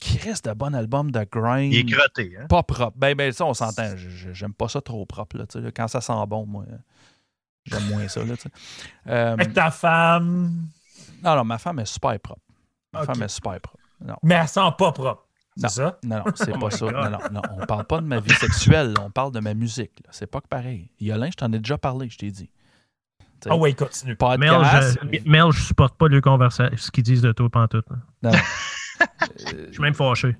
Chris 0.00 0.40
de 0.44 0.52
bon 0.52 0.74
album 0.74 1.10
de 1.10 1.26
grind. 1.30 1.72
Il 1.72 1.78
est 1.80 1.92
crotté, 1.96 2.36
hein? 2.40 2.46
Pas 2.48 2.62
propre. 2.62 2.96
Ben, 2.96 3.14
ben, 3.14 3.32
ça, 3.32 3.44
on 3.46 3.54
s'entend. 3.54 3.94
J'aime 4.32 4.54
pas 4.54 4.68
ça 4.68 4.80
trop 4.80 5.04
propre, 5.06 5.38
là, 5.38 5.46
tu 5.46 5.58
sais, 5.58 5.64
là. 5.64 5.70
Quand 5.72 5.88
ça 5.88 6.00
sent 6.00 6.12
bon, 6.28 6.46
moi, 6.46 6.64
j'aime 7.64 7.86
moins 7.88 8.06
ça, 8.08 8.24
là, 8.24 8.36
tu 8.36 8.42
sais. 8.42 8.50
Euh, 9.08 9.32
Avec 9.34 9.52
ta 9.54 9.70
femme, 9.70 10.66
non, 11.22 11.36
non, 11.36 11.44
ma 11.44 11.58
femme 11.58 11.78
est 11.78 11.86
super 11.86 12.18
propre. 12.20 12.42
Ma 12.92 13.04
femme 13.04 13.22
est 13.22 13.28
super 13.28 13.60
propre. 13.60 13.82
Non. 14.04 14.16
mais 14.22 14.34
elle 14.34 14.48
sent 14.48 14.60
pas 14.78 14.92
propre. 14.92 15.26
Non. 15.56 15.68
C'est 15.68 15.76
ça? 15.80 15.98
Non, 16.04 16.18
non, 16.18 16.24
c'est 16.34 16.52
Oh 16.54 16.58
pas 16.58 16.66
my 16.66 16.72
ça. 16.72 16.86
Non, 16.86 17.10
non, 17.10 17.18
non. 17.32 17.42
On 17.52 17.64
parle 17.66 17.84
pas 17.86 18.00
de 18.00 18.06
ma 18.06 18.20
vie 18.20 18.34
sexuelle, 18.34 18.92
là. 18.92 19.00
on 19.06 19.10
parle 19.10 19.32
de 19.32 19.40
ma 19.40 19.54
musique. 19.54 20.02
C'est 20.10 20.26
pas 20.26 20.40
que 20.42 20.48
pareil. 20.48 20.90
Yolin, 21.00 21.30
je 21.30 21.36
t'en 21.36 21.50
ai 21.52 21.58
déjà 21.58 21.78
parlé, 21.78 22.10
je 22.10 22.18
t'ai 22.18 22.30
dit. 22.30 22.50
Ah 23.48 23.56
oui, 23.56 23.74
continue. 23.74 24.16
Mel, 24.38 24.50
je, 24.50 25.28
Mel, 25.30 25.50
je 25.52 25.62
supporte 25.62 25.96
pas 25.96 26.08
le 26.08 26.20
conversation, 26.20 26.76
ce 26.76 26.90
qu'ils 26.90 27.04
disent 27.04 27.22
de 27.22 27.32
toi 27.32 27.48
pantoute. 27.48 27.86
là. 27.90 28.30
Non. 28.32 28.38
Je 29.38 29.72
suis 29.72 29.80
même 29.82 29.94
fâché. 29.94 30.36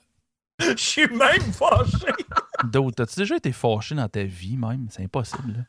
Je 0.60 0.74
suis 0.76 1.06
même 1.08 1.40
fâché. 1.52 2.06
D'autres, 2.64 2.96
t'as-tu 2.96 3.20
déjà 3.20 3.36
été 3.36 3.52
fâché 3.52 3.94
dans 3.94 4.08
ta 4.08 4.22
vie 4.24 4.56
même? 4.56 4.86
C'est 4.90 5.02
impossible. 5.04 5.52
Là. 5.54 5.64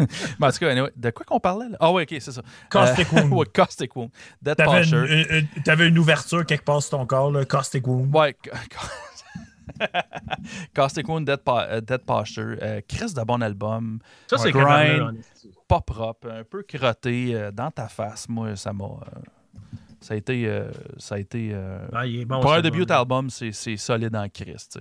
Mais 0.40 0.46
en 0.46 0.50
tout 0.50 0.58
cas, 0.58 0.70
anyway, 0.70 0.90
de 0.96 1.10
quoi 1.10 1.26
qu'on 1.26 1.38
parlait? 1.38 1.68
Là? 1.68 1.76
Ah 1.78 1.92
oui, 1.92 2.02
ok, 2.04 2.16
c'est 2.18 2.32
ça. 2.32 2.40
Caustic 2.70 3.12
Euh, 3.12 3.20
wound. 3.20 3.32
ouais, 3.34 3.46
Caustic 3.54 3.94
Wound. 3.94 4.10
Dead 4.40 4.56
T'avais 4.56 4.78
Posture. 4.80 5.04
une, 5.04 5.18
une- 5.30 5.48
une- 5.56 5.62
t'avais 5.62 5.88
une 5.88 5.98
ouverture 5.98 6.46
quelque 6.46 6.64
part 6.64 6.80
sur 6.82 6.98
ton 6.98 7.04
corps, 7.06 7.30
là, 7.30 7.44
caustic 7.44 7.86
wound. 7.86 8.14
Ouais. 8.16 8.34
ca- 8.42 8.52
ca- 8.70 10.02
Caustic 10.74 11.08
Wound, 11.08 11.26
Dead, 11.26 11.40
Pa- 11.40 11.66
euh, 11.68 11.80
Dead 11.82 12.02
Posture. 12.04 12.56
Euh, 12.62 12.80
Chris 12.88 13.12
de 13.14 13.22
bon 13.22 13.42
album. 13.42 13.98
Ça, 14.28 14.38
c'est 14.38 14.50
Grind. 14.52 15.18
Pas 15.68 15.80
propre, 15.80 16.30
un 16.30 16.44
peu 16.44 16.62
crotté 16.62 17.34
euh, 17.34 17.50
dans 17.50 17.70
ta 17.70 17.88
face. 17.88 18.28
Moi, 18.28 18.56
ça 18.56 18.72
m'a. 18.72 18.86
Ça 20.02 20.14
a 20.14 20.16
été. 20.16 20.46
euh, 20.46 20.70
ça 20.98 21.14
a 21.14 21.18
été 21.18 21.50
euh, 21.52 21.86
Ah, 21.92 22.06
il 22.06 22.20
est 22.20 22.24
bon, 22.24 22.40
pour 22.40 22.52
un 22.52 22.60
début 22.60 22.84
d'album, 22.84 23.30
c'est 23.30 23.52
solide 23.76 24.14
en 24.14 24.28
Christ. 24.28 24.80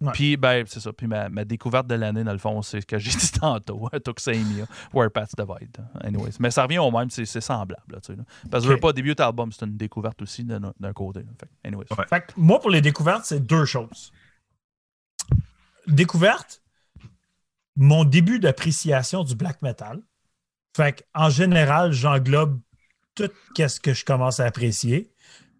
Ouais. 0.00 0.10
Puis, 0.12 0.36
ben, 0.36 0.64
c'est 0.66 0.80
ça. 0.80 0.92
Puis 0.92 1.06
ma, 1.06 1.28
ma 1.28 1.44
découverte 1.44 1.86
de 1.86 1.94
l'année, 1.94 2.24
dans 2.24 2.32
le 2.32 2.38
fond, 2.38 2.60
c'est 2.62 2.80
ce 2.80 2.86
que 2.86 2.98
j'ai 2.98 3.16
dit 3.16 3.30
tantôt. 3.30 3.88
Toxemia, 4.04 4.66
Where 4.92 5.08
Pats 5.10 5.28
Divide. 5.38 5.76
Anyways. 6.02 6.32
Mais 6.40 6.50
ça 6.50 6.64
revient 6.64 6.78
au 6.78 6.90
même, 6.90 7.08
c'est 7.10 7.24
semblable. 7.26 7.84
Là, 7.88 7.98
là. 8.08 8.24
Parce 8.50 8.64
que 8.64 8.68
je 8.68 8.74
veux 8.74 8.80
pas, 8.80 8.92
début 8.92 9.14
d'album, 9.14 9.52
c'est 9.52 9.64
une 9.64 9.76
découverte 9.76 10.20
aussi 10.20 10.44
d'un 10.44 10.92
côté. 10.92 11.20
Fait, 11.40 11.48
anyways. 11.68 11.86
Ouais. 11.96 12.06
Fait 12.08 12.20
que 12.22 12.32
moi, 12.36 12.60
pour 12.60 12.70
les 12.70 12.80
découvertes, 12.80 13.24
c'est 13.24 13.40
deux 13.40 13.64
choses. 13.64 14.12
Découverte, 15.86 16.62
mon 17.76 18.04
début 18.04 18.38
d'appréciation 18.40 19.22
du 19.22 19.36
black 19.36 19.62
metal. 19.62 20.00
Fait 20.76 20.92
que, 20.94 21.02
en 21.14 21.30
général, 21.30 21.92
j'englobe 21.92 22.58
tout 23.14 23.30
ce 23.56 23.80
que 23.80 23.94
je 23.94 24.04
commence 24.04 24.40
à 24.40 24.46
apprécier. 24.46 25.10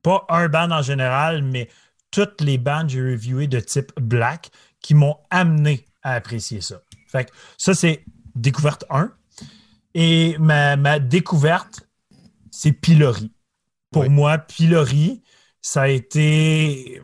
Pas 0.03 0.25
un 0.29 0.49
band 0.49 0.71
en 0.71 0.83
général, 0.83 1.43
mais 1.43 1.69
toutes 2.11 2.41
les 2.41 2.59
bandes 2.59 2.87
que 2.87 2.93
j'ai 2.93 3.01
reviewées 3.13 3.47
de 3.47 3.61
type 3.61 3.93
black 4.01 4.51
qui 4.81 4.95
m'ont 4.95 5.17
amené 5.31 5.87
à 6.03 6.13
apprécier 6.15 6.61
ça. 6.61 6.81
Fait 7.09 7.25
que 7.25 7.31
ça, 7.57 7.75
c'est 7.75 8.05
découverte 8.35 8.85
1. 8.91 9.13
Et 9.95 10.37
ma, 10.39 10.77
ma 10.77 10.99
découverte, 10.99 11.89
c'est 12.51 12.73
Pilori. 12.73 13.33
Pour 13.91 14.03
Oui. 14.03 14.09
moi, 14.09 14.39
Pilori, 14.39 15.23
ça 15.63 15.83
a 15.83 15.89
été. 15.89 17.01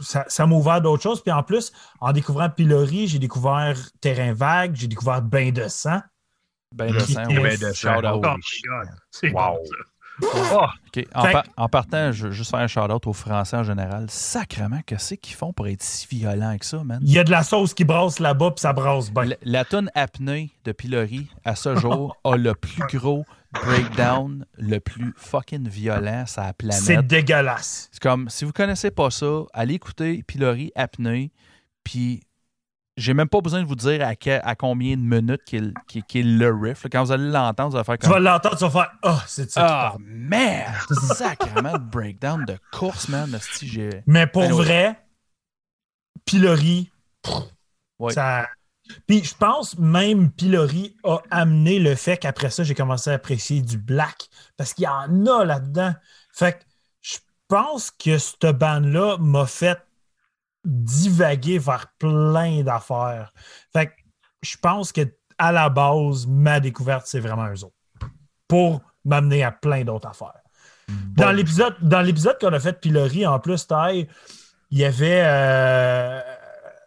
Ça, 0.00 0.24
ça 0.28 0.46
m'a 0.46 0.54
ouvert 0.56 0.80
d'autres 0.80 1.02
choses. 1.02 1.22
Puis 1.22 1.32
en 1.32 1.42
plus, 1.42 1.72
en 2.00 2.12
découvrant 2.12 2.50
Pilori, 2.50 3.06
j'ai 3.08 3.18
découvert 3.18 3.76
Terrain 4.00 4.32
Vague, 4.32 4.74
j'ai 4.74 4.86
découvert 4.88 5.22
Bain 5.22 5.50
de 5.50 5.68
sang. 5.68 6.00
Ben 6.74 6.98
sang, 7.00 7.28
est- 7.28 7.38
ouais. 7.38 7.56
Ben 7.56 7.68
de 7.68 7.72
Shout 7.72 7.88
sang. 7.88 7.98
out. 7.98 8.04
Oh 8.04 8.20
my. 8.20 8.22
God. 8.68 8.88
C'est 9.10 9.30
Wow. 9.30 9.34
bon, 9.34 9.58
ça. 9.64 9.74
Oh, 10.22 10.66
OK. 10.96 11.04
En, 11.12 11.22
Fait- 11.24 11.32
par- 11.32 11.44
en 11.56 11.68
partant, 11.68 12.12
je 12.12 12.26
veux 12.26 12.32
juste 12.32 12.52
faire 12.52 12.60
un 12.60 12.68
shout-out 12.68 13.04
aux 13.08 13.12
Français 13.12 13.56
en 13.56 13.64
général. 13.64 14.06
Sacrement, 14.08 14.78
qu'est-ce 14.86 15.14
qu'ils 15.14 15.34
font 15.34 15.52
pour 15.52 15.66
être 15.66 15.82
si 15.82 16.06
violents 16.06 16.56
que 16.56 16.64
ça, 16.64 16.84
man? 16.84 17.00
Il 17.02 17.10
y 17.10 17.18
a 17.18 17.24
de 17.24 17.32
la 17.32 17.42
sauce 17.42 17.74
qui 17.74 17.82
brasse 17.84 18.20
là-bas, 18.20 18.52
puis 18.52 18.60
ça 18.60 18.72
brasse 18.72 19.10
bien. 19.10 19.24
La, 19.24 19.36
la 19.42 19.64
tonne 19.64 19.90
apnée 19.96 20.52
de 20.64 20.70
Pilori, 20.70 21.28
à 21.44 21.56
ce 21.56 21.74
jour, 21.74 22.16
a 22.22 22.36
le 22.36 22.54
plus 22.54 22.84
gros 22.96 23.24
breakdown, 23.64 24.46
le 24.56 24.78
plus 24.78 25.12
fucking 25.16 25.68
violent 25.68 26.26
sur 26.26 26.42
la 26.42 26.48
C'est 26.48 26.92
planète. 26.94 27.06
dégueulasse. 27.08 27.88
C'est 27.90 28.02
comme, 28.02 28.28
si 28.28 28.44
vous 28.44 28.52
connaissez 28.52 28.92
pas 28.92 29.10
ça, 29.10 29.42
allez 29.52 29.74
écouter 29.74 30.22
Pilori 30.22 30.70
apnée, 30.76 31.32
puis 31.82 32.22
j'ai 32.96 33.12
même 33.14 33.28
pas 33.28 33.40
besoin 33.40 33.60
de 33.62 33.66
vous 33.66 33.74
dire 33.74 34.06
à, 34.06 34.14
que- 34.14 34.40
à 34.44 34.54
combien 34.54 34.96
de 34.96 35.02
minutes 35.02 35.42
qu'il 35.44 36.38
le 36.38 36.50
riff. 36.54 36.84
là. 36.84 36.90
Quand 36.92 37.04
vous 37.04 37.12
allez 37.12 37.28
l'entendre, 37.30 37.70
vous 37.70 37.76
allez 37.76 37.84
faire 37.84 37.98
Tu 37.98 38.06
comme... 38.08 38.12
vas 38.12 38.20
l'entendre, 38.32 38.56
tu 38.56 38.64
vas 38.64 38.70
faire 38.70 38.92
Ah, 39.02 39.22
c'est 39.26 39.46
de 39.46 39.50
ça. 39.50 39.66
Ah, 39.66 39.96
merde! 40.00 40.76
Sacrément 41.14 41.72
de 41.72 41.78
breakdown 41.84 42.44
de 42.44 42.56
course, 42.72 43.08
man. 43.08 43.36
j'ai- 43.62 44.02
Mais 44.06 44.26
pour 44.26 44.42
Anyway. 44.44 44.64
vrai, 44.64 45.00
Pilori, 46.24 46.90
Ouais. 47.98 48.12
ça. 48.12 48.48
Puis 49.06 49.24
je 49.24 49.34
pense 49.34 49.78
même 49.78 50.30
Pilori 50.30 50.96
a 51.04 51.18
amené 51.30 51.78
le 51.78 51.94
fait 51.94 52.18
qu'après 52.18 52.50
ça, 52.50 52.64
j'ai 52.64 52.74
commencé 52.74 53.10
à 53.10 53.14
apprécier 53.14 53.62
du 53.62 53.78
black. 53.78 54.28
Parce 54.56 54.74
qu'il 54.74 54.84
y 54.84 54.88
en 54.88 55.26
a 55.26 55.44
là-dedans. 55.44 55.94
Fait 56.32 56.52
que 56.58 56.64
je 57.00 57.16
pense 57.48 57.90
que 57.90 58.18
cette 58.18 58.46
bande-là 58.46 59.16
m'a 59.18 59.46
fait 59.46 59.78
divaguer 60.64 61.58
vers 61.58 61.86
plein 61.98 62.62
d'affaires. 62.62 63.32
Fait 63.72 63.86
que 63.86 63.92
je 64.42 64.56
pense 64.56 64.92
que 64.92 65.02
à 65.38 65.52
la 65.52 65.68
base, 65.68 66.26
ma 66.26 66.60
découverte, 66.60 67.06
c'est 67.06 67.20
vraiment 67.20 67.48
eux 67.48 67.64
autres. 67.64 67.74
Pour 68.48 68.82
m'amener 69.04 69.42
à 69.42 69.50
plein 69.50 69.84
d'autres 69.84 70.08
affaires. 70.08 70.40
Dans 71.16 71.32
l'épisode, 71.32 71.76
dans 71.80 72.02
l'épisode 72.02 72.38
qu'on 72.38 72.52
a 72.52 72.60
fait 72.60 72.72
de 72.72 72.76
Pilori, 72.76 73.26
en 73.26 73.38
plus, 73.40 73.66
Ty, 73.66 74.06
il 74.70 74.78
y 74.78 74.84
avait 74.84 75.22
euh, 75.24 76.20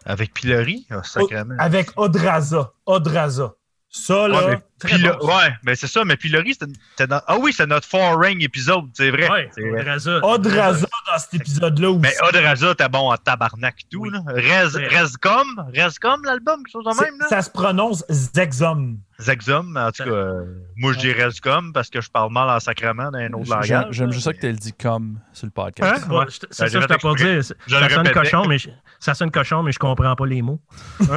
Avec 0.06 0.34
Pilori, 0.34 0.88
oh, 0.92 1.02
sacrément. 1.04 1.56
avec 1.58 1.90
Odraza. 1.98 2.72
Odraza. 2.86 3.54
Ça, 3.98 4.28
là, 4.28 4.48
Ouais, 4.48 4.58
mais 4.84 5.10
bon, 5.10 5.28
ouais, 5.28 5.54
mais 5.64 5.76
c'est 5.76 5.88
ça, 5.88 6.06
mais 6.06 6.18
Pilori, 6.18 6.54
c'était 6.54 7.08
dans- 7.08 7.22
Ah 7.26 7.38
oui, 7.40 7.52
c'est 7.52 7.66
notre 7.66 7.88
foreign 7.88 8.40
épisode, 8.42 8.86
c'est 8.94 9.10
vrai. 9.10 9.28
Ouais, 9.30 9.50
C'est. 9.56 9.64
Odraza. 9.72 10.20
Odraza 10.24 10.88
dans 11.12 11.18
cet 11.18 11.34
épisode-là 11.34 11.90
aussi. 11.90 12.00
Mais 12.02 12.14
Odraza, 12.28 12.76
t'es 12.76 12.88
bon 12.88 13.12
en 13.12 13.18
tabarnak 13.18 13.76
et 13.82 13.86
tout. 13.90 14.02
Oui. 14.02 14.10
Là. 14.12 14.20
Rez. 14.28 14.88
Rezcom, 14.96 15.48
Rezcom, 15.76 16.24
l'album, 16.24 16.58
quelque 16.64 16.72
chose 16.72 16.86
de 16.86 16.92
C'est- 16.92 17.06
même. 17.10 17.20
Là? 17.20 17.26
ça 17.28 17.42
se 17.42 17.50
prononce 17.50 18.04
Zexum. 18.10 19.00
Zexum, 19.20 19.76
en 19.78 19.92
tout 19.92 20.04
cas, 20.04 20.10
euh, 20.12 20.46
moi 20.76 20.94
je 20.94 21.00
dis 21.00 21.12
Rezcom 21.12 21.74
parce 21.74 21.90
que 21.90 22.00
je 22.00 22.10
parle 22.12 22.32
mal 22.32 22.48
en 22.48 22.60
sacrement 22.60 23.10
dans 23.10 23.18
un 23.18 23.34
autre 23.34 23.50
langage. 23.50 23.88
j'aime 23.90 24.12
juste 24.12 24.26
ça 24.26 24.34
que 24.34 24.40
tu 24.42 24.48
le 24.48 24.54
dis 24.54 24.74
comme 24.74 25.20
sur 25.34 25.48
le 25.48 25.52
podcast. 25.52 26.04
Hein? 26.06 26.12
Ouais, 26.12 26.18
Ouais. 26.20 26.26
je- 26.30 26.40
Ben, 26.42 26.48
C'est 26.52 26.70
ça 26.70 26.78
que 26.78 26.82
je 26.84 26.88
t'ai 26.88 26.98
pas. 27.00 27.14
Je 27.18 27.42
Ça 27.80 27.90
sonne 27.90 28.12
cochon, 28.12 28.46
mais 28.48 28.58
je- 28.60 28.70
ça 29.00 29.14
sonne 29.16 29.32
cochon, 29.32 29.64
mais 29.64 29.72
je 29.72 29.80
comprends 29.80 30.16
pas 30.16 30.26
les 30.28 30.44
mots. 30.44 30.62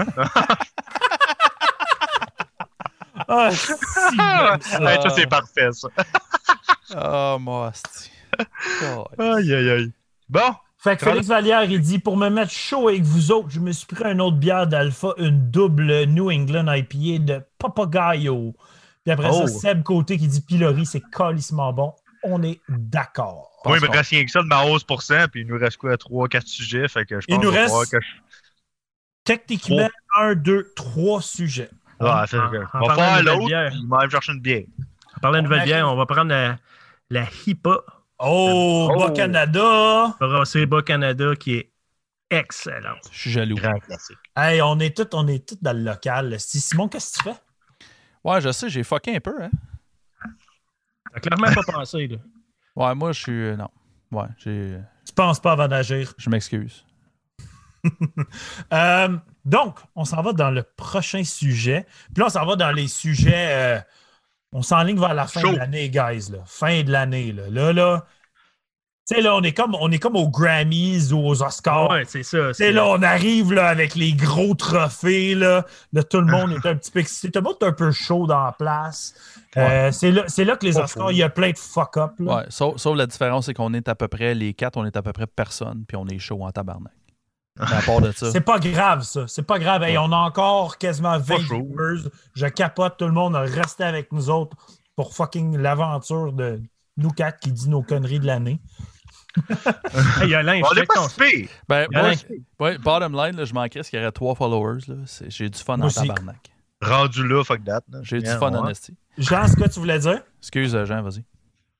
Ah, 3.32 3.50
si, 3.52 3.66
ça. 3.66 4.48
Hey, 4.80 5.02
ça, 5.02 5.10
c'est 5.10 5.26
parfait, 5.26 5.68
ça. 5.72 5.88
Oh, 6.96 7.38
moi, 7.38 7.70
esti. 7.72 8.10
God. 8.80 9.06
Aïe, 9.18 9.54
aïe, 9.54 9.70
aïe. 9.70 9.92
Bon, 10.28 10.54
Fait 10.78 10.96
que 10.96 11.04
Félix 11.04 11.26
Vallière, 11.28 11.64
il 11.64 11.80
dit 11.80 11.98
Pour 11.98 12.16
me 12.16 12.28
mettre 12.28 12.50
chaud 12.52 12.88
avec 12.88 13.02
vous 13.02 13.30
autres, 13.32 13.50
je 13.50 13.60
me 13.60 13.70
suis 13.72 13.86
pris 13.86 14.04
une 14.04 14.20
autre 14.20 14.36
bière 14.36 14.66
d'Alpha, 14.66 15.08
une 15.18 15.50
double 15.50 16.04
New 16.06 16.30
England 16.30 16.72
IPA 16.72 17.18
de 17.24 17.40
Papagayo. 17.58 18.54
Puis 19.04 19.12
après 19.12 19.28
Oh. 19.32 19.46
ça, 19.46 19.58
Seb 19.60 19.82
Côté 19.82 20.18
qui 20.18 20.26
dit 20.28 20.40
Pilori, 20.40 20.84
c'est 20.86 21.02
calissement 21.12 21.72
bon. 21.72 21.94
On 22.22 22.42
est 22.42 22.60
d'accord. 22.68 23.50
Moi, 23.64 23.78
il 23.78 23.82
me 23.82 23.88
reste 23.90 24.10
rien 24.10 24.24
que 24.24 24.30
ça 24.30 24.42
de 24.42 24.46
ma 24.46 24.64
11%, 24.64 25.28
puis 25.28 25.40
il 25.42 25.46
nous 25.46 25.58
reste 25.58 25.76
quoi, 25.78 25.94
3-4 25.96 26.46
sujets, 26.46 26.86
fait 26.88 27.04
que 27.06 27.20
je 27.20 27.26
Il 27.28 27.36
pense 27.36 27.44
nous 27.44 27.50
qu'il 27.50 27.60
va 27.60 27.78
reste- 27.78 27.90
que 27.92 28.00
je... 28.00 28.06
Techniquement, 29.24 29.88
un, 30.18 30.34
deux, 30.34 30.72
trois 30.74 31.20
sujets. 31.22 31.70
Ah, 32.00 32.24
on 32.74 32.86
va 32.86 32.94
faire 32.94 33.22
l'autre, 33.22 33.48
il 33.50 33.86
va 33.88 34.04
me 34.04 34.10
chercher 34.10 34.32
une 34.32 34.40
bière. 34.40 34.64
En 35.16 35.20
parlant 35.20 35.38
de 35.38 35.40
On 35.40 35.50
nouvelle 35.50 35.64
bière, 35.64 35.88
on 35.92 35.96
va 35.96 36.06
prendre 36.06 36.30
la, 36.30 36.56
la 37.10 37.24
HIPA 37.46 37.76
Oh, 38.22 38.88
Oh. 38.92 38.98
Bas 38.98 39.10
Canada. 39.12 40.14
Brassée 40.20 40.66
Bas 40.66 40.82
Canada 40.82 41.34
qui 41.36 41.54
est 41.54 41.72
excellente. 42.30 42.98
Je 43.10 43.18
suis 43.18 43.30
jaloux. 43.30 43.56
Grand 43.56 43.78
classique. 43.80 44.18
Hey, 44.36 44.60
on 44.62 44.78
est 44.78 44.96
tous 44.96 45.16
on 45.16 45.26
est 45.26 45.46
tous 45.48 45.56
dans 45.62 45.76
le 45.76 45.82
local. 45.82 46.38
Si 46.38 46.60
Simon, 46.60 46.88
qu'est-ce 46.88 47.12
que 47.18 47.22
tu 47.22 47.28
fais? 47.30 47.40
Ouais, 48.22 48.40
je 48.42 48.52
sais, 48.52 48.68
j'ai 48.68 48.82
fucké 48.82 49.16
un 49.16 49.20
peu, 49.20 49.42
hein. 49.42 49.50
T'as 51.14 51.20
clairement 51.20 51.52
pas 51.52 51.62
pensé, 51.72 52.06
là. 52.08 52.16
Ouais, 52.76 52.94
moi, 52.94 53.12
je 53.12 53.20
suis. 53.20 53.32
euh, 53.32 53.56
Non. 53.56 53.68
Ouais, 54.12 54.28
j'ai. 54.38 54.78
Tu 55.06 55.12
penses 55.14 55.40
pas 55.40 55.52
avant 55.52 55.68
d'agir. 55.68 56.12
Je 56.18 56.30
m'excuse. 56.30 56.84
Euh, 58.72 59.16
donc, 59.44 59.78
on 59.96 60.04
s'en 60.04 60.22
va 60.22 60.32
dans 60.32 60.50
le 60.50 60.62
prochain 60.62 61.24
sujet. 61.24 61.86
Puis 62.14 62.20
là, 62.20 62.26
on 62.26 62.30
s'en 62.30 62.46
va 62.46 62.56
dans 62.56 62.72
les 62.72 62.88
sujets. 62.88 63.48
euh, 63.50 63.80
on 64.52 64.62
s'enligne 64.62 64.98
vers 64.98 65.14
la 65.14 65.26
fin 65.26 65.52
de 65.52 65.56
l'année, 65.56 65.88
guys. 65.88 66.30
Là. 66.30 66.38
Fin 66.44 66.82
de 66.82 66.90
l'année. 66.90 67.32
Là, 67.32 67.48
là. 67.48 67.72
là 67.72 68.06
tu 69.08 69.16
sais, 69.16 69.22
là, 69.22 69.34
on 69.34 69.42
est, 69.42 69.52
comme, 69.52 69.74
on 69.74 69.90
est 69.90 69.98
comme 69.98 70.14
aux 70.14 70.28
Grammys 70.28 71.12
ou 71.12 71.26
aux 71.26 71.42
Oscars. 71.42 71.90
Ouais, 71.90 72.04
c'est 72.06 72.22
ça. 72.22 72.54
Sais, 72.54 72.70
là, 72.70 72.86
on 72.86 73.02
arrive 73.02 73.52
là, 73.52 73.66
avec 73.66 73.96
les 73.96 74.12
gros 74.12 74.54
trophées. 74.54 75.34
Là, 75.34 75.64
là 75.92 76.04
tout 76.04 76.20
le 76.20 76.26
monde 76.30 76.52
est 76.52 76.68
un 76.68 76.76
petit 76.76 76.92
peu 76.92 77.00
excité. 77.00 77.30
Tout 77.32 77.40
le 77.40 77.44
monde 77.44 77.56
est 77.60 77.66
un 77.66 77.72
peu 77.72 77.90
chaud 77.90 78.28
dans 78.28 78.44
la 78.44 78.52
place. 78.52 79.14
Euh, 79.56 79.90
c'est 79.90 80.12
là, 80.12 80.22
c'est 80.28 80.44
là 80.44 80.56
que 80.56 80.64
les 80.64 80.78
Oscars, 80.78 81.10
il 81.10 81.18
y 81.18 81.22
a 81.24 81.28
plein 81.28 81.50
de 81.50 81.58
fuck-up. 81.58 82.12
Ouais, 82.20 82.44
sauf, 82.50 82.76
sauf 82.76 82.96
la 82.96 83.06
différence, 83.06 83.46
c'est 83.46 83.54
qu'on 83.54 83.74
est 83.74 83.88
à 83.88 83.96
peu 83.96 84.06
près, 84.06 84.32
les 84.32 84.54
quatre, 84.54 84.76
on 84.76 84.84
est 84.84 84.96
à 84.96 85.02
peu 85.02 85.12
près 85.12 85.26
personne, 85.26 85.84
puis 85.88 85.96
on 85.96 86.06
est 86.06 86.20
chaud 86.20 86.44
en 86.44 86.52
tabarnak. 86.52 86.92
C'est 88.32 88.40
pas 88.40 88.58
grave, 88.58 89.02
ça. 89.02 89.26
C'est 89.26 89.42
pas 89.42 89.58
grave. 89.58 89.82
Hey, 89.82 89.98
Ouais. 89.98 90.04
on 90.06 90.12
a 90.12 90.16
encore 90.16 90.78
quasiment 90.78 91.18
20 91.18 91.38
chaud. 91.40 91.62
viewers. 91.62 92.10
Je 92.34 92.46
capote 92.46 92.96
tout 92.96 93.06
le 93.06 93.12
monde 93.12 93.36
à 93.36 93.40
rester 93.40 93.84
avec 93.84 94.12
nous 94.12 94.30
autres 94.30 94.56
pour 94.96 95.14
fucking 95.14 95.56
l'aventure 95.58 96.32
de 96.32 96.62
nous 96.96 97.10
quatre 97.10 97.40
qui 97.40 97.52
dit 97.52 97.68
nos 97.68 97.82
conneries 97.82 98.20
de 98.20 98.26
l'année. 98.26 98.60
Hey, 100.20 100.34
Alain, 100.34 100.60
On 100.64 100.74
je 100.74 100.80
n'est 100.80 100.86
pas 100.86 101.08
si. 101.08 101.48
Ben, 101.68 101.86
Alain, 101.94 102.14
moi, 102.58 102.68
ouais, 102.70 102.78
bottom 102.78 103.12
line, 103.14 103.36
là, 103.36 103.44
je 103.44 103.54
manquerais 103.54 103.82
ce 103.82 103.90
qu'il 103.90 103.98
y 103.98 104.02
aurait 104.02 104.10
trois 104.12 104.34
followers. 104.34 104.80
J'ai 105.28 105.48
du 105.48 105.58
fun 105.58 105.76
Moi 105.76 105.86
en 105.86 105.90
tabarnak. 105.90 106.50
rendu 106.82 107.26
là, 107.28 107.44
fuck 107.44 107.62
that. 107.64 107.82
J'ai 108.02 108.20
du 108.20 108.30
fun 108.30 108.50
ouais. 108.52 108.58
en 108.58 108.68
esti. 108.68 108.96
Jean, 109.18 109.46
ce 109.46 109.54
que 109.56 109.68
tu 109.68 109.78
voulais 109.80 109.98
dire? 109.98 110.22
Excuse, 110.40 110.74
euh, 110.74 110.84
Jean, 110.84 111.02
vas-y. 111.02 111.24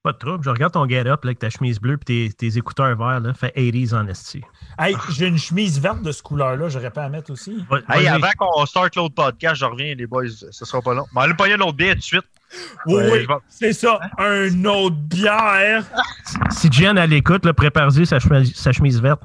Pas 0.02 0.12
de 0.12 0.18
trouble. 0.18 0.42
Je 0.42 0.48
regarde 0.48 0.72
ton 0.72 0.88
get-up 0.88 1.24
là, 1.24 1.28
avec 1.28 1.38
ta 1.40 1.50
chemise 1.50 1.78
bleue 1.78 1.98
et 2.00 2.28
tes, 2.28 2.32
tes 2.32 2.56
écouteurs 2.56 2.96
verts. 2.96 3.20
Là, 3.20 3.34
fait 3.34 3.52
80s 3.54 3.94
en 3.94 4.06
esti. 4.08 4.42
Hey, 4.78 4.96
j'ai 5.10 5.26
une 5.26 5.36
chemise 5.36 5.78
verte 5.78 6.00
de 6.02 6.10
ce 6.10 6.22
couleur-là, 6.22 6.70
j'aurais 6.70 6.90
pas 6.90 7.04
à 7.04 7.08
mettre 7.10 7.30
aussi. 7.30 7.62
Va- 7.68 7.80
Hey, 7.90 8.08
avant 8.08 8.30
qu'on 8.38 8.64
start 8.64 8.96
l'autre 8.96 9.14
podcast, 9.14 9.56
je 9.56 9.64
reviens, 9.66 9.94
les 9.94 10.06
boys, 10.06 10.24
ce 10.28 10.64
sera 10.64 10.80
pas 10.80 10.94
long. 10.94 11.04
Mais 11.14 11.20
allez 11.22 11.34
pogner 11.34 11.56
l'autre 11.58 11.74
bière 11.74 11.92
tout 11.94 11.98
de 12.00 12.04
suite. 12.04 12.24
Oui, 12.86 12.94
Ouais, 12.94 13.10
oui, 13.12 13.18
vais- 13.26 13.34
c'est 13.50 13.72
ça, 13.74 14.00
un 14.18 14.64
autre 14.64 14.96
bière. 14.96 15.84
Si 16.50 16.72
Jen 16.72 16.96
à 16.96 17.06
l'écoute, 17.06 17.44
là, 17.44 17.52
prépare-y 17.52 18.06
sa 18.06 18.18
chemise, 18.18 18.54
sa 18.56 18.72
chemise 18.72 19.02
verte. 19.02 19.22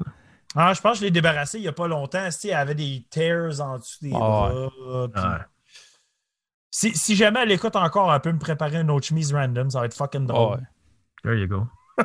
Ah, 0.54 0.74
je 0.74 0.80
pense 0.82 0.92
que 0.92 0.98
je 0.98 1.04
l'ai 1.04 1.10
débarrassé 1.10 1.58
il 1.58 1.62
n'y 1.62 1.68
a 1.68 1.72
pas 1.72 1.88
longtemps. 1.88 2.30
Si, 2.30 2.48
elle 2.48 2.56
avait 2.56 2.74
des 2.74 3.04
tears 3.10 3.60
en 3.62 3.78
dessous 3.78 3.98
des 4.02 4.12
Ah 4.14 4.18
bras. 4.18 5.08
puis- 5.12 5.22
Ouais. 5.22 5.28
Si, 6.70 6.94
si 6.96 7.16
jamais 7.16 7.40
elle 7.42 7.52
écoute 7.52 7.76
encore, 7.76 8.12
elle 8.12 8.20
peut 8.20 8.32
me 8.32 8.38
préparer 8.38 8.76
une 8.76 8.90
autre 8.90 9.06
chemise 9.06 9.32
random. 9.32 9.70
Ça 9.70 9.80
va 9.80 9.86
être 9.86 9.94
fucking 9.94 10.24
Ah 10.28 10.32
drôle. 10.32 10.58
ouais. 10.58 10.64
There 11.22 11.34
you 11.38 11.46
go. 11.48 11.66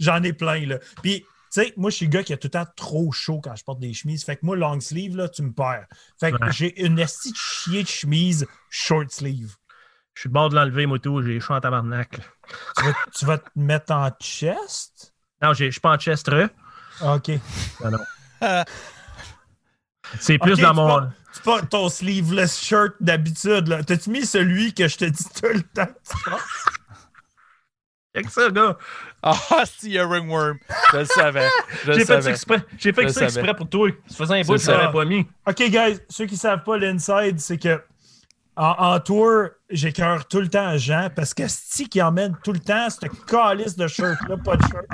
J'en 0.00 0.22
ai 0.22 0.32
plein, 0.32 0.64
là. 0.66 0.78
Puis, 1.02 1.20
tu 1.20 1.26
sais, 1.50 1.74
moi, 1.76 1.90
je 1.90 1.96
suis 1.96 2.06
le 2.06 2.10
gars 2.12 2.22
qui 2.22 2.32
a 2.32 2.36
tout 2.36 2.46
le 2.46 2.50
temps 2.52 2.66
trop 2.76 3.10
chaud 3.12 3.40
quand 3.42 3.54
je 3.56 3.64
porte 3.64 3.80
des 3.80 3.92
chemises. 3.92 4.24
Fait 4.24 4.36
que 4.36 4.46
moi, 4.46 4.56
long 4.56 4.78
sleeve, 4.80 5.16
là, 5.16 5.28
tu 5.28 5.42
me 5.42 5.52
perds. 5.52 5.86
Fait 6.20 6.32
que 6.32 6.36
Ouais. 6.42 6.52
j'ai 6.52 6.82
une 6.84 6.98
esti 6.98 7.32
de 7.32 7.36
chier 7.36 7.82
de 7.82 7.88
chemise 7.88 8.46
short 8.70 9.10
sleeve. 9.10 9.56
Je 10.14 10.20
suis 10.20 10.28
le 10.28 10.32
bord 10.34 10.48
de 10.50 10.54
l'enlever, 10.54 10.86
moto. 10.86 11.22
J'ai 11.22 11.40
chaud 11.40 11.54
en 11.54 11.60
tabarnak. 11.60 12.20
Tu 12.76 12.84
vas, 12.84 12.92
tu 13.14 13.24
vas 13.26 13.38
te 13.38 13.48
mettre 13.56 13.92
en 13.92 14.10
chest? 14.20 15.14
Non, 15.42 15.52
j'ai- 15.54 15.66
je 15.66 15.72
suis 15.72 15.80
pas 15.80 15.94
en 15.94 15.98
chestreux. 15.98 16.48
OK. 17.02 17.30
C'est 20.20 20.38
plus 20.38 20.58
dans 20.58 20.74
mon. 20.74 21.10
Tu 21.34 21.40
portes 21.42 21.70
ton 21.70 21.88
sleeveless 21.88 22.60
shirt 22.60 22.94
d'habitude, 23.00 23.68
là. 23.68 23.82
T'as-tu 23.82 24.10
mis 24.10 24.26
celui 24.26 24.74
que 24.74 24.86
je 24.88 24.96
te 24.98 25.04
dis 25.06 25.24
tout 25.34 25.46
le 25.52 25.62
temps? 25.62 25.86
que 25.86 25.92
tu 26.16 26.30
portes? 26.30 26.42
Y'a 28.14 28.22
que 28.22 28.30
ça, 28.30 28.50
gars. 28.50 28.76
Ah, 29.22 29.34
c'est 29.64 29.86
il 29.86 29.92
y 29.92 29.98
a 29.98 30.06
ringworm. 30.06 30.58
Je 30.92 30.98
le 30.98 31.04
savais. 31.06 31.48
J'ai 31.86 32.04
fait 32.04 32.20
ça 32.20 32.30
exprès. 32.30 32.62
J'ai 32.76 32.92
fait 32.92 33.04
Je 33.04 33.08
ça 33.08 33.24
exprès 33.24 33.54
pour 33.54 33.68
toi. 33.68 33.88
Ça 34.08 34.16
faisait 34.16 34.40
un 34.40 34.42
bout, 34.42 34.58
C'est 34.58 34.66
ça. 34.66 34.76
l'avait 34.76 34.92
pas 34.92 35.04
mis. 35.06 35.26
OK, 35.46 35.62
guys, 35.70 35.98
ceux 36.10 36.26
qui 36.26 36.36
savent 36.36 36.62
pas 36.64 36.76
l'inside, 36.76 37.40
c'est 37.40 37.56
que 37.56 37.80
en, 38.54 38.66
en 38.78 39.00
tour, 39.00 39.44
j'écœure 39.70 40.26
tout 40.28 40.40
le 40.40 40.48
temps 40.48 40.66
à 40.66 40.76
Jean 40.76 41.08
parce 41.14 41.32
que 41.32 41.48
Sti 41.48 41.88
qui 41.88 42.02
emmène 42.02 42.36
tout 42.44 42.52
le 42.52 42.58
temps 42.58 42.90
cette 42.90 43.08
calice 43.24 43.76
de 43.76 43.86
shirt-là, 43.86 44.36
pas 44.44 44.56
de 44.56 44.62
shirt. 44.66 44.84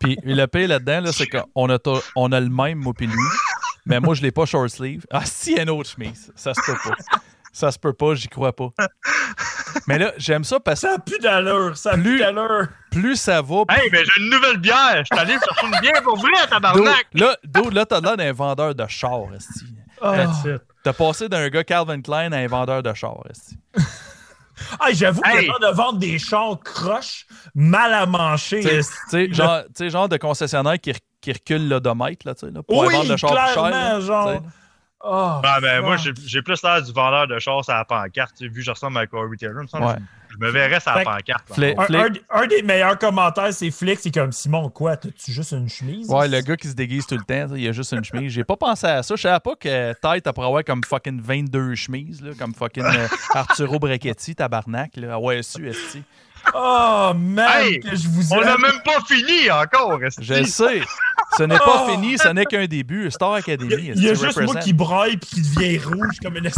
Puis 0.00 0.16
le 0.24 0.46
pire 0.46 0.68
là-dedans, 0.68 1.02
là, 1.02 1.12
c'est 1.12 1.28
qu'on 1.28 1.70
a, 1.70 1.78
on 2.16 2.32
a 2.32 2.40
le 2.40 2.48
même, 2.48 2.78
moi 2.78 2.94
puis 2.96 3.06
lui. 3.06 3.14
Mais 3.86 4.00
moi, 4.00 4.14
je 4.14 4.22
l'ai 4.22 4.30
pas 4.30 4.46
short 4.46 4.68
sleeve. 4.68 5.06
Ah, 5.10 5.24
si, 5.24 5.52
il 5.52 5.56
y 5.56 5.60
a 5.60 5.62
une 5.62 5.70
autre 5.70 5.90
chemise. 5.90 6.32
Ça 6.36 6.54
se 6.54 6.60
peut 6.64 6.76
pas. 6.84 6.96
Ça 7.52 7.72
se 7.72 7.78
peut 7.78 7.92
pas, 7.92 8.14
j'y 8.14 8.28
crois 8.28 8.54
pas. 8.54 8.68
Mais 9.88 9.98
là, 9.98 10.12
j'aime 10.16 10.44
ça 10.44 10.60
parce 10.60 10.80
que 10.82 10.88
Ça 10.88 10.94
a 10.94 10.98
plus 10.98 11.18
d'allure, 11.18 11.76
ça 11.76 11.90
a 11.90 11.94
plus 11.94 12.02
Plus- 12.02 12.18
d'allure. 12.20 12.68
plus 12.90 13.16
ça 13.16 13.42
va, 13.42 13.62
Hey, 13.70 13.88
mais 13.90 14.02
j'ai 14.04 14.22
une 14.22 14.30
nouvelle 14.30 14.58
bière. 14.58 15.02
Je 15.02 15.14
suis 15.14 15.18
allé 15.18 15.32
chercher 15.32 15.66
une 15.66 15.80
bière 15.80 16.02
pour 16.02 16.16
vrai, 16.16 16.30
tabarnak. 16.48 17.06
là, 17.14 17.36
là, 17.72 17.86
t'as 17.86 18.00
l'air 18.00 18.16
d'un 18.16 18.32
vendeur 18.32 18.74
de 18.74 18.86
char, 18.88 19.20
esti. 19.36 19.64
It. 20.02 20.62
T'as 20.82 20.92
passé 20.92 21.28
d'un 21.28 21.48
gars 21.48 21.64
Calvin 21.64 22.00
Klein 22.00 22.32
à 22.32 22.36
un 22.38 22.46
vendeur 22.46 22.82
de 22.82 22.92
char, 22.94 23.16
esti. 23.30 23.58
Ah, 24.78 24.92
j'avoue 24.92 25.22
Hey. 25.24 25.46
que 25.48 25.66
de 25.70 25.74
vendre 25.74 25.98
des 25.98 26.18
chars 26.18 26.58
croches 26.62 27.26
mal 27.54 27.94
à 27.94 28.04
mancher. 28.04 28.60
Tu 28.60 28.68
sais- 28.68 28.76
esti. 28.76 28.94
tu 29.04 29.10
sais, 29.10 29.32
genre, 29.32 29.62
tu 29.64 29.70
sais, 29.74 29.90
genre 29.90 30.06
de 30.08 30.18
concessionnaire 30.18 30.78
qui, 30.78 30.92
qui 31.20 31.32
recule 31.32 31.68
l'odomètre, 31.68 32.26
là, 32.26 32.34
tu 32.34 32.46
sais, 32.46 32.52
là, 32.52 32.62
pour 32.62 32.78
Oui, 32.78 32.92
vendre 32.92 33.10
le 33.10 33.16
char 33.16 33.30
plus 33.30 33.38
cher. 33.38 33.52
clairement, 33.52 33.70
là, 33.70 34.00
genre. 34.00 34.42
Ah, 35.02 35.40
Ah, 35.42 35.58
ben, 35.62 35.80
moi, 35.80 35.96
j'ai 35.96 36.42
plus 36.42 36.62
l'air 36.62 36.82
du 36.82 36.92
vendeur 36.92 37.26
de 37.26 37.38
chars 37.38 37.62
à 37.70 37.74
la 37.78 37.84
pancarte. 37.86 38.38
Vu 38.42 38.50
que 38.52 38.60
je 38.60 38.70
ressemble 38.70 38.98
à 38.98 39.06
Corey 39.06 39.34
Taylor, 39.38 39.66
semble 39.66 39.86
Ouais. 39.86 39.94
je 40.28 40.36
me 40.36 40.50
verrais 40.50 40.78
sur 40.78 40.92
la 40.94 41.02
pancarte. 41.04 41.50
Un, 41.52 41.54
Flick. 41.54 41.78
un- 42.30 42.40
un 42.42 42.46
des 42.46 42.60
meilleurs 42.62 42.98
commentaires, 42.98 43.50
c'est 43.54 43.70
Flick, 43.70 43.98
c'est 43.98 44.10
comme 44.12 44.30
Simon, 44.30 44.68
quoi, 44.68 44.98
t'as-tu 44.98 45.32
juste 45.32 45.52
une 45.52 45.70
chemise? 45.70 46.06
Ouais, 46.10 46.28
le 46.28 46.42
gars 46.42 46.54
qui 46.54 46.68
se 46.68 46.74
déguise 46.74 47.06
tout 47.06 47.16
le 47.16 47.22
temps, 47.24 47.54
il 47.54 47.66
a 47.66 47.72
juste 47.72 47.92
une 47.92 48.04
chemise. 48.04 48.30
J'ai 48.30 48.44
pas 48.44 48.58
pensé 48.58 48.86
à 48.88 49.02
ça. 49.02 49.16
Je 49.16 49.22
savais 49.22 49.40
pas 49.40 49.54
que 49.56 49.94
Tête, 49.94 50.24
t'as 50.24 50.32
pour 50.34 50.44
avoir 50.44 50.62
comme 50.64 50.84
fucking 50.84 51.18
22 51.22 51.74
chemises, 51.76 52.20
là, 52.20 52.32
comme 52.38 52.52
fucking 52.54 52.84
euh, 52.84 53.08
Arturo 53.34 53.78
Brachetti, 53.78 54.34
tabarnak. 54.34 54.96
Là. 54.96 55.12
Ah 55.14 55.18
Ouais, 55.18 55.42
su, 55.42 55.66
esti. 55.66 56.02
Oh, 56.54 57.12
man, 57.16 57.48
Hey, 57.62 57.80
que 57.80 57.94
je 57.94 58.08
vous 58.08 58.32
On 58.32 58.40
n'a 58.40 58.56
même 58.58 58.80
pas 58.84 59.00
fini 59.06 59.50
encore. 59.50 59.98
Je 60.20 60.42
sais. 60.44 60.80
Ce 61.36 61.42
n'est 61.44 61.58
pas 61.58 61.84
Oh. 61.86 61.90
fini, 61.90 62.18
ce 62.18 62.28
n'est 62.28 62.44
qu'un 62.44 62.66
début. 62.66 63.10
Star 63.10 63.30
Il 63.30 63.34
y 63.36 63.38
Academy, 63.52 63.92
il 63.94 64.02
y 64.02 64.08
a 64.10 64.14
juste 64.14 64.40
moi 64.40 64.56
qui 64.56 64.72
braille 64.72 65.16
puis 65.16 65.30
qui 65.30 65.42
devient 65.42 65.78
rouge 65.78 66.18
comme 66.22 66.36
une 66.36 66.44
de 66.44 66.50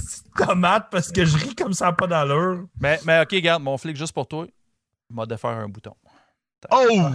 tomate 0.44 0.88
parce 0.90 1.10
que 1.12 1.24
je 1.24 1.36
ris 1.36 1.54
comme 1.54 1.72
ça 1.74 1.92
pas 1.92 2.06
d'allure. 2.06 2.64
Mais, 2.80 2.98
mais 3.04 3.20
ok, 3.20 3.34
garde, 3.42 3.62
mon 3.62 3.76
flic 3.76 3.96
juste 3.96 4.12
pour 4.14 4.26
toi. 4.26 4.46
Il 5.10 5.16
m'a 5.16 5.26
défaire 5.26 5.50
un 5.50 5.68
bouton. 5.68 5.94
Oh! 6.70 7.10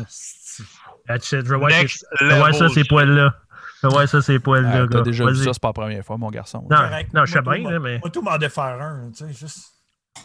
That's 1.07 1.31
it. 1.31 1.45
Je 1.45 1.49
veux 1.49 1.55
voir, 1.57 1.69
Next 1.71 1.99
ces- 1.99 2.05
je 2.19 2.25
veux 2.25 2.35
voir 2.35 2.49
level. 2.51 2.69
ça, 2.69 2.73
ces 2.73 2.83
poils-là. 2.83 3.33
Je 3.81 3.87
veux 3.87 3.93
voir 3.93 4.07
ça, 4.09 4.21
ces 4.21 4.39
poils-là, 4.39 4.83
Ah, 4.83 4.87
T'as 4.91 5.01
déjà 5.01 5.25
vu 5.25 5.33
Vas-y. 5.33 5.45
ça, 5.45 5.53
c'est 5.53 5.61
pas 5.61 5.69
la 5.69 5.73
première 5.73 6.03
fois, 6.05 6.17
mon 6.17 6.29
garçon. 6.29 6.67
Non, 6.69 6.77
non, 7.13 7.25
je 7.25 7.33
sais 7.33 7.41
bien, 7.41 7.69
là, 7.71 7.79
mais. 7.79 7.99
Moi, 7.99 8.09
tout 8.11 8.21
m'en 8.21 8.37
défaire 8.37 8.63
un, 8.81 9.09
tu 9.15 9.25
sais, 9.25 9.33
juste... 9.33 9.73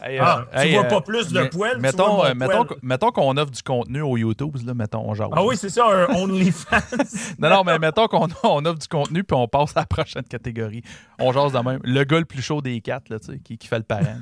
Hey, 0.01 0.19
Ah, 0.19 0.45
euh, 0.53 0.61
tu 0.61 0.67
hey, 0.67 0.75
vois 0.75 0.85
euh, 0.85 0.89
pas 0.89 1.01
plus 1.01 1.33
de 1.33 1.45
poils, 1.45 1.75
tu 1.75 1.81
Mettons, 1.81 2.17
vois 2.17 2.31
euh, 2.31 2.35
mettons, 2.35 2.65
poil. 2.65 2.79
mettons 2.83 3.11
qu'on 3.11 3.37
offre 3.37 3.51
du 3.51 3.63
contenu 3.63 4.03
au 4.03 4.17
YouTube, 4.17 4.57
là, 4.65 4.75
mettons. 4.75 5.13
Ah 5.33 5.45
oui, 5.45 5.57
c'est 5.57 5.69
ça, 5.69 5.87
un 5.87 6.15
OnlyFans. 6.15 6.77
Non, 7.39 7.51
non, 7.51 7.65
mais 7.65 7.79
mettons 7.79 8.07
qu'on 8.09 8.29
on 8.45 8.65
offre 8.65 8.79
du 8.79 8.89
contenu 8.89 9.25
puis 9.25 9.37
on 9.37 9.49
passe 9.49 9.77
à 9.77 9.81
la 9.81 9.87
prochaine 9.87 10.25
catégorie. 10.25 10.83
On 11.19 11.33
jase 11.33 11.53
de 11.53 11.59
même. 11.59 11.81
Le 11.85 12.05
gars 12.05 12.19
le 12.19 12.25
plus 12.25 12.43
chaud 12.43 12.61
des 12.63 12.81
quatre, 12.81 13.09
là, 13.11 13.19
tu 13.19 13.33
sais, 13.33 13.39
qui, 13.41 13.59
qui 13.59 13.69
fait 13.69 13.79
le 13.79 13.85
parent. 13.85 14.03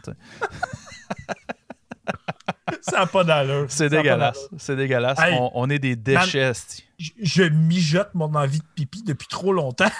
ça 2.82 3.00
n'a 3.00 3.06
pas 3.06 3.24
d'allure. 3.24 3.66
C'est 3.68 3.88
dégueulasse. 3.88 4.48
C'est 4.58 4.76
dégueulasse. 4.76 5.18
Hey, 5.20 5.36
on, 5.38 5.50
on 5.54 5.70
est 5.70 5.78
des 5.78 5.96
déchets. 5.96 6.52
Je, 6.98 7.10
je 7.22 7.42
mijote 7.44 8.10
mon 8.14 8.34
envie 8.34 8.58
de 8.58 8.64
pipi 8.74 9.02
depuis 9.02 9.28
trop 9.28 9.52
longtemps. 9.52 9.90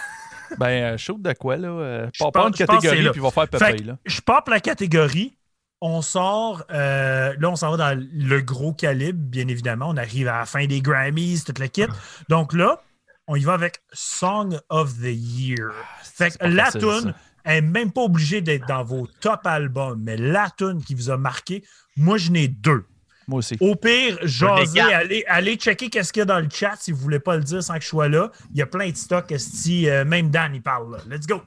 Ben, 0.58 0.96
chaud 0.96 1.16
de 1.18 1.32
quoi, 1.32 1.56
là? 1.56 1.68
euh, 1.68 2.08
Je 2.12 2.24
pas 2.24 2.30
prendre 2.32 2.56
c'est 2.56 2.66
catégorie 2.66 3.08
puis 3.12 3.20
va 3.20 3.30
faire 3.30 3.48
que 3.48 3.56
là. 3.84 3.96
je 4.04 4.20
pop 4.20 4.48
la 4.48 4.60
catégorie. 4.60 5.36
On 5.82 6.02
sort, 6.02 6.64
euh, 6.70 7.34
là, 7.38 7.50
on 7.50 7.56
s'en 7.56 7.70
va 7.74 7.76
dans 7.94 8.08
le 8.12 8.40
gros 8.40 8.72
calibre, 8.74 9.18
bien 9.18 9.48
évidemment. 9.48 9.86
On 9.88 9.96
arrive 9.96 10.28
à 10.28 10.40
la 10.40 10.46
fin 10.46 10.66
des 10.66 10.82
Grammys, 10.82 11.42
toute 11.44 11.58
la 11.58 11.68
kit. 11.68 11.86
Donc 12.28 12.52
là, 12.52 12.82
on 13.26 13.36
y 13.36 13.44
va 13.44 13.54
avec 13.54 13.80
Song 13.92 14.58
of 14.68 14.94
the 14.98 15.12
Year. 15.12 15.70
Fait 16.02 16.36
que 16.36 16.46
la 16.46 16.66
facile, 16.66 16.80
tune 16.80 17.14
ça. 17.44 17.50
n'est 17.52 17.60
même 17.62 17.92
pas 17.92 18.02
obligée 18.02 18.42
d'être 18.42 18.66
dans 18.66 18.84
vos 18.84 19.06
top 19.20 19.46
albums, 19.46 19.98
mais 20.02 20.16
la 20.18 20.50
tune 20.50 20.82
qui 20.84 20.94
vous 20.94 21.08
a 21.08 21.16
marqué, 21.16 21.64
moi, 21.96 22.18
je 22.18 22.30
n'ai 22.30 22.48
deux. 22.48 22.84
Moi 23.26 23.38
aussi. 23.38 23.56
Au 23.60 23.76
pire, 23.76 24.18
quatre. 24.18 24.92
allez, 24.92 25.24
allez 25.28 25.54
checker 25.54 25.88
qu'est-ce 25.88 26.12
qu'il 26.12 26.20
y 26.20 26.22
a 26.22 26.26
dans 26.26 26.40
le 26.40 26.48
chat 26.52 26.74
si 26.78 26.90
vous 26.90 26.98
ne 26.98 27.02
voulez 27.04 27.20
pas 27.20 27.36
le 27.36 27.44
dire 27.44 27.62
sans 27.62 27.74
que 27.76 27.82
je 27.82 27.86
sois 27.86 28.08
là. 28.08 28.30
Il 28.50 28.58
y 28.58 28.62
a 28.62 28.66
plein 28.66 28.90
de 28.90 28.96
stocks, 28.96 29.32
si 29.38 29.88
euh, 29.88 30.04
même 30.04 30.30
Dan 30.30 30.54
il 30.54 30.62
parle 30.62 30.92
là. 30.92 30.98
Let's 31.08 31.26
go. 31.26 31.40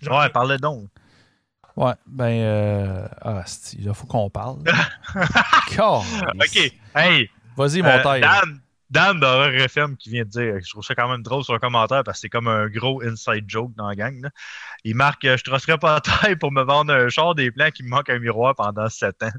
Genre, 0.00 0.18
Ouais, 0.18 0.30
parlez 0.30 0.56
donc. 0.56 0.88
Ouais, 1.76 1.92
ben, 2.06 2.24
euh, 2.24 3.08
ah, 3.20 3.44
il 3.78 3.92
faut 3.92 4.06
qu'on 4.06 4.30
parle. 4.30 4.60
OK. 6.34 6.72
Hey, 6.94 7.30
Vas-y, 7.56 7.82
mon 7.82 7.88
euh, 7.88 8.02
taille. 8.02 8.20
Dan, 8.20 8.60
Dan 8.88 9.20
d'Horreur 9.20 9.52
FM 9.52 9.96
qui 9.96 10.10
vient 10.10 10.24
de 10.24 10.28
dire, 10.28 10.54
je 10.62 10.70
trouve 10.70 10.84
ça 10.84 10.94
quand 10.94 11.08
même 11.08 11.22
drôle 11.22 11.42
sur 11.42 11.54
un 11.54 11.58
commentaire 11.58 12.04
parce 12.04 12.18
que 12.18 12.22
c'est 12.22 12.28
comme 12.28 12.48
un 12.48 12.68
gros 12.68 13.02
inside 13.02 13.44
joke 13.48 13.72
dans 13.76 13.88
la 13.88 13.94
gang. 13.94 14.20
là. 14.22 14.30
Il 14.84 14.94
marque 14.94 15.24
euh, 15.24 15.36
Je 15.36 15.44
trosserais 15.44 15.78
pas 15.78 15.94
la 15.94 16.00
taille 16.00 16.36
pour 16.36 16.52
me 16.52 16.62
vendre 16.62 16.92
un 16.92 17.08
char 17.08 17.34
des 17.34 17.50
plans 17.50 17.70
qui 17.70 17.82
me 17.82 17.88
manque 17.88 18.10
un 18.10 18.18
miroir 18.18 18.54
pendant 18.54 18.88
7 18.88 19.22
ans. 19.24 19.30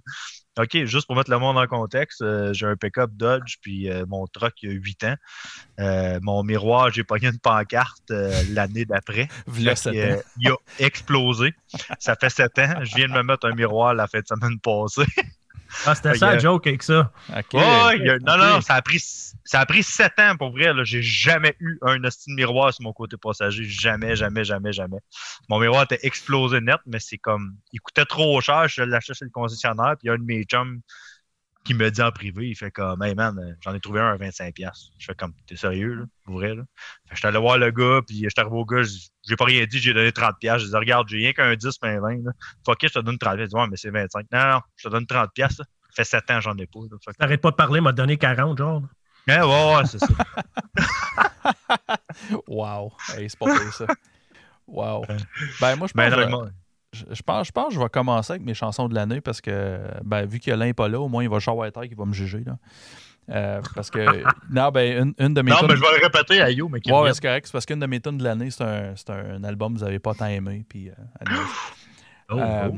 OK, 0.58 0.86
juste 0.86 1.08
pour 1.08 1.16
mettre 1.16 1.30
le 1.30 1.40
monde 1.40 1.58
en 1.58 1.68
contexte, 1.68 2.22
euh, 2.22 2.54
j'ai 2.54 2.66
un 2.66 2.76
pick-up 2.76 3.12
Dodge, 3.14 3.58
puis 3.62 3.90
euh, 3.90 4.06
mon 4.08 4.26
truck, 4.28 4.54
il 4.64 4.70
y 4.70 4.72
a 4.72 4.76
8 4.76 5.04
ans. 5.04 5.16
Euh, 5.80 6.20
mon 6.22 6.44
miroir, 6.44 6.92
j'ai 6.92 7.04
pogné 7.04 7.28
une 7.28 7.40
pancarte 7.40 8.12
euh, 8.12 8.32
l'année 8.52 8.86
d'après. 8.86 9.28
Euh, 9.88 10.22
il 10.40 10.50
a 10.50 10.56
explosé. 10.80 11.54
Ça 12.00 12.16
fait 12.16 12.30
7 12.30 12.60
ans. 12.60 12.74
Je 12.84 12.96
viens 12.96 13.08
de 13.08 13.14
me 13.14 13.24
mettre 13.24 13.48
un 13.48 13.56
miroir 13.56 13.94
la 13.94 14.08
fin 14.08 14.20
de 14.20 14.28
semaine 14.28 14.60
passée. 14.60 15.06
Ah, 15.86 15.96
c'était 15.96 16.16
ça, 16.16 16.34
la 16.34 16.40
joke 16.40 16.68
avec 16.68 16.84
ça. 16.84 17.12
Ouais, 17.54 18.20
non, 18.26 18.38
non, 18.38 18.62
ça 18.62 18.76
a 18.76 18.82
pris, 18.82 19.00
ça 19.00 19.60
a 19.60 19.66
pris 19.66 19.84
sept 19.84 20.14
ans 20.20 20.36
pour 20.38 20.52
vrai. 20.52 20.74
là. 20.74 20.84
J'ai 20.84 21.02
jamais 21.02 21.56
eu 21.60 21.78
un 21.82 22.04
hostie 22.04 22.32
de 22.32 22.36
miroir 22.36 22.74
sur 22.74 22.84
mon 22.84 22.94
côté 22.94 23.18
passager. 23.18 23.64
Jamais, 23.64 24.16
jamais, 24.16 24.44
jamais, 24.44 24.74
jamais. 24.74 25.00
Mon 25.50 25.60
miroir 25.60 25.84
était 25.84 26.00
explosé 26.04 26.62
net, 26.62 26.80
mais 26.86 27.00
c'est 27.00 27.18
comme, 27.18 27.56
il 27.74 27.80
coûtait 27.80 28.06
trop 28.06 28.40
cher. 28.42 28.68
Je 28.68 28.84
l'ai 28.84 28.96
acheté 28.96 29.14
chez 29.14 29.26
le 29.26 29.32
concessionnaire, 29.32 29.96
puis 29.98 30.06
il 30.06 30.08
y 30.08 30.10
a 30.10 30.14
un 30.14 30.18
de 30.18 30.24
mes 30.24 30.44
chums 30.44 30.82
qui 31.68 31.74
me 31.74 31.92
dit 31.92 32.02
en 32.02 32.12
privé, 32.12 32.48
il 32.50 32.56
fait 32.56 32.72
comme, 32.72 33.04
hey 33.04 33.14
man, 33.14 33.38
euh, 33.38 33.54
j'en 33.62 33.74
ai 33.76 33.80
trouvé 33.80 34.00
un 34.00 34.14
à 34.14 34.18
25$. 34.18 34.72
Je 34.98 35.06
fais 35.06 35.14
comme, 35.16 35.34
t'es 35.46 35.56
sérieux, 35.58 35.94
là, 35.96 36.04
pour 36.24 36.36
vrai, 36.36 36.56
là? 36.56 36.64
Fait 37.10 37.16
j'étais 37.16 37.28
allé 37.28 37.40
voir 37.40 37.58
le 37.58 37.70
gars, 37.72 38.00
puis 38.08 38.20
j'étais 38.24 38.40
arrivé 38.42 38.56
au 38.56 38.66
gars, 38.66 38.82
j'ai- 38.84 39.36
pas 39.36 39.46
rien 39.46 39.66
dit, 39.66 39.78
j'ai 39.80 39.94
donné 39.94 40.12
30$. 40.12 40.58
J'ai 40.60 40.68
dit, 40.68 40.76
regarde, 40.76 41.08
j'ai 41.10 41.18
rien 41.18 41.34
qu'un 41.34 41.54
10, 41.56 41.76
mais 41.84 41.90
un 41.98 42.00
20, 42.00 42.24
là. 42.24 42.32
Fuck 42.66 42.84
it, 42.84 42.90
je 42.90 43.00
te 43.00 43.04
donne 43.06 43.18
30$. 43.18 43.44
Il 43.44 43.48
dit, 43.50 43.56
ouais, 43.56 43.68
mais 43.70 43.76
c'est 43.78 43.90
25. 43.90 44.26
Non, 44.32 44.40
non, 44.54 44.60
je 44.78 44.88
te 44.88 44.92
donne 44.94 45.06
30$. 45.06 45.38
là. 45.38 45.48
Ça 45.50 45.66
fait 45.94 46.04
7 46.06 46.32
ans, 46.32 46.40
j'en 46.42 46.56
ai 46.58 46.68
pas. 46.68 46.80
là. 46.90 47.14
T'arrêtes 47.20 47.42
pas 47.42 47.52
de 47.52 47.56
parler, 47.56 47.82
m'a 47.82 47.92
donné 47.92 48.18
40, 48.18 48.58
genre. 48.58 48.82
Ouais, 49.28 49.42
ouais, 49.42 49.76
ouais, 49.76 49.86
c'est 49.86 50.00
ça. 50.00 50.08
Wow. 52.48 52.94
Hey, 53.16 53.30
c'est 53.30 53.38
pas 53.40 53.46
ça. 53.72 53.86
Wow. 54.68 55.06
Ben, 55.62 55.76
moi, 55.76 55.88
je 55.88 55.94
pense, 55.94 55.94
Ben, 55.94 56.10
que 56.12 56.32
dans 56.32 56.50
je- 56.94 57.22
pense, 57.24 57.48
je 57.48 57.52
pense 57.52 57.68
que 57.70 57.74
je 57.76 57.80
vais 57.80 57.90
commencer 57.90 58.34
avec 58.34 58.44
mes 58.46 58.54
chansons 58.54 58.88
de 58.88 58.96
l'année 58.96 59.22
parce 59.22 59.42
que, 59.42 59.80
ben, 60.04 60.26
vu 60.26 60.40
que 60.40 60.52
l'un 60.52 60.66
n'est 60.66 60.74
pas 60.74 60.88
là, 60.88 61.00
au 61.00 61.08
moins, 61.08 61.24
il 61.24 61.30
va 61.30 61.40
shower 61.40 61.72
terre 61.72 61.88
qui 61.88 61.96
va 61.96 62.06
me 62.06 62.14
juger. 62.14 62.44
Là. 62.46 62.58
Euh, 63.30 63.62
parce 63.76 63.92
que, 63.92 64.00
non, 64.50 64.70
ben, 64.72 65.04
une, 65.04 65.14
une 65.26 65.34
de 65.34 65.42
mes 65.42 65.52
Non, 65.52 65.58
tunes- 65.58 65.68
mais 65.70 65.76
je 65.76 65.82
vais 65.82 65.98
le 66.00 66.04
répéter 66.06 66.42
à 66.42 66.50
You, 66.50 66.70
mais 66.70 66.80
qui 66.80 66.92
Ouais, 66.92 67.14
c'est 67.14 67.22
correct. 67.22 67.46
C'est 67.48 67.52
parce 67.52 67.66
qu'une 67.66 67.80
de 67.80 67.86
mes 67.86 68.00
tunes 68.00 68.18
de 68.18 68.24
l'année, 68.24 68.50
c'est 68.52 68.64
un, 68.64 68.94
un 69.10 69.44
album 69.44 69.74
que 69.74 69.80
vous 69.80 69.86
n'avez 69.86 70.00
pas 70.00 70.14
tant 70.14 70.28
aimé. 70.28 70.66
Puis, 70.68 70.90
euh, 70.90 70.94
anyways. 71.26 71.46
Oh, 72.30 72.40
Euh, 72.40 72.70
oh. 72.74 72.78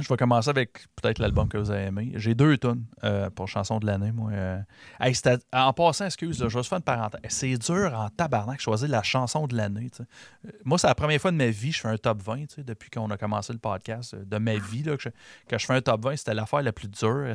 Je 0.00 0.08
vais 0.08 0.16
commencer 0.16 0.48
avec 0.50 0.72
peut-être 1.00 1.20
l'album 1.20 1.48
que 1.48 1.56
vous 1.56 1.70
avez 1.70 1.84
aimé. 1.84 2.10
J'ai 2.16 2.34
deux 2.34 2.58
tunes 2.58 2.84
euh, 3.04 3.30
pour 3.30 3.46
chanson 3.48 3.78
de 3.78 3.86
l'année, 3.86 4.10
moi. 4.10 4.30
euh. 4.32 4.58
Hey, 4.98 5.14
en 5.52 5.72
passant, 5.72 6.06
excuse, 6.06 6.40
là, 6.42 6.48
je 6.48 6.54
vais 6.54 6.60
juste 6.62 6.68
faire 6.68 6.78
une 6.78 6.82
parenthèse. 6.84 7.20
C'est 7.28 7.56
dur 7.56 7.92
en 7.94 8.08
tabarnak 8.08 8.56
de 8.56 8.60
choisir 8.62 8.88
la 8.88 9.04
chanson 9.04 9.46
de 9.46 9.56
l'année. 9.56 9.90
Euh, 10.00 10.50
Moi, 10.64 10.78
c'est 10.78 10.88
la 10.88 10.96
première 10.96 11.20
fois 11.20 11.30
de 11.30 11.36
ma 11.36 11.46
vie 11.46 11.70
que 11.70 11.76
je 11.76 11.80
fais 11.82 11.88
un 11.88 11.96
top 11.96 12.22
20, 12.22 12.46
tu 12.46 12.54
sais, 12.56 12.64
depuis 12.64 12.90
qu'on 12.90 13.08
a 13.10 13.16
commencé 13.16 13.52
le 13.52 13.60
podcast. 13.60 14.14
euh, 14.14 14.24
De 14.24 14.38
ma 14.38 14.56
vie, 14.56 14.82
là, 14.82 14.96
que, 14.96 15.02
je, 15.04 15.08
que 15.48 15.58
je 15.58 15.64
fais 15.64 15.74
un 15.74 15.80
top 15.80 16.02
20, 16.04 16.16
c'était 16.16 16.34
l'affaire 16.34 16.62
la 16.62 16.72
plus 16.72 16.88
dure. 16.88 17.32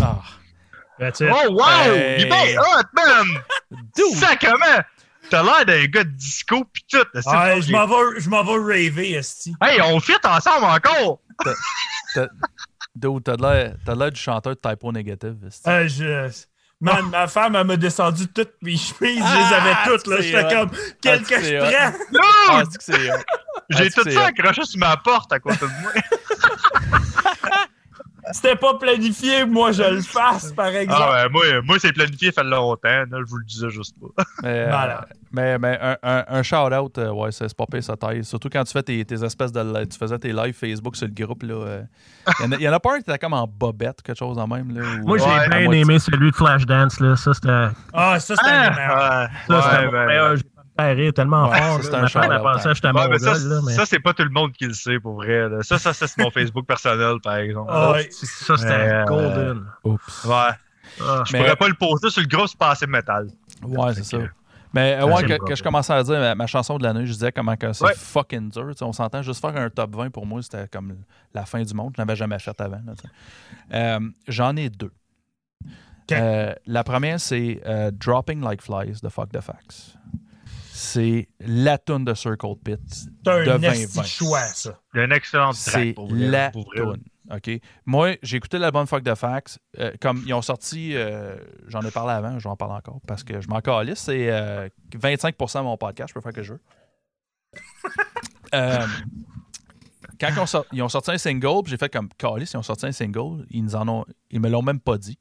Ah. 0.00 0.20
Oh, 1.00 1.50
wow! 1.50 1.94
Hey. 1.94 2.20
Il 2.20 2.24
est 2.24 2.28
bien 2.28 2.60
hot, 2.60 2.84
man! 2.94 3.42
Dude! 3.96 4.16
Sacrement! 4.16 4.82
T'as 5.30 5.42
l'air 5.42 5.64
d'un 5.64 5.84
gars 5.86 6.04
de 6.04 6.10
disco 6.10 6.64
pis 6.64 6.84
tout. 6.90 6.98
c'est 7.14 7.20
Ah, 7.26 7.30
pas- 7.54 7.60
je 7.60 7.72
m'en 7.72 7.86
vais, 7.86 8.20
je 8.20 8.28
raver, 8.30 9.12
Esti. 9.12 9.54
Hey, 9.62 9.80
on 9.82 9.98
fit 10.00 10.12
ensemble 10.24 10.64
encore! 10.66 11.20
Dude, 12.94 13.24
t'as 13.24 13.36
l'air 13.36 13.74
t'as 13.86 13.94
de 13.94 13.98
l'air 13.98 14.12
du 14.12 14.20
chanteur 14.20 14.54
de 14.54 14.60
Typo 14.70 14.92
Négative. 14.92 15.36
esti. 15.46 15.68
Euh, 15.68 15.88
je... 15.88 16.28
Man, 16.80 17.08
ma 17.10 17.28
femme, 17.28 17.54
elle 17.56 17.64
m'a 17.66 17.76
descendu 17.76 18.26
toutes 18.26 18.54
mes 18.60 18.76
chemises, 18.76 18.98
je 19.00 19.36
les 19.36 19.54
Ah, 19.54 19.62
avais 19.62 19.74
toutes, 19.96 20.06
là. 20.08 20.20
J'étais 20.20 20.54
comme, 20.54 20.70
quel 21.00 21.20
Ah, 21.20 21.28
que 21.28 21.40
c'est 21.40 21.58
je 21.60 21.62
hot. 21.62 21.96
prends? 22.12 22.56
Ah, 22.58 22.62
Dude! 22.64 22.72
c'est 22.80 22.92
que 22.92 22.96
hot. 23.14 23.22
J'ai 23.70 23.86
Ah, 23.86 23.90
tout 24.02 24.10
ça 24.10 24.24
accroché 24.26 24.64
sur 24.64 24.78
ma 24.80 24.96
porte 24.96 25.32
à 25.32 25.38
côté 25.38 25.58
de 25.60 25.80
moi. 25.80 25.92
C'était 28.30 28.54
pas 28.54 28.74
planifié, 28.78 29.44
moi, 29.44 29.72
je 29.72 29.82
le 29.82 30.00
fasse, 30.00 30.52
par 30.52 30.68
exemple. 30.68 31.02
Ah 31.04 31.24
ouais, 31.24 31.28
moi, 31.30 31.42
moi 31.64 31.76
c'est 31.80 31.92
planifié, 31.92 32.30
ça 32.30 32.42
fait 32.42 32.48
longtemps. 32.48 32.88
Là, 32.88 33.18
je 33.18 33.24
vous 33.28 33.38
le 33.38 33.44
disais 33.44 33.68
juste 33.68 33.96
pas. 34.00 34.22
Mais, 34.44 34.48
euh, 34.48 34.70
Malade. 34.70 35.04
mais, 35.32 35.58
mais 35.58 35.78
un, 35.82 35.96
un, 36.02 36.24
un 36.28 36.42
shout-out, 36.42 36.98
euh, 36.98 37.10
ouais, 37.10 37.32
c'est 37.32 37.46
pire, 37.70 37.82
ça 37.82 37.96
taille. 37.96 38.24
Surtout 38.24 38.48
quand 38.52 38.62
tu 38.64 38.72
fais 38.72 38.82
tes, 38.82 39.04
tes 39.04 39.24
espèces 39.24 39.50
de. 39.50 39.84
Tu 39.86 39.98
faisais 39.98 40.18
tes 40.18 40.32
lives 40.32 40.54
Facebook 40.54 40.94
sur 40.94 41.08
le 41.08 41.12
groupe. 41.14 41.42
là. 41.42 41.54
euh. 41.54 41.82
Il 42.40 42.44
y, 42.44 42.46
en 42.48 42.52
a- 42.52 42.56
il 42.56 42.62
y 42.62 42.68
en 42.68 42.72
a 42.72 42.80
pas 42.80 42.90
un 42.94 43.00
qui 43.00 43.10
était 43.10 43.18
comme 43.18 43.32
en 43.32 43.46
bobette, 43.48 44.02
quelque 44.02 44.18
chose 44.18 44.38
en 44.38 44.46
même. 44.46 44.72
Là, 44.72 44.82
Moi, 45.04 45.18
j'ai 45.18 45.24
Ouais, 45.24 45.30
à 45.32 45.48
bien 45.48 45.70
aimé 45.72 45.98
celui 45.98 46.30
de 46.30 46.36
Flashdance. 46.36 47.00
Là. 47.00 47.16
Ça, 47.16 47.34
c'était 47.34 47.48
Ah, 47.92 48.20
ça, 48.20 48.36
c'était 48.36 48.40
Ah, 48.44 48.70
les 48.70 48.76
meilleurs. 48.76 49.28
ouais, 49.48 49.62
ça, 49.62 49.62
c'était 49.62 49.86
ouais, 49.86 49.86
mon 49.86 50.06
ben, 50.34 50.42
rire 50.78 51.12
tellement 51.12 51.50
Ouais, 51.50 51.58
fort. 51.58 51.78
là. 51.90 51.98
un 51.98 52.02
Ouais, 52.02 53.18
ça, 53.18 53.34
mais 53.64 53.72
ça 53.72 53.84
c'est 53.86 54.00
pas 54.00 54.12
tout 54.14 54.24
le 54.24 54.30
monde 54.30 54.52
qui 54.52 54.64
le 54.66 54.72
sait 54.72 54.98
pour 54.98 55.14
vrai. 55.16 55.48
là. 55.48 55.62
Ça, 55.62 55.78
ça, 55.78 55.92
ça, 55.92 56.06
c'est 56.06 56.20
mon 56.22 56.30
Facebook 56.32 56.66
personnel, 56.66 57.16
par 57.22 57.36
exemple. 57.36 57.70
Ah, 57.72 57.92
ouais. 57.92 58.08
ça, 58.10 58.56
c'était 58.56 58.72
Euh, 58.72 59.04
golden. 59.04 59.64
Oups. 59.84 60.24
Ouais. 60.24 60.32
Ah. 61.00 61.22
Je 61.26 61.32
Mais- 61.32 61.38
pourrais 61.40 61.56
pas 61.56 61.68
le 61.68 61.74
poster 61.74 62.10
sur 62.10 62.22
le 62.22 62.28
gros 62.28 62.46
passé 62.58 62.86
métal. 62.86 63.28
Ouais, 63.62 63.94
c'est 63.94 64.02
ça. 64.04 64.18
que- 64.18 64.28
Mais 64.74 64.94
euh, 65.00 65.04
ouais, 65.06 65.22
c'est 65.28 65.38
que, 65.38 65.54
je 65.54 65.62
commençais 65.62 65.92
à 65.92 66.02
dire 66.02 66.18
ma, 66.18 66.34
ma 66.34 66.46
chanson 66.46 66.78
de 66.78 66.82
l'année, 66.82 67.04
je 67.04 67.12
disais 67.12 67.30
comment 67.32 67.56
que 67.56 67.72
c'est 67.74 67.84
Ouais. 67.84 67.92
fucking 67.94 68.48
dur. 68.50 68.72
On 68.80 68.92
s'entend 68.92 69.20
juste 69.22 69.40
faire 69.42 69.54
un 69.56 69.68
top 69.68 69.94
20 69.94 70.10
pour 70.10 70.24
moi, 70.26 70.40
c'était 70.42 70.66
comme 70.68 70.96
la 71.34 71.44
fin 71.44 71.62
du 71.62 71.74
monde. 71.74 71.92
Je 71.96 72.00
n'avais 72.00 72.16
jamais 72.16 72.38
fait 72.38 72.58
avant. 72.60 72.80
Euh, 73.74 74.00
J'en 74.28 74.56
ai 74.56 74.70
deux. 74.70 74.90
Euh, 76.10 76.52
la 76.66 76.84
première, 76.84 77.20
c'est 77.20 77.60
euh, 77.66 77.90
Dropping 77.90 78.42
Like 78.42 78.60
Flies 78.62 79.00
de 79.02 79.08
Fuck 79.08 79.30
the 79.32 79.40
Facts. 79.40 79.94
C'est 80.74 81.28
la 81.40 81.76
tune 81.76 82.04
de 82.06 82.14
Circle 82.14 82.54
Pit 82.64 82.80
C'est 82.86 83.10
de 83.24 83.30
un 83.30 83.44
2020. 83.58 83.72
esti 83.72 84.04
choix, 84.04 84.40
ça. 84.46 84.80
Il 84.94 84.98
y 84.98 85.00
a 85.00 85.04
une 85.04 85.12
excellente 85.12 85.54
C'est 85.54 85.70
track 85.70 85.94
pour 85.94 86.08
vrai. 86.08 86.18
la 86.28 86.50
tune. 86.50 87.02
OK? 87.30 87.50
Moi, 87.84 88.16
j'ai 88.22 88.38
écouté 88.38 88.58
l'album 88.58 88.86
Fuck 88.86 89.04
the 89.04 89.14
Facts. 89.14 89.58
Euh, 89.78 89.92
comme 90.00 90.22
ils 90.26 90.32
ont 90.32 90.40
sorti, 90.42 90.92
euh, 90.96 91.36
j'en 91.68 91.82
ai 91.82 91.90
parlé 91.90 92.12
avant, 92.14 92.38
je 92.38 92.44
vais 92.44 92.50
en 92.50 92.56
parler 92.56 92.74
encore 92.74 93.00
parce 93.06 93.22
que 93.22 93.40
je 93.40 93.48
m'en 93.48 93.60
calisse. 93.60 93.98
C'est 94.00 94.30
euh, 94.30 94.68
25% 94.94 95.58
de 95.58 95.64
mon 95.64 95.76
podcast, 95.76 96.08
je 96.08 96.14
peux 96.14 96.20
faire 96.22 96.32
que 96.32 96.42
je 96.42 96.54
veux. 96.54 96.60
Euh, 98.54 98.86
quand 100.20 100.28
ils 100.28 100.38
ont, 100.38 100.44
sor- 100.46 100.66
ils 100.72 100.82
ont 100.82 100.88
sorti 100.90 101.10
un 101.10 101.16
single, 101.16 101.62
j'ai 101.66 101.78
fait 101.78 101.90
comme 101.90 102.10
calice, 102.18 102.52
ils 102.52 102.58
ont 102.58 102.62
sorti 102.62 102.84
un 102.84 102.92
single, 102.92 103.46
ils, 103.48 103.64
nous 103.64 103.74
en 103.74 103.88
ont, 103.88 104.04
ils 104.30 104.40
me 104.40 104.50
l'ont 104.50 104.60
même 104.60 104.78
pas 104.78 104.98
dit. 104.98 105.18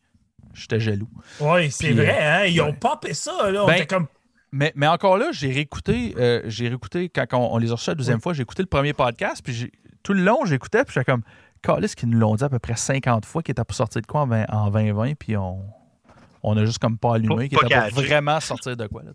J'étais 0.54 0.82
jaloux. 0.82 1.08
Oui, 1.40 1.72
c'est 1.72 1.94
vrai, 1.94 2.20
hein? 2.22 2.44
Ils 2.46 2.60
ont 2.62 2.66
ouais. 2.66 2.74
popé 2.74 3.14
ça, 3.14 3.50
là. 3.50 3.64
On 3.64 3.68
Ben, 3.68 3.76
était 3.76 3.88
comme. 3.88 4.08
Mais, 4.52 4.74
mais 4.76 4.88
encore 4.88 5.18
là, 5.18 5.32
j'ai 5.32 5.52
réécouté, 5.52 6.14
euh, 6.18 6.42
j'ai 6.46 6.68
réécouté 6.68 7.10
quand 7.10 7.26
on, 7.34 7.54
on 7.54 7.58
les 7.58 7.72
a 7.72 7.76
reçus 7.76 7.90
la 7.90 7.96
deuxième 7.96 8.20
fois, 8.20 8.34
j'ai 8.34 8.42
écouté 8.42 8.62
le 8.64 8.68
premier 8.68 8.94
podcast, 8.94 9.42
puis 9.44 9.72
tout 10.04 10.14
le 10.14 10.24
long, 10.24 10.44
j'écoutais, 10.46 10.84
puis 10.84 10.94
j'étais 10.94 11.10
comme, 11.10 11.24
Calis 11.62 11.94
qui 11.96 12.08
nous 12.08 12.18
l'ont 12.18 12.36
dit 12.36 12.44
à 12.44 12.50
peu 12.50 12.60
près 12.60 12.76
50 12.76 13.26
fois, 13.26 13.44
qui 13.44 13.52
était 13.52 13.64
pour 13.64 13.76
sortir 13.76 14.02
de 14.02 14.08
quoi 14.08 14.22
en, 14.22 14.28
20 14.28 14.46
en 14.50 14.70
2020, 14.72 15.14
puis 15.16 15.38
on, 15.38 15.64
on 16.44 16.58
a 16.58 16.66
juste 16.66 16.80
comme 16.80 16.98
pas 16.98 17.16
allumé, 17.16 17.50
qui 17.50 17.56
était 17.56 17.90
pour 17.90 18.02
vraiment 18.02 18.40
sortir 18.40 18.76
de 18.76 18.88
quoi. 18.88 19.04
Là, 19.04 19.12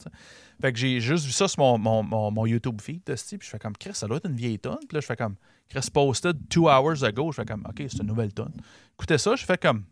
fait 0.61 0.73
que 0.73 0.79
j'ai 0.79 1.01
juste 1.01 1.27
vu 1.27 1.33
ça 1.33 1.49
sur 1.49 1.61
mon, 1.61 1.77
mon, 1.77 2.03
mon, 2.03 2.31
mon 2.31 2.47
YouTube 2.47 2.81
feed, 2.81 3.03
de 3.05 3.15
ce 3.17 3.27
type, 3.27 3.41
puis 3.41 3.47
je 3.47 3.51
fais 3.51 3.59
comme, 3.59 3.77
Chris, 3.77 3.95
ça 3.95 4.07
doit 4.07 4.17
être 4.19 4.29
une 4.29 4.37
vieille 4.37 4.59
tonne, 4.59 4.79
puis 4.89 4.95
là, 4.95 5.01
je 5.01 5.07
fais 5.07 5.17
comme, 5.17 5.35
Chris 5.69 5.89
posted 5.93 6.49
two 6.49 6.69
hours 6.69 7.03
ago, 7.03 7.33
je 7.33 7.37
fais 7.43 7.45
comme, 7.45 7.67
OK, 7.69 7.77
c'est 7.89 7.99
une 7.99 8.07
nouvelle 8.07 8.33
tonne. 8.33 8.55
Écoutez 8.95 9.19
ça, 9.19 9.37
je 9.37 9.45
fais 9.45 9.59
comme, 9.59 9.85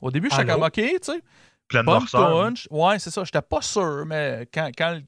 au 0.00 0.10
début, 0.10 0.28
je 0.30 0.36
fais 0.36 0.44
comme, 0.44 0.62
OK, 0.62 0.72
tu 0.74 0.98
sais, 1.00 1.22
Plein 1.68 1.80
de 1.80 1.86
Bonne 1.86 1.94
noirceur. 1.98 2.52
tune. 2.54 2.54
Ouais, 2.70 2.98
c'est 2.98 3.10
ça. 3.10 3.24
J'étais 3.24 3.42
pas 3.42 3.62
sûr, 3.62 4.04
mais 4.06 4.48
quand, 4.52 4.70
quand, 4.76 5.00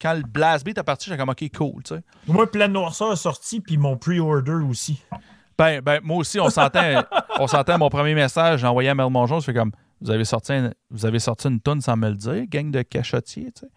quand 0.00 0.14
le 0.14 0.22
blast 0.22 0.64
beat 0.64 0.78
est 0.78 0.82
parti, 0.82 1.06
j'étais 1.06 1.18
comme 1.18 1.30
OK, 1.30 1.44
cool, 1.56 1.82
tu 1.82 1.94
sais. 1.94 2.02
Moi, 2.26 2.50
Pleine 2.50 2.72
Noirceur 2.72 3.12
est 3.12 3.16
sorti, 3.16 3.60
puis 3.60 3.76
mon 3.76 3.96
pre-order 3.96 4.64
aussi. 4.68 5.02
Ben, 5.58 5.80
ben, 5.82 6.00
moi 6.02 6.16
aussi, 6.18 6.40
on 6.40 6.48
s'entend, 6.48 7.02
on 7.38 7.46
s'entend 7.46 7.76
mon 7.78 7.90
premier 7.90 8.14
message, 8.14 8.60
j'ai 8.60 8.66
envoyé 8.66 8.88
à 8.88 8.94
Mel 8.94 9.10
Mongeon, 9.10 9.40
je 9.40 9.44
fais 9.46 9.52
comme 9.54 9.72
vous 10.00 10.10
avez 10.10 10.24
sorti, 10.24 10.52
un- 10.54 10.72
vous 10.90 11.04
avez 11.04 11.18
sorti 11.18 11.48
une 11.48 11.60
tonne 11.60 11.82
sans 11.82 11.96
me 11.96 12.08
le 12.08 12.14
dire, 12.16 12.46
gang 12.48 12.70
de 12.70 12.80
cachotiers, 12.82 13.52
tu 13.52 13.60
sais. 13.66 13.68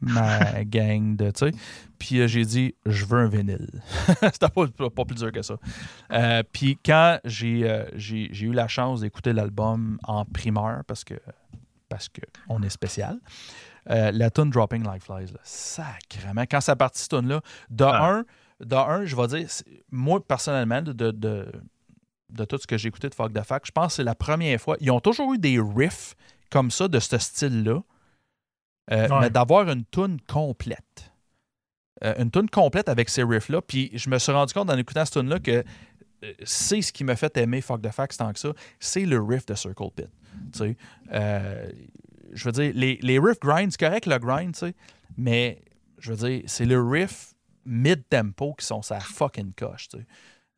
Ma 0.00 0.64
gang 0.64 1.16
de, 1.16 1.30
tu 1.30 1.50
sais. 1.50 1.52
Puis 1.98 2.20
euh, 2.20 2.26
j'ai 2.26 2.44
dit, 2.44 2.74
je 2.86 3.04
veux 3.04 3.18
un 3.18 3.28
vinyle. 3.28 3.82
C'était 4.20 4.48
pas, 4.48 4.66
pas- 4.66 4.90
pas 4.90 5.04
plus 5.04 5.16
dur 5.16 5.32
que 5.32 5.42
ça. 5.42 5.54
Euh, 6.12 6.42
puis 6.52 6.78
quand 6.84 7.18
j'ai, 7.24 7.68
euh, 7.68 7.84
j'ai, 7.94 8.28
eu 8.44 8.52
la 8.52 8.68
chance 8.68 9.00
d'écouter 9.00 9.32
l'album 9.32 9.98
en 10.04 10.24
primeur, 10.24 10.82
parce 10.86 11.04
que, 11.04 11.14
parce 11.88 12.08
que 12.08 12.20
on 12.48 12.62
est 12.62 12.68
spécial, 12.70 13.18
la 13.86 14.30
tune 14.30 14.50
Dropping 14.50 14.84
Like 14.84 15.02
Flies, 15.02 15.32
là, 15.32 15.40
sacrément. 15.42 16.42
Quand 16.50 16.60
ça 16.60 16.74
partit, 16.76 17.00
cette 17.02 17.10
tune-là, 17.10 17.40
de 17.70 17.84
Ah. 17.84 18.08
un, 18.10 18.24
de 18.64 18.74
un, 18.76 19.04
je 19.04 19.14
vais 19.16 19.26
dire, 19.26 19.46
moi, 19.90 20.26
personnellement, 20.26 20.80
de, 20.82 20.92
de, 20.92 21.10
de, 21.10 21.52
de 22.30 22.44
tout 22.44 22.56
ce 22.58 22.66
que 22.66 22.76
j'ai 22.78 22.88
écouté 22.88 23.08
de 23.08 23.14
Fuck 23.14 23.32
the 23.32 23.42
Fact, 23.42 23.66
je 23.66 23.72
pense 23.72 23.88
que 23.88 23.92
c'est 23.96 24.04
la 24.04 24.14
première 24.14 24.58
fois. 24.60 24.76
Ils 24.80 24.90
ont 24.90 25.00
toujours 25.00 25.34
eu 25.34 25.38
des 25.38 25.58
riffs 25.60 26.14
comme 26.50 26.70
ça, 26.70 26.88
de 26.88 26.98
ce 26.98 27.18
style-là, 27.18 27.80
euh, 28.92 29.08
Ouais. 29.08 29.20
mais 29.22 29.30
d'avoir 29.30 29.68
une 29.70 29.84
tune 29.86 30.18
complète. 30.28 31.12
Euh, 32.04 32.14
une 32.18 32.30
tune 32.30 32.50
complète 32.50 32.88
avec 32.88 33.08
ces 33.08 33.22
riffs-là. 33.22 33.62
Puis 33.62 33.90
je 33.94 34.10
me 34.10 34.18
suis 34.18 34.32
rendu 34.32 34.52
compte 34.52 34.68
en 34.70 34.76
écoutant 34.76 35.04
cette 35.04 35.14
tune-là 35.14 35.38
que 35.38 35.64
euh, 36.24 36.32
c'est 36.44 36.82
ce 36.82 36.92
qui 36.92 37.04
m'a 37.04 37.16
fait 37.16 37.36
aimer 37.36 37.60
Fuck 37.60 37.82
the 37.82 37.90
Facts 37.90 38.18
tant 38.18 38.32
que 38.32 38.38
ça, 38.38 38.52
c'est 38.80 39.06
le 39.06 39.20
riff 39.22 39.46
de 39.46 39.54
Circle 39.54 39.90
Pit. 39.94 40.08
Tu 40.52 40.58
sais, 40.58 40.76
euh, 41.12 41.70
je 42.32 42.44
veux 42.44 42.52
dire, 42.52 42.72
les, 42.74 42.98
les 43.02 43.18
riffs 43.18 43.38
grind, 43.40 43.70
c'est 43.70 43.78
correct 43.80 44.06
le 44.06 44.18
grind, 44.18 44.52
tu 44.52 44.58
sais, 44.60 44.74
mais 45.16 45.62
je 45.98 46.12
veux 46.12 46.28
dire, 46.28 46.42
c'est 46.46 46.64
le 46.66 46.82
riff 46.82 47.34
mid-tempo 47.64 48.54
qui 48.54 48.66
sont 48.66 48.82
sa 48.82 49.00
fucking 49.00 49.52
coche, 49.54 49.88
tu 49.88 49.98
sais. 49.98 50.06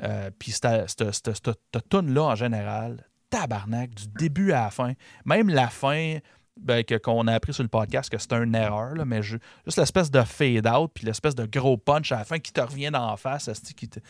Euh, 0.02 0.30
Puis 0.38 0.52
cette 0.52 1.88
tune-là, 1.88 2.22
en 2.22 2.34
général, 2.34 3.06
tabarnak, 3.30 3.94
du 3.94 4.08
début 4.18 4.52
à 4.52 4.64
la 4.64 4.70
fin, 4.70 4.92
même 5.24 5.48
la 5.48 5.68
fin, 5.68 6.18
ben, 6.60 6.82
que- 6.84 6.96
qu'on 6.96 7.26
a 7.26 7.34
appris 7.34 7.52
sur 7.54 7.62
le 7.62 7.68
podcast 7.68 8.10
que 8.10 8.18
c'était 8.18 8.36
une 8.42 8.54
erreur, 8.54 8.94
là, 8.94 9.04
mais 9.04 9.22
ju- 9.22 9.38
juste 9.64 9.78
l'espèce 9.78 10.10
de 10.10 10.22
fade-out, 10.22 10.90
puis 10.94 11.04
l'espèce 11.06 11.34
de 11.34 11.46
gros 11.46 11.76
punch 11.76 12.12
à 12.12 12.18
la 12.18 12.24
fin 12.24 12.38
qui 12.38 12.52
te 12.52 12.60
revient 12.60 12.90
dans 12.90 13.10
la 13.10 13.16
face, 13.16 13.50
qui 13.76 13.88
te, 13.88 14.00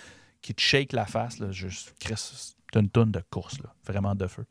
qui 0.43 0.55
te 0.55 0.61
shake 0.61 0.93
la 0.93 1.07
face, 1.07 1.39
là, 1.39 1.51
juste, 1.51 1.95
Chris, 2.01 2.15
c'est 2.17 2.79
une 2.81 2.89
tonne 2.91 3.11
de 3.11 3.23
course, 3.31 3.59
là, 3.63 3.75
vraiment 3.85 4.15
de 4.15 4.27
feu. 4.27 4.45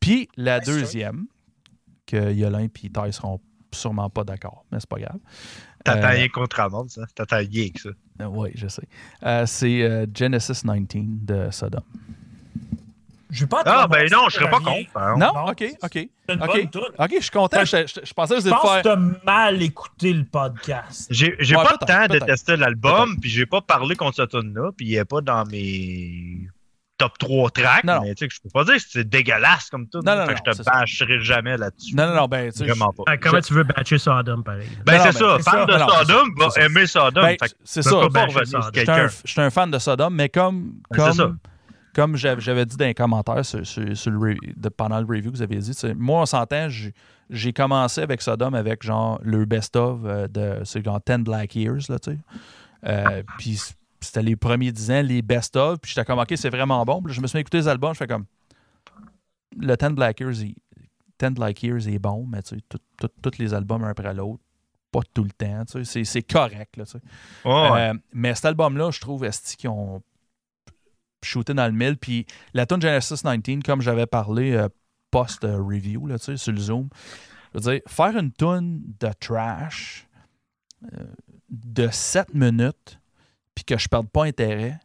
Puis 0.00 0.28
la 0.36 0.58
Ouais, 0.58 0.64
deuxième, 0.64 1.26
que 2.06 2.32
Yolin 2.32 2.64
et 2.64 2.68
Ty 2.68 2.90
seront 3.12 3.40
sûrement 3.72 4.10
pas 4.10 4.24
d'accord, 4.24 4.64
mais 4.70 4.80
c'est 4.80 4.88
pas 4.88 4.98
grave. 4.98 5.18
T'attends 5.84 6.08
Euh, 6.08 6.10
rien 6.10 6.28
contre 6.28 6.60
Amand, 6.60 6.86
ça. 6.88 7.02
T'attends 7.14 7.38
rien 7.38 7.70
que 7.70 7.80
ça. 7.80 8.28
oui, 8.28 8.50
je 8.54 8.68
sais. 8.68 8.86
Euh, 9.24 9.46
c'est 9.46 9.82
euh, 9.82 10.06
Genesis 10.14 10.62
19 10.64 11.24
de 11.24 11.50
Sodom. 11.50 11.82
Je 13.32 13.40
vais 13.40 13.46
pas 13.48 13.62
Ah, 13.64 13.84
te 13.86 13.90
ben 13.90 14.08
non, 14.12 14.28
je 14.28 14.34
serais 14.36 14.50
pas 14.50 14.58
contre. 14.60 14.90
hein. 14.96 15.14
Non? 15.16 15.32
non, 15.34 15.46
OK, 15.48 15.64
OK. 15.82 15.90
C'est 15.92 16.08
une 16.34 16.42
OK, 16.42 16.46
bonne 16.52 16.70
toune. 16.70 16.82
OK, 16.98 17.10
je 17.16 17.20
suis 17.22 17.30
content. 17.30 17.64
Je, 17.64 17.86
je- 17.86 18.00
je 18.06 18.12
pensais 18.12 18.34
que 18.36 18.40
vous 18.40 18.46
Je 18.48 18.50
pense 18.54 18.70
faire... 18.70 18.82
que 18.82 18.88
t'as 18.88 18.96
mal 19.24 19.62
écouté 19.62 20.12
le 20.12 20.24
podcast. 20.24 21.06
J'ai 21.10 21.34
j'ai 21.40 21.56
Ouais, 21.56 21.64
pas 21.64 21.76
le 21.80 21.86
temps 21.86 22.14
de 22.14 22.18
tester 22.20 22.56
l'album, 22.56 23.16
puis 23.20 23.30
j'ai 23.30 23.46
pas 23.46 23.60
parlé 23.62 23.96
contre 23.96 24.16
ce 24.16 24.22
tune 24.22 24.52
là 24.54 24.70
puis 24.76 24.86
il 24.86 24.94
est 24.96 25.04
pas 25.06 25.20
dans 25.22 25.44
mes 25.46 26.46
top 26.98 27.18
3 27.18 27.50
tracks, 27.50 27.84
Non, 27.84 28.00
mais 28.02 28.14
tu 28.14 28.20
sais, 28.24 28.28
que 28.28 28.34
je 28.34 28.40
peux 28.42 28.50
pas 28.50 28.62
dire 28.64 28.74
que 28.76 28.82
c'est 28.88 29.08
dégueulasse 29.08 29.70
comme 29.70 29.88
tout. 29.88 29.98
Non, 30.04 30.14
non, 30.14 30.26
fait 30.26 30.34
non, 30.34 30.38
que 30.40 30.52
je 30.52 30.58
te 30.58 30.62
ça. 30.62 30.70
bâcherai 30.70 31.20
jamais 31.20 31.56
là-dessus. 31.56 31.96
Non, 31.96 32.06
non, 32.06 32.14
non, 32.14 32.26
ben, 32.28 32.52
tu 32.52 32.64
Vraiment 32.64 32.92
pas. 32.92 33.02
Ah, 33.08 33.16
comment 33.16 33.40
tu 33.40 33.54
veux 33.54 33.64
batcher 33.64 33.98
Sodom, 33.98 34.44
pareil? 34.44 34.68
Ben, 34.86 35.00
c'est 35.02 35.12
ça. 35.18 35.38
Fan 35.40 35.66
de 35.66 35.72
Sodom 35.78 36.28
va 36.36 36.50
c'est 36.50 36.60
ça. 36.60 36.66
aimer 36.66 36.86
Sodom. 36.86 37.22
Ben, 37.22 37.36
c'est 37.64 37.82
ça. 37.82 38.08
bâcher 38.08 38.38
un, 38.54 38.70
quelqu'un. 38.70 39.08
j'étais 39.24 39.40
un 39.40 39.50
fan 39.50 39.70
de 39.70 39.78
Sodom, 39.80 40.10
mais 40.10 40.28
comme, 40.28 40.74
Ben, 40.92 41.06
c'est 41.10 41.16
ça. 41.16 41.32
Comme, 41.94 42.16
j'avais 42.16 42.64
dit 42.66 42.76
dans 42.76 42.84
les 42.86 42.94
commentaires 42.94 43.44
sur, 43.44 43.66
sur- 43.66 43.96
sur 43.96 44.10
le 44.10 44.18
re- 44.34 44.54
de- 44.56 44.68
pendant 44.68 44.98
le 45.00 45.06
review 45.06 45.30
que 45.30 45.36
vous 45.36 45.42
avez 45.42 45.56
dit, 45.58 45.72
moi, 45.96 46.22
on 46.22 46.26
s'entend, 46.26 46.68
j'ai- 46.68 47.52
commencé 47.52 48.00
avec 48.02 48.20
Sodom 48.22 48.54
avec 48.54 48.82
genre 48.82 49.18
le 49.22 49.44
best-of 49.44 50.00
euh, 50.04 50.28
de 50.28 50.60
c'est 50.64 50.84
genre 50.84 51.00
10 51.06 51.18
Black 51.24 51.54
Years, 51.56 51.82
là, 51.88 51.98
tu 51.98 52.12
sais. 52.12 52.18
Euh, 52.86 53.22
puis 53.38 53.58
c'était 54.00 54.22
les 54.22 54.36
premiers 54.36 54.72
10 54.72 54.90
ans, 54.90 55.02
les 55.02 55.22
best-of, 55.22 55.78
puis 55.80 55.92
j'étais 55.94 56.04
comme, 56.04 56.18
OK, 56.18 56.32
c'est 56.36 56.50
vraiment 56.50 56.84
bon. 56.84 57.00
Puis 57.02 57.14
je 57.14 57.20
me 57.20 57.26
suis 57.26 57.36
mis 57.36 57.40
à 57.40 57.42
écouter 57.42 57.58
les 57.58 57.68
albums, 57.68 57.92
je 57.94 57.98
fais 57.98 58.06
comme, 58.06 58.24
le 59.58 59.76
10 59.76 59.94
Black 59.94 60.20
Years, 60.20 60.40
il- 60.42 60.54
10 61.18 61.30
Black 61.34 61.62
Years 61.62 61.86
est 61.88 61.98
bon, 61.98 62.26
mais 62.26 62.42
tu 62.42 62.56
sais, 62.56 63.08
tous 63.22 63.38
les 63.38 63.54
albums 63.54 63.84
un 63.84 63.90
après 63.90 64.12
l'autre, 64.14 64.42
pas 64.90 65.00
tout 65.14 65.24
le 65.24 65.30
temps, 65.30 65.64
tu 65.64 65.84
sais, 65.84 66.04
c'est- 66.04 66.22
correct, 66.22 66.76
là, 66.76 66.84
tu 66.84 66.92
sais. 66.92 66.98
Ouais. 67.44 67.80
Euh, 67.90 67.94
mais 68.12 68.34
cet 68.34 68.46
album-là, 68.46 68.90
je 68.90 69.00
trouve, 69.00 69.24
esti, 69.24 69.56
qu'ils 69.56 69.70
ont 69.70 70.02
shooté 71.24 71.54
dans 71.54 71.66
le 71.66 71.72
mille. 71.72 71.96
Puis 71.96 72.26
la 72.54 72.66
tune 72.66 72.80
Genesis 72.82 73.22
19, 73.22 73.62
comme 73.64 73.80
j'avais 73.82 74.06
parlé 74.06 74.52
euh, 74.52 74.68
post-review, 75.10 76.06
là, 76.06 76.18
tu 76.18 76.24
sais, 76.24 76.36
sur 76.36 76.52
le 76.52 76.58
Zoom, 76.60 76.88
je 77.54 77.58
veux 77.60 77.72
dire, 77.72 77.80
faire 77.86 78.16
une 78.16 78.32
tune 78.32 78.80
de 79.00 79.10
trash 79.20 80.06
euh, 80.94 81.04
de 81.50 81.88
7 81.90 82.32
minutes, 82.34 82.98
puis 83.54 83.64
que 83.64 83.76
je 83.78 83.88
perde 83.88 84.08
pas 84.08 84.24
intérêt, 84.24 84.78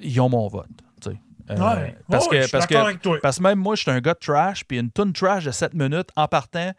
ils 0.00 0.20
ont 0.20 0.28
mon 0.28 0.48
vote, 0.48 0.66
tu 1.00 1.10
sais. 1.10 1.16
Euh, 1.50 1.56
Ouais. 1.56 1.96
parce, 2.10 2.26
Ouais, 2.28 2.40
que, 2.46 2.50
parce, 2.50 2.66
que, 2.66 3.20
parce 3.20 3.36
que 3.38 3.42
même 3.42 3.58
moi, 3.58 3.74
je 3.76 3.82
suis 3.82 3.90
un 3.90 4.00
gars 4.00 4.14
de 4.14 4.18
trash, 4.18 4.64
puis 4.64 4.78
une 4.78 4.90
tune 4.90 5.12
trash 5.12 5.44
de 5.44 5.50
7 5.50 5.74
minutes 5.74 6.08
en 6.16 6.26
partant, 6.26 6.72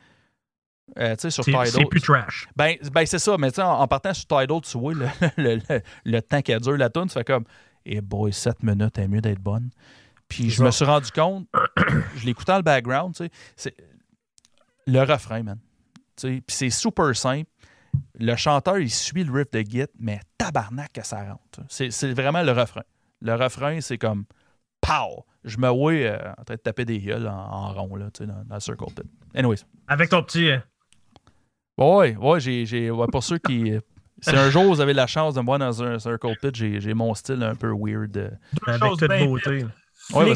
euh, 0.99 1.15
tu 1.15 1.21
sais, 1.21 1.29
sur 1.31 1.43
Tidal. 1.43 1.67
c'est 1.67 1.85
plus 1.85 2.01
trash. 2.01 2.47
Ben, 2.55 2.75
ben 2.91 3.05
c'est 3.05 3.19
ça, 3.19 3.37
mais 3.37 3.51
tu 3.51 3.55
sais, 3.55 3.61
en, 3.61 3.79
en 3.79 3.87
partant 3.87 4.13
sur 4.13 4.25
Tidal, 4.27 4.61
tu 4.61 4.77
vois 4.77 4.93
le, 4.93 5.07
le, 5.37 5.55
le- 5.69 5.81
le 6.05 6.21
temps 6.21 6.41
qu'elle 6.41 6.59
dure 6.61 6.77
la 6.77 6.89
tune, 6.89 7.05
tu 7.07 7.13
fais 7.13 7.23
comme, 7.23 7.45
eh 7.85 8.01
boy, 8.01 8.33
7 8.33 8.63
minutes, 8.63 8.97
est 8.97 9.07
mieux 9.07 9.21
d'être 9.21 9.39
bonne. 9.41 9.69
Puis 10.27 10.49
je 10.49 10.63
me 10.63 10.71
suis 10.71 10.85
rendu 10.85 11.11
compte, 11.11 11.47
je 12.15 12.25
l'écoutais 12.25 12.51
dans 12.51 12.57
le 12.57 12.63
background, 12.63 13.13
tu 13.15 13.25
sais, 13.25 13.31
c'est 13.55 13.75
le 14.87 15.01
refrain, 15.01 15.43
man. 15.43 15.59
Tu 16.15 16.27
sais, 16.27 16.41
Puis 16.45 16.55
c'est 16.55 16.69
super 16.69 17.15
simple. 17.15 17.49
Le 18.19 18.35
chanteur, 18.35 18.77
il 18.79 18.89
suit 18.89 19.23
le 19.23 19.31
riff 19.31 19.51
de 19.51 19.59
Git, 19.61 19.85
mais 19.99 20.19
tabarnak 20.37 20.91
que 20.93 21.05
ça 21.05 21.23
rentre. 21.23 21.61
C'est 21.69 21.91
c'est 21.91 22.11
vraiment 22.13 22.43
le 22.43 22.51
refrain. 22.51 22.83
Le 23.21 23.33
refrain, 23.35 23.79
c'est 23.81 23.97
comme, 23.97 24.25
pow! 24.81 25.25
Je 25.43 25.57
me 25.57 25.69
vois 25.69 25.93
euh, 25.93 26.31
en 26.37 26.43
train 26.43 26.55
de 26.55 26.59
taper 26.59 26.85
des 26.85 26.99
gueules 26.99 27.27
en, 27.27 27.33
en 27.33 27.73
rond, 27.73 27.95
là, 27.95 28.09
tu 28.11 28.23
sais, 28.23 28.27
dans, 28.27 28.43
dans 28.45 28.55
le 28.55 28.59
Circle 28.59 28.85
Pit. 28.95 29.05
Anyways. 29.35 29.59
Avec 29.87 30.09
ton 30.09 30.23
petit. 30.23 30.49
euh, 30.49 30.59
Ouais, 31.77 32.15
ouais, 32.15 32.39
j'ai, 32.39 32.65
j'ai, 32.65 32.89
ouais, 32.89 33.07
pour 33.11 33.23
ceux 33.23 33.37
qui. 33.37 33.73
Si 34.21 34.29
un 34.35 34.49
jour 34.49 34.63
vous 34.65 34.81
avez 34.81 34.93
la 34.93 35.07
chance 35.07 35.33
de 35.33 35.41
me 35.41 35.45
voir 35.45 35.59
dans 35.59 35.83
un 35.83 35.99
Circle 35.99 36.35
Pit, 36.41 36.55
j'ai, 36.55 36.79
j'ai 36.79 36.93
mon 36.93 37.13
style 37.13 37.43
un 37.43 37.55
peu 37.55 37.71
weird. 37.77 38.15
euh. 38.17 38.29
avec 38.67 38.81
toute 38.97 39.07
beauté. 39.09 39.65
Ouais, 40.13 40.33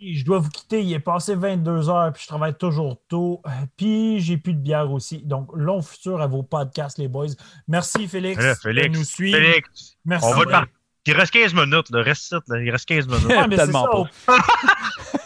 je 0.00 0.24
dois 0.24 0.38
vous 0.40 0.50
quitter. 0.50 0.82
Il 0.82 0.92
est 0.92 0.98
passé 1.00 1.34
22 1.34 1.88
heures, 1.88 2.12
puis 2.12 2.22
je 2.22 2.28
travaille 2.28 2.54
toujours 2.54 2.98
tôt. 3.08 3.40
Puis 3.76 4.20
j'ai 4.20 4.36
plus 4.36 4.52
de 4.52 4.58
bière 4.58 4.90
aussi. 4.92 5.22
Donc, 5.24 5.48
long 5.54 5.80
futur 5.80 6.20
à 6.20 6.26
vos 6.26 6.42
podcasts, 6.42 6.98
les 6.98 7.08
boys. 7.08 7.28
Merci, 7.68 8.06
Félix. 8.08 8.44
De 8.44 8.54
Félix, 8.54 8.98
nous 8.98 9.04
suivre. 9.04 9.38
Félix, 9.38 9.96
Merci. 10.04 10.26
on 10.28 10.34
va 10.36 10.44
te 10.44 10.50
par- 10.50 10.66
Il 11.06 11.14
reste 11.14 11.32
15 11.32 11.54
minutes, 11.54 11.90
là. 11.90 12.02
Reste 12.02 12.32
là. 12.32 12.60
Il 12.60 12.70
reste 12.70 12.86
15 12.86 13.06
minutes. 13.06 13.24
Ouais, 13.26 13.46
mais 13.48 13.56
c'est 13.56 13.64
Tellement 13.64 13.84
ça. 13.84 13.90
On, 14.28 14.34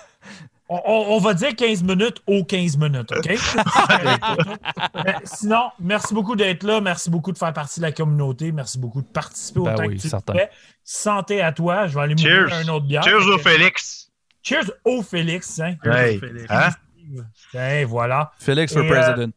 on- 0.69 1.07
on 1.16 1.19
va 1.19 1.35
dire 1.35 1.55
15 1.57 1.82
minutes 1.82 2.23
aux 2.27 2.45
15 2.45 2.77
minutes, 2.77 3.11
OK? 3.12 3.27
Mais 5.05 5.15
sinon, 5.24 5.70
merci 5.81 6.15
beaucoup 6.15 6.36
d'être 6.36 6.62
là. 6.62 6.81
Merci 6.81 7.11
beaucoup 7.11 7.32
de 7.32 7.39
faire 7.39 7.53
partie 7.53 7.81
de 7.81 7.85
la 7.86 7.93
communauté. 7.93 8.53
Merci 8.53 8.78
beaucoup 8.78 9.01
de 9.03 9.07
participer 9.07 9.61
Ben 9.61 9.74
autant 9.74 9.86
oui, 9.86 9.97
que 9.97 10.03
tu 10.03 10.09
certain. 10.09 10.35
fais. 10.35 10.51
Santé 10.85 11.40
à 11.43 11.53
toi. 11.53 11.86
Je 11.86 11.95
vais 11.95 12.01
aller 12.03 12.15
un 12.53 12.69
autre 12.69 12.86
bière. 12.86 13.03
Cheers 13.03 13.27
au 13.28 13.39
Félix. 13.39 14.11
Cheers 14.43 14.70
au 14.85 15.03
Félix. 15.03 15.59
Hein? 15.61 15.74
Hey. 15.85 16.19
Félix. 16.19 16.47
Hein? 17.55 17.85
Voilà. 17.86 18.32
Félix 18.39 18.73
for 18.73 18.82
Et, 18.82 18.90
euh, 18.90 19.01
President. 19.01 19.32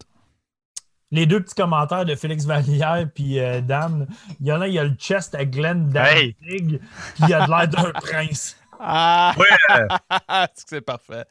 Les 1.14 1.26
deux 1.26 1.42
petits 1.42 1.56
commentaires 1.56 2.06
de 2.06 2.16
Félix 2.16 2.46
Vallière 2.46 3.06
puis 3.14 3.38
euh, 3.40 3.60
Dan. 3.60 4.08
Il 4.40 4.48
y 4.48 4.52
en 4.54 4.62
a, 4.62 4.68
il 4.70 4.74
y 4.74 4.80
a 4.80 4.84
le 4.86 4.94
chest 4.96 5.36
à 5.36 5.44
Glenn 5.44 5.92
Hey. 5.96 6.36
Danzig, 6.42 6.80
puis 7.16 7.24
il 7.28 7.34
a 7.34 7.46
de 7.46 7.50
l'air 7.52 7.68
d'un 7.68 7.92
prince. 7.92 8.56
Ah! 8.84 9.34
Ouais. 9.38 9.46
c'est 10.56 10.64
que 10.64 10.70
c'est 10.70 10.82
parfait? 10.82 11.24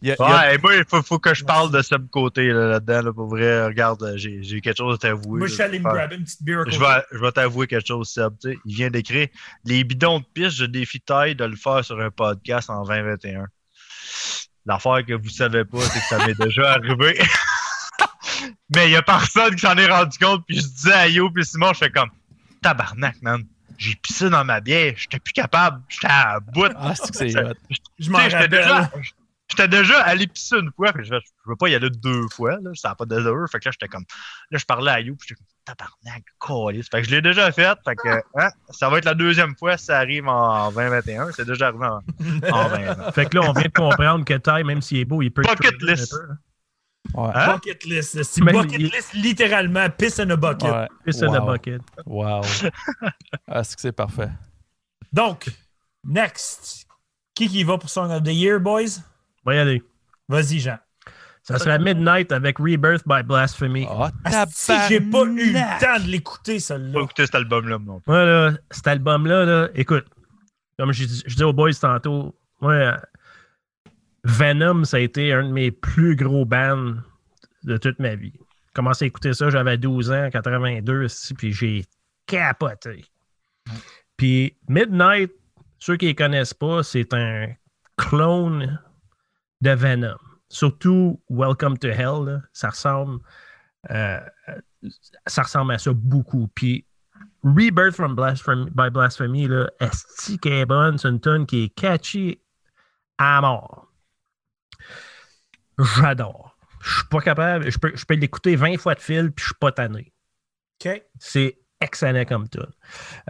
Il 0.00 0.10
a- 0.12 0.16
Ouais, 0.18 0.58
moi, 0.58 0.74
il 0.76 0.84
faut, 0.88 1.02
faut 1.02 1.18
que 1.18 1.34
je 1.34 1.44
parle 1.44 1.70
de 1.70 1.82
ce 1.82 1.94
côté 2.10 2.48
là, 2.48 2.66
là-dedans. 2.68 3.02
Là, 3.02 3.12
pour 3.12 3.28
vrai, 3.28 3.66
regarde, 3.66 4.14
j'ai 4.16 4.42
j'ai 4.42 4.60
quelque 4.62 4.78
chose 4.78 4.94
à 4.94 4.98
t'avouer. 4.98 5.38
Moi, 5.40 5.46
je 5.48 5.52
suis 5.54 5.62
allé 5.62 5.78
me 5.78 5.84
grabber 5.84 6.16
une 6.16 6.24
petite 6.24 6.42
bière. 6.42 6.64
Je 6.66 6.78
vais, 6.78 7.02
je 7.12 7.18
vais 7.18 7.32
t'avouer 7.32 7.66
quelque 7.66 7.86
chose, 7.86 8.08
Seb. 8.08 8.32
tu 8.40 8.52
sais. 8.52 8.58
Il 8.64 8.74
vient 8.74 8.88
d'écrire 8.90 9.28
Les 9.64 9.84
bidons 9.84 10.20
de 10.20 10.24
piste, 10.32 10.56
je 10.56 10.64
défie 10.64 11.00
taille 11.00 11.34
de 11.34 11.44
le 11.44 11.56
faire 11.56 11.84
sur 11.84 12.00
un 12.00 12.10
podcast 12.10 12.70
en 12.70 12.84
2021. 12.84 13.46
L'affaire 14.66 15.04
que 15.06 15.12
vous 15.12 15.28
savez 15.28 15.64
pas, 15.66 15.80
c'est 15.80 16.00
que 16.00 16.06
ça 16.06 16.26
m'est 16.26 16.38
déjà 16.38 16.72
arrivé. 16.72 17.18
Mais 18.74 18.86
il 18.88 18.92
y 18.92 18.96
a 18.96 19.02
personne 19.02 19.54
qui 19.54 19.60
s'en 19.60 19.76
est 19.76 19.86
rendu 19.86 20.16
compte. 20.18 20.44
Puis 20.46 20.56
je 20.56 20.62
disais 20.66 20.92
à 20.92 21.08
Yo 21.08 21.30
puis 21.30 21.44
Simon, 21.44 21.72
je 21.74 21.78
fais 21.80 21.90
comme 21.90 22.08
Tabarnak, 22.62 23.20
man. 23.20 23.42
J'ai 23.78 23.94
pissé 23.96 24.30
dans 24.30 24.44
ma 24.44 24.60
bière. 24.60 24.94
J'étais 24.96 25.18
plus 25.18 25.32
capable. 25.32 25.82
J'étais 25.88 26.06
à 26.08 26.40
bout. 26.40 26.70
Ah, 26.76 26.94
c'est 26.94 27.10
que 27.10 27.16
c'est. 27.16 27.30
Je 27.30 28.10
m'en 28.10 28.18
Tu 28.18 28.24
sais, 28.24 28.30
J'étais 28.30 28.36
rappelle. 28.36 28.50
déjà, 28.50 28.90
j'étais 29.48 29.68
déjà 29.68 30.00
allé 30.02 30.26
pisser 30.26 30.56
une 30.58 30.70
fois. 30.74 30.92
Puis 30.92 31.04
je, 31.04 31.14
je 31.14 31.50
veux 31.50 31.56
pas 31.56 31.68
y 31.68 31.74
aller 31.74 31.90
deux 31.90 32.28
fois. 32.32 32.58
Là, 32.62 32.70
ça 32.74 32.90
n'a 32.90 32.94
pas 32.94 33.04
d'allure. 33.04 33.46
Fait 33.50 33.58
que 33.58 33.68
là, 33.68 33.72
j'étais 33.72 33.88
comme. 33.88 34.04
Là, 34.50 34.58
je 34.58 34.64
parlais 34.64 34.90
à 34.90 35.00
You. 35.00 35.16
Puis 35.16 35.28
j'étais 35.28 35.38
comme 35.38 35.46
Tabarnak, 35.64 36.24
calice. 36.40 36.88
Fait 36.90 37.02
que 37.02 37.08
je 37.08 37.14
l'ai 37.14 37.22
déjà 37.22 37.50
fait. 37.52 37.78
Fait 37.84 37.96
que 37.96 38.08
hein, 38.38 38.50
ça 38.70 38.88
va 38.88 38.98
être 38.98 39.04
la 39.04 39.14
deuxième 39.14 39.56
fois 39.56 39.76
si 39.76 39.86
ça 39.86 39.98
arrive 39.98 40.28
en 40.28 40.70
2021. 40.70 41.32
C'est 41.32 41.46
déjà 41.46 41.68
arrivé 41.68 41.86
en, 41.86 42.00
en 42.52 42.68
2020. 42.68 43.12
Fait 43.12 43.26
que 43.26 43.36
là, 43.38 43.42
on 43.48 43.52
vient 43.52 43.62
de 43.62 43.68
comprendre 43.68 44.24
que 44.24 44.34
Ty, 44.34 44.64
même 44.64 44.82
s'il 44.82 44.98
est 44.98 45.04
beau, 45.04 45.22
il 45.22 45.30
peut. 45.30 45.42
Un 45.48 45.86
list. 45.86 46.10
peu, 46.10 46.32
hein. 46.32 46.38
Ouais. 47.12 47.30
Hein? 47.34 47.54
Bucket 47.54 47.84
list. 47.84 48.22
C'est 48.22 48.40
Mais 48.42 48.52
bucket 48.52 48.80
il- 48.80 48.86
list, 48.86 49.12
littéralement. 49.14 49.88
Piss 49.90 50.18
in 50.18 50.30
a 50.30 50.36
bucket. 50.36 50.70
Ouais. 50.70 50.88
Piss 51.04 51.22
in 51.22 51.32
a 51.34 51.40
Wow. 51.40 51.46
bucket. 51.52 51.82
Wow. 52.06 52.40
Ah, 53.48 53.62
c'est 53.62 53.74
que 53.76 53.80
c'est 53.82 53.92
parfait. 53.92 54.30
Donc, 55.12 55.48
next. 56.02 56.86
Qui 57.34 57.48
qui 57.48 57.62
va 57.64 57.78
pour 57.78 57.90
Song 57.90 58.10
of 58.10 58.22
the 58.22 58.28
Year, 58.32 58.58
boys? 58.60 59.00
On 59.44 59.50
va 59.50 59.56
y 59.56 59.58
aller. 59.58 59.82
Vas-y, 60.28 60.60
Jean. 60.60 60.78
Ça 61.42 61.58
serait 61.58 61.78
Midnight 61.78 62.32
avec 62.32 62.58
Rebirth 62.58 63.02
by 63.06 63.22
Blasphemy. 63.22 63.86
Ah, 64.24 64.46
Si 64.50 64.72
j'ai 64.88 65.00
pas 65.02 65.24
eu 65.24 65.52
le 65.52 65.78
temps 65.80 66.02
de 66.02 66.08
l'écouter, 66.10 66.54
Pas 66.54 66.60
celle-là. 66.60 67.02
écouter 67.02 67.26
cet 67.26 67.34
album-là, 67.34 67.78
non. 67.78 68.00
Moi, 68.06 68.24
là, 68.24 68.52
cet 68.70 68.86
album-là, 68.88 69.44
là, 69.44 69.68
écoute, 69.74 70.06
comme 70.78 70.92
je, 70.92 71.04
dis- 71.04 71.22
je 71.26 71.36
dis 71.36 71.44
aux 71.44 71.52
boys 71.52 71.74
tantôt, 71.78 72.34
moi, 72.62 72.96
Venom, 74.24 74.84
ça 74.84 74.96
a 74.96 75.00
été 75.00 75.32
un 75.32 75.44
de 75.44 75.52
mes 75.52 75.70
plus 75.70 76.16
gros 76.16 76.44
bands 76.44 76.94
de 77.62 77.76
toute 77.76 77.98
ma 77.98 78.14
vie. 78.14 78.32
J'ai 78.34 78.72
commencé 78.74 79.04
à 79.04 79.08
écouter 79.08 79.34
ça, 79.34 79.50
j'avais 79.50 79.78
12 79.78 80.10
ans, 80.10 80.28
82, 80.30 81.04
ici, 81.04 81.34
puis 81.34 81.52
j'ai 81.52 81.84
capoté. 82.26 83.04
Puis 84.16 84.56
Midnight, 84.68 85.30
ceux 85.78 85.96
qui 85.96 86.06
ne 86.06 86.12
connaissent 86.12 86.54
pas, 86.54 86.82
c'est 86.82 87.12
un 87.12 87.48
clone 87.96 88.80
de 89.60 89.70
Venom. 89.70 90.16
Surtout 90.48 91.20
Welcome 91.28 91.78
to 91.78 91.88
Hell, 91.88 92.42
ça 92.52 92.70
ressemble, 92.70 93.20
euh, 93.90 94.20
ça 95.26 95.42
ressemble 95.42 95.72
à 95.72 95.78
ça 95.78 95.92
beaucoup. 95.92 96.48
Puis 96.54 96.86
Rebirth 97.42 97.94
from 97.94 98.14
Blasphemy, 98.14 98.70
by 98.70 98.88
Blasphemy, 98.90 99.48
là, 99.48 99.70
esti 99.80 100.38
qu'elle 100.38 100.52
est 100.52 100.66
bonne, 100.66 100.96
c'est 100.96 101.08
une 101.08 101.20
tune 101.20 101.44
qui 101.44 101.64
est 101.64 101.68
catchy 101.68 102.40
à 103.18 103.40
mort. 103.42 103.83
J'adore. 105.78 106.56
Je 106.82 106.96
suis 106.96 107.06
pas 107.08 107.20
capable, 107.20 107.70
je 107.70 107.78
peux, 107.78 107.92
je 107.96 108.04
peux 108.04 108.14
l'écouter 108.14 108.56
20 108.56 108.76
fois 108.78 108.94
de 108.94 109.00
fil, 109.00 109.32
puis 109.32 109.42
je 109.42 109.46
suis 109.48 109.58
pas 109.58 109.72
tanné. 109.72 110.12
OK. 110.84 111.02
C'est 111.18 111.58
excellent 111.80 112.24
comme 112.26 112.48
tune. 112.48 112.66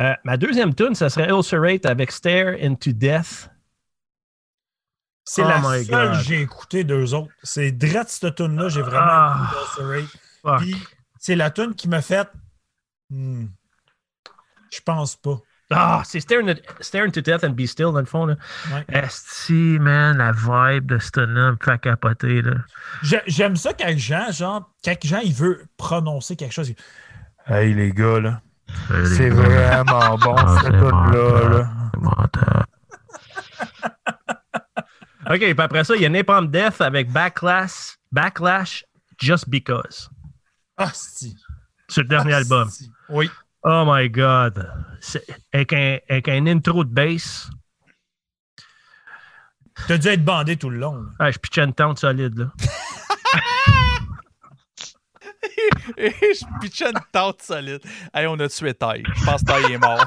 Euh, 0.01 0.15
ma 0.25 0.37
deuxième 0.37 0.75
tune, 0.75 0.95
ça 0.95 1.09
serait 1.09 1.29
Ulcerate 1.31 1.87
avec 1.87 2.11
Stare 2.11 2.55
into 2.61 2.91
Death. 2.93 3.49
C'est 5.25 5.43
Oh 5.45 5.49
la 5.49 5.59
my 5.61 5.85
seule 5.85 6.09
God. 6.11 6.19
que 6.19 6.25
j'ai 6.25 6.41
écouté 6.43 6.85
d'eux 6.85 7.15
autres. 7.15 7.33
C'est 7.43 7.71
direct 7.73 8.09
cette 8.09 8.35
tune-là, 8.35 8.69
j'ai 8.69 8.83
vraiment 8.83 9.01
Ah. 9.07 9.51
écouté 9.53 9.83
Ulcerate. 9.83 10.61
Puis, 10.61 10.77
c'est 11.19 11.37
la 11.37 11.51
tune 11.51 11.75
qui 11.75 11.89
m'a 11.89 12.03
fait. 12.03 12.29
Hmm, 13.11 13.47
je 14.71 14.81
pense 14.81 15.17
pas. 15.17 15.39
Ah, 15.77 16.03
c'est 16.05 16.21
Stare 16.21 16.41
into 17.05 17.21
Death 17.21 17.43
and 17.45 17.51
Be 17.51 17.67
Still, 17.67 17.87
dans 17.93 17.99
le 18.01 18.05
fond. 18.05 18.27
Là. 18.27 18.37
Ouais. 18.73 18.85
Esti, 18.89 19.79
man, 19.81 20.19
la 20.19 20.33
vibe 20.33 20.87
de 20.87 20.99
ce 20.99 21.11
tune-là 21.11 21.53
me 21.53 21.57
fait 21.63 21.79
capoter. 21.81 22.43
Là. 22.43 22.53
J'ai- 23.03 23.23
J'aime 23.27 23.57
ça 23.57 23.73
quand 23.73 23.93
Jean, 23.97 24.31
genre, 24.33 24.71
quand 24.85 24.95
Jean, 25.03 25.21
il 25.25 25.35
veut 25.35 25.65
prononcer 25.77 26.37
quelque 26.37 26.53
chose. 26.53 26.69
il- 26.71 26.77
Hey, 27.53 27.75
les 27.75 27.93
gars, 27.93 28.21
là. 28.21 28.41
C'est 29.05 29.31
vraiment 29.31 30.17
bon, 30.19 30.37
cette 30.63 30.73
tune-là. 30.73 31.49
Là. 31.49 31.71
OK, 35.31 35.39
puis 35.39 35.55
après 35.59 35.85
ça, 35.85 35.95
il 35.97 36.03
y 36.03 36.07
a 36.07 36.09
Napalm 36.09 36.49
Death 36.51 36.81
avec 36.81 37.11
Backlash, 37.11 37.97
Backlash 38.13 38.85
Just 39.19 39.49
Because. 39.49 40.11
Ah, 40.77 40.91
si. 40.93 41.37
C'est 41.89 42.03
le 42.03 42.09
dernier 42.09 42.35
Ah, 42.35 42.39
album. 42.39 42.69
si. 42.69 42.91
Oui. 43.09 43.31
Oh 43.65 43.85
my 43.87 44.09
God. 44.11 44.71
Avec 45.53 45.73
un, 45.73 45.99
avec 46.09 46.29
un 46.29 46.47
intro 46.47 46.85
de 46.85 46.91
bass. 46.93 47.51
T'as 49.89 49.99
dû 49.99 50.09
être 50.09 50.25
bandé 50.25 50.57
tout 50.57 50.71
le 50.71 50.79
long. 50.79 51.05
Ah, 51.19 51.31
je 51.31 51.39
pitchais 51.39 51.65
une 51.65 51.75
tente 51.75 51.99
solide, 51.99 52.39
là. 52.39 52.53
Et 55.97 56.11
je 56.21 56.61
pitchais 56.61 56.91
une 56.91 57.01
tente 57.13 57.43
solide. 57.43 57.81
Hey, 58.13 58.27
on 58.27 58.39
a 58.39 58.49
tué 58.49 58.75
Ty. 58.75 59.03
Je 59.15 59.25
pense 59.25 59.43
que 59.43 59.67
Ty 59.67 59.73
est 59.73 59.79
mort. 59.79 60.07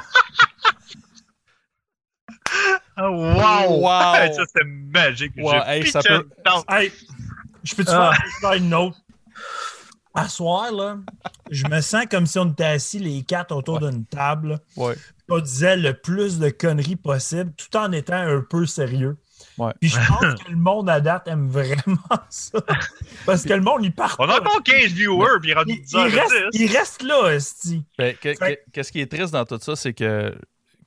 Ah, 2.95 3.11
wow! 3.11 3.81
Wow. 3.81 4.33
ça, 4.33 4.45
c'était 4.45 4.63
magique. 4.65 5.33
Wow, 5.37 5.63
hey, 5.65 5.85
ça 5.87 6.01
peut- 6.01 6.27
une 6.37 6.43
tente. 6.43 6.65
Hey, 6.69 6.91
je 7.63 7.75
peux 7.75 7.83
te 7.85 7.91
Ah. 7.91 8.13
faire 8.41 8.53
une 8.53 8.69
note? 8.69 8.95
À 10.17 10.27
soir, 10.27 10.71
là, 10.71 10.97
je 11.51 11.67
me 11.67 11.79
sens 11.81 12.05
comme 12.09 12.25
si 12.25 12.39
on 12.39 12.49
était 12.49 12.63
assis 12.63 12.97
les 12.99 13.21
quatre 13.21 13.55
autour 13.55 13.79
d'une 13.79 14.03
table. 14.05 14.59
Ouais. 14.75 14.95
On 15.29 15.39
disait 15.39 15.77
le 15.77 15.93
plus 15.93 16.39
de 16.39 16.49
conneries 16.49 16.95
possible 16.95 17.51
tout 17.55 17.77
en 17.77 17.91
étant 17.91 18.15
un 18.15 18.41
peu 18.41 18.65
sérieux. 18.65 19.17
Ouais. 19.59 19.73
Puis 19.79 19.89
je 19.91 19.97
pense 20.07 20.33
que 20.43 20.49
le 20.49 20.57
monde 20.57 20.89
à 20.89 20.99
date 21.01 21.27
aime 21.27 21.47
vraiment 21.49 21.97
ça. 22.29 22.59
Parce 23.25 23.43
que 23.43 23.53
le 23.53 23.61
monde, 23.61 23.83
il 23.83 23.93
part. 23.93 24.15
On 24.19 24.23
a 24.25 24.39
pas. 24.41 24.49
encore 24.49 24.63
15 24.63 24.91
viewers, 24.93 25.39
puis 25.41 25.49
il 25.49 25.51
est 25.51 25.55
rendu 25.55 25.73
Il, 25.73 25.81
10 25.83 25.91
il 25.91 25.97
heures 25.97 26.11
reste, 26.11 26.33
et 26.33 26.49
10. 26.57 26.59
il 26.63 26.77
reste 26.77 27.03
là, 27.03 27.27
Esti. 27.35 27.83
Ben, 27.97 28.15
Qu'est-ce 28.71 28.91
qui 28.91 29.01
est 29.01 29.11
triste 29.11 29.33
dans 29.33 29.45
tout 29.45 29.59
ça, 29.61 29.75
c'est 29.75 29.93
que 29.93 30.33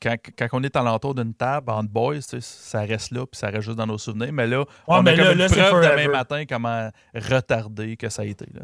quand, 0.00 0.16
quand 0.38 0.48
on 0.52 0.62
est 0.62 0.76
alentour 0.76 1.14
d'une 1.14 1.34
table 1.34 1.70
entre 1.70 1.90
boys, 1.90 2.20
ça 2.40 2.80
reste 2.80 3.10
là, 3.12 3.26
puis 3.26 3.38
ça 3.38 3.48
reste 3.48 3.62
juste 3.62 3.76
dans 3.76 3.86
nos 3.86 3.98
souvenirs. 3.98 4.32
Mais 4.32 4.46
là, 4.46 4.64
on 4.86 5.02
mais 5.02 5.10
a 5.12 5.16
comme 5.16 5.24
là- 5.24 5.32
une 5.32 5.38
là, 5.38 5.48
preuve 5.48 5.82
demain 5.90 6.08
matin 6.08 6.44
comment 6.48 6.90
retardé 7.14 7.96
que 7.96 8.08
ça 8.08 8.22
a 8.22 8.24
été. 8.24 8.46
Là. 8.54 8.62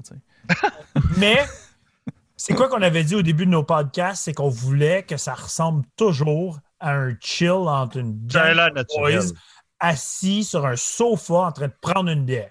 Mais 1.19 1.45
c'est 2.37 2.55
quoi 2.55 2.69
qu'on 2.69 2.83
avait 2.83 3.05
dit 3.05 3.15
au 3.15 3.23
début 3.23 3.47
de 3.47 3.51
nos 3.51 3.65
podcasts? 3.65 4.25
C'est 4.25 4.35
qu'on 4.35 4.49
voulait 4.49 5.03
que 5.03 5.17
ça 5.17 5.35
ressemble 5.35 5.85
toujours 5.97 6.59
à 6.81 6.95
un 6.95 7.15
chill 7.21 7.51
entre 7.51 7.97
une 7.99 8.27
gang 8.27 8.73
de 8.75 8.85
boys 8.97 9.33
assis 9.81 10.45
sur 10.45 10.65
un 10.67 10.77
sofa 10.77 11.35
en 11.35 11.53
train 11.53 11.69
de 11.69 11.75
prendre 11.81 12.11
une 12.11 12.25
bière. 12.25 12.51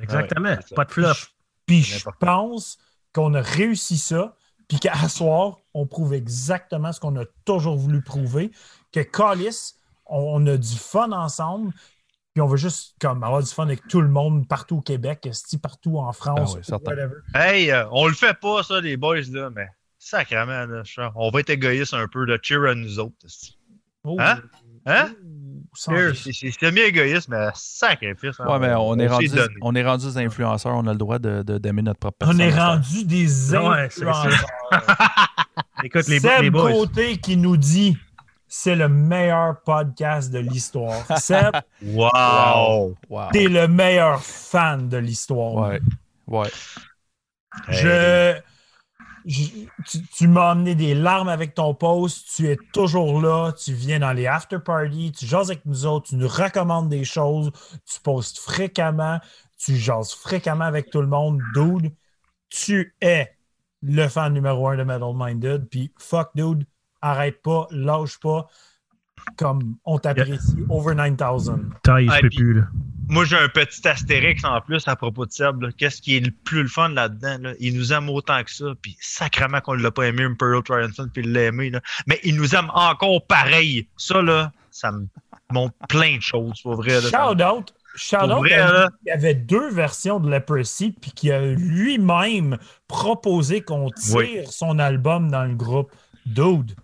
Exactement. 0.00 0.50
Ouais, 0.50 0.58
c'est 0.62 0.68
ça. 0.70 0.74
pas 0.74 0.84
de 0.84 0.92
fluff. 0.92 1.32
Puis 1.66 1.82
je 1.82 2.04
pense 2.20 2.76
qu'on 3.12 3.34
a 3.34 3.40
réussi 3.40 3.98
ça, 3.98 4.36
puis 4.68 4.78
qu'à 4.78 5.08
soir, 5.08 5.58
on 5.74 5.86
prouve 5.86 6.14
exactement 6.14 6.92
ce 6.92 7.00
qu'on 7.00 7.16
a 7.16 7.24
toujours 7.44 7.76
voulu 7.76 8.02
prouver, 8.02 8.50
que 8.92 9.00
Callis, 9.00 9.74
on, 10.06 10.42
on 10.42 10.46
a 10.46 10.56
du 10.56 10.76
fun 10.76 11.12
ensemble, 11.12 11.72
puis 12.34 12.42
on 12.42 12.46
veut 12.46 12.58
juste 12.58 12.96
comme 13.00 13.22
avoir 13.24 13.42
du 13.42 13.48
fun 13.48 13.64
avec 13.64 13.86
tout 13.88 14.00
le 14.00 14.08
monde 14.08 14.46
partout 14.46 14.76
au 14.76 14.80
Québec, 14.82 15.26
partout 15.62 15.98
en 15.98 16.12
France, 16.12 16.58
Ah 16.70 16.76
oui, 16.76 16.84
whatever. 16.84 17.14
Hey, 17.34 17.70
euh, 17.70 17.88
on 17.92 18.06
le 18.06 18.14
fait 18.14 18.38
pas, 18.38 18.62
ça, 18.62 18.80
les 18.80 18.96
boys, 18.96 19.22
là, 19.30 19.50
mais 19.50 19.68
sacrément, 19.98 20.66
là, 20.66 20.82
on 21.14 21.30
va 21.30 21.40
être 21.40 21.50
égoïste 21.50 21.94
un 21.94 22.06
peu, 22.08 22.26
de 22.26 22.38
cheer 22.42 22.64
à 22.64 22.74
nous 22.74 22.98
autres. 22.98 23.14
Oh. 24.04 24.16
Hein? 24.20 24.42
Hein? 24.84 25.14
C'est 25.76 26.32
c'est 26.32 26.50
semi-égoïste, 26.50 27.28
mais 27.28 27.48
sacrifice. 27.54 28.36
hein, 28.40 28.46
Ouais, 28.48 28.58
mais 28.58 28.74
on, 28.76 28.98
est 28.98 29.06
rendu, 29.06 29.28
donné. 29.28 29.54
on 29.62 29.74
est 29.74 29.84
rendu 29.84 30.06
des 30.06 30.18
influenceurs, 30.18 30.74
on 30.74 30.86
a 30.86 30.92
le 30.92 30.98
droit 30.98 31.18
de- 31.18 31.42
de- 31.42 31.58
d'aimer 31.58 31.82
notre 31.82 32.00
propre 32.00 32.16
On 32.22 32.26
personne. 32.26 32.40
est 32.40 32.50
cette 32.50 32.58
heure. 32.58 32.66
rendu 32.68 33.04
des 33.04 33.54
Ouais, 33.54 33.84
influenceurs. 33.84 34.46
Écoute, 35.84 36.08
les, 36.08 36.20
Seb 36.20 36.42
les 36.42 36.50
boys. 36.50 36.72
Côté 36.72 37.16
qui 37.18 37.36
nous 37.36 37.56
dit 37.56 37.96
c'est 38.48 38.76
le 38.76 38.88
meilleur 38.88 39.60
podcast 39.62 40.32
de 40.32 40.38
l'histoire. 40.38 41.04
Seb, 41.20 41.54
Wow! 41.82 42.94
Wow. 43.10 43.28
t'es 43.32 43.48
le 43.48 43.68
meilleur 43.68 44.22
fan 44.22 44.88
de 44.88 44.96
l'histoire. 44.96 45.68
Ouais. 45.68 45.80
Ouais. 46.26 46.48
Je, 47.68 48.34
je- 49.26 49.66
tu, 49.88 50.02
tu 50.06 50.28
m'as 50.28 50.50
amené 50.50 50.74
des 50.74 50.94
larmes 50.94 51.28
avec 51.28 51.54
ton 51.54 51.74
post. 51.74 52.26
Tu 52.34 52.48
es 52.48 52.56
toujours 52.72 53.20
là. 53.20 53.52
Tu 53.52 53.72
viens 53.72 53.98
dans 53.98 54.12
les 54.12 54.26
after 54.26 54.58
parties. 54.58 55.12
Tu 55.12 55.26
jases 55.26 55.50
avec 55.50 55.66
nous 55.66 55.84
autres. 55.86 56.08
Tu 56.10 56.16
nous 56.16 56.28
recommandes 56.28 56.88
des 56.88 57.04
choses. 57.04 57.50
Tu 57.84 58.00
postes 58.00 58.38
fréquemment. 58.38 59.18
Tu 59.58 59.76
jases 59.76 60.12
fréquemment 60.12 60.64
avec 60.64 60.90
tout 60.90 61.00
le 61.00 61.06
monde. 61.08 61.40
Dude, 61.54 61.92
tu 62.48 62.94
es 63.00 63.32
le 63.82 64.08
fan 64.08 64.32
numéro 64.32 64.68
un 64.68 64.76
de 64.76 64.82
Metal 64.84 65.12
Minded. 65.14 65.68
Puis 65.68 65.92
fuck, 65.98 66.30
dude, 66.34 66.64
arrête 67.02 67.42
pas, 67.42 67.66
lâche 67.70 68.18
pas. 68.20 68.46
Comme 69.36 69.76
on 69.84 69.98
t'apprécie. 69.98 70.56
Over 70.68 70.94
9000. 70.94 71.66
Taille, 71.82 72.06
Ah, 72.10 72.16
je 72.16 72.20
peux 72.22 72.28
puis- 72.28 72.38
plus, 72.38 72.54
là. 72.54 72.66
Moi, 73.08 73.24
j'ai 73.24 73.36
un 73.36 73.48
petit 73.48 73.86
astérix 73.86 74.44
en 74.44 74.60
plus 74.60 74.86
à 74.88 74.96
propos 74.96 75.26
de 75.26 75.30
Seb. 75.32 75.64
Qu'est-ce 75.76 76.02
qui 76.02 76.16
est 76.16 76.20
le 76.20 76.30
plus 76.32 76.62
le 76.62 76.68
fun 76.68 76.88
là-dedans? 76.88 77.38
là? 77.40 77.52
Il 77.60 77.76
nous 77.76 77.92
aime 77.92 78.08
autant 78.10 78.42
que 78.42 78.50
ça. 78.50 78.66
Puis 78.82 78.96
sacrément 79.00 79.60
qu'on 79.60 79.76
ne 79.76 79.82
l'a 79.82 79.90
pas 79.90 80.04
aimé, 80.04 80.24
Imperial 80.24 80.62
Triumphant, 80.62 81.06
puis 81.12 81.22
il 81.24 81.32
l'a 81.32 81.44
aimé. 81.44 81.70
là. 81.70 81.80
Mais 82.06 82.18
il 82.24 82.36
nous 82.36 82.54
aime 82.54 82.70
encore 82.74 83.24
pareil. 83.26 83.88
Ça, 83.96 84.20
là, 84.22 84.52
ça 84.70 84.90
me 84.92 85.06
montre 85.52 85.74
plein 85.88 86.16
de 86.16 86.22
choses, 86.22 86.60
pour 86.62 86.74
vrai. 86.76 87.00
là. 87.00 87.08
Shout 87.08 87.42
out. 87.42 87.74
Shout 87.94 88.16
out. 88.16 88.38
vrai. 88.40 88.88
Il 89.04 89.08
y 89.08 89.10
avait 89.12 89.34
deux 89.34 89.70
versions 89.70 90.18
de 90.20 90.28
Leprosy, 90.28 90.90
puis 91.00 91.12
qui 91.12 91.30
a 91.30 91.40
lui-même 91.40 92.58
proposé 92.88 93.60
qu'on 93.62 93.88
tire 93.90 94.16
Oui. 94.16 94.40
son 94.50 94.78
album 94.80 95.30
dans 95.30 95.44
le 95.44 95.54
groupe. 95.54 95.92
Dude, 96.26 96.74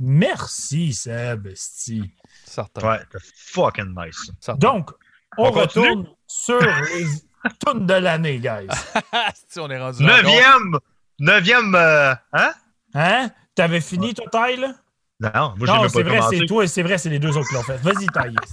merci 0.00 0.92
Seb. 0.92 1.48
Certain. 1.54 2.88
Ouais, 2.88 2.98
c'est 3.12 3.52
fucking 3.52 3.94
nice. 3.96 4.30
certain. 4.40 4.58
Donc, 4.58 4.90
on, 5.38 5.50
retourne 5.50 6.06
sur 6.26 6.60
les 6.60 7.06
tunes 7.66 7.86
de 7.86 7.94
l'année, 7.94 8.38
guys. 8.38 8.68
Si 9.48 9.60
on 9.60 9.70
est 9.70 9.80
rendu 9.80 10.04
là. 10.04 10.22
Neuvième! 10.22 10.78
Neuvième, 11.20 11.74
euh, 11.74 12.14
hein? 12.32 12.52
Hein? 12.94 13.30
T'avais 13.54 13.80
fini 13.80 14.14
ton 14.14 14.24
taille, 14.26 14.56
là? 14.56 14.72
Non, 15.20 15.54
moi, 15.56 15.66
j'ai 15.66 15.66
Non, 15.66 15.88
c'est 15.88 16.02
vrai, 16.02 16.20
c'est 16.30 16.46
toi, 16.46 16.66
c'est 16.66 16.82
vrai, 16.82 16.98
c'est 16.98 17.08
les 17.08 17.20
deux 17.20 17.36
autres 17.36 17.48
qui 17.48 17.54
l'ont 17.54 17.62
fait. 17.62 17.76
Vas-y, 17.78 18.06
taille. 18.06 18.34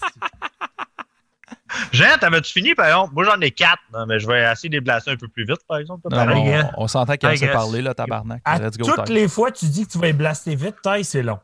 Jean, 1.92 2.18
t'avais-tu 2.20 2.52
fini, 2.52 2.76
par 2.76 2.86
exemple? 2.88 3.14
Moi, 3.14 3.24
j'en 3.24 3.40
ai 3.42 3.52
quatre, 3.52 3.82
non, 3.94 4.06
mais 4.06 4.20
je 4.20 4.28
vais 4.28 4.44
essayer 4.52 4.70
de 4.70 4.76
les 4.76 4.82
blaster 4.82 5.12
un 5.12 5.16
peu 5.16 5.28
plus 5.28 5.46
vite, 5.46 5.62
par 5.68 5.78
exemple. 5.78 6.08
Non, 6.12 6.44
guess. 6.44 6.66
on, 6.78 6.88
s'entend 6.88 7.14
I 7.14 7.26
assez 7.26 7.46
guess. 7.46 7.54
parlé, 7.54 7.82
là, 7.82 7.94
tabarnak. 7.94 8.42
À 8.46 8.60
Let's 8.60 8.78
go, 8.78 8.92
toutes 8.94 9.10
les 9.10 9.28
fois, 9.28 9.52
tu 9.52 9.66
dis 9.66 9.86
que 9.88 9.92
tu 9.92 9.98
vas 9.98 10.08
les 10.08 10.14
blaster 10.14 10.56
vite, 10.56 10.76
taille, 10.84 11.04
c'est 11.04 11.24
long. 11.24 11.40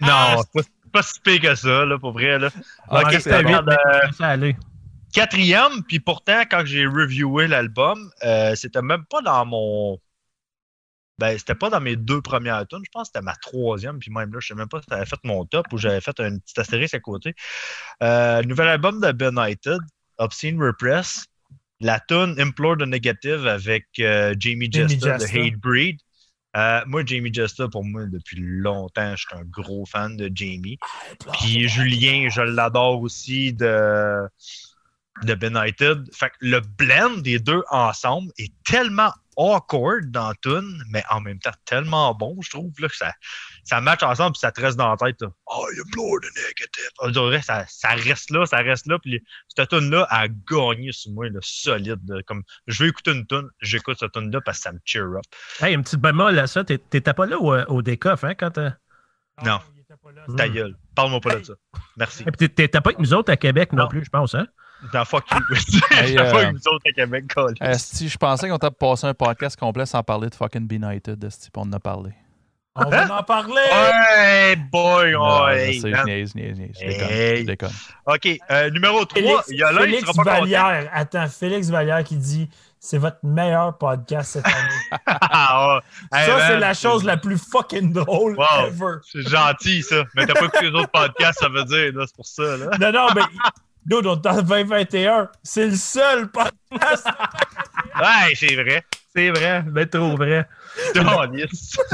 Non, 0.00 0.42
c'est 0.54 0.62
pas, 0.62 0.68
pas 0.92 1.02
si 1.02 1.20
pire 1.20 1.40
que 1.40 1.54
ça, 1.54 1.84
là, 1.84 1.98
pour 1.98 2.12
vrai. 2.12 2.38
Là. 2.38 2.48
Ah, 2.88 3.02
Ok, 3.02 3.16
c'est 3.20 3.42
bon. 3.42 3.54
euh. 3.54 4.52
Quatrième, 5.12 5.82
puis 5.86 6.00
pourtant, 6.00 6.42
quand 6.50 6.64
j'ai 6.64 6.86
reviewé 6.86 7.46
l'album, 7.46 8.10
euh, 8.24 8.54
c'était 8.54 8.82
même 8.82 9.04
pas 9.06 9.20
dans 9.22 9.44
mon. 9.46 9.98
Ben, 11.18 11.36
c'était 11.36 11.56
pas 11.56 11.68
dans 11.68 11.80
mes 11.80 11.96
deux 11.96 12.22
premières 12.22 12.64
tunes. 12.68 12.82
Je 12.84 12.90
pense 12.92 13.08
que 13.08 13.12
c'était 13.14 13.24
ma 13.24 13.34
troisième, 13.34 13.98
puis 13.98 14.10
même 14.12 14.32
là, 14.32 14.38
je 14.40 14.48
sais 14.48 14.54
même 14.54 14.68
pas 14.68 14.80
si 14.80 14.86
t'avais 14.86 15.06
fait 15.06 15.18
mon 15.24 15.44
top 15.46 15.66
ou 15.72 15.78
j'avais 15.78 16.00
fait 16.00 16.18
un 16.20 16.38
petit 16.38 16.60
astérisque 16.60 16.94
à 16.94 17.00
côté. 17.00 17.34
Euh, 18.02 18.42
nouvel 18.42 18.68
album 18.68 19.00
de 19.00 19.10
Benighted, 19.10 19.80
Obscene 20.18 20.62
Repress. 20.62 21.26
La 21.80 22.00
tune 22.00 22.34
Implore 22.38 22.76
the 22.78 22.82
Negative 22.82 23.46
avec 23.46 23.86
euh, 24.00 24.34
Jamie 24.38 24.70
Jester 24.70 25.16
de. 25.18 25.24
Hate 25.24 25.54
Breed. 25.54 25.98
Euh, 26.56 26.80
moi, 26.86 27.04
Jamie 27.04 27.32
Jester, 27.32 27.66
pour 27.70 27.84
moi, 27.84 28.06
depuis 28.06 28.38
longtemps, 28.40 29.14
je 29.14 29.26
suis 29.26 29.36
un 29.36 29.44
gros 29.44 29.84
fan 29.86 30.16
de 30.16 30.30
Jamie. 30.34 30.78
Puis 31.34 31.68
Julien, 31.68 32.28
je 32.30 32.40
l'adore 32.40 33.00
aussi 33.02 33.52
de, 33.52 34.26
de 35.22 35.34
Benighted. 35.34 36.04
Fait 36.14 36.30
que 36.30 36.34
le 36.40 36.60
blend 36.60 37.18
des 37.18 37.38
deux 37.38 37.62
ensemble 37.70 38.30
est 38.38 38.52
tellement 38.64 39.12
awkward 39.36 40.10
dans 40.10 40.32
Tune, 40.42 40.82
mais 40.90 41.04
en 41.10 41.20
même 41.20 41.38
temps 41.38 41.52
tellement 41.64 42.12
bon, 42.14 42.36
je 42.42 42.50
trouve, 42.50 42.72
là, 42.80 42.88
que 42.88 42.96
ça, 42.96 43.12
ça 43.62 43.80
match 43.80 44.02
ensemble 44.02 44.32
puis 44.32 44.40
ça 44.40 44.50
te 44.50 44.60
reste 44.60 44.76
dans 44.76 44.90
la 44.90 44.96
tête. 44.96 45.20
là. 45.20 45.28
Oh, 45.46 45.64
you 45.76 45.84
blow 45.92 46.18
the 46.18 46.24
negative. 46.34 46.90
On 46.98 47.10
dirait, 47.10 47.40
ça, 47.42 47.64
ça 47.68 47.90
reste 47.90 48.30
là, 48.30 48.46
ça 48.46 48.56
reste 48.58 48.86
là. 48.86 48.98
Puis 48.98 49.22
cette 49.54 49.68
tune-là 49.68 50.06
a 50.10 50.26
gagné 50.28 50.90
sur 50.92 51.12
moi, 51.12 51.28
là, 51.28 51.38
solide. 51.42 52.00
là. 52.08 52.20
Comme, 52.26 52.42
je 52.66 52.82
veux 52.82 52.88
écouter 52.88 53.12
une 53.12 53.26
tune, 53.28 53.48
j'écoute 53.60 53.98
cette 54.00 54.10
tune-là 54.12 54.40
parce 54.40 54.58
que 54.58 54.62
ça 54.64 54.72
me 54.72 54.78
cheer 54.84 55.04
up. 55.04 55.22
Hey, 55.60 55.74
une 55.74 55.82
petite 55.84 56.00
bémol 56.00 56.36
à 56.38 56.46
ça. 56.48 56.64
T'es- 56.64 56.78
T'étais 56.78 57.14
pas 57.14 57.26
là 57.26 57.38
au, 57.38 57.54
au 57.54 57.82
décoff, 57.82 58.24
hein, 58.24 58.34
quand 58.34 58.50
t'as. 58.50 58.72
Non. 59.44 59.60
pas 60.02 60.12
là. 60.12 60.24
Ta 60.36 60.48
gueule. 60.48 60.76
Parle-moi 60.96 61.20
pas 61.20 61.36
de 61.36 61.44
ça. 61.44 61.52
Merci. 61.96 62.24
Et 62.26 62.48
T'étais 62.48 62.68
pas 62.80 62.90
avec 62.90 62.98
nous 62.98 63.14
autres 63.14 63.32
à 63.32 63.36
Québec 63.36 63.72
non, 63.72 63.84
Non. 63.84 63.88
plus, 63.88 64.04
je 64.04 64.10
pense, 64.10 64.34
hein? 64.34 64.48
Dans 64.92 65.04
fuck 65.04 65.24
you. 65.32 65.38
Hey, 65.90 66.08
J'étais 66.08 66.30
pas 66.30 66.44
euh, 66.44 66.52
nous 66.52 66.68
autres 66.72 66.84
à 66.88 66.92
Québec, 66.92 67.24
câlisse. 67.34 67.58
Esti, 67.60 68.08
je 68.08 68.16
pensais 68.16 68.48
qu'on 68.48 68.58
t'a 68.58 68.70
passé 68.70 69.06
un 69.06 69.14
podcast 69.14 69.58
complet 69.58 69.86
sans 69.86 70.02
parler 70.02 70.28
de 70.30 70.34
fucking 70.34 70.66
Benighted, 70.68 71.22
Esti, 71.24 71.50
puis 71.50 71.60
on 71.64 71.68
en 71.68 71.72
a 71.72 71.80
parlé. 71.80 72.12
On 72.80 72.88
va 72.88 73.18
en 73.18 73.22
parler. 73.24 73.60
Hey, 73.72 74.54
boy! 74.54 75.10
Non, 75.12 75.20
oh, 75.20 75.46
je 75.50 75.54
hey, 75.56 75.80
sais, 75.80 75.90
je 75.90 75.96
man. 75.96 76.04
niaise, 76.06 76.32
je 76.32 76.38
niaise, 76.40 76.56
je 76.56 76.62
niaise, 76.62 76.76
je 76.80 76.86
déconne, 76.86 77.08
Hey. 77.10 77.36
je 77.38 77.42
déconne. 77.46 77.70
OK, 78.06 78.38
euh, 78.52 78.70
numéro 78.70 79.04
3, 79.04 79.20
Félix, 79.20 79.44
il 79.48 79.56
y 79.58 79.62
a 79.64 79.72
là, 79.72 79.80
il 79.80 79.84
Félix 79.86 80.02
sera 80.02 80.12
pas 80.12 80.22
content. 80.22 80.40
Vallière. 80.42 80.90
Attends, 80.92 81.26
Félix 81.28 81.68
Vallière 81.70 82.04
qui 82.04 82.16
dit 82.16 82.48
c'est 82.78 82.98
votre 82.98 83.18
meilleur 83.24 83.76
podcast 83.78 84.32
cette 84.34 84.46
année. 84.46 85.02
Ah. 85.30 85.80
Hey, 86.12 86.26
ça, 86.30 86.46
c'est 86.48 86.58
la 86.60 86.74
chose 86.74 87.02
la 87.04 87.16
plus 87.16 87.36
fucking 87.38 87.92
drôle 87.92 88.36
Wow. 88.38 88.66
ever. 88.68 88.98
C'est 89.10 89.28
gentil, 89.28 89.82
ça. 89.82 90.04
Mais 90.14 90.24
t'as 90.26 90.34
pas 90.34 90.44
écouté 90.46 90.70
les 90.70 90.78
autres 90.78 90.90
podcasts, 90.90 91.40
ça 91.40 91.48
veut 91.48 91.64
dire, 91.64 91.92
là, 91.94 92.04
c'est 92.06 92.14
pour 92.16 92.26
ça, 92.26 92.56
là. 92.56 92.66
Non, 92.78 92.92
non, 92.92 93.08
mais 93.14 93.22
Dude, 93.88 94.06
on 94.06 94.20
est 94.20 94.26
en 94.26 94.42
2021. 94.42 95.30
C'est 95.42 95.66
le 95.66 95.76
seul 95.76 96.30
podcast. 96.30 97.06
Ouais, 98.00 98.32
c'est 98.36 98.54
vrai. 98.54 98.84
C'est 99.16 99.30
vrai, 99.30 99.62
ben 99.66 99.88
trop 99.88 100.14
vrai. 100.16 100.46
Tu 100.94 101.00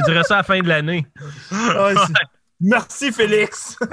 dirais 0.05 0.23
ça 0.25 0.35
à 0.35 0.37
la 0.39 0.43
fin 0.43 0.59
de 0.59 0.69
l'année. 0.69 1.07
Ouais, 1.51 1.95
c'est- 1.95 2.13
Merci, 2.61 3.11
Félix. 3.13 3.79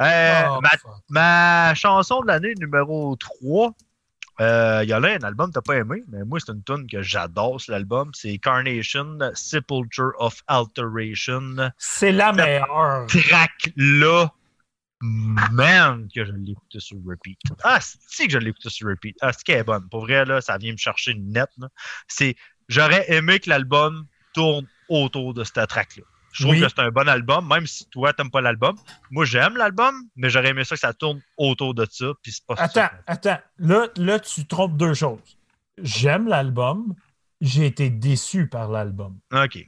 Euh, 0.00 0.42
Oh, 0.48 0.60
ma, 1.10 1.74
chanson 1.74 2.22
de 2.22 2.28
l'année 2.28 2.54
numéro 2.58 3.16
3, 3.16 3.72
il 4.38 4.88
y 4.88 4.92
a 4.94 4.98
là 5.00 5.08
un 5.20 5.24
album 5.26 5.48
que 5.50 5.54
t'as 5.54 5.60
pas 5.60 5.76
aimé, 5.76 6.02
mais 6.08 6.24
moi, 6.24 6.38
c'est 6.40 6.52
une 6.52 6.62
tune 6.64 6.86
que 6.90 7.02
j'adore, 7.02 7.60
cet 7.60 7.74
album. 7.74 8.10
C'est 8.14 8.38
Carnation, 8.38 9.18
Sepulture 9.34 10.12
of 10.18 10.40
Alteration. 10.46 11.70
C'est 11.76 12.12
la 12.12 12.32
meilleure. 12.32 13.06
Track 13.08 13.72
là, 13.76 14.32
man, 15.02 16.08
que 16.14 16.24
je 16.24 16.32
l'ai 16.32 16.52
écouté 16.52 16.80
sur 16.80 16.98
repeat. 17.06 17.38
Ah, 17.64 17.78
c'est 17.80 18.26
que 18.26 18.32
je 18.32 18.38
l'ai 18.38 18.50
écouté 18.50 18.68
sur 18.70 18.88
repeat. 18.88 19.16
Ah, 19.20 19.32
c'est 19.32 19.42
qu'elle 19.44 19.58
est 19.58 19.64
bonne. 19.64 19.88
Pour 19.88 20.00
vrai, 20.02 20.24
là, 20.24 20.40
ça 20.40 20.58
vient 20.58 20.72
me 20.72 20.76
chercher 20.76 21.12
une 21.12 21.32
nette. 21.32 21.50
C'est, 22.08 22.36
j'aurais 22.68 23.10
aimé 23.12 23.40
que 23.40 23.48
l'album 23.48 24.06
tourne 24.34 24.66
autour 24.88 25.34
de 25.34 25.44
cette 25.44 25.66
track-là. 25.68 26.04
Je 26.32 26.44
trouve 26.44 26.54
Oui. 26.54 26.60
que 26.60 26.68
c'est 26.68 26.78
un 26.80 26.90
bon 26.90 27.08
album, 27.08 27.48
même 27.48 27.66
si 27.66 27.86
toi, 27.90 28.12
t'aimes 28.12 28.30
pas 28.30 28.40
l'album. 28.40 28.76
Moi, 29.10 29.24
j'aime 29.24 29.56
l'album, 29.56 29.94
mais 30.14 30.30
j'aurais 30.30 30.50
aimé 30.50 30.62
ça 30.64 30.76
que 30.76 30.80
ça 30.80 30.92
tourne 30.92 31.20
autour 31.36 31.74
de 31.74 31.86
ça. 31.90 32.06
Puis 32.22 32.32
c'est 32.32 32.46
pas 32.46 32.54
Attends, 32.56 32.72
ça. 32.74 32.92
attends. 33.06 33.38
Là, 33.58 33.88
là, 33.96 34.20
tu 34.20 34.46
trompes 34.46 34.76
deux 34.76 34.94
choses. 34.94 35.38
J'aime 35.82 36.28
l'album. 36.28 36.94
J'ai 37.40 37.66
été 37.66 37.90
déçu 37.90 38.48
par 38.48 38.68
l'album. 38.68 39.18
OK. 39.32 39.66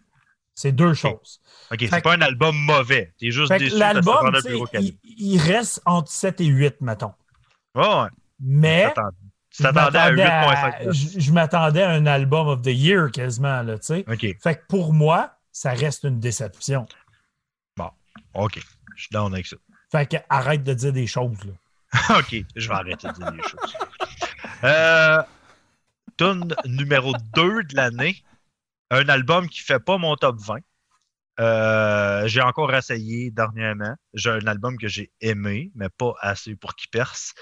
C'est 0.54 0.72
deux 0.72 0.94
choses. 0.94 1.40
OK. 1.70 1.78
Fait 1.80 1.86
C'est 1.88 1.96
que- 1.98 2.02
pas 2.02 2.14
un 2.14 2.20
album 2.20 2.54
mauvais. 2.56 3.12
T'es 3.18 3.30
juste 3.30 3.52
déçu 3.52 3.76
l'album, 3.78 4.30
il, 4.74 4.98
il 5.04 5.38
reste 5.38 5.80
entre 5.86 6.10
7 6.10 6.40
et 6.42 6.46
8, 6.46 6.80
mettons. 6.80 7.14
Ouais, 7.74 7.86
ouais. 7.86 8.08
Mais 8.40 8.92
Tu 9.50 9.58
je 9.58 9.62
t'attendais 9.62 9.98
à 9.98 10.10
m'attendais 10.12 10.22
à- 10.22 10.82
8.5. 10.84 10.92
je, 10.92 11.20
je 11.20 11.32
m'attendais 11.32 11.82
à 11.82 11.90
un 11.90 12.06
album 12.06 12.48
of 12.48 12.62
the 12.62 12.66
year 12.66 13.10
quasiment, 13.10 13.62
là, 13.62 13.78
tu 13.78 13.86
sais. 13.86 14.04
OK. 14.08 14.26
Fait 14.42 14.56
que 14.56 14.66
pour 14.68 14.92
moi, 14.92 15.32
ça 15.52 15.72
reste 15.72 16.04
une 16.04 16.20
déception. 16.20 16.86
OK. 18.34 18.60
Je 18.96 19.02
suis 19.02 19.10
down 19.12 19.32
avec 19.32 19.46
ça. 19.46 19.56
Fait 19.90 20.06
que 20.06 20.16
arrête 20.28 20.62
de 20.64 20.72
dire 20.74 20.92
des 20.92 21.06
choses, 21.06 21.36
là. 21.44 21.52
OK, 22.18 22.34
je 22.56 22.68
vais 22.68 22.74
arrêter 22.74 23.08
de 23.08 23.12
dire 23.12 23.32
des 23.32 23.42
choses. 23.42 23.76
Euh, 24.64 25.22
tune 26.16 26.54
numéro 26.66 27.12
2 27.34 27.62
de 27.64 27.76
l'année. 27.76 28.22
Un 28.92 29.08
album 29.08 29.48
qui 29.48 29.60
fait 29.60 29.80
pas 29.80 29.98
mon 29.98 30.14
top 30.16 30.36
20. 30.38 30.58
Euh, 31.40 32.26
j'ai 32.28 32.42
encore 32.42 32.72
essayé 32.74 33.30
dernièrement. 33.30 33.96
J'ai 34.12 34.30
un 34.30 34.46
album 34.46 34.76
que 34.78 34.86
j'ai 34.86 35.10
aimé, 35.20 35.72
mais 35.74 35.88
pas 35.88 36.12
assez 36.20 36.54
pour 36.56 36.74
qu'il 36.76 36.90
perce. 36.90 37.32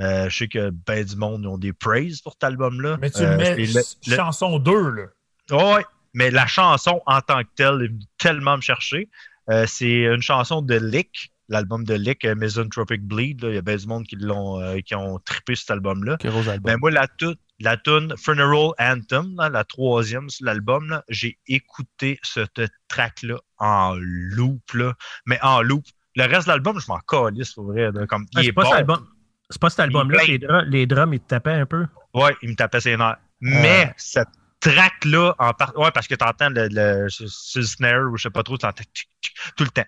Euh, 0.00 0.30
je 0.30 0.36
sais 0.38 0.48
que 0.48 0.70
ben 0.70 1.04
du 1.04 1.16
monde 1.16 1.44
ont 1.44 1.58
des 1.58 1.74
praises 1.74 2.22
pour 2.22 2.32
cet 2.32 2.44
album-là. 2.44 2.96
Mais 3.00 3.10
tu 3.10 3.18
Euh, 3.20 3.32
le 3.32 3.36
mets 3.36 3.54
le- 3.56 3.82
le- 4.06 4.16
chanson 4.16 4.58
2, 4.58 4.90
là. 4.90 5.02
Oh, 5.50 5.74
ouais, 5.76 5.84
mais 6.14 6.30
la 6.30 6.46
chanson 6.46 7.02
en 7.04 7.20
tant 7.20 7.42
que 7.42 7.48
telle 7.54 7.82
est 7.82 8.06
tellement 8.16 8.56
me 8.56 8.62
chercher. 8.62 9.10
Euh, 9.50 9.66
c'est 9.66 10.04
une 10.04 10.22
chanson 10.22 10.62
de 10.62 10.76
Lick, 10.76 11.31
l'album 11.52 11.84
de 11.84 11.94
Lick, 11.94 12.24
euh, 12.24 12.34
Misanthropic 12.34 13.02
Bleed. 13.02 13.42
là. 13.42 13.50
Il 13.50 13.54
y 13.54 13.58
a 13.58 13.62
bien 13.62 13.76
du 13.76 13.86
monde 13.86 14.04
qui, 14.06 14.16
l'ont, 14.16 14.60
euh, 14.60 14.78
qui 14.80 14.94
ont 14.94 15.18
trippé 15.20 15.54
cet 15.54 15.70
album-là. 15.70 16.16
Album. 16.24 16.58
Ben 16.62 16.76
moi, 16.78 16.90
la, 16.90 17.06
tu- 17.06 17.34
la 17.60 17.76
tune 17.76 18.14
Funeral 18.16 18.70
Anthem, 18.78 19.34
là, 19.36 19.48
la 19.48 19.62
troisième 19.64 20.28
sur 20.30 20.46
l'album, 20.46 20.88
là, 20.88 21.04
j'ai 21.08 21.38
écouté 21.46 22.18
cette 22.22 22.60
track-là 22.88 23.36
en 23.58 23.94
loop, 23.98 24.72
là, 24.74 24.94
mais 25.26 25.38
en 25.42 25.62
loop. 25.62 25.84
Le 26.16 26.24
reste 26.24 26.46
de 26.46 26.52
l'album, 26.52 26.78
je 26.80 26.86
m'en 26.88 26.98
calisse, 27.00 27.52
pour 27.54 27.66
vrai. 27.66 27.90
là, 27.92 28.06
comme, 28.06 28.26
Ah, 28.34 28.40
il 28.40 28.44
c'est 28.44 28.48
est 28.50 28.52
pas, 28.52 28.62
bon. 28.62 28.70
cet 28.70 28.78
album- 28.78 29.06
c'est 29.48 29.60
pas 29.60 29.70
cet 29.70 29.80
album-là, 29.80 30.24
les, 30.26 30.38
drums, 30.38 30.64
les 30.68 30.86
drums, 30.86 31.14
ils 31.14 31.20
te 31.20 31.28
tapaient 31.28 31.52
un 31.52 31.66
peu? 31.66 31.86
Ouais, 32.14 32.34
il 32.42 32.50
me 32.50 32.54
tapait 32.54 32.80
ses 32.80 32.96
nerfs. 32.96 33.18
Mais 33.40 33.92
cette 33.96 34.28
track-là, 34.60 35.34
en 35.38 35.52
par... 35.52 35.76
ouais, 35.78 35.90
parce 35.92 36.06
que 36.06 36.14
tu 36.14 36.24
entends 36.24 36.48
le, 36.50 36.68
le, 36.70 37.08
snare 37.08 38.10
ou 38.10 38.16
je 38.16 38.22
sais 38.24 38.30
pas 38.30 38.42
trop, 38.42 38.56
tu 38.56 38.64
entends 38.66 38.84
tic, 38.94 39.08
tic, 39.20 39.34
tout 39.56 39.64
le 39.64 39.70
temps. 39.70 39.84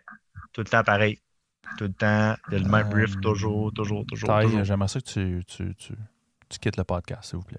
Tout 0.53 0.61
le 0.61 0.67
temps 0.67 0.83
pareil. 0.83 1.19
Tout 1.79 1.85
le 1.85 1.93
temps, 1.93 2.35
il 2.49 2.55
y 2.55 2.57
a 2.57 2.63
le 2.65 2.69
même 2.69 2.87
Euh, 2.93 2.95
riff, 2.95 3.21
toujours, 3.21 3.73
toujours, 3.73 4.05
toujours. 4.07 4.29
Taille, 4.29 4.47
toujours. 4.47 4.65
j'aimerais 4.65 4.89
ça 4.89 5.01
que 5.01 5.07
tu, 5.07 5.45
tu, 5.47 5.75
tu, 5.77 5.93
tu 6.49 6.59
quittes 6.59 6.77
le 6.77 6.85
podcast, 6.85 7.25
s'il 7.31 7.39
vous 7.39 7.45
plaît. 7.45 7.59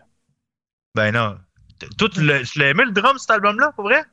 Ben 0.95 1.11
non. 1.13 1.37
T- 1.79 1.87
Toi, 1.97 2.09
tu 2.09 2.23
l'as 2.23 2.67
aimé 2.69 2.83
le 2.85 2.91
drum, 2.91 3.17
cet 3.17 3.31
album-là, 3.31 3.71
pour 3.73 3.85
vrai? 3.85 4.03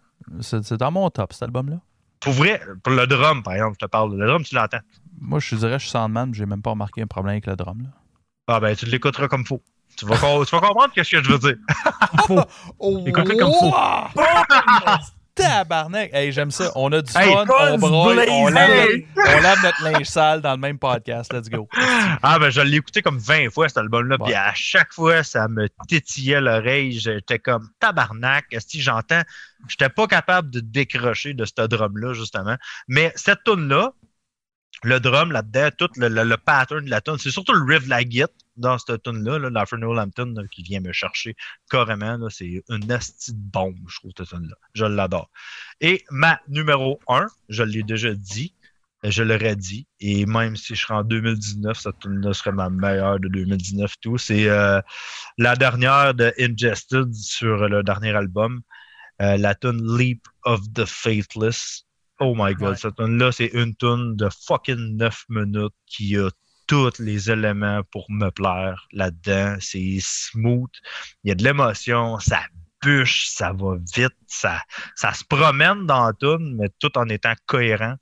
C'est 0.40 0.62
c'est 0.64 0.76
dans 0.76 0.90
mon 0.90 1.08
top, 1.10 1.32
cet 1.32 1.42
album-là. 1.44 1.80
Pour 2.20 2.32
vrai, 2.32 2.60
pour 2.82 2.92
le 2.92 3.06
drum, 3.06 3.42
par 3.42 3.54
exemple, 3.54 3.74
je 3.80 3.86
te 3.86 3.90
parle. 3.90 4.16
Le 4.16 4.26
drum, 4.26 4.42
tu 4.42 4.54
l'entends. 4.54 4.78
Moi, 5.20 5.38
je 5.40 5.50
te 5.50 5.54
dirais, 5.56 5.78
je 5.78 5.84
suis 5.84 5.90
Sandman, 5.90 6.32
j'ai 6.34 6.46
même 6.46 6.62
pas 6.62 6.70
remarqué 6.70 7.02
un 7.02 7.06
problème 7.06 7.32
avec 7.32 7.46
le 7.46 7.56
drum. 7.56 7.82
Là. 7.82 7.88
Ah 8.48 8.60
ben, 8.60 8.74
tu 8.76 8.86
l'écouteras 8.86 9.28
comme 9.28 9.44
faut. 9.46 9.62
Tu 9.96 10.06
vas, 10.06 10.16
tu 10.16 10.54
vas 10.56 10.60
comprendre 10.60 10.90
ce 10.96 11.02
que 11.02 11.22
je 11.22 11.30
veux 11.32 11.38
dire. 11.38 11.56
Oh, 12.78 13.02
Écoute-le 13.06 13.36
comme 13.36 13.52
faut. 13.52 13.74
Tabarnak! 15.34 16.10
Hey, 16.12 16.30
j'aime 16.30 16.50
ça. 16.50 16.70
On 16.74 16.92
a 16.92 17.00
du 17.00 17.10
Hey, 17.16 17.32
fun, 17.32 17.46
on 17.48 17.78
broye, 17.78 18.26
on 18.28 18.48
lave, 18.48 18.88
on 19.16 19.40
lave 19.40 19.62
notre 19.62 19.82
linge 19.82 20.06
sale 20.06 20.42
dans 20.42 20.52
le 20.52 20.58
même 20.58 20.78
podcast. 20.78 21.32
Let's 21.32 21.48
go. 21.48 21.68
Ah 22.22 22.38
ben, 22.38 22.50
je 22.50 22.60
l'ai 22.60 22.76
écouté 22.76 23.00
comme 23.00 23.18
20 23.18 23.50
fois, 23.50 23.68
cet 23.68 23.78
album-là, 23.78 24.18
puis 24.18 24.34
à 24.34 24.52
chaque 24.54 24.92
fois, 24.92 25.22
ça 25.22 25.48
me 25.48 25.68
titillait 25.88 26.40
l'oreille. 26.40 26.92
J'étais 26.92 27.38
comme 27.38 27.68
tabarnak. 27.80 28.44
Si 28.58 28.82
j'entends, 28.82 29.22
j'étais 29.68 29.88
pas 29.88 30.06
capable 30.06 30.50
de 30.50 30.60
décrocher 30.60 31.32
de 31.32 31.44
ce 31.46 31.66
drum-là, 31.66 32.12
justement. 32.12 32.56
Mais 32.88 33.12
cette 33.16 33.42
tune-là, 33.44 33.92
le 34.82 35.00
drum 35.00 35.32
là-dedans, 35.32 35.68
tout 35.76 35.88
le, 35.96 36.08
le- 36.08 36.36
pattern 36.36 36.84
de 36.84 36.90
la 36.90 37.00
tune, 37.00 37.18
c'est 37.18 37.30
surtout 37.30 37.52
le 37.52 37.64
riff 37.64 37.84
de 37.84 37.90
la 37.90 38.02
dans 38.56 38.78
cette 38.78 39.02
tune-là, 39.02 39.38
là, 39.38 39.50
la 39.50 39.66
Fernando 39.66 39.94
Lampton, 39.94 40.34
qui 40.50 40.62
vient 40.62 40.80
me 40.80 40.92
chercher 40.92 41.34
carrément. 41.70 42.18
C'est 42.28 42.62
une 42.68 42.92
asti 42.92 43.32
de 43.32 43.38
bombe, 43.38 43.76
je 43.88 43.96
trouve, 43.98 44.12
cette 44.16 44.28
tune-là. 44.28 44.56
Je 44.74 44.84
l'adore. 44.84 45.30
Et 45.80 46.04
ma 46.10 46.40
numéro 46.48 47.00
1, 47.08 47.26
je 47.48 47.62
l'ai 47.62 47.82
déjà 47.82 48.14
dit, 48.14 48.54
je 49.04 49.22
l'aurais 49.22 49.56
dit, 49.56 49.86
et 50.00 50.26
même 50.26 50.56
si 50.56 50.74
je 50.74 50.82
serais 50.82 50.94
en 50.94 51.04
2019, 51.04 51.78
cette 51.78 51.98
tune-là 52.00 52.32
serait 52.34 52.52
ma 52.52 52.70
meilleure 52.70 53.18
de 53.18 53.28
2019 53.28 53.94
tout. 54.00 54.18
C'est 54.18 54.48
euh, 54.48 54.80
la 55.38 55.56
dernière 55.56 56.14
de 56.14 56.32
Ingested 56.38 57.12
sur 57.12 57.68
le 57.68 57.82
dernier 57.82 58.14
album, 58.14 58.60
euh, 59.20 59.36
la 59.36 59.54
tune 59.54 59.96
Leap 59.98 60.26
of 60.44 60.60
the 60.72 60.84
Faithless. 60.84 61.84
Oh 62.22 62.34
my 62.36 62.54
god, 62.54 62.70
Ouais. 62.70 62.76
cette 62.76 62.96
tune-là, 62.96 63.32
c'est 63.32 63.50
une 63.52 63.74
tune 63.76 64.16
de 64.16 64.28
fucking 64.46 64.96
9 64.96 65.24
minutes 65.28 65.74
qui 65.86 66.16
a 66.16 66.28
tous 66.66 66.98
les 67.00 67.30
éléments 67.30 67.82
pour 67.90 68.06
me 68.10 68.30
plaire 68.30 68.86
là-dedans. 68.92 69.56
C'est 69.60 69.98
smooth, 70.00 70.70
il 71.24 71.28
y 71.28 71.32
a 71.32 71.34
de 71.34 71.42
l'émotion, 71.44 72.18
ça 72.20 72.40
bûche, 72.82 73.26
ça 73.28 73.52
va 73.52 73.76
vite, 73.94 74.16
ça, 74.26 74.60
ça 74.96 75.12
se 75.12 75.24
promène 75.24 75.86
dans 75.86 76.06
la 76.06 76.12
tune, 76.14 76.56
mais 76.58 76.68
tout 76.78 76.96
en 76.96 77.08
étant 77.08 77.34
cohérent. 77.46 77.94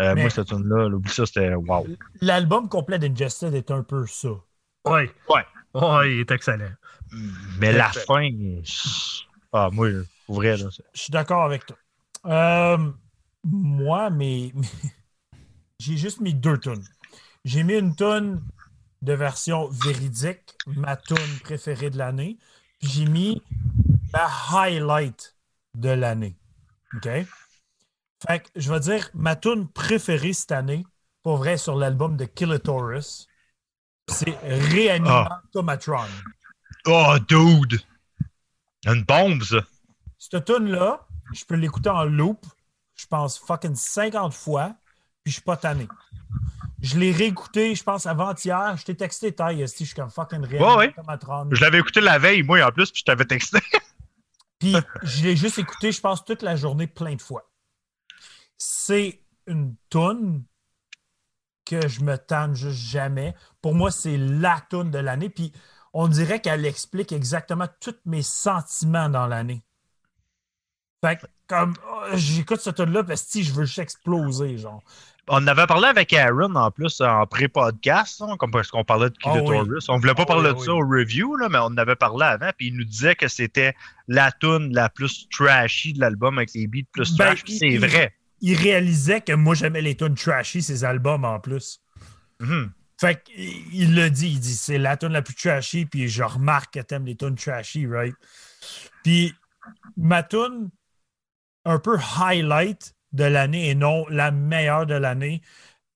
Euh, 0.00 0.14
Moi, 0.16 0.30
cette 0.30 0.48
tune-là, 0.48 0.88
l'oublie 0.88 1.10
ça, 1.10 1.26
c'était 1.26 1.54
wow. 1.54 1.86
L'album 2.20 2.68
complet 2.68 2.98
d'Ingested 2.98 3.54
est 3.54 3.70
un 3.70 3.82
peu 3.82 4.06
ça. 4.06 4.30
Oui. 4.86 5.02
Ouais. 5.28 5.44
Oui, 5.74 6.14
il 6.14 6.20
est 6.20 6.30
excellent. 6.30 6.72
Mais 7.58 7.72
la 7.72 7.90
Fait- 7.90 8.00
fin, 8.06 8.28
ah, 9.52 9.68
moi, 9.72 9.88
pour 10.26 10.36
vrai, 10.36 10.56
là, 10.56 10.66
c'est- 10.70 10.82
Je 10.94 11.00
suis 11.02 11.10
d'accord 11.10 11.42
avec 11.44 11.66
toi. 11.66 11.76
Euh, 12.26 12.78
moi, 13.44 14.10
mais, 14.10 14.52
j'ai 15.78 15.96
juste 15.96 16.20
mis 16.20 16.34
deux 16.34 16.58
tonnes. 16.58 16.84
J'ai 17.44 17.62
mis 17.62 17.74
une 17.74 17.94
tonne 17.96 18.44
de 19.02 19.12
version 19.12 19.68
véridique, 19.68 20.54
ma 20.66 20.96
tonne 20.96 21.38
préférée 21.42 21.90
de 21.90 21.98
l'année. 21.98 22.38
Puis 22.80 22.90
j'ai 22.90 23.06
mis 23.06 23.42
ma 24.12 24.28
highlight 24.52 25.36
de 25.74 25.90
l'année. 25.90 26.36
OK? 26.94 27.08
Fait 28.26 28.40
que 28.40 28.48
je 28.54 28.72
vais 28.72 28.80
dire 28.80 29.10
ma 29.14 29.34
tune 29.34 29.68
préférée 29.68 30.32
cette 30.32 30.52
année, 30.52 30.84
pour 31.22 31.36
vrai, 31.36 31.56
sur 31.56 31.76
l'album 31.76 32.16
de 32.16 32.24
Killotaurus, 32.24 33.26
c'est 34.08 34.36
Réanimant 34.42 35.28
Tomatron. 35.52 36.06
Oh, 36.86 37.16
dude! 37.28 37.80
Une 38.86 39.02
bombe, 39.04 39.42
ça! 39.42 39.60
Cette 40.18 40.44
tune-là, 40.44 41.06
je 41.32 41.44
peux 41.44 41.54
l'écouter 41.54 41.90
en 41.90 42.04
loop, 42.04 42.44
je 43.02 43.06
pense 43.06 43.38
fucking 43.38 43.74
50 43.74 44.32
fois, 44.32 44.74
puis 45.22 45.32
je 45.32 45.32
suis 45.32 45.42
pas 45.42 45.56
tanné. 45.56 45.88
Je 46.80 46.98
l'ai 46.98 47.12
réécouté, 47.12 47.74
je 47.74 47.82
pense, 47.82 48.06
avant-hier. 48.06 48.76
Je 48.76 48.84
t'ai 48.84 48.96
texté, 48.96 49.32
taille, 49.32 49.66
si 49.68 49.84
je 49.84 49.90
suis 49.90 49.94
comme 49.94 50.10
fucking 50.10 50.44
réel. 50.44 50.62
Ouais, 50.62 50.76
ouais. 50.76 50.94
Je 51.50 51.60
l'avais 51.60 51.78
écouté 51.78 52.00
la 52.00 52.18
veille, 52.18 52.42
moi, 52.42 52.64
en 52.64 52.70
plus, 52.70 52.90
puis 52.90 53.00
je 53.00 53.04
t'avais 53.04 53.24
texté. 53.24 53.58
Puis 54.58 54.76
je 55.02 55.24
l'ai 55.24 55.36
juste 55.36 55.58
écouté, 55.58 55.90
je 55.90 56.00
pense, 56.00 56.24
toute 56.24 56.42
la 56.42 56.54
journée 56.54 56.86
plein 56.86 57.16
de 57.16 57.22
fois. 57.22 57.50
C'est 58.58 59.20
une 59.48 59.74
toune 59.90 60.44
que 61.64 61.88
je 61.88 62.02
me 62.02 62.16
tanne 62.16 62.54
juste 62.54 62.78
jamais. 62.78 63.34
Pour 63.60 63.74
moi, 63.74 63.90
c'est 63.90 64.16
la 64.16 64.60
toune 64.70 64.92
de 64.92 64.98
l'année. 64.98 65.30
Puis 65.30 65.52
on 65.92 66.06
dirait 66.06 66.40
qu'elle 66.40 66.64
explique 66.64 67.10
exactement 67.10 67.66
tous 67.80 67.96
mes 68.04 68.22
sentiments 68.22 69.08
dans 69.08 69.26
l'année. 69.26 69.64
Fait 71.04 71.16
que, 71.16 71.26
comme, 71.48 71.74
oh, 71.90 72.04
j'écoute 72.14 72.60
ce 72.60 72.70
tune-là, 72.70 73.02
parce 73.04 73.24
que 73.24 73.42
je 73.42 73.52
veux 73.52 73.64
juste 73.64 73.78
exploser, 73.80 74.56
genre. 74.58 74.82
On 75.28 75.46
avait 75.46 75.66
parlé 75.66 75.86
avec 75.86 76.12
Aaron 76.12 76.54
en 76.56 76.70
plus 76.70 77.00
en 77.00 77.26
pré-podcast, 77.26 78.22
hein, 78.22 78.36
comme 78.38 78.50
parce 78.50 78.70
qu'on 78.70 78.84
parlait 78.84 79.08
de 79.10 79.14
Ah 79.24 79.34
oui. 79.34 79.56
On 79.88 79.98
voulait 79.98 80.14
pas 80.14 80.22
Ah 80.22 80.26
parler 80.26 80.48
oui, 80.50 80.54
de 80.54 80.58
oui. 80.60 80.66
ça 80.66 80.72
au 80.74 80.80
review, 80.80 81.36
là, 81.36 81.48
mais 81.48 81.58
on 81.58 81.66
en 81.66 81.76
avait 81.76 81.94
parlé 81.96 82.24
avant, 82.24 82.50
puis 82.56 82.68
il 82.68 82.76
nous 82.76 82.84
disait 82.84 83.14
que 83.14 83.28
c'était 83.28 83.74
la 84.08 84.32
tune 84.32 84.72
la 84.74 84.88
plus 84.88 85.28
trashy 85.30 85.92
de 85.92 86.00
l'album 86.00 86.38
avec 86.38 86.50
les 86.54 86.66
beats 86.66 86.86
plus 86.92 87.16
Ben, 87.16 87.26
trash. 87.34 87.44
c'est 87.46 87.76
vrai. 87.78 88.14
Il 88.40 88.56
réalisait 88.56 89.20
que 89.20 89.32
moi, 89.32 89.54
j'aimais 89.54 89.82
les 89.82 89.96
tunes 89.96 90.16
trashy, 90.16 90.60
ses 90.62 90.84
albums 90.84 91.24
en 91.24 91.38
plus. 91.38 91.80
Mhm. 92.40 92.72
Fait 93.00 93.22
qu'il 93.22 93.74
il 93.74 93.94
l'a 93.94 94.10
dit, 94.10 94.28
il 94.30 94.40
dit 94.40 94.54
c'est 94.54 94.78
la 94.78 94.96
tune 94.96 95.12
la 95.12 95.22
plus 95.22 95.34
trashy, 95.34 95.86
puis 95.86 96.08
je 96.08 96.22
remarque 96.24 96.74
que 96.74 96.80
t'aimes 96.80 97.06
les 97.06 97.16
tunes 97.16 97.36
trashy, 97.36 97.86
right? 97.86 98.14
Puis 99.04 99.34
ma 99.96 100.22
tune 100.24 100.70
un 101.64 101.78
peu 101.78 101.96
highlight 102.20 102.94
de 103.12 103.24
l'année 103.24 103.70
et 103.70 103.74
non 103.74 104.04
la 104.08 104.30
meilleure 104.30 104.86
de 104.86 104.94
l'année, 104.94 105.42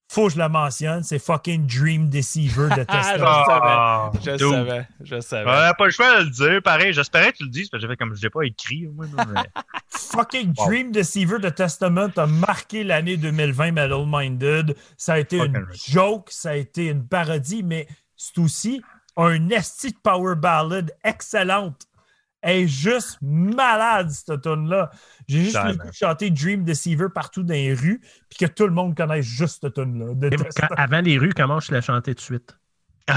faut 0.08 0.28
que 0.28 0.34
je 0.34 0.38
la 0.38 0.48
mentionne, 0.48 1.02
c'est 1.02 1.18
fucking 1.18 1.66
Dream 1.66 2.08
Deceiver 2.08 2.68
de 2.76 2.84
Ah, 2.88 3.02
Testament. 3.02 3.24
Ah, 3.26 4.10
Je 4.24 4.30
dude. 4.32 4.50
savais, 4.50 4.88
je 5.02 5.20
savais. 5.20 5.50
Ouais, 5.50 5.70
pas 5.76 5.84
le 5.86 5.90
choix 5.90 6.20
de 6.20 6.24
le 6.26 6.30
dire. 6.30 6.62
Pareil, 6.62 6.92
j'espérais 6.92 7.32
que 7.32 7.38
tu 7.38 7.42
le 7.44 7.50
dises, 7.50 7.68
parce 7.68 7.80
que 7.80 7.86
j'avais 7.86 7.96
comme 7.96 8.14
je 8.14 8.22
l'ai 8.22 8.30
pas 8.30 8.42
écrit. 8.42 8.86
Moi, 8.86 9.06
non, 9.08 9.24
mais- 9.34 9.40
Fucking 9.88 10.54
Wow. 10.56 10.66
Dream 10.68 10.92
Deceiver 10.92 11.38
de 11.40 11.48
Testament 11.48 12.10
a 12.16 12.26
marqué 12.26 12.84
l'année 12.84 13.16
2020 13.16 13.72
Metal 13.72 14.04
Minded. 14.06 14.76
Ça 14.96 15.14
a 15.14 15.18
été 15.18 15.38
Fucking 15.38 15.56
une 15.56 15.64
right. 15.64 15.90
joke, 15.90 16.28
ça 16.30 16.50
a 16.50 16.54
été 16.54 16.86
une 16.86 17.06
parodie, 17.08 17.64
mais 17.64 17.88
c'est 18.16 18.38
aussi 18.38 18.82
un 19.16 19.48
esti 19.48 19.90
de 19.90 19.98
power 20.02 20.36
ballad 20.36 20.92
excellente. 21.02 21.86
Elle 22.42 22.64
est 22.64 22.68
juste 22.68 23.18
malade, 23.22 24.10
cette 24.10 24.42
tune-là. 24.42 24.90
J'ai 25.26 25.44
juste 25.44 25.56
le 25.64 25.74
goût 25.74 25.88
de 25.88 25.92
chanter 25.92 26.30
Dream 26.30 26.64
Deceiver 26.64 27.06
partout 27.12 27.42
dans 27.42 27.54
les 27.54 27.74
rues, 27.74 28.00
puis 28.28 28.38
que 28.38 28.46
tout 28.46 28.66
le 28.66 28.72
monde 28.72 28.96
connaisse 28.96 29.24
juste 29.26 29.62
cette 29.62 29.74
tune-là. 29.74 30.30
quand- 30.56 30.74
avant 30.76 31.00
les 31.00 31.18
rues, 31.18 31.32
comment 31.34 31.58
je 31.60 31.72
la 31.72 31.80
chantais 31.80 32.12
tout 32.14 32.18
de 32.18 32.20
suite? 32.20 32.56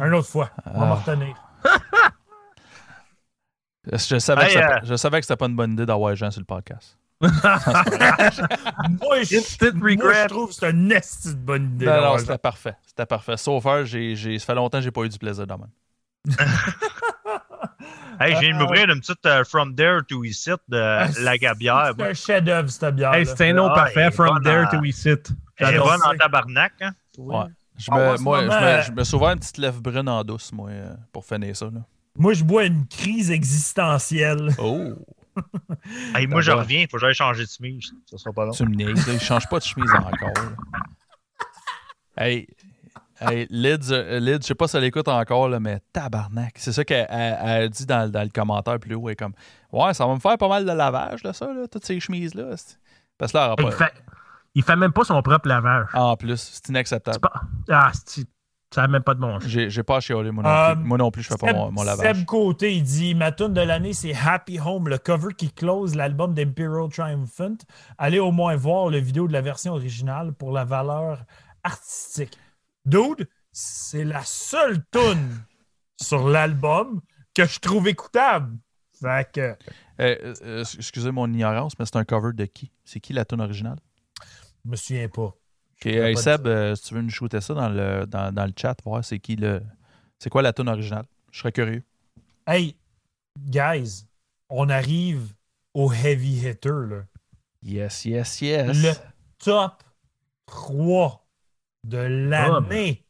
Une 0.00 0.14
autre 0.14 0.28
fois, 0.28 0.50
on 0.66 0.80
va 0.80 0.82
Ah. 0.82 0.86
m'en 0.88 0.94
retenir. 0.96 1.36
Je 3.92 4.18
savais, 4.18 4.46
Hey, 4.48 4.54
que 4.54 4.60
ça- 4.60 4.74
euh, 4.74 4.78
je 4.82 4.96
savais 4.96 5.20
que 5.20 5.26
c'était 5.26 5.36
pas 5.36 5.46
une 5.46 5.54
bonne 5.54 5.74
idée 5.74 5.86
d'avoir 5.86 6.10
les 6.10 6.16
gens 6.16 6.28
sur 6.32 6.40
le 6.40 6.44
podcast. 6.44 6.98
Moi, 7.20 7.30
je, 8.30 8.42
moi, 9.00 9.16
regret. 9.90 10.22
je 10.24 10.28
trouve 10.28 10.48
que 10.48 10.54
c'est 10.54 10.70
une 10.70 10.92
esti 10.92 11.28
de 11.28 11.34
bonne 11.34 11.64
idée. 11.74 11.86
Non, 11.86 11.92
non, 11.92 12.00
d'avoir 12.00 12.20
c'était 12.20 12.38
parfait. 12.38 12.76
C'était 12.86 13.06
parfait. 13.06 13.36
Sauf 13.36 13.64
que 13.64 13.84
j'ai, 13.84 14.16
j'ai, 14.16 14.38
ça 14.38 14.46
fait 14.46 14.54
longtemps 14.54 14.78
que 14.78 14.84
j'ai 14.84 14.90
pas 14.90 15.02
eu 15.02 15.08
du 15.08 15.18
plaisir 15.18 15.46
dans 15.46 15.58
même. 15.58 15.70
Hey, 18.18 18.34
je 18.34 18.40
viens 18.40 18.54
de 18.54 18.58
m'ouvrir 18.62 18.88
une 18.88 19.00
petite 19.00 19.26
euh, 19.26 19.44
From 19.44 19.74
There 19.74 20.00
to 20.08 20.24
Ici 20.24 20.50
de 20.68 20.78
Ah, 20.78 21.06
la 21.20 21.36
Gabière. 21.36 21.92
C'est 21.98 22.02
un 22.08 22.14
chef-d'œuvre, 22.14 22.70
cette 22.70 22.94
bière. 22.96 23.12
Hey, 23.12 23.26
c'est 23.26 23.50
un 23.50 23.52
nom 23.52 23.68
Ah, 23.70 23.74
parfait. 23.74 24.10
From 24.10 24.42
there 24.42 24.64
à- 24.64 24.66
to 24.68 24.78
we 24.78 24.94
sit. 24.94 25.28
Elle 25.58 25.74
est 25.74 25.78
bonne 25.78 26.00
en 26.02 26.16
tabarnak. 26.16 26.72
Hein? 26.80 26.92
Ouais. 27.18 27.44
Je 27.76 27.88
Ah, 27.90 28.12
me, 28.12 28.16
ce 28.16 28.22
moi, 28.22 28.40
je 28.40 28.46
moment, 28.46 28.58
me, 28.60 28.66
euh, 28.66 28.82
je 28.82 28.90
me 28.92 29.32
une 29.32 29.38
petite 29.38 29.58
lèvre 29.58 29.80
brune 29.82 30.08
en 30.08 30.24
douce, 30.24 30.50
moi, 30.50 30.70
euh, 30.70 30.94
pour 31.12 31.26
finir 31.26 31.54
ça. 31.54 31.66
Là. 31.66 31.80
Moi, 32.18 32.32
je 32.32 32.42
bois 32.42 32.64
une 32.64 32.86
crise 32.86 33.30
existentielle. 33.30 34.48
Oh! 34.58 34.94
Hey, 36.14 36.26
moi, 36.26 36.40
je 36.40 36.50
reviens. 36.50 36.80
Il 36.80 36.88
faut 36.88 36.96
que 36.96 37.00
j'aille 37.02 37.14
changer 37.14 37.44
de 37.44 37.48
chemise. 37.50 37.92
Ça 38.06 38.18
sera 38.18 38.32
pas 38.32 38.44
long. 38.46 38.52
Tu 38.52 38.64
me 38.64 38.74
niaises, 38.74 39.06
là. 39.06 39.12
Il 39.14 39.20
change 39.20 39.46
pas 39.48 39.58
de 39.58 39.64
chemise 39.64 39.90
encore. 39.94 40.32
Hey, 42.16 42.46
hey 43.20 43.46
Lids, 43.50 43.90
euh, 43.90 44.18
Lids, 44.20 44.38
je 44.42 44.46
sais 44.48 44.54
pas 44.54 44.68
si 44.68 44.76
elle 44.76 44.84
écoute 44.84 45.08
encore, 45.08 45.48
là, 45.48 45.60
mais 45.60 45.80
tabarnak. 45.92 46.54
C'est 46.56 46.72
ça 46.72 46.84
qu'elle 46.84 47.06
elle- 47.10 47.38
elle 47.42 47.70
dit 47.70 47.84
dans, 47.86 48.10
dans 48.10 48.22
le 48.22 48.30
commentaire 48.30 48.78
plus 48.78 48.94
haut. 48.94 49.08
Elle 49.08 49.12
est 49.12 49.16
comme 49.16 49.34
Ouais, 49.72 49.92
ça 49.94 50.06
va 50.06 50.14
me 50.14 50.20
faire 50.20 50.38
pas 50.38 50.48
mal 50.48 50.64
de 50.64 50.72
lavage, 50.72 51.22
là, 51.24 51.32
ça, 51.32 51.46
là, 51.52 51.66
toutes 51.70 51.84
ces 51.84 52.00
chemises-là. 52.00 52.54
Parce 53.18 53.32
que 53.32 53.36
là, 53.38 53.54
elle 53.58 53.64
Il 53.64 53.70
pas. 53.70 53.76
fait, 53.76 53.92
il 54.54 54.62
fait 54.62 54.76
même 54.76 54.92
pas 54.92 55.04
son 55.04 55.20
propre 55.22 55.48
lavage. 55.48 55.88
En 55.92 56.16
plus, 56.16 56.36
c'est 56.40 56.68
inacceptable. 56.70 57.16
C'est 57.16 57.20
pas- 57.22 57.42
Ah, 57.70 57.90
c'est- 57.92 58.26
ça 58.76 58.82
n'a 58.82 58.88
même 58.88 59.02
pas 59.02 59.14
de 59.14 59.20
bon. 59.20 59.38
J'ai 59.40 59.82
pas 59.82 59.96
à 59.96 60.00
chialer, 60.00 60.30
moi 60.30 60.44
non 60.44 60.50
Euh, 60.50 60.74
plus. 60.74 60.84
Moi 60.84 60.98
non 60.98 61.10
plus, 61.10 61.22
je 61.22 61.28
fais 61.28 61.36
pas 61.38 61.50
mon, 61.50 61.72
mon 61.72 61.82
lavage. 61.82 62.14
Seb 62.14 62.26
Côté, 62.26 62.74
il 62.76 62.82
dit 62.82 63.14
Ma 63.14 63.32
tune 63.32 63.54
de 63.54 63.62
l'année, 63.62 63.94
c'est 63.94 64.12
Happy 64.14 64.60
Home, 64.60 64.90
le 64.90 64.98
cover 64.98 65.32
qui 65.32 65.50
close 65.50 65.94
l'album 65.94 66.34
d'Imperial 66.34 66.90
Triumphant. 66.90 67.56
Allez 67.96 68.18
au 68.18 68.32
moins 68.32 68.54
voir 68.54 68.90
le 68.90 68.98
vidéo 68.98 69.26
de 69.28 69.32
la 69.32 69.40
version 69.40 69.72
originale 69.72 70.34
pour 70.34 70.52
la 70.52 70.66
valeur 70.66 71.24
artistique. 71.64 72.36
Dude, 72.84 73.26
c'est 73.50 74.04
la 74.04 74.20
seule 74.24 74.84
tune 74.92 75.30
sur 75.98 76.28
l'album 76.28 77.00
que 77.34 77.46
je 77.46 77.58
trouve 77.60 77.88
écoutable. 77.88 78.58
Fait 79.00 79.26
que, 79.32 79.56
Euh, 80.00 80.34
euh, 80.42 80.64
excusez 80.76 81.10
mon 81.12 81.26
ignorance, 81.32 81.78
mais 81.78 81.86
c'est 81.86 81.96
un 81.96 82.04
cover 82.04 82.34
de 82.34 82.44
qui? 82.44 82.70
C'est 82.84 83.00
qui 83.00 83.14
la 83.14 83.24
tune 83.24 83.40
originale? 83.40 83.78
Je 84.66 84.70
me 84.70 84.76
souviens 84.76 85.08
pas. 85.08 85.34
Hey, 85.84 86.16
Seb, 86.16 86.46
euh, 86.46 86.74
si 86.74 86.84
tu 86.88 86.94
veux 86.94 87.02
nous 87.02 87.10
shooter 87.10 87.40
ça 87.40 87.54
dans 87.54 87.68
le, 87.68 88.06
dans, 88.06 88.32
dans 88.34 88.46
le 88.46 88.52
chat, 88.56 88.76
voir 88.84 89.04
c'est 89.04 89.18
qui 89.18 89.36
le. 89.36 89.62
C'est 90.18 90.30
quoi 90.30 90.42
la 90.42 90.52
tune 90.52 90.68
originale 90.68 91.04
Je 91.30 91.38
serais 91.40 91.52
curieux. 91.52 91.82
Hey, 92.46 92.76
guys, 93.38 94.06
on 94.48 94.68
arrive 94.70 95.34
au 95.74 95.92
heavy 95.92 96.48
hitter, 96.48 96.70
là. 96.88 97.04
Yes, 97.62 98.04
yes, 98.04 98.40
yes. 98.40 98.76
Le 98.82 98.92
top 99.38 99.82
3 100.46 101.26
de 101.84 101.98
l'année. 101.98 103.04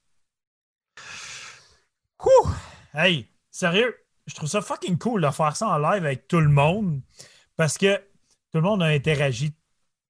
Ouh! 2.24 2.48
Hey, 2.94 3.28
sérieux, 3.50 3.94
je 4.26 4.34
trouve 4.34 4.48
ça 4.48 4.60
fucking 4.60 4.98
cool 4.98 5.22
de 5.22 5.30
faire 5.30 5.54
ça 5.54 5.68
en 5.68 5.78
live 5.78 6.04
avec 6.04 6.26
tout 6.26 6.40
le 6.40 6.48
monde 6.48 7.00
parce 7.56 7.78
que 7.78 7.96
tout 8.50 8.58
le 8.58 8.62
monde 8.62 8.82
a 8.82 8.86
interagi 8.86 9.54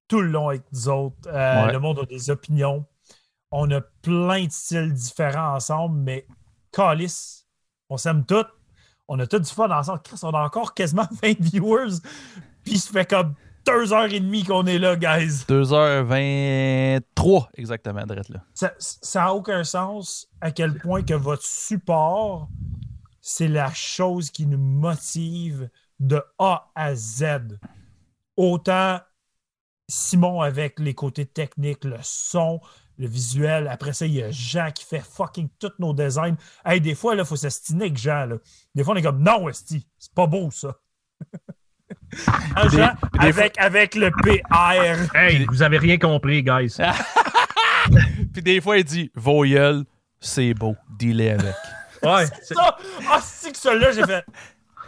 tout 0.09 0.21
le 0.21 0.29
long 0.29 0.49
avec 0.51 0.63
nous 0.73 0.89
autres. 0.89 1.17
Euh, 1.29 1.67
Ouais. 1.67 1.73
Le 1.73 1.81
monde 1.81 1.99
a 2.01 2.07
des 2.07 2.31
opinions. 2.31 2.85
On 3.51 3.71
a 3.71 3.81
plein 3.81 4.45
de 4.45 4.51
styles 4.53 4.93
différents 4.93 5.55
ensemble, 5.55 5.99
mais 5.99 6.27
calice, 6.73 7.47
on 7.89 7.97
s'aime 7.97 8.25
tous. 8.25 8.45
On 9.09 9.19
a 9.21 9.27
tous 9.27 9.39
du 9.41 9.51
fun 9.51 9.71
ensemble. 9.71 10.03
Chris, 10.03 10.19
on 10.25 10.31
a 10.31 10.41
encore 10.43 10.75
quasiment 10.75 11.07
20 11.23 11.41
viewers. 11.41 11.95
Puis 12.65 12.79
ça 12.79 12.93
fait 12.93 13.09
comme 13.09 13.35
deux 13.65 13.93
heures 13.93 14.13
et 14.13 14.21
demie 14.21 14.45
qu'on 14.45 14.67
est 14.67 14.79
là, 14.79 14.97
guys. 14.97 15.45
2h23 15.49 17.49
exactement, 17.55 18.05
Drette 18.07 18.29
là. 18.29 18.45
Ça 18.55 19.21
n'a 19.21 19.35
aucun 19.35 19.65
sens 19.65 20.29
à 20.41 20.51
quel 20.51 20.77
point 20.79 21.03
que 21.03 21.15
votre 21.15 21.45
support, 21.45 22.49
c'est 23.21 23.49
la 23.49 23.73
chose 23.73 24.31
qui 24.31 24.47
nous 24.47 24.59
motive 24.59 25.69
de 25.99 26.23
A 26.39 26.71
à 26.75 26.95
Z. 26.95 27.59
Autant 28.37 29.01
Simon 29.89 30.41
avec 30.41 30.79
les 30.79 30.95
côtés 30.95 31.27
techniques, 31.27 31.85
le 31.85 31.97
son, 32.03 32.61
le 32.99 33.07
visuel. 33.07 33.69
Après 33.69 33.93
ça, 33.93 34.07
il 34.07 34.15
y 34.15 34.23
a 34.23 34.31
Jean 34.31 34.71
qui 34.73 34.85
fait 34.85 35.01
fucking 35.05 35.49
tous 35.59 35.73
nos 35.79 35.93
designs. 35.93 36.37
Hey, 36.65 36.81
des 36.81 36.95
fois, 36.95 37.15
il 37.15 37.25
faut 37.25 37.37
s'estiner 37.37 37.87
avec 37.87 37.99
Jean. 37.99 38.27
là. 38.27 38.37
Des 38.75 38.83
fois, 38.85 38.95
on 38.95 38.97
est 38.97 39.03
comme 39.03 39.23
non, 39.23 39.49
Esti, 39.49 39.87
c'est 39.99 40.13
pas 40.15 40.27
beau 40.27 40.51
ça. 40.51 40.75
Hein, 42.57 42.67
Des- 42.69 42.77
Jean, 42.79 42.95
des 43.21 43.27
avec, 43.29 43.59
avec 43.59 43.95
le 43.95 44.11
PR. 44.11 45.15
Hey, 45.17 45.45
vous 45.49 45.63
avez 45.63 45.79
rien 45.79 45.99
compris, 45.99 46.43
guys. 46.43 46.77
Puis 48.33 48.43
des 48.43 48.61
fois, 48.61 48.79
il 48.79 48.85
dit 48.85 49.11
Voyeul, 49.15 49.85
c'est 50.21 50.53
beau, 50.55 50.77
dealer 50.99 51.33
avec. 51.39 51.55
Ouais, 52.03 52.27
c'est 52.43 52.55
Ça, 52.55 52.77
ah, 53.09 53.21
c'est 53.23 53.53
que 53.53 53.59
celui-là, 53.59 53.93
j'ai 53.93 54.05
fait. 54.05 54.25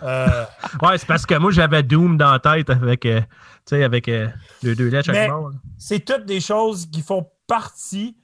Euh, 0.03 0.45
ouais, 0.83 0.99
c'est 0.99 1.07
parce 1.07 1.27
que 1.27 1.35
moi, 1.37 1.51
j'avais 1.51 1.83
Doom 1.83 2.17
dans 2.17 2.33
la 2.33 2.39
tête 2.39 2.71
avec, 2.71 3.05
euh, 3.07 3.21
tu 3.69 3.77
sais, 3.77 3.85
avec 3.85 4.09
euh, 4.09 4.29
le 4.63 4.75
deux 4.75 4.89
lettres 4.89 5.11
Mais- 5.13 5.27
chaque 5.27 5.31
bord. 5.31 5.51
c'est 5.79 6.01
toutes 6.01 6.25
des 6.25 6.41
choses 6.41 6.91
qui 6.91 7.03
font 7.03 7.29
partie 7.47 8.17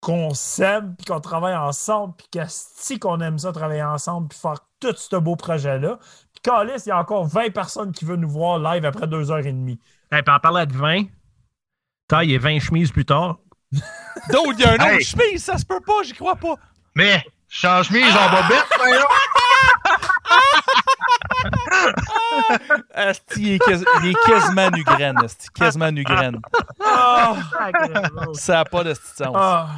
qu'on 0.00 0.34
s'aime, 0.34 0.94
puis 0.96 1.06
qu'on 1.06 1.20
travaille 1.20 1.54
ensemble, 1.56 2.14
puis 2.16 2.26
que 2.32 2.40
si 2.48 2.98
qu'on 2.98 3.20
aime 3.20 3.38
ça, 3.38 3.52
travailler 3.52 3.82
ensemble, 3.84 4.28
puis 4.28 4.38
faire 4.38 4.56
tout 4.80 4.94
ce 4.96 5.16
beau 5.16 5.36
projet-là. 5.36 5.98
Puis 6.34 6.42
Calis, 6.42 6.82
il 6.86 6.88
y 6.88 6.92
a 6.92 6.98
encore 6.98 7.24
20 7.26 7.50
personnes 7.54 7.92
qui 7.92 8.04
veulent 8.04 8.18
nous 8.20 8.28
voir 8.30 8.58
live 8.58 8.84
après 8.84 9.06
deux 9.06 9.30
heures 9.30 9.46
et 9.46 9.52
demie. 9.52 9.78
Hey, 10.10 10.22
puis 10.22 10.34
en 10.34 10.40
parlant 10.40 10.66
de 10.66 10.72
20, 10.72 11.04
taille 12.08 12.34
et 12.34 12.38
20 12.38 12.58
chemises 12.58 12.90
plus 12.90 13.04
tard. 13.06 13.38
D'autres, 14.30 14.54
il 14.58 14.60
y 14.60 14.64
a 14.64 14.72
un 14.72 14.74
autre 14.74 14.84
Hey. 14.86 15.04
chemise, 15.04 15.44
ça 15.44 15.56
se 15.56 15.64
peut 15.64 15.80
pas, 15.80 16.02
j'y 16.04 16.12
crois 16.14 16.36
pas. 16.36 16.56
Mais, 16.96 17.24
change 17.48 17.90
mise 17.92 18.04
en 18.16 18.28
bobette. 18.30 18.66
Asti, 22.94 23.42
il 23.42 23.52
est, 23.54 23.58
quasi- 23.58 23.84
il 24.02 24.10
est 24.10 24.26
quasiment 24.26 24.70
nu 24.70 24.82
graine, 24.84 25.16
asti, 25.24 25.48
quasiment 25.54 25.90
nu 25.90 26.02
graine. 26.04 26.40
Ah! 26.84 27.34
Ça 28.34 28.54
n'a 28.54 28.64
pas 28.64 28.84
de 28.84 28.94
sens. 28.94 29.34
Ah! 29.34 29.68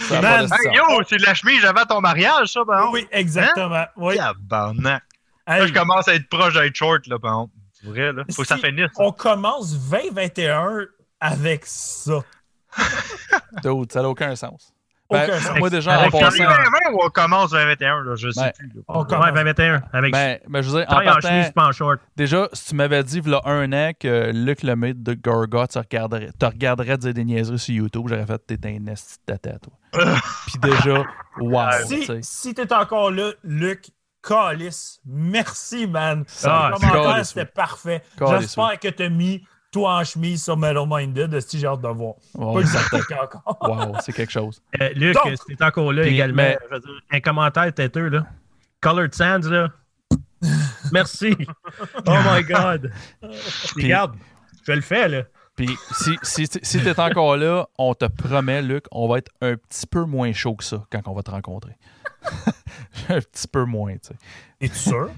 Ça 0.00 0.18
a 0.18 0.22
Man. 0.22 0.48
pas 0.48 0.56
de 0.58 0.62
Hey, 0.68 0.76
sens. 0.76 0.76
yo, 0.76 1.02
c'est 1.08 1.16
de 1.16 1.24
la 1.26 1.34
chemise 1.34 1.64
avant 1.64 1.84
ton 1.84 2.00
mariage, 2.00 2.48
ça, 2.52 2.60
par 2.64 2.82
contre. 2.82 2.92
Oui, 2.94 3.08
exactement. 3.10 3.84
Oui. 3.96 4.16
Tabarnak. 4.16 5.02
Hey, 5.46 5.60
Là, 5.60 5.66
je 5.66 5.72
commence 5.72 6.06
à 6.08 6.14
être 6.14 6.28
proche 6.28 6.54
d'être 6.54 6.76
short, 6.76 7.06
là, 7.08 7.18
par 7.18 7.32
contre. 7.34 7.52
C'est 7.72 7.88
vrai, 7.88 8.12
là. 8.12 8.22
Faut 8.34 8.42
que 8.42 8.48
ça 8.48 8.56
Si 8.58 8.62
finisse. 8.62 8.90
on 8.96 9.10
commence 9.10 9.72
2021 9.90 10.86
avec 11.20 11.62
ça. 11.66 12.20
Dude, 13.62 13.90
ça 13.92 14.02
n'a 14.02 14.08
aucun 14.08 14.34
sens. 14.36 14.71
Ben, 15.12 15.58
moi, 15.58 15.70
déjà, 15.70 15.92
Avec 15.94 16.14
On 16.14 16.18
passant. 16.20 16.44
Commence 16.44 16.92
ou 16.92 17.00
on 17.04 17.08
commence 17.10 17.50
2021, 17.50 18.02
là, 18.04 18.14
je 18.16 18.30
sais 18.30 18.40
Ben, 18.40 18.52
plus. 18.58 18.68
là. 18.74 18.82
On 18.88 19.00
Ouais, 19.00 19.06
commence. 19.06 19.30
21. 19.32 19.82
Avec 19.92 20.12
Ben, 20.12 20.38
ben, 20.48 20.62
je 20.62 20.70
veux 20.70 20.78
dire, 20.80 20.86
en 20.90 20.94
taille 20.96 21.08
en 21.08 21.12
partant, 21.12 21.28
chemise, 21.28 21.50
pas 21.52 21.66
en 21.66 21.72
short. 21.72 22.00
déjà, 22.16 22.48
si 22.52 22.68
tu 22.70 22.74
m'avais 22.74 23.02
dit, 23.04 23.18
il 23.18 23.22
un 23.44 23.72
an, 23.72 23.90
que 23.98 24.30
Luc 24.32 24.62
Lemaitre 24.62 25.00
de 25.02 25.14
Gorgot 25.14 25.66
te 25.66 25.78
regarderait, 25.78 26.30
te 26.38 26.46
regarderait 26.46 26.98
dire 26.98 27.14
des 27.14 27.24
niaiseries 27.24 27.58
sur 27.58 27.74
YouTube, 27.74 28.06
j'aurais 28.08 28.26
fait, 28.26 28.38
t'es 28.46 28.58
un 28.68 28.86
esti 28.92 29.16
de 29.28 29.34
toi. 29.36 29.72
Puis 30.46 30.58
déjà, 30.60 31.04
wow, 31.40 31.68
tu 31.88 31.96
Si, 32.00 32.06
sais. 32.06 32.18
si 32.22 32.54
t'es 32.54 32.72
encore 32.72 33.10
là, 33.10 33.30
Luc, 33.44 33.90
Calis, 34.26 35.00
merci, 35.04 35.86
man. 35.86 36.24
Ah, 36.44 36.70
Le 36.72 36.78
commentaire, 36.78 37.26
c'était 37.26 37.40
oui. 37.40 37.46
parfait. 37.54 38.02
J'espère 38.38 38.78
que 38.80 38.88
t'as 38.88 39.08
mis 39.08 39.44
toi 39.72 39.98
en 39.98 40.04
chemise 40.04 40.44
sur 40.44 40.56
Metal 40.56 40.86
Minded. 40.88 41.40
Si 41.40 41.58
j'ai 41.58 41.66
hâte 41.66 41.80
de 41.80 41.88
voir. 41.88 42.14
Ouais, 42.34 42.62
Pas 42.62 42.98
le 42.98 43.22
encore. 43.22 43.58
wow, 43.62 43.96
c'est 44.04 44.12
quelque 44.12 44.30
chose. 44.30 44.62
Euh, 44.80 44.90
Luc, 44.94 45.16
t'es 45.48 45.64
encore 45.64 45.92
là 45.92 46.02
Puis, 46.02 46.14
également, 46.14 46.42
mais- 46.42 46.58
je 46.70 46.74
veux 46.74 46.80
dire, 46.80 47.00
un 47.10 47.20
commentaire 47.20 47.74
têteux, 47.74 48.08
là. 48.08 48.26
Colored 48.80 49.14
Sands, 49.14 49.48
là. 49.50 49.68
Merci. 50.92 51.34
Oh 52.06 52.16
my 52.30 52.44
God. 52.44 52.92
Puis- 53.74 53.84
Regarde, 53.84 54.14
je 54.66 54.72
le 54.72 54.80
fais, 54.82 55.08
là. 55.08 55.22
Puis 55.56 55.68
si, 55.92 56.16
si, 56.22 56.46
si 56.62 56.82
t'es 56.82 56.98
encore 56.98 57.36
là, 57.36 57.66
on 57.76 57.94
te 57.94 58.06
promet, 58.06 58.62
Luc, 58.62 58.86
on 58.90 59.06
va 59.06 59.18
être 59.18 59.30
un 59.42 59.56
petit 59.56 59.86
peu 59.86 60.04
moins 60.04 60.32
chaud 60.32 60.54
que 60.56 60.64
ça 60.64 60.82
quand 60.90 61.06
on 61.06 61.12
va 61.12 61.22
te 61.22 61.30
rencontrer. 61.30 61.76
un 63.10 63.20
petit 63.20 63.48
peu 63.48 63.64
moins, 63.64 63.92
tu 63.94 64.08
sais. 64.08 64.14
Es-tu 64.60 64.78
sûr? 64.78 65.10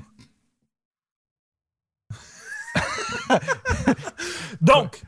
Donc, 4.61 5.01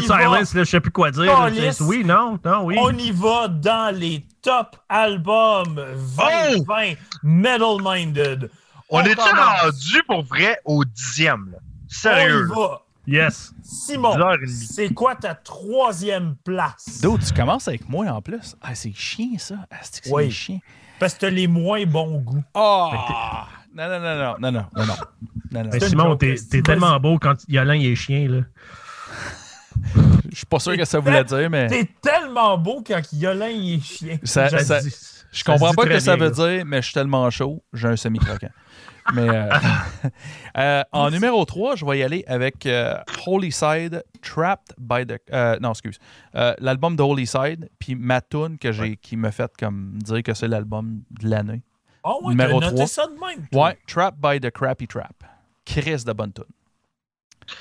silence, 0.00 0.54
là, 0.54 0.64
je 0.64 0.70
sais 0.70 0.80
plus 0.80 0.90
quoi 0.90 1.10
dire. 1.10 1.32
Oui, 1.80 2.04
non, 2.04 2.38
non, 2.44 2.62
oui. 2.64 2.76
on 2.78 2.96
y 2.96 3.10
va 3.10 3.48
dans 3.48 3.94
les 3.94 4.24
top 4.42 4.76
albums 4.88 5.74
2020 6.16 6.94
Metal 7.22 7.76
Minded. 7.82 8.50
On 8.88 9.02
est-tu 9.02 9.16
commence. 9.16 9.60
rendu 9.62 10.02
pour 10.06 10.22
vrai 10.24 10.58
au 10.64 10.84
dixième? 10.84 11.50
Là? 11.52 11.58
On 11.60 11.88
Sérieux? 11.88 12.48
y 12.50 12.54
va. 12.54 12.82
Yes. 13.06 13.52
Simon, 13.62 14.14
10 14.14 14.20
heures 14.20 14.34
et 14.34 14.46
demie. 14.46 14.52
c'est 14.52 14.88
quoi 14.94 15.14
ta 15.16 15.34
troisième 15.34 16.36
place? 16.44 17.00
D'où 17.02 17.18
tu 17.18 17.32
commences 17.32 17.66
avec 17.68 17.88
moi 17.88 18.06
en 18.06 18.20
plus? 18.22 18.56
Ah, 18.62 18.74
c'est 18.74 18.92
chiant 18.94 19.38
ça. 19.38 19.54
Ah, 19.70 19.76
c'est 19.82 20.10
Oui. 20.12 20.30
chiant. 20.30 20.60
Parce 20.98 21.14
que 21.14 21.20
t'as 21.20 21.30
les 21.30 21.46
moins 21.46 21.84
bons 21.86 22.18
goûts. 22.18 22.44
Oh! 22.54 22.90
Non, 23.74 23.88
non, 23.88 24.00
non, 24.00 24.16
non, 24.16 24.36
non, 24.40 24.52
non, 24.52 24.66
non, 24.76 24.86
non. 24.86 24.94
Ben, 25.50 25.80
Simon, 25.80 26.16
t'es 26.16 26.36
tellement 26.62 26.98
beau 27.00 27.18
quand 27.18 27.36
Yolin 27.48 27.74
il 27.76 27.86
est 27.86 27.94
chien, 27.96 28.28
là. 28.28 28.40
Je 30.30 30.36
suis 30.36 30.46
pas 30.46 30.58
sûr 30.58 30.76
que 30.76 30.84
ça 30.84 30.98
voulait 30.98 31.24
dire, 31.24 31.50
mais 31.50 31.66
T'es 31.68 31.88
tellement 32.00 32.56
beau 32.58 32.82
quand 32.86 33.00
Yolin 33.12 33.48
il 33.48 33.74
est 33.74 33.80
chien. 33.84 34.18
ça, 34.24 34.48
Je- 34.48 34.58
ça- 34.58 34.80
dit- 34.80 34.94
je 35.32 35.44
comprends 35.44 35.72
pas 35.72 35.82
ce 35.84 35.88
que 35.88 36.00
ça 36.00 36.16
veut 36.16 36.30
dire, 36.30 36.64
mais 36.66 36.78
je 36.78 36.86
suis 36.86 36.94
tellement 36.94 37.28
chaud, 37.30 37.62
j'ai 37.72 37.88
un 37.88 37.96
semi-croquant. 37.96 38.50
mais 39.14 39.28
euh, 39.28 39.48
euh, 40.58 40.82
en 40.92 41.10
numéro 41.10 41.44
3, 41.44 41.74
je 41.76 41.84
vais 41.84 41.98
y 41.98 42.02
aller 42.02 42.22
avec 42.26 42.66
euh, 42.66 42.94
Holy 43.26 43.50
Side, 43.50 44.02
Trapped 44.22 44.74
by 44.78 45.06
the. 45.06 45.18
euh, 45.32 45.58
non, 45.60 45.70
excuse. 45.70 45.98
Euh, 46.36 46.54
l'album 46.58 46.94
de 46.96 47.02
Holy 47.02 47.26
Side, 47.26 47.68
puis 47.78 47.94
ma 47.94 48.20
tune 48.20 48.58
que 48.58 48.70
j'ai, 48.72 48.96
qui 48.96 49.16
me 49.16 49.30
fait 49.30 49.50
comme 49.58 49.98
dire 50.02 50.22
que 50.22 50.34
c'est 50.34 50.48
l'album 50.48 51.00
de 51.10 51.28
l'année. 51.28 51.62
Ah 52.02 52.14
ouais, 52.22 52.30
Numéro 52.30 52.60
t'as 52.60 52.66
noté 52.66 52.76
trois. 52.76 52.86
ça 52.86 53.06
de 53.06 53.12
même. 53.12 53.46
toi. 53.50 53.66
Ouais, 53.66 53.78
Trapped 53.86 54.20
by 54.20 54.40
the 54.40 54.50
Crappy 54.50 54.86
Trap. 54.86 55.24
Chris 55.64 56.04
de 56.04 56.12
bonne 56.12 56.32
tune. 56.32 56.44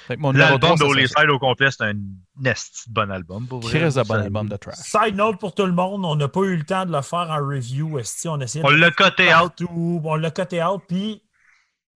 Fait 0.07 0.15
que 0.15 0.21
mon 0.21 0.31
numéro 0.31 0.51
L'album 0.51 0.75
3, 0.75 0.87
d'Holy. 0.87 1.07
Side 1.07 1.29
au 1.29 1.39
complet, 1.39 1.69
c'est 1.71 1.83
un 1.83 1.93
de 1.93 2.53
bon 2.89 3.11
album. 3.11 3.47
Pour 3.47 3.59
vrai. 3.61 3.71
Chris 3.79 3.93
de 3.95 4.07
bon 4.07 4.15
album 4.15 4.47
de 4.49 4.55
trash. 4.55 4.75
Side 4.75 5.15
note 5.15 5.39
pour 5.39 5.55
tout 5.55 5.65
le 5.65 5.71
monde, 5.71 6.05
on 6.05 6.15
n'a 6.15 6.27
pas 6.27 6.41
eu 6.41 6.55
le 6.55 6.63
temps 6.63 6.85
de 6.85 6.91
le 6.91 7.01
faire 7.01 7.29
en 7.31 7.37
review. 7.45 7.97
esti, 7.99 8.27
On, 8.27 8.39
essayait 8.39 8.63
On 8.65 8.71
de 8.71 8.75
l'a 8.75 8.91
coté 8.91 9.33
out. 9.33 9.61
On 9.69 10.15
l'a 10.15 10.31
coté 10.31 10.63
out, 10.63 10.81
puis 10.87 11.23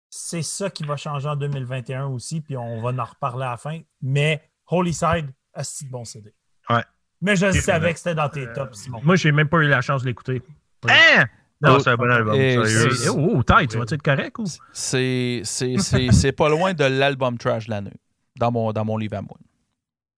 c'est 0.10 0.42
ça 0.42 0.70
qui 0.70 0.84
va 0.84 0.98
changer 0.98 1.28
en 1.28 1.36
2021 1.36 2.06
aussi, 2.08 2.42
puis 2.42 2.58
on 2.58 2.82
va 2.82 2.90
en 3.02 3.06
reparler 3.06 3.46
à 3.46 3.52
la 3.52 3.58
fin. 3.58 3.80
Mais 4.02 4.50
Holy 4.68 4.94
Side, 4.94 5.30
esti 5.56 5.86
de 5.86 5.92
bon 5.92 6.06
CD. 6.06 6.34
Ouais. 6.70 6.84
Mais 7.22 7.36
je 7.36 7.52
savais 7.52 7.94
que 7.94 8.00
c'était 8.00 8.16
dans 8.16 8.30
tes 8.30 8.52
tops, 8.54 8.78
Simon. 8.78 9.00
Moi, 9.04 9.16
j'ai 9.16 9.32
même 9.32 9.48
pas 9.50 9.58
eu 9.60 9.68
la 9.68 9.82
chance 9.82 10.02
de 10.02 10.08
l'écouter. 10.08 10.42
Hein? 10.90 11.26
Non, 11.62 11.80
c'est 11.80 11.90
un 11.92 11.96
bon 11.96 12.10
album. 12.10 12.36
Et 12.36 12.54
Sérieux. 12.54 12.92
c'est- 12.96 13.10
Oh, 13.10 13.34
oh, 13.36 13.44
Ty, 13.44 13.68
tu 13.68 13.78
vas-tu 13.78 13.94
être 13.96 14.02
correct 14.04 14.38
ou? 14.40 14.46
C'est, 14.74 15.42
c'est, 15.44 15.78
c'est, 15.78 16.12
c'est 16.12 16.32
pas 16.32 16.50
loin 16.50 16.74
de 16.74 16.84
l'album 16.86 17.38
trash 17.38 17.66
de 17.66 17.72
l'année, 17.72 17.94
dans 18.38 18.52
mon, 18.52 18.72
dans 18.72 18.84
mon 18.86 18.98
livre 18.98 19.18
à 19.18 19.22
moi. 19.22 19.38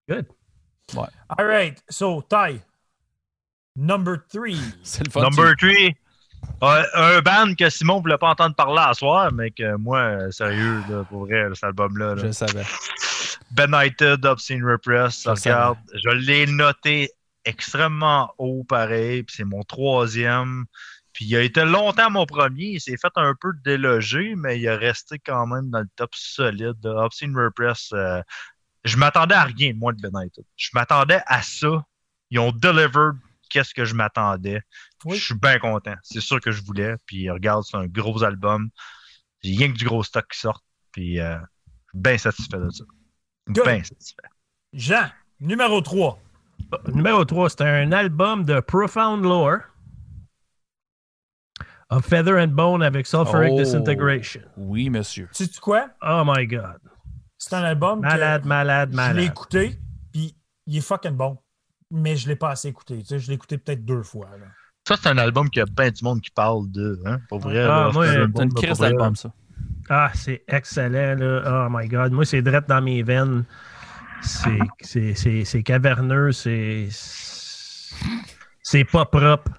Good. 0.08 0.26
All 1.38 1.46
right, 1.46 1.82
so 1.88 2.22
Ty, 2.28 2.60
number 3.76 4.16
three. 4.30 4.58
C'est 4.82 5.04
le 5.06 5.10
fun. 5.10 5.22
Number 5.22 5.54
3. 5.56 6.82
un 6.94 7.20
band 7.22 7.54
que 7.54 7.68
Simon 7.70 8.00
voulait 8.00 8.18
pas 8.18 8.28
entendre 8.30 8.54
parler 8.54 8.82
à 8.84 8.92
soir, 8.94 9.32
mais 9.32 9.50
que 9.50 9.76
moi, 9.76 10.30
sérieux, 10.30 10.82
là, 10.90 11.04
pour 11.08 11.26
vrai, 11.26 11.48
cet 11.54 11.64
album-là. 11.64 12.14
là. 12.14 12.20
Je 12.20 12.26
le 12.26 12.32
savais. 12.32 12.64
Benighted, 13.50 14.24
Obscene 14.26 14.62
Repress, 14.64 15.26
regarde, 15.26 15.78
je 15.94 16.10
l'ai 16.10 16.46
noté 16.46 17.10
extrêmement 17.44 18.32
haut, 18.38 18.64
pareil, 18.64 19.22
puis 19.22 19.36
c'est 19.36 19.44
mon 19.44 19.62
troisième. 19.62 20.64
Puis 21.14 21.26
il 21.26 21.36
a 21.36 21.42
été 21.42 21.64
longtemps 21.64 22.10
mon 22.10 22.26
premier, 22.26 22.64
il 22.64 22.80
s'est 22.80 22.96
fait 23.00 23.12
un 23.14 23.34
peu 23.40 23.52
déloger, 23.64 24.34
mais 24.36 24.58
il 24.58 24.68
a 24.68 24.76
resté 24.76 25.18
quand 25.18 25.46
même 25.46 25.70
dans 25.70 25.78
le 25.78 25.88
top 25.96 26.10
solide. 26.14 26.84
Obscene 26.84 27.36
Repress, 27.36 27.90
euh, 27.92 28.20
je 28.84 28.96
m'attendais 28.96 29.36
à 29.36 29.44
rien, 29.44 29.72
moi, 29.74 29.92
de 29.92 30.00
Benighted. 30.02 30.44
Je 30.56 30.70
m'attendais 30.74 31.20
à 31.26 31.40
ça. 31.40 31.86
Ils 32.30 32.40
ont 32.40 32.50
delivered 32.50 33.16
qu'est-ce 33.48 33.72
que 33.72 33.84
je 33.84 33.94
m'attendais. 33.94 34.60
Oui. 35.04 35.16
Je 35.16 35.24
suis 35.24 35.34
bien 35.34 35.58
content. 35.60 35.94
C'est 36.02 36.20
sûr 36.20 36.40
que 36.40 36.50
je 36.50 36.62
voulais. 36.62 36.96
Puis 37.06 37.30
regarde, 37.30 37.62
c'est 37.62 37.76
un 37.76 37.86
gros 37.86 38.24
album. 38.24 38.68
J'ai 39.42 39.56
rien 39.56 39.72
que 39.72 39.78
du 39.78 39.84
gros 39.84 40.02
stock 40.02 40.26
qui 40.30 40.38
sort. 40.38 40.62
Puis 40.90 41.20
euh, 41.20 41.38
je 41.38 41.90
suis 41.90 41.98
bien 41.98 42.18
satisfait 42.18 42.58
de 42.58 42.70
ça. 42.70 42.84
Good. 43.48 43.64
Bien 43.64 43.84
satisfait. 43.84 44.22
Jean, 44.72 45.08
numéro 45.38 45.80
3. 45.80 46.18
Numéro 46.92 47.24
3, 47.24 47.50
c'est 47.50 47.60
un 47.60 47.92
album 47.92 48.44
de 48.44 48.58
Profound 48.58 49.22
Lore. 49.22 49.60
Of 51.90 52.06
Feather 52.06 52.38
and 52.38 52.48
Bone 52.48 52.82
avec 52.82 53.06
Sulfuric 53.06 53.50
Oh. 53.52 53.58
Disintegration. 53.58 54.40
Oui, 54.56 54.88
monsieur. 54.90 55.28
Tu 55.34 55.44
sais 55.44 55.60
quoi? 55.60 55.88
Oh 56.02 56.22
my 56.26 56.46
God. 56.46 56.78
C'est 57.38 57.54
un 57.54 57.62
album 57.64 58.00
Malade, 58.00 58.42
que 58.42 58.48
malade, 58.48 58.88
je 58.92 58.96
l'ai 58.96 59.02
malade. 59.02 59.24
écouté, 59.24 59.78
puis 60.12 60.34
il 60.66 60.78
est 60.78 60.80
fucking 60.80 61.12
bon. 61.12 61.38
Mais 61.90 62.16
je 62.16 62.26
l'ai 62.26 62.36
pas 62.36 62.50
assez 62.50 62.68
écouté. 62.68 62.98
Tu 63.00 63.04
sais, 63.06 63.18
je 63.18 63.28
l'ai 63.28 63.34
écouté 63.34 63.58
peut-être 63.58 63.84
deux 63.84 64.02
fois. 64.02 64.30
là. 64.40 64.46
Ça, 64.88 64.96
c'est 65.00 65.08
un 65.08 65.18
album 65.18 65.48
qu'il 65.50 65.60
y 65.60 65.62
a 65.62 65.66
bien 65.66 65.90
du 65.90 66.02
monde 66.02 66.20
qui 66.20 66.30
parle 66.30 66.70
de. 66.70 66.98
Hein? 67.04 67.18
Pour 67.28 67.40
vrai. 67.40 67.58
Ah, 67.62 67.66
là, 67.66 67.90
moi, 67.92 68.06
c'est 68.06 68.42
une 68.42 68.52
crise 68.54 68.78
d'album, 68.78 69.14
ça. 69.14 69.32
Ah, 69.88 70.10
c'est 70.14 70.42
excellent, 70.48 71.16
là. 71.18 71.66
Oh 71.66 71.68
my 71.70 71.86
God. 71.88 72.12
Moi, 72.12 72.24
c'est 72.24 72.40
direct 72.42 72.68
dans 72.68 72.80
mes 72.82 73.02
veines. 73.02 73.44
C'est- 74.22 75.62
caverneux, 75.62 76.32
c'est. 76.32 76.88
C'est 78.62 78.84
pas 78.84 79.04
propre. 79.04 79.50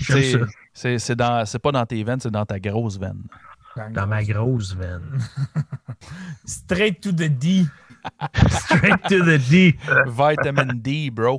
J'aime 0.00 0.16
C'est, 0.22 0.32
ça. 0.32 0.38
C'est, 0.72 0.98
c'est, 0.98 1.16
dans, 1.16 1.44
c'est 1.46 1.58
pas 1.58 1.72
dans 1.72 1.86
tes 1.86 2.02
veines, 2.04 2.20
c'est 2.20 2.30
dans 2.30 2.46
ta 2.46 2.58
grosse 2.58 2.98
veine. 2.98 3.22
Dans 3.92 4.06
ma 4.06 4.22
grosse 4.22 4.74
veine. 4.74 5.18
Straight 6.44 7.00
to 7.00 7.10
the 7.12 7.28
D. 7.28 7.64
Straight 8.50 9.00
to 9.08 9.24
the 9.24 9.38
D. 9.38 9.76
Vitamin 10.06 10.74
D, 10.74 11.10
bro. 11.10 11.38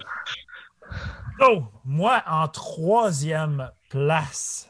Oh, 1.42 1.66
moi, 1.84 2.24
en 2.28 2.48
troisième 2.48 3.70
place, 3.90 4.70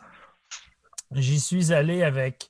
j'y 1.12 1.40
suis 1.40 1.72
allé 1.72 2.04
avec 2.04 2.50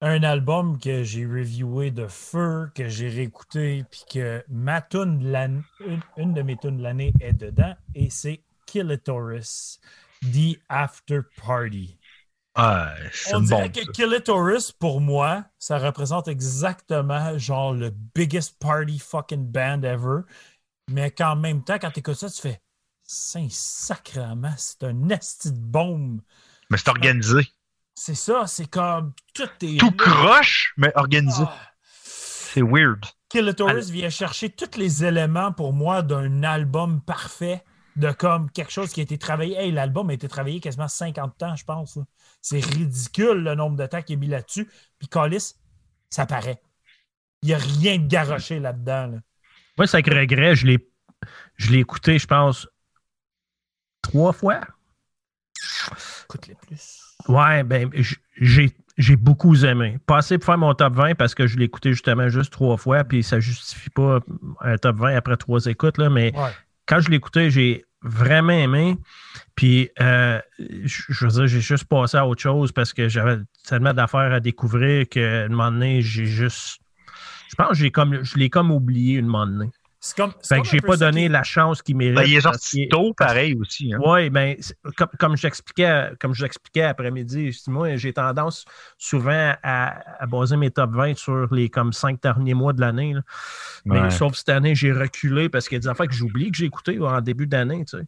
un 0.00 0.22
album 0.22 0.78
que 0.78 1.02
j'ai 1.04 1.26
reviewé 1.26 1.90
de 1.90 2.06
feu, 2.06 2.70
que 2.74 2.88
j'ai 2.88 3.08
réécouté, 3.08 3.84
puis 3.90 4.02
que 4.10 4.42
ma 4.48 4.80
tune 4.80 5.18
de 5.18 5.30
l'année- 5.30 5.62
une, 5.86 6.00
une 6.16 6.34
de 6.34 6.42
mes 6.42 6.56
tunes 6.56 6.78
de 6.78 6.82
l'année 6.82 7.12
est 7.20 7.34
dedans, 7.34 7.74
et 7.94 8.08
c'est 8.08 8.42
Killitoris, 8.66 9.78
The 10.22 10.58
After 10.68 11.20
Party. 11.36 11.98
C'est 13.12 13.34
On 13.34 13.40
dirait 13.40 13.70
que 13.70 13.84
ça. 13.84 13.92
Killitoris, 13.92 14.72
pour 14.72 15.00
moi, 15.00 15.44
ça 15.58 15.78
représente 15.78 16.28
exactement 16.28 17.38
genre 17.38 17.72
le 17.72 17.90
biggest 18.14 18.58
party 18.58 18.98
fucking 18.98 19.50
band 19.50 19.82
ever. 19.82 20.22
Mais 20.90 21.10
qu'en 21.10 21.36
même 21.36 21.62
temps, 21.62 21.78
quand 21.78 21.90
t'écoutes 21.92 22.16
ça, 22.16 22.28
tu 22.28 22.40
fais 22.40 22.60
Saint 23.02 23.48
sacrement, 23.50 24.54
c'est 24.56 24.84
un 24.84 25.08
esti 25.08 25.50
de 25.52 25.58
bombe. 25.58 26.20
Mais 26.68 26.76
c'est 26.76 26.88
organisé. 26.88 27.48
C'est 27.94 28.14
ça, 28.14 28.46
c'est 28.46 28.70
comme 28.70 29.14
tout 29.34 29.48
est. 29.62 29.78
Tout 29.78 29.90
croche, 29.92 30.72
mais 30.76 30.92
organisé. 30.94 31.42
Ah. 31.46 31.72
C'est 32.02 32.62
weird. 32.62 33.04
Killitoris 33.28 33.90
vient 33.90 34.10
chercher 34.10 34.50
tous 34.50 34.76
les 34.76 35.04
éléments 35.04 35.52
pour 35.52 35.72
moi 35.72 36.02
d'un 36.02 36.42
album 36.42 37.00
parfait, 37.00 37.64
de 38.00 38.10
comme 38.12 38.50
quelque 38.50 38.72
chose 38.72 38.92
qui 38.92 39.00
a 39.00 39.02
été 39.04 39.16
travaillé. 39.18 39.56
Hey, 39.56 39.70
l'album 39.72 40.10
a 40.10 40.14
été 40.14 40.26
travaillé 40.26 40.58
quasiment 40.60 40.88
50 40.88 41.42
ans, 41.44 41.54
je 41.56 41.64
pense. 41.64 41.98
C'est 42.42 42.58
ridicule 42.64 43.42
le 43.44 43.54
nombre 43.54 43.76
de 43.76 43.86
temps 43.86 44.02
qui 44.02 44.14
est 44.14 44.16
mis 44.16 44.26
là-dessus. 44.26 44.68
Puis 44.98 45.06
Callis, 45.08 45.54
ça 46.08 46.26
paraît. 46.26 46.60
Il 47.42 47.48
n'y 47.48 47.54
a 47.54 47.58
rien 47.58 47.98
de 47.98 48.06
garoché 48.08 48.58
là-dedans. 48.58 49.06
là. 49.06 49.18
Moi, 49.78 49.86
c'est 49.86 49.96
avec 49.98 50.08
regret, 50.12 50.56
je 50.56 50.66
l'ai 50.66 50.88
je 51.56 51.70
l'ai 51.70 51.78
écouté, 51.78 52.18
je 52.18 52.26
pense, 52.26 52.66
trois 54.02 54.32
fois. 54.32 54.60
Écoute 56.24 56.46
les 56.46 56.54
plus. 56.54 57.02
Ouais, 57.28 57.62
ben, 57.64 57.90
j'ai, 58.40 58.72
j'ai 58.96 59.16
beaucoup 59.16 59.54
aimé. 59.64 59.98
Pas 60.06 60.18
assez 60.18 60.38
pour 60.38 60.46
faire 60.46 60.58
mon 60.58 60.74
top 60.74 60.94
20 60.94 61.14
parce 61.16 61.34
que 61.34 61.46
je 61.46 61.58
l'ai 61.58 61.64
écouté 61.66 61.92
justement 61.92 62.28
juste 62.28 62.52
trois 62.52 62.76
fois, 62.76 63.04
puis 63.04 63.22
ça 63.22 63.40
justifie 63.40 63.90
pas 63.90 64.20
un 64.60 64.76
top 64.78 64.96
20 64.96 65.16
après 65.16 65.36
trois 65.36 65.64
écoutes, 65.66 65.98
là, 65.98 66.08
mais 66.08 66.32
Ouais. 66.36 66.50
quand 66.86 67.00
je 67.00 67.10
l'ai 67.10 67.16
écouté, 67.16 67.50
j'ai 67.50 67.84
vraiment 68.02 68.52
aimé. 68.52 68.96
Puis, 69.54 69.90
euh, 70.00 70.40
je 70.58 71.26
veux 71.26 71.32
dire, 71.32 71.46
j'ai 71.46 71.60
juste 71.60 71.84
passé 71.84 72.16
à 72.16 72.26
autre 72.26 72.40
chose 72.40 72.72
parce 72.72 72.92
que 72.92 73.08
j'avais 73.08 73.38
tellement 73.66 73.92
d'affaires 73.92 74.32
à 74.32 74.40
découvrir 74.40 75.08
qu'à 75.08 75.44
un 75.44 75.48
moment 75.48 75.70
donné, 75.70 76.02
j'ai 76.02 76.26
juste. 76.26 76.78
Je 77.48 77.54
pense 77.56 77.70
que 77.70 77.74
j'ai 77.74 77.90
comme, 77.90 78.22
je 78.22 78.38
l'ai 78.38 78.48
comme 78.48 78.70
oublié 78.70 79.18
une 79.18 79.26
moment 79.26 79.46
donné. 79.46 79.70
C'est 80.02 80.16
comme. 80.16 80.32
c'est 80.40 80.54
Fait 80.54 80.60
comme 80.60 80.62
que 80.64 80.68
un 80.68 80.70
j'ai 80.72 80.80
pas 80.80 80.96
donné 80.96 81.22
qui- 81.24 81.28
la 81.28 81.42
chance 81.42 81.82
qu'il 81.82 81.94
mérite. 81.94 82.14
Ben, 82.16 82.22
il 82.22 82.34
est 82.34 82.40
sorti 82.40 82.88
tôt, 82.88 83.12
pareil 83.14 83.54
aussi. 83.60 83.92
Hein. 83.92 83.98
oui, 84.02 84.30
ben, 84.30 84.56
c'est- 84.58 84.74
comme, 84.96 85.08
comme 85.18 85.36
j'expliquais, 85.36 86.12
comme 86.18 86.34
je 86.34 86.42
l'expliquais 86.42 86.84
après-midi, 86.84 87.54
moi, 87.68 87.94
j'ai 87.96 88.12
tendance 88.14 88.64
souvent 88.96 89.52
à, 89.62 90.22
à 90.22 90.26
baser 90.26 90.56
mes 90.56 90.70
top 90.70 90.92
20 90.94 91.18
sur 91.18 91.52
les 91.54 91.68
comme 91.68 91.92
cinq 91.92 92.20
derniers 92.22 92.54
mois 92.54 92.72
de 92.72 92.80
l'année. 92.80 93.12
là. 93.12 93.20
Mais 93.84 94.00
Ouais. 94.00 94.10
sauf 94.10 94.34
cette 94.36 94.48
année, 94.48 94.74
j'ai 94.74 94.90
reculé 94.92 95.48
parce 95.50 95.68
qu'il 95.68 95.76
y 95.76 95.78
a 95.78 95.80
des 95.80 95.88
affaires 95.88 96.06
que 96.08 96.14
j'oublie 96.14 96.50
que 96.50 96.56
j'ai 96.56 96.64
écoutées 96.64 96.98
en 96.98 97.20
début 97.20 97.46
d'année. 97.46 97.84
Tu 97.84 97.98
sais. 97.98 98.04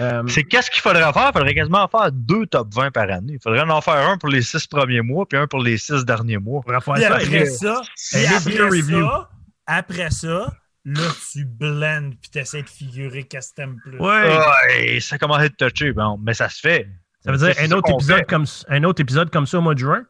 Euh, 0.00 0.24
C'est 0.26 0.42
qu'est-ce 0.42 0.70
qu'il 0.72 0.80
faudrait 0.82 1.12
faire? 1.12 1.30
Il 1.34 1.38
faudrait 1.38 1.54
quasiment 1.54 1.86
faire 1.86 2.10
deux 2.10 2.46
top 2.46 2.74
20 2.74 2.90
par 2.90 3.08
année. 3.10 3.34
Il 3.34 3.40
faudrait 3.40 3.60
en 3.62 3.80
faire 3.80 4.08
un 4.08 4.18
pour 4.18 4.28
les 4.28 4.42
six 4.42 4.66
premiers 4.66 5.02
mois, 5.02 5.24
puis 5.26 5.38
un 5.38 5.46
pour 5.46 5.60
les 5.62 5.78
six 5.78 6.04
derniers 6.04 6.38
mois. 6.38 6.58
on 6.58 6.62
pourrait 6.62 6.80
faire 6.80 6.96
ça. 6.96 7.14
après 7.14 7.30
mais- 7.30 7.46
ça, 7.46 7.80
review 8.12 8.36
après 8.36 8.68
review. 8.68 9.06
ça, 9.06 9.30
après 9.66 10.10
ça, 10.10 10.52
là, 10.94 11.08
tu 11.32 11.44
blends 11.44 12.10
puis 12.20 12.30
tu 12.30 12.38
essaies 12.38 12.62
de 12.62 12.68
figurer 12.68 13.24
qu'est-ce 13.24 13.50
que 13.50 13.54
t'aimes 13.56 13.76
plus. 13.82 13.98
Ouais. 13.98 14.38
Ouais, 14.38 15.00
ça 15.00 15.18
commence 15.18 15.38
à 15.38 15.44
être 15.46 15.56
touché, 15.56 15.92
bon, 15.92 16.18
mais 16.22 16.34
ça 16.34 16.48
se 16.48 16.60
fait. 16.60 16.88
Ça 17.24 17.32
veut 17.32 17.38
dire 17.38 17.54
un 17.58 17.70
autre, 17.72 17.90
épisode 17.90 18.18
fait. 18.18 18.24
comme, 18.26 18.44
un 18.68 18.84
autre 18.84 19.00
épisode 19.02 19.30
comme 19.30 19.46
ça 19.46 19.58
au 19.58 19.60
mois 19.60 19.74
de 19.74 19.80
juin? 19.80 20.02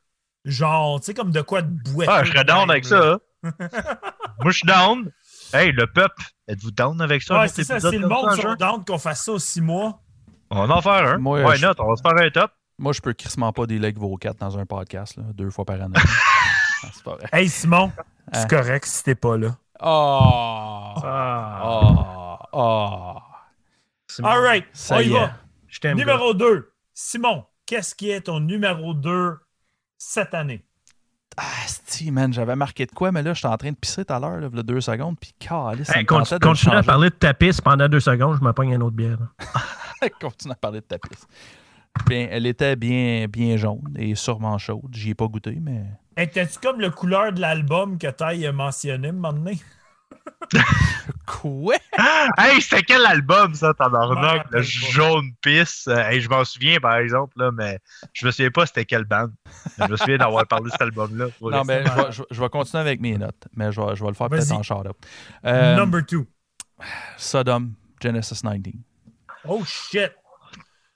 Genre, 0.44 1.00
tu 1.00 1.06
sais, 1.06 1.14
comme 1.14 1.30
de 1.30 1.40
quoi 1.40 1.62
de 1.62 1.68
boîte. 1.92 2.08
Ah, 2.10 2.22
je 2.24 2.30
serais 2.32 2.44
down 2.44 2.70
avec 2.70 2.84
ça. 2.84 3.14
hein. 3.14 3.18
Moi, 4.42 4.50
je 4.52 4.56
suis 4.58 4.66
down. 4.66 5.10
Hey, 5.52 5.72
le 5.72 5.86
peuple, 5.86 6.22
êtes-vous 6.46 6.70
down 6.70 7.00
avec 7.00 7.22
ça? 7.22 7.40
Ouais, 7.40 7.48
c'est 7.48 7.64
ça. 7.64 7.80
Si 7.80 7.96
le 7.98 8.06
monde 8.06 8.30
sont 8.36 8.54
down 8.54 8.84
qu'on 8.84 8.98
fasse 8.98 9.24
ça 9.24 9.32
aux 9.32 9.38
six 9.38 9.60
mois. 9.60 10.00
On 10.50 10.66
va 10.66 10.76
en 10.76 10.82
faire 10.82 10.92
un. 11.14 11.18
Moi, 11.18 11.42
Why 11.44 11.56
je- 11.56 11.66
not? 11.66 11.72
On 11.78 11.88
va 11.88 11.96
se 11.96 12.02
faire 12.02 12.16
un 12.26 12.30
top. 12.30 12.52
Moi, 12.78 12.92
je 12.92 13.00
peux 13.00 13.12
crissement 13.12 13.52
pas 13.52 13.66
des 13.66 13.78
legs 13.78 13.98
vocats 13.98 14.34
dans 14.38 14.56
un 14.58 14.64
podcast, 14.64 15.16
là, 15.16 15.24
deux 15.34 15.50
fois 15.50 15.64
par 15.64 15.80
année. 15.80 15.94
Ah, 16.84 16.90
c'est 16.94 17.02
pas 17.02 17.16
vrai. 17.16 17.26
Hey, 17.32 17.48
Simon, 17.48 17.90
Hein? 17.98 18.02
c'est 18.34 18.48
correct 18.50 18.84
si 18.86 19.02
t'es 19.02 19.16
pas 19.16 19.36
là. 19.36 19.56
Oh! 19.80 20.94
Ah, 21.04 21.60
Oh! 21.64 22.36
Oh! 22.52 23.14
c'est 24.08 24.24
All 24.24 24.40
right, 24.42 24.64
Ça 24.72 24.96
on 24.96 25.00
y 25.00 25.04
y 25.08 25.12
est. 25.12 25.18
va. 25.18 25.32
Je 25.68 25.78
t'aime. 25.80 25.96
gars. 25.96 26.04
Numéro 26.04 26.34
2. 26.34 26.72
Simon, 26.94 27.44
qu'est-ce 27.66 27.94
qui 27.94 28.10
est 28.10 28.22
ton 28.22 28.40
numéro 28.40 28.94
2 28.94 29.38
cette 29.98 30.34
année? 30.34 30.64
Ah, 31.36 31.42
si, 31.86 32.10
man, 32.10 32.32
j'avais 32.32 32.56
marqué 32.56 32.84
de 32.86 32.90
quoi, 32.90 33.12
mais 33.12 33.22
là, 33.22 33.32
j'étais 33.32 33.46
en 33.46 33.56
train 33.56 33.70
de 33.70 33.76
pisser 33.76 34.04
tout 34.04 34.12
à 34.12 34.18
l'heure, 34.18 34.38
là, 34.40 34.48
il 34.50 34.56
y 34.56 34.60
a 34.60 34.62
deux 34.64 34.80
secondes, 34.80 35.16
puis 35.20 35.32
calé, 35.38 35.84
ça 35.84 35.92
Hey, 35.94 36.02
me 36.02 36.06
conti- 36.08 36.30
tentait 36.30 36.38
de 36.40 36.44
le 36.44 36.50
continue 36.50 36.74
à 36.74 36.82
parler 36.82 37.10
de 37.10 37.14
ta 37.14 37.32
piste 37.34 37.60
pendant 37.62 37.88
deux 37.88 38.00
secondes, 38.00 38.36
je 38.40 38.44
me 38.44 38.52
pogne 38.52 38.70
une 38.72 38.82
autre 38.82 38.96
bière. 38.96 39.18
Continue 40.20 40.52
à 40.52 40.56
parler 40.56 40.80
de 40.80 40.86
ta 40.86 40.98
pisse. 40.98 41.26
Bien, 42.06 42.26
elle 42.30 42.46
était 42.46 42.74
bien, 42.76 43.26
bien 43.28 43.56
jaune 43.56 43.92
et 43.96 44.14
sûrement 44.16 44.56
chaude. 44.58 44.88
J'y 44.92 45.10
ai 45.10 45.14
pas 45.14 45.26
goûté, 45.26 45.58
mais. 45.60 45.84
Étais-tu 46.18 46.58
comme 46.58 46.80
le 46.80 46.90
couleur 46.90 47.32
de 47.32 47.40
l'album 47.40 47.96
que 47.96 48.08
Taille 48.08 48.44
a 48.46 48.52
mentionné, 48.52 49.08
un 49.08 49.12
moment 49.12 49.32
donné? 49.32 49.58
Quoi? 51.26 51.76
Hey, 52.36 52.60
c'était 52.60 52.82
quel 52.82 53.04
album, 53.06 53.54
ça, 53.54 53.72
tabarnak? 53.74 54.46
Le 54.50 54.62
jaune 54.62 55.30
pisse. 55.40 55.86
Euh, 55.88 55.96
hey, 56.08 56.20
je 56.20 56.28
m'en 56.28 56.44
souviens, 56.44 56.80
par 56.80 56.96
exemple, 56.96 57.34
là, 57.38 57.50
mais 57.52 57.78
je 58.12 58.26
me 58.26 58.30
souviens 58.30 58.50
pas 58.50 58.66
c'était 58.66 58.84
quelle 58.84 59.04
bande. 59.04 59.32
Je 59.78 59.84
me 59.84 59.96
souviens 59.96 60.18
d'avoir 60.18 60.46
parlé 60.48 60.66
de 60.66 60.70
cet 60.70 60.82
album-là. 60.82 61.26
Non, 61.40 61.62
mais 61.64 61.84
je 61.84 61.90
vais, 61.92 62.12
je- 62.12 62.22
je 62.30 62.40
vais 62.40 62.48
continuer 62.48 62.80
avec 62.80 63.00
mes 63.00 63.16
notes, 63.16 63.46
mais 63.54 63.70
je 63.72 63.80
vais, 63.80 63.94
je 63.94 64.02
vais 64.02 64.08
le 64.10 64.14
faire 64.14 64.28
peut-être 64.28 64.52
en 64.52 64.62
shout-out. 64.62 64.96
Euh, 65.44 65.76
Number 65.76 66.02
2. 66.02 66.26
Sodom, 67.16 67.70
Genesis 68.02 68.40
19. 68.42 68.74
Oh 69.46 69.62
shit! 69.64 70.12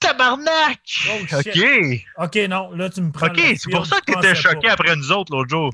Tabarnak! 0.03 0.81
Oh, 1.09 1.37
OK. 1.39 2.05
Ok, 2.19 2.37
non, 2.49 2.71
là, 2.73 2.91
tu 2.91 3.01
me 3.03 3.11
prends. 3.13 3.27
OK, 3.27 3.41
c'est 3.57 3.71
pour 3.71 3.87
ça 3.87 4.01
que 4.01 4.13
t'étais 4.13 4.35
choqué 4.35 4.67
pas. 4.69 4.73
après 4.75 4.97
nous 4.97 5.11
autres 5.13 5.33
l'autre 5.35 5.49
jour. 5.51 5.73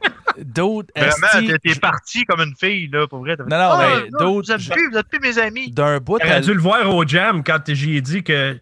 D'autres. 0.38 0.90
Vraiment, 0.96 1.48
t'es- 1.62 1.74
parti 1.80 2.24
comme 2.24 2.40
une 2.40 2.54
fille, 2.56 2.88
là, 2.92 3.06
pour 3.08 3.18
vrai. 3.20 3.36
Non, 3.38 3.46
non, 3.46 3.56
Ah, 3.56 3.88
mais 4.02 4.10
non, 4.10 4.18
d'autres- 4.18 4.46
Vous 4.46 4.52
êtes 4.52 4.70
plus, 4.70 4.90
vous 4.90 4.96
êtes 4.98 5.08
plus 5.08 5.18
mes 5.20 5.38
amis. 5.38 5.70
D'un 5.72 5.98
bout, 5.98 6.18
T'aurais 6.18 6.40
dû 6.40 6.54
le 6.54 6.60
voir 6.60 6.88
au 6.94 7.04
jam 7.06 7.42
quand 7.42 7.58
j'y 7.68 7.96
ai 7.96 8.00
dit 8.00 8.22
que 8.22 8.58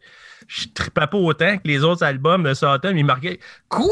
je 0.48 0.66
tripais 0.74 1.06
pas 1.06 1.16
autant 1.18 1.58
que 1.58 1.66
les 1.68 1.82
autres 1.84 2.04
albums 2.04 2.42
de 2.44 2.54
Satan, 2.54 2.90
il 2.96 3.04
marquait 3.04 3.38
Quoi? 3.68 3.90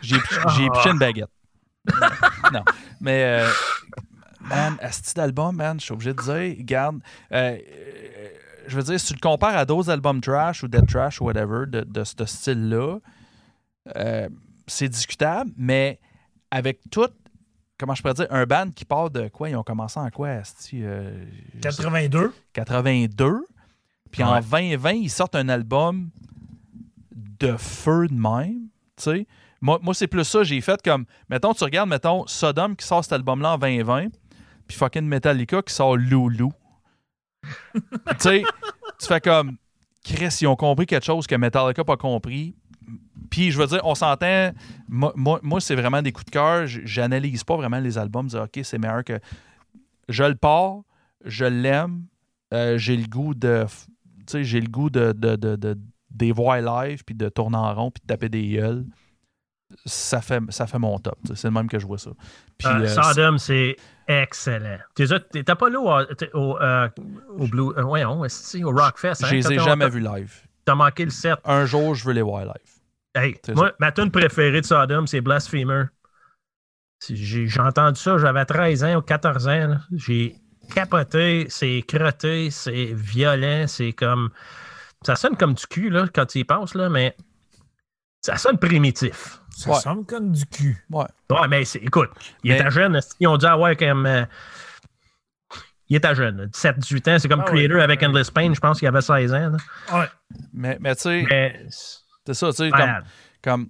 j'ai 0.00 0.16
j'ai 0.56 0.70
piché 0.70 0.90
une 0.90 0.98
baguette. 0.98 1.28
non, 2.52 2.62
mais. 3.00 3.22
euh, 3.42 3.50
man, 4.42 4.76
à 4.80 4.90
ce 4.92 5.02
petit 5.02 5.20
album, 5.20 5.56
man, 5.56 5.78
je 5.80 5.84
suis 5.84 5.92
obligé 5.92 6.14
de 6.14 6.22
dire, 6.22 6.56
regarde. 6.58 7.00
euh, 7.32 7.56
euh, 7.58 8.28
je 8.68 8.76
veux 8.76 8.82
dire, 8.82 9.00
si 9.00 9.08
tu 9.08 9.14
le 9.14 9.20
compares 9.20 9.56
à 9.56 9.64
d'autres 9.64 9.90
albums 9.90 10.20
trash 10.20 10.62
ou 10.62 10.68
dead 10.68 10.86
trash 10.86 11.20
ou 11.20 11.24
whatever 11.24 11.66
de, 11.66 11.80
de 11.82 12.04
ce 12.04 12.24
style-là, 12.24 12.98
euh, 13.96 14.28
c'est 14.66 14.88
discutable, 14.88 15.50
mais 15.56 15.98
avec 16.50 16.80
tout, 16.90 17.08
comment 17.78 17.94
je 17.94 18.02
pourrais 18.02 18.14
dire, 18.14 18.26
un 18.30 18.44
band 18.46 18.70
qui 18.70 18.84
part 18.84 19.10
de 19.10 19.28
quoi? 19.28 19.48
Ils 19.50 19.56
ont 19.56 19.62
commencé 19.62 19.98
en 19.98 20.10
quoi 20.10 20.28
asti, 20.28 20.80
euh, 20.84 21.24
je 21.54 21.70
sais- 21.70 21.76
82. 21.82 22.32
82. 22.52 23.46
Puis 24.10 24.22
en 24.22 24.34
Ouais. 24.34 24.40
2020, 24.40 24.90
ils 24.92 25.10
sortent 25.10 25.34
un 25.34 25.48
album 25.48 26.10
de 27.14 27.56
feu 27.56 28.08
de 28.08 28.14
même. 28.14 28.68
tu 28.96 29.02
sais. 29.04 29.26
Moi, 29.60 29.78
moi 29.82 29.94
c'est 29.94 30.06
plus 30.06 30.24
ça. 30.24 30.42
J'ai 30.44 30.60
fait 30.60 30.80
comme, 30.82 31.04
mettons, 31.28 31.52
tu 31.54 31.62
regardes, 31.64 31.88
mettons, 31.88 32.26
Sodom 32.26 32.74
qui 32.76 32.86
sort 32.86 33.02
cet 33.04 33.12
album-là 33.12 33.52
en 33.54 33.58
2020, 33.58 34.08
puis 34.66 34.76
fucking 34.76 35.02
Metallica 35.06 35.62
qui 35.62 35.72
sort 35.74 35.96
Loulou. 35.96 36.52
Tu 37.74 37.80
sais, 38.18 38.42
tu 38.98 39.06
fais 39.06 39.20
comme, 39.20 39.56
Chris, 40.04 40.38
ils 40.40 40.46
ont 40.46 40.56
compris 40.56 40.86
quelque 40.86 41.04
chose 41.04 41.26
que 41.26 41.34
Metallica 41.34 41.80
n'a 41.80 41.84
pas 41.84 41.96
compris. 41.96 42.54
Puis, 43.30 43.50
je 43.50 43.58
veux 43.58 43.66
dire, 43.66 43.80
on 43.84 43.94
s'entend. 43.94 44.52
Moi, 44.88 45.12
moi, 45.42 45.60
c'est 45.60 45.74
vraiment 45.74 46.00
des 46.00 46.12
coups 46.12 46.24
de 46.26 46.30
cœur. 46.30 46.66
J'analyse 46.66 47.44
pas 47.44 47.56
vraiment 47.56 47.78
les 47.78 47.98
albums. 47.98 48.26
Dire, 48.26 48.42
OK, 48.42 48.60
c'est 48.62 48.78
meilleur 48.78 49.04
que. 49.04 49.18
Je 50.08 50.24
le 50.24 50.34
pars, 50.34 50.78
je 51.26 51.44
l'aime, 51.44 52.04
euh, 52.54 52.78
j'ai 52.78 52.96
le 52.96 53.06
goût 53.06 53.34
de. 53.34 53.66
Tu 54.20 54.24
sais, 54.26 54.44
j'ai 54.44 54.60
le 54.60 54.68
goût 54.68 54.88
de, 54.88 55.12
de, 55.12 55.36
de, 55.36 55.56
de- 55.56 55.78
des 56.10 56.32
voir 56.32 56.60
live, 56.62 57.02
puis 57.04 57.14
de 57.14 57.28
tourner 57.28 57.58
en 57.58 57.74
rond, 57.74 57.90
puis 57.90 58.00
de 58.00 58.06
taper 58.06 58.30
des 58.30 58.48
gueules. 58.48 58.86
Ça 59.84 60.20
fait, 60.22 60.40
ça 60.48 60.66
fait 60.66 60.78
mon 60.78 60.98
top. 60.98 61.18
C'est 61.34 61.44
le 61.48 61.50
même 61.52 61.68
que 61.68 61.78
je 61.78 61.86
vois 61.86 61.98
ça. 61.98 62.10
Puis, 62.56 62.66
Euh, 62.68 62.80
euh, 62.84 62.86
Sodom, 62.88 63.36
c'est 63.38 63.76
excellent. 64.06 64.78
T'es- 64.94 65.42
pas 65.44 65.68
là 65.68 65.78
au, 65.80 66.38
au, 66.38 66.58
euh, 66.58 66.88
au 67.36 67.46
Blue. 67.46 67.70
euh, 67.76 67.82
voyons, 67.82 68.20
au 68.22 68.70
Rockfest. 68.72 69.14
je 69.20 69.26
Hein, 69.26 69.30
les 69.32 69.52
ai 69.52 69.58
jamais 69.58 69.88
vus 69.90 70.00
live. 70.00 70.32
T'as 70.64 70.74
manqué 70.74 71.04
le 71.04 71.10
set. 71.10 71.38
Un 71.44 71.66
jour, 71.66 71.94
je 71.94 72.04
veux 72.06 72.12
les 72.14 72.22
voir 72.22 72.44
live. 72.44 72.74
Hey, 73.14 73.36
moi, 73.54 73.72
ma 73.78 73.92
tune 73.92 74.10
préférée 74.10 74.60
de 74.60 74.66
Sodom, 74.66 75.06
c'est 75.06 75.20
Blasphemer. 75.20 75.84
J'ai 77.08 77.60
entendu 77.60 78.00
ça, 78.00 78.18
j'avais 78.18 78.44
13 78.44 78.84
ans 78.84 78.96
ou 78.96 79.02
14 79.02 79.48
ans. 79.48 79.76
J'ai 79.92 80.36
capoté, 80.74 81.46
c'est 81.48 81.82
crotté, 81.86 82.50
c'est 82.50 82.92
violent, 82.92 83.66
c'est 83.66 83.92
comme. 83.92 84.30
Ça 85.06 85.14
sonne 85.14 85.36
comme 85.36 85.54
du 85.54 85.66
cul 85.66 85.90
là, 85.90 86.06
quand 86.12 86.26
tu 86.26 86.38
y 86.40 86.44
penses, 86.44 86.74
là, 86.74 86.88
mais 86.90 87.16
ça 88.20 88.36
sonne 88.36 88.58
primitif. 88.58 89.40
Ça 89.58 89.70
Ouais. 89.70 89.76
sonne 89.80 90.04
comme 90.06 90.30
du 90.32 90.46
cul. 90.46 90.84
Ouais. 90.90 91.04
Ouais, 91.30 91.48
mais 91.48 91.64
c'est- 91.64 91.80
écoute, 91.80 92.10
il 92.44 92.50
Mais- 92.52 92.60
était 92.60 92.70
jeune. 92.70 93.00
Ils 93.18 93.26
ont 93.26 93.36
dit, 93.36 93.46
ah 93.46 93.58
ouais, 93.58 93.74
comme. 93.76 94.06
euh, 94.06 94.24
il 95.88 95.96
était 95.96 96.14
jeune, 96.14 96.46
17-18 96.52 97.08
ans. 97.08 97.18
C'est 97.18 97.28
comme 97.28 97.40
Ah 97.40 97.44
Creator 97.50 97.80
avec 97.80 98.02
Endless 98.02 98.30
Pain, 98.30 98.52
je 98.54 98.60
pense 98.60 98.78
qu'il 98.78 98.86
avait 98.88 99.00
16 99.00 99.32
ans. 99.34 99.50
là. 99.50 99.98
Ouais. 99.98 100.06
Mais, 100.52 100.76
mais 100.80 100.94
tu 100.94 101.02
sais, 101.02 101.24
Mais. 101.28 101.66
c'est 101.70 102.34
ça, 102.34 102.50
tu 102.50 102.56
sais, 102.56 102.70
comme, 102.70 103.02
comme 103.42 103.68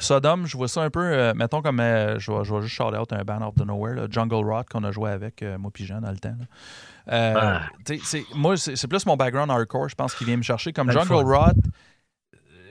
Sodom, 0.00 0.46
je 0.46 0.56
vois 0.56 0.68
ça 0.68 0.82
un 0.82 0.88
peu, 0.90 1.00
euh, 1.02 1.34
mettons 1.34 1.60
comme, 1.60 1.80
euh, 1.80 2.18
je, 2.18 2.32
vais, 2.32 2.44
je 2.44 2.54
vais 2.54 2.62
juste 2.62 2.74
shout 2.74 2.84
out 2.96 3.12
un 3.12 3.24
band 3.24 3.42
out 3.46 3.60
of 3.60 3.66
nowhere, 3.66 3.94
là, 3.94 4.06
Jungle 4.08 4.36
Rot 4.36 4.62
qu'on 4.70 4.84
a 4.84 4.92
joué 4.92 5.10
avec, 5.10 5.42
euh, 5.42 5.58
moi 5.58 5.70
Jean, 5.74 6.00
dans 6.00 6.10
le 6.12 6.18
temps. 6.18 6.34
là. 6.38 6.46
Euh, 7.12 7.34
Ah. 7.36 7.62
tu 7.84 7.98
sais, 7.98 8.00
c'est- 8.04 8.34
moi, 8.34 8.56
c'est 8.56 8.76
c'est 8.76 8.88
plus 8.88 9.04
mon 9.04 9.16
background 9.16 9.50
hardcore, 9.50 9.88
je 9.90 9.94
pense, 9.96 10.14
qui 10.14 10.24
vient 10.24 10.36
me 10.38 10.42
chercher. 10.42 10.72
Comme 10.72 10.86
le 10.86 10.92
Jungle. 10.94 11.12
Rot, 11.34 11.52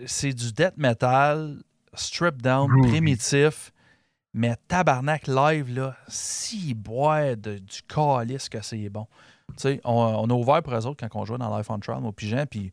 c'est 0.07 0.33
du 0.33 0.51
death 0.53 0.77
metal, 0.77 1.57
strip 1.93 2.41
down, 2.41 2.67
Groovy. 2.67 2.89
primitif, 2.89 3.71
mais 4.33 4.55
tabarnak 4.67 5.27
live, 5.27 5.73
là, 5.73 5.95
si 6.07 6.73
boire 6.73 7.35
de, 7.37 7.57
du 7.57 7.81
calice 7.87 8.49
que 8.49 8.61
c'est 8.61 8.89
bon. 8.89 9.07
Tu 9.49 9.55
sais, 9.57 9.81
on, 9.83 9.93
on 9.93 10.29
a 10.29 10.33
ouvert 10.33 10.63
pour 10.63 10.73
eux 10.73 10.85
autres 10.85 11.05
quand 11.05 11.19
on 11.19 11.25
jouait 11.25 11.37
dans 11.37 11.55
Life 11.57 11.69
on 11.69 11.79
Trial, 11.79 12.01
puis 12.15 12.29
Jean, 12.29 12.45
puis 12.45 12.71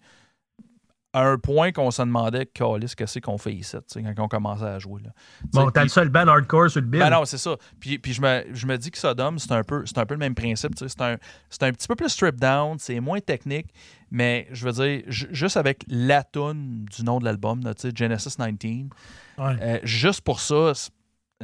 à 1.15 1.23
un 1.27 1.39
point 1.39 1.73
qu'on 1.73 1.91
se 1.91 2.03
demandait, 2.03 2.45
Calis, 2.47 2.93
qu'est-ce 2.97 3.19
qu'on 3.20 3.39
fait 3.39 3.55
ici, 3.55 3.77
quand 3.95 4.12
on 4.25 4.28
commençait 4.28 4.65
à 4.67 4.78
jouer. 4.78 5.01
Là. 5.03 5.11
Bon, 5.53 5.70
t'as 5.70 5.83
le 5.83 5.89
seul 5.89 6.11
band 6.11 6.28
hardcore 6.28 6.70
sur 6.70 6.81
le 6.83 6.87
bill. 6.87 7.01
Ben 7.01 7.11
non, 7.11 7.25
c'est 7.25 7.39
ça. 7.39 7.57
Puis, 7.81 7.99
puis 7.99 8.12
je, 8.12 8.20
me, 8.20 8.45
je 8.53 8.67
me 8.67 8.77
dis 8.77 8.91
que 8.91 8.99
Sodom, 8.99 9.39
c'est 9.39 9.53
un 9.53 9.65
peu, 9.65 9.87
c'est 9.87 9.97
un 9.99 10.05
peu 10.07 10.15
le 10.15 10.19
même 10.19 10.35
principe. 10.35 10.73
C'est 10.77 11.01
un, 11.01 11.17
c'est 11.49 11.62
un 11.62 11.73
petit 11.73 11.89
peu 11.89 11.95
plus 11.97 12.11
stripped 12.11 12.39
down, 12.41 12.78
c'est 12.78 13.01
moins 13.01 13.20
technique, 13.20 13.69
mais 14.11 14.47
je 14.53 14.67
veux 14.69 14.73
dire, 14.73 15.03
ju- 15.11 15.28
juste 15.31 15.57
avec 15.57 15.83
la 15.89 16.23
tune 16.25 16.85
du 16.85 17.03
nom 17.05 17.19
de 17.20 17.25
l'album, 17.25 17.62
là, 17.65 17.73
Genesis 17.95 18.37
19, 18.39 18.91
Ouais. 19.39 19.57
euh, 19.62 19.78
juste 19.85 20.20
pour 20.20 20.41
ça, 20.41 20.73
c'est, 20.75 20.91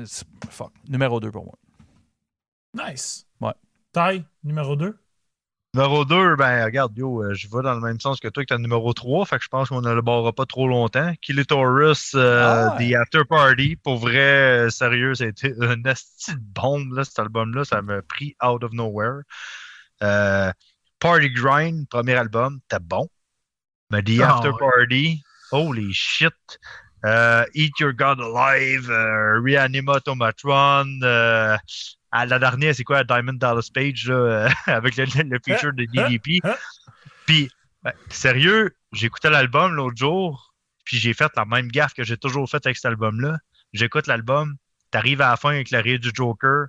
c'est- 0.05 0.27
fuck, 0.51 0.73
numéro 0.89 1.21
2 1.21 1.31
pour 1.31 1.45
moi. 1.45 1.55
Nice. 2.75 3.27
Ouais. 3.41 3.53
Taille, 3.93 4.25
numéro 4.43 4.75
2. 4.77 4.99
Numéro 5.75 6.05
2, 6.05 6.37
ben 6.37 6.65
regarde, 6.65 6.97
yo, 6.97 7.25
euh, 7.25 7.35
je 7.35 7.49
vais 7.49 7.61
dans 7.65 7.75
le 7.75 7.81
même 7.81 7.99
sens 7.99 8.21
que 8.21 8.29
toi 8.29 8.45
que 8.45 8.49
t'as 8.55 8.59
numéro 8.59 8.93
3, 8.93 9.27
fait 9.27 9.39
que 9.39 9.43
je 9.45 9.49
pense 9.49 9.71
qu'on 9.71 9.81
ne 9.81 9.93
le 9.93 10.03
barrera 10.03 10.33
pas 10.33 10.47
trop 10.47 10.69
longtemps. 10.69 11.13
Kilitaurus, 11.21 12.13
euh, 12.15 12.69
Ah. 12.71 12.77
The 12.79 12.95
After 12.95 13.25
Party, 13.29 13.75
pour 13.75 13.97
vrai, 13.99 14.67
euh, 14.67 14.71
sérieux, 14.71 15.17
c'était 15.17 15.53
une 15.61 15.85
asti 15.89 16.33
de 16.37 16.41
bombe, 16.41 16.93
là, 16.93 17.03
cet 17.05 17.19
album-là, 17.19 17.65
ça 17.65 17.83
m'a 17.83 18.03
pris 18.03 18.37
out 18.41 18.63
of 18.63 18.73
nowhere. 18.73 19.23
Euh, 20.05 20.53
Party 21.01 21.31
Grind, 21.31 21.89
premier 21.89 22.15
album, 22.15 22.61
c'était 22.71 22.81
bon. 22.81 23.09
Mais 23.91 24.01
The 24.03 24.21
Ah, 24.23 24.37
After 24.37 24.51
ouais. 24.51 24.59
Party, 24.61 25.23
holy 25.51 25.93
shit. 25.93 26.33
Euh, 27.05 27.45
Eat 27.53 27.79
Your 27.81 27.93
God 27.93 28.21
Alive, 28.21 28.89
Reanimatotron, 29.45 31.01
euh, 31.03 31.57
à 32.17 32.27
la 32.27 32.39
dernière, 32.39 32.75
c'est 32.75 32.85
quoi, 32.85 33.03
Diamond 33.03 33.33
Dallas 33.33 33.69
Page, 33.75 34.07
là, 34.07 34.15
euh, 34.15 34.49
avec 34.67 34.97
le, 34.97 35.05
le 35.05 35.39
feature 35.45 35.73
de 35.73 35.85
DDP. 35.93 36.41
hein? 36.45 36.55
Puis, 37.27 37.51
ben, 37.83 37.93
sérieux, 38.09 38.71
j'écoutais 38.93 39.31
l'album 39.31 39.75
l'autre 39.75 39.97
jour, 39.97 40.55
puis 40.85 40.97
j'ai 40.99 41.13
fait 41.13 41.31
la 41.37 41.45
même 41.45 41.67
gaffe 41.69 41.93
que 41.93 42.05
j'ai 42.05 42.17
toujours 42.17 42.49
faite 42.49 42.67
avec 42.67 42.77
cet 42.77 42.87
album-là. 42.87 43.39
J'écoute 43.73 44.07
l'album, 44.07 44.55
t'arrives 44.93 45.21
à 45.23 45.31
la 45.31 45.37
fin 45.37 45.51
avec 45.51 45.71
l'arrêt 45.73 45.99
du 45.99 46.11
Joker, 46.15 46.67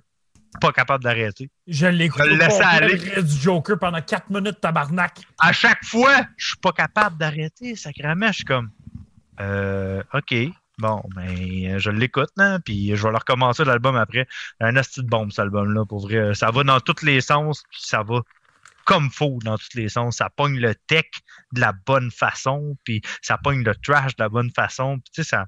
pas 0.60 0.72
capable 0.72 1.04
d'arrêter. 1.04 1.48
Je 1.68 1.86
l'ai 1.86 2.06
écouté 2.06 2.24
Je 2.24 2.30
le 2.30 2.36
laissais 2.38 2.64
aller. 2.64 2.96
le 2.96 3.22
du 3.22 3.36
Joker 3.40 3.78
pendant 3.78 4.00
4 4.02 4.30
minutes, 4.30 4.60
tabarnak. 4.60 5.20
À 5.38 5.52
chaque 5.52 5.84
fois, 5.84 6.22
je 6.36 6.46
suis 6.48 6.56
pas 6.56 6.72
capable 6.72 7.18
d'arrêter, 7.18 7.76
sacrément. 7.76 8.28
Je 8.28 8.32
suis 8.32 8.44
comme, 8.44 8.70
euh, 9.38 10.02
OK, 10.12 10.34
bon, 10.78 11.02
ben, 11.14 11.78
je 11.78 11.90
l'écoute, 11.90 12.30
non? 12.36 12.58
Puis 12.64 12.94
je 12.94 13.02
vais 13.02 13.10
le 13.10 13.18
recommencer 13.18 13.64
l'album 13.64 13.96
après. 13.96 14.26
Un 14.60 14.76
asti 14.76 15.02
de 15.02 15.08
bombe, 15.08 15.30
cet 15.30 15.40
album-là, 15.40 15.84
pour 15.86 16.00
vrai. 16.00 16.34
Ça 16.34 16.50
va 16.50 16.64
dans 16.64 16.80
tous 16.80 17.04
les 17.04 17.20
sens, 17.20 17.62
puis 17.70 17.80
ça 17.82 18.02
va 18.02 18.20
comme 18.84 19.10
faux 19.10 19.38
dans 19.42 19.58
tous 19.58 19.74
les 19.74 19.88
sens. 19.88 20.18
Ça 20.18 20.30
pogne 20.30 20.58
le 20.58 20.74
tech 20.74 21.06
de 21.52 21.60
la 21.60 21.72
bonne 21.72 22.10
façon, 22.10 22.76
puis 22.84 23.02
ça 23.22 23.38
pogne 23.38 23.64
le 23.64 23.74
trash 23.74 24.16
de 24.16 24.22
la 24.22 24.28
bonne 24.28 24.50
façon. 24.50 24.98
Puis 24.98 25.12
tu 25.12 25.22
sais, 25.22 25.28
ça... 25.30 25.46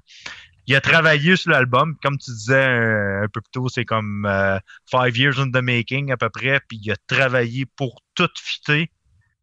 Il 0.67 0.75
a 0.75 0.81
travaillé 0.81 1.35
sur 1.35 1.49
l'album, 1.49 1.97
comme 2.03 2.19
tu 2.19 2.29
disais 2.29 2.53
euh, 2.53 3.23
un 3.23 3.27
peu 3.27 3.41
plus 3.41 3.51
tôt, 3.51 3.69
c'est 3.69 3.85
comme 3.85 4.27
euh, 4.27 4.59
Five 4.85 5.17
Years 5.17 5.39
in 5.39 5.49
the 5.49 5.63
Making 5.63 6.11
à 6.11 6.17
peu 6.17 6.29
près, 6.29 6.59
puis 6.67 6.79
il 6.83 6.91
a 6.91 6.95
travaillé 7.07 7.65
pour 7.65 8.03
tout 8.13 8.29
fitter, 8.37 8.91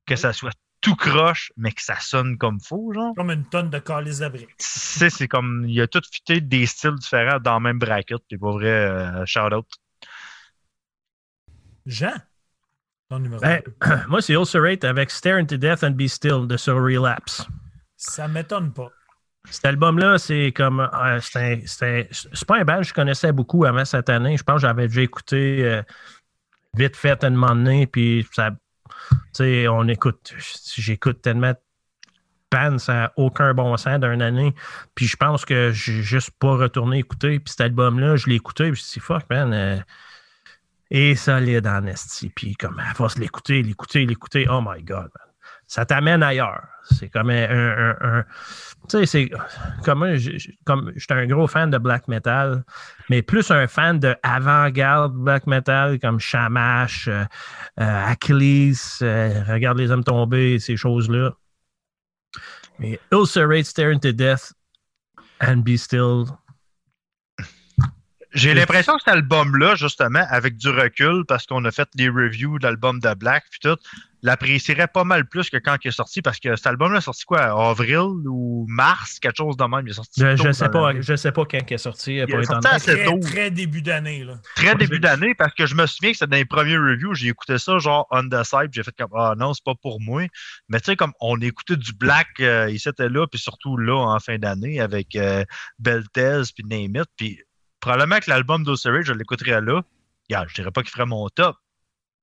que 0.06 0.14
ça 0.14 0.32
soit 0.32 0.54
tout 0.86 0.94
croche, 0.94 1.52
mais 1.56 1.72
que 1.72 1.82
ça 1.82 1.98
sonne 1.98 2.38
comme 2.38 2.60
faux, 2.60 2.92
genre. 2.94 3.12
Comme 3.16 3.32
une 3.32 3.44
tonne 3.44 3.70
de 3.70 3.80
calice 3.80 4.20
de 4.20 4.28
briques. 4.28 4.54
C'est 4.58 5.26
comme, 5.26 5.64
il 5.66 5.80
a 5.80 5.88
tout 5.88 6.00
fité 6.12 6.40
des 6.40 6.64
styles 6.66 6.94
différents 6.94 7.40
dans 7.40 7.54
le 7.54 7.60
même 7.60 7.78
bracket, 7.78 8.22
puis 8.28 8.38
pour 8.38 8.52
vrai, 8.52 8.68
euh, 8.68 9.26
shout 9.26 9.52
out. 9.52 9.66
Jean, 11.86 12.14
ton 13.08 13.18
numéro 13.18 13.40
Ben, 13.40 13.62
2. 13.84 13.96
moi, 14.08 14.22
c'est 14.22 14.34
Ulcerate 14.34 14.84
avec 14.84 15.10
Stare 15.10 15.38
into 15.38 15.56
Death 15.56 15.82
and 15.82 15.92
Be 15.92 16.06
Still 16.06 16.46
de 16.46 16.56
sur 16.56 16.76
Relapse. 16.76 17.44
Ça 17.96 18.28
m'étonne 18.28 18.72
pas. 18.72 18.90
Cet 19.50 19.64
album-là, 19.64 20.18
c'est 20.18 20.52
comme. 20.54 20.80
euh, 20.80 21.18
c'est 21.20 22.46
pas 22.46 22.58
un 22.58 22.64
band 22.64 22.78
que 22.78 22.84
je 22.84 22.94
connaissais 22.94 23.32
beaucoup 23.32 23.64
avant 23.64 23.84
cette 23.84 24.08
année. 24.08 24.36
Je 24.36 24.44
pense 24.44 24.56
que 24.56 24.68
j'avais 24.68 24.86
déjà 24.86 25.02
écouté 25.02 25.64
euh, 25.64 25.82
vite 26.74 26.96
fait 26.96 27.24
un 27.24 27.30
moment 27.30 27.56
donné, 27.56 27.88
puis 27.88 28.24
ça. 28.32 28.52
Sais, 29.32 29.68
on 29.68 29.86
écoute. 29.88 30.34
J'écoute 30.76 31.22
tellement 31.22 31.50
de 31.52 31.58
bands, 32.50 32.78
ça 32.78 32.94
n'a 32.94 33.12
aucun 33.16 33.54
bon 33.54 33.76
sens 33.76 34.00
d'une 34.00 34.22
année. 34.22 34.54
Puis 34.94 35.06
je 35.06 35.16
pense 35.16 35.44
que 35.44 35.72
j'ai 35.72 36.02
juste 36.02 36.30
pas 36.38 36.56
retourné 36.56 36.98
écouter. 36.98 37.38
Puis 37.40 37.50
cet 37.50 37.60
album-là, 37.62 38.16
je 38.16 38.28
l'ai 38.28 38.36
écouté, 38.36 38.70
puis 38.70 38.80
je 38.80 38.84
me 38.84 38.88
suis 38.88 39.00
fuck, 39.00 39.24
man. 39.30 39.52
euh, 39.52 39.78
et 40.90 41.14
solide 41.16 41.66
en 41.66 41.86
esti. 41.86 42.30
Puis 42.30 42.54
comme 42.56 42.78
à 42.78 42.94
force 42.94 43.16
de 43.16 43.20
l'écouter, 43.20 43.62
l'écouter, 43.62 44.06
l'écouter, 44.06 44.46
oh 44.48 44.60
my 44.60 44.82
God, 44.82 45.10
man. 45.18 45.25
Ça 45.66 45.84
t'amène 45.84 46.22
ailleurs. 46.22 46.66
C'est 46.88 47.08
comme 47.08 47.30
un. 47.30 47.50
un- 47.50 47.78
un- 48.00 48.18
un- 48.18 48.24
tu 48.88 48.98
sais, 48.98 49.06
c'est 49.06 49.30
comme 49.84 50.14
je- 50.14 50.50
comme 50.64 50.92
j'étais 50.94 51.14
un 51.14 51.26
gros 51.26 51.48
fan 51.48 51.68
de 51.70 51.78
black 51.78 52.06
metal, 52.06 52.62
mais 53.10 53.20
plus 53.22 53.50
un 53.50 53.66
fan 53.66 53.98
de 53.98 54.14
avant-garde 54.22 55.12
black 55.14 55.48
metal 55.48 55.98
comme 55.98 56.20
Shamash, 56.20 57.08
euh, 57.08 57.24
euh, 57.80 58.04
Achilles, 58.12 58.76
euh, 59.02 59.42
Regarde 59.48 59.78
les 59.78 59.90
hommes 59.90 60.04
tomber, 60.04 60.60
ces 60.60 60.76
choses-là. 60.76 61.32
Mais 62.78 63.00
Ulcerate, 63.10 63.64
Stare 63.64 63.90
into 63.90 64.12
Death 64.12 64.52
and 65.40 65.62
Be 65.64 65.76
Still. 65.76 66.26
J'ai 68.32 68.52
l'impression 68.54 68.94
que 68.96 69.00
cet 69.04 69.14
album-là, 69.14 69.76
justement, 69.76 70.24
avec 70.28 70.56
du 70.56 70.68
recul, 70.68 71.24
parce 71.26 71.46
qu'on 71.46 71.64
a 71.64 71.70
fait 71.70 71.88
les 71.94 72.08
reviews 72.08 72.58
de 72.58 72.64
l'album 72.66 73.00
de 73.00 73.14
Black, 73.14 73.44
puis 73.50 73.60
tout, 73.60 73.76
l'apprécierait 74.22 74.88
pas 74.88 75.04
mal 75.04 75.26
plus 75.28 75.48
que 75.48 75.56
quand 75.58 75.76
il 75.84 75.88
est 75.88 75.92
sorti, 75.92 76.20
parce 76.20 76.38
que 76.40 76.56
cet 76.56 76.66
album-là 76.66 76.98
est 76.98 77.02
sorti 77.02 77.24
quoi, 77.24 77.44
avril 77.70 77.98
ou 78.26 78.66
mars, 78.68 79.20
quelque 79.20 79.36
chose 79.36 79.56
de 79.56 79.64
même. 79.64 79.86
Il 79.86 79.90
est 79.90 79.94
sorti 79.94 80.20
Je, 80.20 80.26
tôt 80.26 80.36
je 80.38 80.42
dans 80.44 80.52
sais 80.52 80.68
pas, 80.68 81.00
je 81.00 81.16
sais 81.16 81.32
pas 81.32 81.44
quand 81.44 81.58
il 81.70 81.74
est 81.74 81.78
sorti, 81.78 82.20
pour 82.28 82.40
est 82.40 82.44
sorti 82.44 82.68
assez 82.68 82.92
Très, 82.96 83.04
tôt. 83.04 83.18
très 83.20 83.50
début 83.50 83.82
d'année. 83.82 84.24
là. 84.24 84.34
Très 84.56 84.74
début 84.74 84.96
je- 84.96 85.00
d'année, 85.02 85.34
parce 85.34 85.54
que 85.54 85.64
je 85.66 85.74
me 85.74 85.86
souviens 85.86 86.10
que 86.10 86.18
c'était 86.18 86.30
dans 86.30 86.36
les 86.36 86.44
premiers 86.44 86.76
reviews, 86.76 87.14
j'ai 87.14 87.28
écouté 87.28 87.58
ça 87.58 87.78
genre 87.78 88.06
on 88.10 88.28
the 88.28 88.42
side, 88.42 88.70
puis 88.70 88.74
j'ai 88.74 88.82
fait 88.82 88.94
comme 88.98 89.10
Ah 89.16 89.34
non, 89.38 89.54
c'est 89.54 89.64
pas 89.64 89.74
pour 89.80 90.00
moi. 90.00 90.26
Mais 90.68 90.80
tu 90.80 90.86
sais, 90.86 90.96
comme 90.96 91.12
on 91.20 91.40
écoutait 91.40 91.76
du 91.76 91.92
Black, 91.94 92.28
euh, 92.40 92.68
il 92.70 92.80
s'était 92.80 93.08
là, 93.08 93.26
puis 93.26 93.38
surtout 93.40 93.76
là 93.76 93.94
en 93.96 94.18
fin 94.18 94.36
d'année 94.38 94.80
avec 94.80 95.14
euh, 95.16 95.44
Beltez, 95.78 96.42
puis 96.54 96.64
Name 96.68 96.96
It, 97.02 97.08
puis 97.16 97.38
probablement 97.86 98.18
que 98.20 98.30
l'album 98.30 98.64
d'Osirate, 98.64 99.04
je 99.04 99.12
l'écouterais 99.12 99.60
là. 99.60 99.82
Yeah, 100.28 100.44
je 100.48 100.54
dirais 100.54 100.72
pas 100.72 100.82
qu'il 100.82 100.90
ferait 100.90 101.06
mon 101.06 101.28
top, 101.28 101.56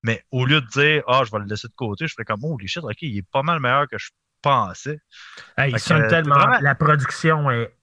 mais 0.04 0.24
au 0.32 0.46
lieu 0.46 0.62
de 0.62 0.68
dire 0.68 1.04
Ah, 1.08 1.24
je 1.26 1.32
vais 1.32 1.40
le 1.40 1.46
laisser 1.46 1.68
de 1.68 1.74
côté, 1.74 2.08
je 2.08 2.14
ferais 2.14 2.26
comme 2.26 2.42
Oh, 2.44 2.58
les 2.60 2.68
shit, 2.68 2.84
ok, 2.84 3.02
il 3.02 3.18
est 3.18 3.30
pas 3.32 3.44
mal 3.44 3.60
meilleur 3.60 3.88
que 3.88 3.98
je 3.98 4.10
pensais. 4.42 5.00
Hey, 5.58 5.70
il 5.72 5.74
que, 5.76 5.80
sonne 5.80 6.02
euh, 6.04 6.10
tellement. 6.10 6.36
vraiment- 6.36 6.60
La 6.62 6.76
production 6.76 7.50
est 7.52 7.74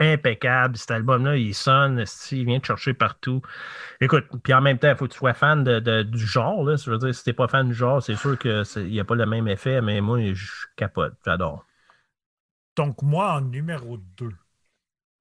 impeccable. 0.00 0.76
Cet 0.76 0.90
album-là, 0.90 1.36
il 1.36 1.54
sonne, 1.54 2.04
il 2.32 2.44
vient 2.44 2.60
te 2.60 2.66
chercher 2.66 2.94
partout. 2.94 3.40
Écoute, 4.00 4.26
puis 4.42 4.54
en 4.54 4.60
même 4.60 4.78
temps, 4.78 4.90
il 4.90 4.96
faut 4.96 5.06
que 5.06 5.12
tu 5.12 5.18
sois 5.18 5.34
fan 5.34 5.64
de, 5.64 5.80
de- 5.80 6.02
du 6.02 6.26
genre. 6.26 6.64
Là. 6.64 6.76
Je 6.76 6.90
veux 6.90 6.98
dire, 6.98 7.14
si 7.14 7.24
t'es 7.24 7.32
pas 7.32 7.48
fan 7.48 7.68
du 7.68 7.74
genre, 7.74 8.02
c'est 8.02 8.16
sûr 8.16 8.38
qu'il 8.38 8.64
n'y 8.86 9.00
a 9.00 9.04
pas 9.04 9.14
le 9.16 9.26
même 9.26 9.48
effet, 9.48 9.80
mais 9.80 10.00
moi, 10.00 10.20
je 10.34 10.46
capote. 10.76 11.14
J'adore. 11.24 11.64
Donc, 12.76 13.02
moi, 13.02 13.34
en 13.34 13.40
numéro 13.42 13.98
2, 13.98 14.32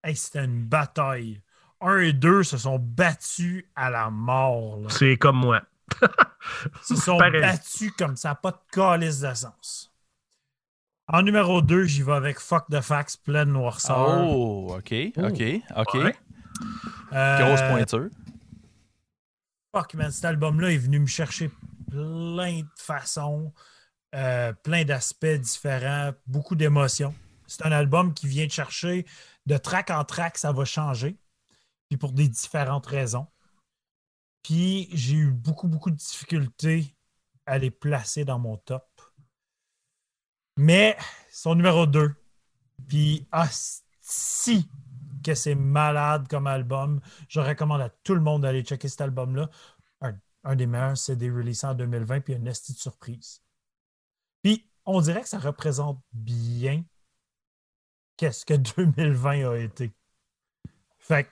hey, 0.04 0.16
c'était 0.16 0.46
une 0.46 0.66
bataille. 0.66 1.42
1 1.82 1.98
et 2.00 2.14
2 2.14 2.44
se 2.44 2.58
sont 2.58 2.80
battus 2.80 3.66
à 3.76 3.90
la 3.90 4.10
mort. 4.10 4.80
C'est 4.90 5.18
comme 5.18 5.38
moi. 5.38 5.62
se 6.84 6.96
sont 6.96 7.18
Pareil. 7.18 7.42
battus 7.42 7.92
comme 7.98 8.16
ça, 8.18 8.36
pas 8.36 8.52
de 8.52 8.60
calice 8.72 9.20
de 9.20 9.34
sens. 9.34 9.94
En 11.08 11.22
numéro 11.22 11.62
2, 11.62 11.86
j'y 11.86 12.04
vais 12.04 12.14
avec 12.14 12.40
Fuck 12.40 12.66
the 12.70 12.82
Facts, 12.82 13.18
pleine 13.24 13.50
noirceur. 13.50 14.26
Oh, 14.28 14.76
OK, 14.78 14.94
OK, 15.18 15.44
OK. 15.78 15.94
Ouais. 15.94 16.16
Euh, 17.14 17.38
Grosse 17.40 17.62
pointure. 17.62 18.10
Fuck, 19.74 19.94
man, 19.94 20.12
cet 20.12 20.26
album-là 20.26 20.72
est 20.72 20.78
venu 20.78 21.00
me 21.00 21.06
chercher 21.08 21.50
plein 21.90 22.60
de 22.60 22.68
façons, 22.78 23.54
euh, 24.16 24.52
plein 24.52 24.84
d'aspects 24.84 25.26
différents, 25.26 26.12
beaucoup 26.26 26.56
d'émotions. 26.56 27.14
C'est 27.46 27.66
un 27.66 27.72
album 27.72 28.14
qui 28.14 28.28
vient 28.28 28.48
te 28.48 28.54
chercher 28.54 29.06
de 29.46 29.56
track 29.56 29.90
en 29.92 30.04
track, 30.04 30.38
ça 30.38 30.52
va 30.52 30.66
changer, 30.66 31.16
puis 31.90 31.98
pour 31.98 32.14
des 32.14 32.28
différentes 32.28 32.86
raisons. 32.86 33.28
Puis 34.44 34.90
j'ai 34.94 35.16
eu 35.16 35.32
beaucoup, 35.32 35.68
beaucoup 35.68 35.92
de 35.92 35.96
difficultés 35.96 36.96
à 37.46 37.58
les 37.58 37.72
placer 37.72 38.26
dans 38.26 38.40
mon 38.40 38.58
top. 38.58 38.86
Mais 40.58 40.98
son 41.32 41.56
numéro 41.56 41.86
2. 41.86 42.14
Puis, 42.88 43.28
si 44.02 44.70
que 45.28 45.36
c'est 45.36 45.56
malade 45.56 46.28
comme 46.30 46.48
album. 46.48 47.02
Je 47.28 47.42
recommande 47.42 47.82
à 47.82 47.90
tout 47.90 48.16
le 48.16 48.22
monde 48.22 48.44
d'aller 48.44 48.64
checker 48.64 48.88
cet 48.88 49.02
album-là. 49.02 49.50
Un, 50.02 50.14
un 50.46 50.56
des 50.56 50.66
meilleurs 50.66 50.98
CD 50.98 51.30
releasés 51.30 51.68
en 51.68 51.74
2020, 51.74 52.22
puis 52.22 52.34
une 52.34 52.48
esti 52.48 52.74
de 52.74 52.78
surprise. 52.78 53.44
Puis, 54.42 54.70
on 54.86 55.02
dirait 55.02 55.22
que 55.22 55.28
ça 55.28 55.40
représente 55.40 56.02
bien 56.14 56.86
qu'est-ce 58.16 58.46
que 58.46 58.54
2020 58.78 59.50
a 59.50 59.58
été. 59.58 59.94
Fait 61.00 61.26
que, 61.26 61.30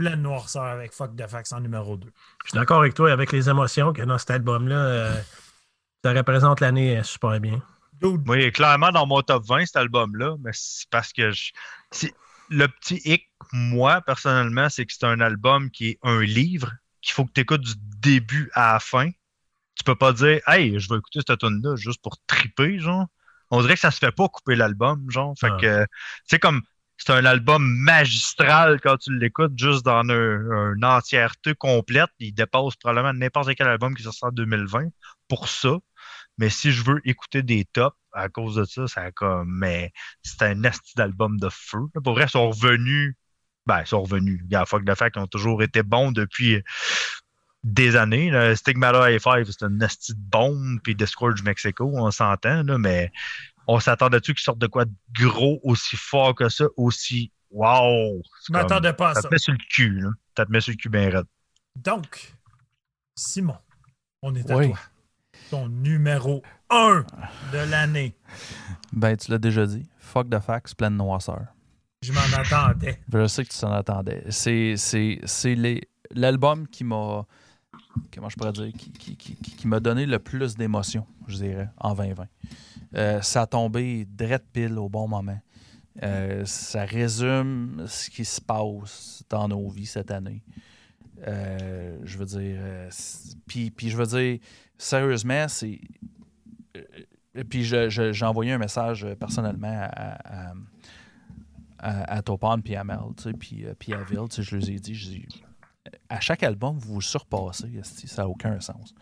pleine 0.00 0.22
noirceur 0.22 0.62
avec 0.64 0.94
Fuck 0.94 1.14
the 1.14 1.26
Facts 1.28 1.52
en 1.52 1.60
numéro 1.60 1.94
2. 1.98 2.08
Je 2.44 2.50
suis 2.50 2.58
d'accord 2.58 2.78
avec 2.80 2.94
toi, 2.94 3.12
avec 3.12 3.32
les 3.32 3.50
émotions 3.50 3.92
qu'il 3.92 3.98
y 4.00 4.02
a 4.02 4.06
dans 4.06 4.16
cet 4.16 4.30
album-là. 4.30 4.74
euh, 4.76 5.20
ça 6.02 6.14
représente 6.14 6.60
l'année 6.60 6.98
euh, 6.98 7.02
super 7.02 7.38
bien. 7.38 7.60
Est 8.32 8.50
clairement 8.52 8.90
dans 8.92 9.06
mon 9.06 9.20
top 9.20 9.44
20, 9.46 9.66
cet 9.66 9.76
album-là, 9.76 10.36
mais 10.40 10.52
c'est 10.54 10.88
parce 10.88 11.12
que 11.12 11.32
je- 11.32 11.52
c'est- 11.90 12.14
le 12.48 12.66
petit 12.66 13.02
hic, 13.04 13.28
moi, 13.52 14.00
personnellement, 14.00 14.70
c'est 14.70 14.86
que 14.86 14.92
c'est 14.94 15.04
un 15.04 15.20
album 15.20 15.70
qui 15.70 15.90
est 15.90 15.98
un 16.02 16.22
livre 16.22 16.72
qu'il 17.02 17.12
faut 17.12 17.26
que 17.26 17.32
tu 17.34 17.42
écoutes 17.42 17.60
du 17.60 17.74
début 17.98 18.50
à 18.54 18.72
la 18.72 18.80
fin. 18.80 19.10
Tu 19.74 19.84
peux 19.84 19.94
pas 19.96 20.14
dire, 20.14 20.40
hey, 20.46 20.78
je 20.80 20.88
vais 20.88 20.96
écouter 20.96 21.20
cette 21.26 21.38
tune-là 21.40 21.76
juste 21.76 22.02
pour 22.02 22.16
triper, 22.26 22.78
genre. 22.78 23.06
On 23.50 23.60
dirait 23.60 23.74
que 23.74 23.80
ça 23.80 23.90
se 23.90 23.98
fait 23.98 24.12
pas 24.12 24.28
couper 24.28 24.56
l'album, 24.56 25.04
genre. 25.10 25.34
Fait 25.38 25.50
Ah. 25.52 25.58
que, 25.60 25.86
c'est 26.26 26.38
comme, 26.38 26.62
c'est 27.00 27.12
un 27.12 27.24
album 27.24 27.64
magistral 27.64 28.78
quand 28.82 28.98
tu 28.98 29.16
l'écoutes 29.16 29.58
juste 29.58 29.84
dans 29.84 30.00
un, 30.00 30.74
une 30.74 30.84
entièreté 30.84 31.54
complète. 31.54 32.10
Il 32.18 32.34
dépasse 32.34 32.76
probablement 32.76 33.14
n'importe 33.14 33.54
quel 33.54 33.68
album 33.68 33.94
qui 33.94 34.02
sort 34.02 34.14
en 34.22 34.30
2020 34.30 34.88
pour 35.26 35.48
ça. 35.48 35.78
Mais 36.36 36.50
si 36.50 36.72
je 36.72 36.84
veux 36.84 37.00
écouter 37.04 37.42
des 37.42 37.64
tops 37.64 37.96
à 38.12 38.28
cause 38.28 38.56
de 38.56 38.64
ça, 38.64 38.86
ça 38.86 39.02
a 39.02 39.12
comme. 39.12 39.50
Mais 39.58 39.92
c'est 40.22 40.42
un 40.42 40.62
esti 40.62 40.92
d'album 40.94 41.40
de 41.40 41.48
feu. 41.50 41.80
Pour 42.04 42.14
vrai, 42.14 42.24
ils 42.24 42.30
sont 42.30 42.50
revenus. 42.50 43.14
Ben, 43.64 43.80
ils 43.80 43.86
sont 43.86 44.02
revenus. 44.02 44.42
Regarde, 44.42 44.68
Fuck 44.68 44.84
the 44.84 44.94
Fact, 44.94 45.16
ils 45.16 45.22
ont 45.22 45.26
toujours 45.26 45.62
été 45.62 45.82
bons 45.82 46.12
depuis 46.12 46.62
des 47.62 47.96
années. 47.96 48.30
là. 48.30 48.54
Stigmata 48.54 49.08
A5, 49.10 49.46
c'est 49.46 49.64
un 49.64 49.80
esti 49.80 50.12
de 50.12 50.20
bombe. 50.20 50.80
Puis 50.82 50.94
Discourage 50.94 51.42
Mexico, 51.42 51.90
on 51.94 52.10
s'entend, 52.10 52.64
mais 52.78 53.10
on 53.72 53.80
s'attendait-tu 53.80 54.34
qu'ils 54.34 54.42
sortent 54.42 54.58
de 54.58 54.66
quoi 54.66 54.84
de 54.84 54.92
gros, 55.26 55.60
aussi 55.62 55.96
fort 55.96 56.34
que 56.34 56.48
ça, 56.48 56.64
aussi. 56.76 57.32
Wow! 57.52 58.22
je 58.46 58.52
m'attendais 58.52 58.92
pas 58.92 59.10
à 59.10 59.14
Ça 59.14 59.22
ça. 59.22 59.28
te 59.28 59.34
met 59.34 59.38
sur 59.38 59.52
le 59.52 59.58
cul, 59.70 60.00
là. 60.00 60.10
Ça 60.36 60.46
te 60.46 60.52
met 60.52 60.60
sur 60.60 60.72
le 60.72 60.76
cul 60.76 60.88
bien 60.88 61.10
raide. 61.10 61.26
Donc, 61.76 62.34
Simon, 63.16 63.56
on 64.22 64.34
est 64.34 64.48
à 64.50 64.56
Oui. 64.56 64.68
toi. 64.70 64.78
Ton 65.50 65.68
numéro 65.68 66.42
1 66.70 67.04
de 67.52 67.58
l'année. 67.70 68.14
Ben, 68.92 69.16
tu 69.16 69.30
l'as 69.32 69.38
déjà 69.38 69.66
dit. 69.66 69.88
Fuck 69.98 70.30
the 70.30 70.38
facts, 70.38 70.74
pleine 70.76 70.96
noirceur. 70.96 71.46
Je 72.02 72.12
m'en 72.12 72.20
attendais. 72.38 73.00
Je 73.12 73.26
sais 73.26 73.44
que 73.44 73.50
tu 73.52 73.58
t'en 73.58 73.72
attendais. 73.72 74.24
C'est, 74.30 74.76
c'est, 74.76 75.18
c'est 75.24 75.54
les- 75.54 75.88
l'album 76.12 76.66
qui 76.68 76.84
m'a. 76.84 77.26
Comment 78.14 78.28
je 78.28 78.36
pourrais 78.36 78.52
dire 78.52 78.72
Qui, 78.78 78.92
qui, 78.92 79.16
qui, 79.16 79.34
qui 79.36 79.66
m'a 79.68 79.80
donné 79.80 80.06
le 80.06 80.18
plus 80.20 80.54
d'émotions, 80.54 81.06
je 81.26 81.36
dirais, 81.36 81.68
en 81.78 81.94
2020. 81.94 82.26
Euh, 82.96 83.20
ça 83.22 83.42
a 83.42 83.46
tombé 83.46 84.04
drette 84.04 84.46
pile 84.52 84.78
au 84.78 84.88
bon 84.88 85.06
moment. 85.08 85.38
Euh, 86.02 86.44
ça 86.44 86.84
résume 86.84 87.84
ce 87.86 88.10
qui 88.10 88.24
se 88.24 88.40
passe 88.40 89.22
dans 89.28 89.48
nos 89.48 89.68
vies 89.68 89.86
cette 89.86 90.10
année. 90.10 90.42
Euh, 91.26 91.98
je 92.04 92.16
veux 92.18 92.24
dire. 92.26 92.60
puis, 93.46 93.72
je 93.90 93.96
veux 93.96 94.06
dire, 94.06 94.38
sérieusement, 94.78 95.46
c'est. 95.48 95.80
puis 97.48 97.64
je- 97.64 97.88
je- 97.90 98.12
j'ai 98.12 98.24
envoyé 98.24 98.52
un 98.52 98.58
message 98.58 99.06
personnellement 99.18 99.78
à, 99.92 100.48
à, 100.48 100.52
à, 101.78 102.14
à 102.16 102.22
Topon 102.22 102.60
puis 102.60 102.76
à 102.76 102.84
Mel, 102.84 102.98
tu 103.16 103.24
sais, 103.24 103.32
puis, 103.32 103.64
puis 103.78 103.92
à 103.94 104.02
Ville, 104.02 104.28
tu 104.30 104.36
sais, 104.36 104.42
je 104.42 104.56
leur 104.56 104.68
ai 104.68 104.78
dit, 104.78 104.94
je 104.94 105.08
dis, 105.10 105.42
à 106.08 106.20
chaque 106.20 106.42
album, 106.42 106.76
vous 106.78 106.94
vous 106.94 107.00
surpassez, 107.00 107.70
ça 107.82 108.22
n'a 108.22 108.28
aucun 108.28 108.58
sens. 108.60 108.94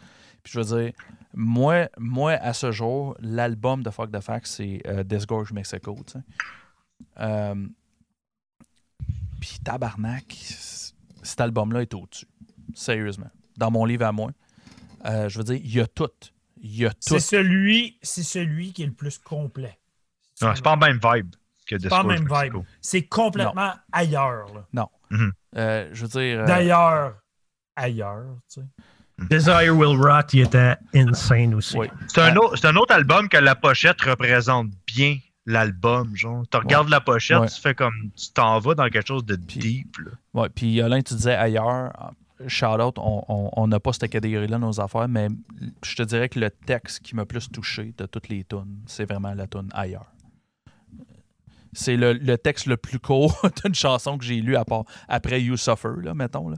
Puis 0.49 0.55
je 0.55 0.61
veux 0.67 0.83
dire, 0.83 0.93
moi, 1.35 1.89
moi 1.99 2.33
à 2.33 2.53
ce 2.55 2.73
jour, 2.73 3.15
l'album 3.21 3.83
de 3.83 3.91
Fuck 3.91 4.11
the 4.11 4.21
Facts, 4.21 4.47
c'est 4.47 4.81
euh, 4.87 5.03
Disgorge 5.05 5.53
Mexico, 5.53 5.95
tu 6.07 6.13
sais. 6.15 6.19
Euh, 7.21 7.55
puis 9.41 9.59
Tabarnak, 9.63 10.33
cet 11.23 11.41
album-là 11.41 11.83
est 11.83 11.93
au-dessus. 11.95 12.27
Sérieusement. 12.75 13.31
Dans 13.57 13.71
mon 13.71 13.85
livre 13.85 14.07
à 14.07 14.13
moi, 14.13 14.31
euh, 15.05 15.29
je 15.29 15.39
veux 15.39 15.45
dire, 15.45 15.57
il 15.63 15.75
y 15.75 15.81
a 15.81 15.87
tout. 15.87 16.09
Il 16.61 16.77
y 16.77 16.87
a 16.87 16.91
tout. 16.91 16.97
C'est 17.01 17.21
celui, 17.21 17.99
c'est 18.03 18.23
celui 18.23 18.73
qui 18.73 18.83
est 18.83 18.87
le 18.87 18.93
plus 18.93 19.19
complet. 19.19 19.79
Non, 20.41 20.53
c'est 20.55 20.63
pas 20.65 20.77
la 20.77 20.89
même 20.89 20.99
vibe 21.03 21.35
que 21.67 21.79
C'est 21.79 21.89
pas 21.89 22.03
même 22.03 22.21
vibe. 22.23 22.31
Mexico. 22.31 22.65
C'est 22.81 23.03
complètement 23.07 23.75
ailleurs. 23.93 24.47
là. 24.73 24.89
Euh, 25.57 25.89
je 25.93 26.03
veux 26.07 26.09
dire. 26.09 26.41
euh, 26.41 26.47
D'ailleurs, 26.47 27.17
ailleurs. 27.77 28.37
tu 28.53 28.61
sais. 28.61 28.67
Desire 29.31 29.77
Will 29.77 29.97
Rot, 30.01 30.29
il 30.33 30.41
était 30.41 30.77
insane 30.95 31.55
aussi. 31.55 31.77
oui. 31.77 31.89
C'est 32.07 32.21
un, 32.23 32.37
autre- 32.37 32.57
c'est 32.57 32.67
un 32.69 32.77
autre 32.77 32.95
album 32.95 33.29
que 33.29 33.37
la 33.37 33.55
pochette 33.55 34.01
représente 34.03 34.69
bien 34.87 35.19
l'album. 35.47 36.15
Genre, 36.15 36.45
tu 36.51 36.57
regardes 36.57 36.89
la 36.89 37.01
pochette, 37.01 37.39
Ouais. 37.41 37.49
tu 37.49 37.61
fais 37.61 37.75
comme 37.75 38.11
tu 38.17 38.31
t'en 38.33 38.59
vas 38.59 38.75
dans 38.75 38.89
quelque 38.89 39.07
chose 39.09 39.25
de 39.25 39.37
Puis- 39.37 39.59
deep. 39.59 39.97
là. 40.05 40.11
Ouais, 40.43 40.49
puis 40.49 40.81
Alain, 40.81 41.01
tu 41.03 41.15
disais 41.15 41.35
ailleurs, 41.35 41.91
shout 42.47 42.67
out, 42.67 42.99
on- 42.99 43.25
on 43.29 43.51
on 43.57 43.67
n'a 43.67 43.81
pas 43.81 43.93
cette 43.93 44.11
catégorie-là 44.11 44.59
dans 44.59 44.67
nos 44.69 44.81
affaires, 44.81 45.09
mais 45.09 45.29
je 45.85 45.97
te 45.97 46.03
dirais 46.05 46.29
que 46.29 46.39
le 46.39 46.51
texte 46.51 47.01
qui 47.01 47.17
m'a 47.17 47.25
plus 47.25 47.51
touché 47.51 47.93
de 47.99 48.07
toutes 48.07 48.29
les 48.29 48.45
tunes, 48.45 48.79
c'est 48.87 49.05
vraiment 49.09 49.35
la 49.35 49.47
tune 49.47 49.69
ailleurs. 49.73 50.07
C'est 51.73 51.97
le, 51.97 52.15
le 52.15 52.39
texte 52.39 52.67
le 52.67 52.77
plus 52.77 52.99
court 52.99 53.41
d'une 53.65 53.75
chanson 53.75 54.19
que 54.19 54.25
j'ai 54.25 54.41
lu 54.41 54.57
à 54.57 54.65
part 54.65 54.85
après 55.09 55.43
You 55.43 55.57
Suffer, 55.57 55.95
là, 56.03 56.15
mettons. 56.15 56.49
Là. 56.49 56.57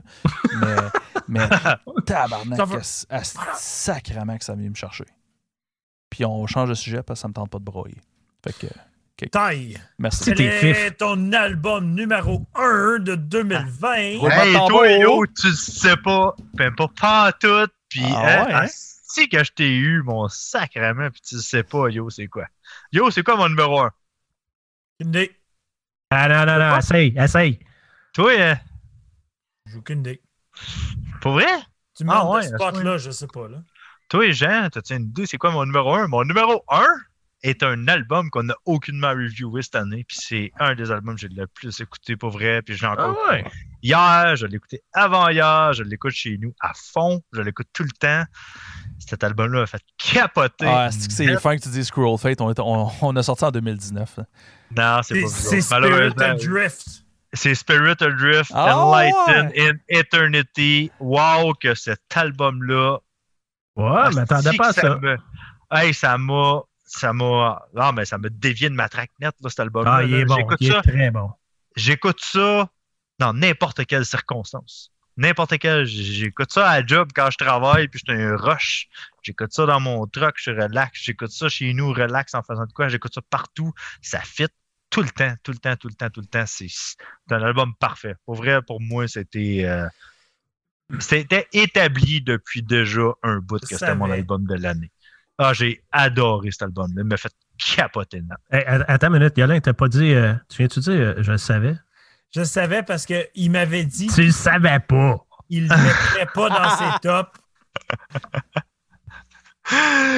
Mais, 0.59 0.75
mais 1.27 1.49
tabarnak, 2.05 2.59
sacrément 3.53 4.37
que 4.37 4.43
ça 4.45 4.55
vient 4.55 4.69
me 4.69 4.75
chercher. 4.75 5.05
Puis 6.09 6.25
on 6.25 6.45
change 6.47 6.69
de 6.69 6.73
sujet 6.73 7.03
parce 7.03 7.19
que 7.19 7.21
ça 7.21 7.27
me 7.27 7.33
tente 7.33 7.49
pas 7.49 7.59
de 7.59 7.63
broyer. 7.63 7.97
Fait 8.43 8.53
que, 8.53 8.67
Taille. 9.27 9.77
merci. 9.99 10.33
Fifs. 10.35 10.97
ton 10.97 11.31
album 11.31 11.93
numéro 11.93 12.45
1 12.55 12.99
de 12.99 13.15
2020? 13.15 14.17
Roulement 14.17 14.29
de 14.29 14.49
Hey, 14.49 14.67
toi, 14.67 14.89
yo, 14.89 15.25
tu 15.27 15.47
le 15.47 15.53
sais 15.53 15.97
pas, 15.97 16.35
ben 16.53 16.73
pas 16.75 16.87
pas 16.99 17.31
tout, 17.33 17.67
puis 17.87 18.01
Ah 18.03 18.41
hein, 18.41 18.45
ouais, 18.45 18.53
hein? 18.53 18.65
si 18.67 19.29
que 19.29 19.43
je 19.43 19.51
t'ai 19.51 19.69
eu, 19.75 20.01
mon 20.03 20.27
sacrement, 20.27 21.09
puis 21.11 21.21
tu 21.21 21.35
le 21.35 21.41
sais 21.41 21.63
pas, 21.63 21.89
yo, 21.89 22.09
c'est 22.09 22.27
quoi? 22.27 22.45
Yo, 22.91 23.11
c'est 23.11 23.23
quoi 23.23 23.35
mon 23.35 23.49
numéro 23.49 23.81
1? 23.81 23.91
Aucune 25.01 25.09
idée. 25.09 25.31
Ah 26.11 26.27
non, 26.27 26.45
non, 26.45 26.59
non, 26.59 26.77
essaye, 26.77 27.13
essaye. 27.17 27.59
Toi, 28.13 28.31
hein, 28.39 28.59
J'ai 29.67 29.77
aucune 29.77 29.99
idée. 29.99 30.21
pour 31.21 31.33
vrai? 31.33 31.45
Tu 31.95 32.03
me 32.03 32.11
Ah 32.11 32.23
mets 32.23 32.29
ouais, 32.31 32.41
ce 32.43 32.49
spot 32.49 32.83
là, 32.83 32.97
je 32.97 33.11
sais 33.11 33.27
pas. 33.27 33.47
Là. 33.47 33.57
Toi, 34.09 34.31
Jean, 34.31 34.69
t'as-tu 34.69 34.93
une 34.95 35.03
idée, 35.05 35.25
c'est 35.25 35.37
quoi 35.37 35.51
mon 35.51 35.65
numéro 35.65 35.93
1? 35.95 36.07
Mon 36.07 36.23
numéro 36.23 36.63
1 36.69 36.83
est 37.43 37.63
un 37.63 37.87
album 37.87 38.29
qu'on 38.29 38.43
n'a 38.43 38.55
aucunement 38.65 39.09
reviewé 39.11 39.61
cette 39.61 39.75
année, 39.75 40.03
puis 40.07 40.17
c'est 40.19 40.51
un 40.59 40.75
des 40.75 40.91
albums 40.91 41.15
que 41.15 41.21
j'ai 41.21 41.29
le 41.29 41.47
plus 41.47 41.79
écouté 41.79 42.15
pour 42.17 42.29
vrai, 42.31 42.61
puis 42.61 42.75
j'ai 42.75 42.85
encore 42.85 43.17
Ah 43.27 43.31
ouais. 43.31 43.45
hier, 43.81 44.35
je 44.35 44.45
l'ai 44.45 44.57
écouté 44.57 44.81
avant-hier, 44.93 45.73
je 45.73 45.83
l'écoute 45.83 46.11
chez 46.11 46.37
nous 46.37 46.53
à 46.59 46.73
fond, 46.75 47.21
je 47.31 47.41
l'écoute 47.41 47.67
tout 47.73 47.83
le 47.83 47.89
temps. 47.91 48.23
Cet 48.99 49.23
album-là 49.23 49.61
m'a 49.61 49.65
fait 49.65 49.81
capoter. 49.97 50.67
Ah, 50.67 50.89
c'est 50.91 51.07
que 51.07 51.13
c'est 51.13 51.39
fin 51.39 51.55
que 51.55 51.61
tu 51.63 51.69
dis 51.69 51.83
Scroll 51.85 52.17
Fate, 52.19 52.41
on, 52.41 52.51
est- 52.51 52.59
on- 52.59 52.91
on 53.01 53.15
a 53.15 53.23
sorti 53.23 53.43
en 53.45 53.51
2019. 53.51 54.17
là. 54.17 54.25
Non, 54.77 55.01
c'est 55.03 55.21
pas 55.21 55.27
vous 55.27 55.29
c'est. 55.29 56.21
Adrift. 56.23 56.85
C'est 57.33 57.55
Spirit 57.55 57.95
Adrift, 58.01 58.51
Ah, 58.53 58.77
Enlightened 58.77 59.53
in 59.57 59.77
Eternity. 59.87 60.91
Wow, 60.99 61.53
que 61.53 61.73
cet 61.75 62.01
album-là. 62.15 62.97
Ouais, 63.77 64.09
mais 64.15 64.25
t'attendais 64.25 64.57
pas 64.57 64.69
à 64.69 64.73
que 64.73 64.81
ça. 64.81 64.97
me- 64.97 65.17
Hey, 65.71 65.93
ça 65.93 66.17
m'a. 66.17 66.61
Ça 66.85 67.13
m'a. 67.13 67.61
Non, 67.73 67.93
mais 67.93 68.03
ça 68.03 68.17
m'a 68.17 68.27
dévié 68.29 68.69
de 68.69 68.75
ma 68.75 68.89
traque 68.89 69.11
nette, 69.21 69.35
là, 69.41 69.49
cet 69.49 69.61
album-là. 69.61 69.95
Ah, 69.99 70.03
il 70.03 70.13
est 70.13 70.25
bon, 70.25 70.35
J'écoute 70.35 70.57
il 70.59 70.71
ça, 70.73 70.79
est 70.79 70.81
très 70.81 71.09
bon. 71.11 71.31
j'écoute 71.77 72.19
ça 72.21 72.69
dans 73.19 73.33
n'importe 73.33 73.85
quelle 73.85 74.05
circonstance. 74.05 74.91
N'importe 75.15 75.57
quelle. 75.57 75.85
J'écoute 75.85 76.51
ça 76.51 76.69
à 76.69 76.81
la 76.81 76.85
job 76.85 77.11
quand 77.15 77.29
je 77.31 77.37
travaille, 77.37 77.87
puis 77.87 78.01
je 78.05 78.11
suis 78.13 78.21
un 78.21 78.35
rush. 78.35 78.87
J'écoute 79.23 79.53
ça 79.53 79.65
dans 79.65 79.79
mon 79.79 80.05
truck, 80.07 80.33
je 80.35 80.41
suis 80.41 80.51
relax. 80.51 80.99
J'écoute 81.01 81.31
ça 81.31 81.47
chez 81.47 81.73
nous, 81.73 81.93
relax, 81.93 82.33
en 82.33 82.41
faisant 82.43 82.65
de 82.65 82.73
quoi. 82.73 82.89
J'écoute 82.89 83.13
ça 83.13 83.21
partout. 83.29 83.71
Ça 84.01 84.19
fit 84.19 84.47
tout 84.91 85.01
le 85.01 85.09
temps, 85.09 85.33
tout 85.41 85.51
le 85.51 85.57
temps, 85.57 85.75
tout 85.77 85.87
le 85.87 85.95
temps, 85.95 86.09
tout 86.11 86.21
le 86.21 86.27
temps. 86.27 86.43
C'est 86.45 86.67
c'est 86.69 87.33
un 87.33 87.41
album 87.41 87.73
parfait. 87.79 88.13
Pour 88.25 88.35
vrai, 88.35 88.61
pour 88.61 88.79
moi, 88.81 89.07
c'était. 89.07 89.63
euh, 89.65 89.87
c'était 90.99 91.47
établi 91.53 92.21
depuis 92.21 92.61
déjà 92.61 93.13
un 93.23 93.37
bout 93.39 93.59
que 93.59 93.67
c'était 93.75 93.95
mon 93.95 94.11
album 94.11 94.45
de 94.45 94.55
l'année. 94.55 94.91
Ah, 95.37 95.53
j'ai 95.53 95.83
adoré 95.91 96.51
cet 96.51 96.63
album-là. 96.63 97.01
Il 97.01 97.07
m'a 97.07 97.17
fait 97.17 97.31
capoter. 97.75 98.21
là. 98.27 98.35
Hey, 98.51 98.63
att- 98.67 98.85
attends 98.87 99.07
une 99.07 99.13
minute, 99.19 99.37
Yolin, 99.37 99.59
t'as 99.61 99.73
pas 99.73 99.87
dit. 99.87 100.13
euh, 100.13 100.33
tu 100.49 100.57
viens-tu 100.57 100.79
dire, 100.81 100.91
euh, 100.93 101.13
je 101.19 101.31
le 101.31 101.37
savais? 101.37 101.75
Je 102.35 102.41
le 102.41 102.45
savais 102.45 102.83
parce 102.83 103.05
qu'il 103.05 103.51
m'avait 103.51 103.85
dit 103.85 104.07
Tu 104.07 104.23
le 104.25 104.31
savais 104.31 104.79
pas. 104.81 105.17
qu'il 105.49 105.63
ne 105.63 105.69
le 105.69 105.81
mettrait 105.81 106.25
pas 106.33 106.49
dans 106.49 106.69
ses 106.77 106.99
tops. 107.01 107.39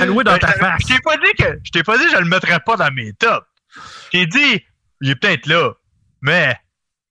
Alloué 0.02 0.24
dans 0.24 0.32
Ben, 0.34 0.40
ta 0.40 0.48
je- 0.54 0.58
face. 0.58 0.82
Je 0.82 0.88
t'ai 0.94 1.00
pas 1.02 1.18
dit 1.18 1.34
que 1.38 1.60
je 1.64 1.72
t'ai 1.72 1.84
pas 1.84 1.98
dit 1.98 2.06
que 2.06 2.12
je 2.12 2.18
le 2.18 2.26
mettrais 2.26 2.60
pas 2.60 2.76
dans 2.78 2.92
mes 2.92 3.14
tops. 3.14 3.46
Je 3.76 4.10
t'ai 4.12 4.26
dit, 4.26 4.64
il 5.02 5.10
est 5.12 5.16
peut-être 5.16 5.48
là, 5.48 5.74
mais 6.22 6.58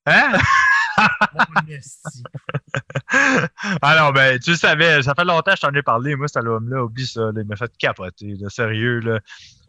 hein? 0.07 0.39
Alors 3.82 4.12
ben, 4.12 4.39
tu 4.39 4.57
savais, 4.57 5.02
ça 5.02 5.15
fait 5.15 5.24
longtemps 5.24 5.52
que 5.52 5.57
je 5.57 5.62
t'en 5.62 5.74
ai 5.74 5.82
parlé, 5.82 6.16
moi 6.16 6.28
cet 6.28 6.39
album-là, 6.39 6.84
oublie 6.84 7.07
ça, 7.07 7.20
là, 7.20 7.41
il 7.41 7.47
m'a 7.47 7.57
fait 7.57 7.73
capoter, 7.78 8.34
là, 8.39 8.49
sérieux 8.50 9.00
là. 9.00 9.20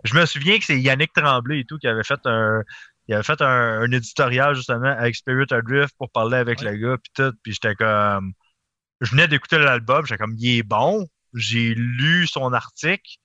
Je 0.03 0.15
me 0.15 0.25
souviens 0.25 0.59
que 0.59 0.65
c'est 0.65 0.80
Yannick 0.80 1.13
Tremblay 1.13 1.61
et 1.61 1.65
tout 1.65 1.77
qui 1.77 1.88
avait 1.88 2.03
fait 2.03 2.19
un 2.25 2.61
il 3.07 3.13
avait 3.13 3.23
fait 3.23 3.41
un, 3.41 3.81
un 3.81 3.91
éditorial 3.91 4.55
justement 4.55 4.88
avec 4.97 5.15
Spirit 5.15 5.47
Adrift 5.51 5.93
pour 5.97 6.09
parler 6.09 6.38
avec 6.38 6.61
le 6.61 6.75
gars 6.75 6.97
puis 6.97 7.11
tout, 7.15 7.33
puis 7.41 7.53
j'étais 7.53 7.75
comme 7.75 8.33
je 9.01 9.11
venais 9.11 9.27
d'écouter 9.27 9.59
l'album, 9.59 10.05
j'étais 10.05 10.17
comme 10.17 10.35
il 10.38 10.59
est 10.59 10.63
bon, 10.63 11.05
j'ai 11.33 11.73
lu 11.75 12.27
son 12.27 12.53
article, 12.53 13.17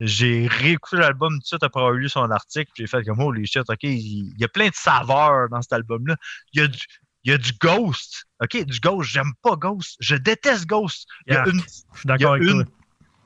j'ai 0.00 0.46
réécouté 0.48 0.96
l'album 0.96 1.34
tout 1.34 1.40
de 1.40 1.46
suite 1.46 1.62
après 1.62 1.80
avoir 1.80 1.92
lu 1.94 2.08
son 2.08 2.30
article, 2.30 2.70
puis 2.74 2.84
j'ai 2.84 2.86
fait 2.88 3.04
comme, 3.04 3.20
oh 3.20 3.32
les 3.32 3.46
shit, 3.46 3.68
ok, 3.68 3.82
il 3.84 4.34
y 4.38 4.44
a 4.44 4.48
plein 4.48 4.68
de 4.68 4.74
saveurs 4.74 5.48
dans 5.50 5.62
cet 5.62 5.72
album-là. 5.74 6.16
Il 6.52 6.60
y 6.60 6.64
a 6.64 6.68
du, 6.68 6.78
il 7.24 7.30
y 7.32 7.34
a 7.34 7.38
du 7.38 7.52
Ghost. 7.60 8.24
OK, 8.42 8.64
du 8.64 8.80
Ghost. 8.80 9.10
J'aime 9.10 9.32
pas 9.42 9.56
Ghost. 9.56 9.96
Je 10.00 10.16
déteste 10.16 10.66
Ghost. 10.66 11.06
Il 11.26 11.34
y 11.34 11.36
a 11.36 11.40
Yeah. 11.40 11.46
une, 11.46 11.60
Je 11.94 11.98
suis 12.00 12.06
d'accord 12.06 12.36
Il 12.38 12.44
y 12.46 12.50
avec 12.50 12.50
a 12.50 12.64
toi. 12.64 12.64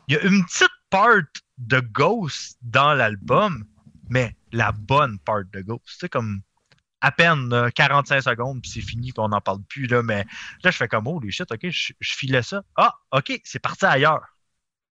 il 0.08 0.14
y 0.14 0.18
a 0.18 0.22
une 0.24 0.44
petite 0.44 0.68
part 0.90 1.20
de 1.58 1.80
Ghost 1.80 2.58
dans 2.62 2.94
l'album, 2.94 3.64
mais 4.10 4.36
la 4.52 4.72
bonne 4.72 5.18
part 5.20 5.44
de 5.52 5.60
Ghost. 5.60 5.82
C'est 6.00 6.08
comme 6.08 6.42
à 7.00 7.12
peine 7.12 7.48
là, 7.50 7.70
45 7.70 8.22
secondes, 8.22 8.62
puis 8.62 8.70
c'est 8.70 8.80
fini, 8.80 9.12
puis 9.12 9.20
on 9.20 9.28
n'en 9.28 9.40
parle 9.40 9.62
plus. 9.64 9.86
Là, 9.86 10.02
mais 10.02 10.24
là, 10.64 10.70
je 10.70 10.76
fais 10.76 10.88
comme, 10.88 11.06
oh, 11.06 11.20
les 11.20 11.30
shit, 11.30 11.50
OK, 11.52 11.60
je, 11.70 11.92
je 12.00 12.14
filais 12.14 12.42
ça. 12.42 12.62
Ah, 12.76 12.94
OK, 13.12 13.40
c'est 13.44 13.58
parti 13.60 13.84
ailleurs. 13.86 14.33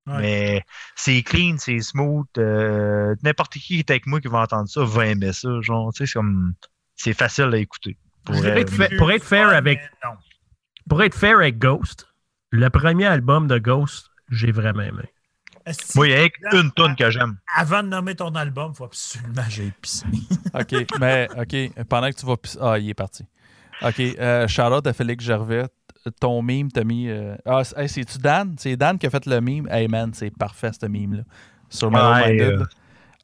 Ouais. 0.06 0.18
Mais 0.22 0.64
c'est 0.96 1.22
clean, 1.24 1.56
c'est 1.60 1.80
smooth. 1.80 2.28
euh, 2.38 3.16
N'importe 3.24 3.54
qui 3.54 3.60
qui 3.62 3.80
est 3.80 3.90
avec 3.90 4.06
moi 4.06 4.20
qui 4.20 4.28
va 4.28 4.40
entendre 4.40 4.68
ça 4.68 4.84
va 4.84 5.06
aimer 5.08 5.32
ça. 5.34 5.50
Genre, 5.62 5.94
tu 5.94 6.00
sais, 6.00 6.06
c'est 6.12 6.20
comme. 6.20 6.54
C'est 6.96 7.14
facile 7.14 7.50
à 7.54 7.58
écouter. 7.58 7.98
Pour, 8.26 8.36
euh, 8.36 8.56
être 8.56 8.72
fait- 8.72 8.96
pour 8.98 9.12
être 9.12 9.24
fair 9.24 9.50
fun, 9.50 9.56
avec- 9.56 9.80
mais 9.80 10.10
non. 10.10 10.16
Pour 10.90 11.02
être 11.04 11.16
fair 11.16 11.38
avec 11.38 11.58
Ghost, 11.58 12.08
le 12.52 12.70
premier 12.70 13.06
album 13.06 13.48
de 13.48 13.58
Ghost, 13.58 14.10
j'ai 14.30 14.52
vraiment 14.52 14.82
aimé. 14.84 15.04
Moi, 15.96 16.10
il 16.10 16.12
y 16.12 16.16
a 16.16 16.28
une 16.60 16.72
tonne 16.74 16.96
que 16.98 17.10
j'aime. 17.10 17.38
Avant 17.56 17.82
de 17.84 17.88
nommer 17.88 18.16
ton 18.16 18.36
album, 18.36 18.72
il 18.74 18.78
faut 18.78 18.84
absolument 18.84 19.44
que 19.46 19.50
j'aille 19.52 19.72
pisser. 19.82 20.06
OK, 20.54 20.76
mais 21.00 21.28
OK, 21.38 21.86
pendant 21.88 22.10
que 22.10 22.16
tu 22.16 22.26
vas... 22.26 22.36
pis- 22.36 22.58
Ah, 22.60 22.78
il 22.78 22.90
est 22.90 22.94
parti. 22.94 23.26
OK, 23.82 24.00
euh, 24.00 24.48
shout-out 24.48 24.86
à 24.86 24.92
Félix 24.94 25.24
Gervais. 25.24 25.66
Ton 26.20 26.42
meme 26.42 26.72
t'a 26.72 26.84
mis... 26.84 27.08
euh, 27.10 27.36
Ah, 27.46 27.62
hey, 27.78 27.88
c'est-tu 27.90 28.18
Dan? 28.18 28.56
C'est 28.58 28.76
Dan 28.76 28.98
qui 28.98 29.08
a 29.08 29.10
fait 29.10 29.26
le 29.26 29.40
meme. 29.42 29.68
Hey, 29.72 29.88
man, 29.88 30.12
c'est 30.14 30.30
parfait, 30.36 30.72
ce 30.80 30.86
meme-là. 30.86 31.24
Sur 31.70 31.90
My 31.92 31.98
Ouais, 31.98 32.30
Minded. 32.32 32.60
euh, 32.62 32.66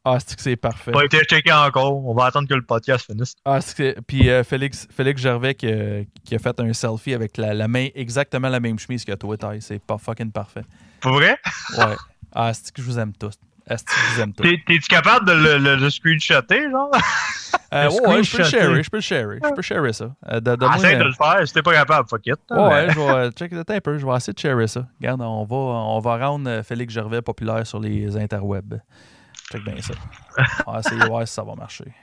Ah, 0.05 0.17
c'est 0.19 0.35
que 0.35 0.41
c'est 0.41 0.55
parfait? 0.55 0.91
Pas 0.91 1.03
été 1.05 1.19
checké 1.29 1.51
encore. 1.51 2.05
On 2.05 2.13
va 2.13 2.25
attendre 2.25 2.47
que 2.47 2.53
le 2.53 2.61
podcast 2.63 3.05
finisse. 3.05 3.33
Ah, 3.45 3.59
c'est 3.61 3.75
que- 3.95 3.99
Puis 4.01 4.29
euh, 4.29 4.43
Félix, 4.43 4.87
Félix 4.89 5.21
Gervais 5.21 5.53
qui, 5.55 5.67
a- 5.67 6.03
qui 6.23 6.35
a 6.35 6.39
fait 6.39 6.57
un 6.59 6.71
selfie 6.73 7.13
avec 7.13 7.35
la, 7.37 7.53
la 7.53 7.67
main, 7.67 7.87
exactement 7.95 8.47
la 8.49 8.59
même 8.61 8.79
chemise 8.79 9.03
que 9.03 9.11
toi, 9.13 9.37
Ty. 9.37 9.59
C'est 9.61 9.79
pas 9.83 9.97
fucking 9.97 10.31
parfait. 10.31 10.63
Pour 11.01 11.11
vrai? 11.13 11.37
Ouais. 11.77 11.95
Ah, 12.33 12.53
c'est 12.53 12.71
que 12.71 12.81
je 12.81 12.87
vous 12.87 12.97
aime 12.97 13.11
tous? 13.13 13.33
Est-ce 13.69 13.83
que 13.83 13.91
je 13.91 14.15
vous 14.15 14.21
aime 14.21 14.33
tous? 14.33 14.43
T'es- 14.43 14.63
T'es-tu 14.65 14.87
capable 14.87 15.27
de 15.27 15.31
le, 15.33 15.57
le- 15.59 15.75
le 15.75 15.89
screenshotter, 15.89 16.69
genre? 16.71 16.89
Euh, 17.71 17.87
ouais, 17.89 18.07
ouais, 18.07 18.23
je 18.23 18.31
peux 18.31 18.37
le 18.39 18.43
sharer, 18.49 18.83
je 18.83 18.89
peux 18.89 18.97
le 18.97 19.01
sharer, 19.01 19.39
je 19.43 19.53
peux 19.53 19.61
sharer 19.61 19.93
ça. 19.93 20.15
Euh, 20.27 20.39
de- 20.39 20.57
Essaye 20.75 20.95
euh, 20.95 20.99
de 20.99 21.03
le 21.03 21.13
faire. 21.13 21.47
Si 21.47 21.53
t'es 21.53 21.61
pas 21.61 21.73
capable, 21.73 22.09
fuck 22.09 22.25
it. 22.25 22.35
Ouais, 22.49 22.57
ouais, 22.57 22.89
je 22.91 22.99
vais, 22.99 23.31
check 23.31 23.51
it 23.51 23.69
un 23.69 23.79
peu, 23.79 23.97
je 23.99 24.05
vais 24.07 24.15
essayer 24.15 24.33
de 24.33 24.39
sharer 24.39 24.67
ça. 24.67 24.87
Regarde, 24.99 25.21
on 25.21 25.43
va, 25.45 25.55
on 25.55 25.99
va 25.99 26.17
rendre 26.17 26.49
euh, 26.49 26.63
Félix 26.63 26.91
Gervais 26.93 27.21
populaire 27.21 27.65
sur 27.67 27.79
les 27.79 28.17
interwebs. 28.17 28.81
Check 29.51 29.63
bien 29.63 29.79
ça. 29.81 29.93
On 30.65 30.73
va 30.73 30.79
essayer 30.79 31.05
voir 31.05 31.27
si 31.27 31.33
ça 31.33 31.43
va 31.43 31.53
marcher. 31.55 31.93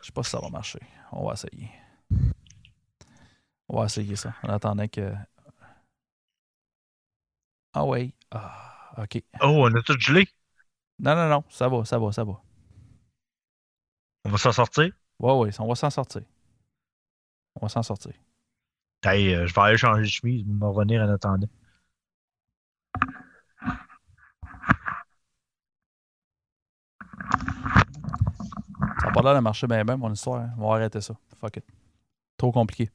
Je 0.00 0.06
sais 0.06 0.12
pas 0.12 0.22
si 0.24 0.30
ça 0.30 0.40
va 0.40 0.48
marcher. 0.48 0.80
On 1.12 1.26
va 1.26 1.34
essayer. 1.34 1.70
On 3.68 3.78
va 3.80 3.86
essayer 3.86 4.16
ça 4.16 4.32
en 4.42 4.48
attendant 4.48 4.88
que. 4.88 5.12
Ah 7.74 7.84
ouais. 7.84 8.12
Ah, 8.30 8.92
ok. 8.98 9.22
Oh, 9.42 9.64
on 9.68 9.74
a 9.74 9.82
tout 9.82 9.96
gelé. 9.98 10.28
Non, 10.98 11.14
non, 11.16 11.28
non, 11.28 11.44
ça 11.50 11.68
va, 11.68 11.84
ça 11.84 11.98
va, 11.98 12.12
ça 12.12 12.24
va. 12.24 12.40
On 14.24 14.30
va 14.30 14.38
s'en 14.38 14.52
sortir? 14.52 14.90
Ouais, 15.18 15.32
ouais, 15.32 15.50
on 15.60 15.68
va 15.68 15.74
s'en 15.74 15.90
sortir. 15.90 16.22
On 17.56 17.60
va 17.66 17.68
s'en 17.68 17.82
sortir. 17.82 18.12
Hey, 19.04 19.34
euh, 19.34 19.46
je 19.46 19.54
vais 19.54 19.60
aller 19.62 19.76
changer 19.78 20.02
de 20.02 20.06
chemise. 20.06 20.42
Je 20.42 20.46
vais 20.46 20.52
me 20.52 20.66
revenir 20.66 21.02
en 21.02 21.08
attendant. 21.08 21.48
Ça 29.00 29.06
n'a 29.06 29.12
pas 29.12 29.22
l'air 29.22 29.34
de 29.34 29.40
marcher 29.40 29.66
bien, 29.66 29.84
bien, 29.84 29.96
mon 29.96 30.12
histoire. 30.12 30.40
hein. 30.42 30.50
On 30.58 30.68
va 30.68 30.74
arrêter 30.76 31.00
ça. 31.00 31.14
Fuck 31.40 31.56
it. 31.58 31.64
Trop 32.36 32.52
compliqué. 32.52 32.90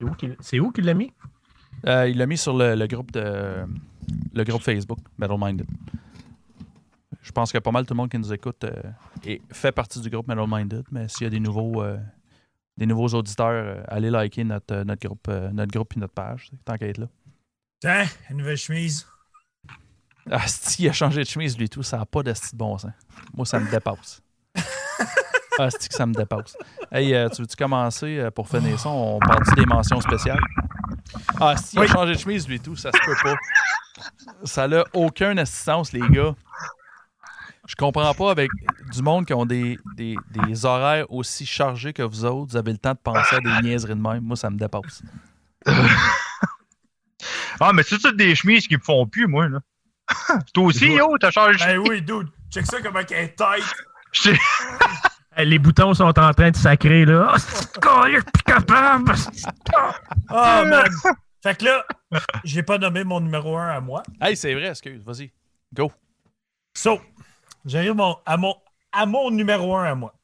C'est 0.00 0.06
où 0.08 0.14
qu'il- 0.14 0.36
C'est 0.40 0.60
où 0.60 0.72
qu'il 0.72 0.84
l'a 0.84 0.94
mis? 0.94 1.12
Euh, 1.86 2.08
il 2.08 2.18
l'a 2.18 2.26
mis 2.26 2.38
sur 2.38 2.56
le, 2.56 2.74
le 2.74 2.86
groupe 2.86 3.12
de 3.12 3.66
le 4.32 4.44
groupe 4.44 4.62
Facebook, 4.62 4.98
Metal 5.18 5.36
Minded. 5.38 5.66
Je 7.20 7.30
pense 7.30 7.52
que 7.52 7.58
pas 7.58 7.70
mal 7.70 7.86
tout 7.86 7.94
le 7.94 7.98
monde 7.98 8.10
qui 8.10 8.18
nous 8.18 8.32
écoute 8.32 8.64
euh, 8.64 8.72
est- 9.24 9.40
fait 9.52 9.72
partie 9.72 10.00
du 10.00 10.10
groupe 10.10 10.26
Metal 10.28 10.46
Minded, 10.48 10.84
mais 10.90 11.08
s'il 11.08 11.24
y 11.24 11.26
a 11.26 11.30
des 11.30 11.40
nouveaux 11.40 11.82
euh, 11.82 11.98
des 12.76 12.86
nouveaux 12.86 13.08
auditeurs, 13.08 13.48
euh, 13.50 13.82
allez 13.88 14.10
liker 14.10 14.44
notre, 14.44 14.82
notre 14.82 15.06
groupe 15.06 15.28
notre 15.28 15.70
groupe 15.72 15.96
et 15.96 16.00
notre 16.00 16.14
page, 16.14 16.50
tant 16.64 16.76
qu'à 16.76 16.86
être 16.88 16.98
là. 16.98 17.06
Tiens, 17.80 18.06
une 18.30 18.38
nouvelle 18.38 18.56
chemise? 18.56 19.06
Ah, 20.30 20.46
si 20.46 20.84
il 20.84 20.88
a 20.88 20.92
changé 20.92 21.22
de 21.22 21.28
chemise 21.28 21.58
lui 21.58 21.68
tout, 21.68 21.82
ça 21.82 21.98
n'a 21.98 22.06
pas 22.06 22.22
de 22.22 22.32
bon 22.54 22.78
sens. 22.78 22.92
Moi, 23.34 23.44
ça 23.44 23.58
me 23.58 23.68
dépasse. 23.70 24.22
ah, 25.58 25.68
que 25.68 25.94
ça 25.94 26.06
me 26.06 26.14
dépasse. 26.14 26.56
Hey, 26.92 27.12
euh, 27.12 27.28
tu 27.28 27.42
veux-tu 27.42 27.56
commencer 27.56 28.18
euh, 28.18 28.30
pour 28.30 28.48
finir 28.48 28.78
ça? 28.78 28.88
On 28.88 29.18
parle 29.18 29.42
des 29.56 29.66
mentions 29.66 30.00
spéciales? 30.00 30.38
Ah, 31.40 31.56
si 31.56 31.74
il 31.76 31.82
a 31.82 31.86
changé 31.88 32.12
de 32.14 32.18
chemise 32.18 32.46
lui 32.48 32.60
tout, 32.60 32.76
ça 32.76 32.90
se 32.92 32.98
peut 33.04 33.16
pas. 33.22 33.34
Ça 34.44 34.68
n'a 34.68 34.84
aucune 34.94 35.38
assistance, 35.38 35.92
les 35.92 36.00
gars. 36.08 36.34
Je 37.68 37.74
comprends 37.76 38.12
pas 38.14 38.30
avec 38.30 38.50
du 38.92 39.02
monde 39.02 39.24
qui 39.26 39.34
ont 39.34 39.46
des, 39.46 39.78
des, 39.96 40.16
des 40.30 40.64
horaires 40.66 41.06
aussi 41.10 41.46
chargés 41.46 41.92
que 41.92 42.02
vous 42.02 42.24
autres, 42.24 42.50
vous 42.52 42.56
avez 42.56 42.72
le 42.72 42.78
temps 42.78 42.92
de 42.92 42.98
penser 42.98 43.36
à 43.36 43.40
des 43.40 43.62
niaiseries 43.68 43.94
de 43.94 44.00
même. 44.00 44.22
Moi, 44.24 44.36
ça 44.36 44.50
me 44.50 44.56
dépasse. 44.58 45.02
Ah, 47.60 47.72
mais 47.72 47.84
c'est 47.84 47.98
toutes 47.98 48.16
des 48.16 48.34
chemises 48.34 48.66
qui 48.66 48.74
me 48.76 48.82
font 48.82 49.06
plus, 49.06 49.28
moi, 49.28 49.46
là. 49.48 49.60
Toi 50.54 50.64
aussi, 50.64 50.92
yo, 50.92 51.16
t'as 51.18 51.30
changé 51.30 51.52
de 51.52 51.58
Ben 51.58 51.74
chemise. 51.74 51.88
oui, 51.88 52.02
dude. 52.02 52.28
Check 52.50 52.66
ça 52.66 52.80
comment 52.82 52.98
elle 53.08 53.16
est 53.24 53.36
tight. 53.36 53.64
J'étais- 54.12 54.38
Hey, 55.36 55.46
Les 55.46 55.58
boutons 55.58 55.94
sont 55.94 56.18
en 56.18 56.32
train 56.34 56.50
de 56.50 56.56
sacrer, 56.56 57.04
là. 57.06 57.28
Ah, 57.34 57.38
c'est 57.38 58.42
capable? 58.44 59.14
Oh, 60.30 60.62
man. 60.66 60.84
Fait 61.42 61.56
que 61.58 61.64
là, 61.64 61.84
j'ai 62.44 62.62
pas 62.62 62.78
nommé 62.78 63.04
mon 63.04 63.20
numéro 63.20 63.56
1 63.56 63.68
à 63.68 63.80
moi. 63.80 64.02
Hey, 64.20 64.36
c'est 64.36 64.54
vrai, 64.54 64.68
excuse, 64.68 65.02
vas-y. 65.04 65.30
Go. 65.74 65.90
So, 66.74 67.00
j'arrive 67.64 67.94
à, 68.26 68.36
mon, 68.36 68.54
à 68.92 69.06
mon 69.06 69.30
numéro 69.30 69.74
1 69.76 69.84
à 69.84 69.94
moi. 69.94 70.14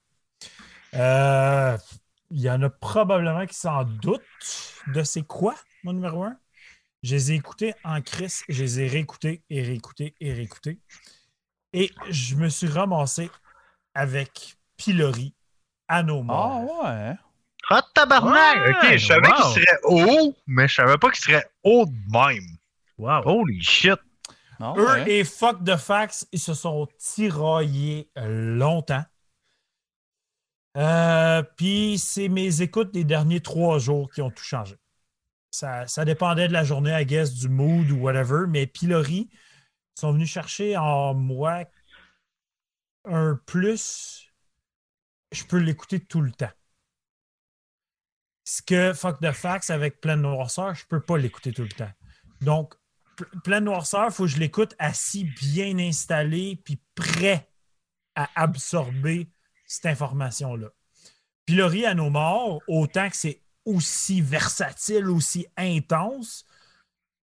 Euh, 0.94 1.76
Il 2.30 2.40
y 2.40 2.50
en 2.50 2.62
a 2.62 2.70
probablement 2.70 3.46
qui 3.46 3.54
s'en 3.54 3.84
doutent 3.84 4.22
de 4.88 5.02
c'est 5.02 5.22
quoi 5.22 5.54
mon 5.82 5.92
numéro 5.92 6.24
1. 6.24 6.36
Je 7.02 7.14
les 7.14 7.32
ai 7.32 7.34
écoutés 7.36 7.74
en 7.84 8.00
crise, 8.02 8.42
je 8.48 8.62
les 8.62 8.80
ai 8.80 8.88
réécoutés 8.88 9.42
et 9.50 9.62
réécoutés 9.62 10.14
et 10.20 10.32
réécoutés. 10.32 10.78
Et 11.72 11.90
je 12.10 12.34
me 12.36 12.48
suis 12.48 12.66
ramassé 12.68 13.30
avec 13.94 14.56
Pilori 14.76 15.34
à 15.86 16.02
nos 16.02 16.20
Ah 16.20 16.22
morts. 16.22 16.84
ouais. 16.84 17.14
Ah, 17.70 17.82
tabarnak! 17.94 18.56
Ouais, 18.56 18.70
ok, 18.70 18.96
je 18.96 19.06
savais 19.06 19.28
wow. 19.28 19.34
qu'il 19.34 19.62
serait 19.62 19.78
haut, 19.84 20.36
mais 20.46 20.68
je 20.68 20.74
savais 20.74 20.96
pas 20.96 21.10
qu'il 21.10 21.22
serait 21.22 21.50
haut 21.62 21.84
de 21.86 22.12
même. 22.12 22.56
Wow. 22.96 23.22
Holy 23.24 23.62
shit! 23.62 23.98
Non, 24.58 24.76
Eux 24.76 24.86
ouais. 24.86 25.10
et 25.10 25.24
Fuck 25.24 25.62
the 25.64 25.76
Facts, 25.76 26.26
ils 26.32 26.40
se 26.40 26.54
sont 26.54 26.88
tiraillés 26.98 28.10
longtemps. 28.16 29.04
Euh, 30.76 31.42
Puis 31.56 31.98
c'est 31.98 32.28
mes 32.28 32.62
écoutes 32.62 32.92
des 32.92 33.04
derniers 33.04 33.40
trois 33.40 33.78
jours 33.78 34.10
qui 34.10 34.22
ont 34.22 34.30
tout 34.30 34.44
changé. 34.44 34.76
Ça, 35.50 35.86
ça 35.86 36.04
dépendait 36.04 36.48
de 36.48 36.52
la 36.52 36.64
journée, 36.64 36.92
I 37.00 37.06
guess, 37.06 37.34
du 37.34 37.48
mood 37.48 37.90
ou 37.90 37.96
whatever, 37.98 38.46
mais 38.48 38.66
Pilori 38.66 39.30
sont 39.94 40.12
venus 40.12 40.30
chercher 40.30 40.76
en 40.76 41.14
moi 41.14 41.64
un 43.04 43.38
plus. 43.46 44.30
Je 45.32 45.44
peux 45.44 45.58
l'écouter 45.58 46.00
tout 46.00 46.20
le 46.20 46.32
temps. 46.32 46.50
Ce 48.48 48.62
que 48.62 48.94
Fuck 48.94 49.20
the 49.20 49.32
Facts 49.32 49.68
avec 49.68 50.00
pleine 50.00 50.22
noirceur, 50.22 50.74
je 50.74 50.86
peux 50.86 51.02
pas 51.02 51.18
l'écouter 51.18 51.52
tout 51.52 51.64
le 51.64 51.68
temps. 51.68 51.92
Donc, 52.40 52.74
pleine 53.44 53.64
noirceur, 53.64 54.06
il 54.06 54.10
faut 54.10 54.22
que 54.22 54.30
je 54.30 54.38
l'écoute 54.38 54.74
assis, 54.78 55.24
bien 55.24 55.78
installé, 55.78 56.58
puis 56.64 56.80
prêt 56.94 57.46
à 58.14 58.26
absorber 58.36 59.30
cette 59.66 59.84
information-là. 59.84 60.68
Pilori 61.44 61.84
à 61.84 61.92
nos 61.92 62.08
morts, 62.08 62.62
autant 62.68 63.10
que 63.10 63.16
c'est 63.16 63.42
aussi 63.66 64.22
versatile, 64.22 65.10
aussi 65.10 65.46
intense, 65.58 66.46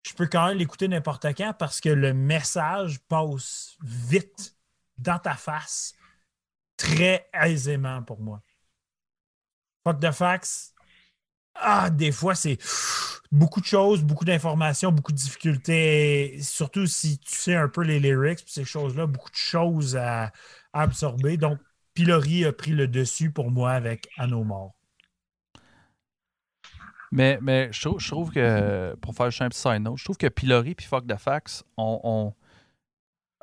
je 0.06 0.12
peux 0.12 0.26
quand 0.26 0.48
même 0.48 0.58
l'écouter 0.58 0.86
n'importe 0.86 1.34
quand 1.34 1.54
parce 1.54 1.80
que 1.80 1.88
le 1.88 2.12
message 2.12 3.00
passe 3.08 3.78
vite 3.82 4.54
dans 4.98 5.18
ta 5.18 5.34
face, 5.34 5.94
très 6.76 7.26
aisément 7.32 8.02
pour 8.02 8.20
moi. 8.20 8.42
Fuck 9.82 9.98
the 9.98 10.12
facts. 10.12 10.75
Ah, 11.60 11.90
des 11.90 12.12
fois, 12.12 12.34
c'est 12.34 12.58
beaucoup 13.32 13.60
de 13.60 13.66
choses, 13.66 14.02
beaucoup 14.02 14.24
d'informations, 14.24 14.92
beaucoup 14.92 15.12
de 15.12 15.16
difficultés, 15.16 16.38
surtout 16.42 16.86
si 16.86 17.18
tu 17.18 17.34
sais 17.34 17.54
un 17.54 17.68
peu 17.68 17.82
les 17.82 18.00
lyrics, 18.00 18.44
puis 18.44 18.52
ces 18.52 18.64
choses-là, 18.64 19.06
beaucoup 19.06 19.30
de 19.30 19.36
choses 19.36 19.96
à, 19.96 20.32
à 20.72 20.82
absorber. 20.82 21.36
Donc, 21.36 21.58
Pilori 21.94 22.44
a 22.44 22.52
pris 22.52 22.72
le 22.72 22.88
dessus 22.88 23.30
pour 23.30 23.50
moi 23.50 23.72
avec 23.72 24.08
À 24.16 24.26
nos 24.26 24.44
morts. 24.44 24.74
Mais, 27.12 27.38
mais 27.40 27.70
je, 27.72 27.80
trouve, 27.80 28.00
je 28.00 28.08
trouve 28.08 28.30
que, 28.30 28.94
pour 28.96 29.14
faire 29.14 29.30
juste 29.30 29.42
un 29.42 29.48
petit 29.48 29.60
side 29.60 29.80
note, 29.80 29.96
je 29.96 30.04
trouve 30.04 30.16
que 30.16 30.26
Pilori 30.26 30.74
et 30.78 30.82
Fuck 30.82 31.06
the 31.06 31.16
Fax 31.16 31.64
ont, 31.76 32.00
ont, 32.04 32.34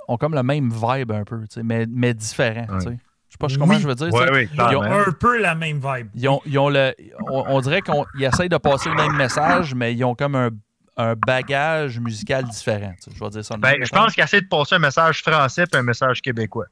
ont 0.07 0.17
comme 0.17 0.35
le 0.35 0.43
même 0.43 0.69
vibe 0.69 1.11
un 1.11 1.23
peu, 1.23 1.39
tu 1.47 1.55
sais, 1.55 1.63
mais, 1.63 1.85
mais 1.87 2.13
différent. 2.13 2.67
tu 2.77 2.89
sais. 2.89 2.99
Je 3.39 3.47
sais 3.53 3.55
pas 3.57 3.59
comment 3.59 3.73
Oui. 3.73 3.81
je 3.81 3.87
veux 3.87 3.95
dire. 3.95 4.09
oui, 4.13 4.47
Ils 4.53 4.75
ont 4.77 4.83
un 4.83 5.11
peu 5.11 5.39
la 5.39 5.55
même 5.55 5.77
vibe. 5.83 6.09
Ils 6.13 6.27
ont, 6.29 6.39
ils 6.45 6.59
ont 6.59 6.69
le, 6.69 6.93
on, 7.29 7.43
on 7.47 7.61
dirait 7.61 7.81
qu'ils 7.81 8.23
essayent 8.23 8.47
de 8.49 8.57
passer 8.57 8.89
le 8.89 8.95
même 8.95 9.15
message, 9.15 9.73
mais 9.73 9.93
ils 9.93 10.03
ont 10.03 10.13
comme 10.13 10.35
un, 10.35 10.49
un 10.97 11.15
bagage 11.15 11.99
musical 11.99 12.43
différent. 12.45 12.93
tu 13.01 13.09
sais. 13.09 13.17
Je 13.17 13.23
vais 13.23 13.29
dire 13.31 13.43
ça 13.43 13.57
Ben, 13.57 13.83
je 13.83 13.89
pense 13.89 14.13
qu'il 14.13 14.23
essaie 14.23 14.41
de 14.41 14.47
passer 14.47 14.75
un 14.75 14.79
message 14.79 15.21
français 15.23 15.63
et 15.71 15.75
un 15.75 15.81
message 15.81 16.21
québécois. 16.21 16.65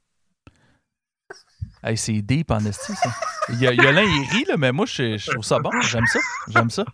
Hey, 1.84 1.98
c'est 1.98 2.22
deep 2.22 2.52
en 2.52 2.60
esti, 2.60 2.94
ça. 2.96 3.10
Il 3.50 3.60
y 3.60 3.66
a, 3.68 3.74
il 3.74 3.82
y 3.82 3.88
a 3.88 3.92
l'un, 3.92 4.04
il 4.04 4.28
rit, 4.30 4.46
là, 4.48 4.56
mais 4.56 4.72
moi, 4.72 4.86
je, 4.86 5.18
je 5.18 5.32
trouve 5.32 5.44
ça 5.44 5.58
bon. 5.58 5.72
J'aime 5.82 6.06
ça. 6.06 6.20
J'aime 6.48 6.70
ça. 6.70 6.86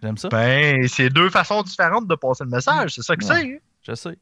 J'aime 0.00 0.16
ça. 0.16 0.28
Ben, 0.28 0.86
c'est 0.86 1.10
deux 1.10 1.28
façons 1.28 1.62
différentes 1.64 2.06
de 2.06 2.14
passer 2.14 2.44
le 2.44 2.50
message, 2.50 2.94
c'est 2.94 3.02
ça 3.02 3.16
que 3.16 3.24
Ouais. 3.24 3.34
c'est. 3.34 3.52
hein. 3.54 3.58
Je 3.88 3.94
sais. 3.94 4.16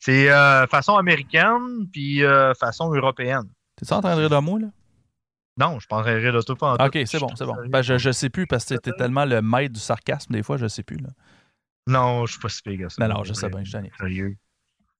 C'est 0.00 0.30
euh, 0.30 0.66
façon 0.66 0.96
américaine 0.96 1.86
puis 1.90 2.22
euh, 2.22 2.52
façon 2.54 2.92
européenne. 2.92 3.48
T'es-tu 3.78 3.92
en 3.92 4.00
train 4.00 4.14
de 4.14 4.20
rire 4.20 4.30
de 4.30 4.38
moi, 4.38 4.58
là? 4.58 4.66
Non, 5.56 5.80
je 5.80 5.86
penserais 5.86 6.16
rire 6.16 6.32
de 6.32 6.40
tout 6.42 6.54
pas 6.54 6.72
en 6.72 6.76
tout. 6.76 6.84
Ok, 6.84 6.98
c'est 7.06 7.18
bon, 7.18 7.34
c'est 7.34 7.44
bon. 7.44 7.56
Ben, 7.68 7.82
je, 7.82 7.98
je 7.98 8.10
sais 8.12 8.28
plus 8.28 8.46
parce 8.46 8.64
que 8.64 8.74
t'es 8.74 8.92
tellement 8.92 9.24
le 9.24 9.40
maître 9.42 9.74
du 9.74 9.80
sarcasme, 9.80 10.32
des 10.32 10.42
fois, 10.42 10.56
je 10.56 10.68
sais 10.68 10.82
plus, 10.82 10.98
là. 10.98 11.08
Non, 11.86 12.26
je 12.26 12.32
suis 12.32 12.40
pas 12.40 12.48
si 12.48 12.62
pire 12.62 12.78
que 12.78 12.88
ça. 12.88 13.06
Non, 13.06 13.14
non, 13.14 13.24
je 13.24 13.32
sais 13.32 13.48
bien, 13.48 13.64
je 13.64 13.72
t'en 13.72 13.82
Sérieux. 13.98 14.36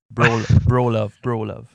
Bro, 0.09 0.39
bro 0.65 0.89
love, 0.89 1.13
bro 1.21 1.45
love. 1.45 1.67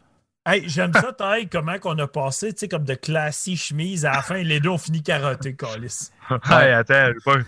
Hey, 0.46 0.68
j'aime 0.68 0.92
ça, 0.92 1.12
Ty, 1.12 1.48
comment 1.48 1.78
qu'on 1.78 1.96
a 1.98 2.06
passé, 2.06 2.52
tu 2.52 2.60
sais, 2.60 2.68
comme 2.68 2.84
de 2.84 2.94
classique 2.94 3.58
chemise. 3.58 4.04
À 4.04 4.12
la 4.12 4.22
fin, 4.22 4.42
les 4.42 4.60
deux 4.60 4.68
ont 4.70 4.76
fini 4.78 5.02
carotté, 5.02 5.54
Calis. 5.56 6.10
hey, 6.50 6.72
attends, 6.72 7.12
j'ai 7.14 7.20
pas- 7.24 7.38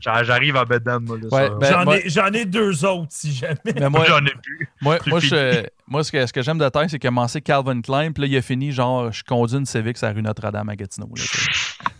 j'arrive 0.00 0.56
à 0.56 0.64
bedam, 0.64 1.08
Ouais, 1.08 1.50
ben- 1.50 1.70
J'en 1.72 1.84
moi- 1.84 1.98
ai, 1.98 2.08
j'en 2.08 2.32
ai 2.32 2.44
deux 2.44 2.84
autres, 2.84 3.08
si 3.10 3.32
jamais. 3.34 3.56
Mais 3.78 3.88
moi, 3.88 4.04
J'en 4.06 4.24
ai 4.24 4.32
plus. 4.42 4.68
moi, 4.80 4.98
moi, 5.06 5.20
je- 5.20 5.28
ce 5.28 6.12
que, 6.12 6.26
ce 6.26 6.32
que 6.32 6.42
j'aime 6.42 6.58
de 6.58 6.68
terre, 6.68 6.84
c'est 6.88 6.98
qu'il 6.98 7.08
a 7.08 7.10
commencé 7.10 7.40
Calvin 7.40 7.80
Klein, 7.80 8.12
puis 8.12 8.22
là, 8.22 8.26
il 8.28 8.36
a 8.36 8.42
fini, 8.42 8.72
genre, 8.72 9.10
je 9.12 9.22
conduis 9.24 9.56
une 9.58 9.66
Civic 9.66 10.02
à 10.02 10.10
rue 10.10 10.22
Notre-Dame 10.22 10.68
à 10.68 10.76
Gatineau. 10.76 11.10
là, 11.16 11.22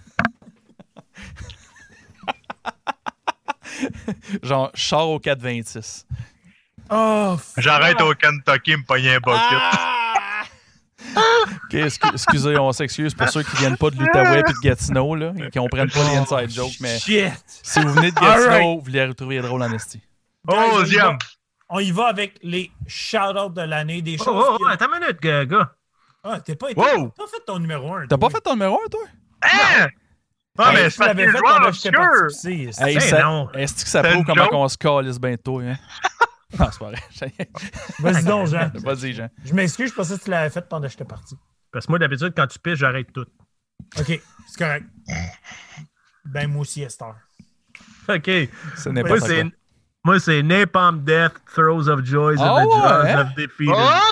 genre, 4.42 4.70
char 4.74 5.08
au 5.08 5.18
426. 5.18 6.06
Oh, 6.90 7.36
J'arrête 7.56 8.00
au 8.00 8.14
Kentucky, 8.14 8.76
me 8.76 8.84
pogner 8.84 9.14
un 9.14 9.18
bucket. 9.18 9.38
Ah! 9.40 10.00
Ok, 11.64 11.74
excu- 11.74 12.12
excusez, 12.12 12.58
on 12.58 12.72
s'excuse 12.72 13.14
pour 13.14 13.28
ceux 13.28 13.42
qui 13.42 13.56
viennent 13.56 13.76
pas 13.76 13.90
de 13.90 13.96
l'Outaouais 13.98 14.40
et 14.40 14.42
de 14.42 14.58
Gatineau, 14.62 15.14
là, 15.14 15.32
et 15.36 15.50
qui 15.50 15.58
comprennent 15.58 15.90
pas 15.90 16.04
les 16.10 16.16
inside 16.16 16.50
jokes, 16.50 16.76
mais 16.80 16.98
shit! 16.98 17.32
si 17.46 17.80
vous 17.80 17.92
venez 17.92 18.10
de 18.10 18.20
Gatineau, 18.20 18.80
vous 18.80 18.90
les 18.90 19.04
retrouverez 19.06 19.40
drôle 19.40 19.62
en 19.62 19.72
esti. 19.72 20.00
Guys, 20.46 20.56
on 20.72 20.84
y 20.84 20.94
va- 20.96 21.18
On 21.70 21.78
y 21.80 21.90
va 21.90 22.06
avec 22.08 22.38
les 22.42 22.70
shout-outs 22.86 23.48
de 23.54 23.62
l'année, 23.62 24.02
des 24.02 24.16
Oh, 24.20 24.24
choses. 24.24 24.44
oh, 24.50 24.58
oh, 24.60 24.66
attends 24.66 24.86
une 24.94 25.00
minute, 25.00 25.20
gars. 25.20 25.72
Ah, 26.22 26.40
t'es 26.40 26.54
pas 26.56 26.70
été. 26.70 26.80
Wow. 26.80 27.12
T'as 27.16 27.24
pas 27.24 27.30
fait 27.30 27.44
ton 27.46 27.58
numéro 27.58 27.94
1. 27.94 28.06
T'as 28.06 28.18
pas 28.18 28.30
fait 28.30 28.40
ton 28.40 28.52
numéro 28.52 28.78
1, 28.84 28.88
toi? 28.88 29.00
Hein? 29.42 29.86
Non, 30.58 30.64
mais 30.72 30.88
c'est 30.90 31.04
l'avais 31.04 31.26
fait 31.26 31.40
Ben 32.94 33.00
ça- 33.00 33.22
non. 33.22 33.50
Est-ce 33.52 33.82
que 33.84 33.90
ça 33.90 34.02
prouve 34.02 34.24
comment 34.24 34.48
on 34.52 34.68
se 34.68 34.76
calisse 34.78 35.18
bien 35.18 35.36
tôt, 35.36 35.58
hein? 35.60 35.74
Non, 36.58 36.68
c'est 36.70 36.78
pas 36.78 36.90
vrai. 36.90 37.00
Vas-y 38.00 38.24
donc, 38.24 38.46
Jean. 38.48 38.70
Vas-y, 38.74 39.12
Jean. 39.12 39.28
Je 39.44 39.54
m'excuse, 39.54 39.90
je 39.90 39.94
pensais 39.94 40.18
que 40.18 40.24
tu 40.24 40.30
l'avais 40.30 40.50
fait 40.50 40.68
pendant 40.68 40.86
que 40.86 40.92
j'étais 40.92 41.04
parti. 41.04 41.36
Parce 41.72 41.86
que 41.86 41.92
moi, 41.92 41.98
d'habitude, 41.98 42.32
quand 42.36 42.46
tu 42.46 42.58
pisses, 42.58 42.78
j'arrête 42.78 43.12
tout. 43.12 43.26
OK, 43.98 44.06
c'est 44.48 44.58
correct. 44.58 44.86
Ben, 46.24 46.48
moi 46.50 46.62
aussi, 46.62 46.82
Esther. 46.82 47.14
OK. 48.08 48.30
Moi, 48.86 49.20
c'est, 49.20 49.42
quoi. 49.42 49.50
moi, 50.04 50.20
c'est 50.20 50.42
Napalm 50.42 51.02
Death, 51.04 51.34
Throes 51.52 51.88
of 51.88 52.04
Joys, 52.04 52.36
Ah 52.38 52.54
and 52.54 52.64
the 52.64 52.68
ouais, 52.68 52.80
Jaws 52.80 53.06
hein? 53.06 53.20
of 53.20 53.34
Defeated. 53.34 53.74
Oh, 53.76 54.10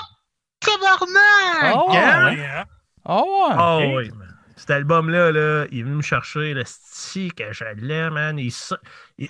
tabarnak! 0.59 1.75
Oh? 1.75 1.91
Ouais, 1.91 2.35
ouais! 2.35 2.65
Oh, 3.05 3.79
oui, 3.97 4.11
man. 4.11 4.22
Cet 4.63 4.71
album-là, 4.71 5.33
là, 5.33 5.65
il 5.71 5.79
est 5.79 5.83
venu 5.83 5.95
me 5.97 6.01
chercher 6.01 6.53
le 6.53 6.63
style 6.63 7.33
que 7.33 7.43
l'aime, 7.81 8.13
man. 8.13 8.39
So- 8.49 8.77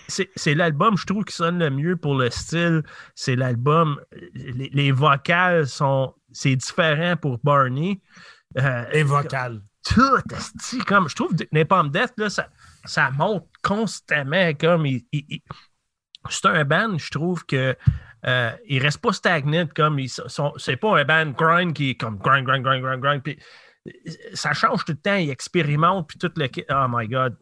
c'est, 0.08 0.54
l'album, 0.54 0.96
je 0.96 1.08
trouve, 1.08 1.24
qui 1.26 1.34
sonne 1.34 1.58
le 1.58 1.72
mieux 1.72 1.96
pour 1.98 2.14
le 2.14 2.30
style. 2.30 2.84
C'est 3.16 3.36
l'album. 3.36 4.00
Les, 4.36 4.70
les 4.72 4.92
vocales 4.92 5.66
sont. 5.66 6.14
C'est 6.32 6.56
différent 6.56 7.16
pour 7.18 7.40
Barney. 7.44 8.00
Euh, 8.60 8.86
Et 8.92 9.02
vocal. 9.02 9.62
tout, 9.84 10.20
esti, 10.32 10.78
comme 10.86 11.10
je 11.10 11.16
trouve 11.16 11.32
Napalm 11.52 11.90
Death, 11.90 12.14
là, 12.18 12.30
ça, 12.30 12.50
ça 12.86 13.10
monte 13.10 13.48
constamment 13.64 14.54
comme 14.54 14.86
il, 14.86 15.02
il- 15.12 15.26
il- 15.30 15.42
c'est 16.30 16.46
un 16.46 16.64
band, 16.64 16.96
je 17.00 17.10
trouve 17.10 17.44
que 17.48 17.76
euh, 18.28 18.52
il 18.68 18.80
reste 18.84 19.00
pas 19.02 19.14
stagnant 19.14 19.68
comme 19.76 19.98
ils 19.98 20.10
sont. 20.10 20.54
C'est 20.58 20.78
pas 20.78 21.00
un 21.00 21.06
band 21.06 21.32
grind 21.32 21.74
qui 21.74 21.90
est 21.90 21.96
comme 21.96 22.20
grind, 22.20 22.46
grind, 22.46 22.64
grind, 22.64 22.84
grind, 22.84 23.02
grind. 23.02 23.24
Puis, 23.24 23.40
ça 24.34 24.54
change 24.54 24.86
tout 24.86 24.94
le 24.94 24.98
temps, 24.98 25.16
il 25.16 25.30
expérimente, 25.30 26.08
puis 26.08 26.18
tout 26.18 26.32
le 26.36 26.48
Oh 26.70 26.86
my 26.90 27.08
god. 27.08 27.36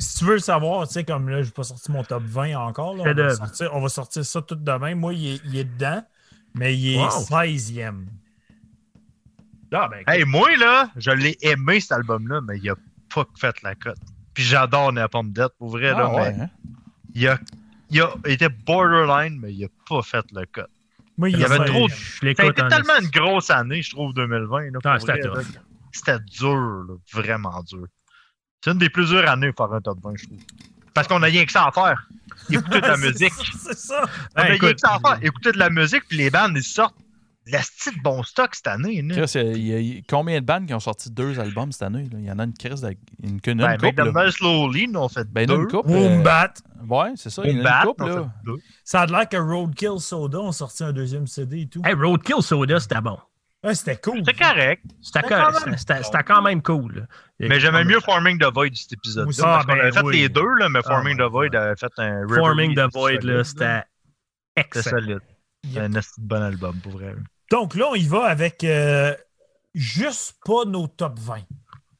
Si 0.00 0.18
tu 0.18 0.24
veux 0.26 0.34
le 0.34 0.38
savoir, 0.40 0.86
tu 0.86 0.94
sais, 0.94 1.04
comme 1.04 1.28
là, 1.28 1.42
je 1.42 1.46
n'ai 1.48 1.52
pas 1.52 1.64
sorti 1.64 1.90
mon 1.90 2.04
top 2.04 2.22
20 2.22 2.56
encore. 2.56 2.96
Là, 2.96 3.04
on, 3.06 3.14
va 3.14 3.34
sortir, 3.34 3.70
on 3.74 3.80
va 3.80 3.88
sortir 3.88 4.24
ça 4.24 4.42
tout 4.42 4.54
demain. 4.54 4.94
Moi, 4.94 5.14
il 5.14 5.26
est, 5.34 5.40
il 5.44 5.56
est 5.56 5.64
dedans, 5.64 6.04
mais 6.54 6.76
il 6.76 6.94
est 6.94 6.98
Wow. 6.98 7.08
16e. 7.08 8.06
Ah, 9.72 9.88
ben, 9.90 10.02
Hey, 10.06 10.24
moi, 10.24 10.48
là, 10.56 10.90
je 10.96 11.10
l'ai 11.10 11.36
aimé, 11.42 11.80
cet 11.80 11.92
album-là, 11.92 12.40
mais 12.40 12.58
il 12.58 12.70
a 12.70 12.74
pas 13.12 13.26
fait 13.36 13.60
la 13.62 13.74
cote. 13.74 13.98
Puis 14.34 14.44
j'adore 14.44 14.92
Napalm 14.92 15.32
Death, 15.32 15.52
pour 15.58 15.70
vrai, 15.70 15.90
là, 15.90 16.08
Ah 16.10 16.14
ouais, 16.14 16.32
mais 16.32 16.44
hein? 16.44 16.50
il 17.14 17.28
a, 17.28 17.38
il 17.90 18.00
a 18.00 18.14
été 18.26 18.48
borderline, 18.48 19.38
mais 19.40 19.52
il 19.52 19.64
a 19.64 19.68
pas 19.88 20.02
fait 20.02 20.24
le 20.32 20.46
cote. 20.46 20.70
Moi, 21.18 21.30
Il 21.30 21.38
y 21.38 21.44
avait 21.44 21.56
trop 21.66 21.88
de- 21.88 21.92
16e. 21.92 21.96
je 21.96 21.96
Ça 22.14 22.18
a 22.22 22.24
l'écoute 22.26 22.44
été 22.50 22.62
en 22.62 22.68
tellement 22.68 22.98
une 23.00 23.08
grosse 23.10 23.50
année, 23.50 23.82
je 23.82 23.90
trouve, 23.90 24.14
2020. 24.14 24.70
Là, 24.70 24.78
pour 24.80 24.90
Ah, 24.90 24.98
c'était. 24.98 25.20
C'était 25.92 26.18
dur, 26.20 26.54
là, 26.54 26.94
vraiment 27.12 27.62
dur. 27.64 27.86
C'est 28.64 28.70
une 28.70 28.78
des 28.78 28.88
plus 28.90 29.08
dures 29.08 29.28
années 29.28 29.52
pour 29.52 29.66
faire 29.66 29.76
un 29.76 29.80
top 29.80 29.98
20, 30.02 30.12
je 30.16 30.26
trouve. 30.26 30.38
Parce 30.94 31.06
qu'on 31.08 31.22
a 31.22 31.26
rien 31.26 31.44
que 31.44 31.52
ça 31.52 31.64
à 31.64 31.72
faire. 31.72 32.08
Écouter 32.50 32.80
de 32.80 32.86
la 32.86 32.96
musique. 33.08 33.32
C'est 33.58 33.76
ça. 33.76 34.02
On 34.36 34.40
a 34.40 34.44
Ben, 34.44 34.50
rien 34.52 34.58
que 34.58 34.78
ça 34.78 34.94
à 34.94 34.98
faire. 35.00 35.24
Écouter 35.24 35.52
de 35.52 35.58
la 35.58 35.70
musique, 35.70 36.02
puis 36.08 36.18
les 36.18 36.30
bandes, 36.30 36.52
ils 36.56 36.62
sortent 36.62 36.96
la 37.50 37.62
style 37.62 38.00
bon 38.02 38.22
stock 38.22 38.54
cette 38.54 38.66
année. 38.66 39.02
là. 39.02 39.14
Chris, 39.14 39.32
il 39.34 39.40
y 39.40 39.46
a- 39.48 39.52
il 39.52 39.66
y 39.66 39.74
a- 39.74 39.78
il 39.80 39.94
y 39.94 39.98
a 39.98 40.00
combien 40.08 40.40
de 40.40 40.44
bandes 40.46 40.66
qui 40.66 40.74
ont 40.74 40.80
sorti 40.80 41.10
deux 41.10 41.38
albums 41.40 41.72
cette 41.72 41.82
année? 41.82 42.04
là? 42.12 42.18
Il 42.18 42.24
y 42.24 42.30
en 42.30 42.38
a 42.38 42.44
une 42.44 42.54
crise 42.54 42.80
de, 42.80 42.96
une, 43.22 43.38
une, 43.46 43.58
Ben, 43.58 43.76
couple. 43.78 44.12
Die 44.26 44.32
Slowly, 44.32 44.88
nous, 44.88 45.00
on 45.00 45.08
fait 45.08 45.28
Ben, 45.30 45.46
deux. 45.46 45.56
une 45.56 45.66
couple. 45.68 45.90
euh, 45.90 46.16
Wombat. 46.16 46.54
ouais, 46.88 47.12
c'est 47.16 47.30
ça. 47.30 47.42
Il 47.44 47.56
y 47.58 47.60
en 47.60 47.64
a 47.64 47.64
Bat, 47.64 47.80
une 47.80 47.86
couple, 47.88 48.06
là. 48.06 48.32
Ça 48.84 49.00
a 49.02 49.06
l'air 49.06 49.28
que 49.28 49.36
Roadkill 49.36 49.98
Soda 49.98 50.38
ont 50.40 50.52
sorti 50.52 50.84
un 50.84 50.92
deuxième 50.92 51.26
CD 51.26 51.62
et 51.62 51.66
tout. 51.68 51.82
Hey, 51.84 51.94
Roadkill 51.94 52.42
Soda, 52.42 52.78
c'était 52.80 53.00
bon. 53.00 53.18
Ouais, 53.64 53.74
c'était 53.74 53.96
cool. 53.96 54.22
C'est 54.24 54.38
correct. 54.38 54.84
C'était, 55.02 55.18
C'était 55.20 55.22
co- 55.22 55.28
quand 55.40 55.50
même 55.50 55.54
c'était- 55.58 55.76
c'était- 55.78 56.02
c'était 56.04 56.22
quand 56.22 56.42
même 56.42 56.62
cool. 56.62 57.08
Mais 57.40 57.58
j'aimais 57.58 57.82
mieux 57.84 57.98
Forming 57.98 58.38
the 58.38 58.52
Void, 58.54 58.70
cet 58.74 58.92
épisode-là. 58.92 59.24
Parce 59.36 59.40
Ah, 59.42 59.62
qu'on 59.66 59.72
ben 59.74 59.80
avait 59.80 59.92
fait 59.92 60.02
oui. 60.04 60.16
les 60.20 60.28
deux, 60.28 60.54
là, 60.60 60.68
mais 60.68 60.78
Ah, 60.84 60.88
Forming 60.88 61.16
the 61.18 61.22
Void 61.22 61.54
avait 61.56 61.74
fait 61.76 61.92
un. 61.98 62.26
Forming 62.28 62.74
the 62.76 62.92
Void, 62.94 63.20
c'était 63.20 63.42
C'était 63.44 63.82
excellent. 64.56 64.90
solide. 65.00 65.18
C'est 65.64 65.80
un 65.80 65.88
de 65.88 66.00
bon 66.18 66.40
album, 66.42 66.76
pour 66.80 66.92
vrai. 66.92 67.16
Donc 67.50 67.74
là, 67.74 67.88
on 67.90 67.94
y 67.94 68.06
va 68.06 68.24
avec 68.26 68.62
euh, 68.64 69.14
juste 69.74 70.36
pas 70.44 70.64
nos 70.66 70.86
top 70.86 71.18
20. 71.18 71.38
Tu 71.40 71.44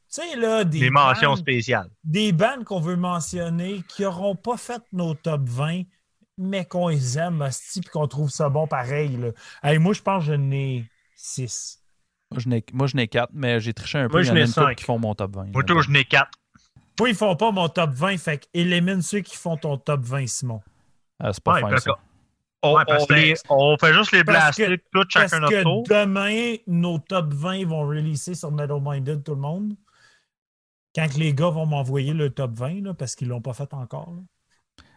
sais, 0.08 0.36
là, 0.36 0.64
des 0.64 0.80
Des 0.80 0.90
mentions 0.90 1.30
bandes- 1.30 1.38
spéciales. 1.38 1.90
des 2.04 2.32
bandes 2.32 2.64
qu'on 2.64 2.80
veut 2.80 2.96
mentionner 2.96 3.82
qui 3.88 4.02
n'auront 4.02 4.36
pas 4.36 4.56
fait 4.56 4.82
nos 4.92 5.14
top 5.14 5.42
20, 5.48 5.82
mais 6.38 6.64
qu'on 6.64 6.88
les 6.88 7.18
aime, 7.18 7.40
hostie, 7.42 7.80
puis 7.80 7.90
qu'on 7.90 8.06
trouve 8.08 8.30
ça 8.30 8.48
bon 8.48 8.66
pareil. 8.66 9.16
Là. 9.16 9.78
Moi, 9.78 9.92
je 9.92 10.02
pense 10.02 10.24
que 10.26 10.34
j'en 10.34 10.50
ai 10.50 10.84
6. 11.16 11.80
Moi, 12.30 12.40
je 12.40 12.48
n'ai- 12.48 12.64
Moi, 12.72 12.86
je 12.86 12.96
n'ai 12.96 13.08
quatre, 13.08 13.30
mais 13.34 13.60
j'ai 13.60 13.72
triché 13.74 13.98
un 13.98 14.06
peu. 14.08 14.12
Moi, 14.14 14.22
je 14.22 14.32
n'ai 14.32 14.40
une 14.40 14.46
couple 14.46 14.60
cinq. 14.66 14.76
qui 14.76 14.84
font 14.84 14.98
mon 14.98 15.14
top 15.14 15.34
20. 15.34 15.52
Moi, 15.52 15.62
je 15.82 15.90
n'ai 15.90 16.04
quatre. 16.04 16.30
Moi, 16.98 17.10
ils 17.10 17.14
font 17.14 17.36
pas 17.36 17.52
mon 17.52 17.68
top 17.68 17.90
20, 17.90 18.18
fait 18.18 18.48
élimine 18.54 19.02
ceux 19.02 19.20
qui 19.20 19.36
font 19.36 19.56
ton 19.56 19.78
top 19.78 20.00
20, 20.02 20.26
Simon. 20.26 20.60
Ah, 21.20 21.32
c'est 21.32 21.42
pas 21.42 21.54
Ouais, 21.54 21.60
fin, 21.62 21.76
ça. 21.76 21.92
On, 22.62 22.74
Ouais, 22.76 22.84
parce 22.86 23.04
on 23.04 23.06
que- 23.06 23.12
les- 23.14 23.34
on 23.48 23.76
fait 23.78 23.94
juste 23.94 24.10
les 24.12 24.24
blaster, 24.24 24.78
Parce 24.92 25.06
chacun 25.10 25.38
notre 25.40 25.52
que 25.56 25.62
tour. 25.62 25.84
demain, 25.88 26.56
nos 26.66 26.98
top 26.98 27.32
20 27.32 27.64
vont 27.66 27.86
releaser 27.86 28.34
sur 28.34 28.50
Metal 28.50 28.80
Minded, 28.82 29.22
tout 29.22 29.34
le 29.36 29.40
monde. 29.40 29.74
Quand 30.94 31.06
que 31.08 31.18
les 31.18 31.32
gars 31.34 31.50
vont 31.50 31.66
m'envoyer 31.66 32.12
le 32.14 32.30
top 32.30 32.52
20, 32.54 32.82
là, 32.84 32.94
parce 32.94 33.14
qu'ils 33.14 33.28
l'ont 33.28 33.40
pas 33.40 33.52
fait 33.52 33.72
encore. 33.74 34.12
là. 34.12 34.22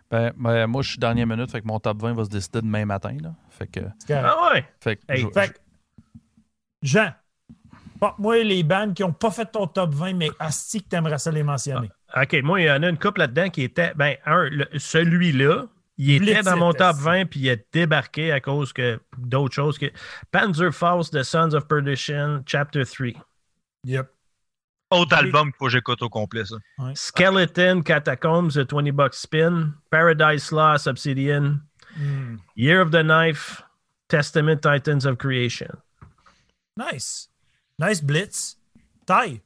Ben, 0.09 0.33
ben, 0.35 0.67
moi, 0.67 0.81
je 0.81 0.89
suis 0.89 0.97
dernière 0.97 1.27
minute, 1.27 1.51
fait 1.51 1.61
que 1.61 1.67
mon 1.67 1.79
top 1.79 2.01
20 2.01 2.13
va 2.13 2.25
se 2.25 2.29
décider 2.29 2.61
demain 2.61 2.85
matin. 2.85 3.15
Là. 3.21 3.33
Fait 3.49 3.67
que. 3.67 3.79
Ah 4.11 4.51
ouais. 4.53 4.65
Fait 4.81 4.95
que 4.97 5.01
Hey, 5.07 5.21
je- 5.21 5.29
Fait 5.29 5.49
que, 5.53 5.59
Jean, 6.81 7.11
moi 8.17 8.43
les 8.43 8.63
bandes 8.63 8.93
qui 8.95 9.03
n'ont 9.03 9.13
pas 9.13 9.29
fait 9.31 9.45
ton 9.45 9.67
top 9.67 9.93
20, 9.93 10.13
mais 10.13 10.29
asti 10.39 10.81
que 10.81 10.89
t'aimerais 10.89 11.19
ça 11.19 11.29
les 11.31 11.43
mentionner. 11.43 11.89
OK, 12.19 12.35
moi, 12.43 12.59
il 12.59 12.65
y 12.65 12.71
en 12.71 12.81
a 12.81 12.89
une 12.89 12.97
couple 12.97 13.19
là-dedans 13.19 13.49
qui 13.49 13.61
était. 13.61 13.93
Ben, 13.93 14.17
un, 14.25 14.49
celui-là, 14.77 15.67
il 15.97 16.15
était 16.15 16.33
Blitz 16.33 16.45
dans 16.45 16.57
mon 16.57 16.73
top 16.73 16.95
ça. 16.95 17.01
20, 17.01 17.25
puis 17.25 17.39
il 17.41 17.49
a 17.49 17.55
débarqué 17.71 18.31
à 18.31 18.39
cause 18.39 18.73
que 18.73 18.99
d'autres 19.17 19.53
choses 19.55 19.77
que. 19.77 19.91
Panzer 20.31 20.73
Faust, 20.73 21.13
The 21.13 21.23
Sons 21.23 21.53
of 21.53 21.67
Perdition, 21.67 22.43
Chapter 22.45 22.83
3. 22.85 23.13
Yep. 23.85 24.09
Autre 24.91 25.15
album 25.15 25.51
qu'il 25.51 25.57
faut 25.57 25.65
que 25.65 25.71
j'écoute 25.71 26.01
au 26.01 26.09
complet, 26.09 26.43
ça. 26.45 26.57
Skeleton, 26.95 27.81
Catacombs, 27.81 28.49
The 28.49 28.69
20 28.69 28.91
Bucks 28.91 29.15
Spin, 29.15 29.73
Paradise 29.89 30.51
Lost, 30.51 30.87
Obsidian, 30.87 31.61
Hmm. 31.97 32.37
Year 32.55 32.79
of 32.81 32.91
the 32.91 33.03
Knife, 33.03 33.61
Testament, 34.07 34.61
Titans 34.61 35.05
of 35.05 35.17
Creation. 35.17 35.77
Nice. 36.77 37.27
Nice 37.77 37.99
blitz. 38.01 38.55
Taille. 39.05 39.41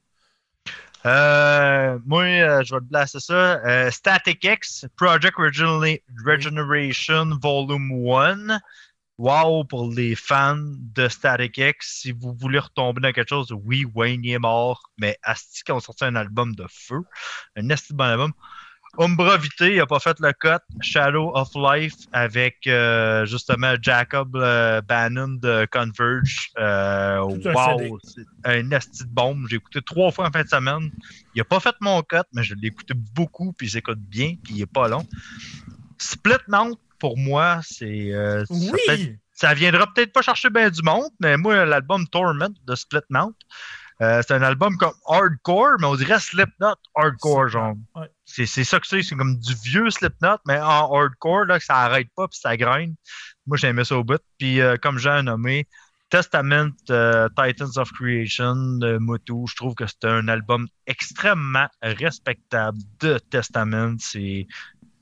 Euh, 1.05 1.99
moi, 2.05 2.23
euh, 2.23 2.63
je 2.63 2.73
vais 2.73 2.81
te 2.81 2.85
placer 2.89 3.19
ça. 3.19 3.59
Euh, 3.65 3.91
Static 3.91 4.43
X, 4.43 4.85
Project 4.97 5.37
Regenera- 5.37 6.01
Regeneration 6.25 7.37
Volume 7.41 7.91
1. 7.91 8.59
Wow, 9.17 9.63
pour 9.65 9.93
les 9.93 10.15
fans 10.15 10.57
de 10.59 11.07
Static 11.07 11.57
X, 11.57 11.99
si 12.01 12.11
vous 12.11 12.35
voulez 12.37 12.59
retomber 12.59 13.01
dans 13.01 13.13
quelque 13.13 13.29
chose, 13.29 13.53
oui, 13.63 13.85
Wayne 13.95 14.25
est 14.25 14.39
mort, 14.39 14.91
mais 14.97 15.17
Asti 15.23 15.63
qui 15.63 15.71
ont 15.71 15.79
sorti 15.79 16.03
un 16.05 16.15
album 16.15 16.53
de 16.55 16.65
feu, 16.69 16.99
un 17.55 17.63
de 17.63 17.75
bon 17.91 18.03
album. 18.03 18.33
Umbra 18.97 19.37
Vite, 19.37 19.51
il 19.59 19.79
a 19.79 19.85
pas 19.85 19.99
fait 19.99 20.17
le 20.19 20.31
cut. 20.33 20.61
Shadow 20.81 21.31
of 21.35 21.49
Life 21.55 21.93
avec 22.13 22.65
euh, 22.67 23.25
justement 23.25 23.73
Jacob 23.81 24.35
euh, 24.35 24.81
Bannon 24.81 25.37
de 25.41 25.67
Converge. 25.71 26.51
Euh, 26.57 27.19
wow, 27.19 27.99
un 28.45 28.71
esti 28.71 29.03
de 29.03 29.09
bombe. 29.09 29.47
J'ai 29.49 29.57
écouté 29.57 29.81
trois 29.81 30.11
fois 30.11 30.27
en 30.27 30.31
fin 30.31 30.43
de 30.43 30.47
semaine. 30.47 30.89
Il 31.33 31.41
a 31.41 31.45
pas 31.45 31.59
fait 31.59 31.75
mon 31.81 32.01
cut, 32.03 32.17
mais 32.33 32.43
je 32.43 32.55
l'ai 32.55 32.67
écouté 32.67 32.93
beaucoup, 33.13 33.53
puis 33.53 33.67
il 33.67 33.69
s'écoute 33.71 33.99
bien, 33.99 34.35
puis 34.43 34.55
il 34.55 34.61
est 34.61 34.65
pas 34.71 34.87
long. 34.87 35.05
Split 35.97 36.33
Mount, 36.47 36.77
pour 36.99 37.17
moi, 37.17 37.59
c'est. 37.63 38.13
euh, 38.13 38.45
ça 38.45 38.53
Oui. 38.53 39.17
ça 39.33 39.53
viendra 39.53 39.87
peut-être 39.93 40.13
pas 40.13 40.21
chercher 40.21 40.49
bien 40.49 40.69
du 40.69 40.81
monde, 40.81 41.09
mais 41.19 41.37
moi, 41.37 41.65
l'album 41.65 42.07
Torment 42.07 42.49
de 42.65 42.75
Split 42.75 43.01
Mount, 43.09 43.33
euh, 44.01 44.21
c'est 44.25 44.33
un 44.33 44.41
album 44.41 44.75
comme 44.77 44.93
hardcore, 45.07 45.77
mais 45.79 45.87
on 45.87 45.95
dirait 45.95 46.19
Slipknot 46.19 46.75
hardcore, 46.95 47.47
genre. 47.49 47.75
Ouais. 47.95 48.09
C'est 48.25 48.45
c'est 48.45 48.63
ça 48.63 48.79
que 48.79 48.87
c'est, 48.87 49.03
c'est 49.03 49.15
comme 49.15 49.37
du 49.37 49.53
vieux 49.63 49.89
Slipknot, 49.89 50.37
mais 50.47 50.59
en 50.59 50.91
hardcore, 50.91 51.45
là, 51.45 51.59
que 51.59 51.65
ça 51.65 51.77
arrête 51.77 52.07
pas, 52.15 52.27
puis 52.27 52.39
ça 52.39 52.57
graine. 52.57 52.95
Moi, 53.45 53.57
j'aimais 53.57 53.85
ça 53.85 53.97
au 53.97 54.03
bout. 54.03 54.21
Puis, 54.39 54.59
euh, 54.61 54.75
comme 54.81 54.97
j'ai 54.97 55.21
nommé, 55.21 55.67
Testament, 56.09 56.71
euh, 56.89 57.27
Titans 57.37 57.77
of 57.77 57.91
Creation 57.91 58.77
de 58.77 58.97
Motu, 58.97 59.45
je 59.47 59.55
trouve 59.55 59.75
que 59.75 59.85
c'est 59.85 60.05
un 60.05 60.27
album 60.27 60.67
extrêmement 60.87 61.67
respectable 61.81 62.77
de 62.99 63.19
Testament. 63.29 63.95
C'est 63.99 64.47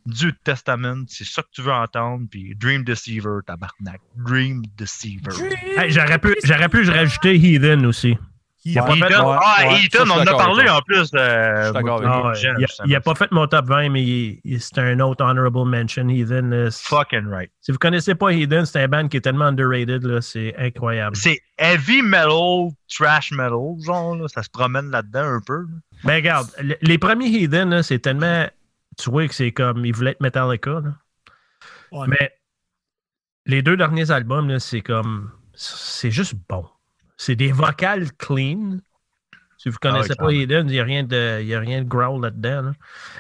du 0.06 0.34
Testament, 0.44 1.06
c'est 1.08 1.26
ça 1.26 1.42
que 1.42 1.50
tu 1.52 1.62
veux 1.62 1.72
entendre. 1.72 2.26
Puis 2.30 2.56
Dream 2.56 2.84
Deceiver, 2.84 3.40
tabarnak. 3.46 4.02
Dream 4.16 4.64
Deceiver. 4.78 5.32
Hey, 5.78 5.92
J'aurais 5.92 6.20
pu, 6.20 6.36
j'aurais 6.44 6.70
pu 6.70 6.90
rajouter 6.90 7.38
Heathen 7.38 7.86
aussi. 7.86 8.18
Il 8.66 8.80
a 8.80 8.84
Ouais. 8.84 8.88
pas 9.00 9.08
fait- 9.08 9.16
ouais, 9.18 9.38
ah, 9.42 9.56
ouais, 9.68 9.80
on 10.00 10.10
en 10.10 10.20
a 10.22 10.26
parlé 10.38 10.70
en 10.70 10.80
plus. 10.82 11.10
euh, 11.16 11.56
Je 11.58 11.64
suis 11.66 11.74
d'accord 11.74 12.02
Motu, 12.02 12.08
avec 12.14 12.26
ouais. 12.26 12.36
j'aime, 12.36 12.56
Il 12.60 12.64
a- 12.64 12.68
ça 12.70 12.84
il 12.86 12.92
me 12.92 12.96
a 12.96 13.02
pas 13.02 13.16
fait 13.16 13.32
mon 13.32 13.46
top 13.48 13.66
20, 13.66 13.90
mais 13.90 14.40
c'est 14.58 14.78
un 14.78 15.00
autre 15.02 15.26
honorable 15.26 15.66
mention, 15.66 16.08
Heathen. 16.08 16.54
euh, 16.54 16.70
c'est- 16.70 16.88
Fucking 16.88 17.28
right. 17.28 17.52
Si 17.60 17.74
vous 17.74 17.78
connaissez 17.78 18.16
pas 18.16 18.32
Heathen, 18.32 18.66
c'est 18.66 18.82
un 18.82 18.88
band 18.88 19.10
qui 19.10 19.18
est 19.18 19.22
tellement 19.22 19.46
underrated, 19.48 20.04
là, 20.04 20.22
c'est 20.22 20.56
incroyable. 20.58 21.18
C'est 21.18 21.42
heavy 21.58 22.02
metal, 22.02 22.70
trash 22.88 23.32
metal, 23.34 23.52
genre, 23.86 24.16
là, 24.16 24.28
ça 24.30 24.44
se 24.44 24.50
promène 24.50 24.90
là-dedans 24.92 25.26
un 25.26 25.42
peu. 25.46 25.58
là. 25.64 25.68
Ben 26.06 26.16
regarde, 26.16 26.48
le- 26.62 26.78
les 26.82 26.98
premiers 26.98 27.28
Heathen, 27.28 27.84
c'est 27.84 28.00
tellement. 28.00 28.48
Tu 28.98 29.10
vois 29.10 29.28
que 29.28 29.34
c'est 29.34 29.52
comme. 29.52 29.86
Ils 29.86 29.94
voulaient 29.94 30.12
être 30.12 30.22
Metallica, 30.22 30.72
là. 30.72 30.94
Ouais. 31.92 32.08
Mais 32.08 32.32
les 33.46 33.62
deux 33.62 33.76
derniers 33.76 34.10
albums, 34.12 34.48
là, 34.48 34.60
c'est 34.60 34.82
comme. 34.82 35.32
C'est 35.54 36.12
juste 36.12 36.36
bon. 36.50 36.66
C'est 37.18 37.36
des 37.36 37.52
vocales 37.52 38.12
clean. 38.18 38.78
Si 39.58 39.70
vous 39.70 39.78
connaissez 39.82 40.10
ouais, 40.12 40.16
pas 40.18 40.32
Heathen, 40.32 40.68
il 40.68 40.74
n'y 40.74 40.80
a, 40.80 40.84
rien 40.84 41.04
de- 41.04 41.42
y 41.42 41.56
a 41.56 41.60
rien 41.60 41.82
de 41.84 41.88
growl 41.88 42.22
là-dedans. 42.22 42.62
là. 42.64 42.74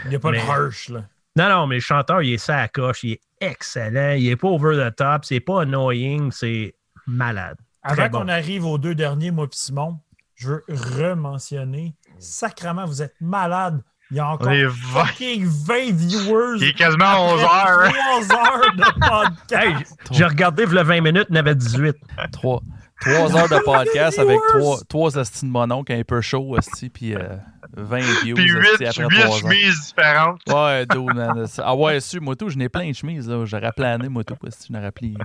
Il 0.06 0.10
n'y 0.10 0.16
a 0.16 0.20
pas 0.20 0.32
Mais- 0.32 0.44
de 0.44 0.50
harsh, 0.50 0.90
là. 0.90 1.04
Non, 1.36 1.50
non, 1.50 1.68
mais 1.68 1.76
le 1.76 1.82
chanteur, 1.82 2.22
il 2.22 2.34
est 2.34 2.38
ça 2.38 2.58
à 2.60 2.68
coche, 2.68 3.04
il 3.04 3.14
est 3.14 3.22
excellent, 3.42 4.12
il 4.18 4.28
est 4.28 4.36
pas 4.36 4.50
over 4.50 4.76
the 4.78 4.96
top, 4.96 5.26
c'est 5.26 5.40
pas 5.40 5.62
annoying, 5.62 6.32
c'est 6.32 6.76
malade. 7.08 7.58
Avant 7.82 8.08
bon. 8.10 8.20
qu'on 8.20 8.28
arrive 8.28 8.66
aux 8.66 8.78
deux 8.78 8.94
derniers, 8.94 9.32
moi 9.32 9.46
et 9.46 9.50
Simon, 9.52 10.00
je 10.36 10.50
veux 10.50 10.64
rementionner. 10.70 11.96
Sacrement, 12.20 12.86
vous 12.86 13.02
êtes 13.02 13.16
malade. 13.22 13.82
Il 14.12 14.18
y 14.18 14.20
a 14.20 14.28
encore 14.28 14.48
On 14.48 14.52
est 14.52 14.66
vingt. 14.66 15.06
fucking 15.06 15.46
20 15.46 15.92
viewers. 15.96 16.58
Il 16.58 16.64
est 16.68 16.74
quasiment 16.74 17.06
à 17.06 17.20
11 17.20 17.42
après 17.44 17.72
heures. 17.72 17.94
trois 17.94 18.38
heures 18.38 18.76
de 18.76 18.84
podcast. 19.00 19.52
Hey, 19.54 19.76
j'ai 20.12 20.26
regardé 20.26 20.64
il 20.68 20.74
y 20.74 20.78
a 20.78 20.84
20 20.84 21.02
minutes, 21.02 21.28
il 21.30 21.36
y 21.36 21.38
en 21.38 21.40
avait 21.40 21.56
18. 21.56 21.96
Trois, 22.32 22.62
trois 23.04 23.38
heures 23.38 23.50
de 23.50 23.60
podcast 23.66 24.20
avec 24.20 24.38
trois, 24.50 24.80
trois 24.88 25.12
de 25.12 25.46
mononcle 25.46 25.92
un 25.92 26.04
peu 26.04 26.22
chaud, 26.22 26.56
asti, 26.58 26.90
puis 26.90 27.16
euh, 27.16 27.36
20 27.74 28.00
views 28.24 28.36
Puis 28.36 28.52
asti, 28.58 28.84
8, 28.84 28.88
après 28.88 29.04
8 29.06 29.22
trois 29.22 29.28
ans. 29.36 29.40
chemises 29.40 29.80
différentes. 29.88 30.42
Ouais, 30.48 30.86
dude, 30.86 31.04
man. 31.16 31.46
Ah 31.60 31.76
ouais, 31.76 32.00
su, 32.00 32.20
moi 32.20 32.36
tout, 32.36 32.50
je 32.50 32.58
n'ai 32.58 32.70
plein 32.70 32.90
de 32.90 32.96
chemises, 32.96 33.28
là. 33.28 33.44
J'aurais 33.46 33.72
plané, 33.72 34.10
moi 34.10 34.24
tout, 34.24 34.38
si 34.50 34.68
je 34.68 34.74
n'aurais 34.74 34.92
plié. 34.92 35.16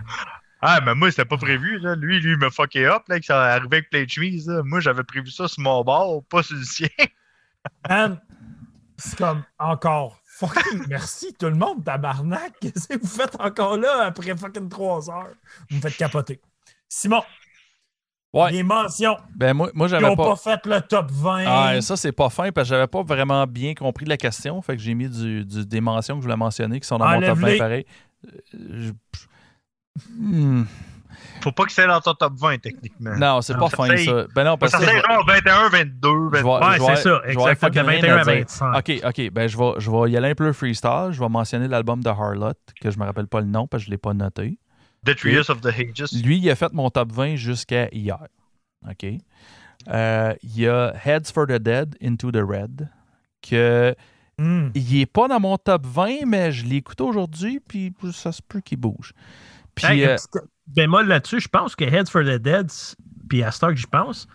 Ah, 0.60 0.80
mais 0.84 0.94
moi, 0.94 1.10
c'était 1.10 1.24
pas 1.24 1.36
prévu. 1.36 1.78
Là. 1.78 1.94
Lui, 1.94 2.18
lui, 2.20 2.32
il 2.32 2.38
me 2.38 2.50
fucké 2.50 2.86
up, 2.86 3.02
là, 3.08 3.20
que 3.20 3.24
ça 3.26 3.40
arrivait 3.44 3.76
avec 3.76 3.90
plein 3.90 4.02
de 4.04 4.08
chemises. 4.08 4.48
là. 4.48 4.62
Moi, 4.64 4.80
j'avais 4.80 5.04
prévu 5.04 5.30
ça 5.30 5.46
sur 5.46 5.62
mon 5.62 5.84
bord, 5.84 6.24
pas 6.24 6.42
sur 6.42 6.56
le 6.56 6.64
sien. 6.64 6.88
Man, 7.88 8.20
c'est 8.96 9.16
comme 9.18 9.44
encore. 9.58 10.20
Fucking 10.24 10.84
merci 10.88 11.34
tout 11.38 11.46
le 11.46 11.54
monde, 11.56 11.84
tabarnak. 11.84 12.52
Qu'est-ce 12.60 12.88
que 12.88 12.98
vous 12.98 13.06
faites 13.08 13.40
encore 13.40 13.76
là 13.76 14.04
après 14.06 14.36
fucking 14.36 14.68
trois 14.68 15.10
heures? 15.10 15.34
Vous 15.70 15.76
me 15.76 15.80
faites 15.80 15.96
capoter. 15.96 16.40
Simon, 16.88 17.22
Ouais. 18.32 18.50
les 18.52 18.62
mentions 18.62 19.16
Ben 19.34 19.54
moi, 19.54 19.70
j'avais 19.88 20.14
pas. 20.14 20.16
pas... 20.16 20.36
fait 20.36 20.66
le 20.66 20.80
top 20.82 21.10
20. 21.10 21.44
Ah, 21.46 21.80
ça, 21.80 21.96
c'est 21.96 22.12
pas 22.12 22.28
fin 22.28 22.50
parce 22.52 22.68
que 22.68 22.74
j'avais 22.74 22.86
pas 22.86 23.02
vraiment 23.02 23.46
bien 23.46 23.72
compris 23.74 24.04
la 24.04 24.16
question. 24.18 24.60
Fait 24.60 24.76
que 24.76 24.82
j'ai 24.82 24.92
mis 24.94 25.08
du, 25.08 25.44
du- 25.46 25.64
des 25.66 25.80
mentions 25.80 26.16
que 26.16 26.20
je 26.20 26.26
voulais 26.26 26.36
mentionner 26.36 26.78
qui 26.78 26.86
sont 26.86 26.98
dans 26.98 27.08
mon 27.08 27.20
top 27.20 27.38
Enlève-les. 27.38 27.52
20 27.52 27.58
pareil. 27.58 27.86
Euh, 28.26 28.30
je- 28.54 28.92
Hmm. 30.16 30.64
Faut 31.42 31.52
pas 31.52 31.64
que 31.64 31.72
c'est 31.72 31.86
dans 31.86 32.00
ton 32.00 32.14
top 32.14 32.34
20, 32.36 32.58
techniquement. 32.58 33.16
Non, 33.16 33.40
c'est 33.42 33.56
pas 33.56 33.68
ça 33.70 33.76
fin 33.76 33.86
fait- 33.88 34.04
ça. 34.04 34.24
Ben 34.34 34.44
non, 34.44 34.56
parce 34.58 34.72
ça 34.72 34.78
que. 34.78 34.84
vais- 34.84 35.00
genre 35.00 35.24
21, 35.26 35.68
22, 35.70 36.08
je 36.08 36.30
vais- 36.30 36.42
23. 36.42 36.60
je 36.60 36.80
Ouais, 36.82 36.96
c'est 36.96 37.02
ça, 37.02 37.20
je 37.24 37.26
vais 37.26 37.32
exact. 37.32 37.60
fucking 37.60 37.82
De 37.82 37.86
rien 37.88 38.00
21 38.00 38.16
à 38.18 38.24
dire. 38.24 38.34
25. 38.34 38.76
Ok, 38.78 38.92
ok. 39.04 39.30
Ben, 39.32 39.48
je 39.48 39.58
vais, 39.58 39.72
je 39.78 39.90
vais 39.90 40.10
y 40.10 40.16
aller 40.16 40.30
un 40.30 40.34
peu 40.34 40.52
freestyle. 40.52 41.08
Je 41.12 41.20
vais 41.20 41.28
mentionner 41.28 41.66
l'album 41.68 42.02
de 42.02 42.08
Harlot, 42.08 42.52
que 42.80 42.90
je 42.90 42.98
me 42.98 43.04
rappelle 43.04 43.26
pas 43.28 43.40
le 43.40 43.46
nom 43.46 43.66
parce 43.66 43.82
que 43.82 43.86
je 43.86 43.90
l'ai 43.90 43.98
pas 43.98 44.14
noté. 44.14 44.58
Of 45.06 45.60
the. 45.60 46.22
Lui, 46.24 46.38
il 46.38 46.50
a 46.50 46.54
fait 46.56 46.72
mon 46.72 46.90
top 46.90 47.12
20 47.12 47.36
jusqu'à 47.36 47.88
hier. 47.92 48.26
OK. 48.88 49.06
Euh, 49.88 50.34
il 50.42 50.58
y 50.60 50.68
a 50.68 50.92
Heads 51.04 51.32
for 51.32 51.46
the 51.46 51.52
Dead, 51.58 51.96
Into 52.02 52.30
the 52.30 52.42
Red, 52.42 52.88
que 53.42 53.94
Hmm. 54.40 54.68
il 54.74 55.00
est 55.00 55.06
pas 55.06 55.26
dans 55.26 55.40
mon 55.40 55.56
top 55.58 55.84
20, 55.84 56.24
mais 56.24 56.52
je 56.52 56.64
l'ai 56.64 56.76
écouté 56.76 57.02
aujourd'hui, 57.02 57.58
puis 57.58 57.92
ça 58.12 58.30
se 58.30 58.40
peut 58.40 58.60
qu'il 58.60 58.78
bouge. 58.78 59.12
Puis, 59.74 59.86
Hey, 59.86 60.04
euh, 60.04 60.16
bémol 60.68 61.08
là-dessus, 61.08 61.40
je 61.40 61.48
pense 61.48 61.74
que 61.74 61.82
Heads 61.84 62.06
for 62.08 62.22
the 62.22 62.38
Dead, 62.40 62.70
puis 63.28 63.42
à 63.42 63.50
ce 63.50 63.58
temps 63.58 63.68
que 63.70 63.74
j'y 63.76 63.86
pense, 63.88 64.28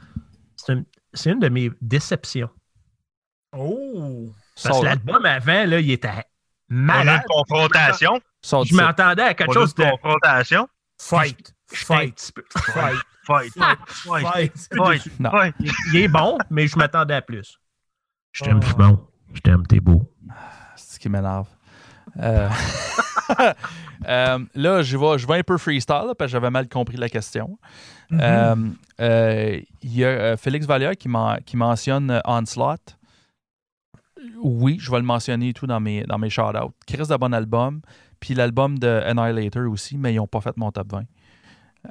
c'est 0.58 0.74
une, 0.74 0.83
c'est 1.14 1.32
une 1.32 1.40
de 1.40 1.48
mes 1.48 1.72
déceptions. 1.80 2.50
Oh! 3.56 4.30
Parce 4.61 4.80
que 4.80 4.85
l'album 4.85 5.25
avant, 5.25 5.66
là, 5.66 5.80
il 5.80 5.92
était 5.92 6.09
On 6.69 6.75
a 6.90 7.03
malade. 7.03 7.22
une 7.22 7.33
confrontation. 7.33 8.19
Je 8.43 8.75
m'attendais 8.75 9.23
à 9.23 9.33
quelque 9.33 9.53
chose 9.53 9.73
de. 9.75 9.83
confrontation. 9.83 10.67
Fight! 10.99 11.53
Fight! 11.67 12.31
Fight! 12.55 12.97
Fight. 13.25 13.51
Ah, 13.59 13.75
Fight. 13.88 14.27
Fight! 14.27 14.67
Fight. 14.75 15.19
Non. 15.19 15.31
Fight. 15.31 15.55
Il, 15.93 15.95
est 15.97 16.07
bon, 16.07 16.38
mais 16.49 16.67
je 16.67 16.77
m'attendais 16.77 17.13
à 17.15 17.22
plus. 17.22 17.57
Je 18.33 18.43
t'aime, 18.43 18.59
t'aime, 18.59 18.69
Simon. 18.69 19.07
Je 19.33 19.39
t'aime, 19.39 19.65
t'es 19.65 19.80
beau. 19.80 20.03
C'est 20.75 20.95
ce 20.95 20.99
qui 20.99 21.07
m'énerve. 21.09 21.47
Euh, 22.19 22.49
euh, 24.07 24.39
là, 24.55 24.81
je 24.81 24.97
vais, 24.97 25.17
je 25.17 25.25
vais 25.27 25.38
un 25.39 25.43
peu 25.43 25.57
freestyle 25.57 26.03
là, 26.07 26.15
parce 26.15 26.30
que 26.30 26.33
j'avais 26.33 26.49
mal 26.49 26.67
compris 26.67 26.97
la 26.97 27.09
question. 27.09 27.57
Mhm. 28.11 28.19
Euh, 28.22 28.55
euh, 29.01 29.59
Il 29.81 29.95
y 29.95 30.03
a 30.03 30.07
euh, 30.09 30.38
Félix 30.38 30.65
Vallière 30.65 30.95
qui, 30.97 31.07
men- 31.09 31.39
qui 31.45 31.57
mentionne 31.57 32.11
euh, 32.11 32.19
Onslaught. 32.25 32.97
Oui, 34.41 34.77
je 34.80 34.91
vais 34.91 34.97
le 34.97 35.03
mentionner 35.03 35.49
et 35.49 35.53
tout 35.53 35.67
dans 35.67 35.80
mes, 35.80 36.03
dans 36.03 36.17
mes 36.17 36.30
shout-outs. 36.30 36.73
Chris 36.88 37.07
de 37.09 37.15
bon 37.17 37.33
album. 37.33 37.81
Puis 38.24 38.35
l'album 38.35 38.80
de 38.80 38.88
Annihilator 39.06 39.69
aussi, 39.69 39.98
mais 39.98 40.14
ils 40.14 40.16
n'ont 40.16 40.27
pas 40.27 40.40
fait 40.40 40.56
mon 40.56 40.72
top 40.72 40.93
20. 40.93 41.03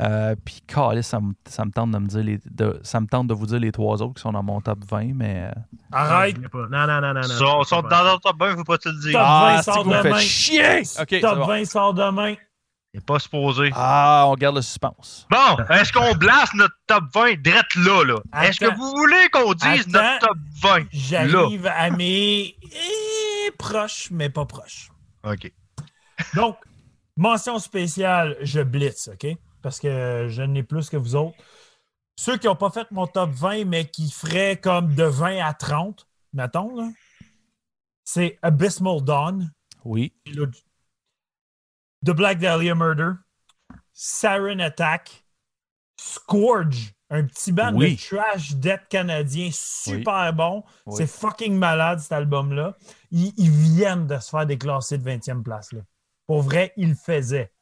Euh, 0.01 0.35
puis, 0.43 0.63
calé, 0.67 1.03
ça 1.03 1.21
me, 1.21 1.35
ça 1.47 1.67
me 1.67 1.71
tente 1.71 1.91
de 1.91 1.99
me 1.99 2.07
dire 2.07 2.23
les, 2.25 2.39
de, 2.51 2.81
ça 2.83 2.99
me 3.03 3.07
tente 3.07 3.27
de 3.27 3.35
vous 3.35 3.45
dire 3.45 3.59
les 3.61 3.71
trois 3.71 4.01
autres 4.01 4.15
qui 4.15 4.23
sont 4.23 4.33
dans 4.33 4.43
mon 4.43 4.63
top 4.63 4.79
20, 4.89 5.13
mais. 5.15 5.51
euh, 5.55 5.61
Arrête! 5.93 6.39
Non, 6.39 6.49
non, 6.71 6.87
non, 6.87 7.01
non. 7.03 7.13
non. 7.13 7.21
Ils 7.21 7.29
sont, 7.35 7.63
sont 7.65 7.83
dans 7.83 8.13
ton 8.15 8.31
top 8.31 8.37
20, 8.41 8.57
faut 8.57 8.65
pas 8.65 8.79
te 8.79 8.89
le 8.89 8.99
dire. 9.03 9.13
Top 9.13 9.21
Ah, 9.23 9.53
20 9.57 9.63
c'est 9.63 9.73
sort 9.73 9.85
demain. 9.85 10.19
chier! 10.21 10.79
Ok, 10.99 11.07
c'est 11.11 11.21
Top 11.21 11.39
bon. 11.41 11.47
20 11.47 11.65
sort 11.67 11.93
demain. 11.93 12.31
Il 12.95 12.99
n'est 13.01 13.05
pas 13.05 13.19
supposé. 13.19 13.71
Ah, 13.75 14.25
on 14.29 14.35
garde 14.35 14.57
le 14.57 14.63
suspense. 14.63 15.27
Bon, 15.31 15.63
est-ce 15.69 15.93
qu'on 15.93 16.15
blasse 16.15 16.55
notre 16.55 16.75
top 16.87 17.05
20 17.13 17.43
direct 17.43 17.75
là, 17.77 18.05
là? 18.05 18.43
Est-ce 18.45 18.61
que 18.61 18.75
vous 18.75 18.91
voulez 18.97 19.29
qu'on 19.31 19.53
dise 19.53 19.87
Attends. 19.95 20.03
notre 20.03 20.19
top 20.29 20.39
20? 20.63 20.85
J'arrive 20.91 21.67
à 21.67 21.91
mes 21.91 22.55
eh, 22.63 23.51
proches, 23.59 24.09
mais 24.11 24.31
pas 24.31 24.47
proches. 24.47 24.89
OK. 25.25 25.53
Donc, 26.35 26.57
mention 27.17 27.59
spéciale, 27.59 28.37
je 28.41 28.61
blitz, 28.61 29.09
OK? 29.09 29.27
Parce 29.63 29.79
que 29.79 30.27
je 30.29 30.43
n'ai 30.43 30.63
plus 30.63 30.89
que 30.91 30.97
vous 30.97 31.15
autres. 31.17 31.37
ceux 32.17 32.37
qui 32.39 32.47
n'ont 32.47 32.57
pas 32.57 32.71
fait 32.71 32.91
mon 32.91 33.07
top 33.07 33.31
20, 33.31 33.65
mais 33.65 33.87
qui 33.89 34.11
feraient 34.11 34.57
comme 34.57 34.95
de 34.95 35.05
20 35.05 35.39
à 35.45 35.55
30, 35.55 36.07
mettons, 36.33 36.75
là, 36.77 36.89
c'est 38.05 38.39
Abysmal 38.43 39.03
Dawn, 39.03 39.53
Oui. 39.85 40.13
The 42.05 42.11
Black 42.11 42.39
Dahlia 42.41 42.75
Murder, 42.75 43.13
Siren 43.93 44.61
Attack, 44.61 45.25
Scourge, 46.01 46.93
un 47.11 47.25
petit 47.25 47.53
band 47.53 47.75
Oui. 47.75 47.95
de 47.95 48.01
trash 48.17 48.55
death 48.57 48.89
canadien 48.89 49.51
super 49.53 50.33
bon. 50.33 50.65
Oui. 50.87 50.95
C'est 50.97 51.07
fucking 51.07 51.55
malade 51.55 52.01
cet 52.01 52.13
album-là. 52.13 52.77
Ils, 53.13 53.33
ils 53.37 53.51
viennent 53.51 54.07
de 54.07 54.19
se 54.19 54.31
faire 54.31 54.47
déclasser 54.47 54.99
de 54.99 55.09
20e 55.09 55.43
place. 55.43 55.73
Là. 55.73 55.83
Pour 56.33 56.41
vrai, 56.41 56.73
ils 56.79 56.89
le 56.89 56.95
faisaient. 56.95 57.53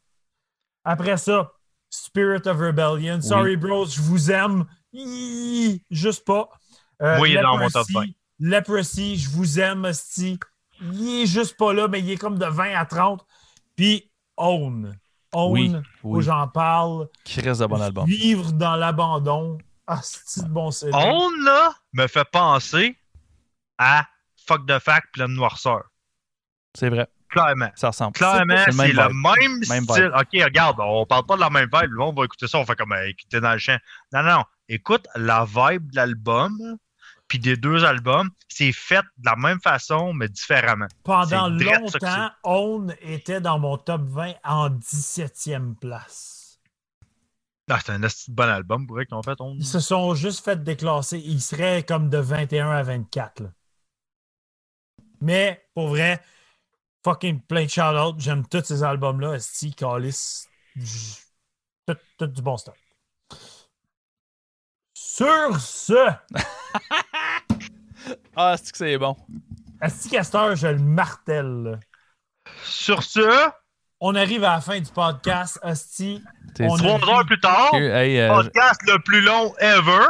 Après 0.84 1.16
ça, 1.16 1.54
Spirit 1.88 2.46
of 2.46 2.56
Rebellion. 2.56 3.20
Sorry, 3.20 3.56
bros, 3.56 3.84
je 3.84 4.00
vous 4.00 4.30
aime. 4.30 4.64
Juste 5.90 6.24
pas. 6.24 6.48
Euh, 7.02 7.18
il 7.26 7.36
est 7.36 7.42
dans 7.42 7.58
mon 7.58 7.64
Leprosy, 7.64 7.72
top 7.72 8.02
20. 8.04 8.06
Leprosy, 8.38 9.16
je 9.16 9.28
vous 9.30 9.58
aime, 9.58 9.92
Sti. 9.92 10.38
Il 10.82 11.22
est 11.22 11.26
juste 11.26 11.56
pas 11.56 11.72
là, 11.72 11.88
mais 11.88 11.98
il 11.98 12.12
est 12.12 12.16
comme 12.16 12.38
de 12.38 12.46
20 12.46 12.76
à 12.76 12.86
30. 12.86 13.26
Puis 13.74 14.08
Own. 14.36 14.96
Own, 15.32 15.50
Oui, 15.52 15.74
où 16.04 16.18
oui. 16.18 16.22
j'en 16.22 16.46
parle. 16.46 17.08
Qui 17.24 17.40
reste 17.40 17.62
de 17.62 17.66
bon 17.66 17.80
album. 17.80 18.06
Vivre 18.06 18.52
dans 18.52 18.76
l'abandon. 18.76 19.58
Ah, 19.88 19.98
c'est 20.00 20.44
de 20.44 20.48
bon 20.48 20.70
CD. 20.70 20.92
On, 20.94 21.28
là, 21.42 21.74
me 21.92 22.06
fait 22.06 22.24
penser 22.30 22.96
à 23.78 24.06
Fuck 24.46 24.64
the 24.66 24.78
Fact 24.78 25.08
pleine 25.12 25.32
noirceur. 25.34 25.90
C'est 26.76 26.88
vrai. 26.88 27.08
Clairement. 27.30 27.70
Ça 27.74 27.88
ressemble. 27.88 28.12
Clairement, 28.12 28.56
C'est 28.64 28.72
c'est 28.72 28.88
le 28.88 28.92
le 28.94 29.08
même 29.08 29.58
même, 29.58 29.60
Même 29.68 29.84
style. 29.84 30.12
OK, 30.14 30.44
regarde, 30.44 30.76
on 30.80 31.06
parle 31.06 31.26
pas 31.26 31.36
de 31.36 31.40
la 31.40 31.50
même 31.50 31.68
vibe. 31.72 31.90
Le 31.90 31.98
monde 31.98 32.16
va 32.16 32.24
écouter 32.24 32.46
ça, 32.48 32.58
on 32.58 32.64
fait 32.64 32.76
comme 32.76 32.94
écouter 33.06 33.40
dans 33.40 33.52
le 33.52 33.58
champ. 33.58 33.76
Non, 34.12 34.22
non, 34.22 34.30
non. 34.38 34.44
Écoute 34.68 35.06
la 35.16 35.44
vibe 35.44 35.90
de 35.90 35.96
l'album, 35.96 36.76
puis 37.28 37.38
des 37.38 37.56
deux 37.56 37.84
albums, 37.84 38.28
c'est 38.48 38.72
fait 38.72 39.02
de 39.18 39.26
la 39.26 39.36
même 39.36 39.60
façon, 39.60 40.12
mais 40.12 40.28
différemment. 40.28 40.88
Pendant 41.04 41.48
longtemps, 41.48 42.30
Own 42.42 42.94
était 43.00 43.40
dans 43.40 43.58
mon 43.58 43.78
top 43.78 44.02
20 44.02 44.32
en 44.44 44.68
17e 44.70 45.76
place. 45.76 46.58
Ah, 47.70 47.78
c'est 47.84 47.92
un 47.92 48.00
bon 48.28 48.48
album, 48.48 48.84
pour 48.84 48.96
vrai, 48.96 49.06
qu'ils 49.06 49.14
ont 49.14 49.22
fait. 49.22 49.40
On... 49.40 49.54
Ils 49.54 49.64
se 49.64 49.78
sont 49.78 50.16
juste 50.16 50.44
fait 50.44 50.60
déclasser. 50.60 51.18
Ils 51.24 51.40
seraient 51.40 51.84
comme 51.84 52.10
de 52.10 52.18
21 52.18 52.68
à 52.68 52.82
24. 52.82 53.42
là. 53.42 53.48
Mais, 55.20 55.64
pour 55.74 55.88
vrai, 55.88 56.20
fucking 57.04 57.40
plein 57.42 57.64
de 57.64 57.70
shout-out. 57.70 58.16
J'aime 58.18 58.46
tous 58.46 58.64
ces 58.64 58.82
albums-là. 58.82 59.34
Esti, 59.34 59.74
Callis. 59.74 60.46
j- 60.76 61.16
Tout, 61.86 61.96
tout 62.18 62.26
du 62.26 62.42
bon 62.42 62.56
stuff. 62.56 62.76
Sur 64.94 65.60
ce, 65.60 66.08
Ah, 68.36 68.56
c'est 68.56 68.70
que 68.72 68.78
c'est 68.78 68.98
bon? 68.98 69.16
Esti 69.82 70.08
Castor, 70.10 70.56
je 70.56 70.68
le 70.68 70.78
martèle. 70.78 71.78
Sur 72.64 73.02
ce, 73.02 73.50
On 74.00 74.14
arrive 74.14 74.44
à 74.44 74.54
la 74.54 74.60
fin 74.60 74.80
du 74.80 74.90
podcast. 74.90 75.58
Esti, 75.62 76.22
trois 76.54 76.82
heures 76.84 77.26
plus 77.26 77.40
tard, 77.40 77.74
Hey, 77.74 78.18
euh, 78.20 78.28
podcast 78.28 78.80
le 78.86 78.98
plus 79.02 79.20
long 79.20 79.54
ever. 79.58 80.06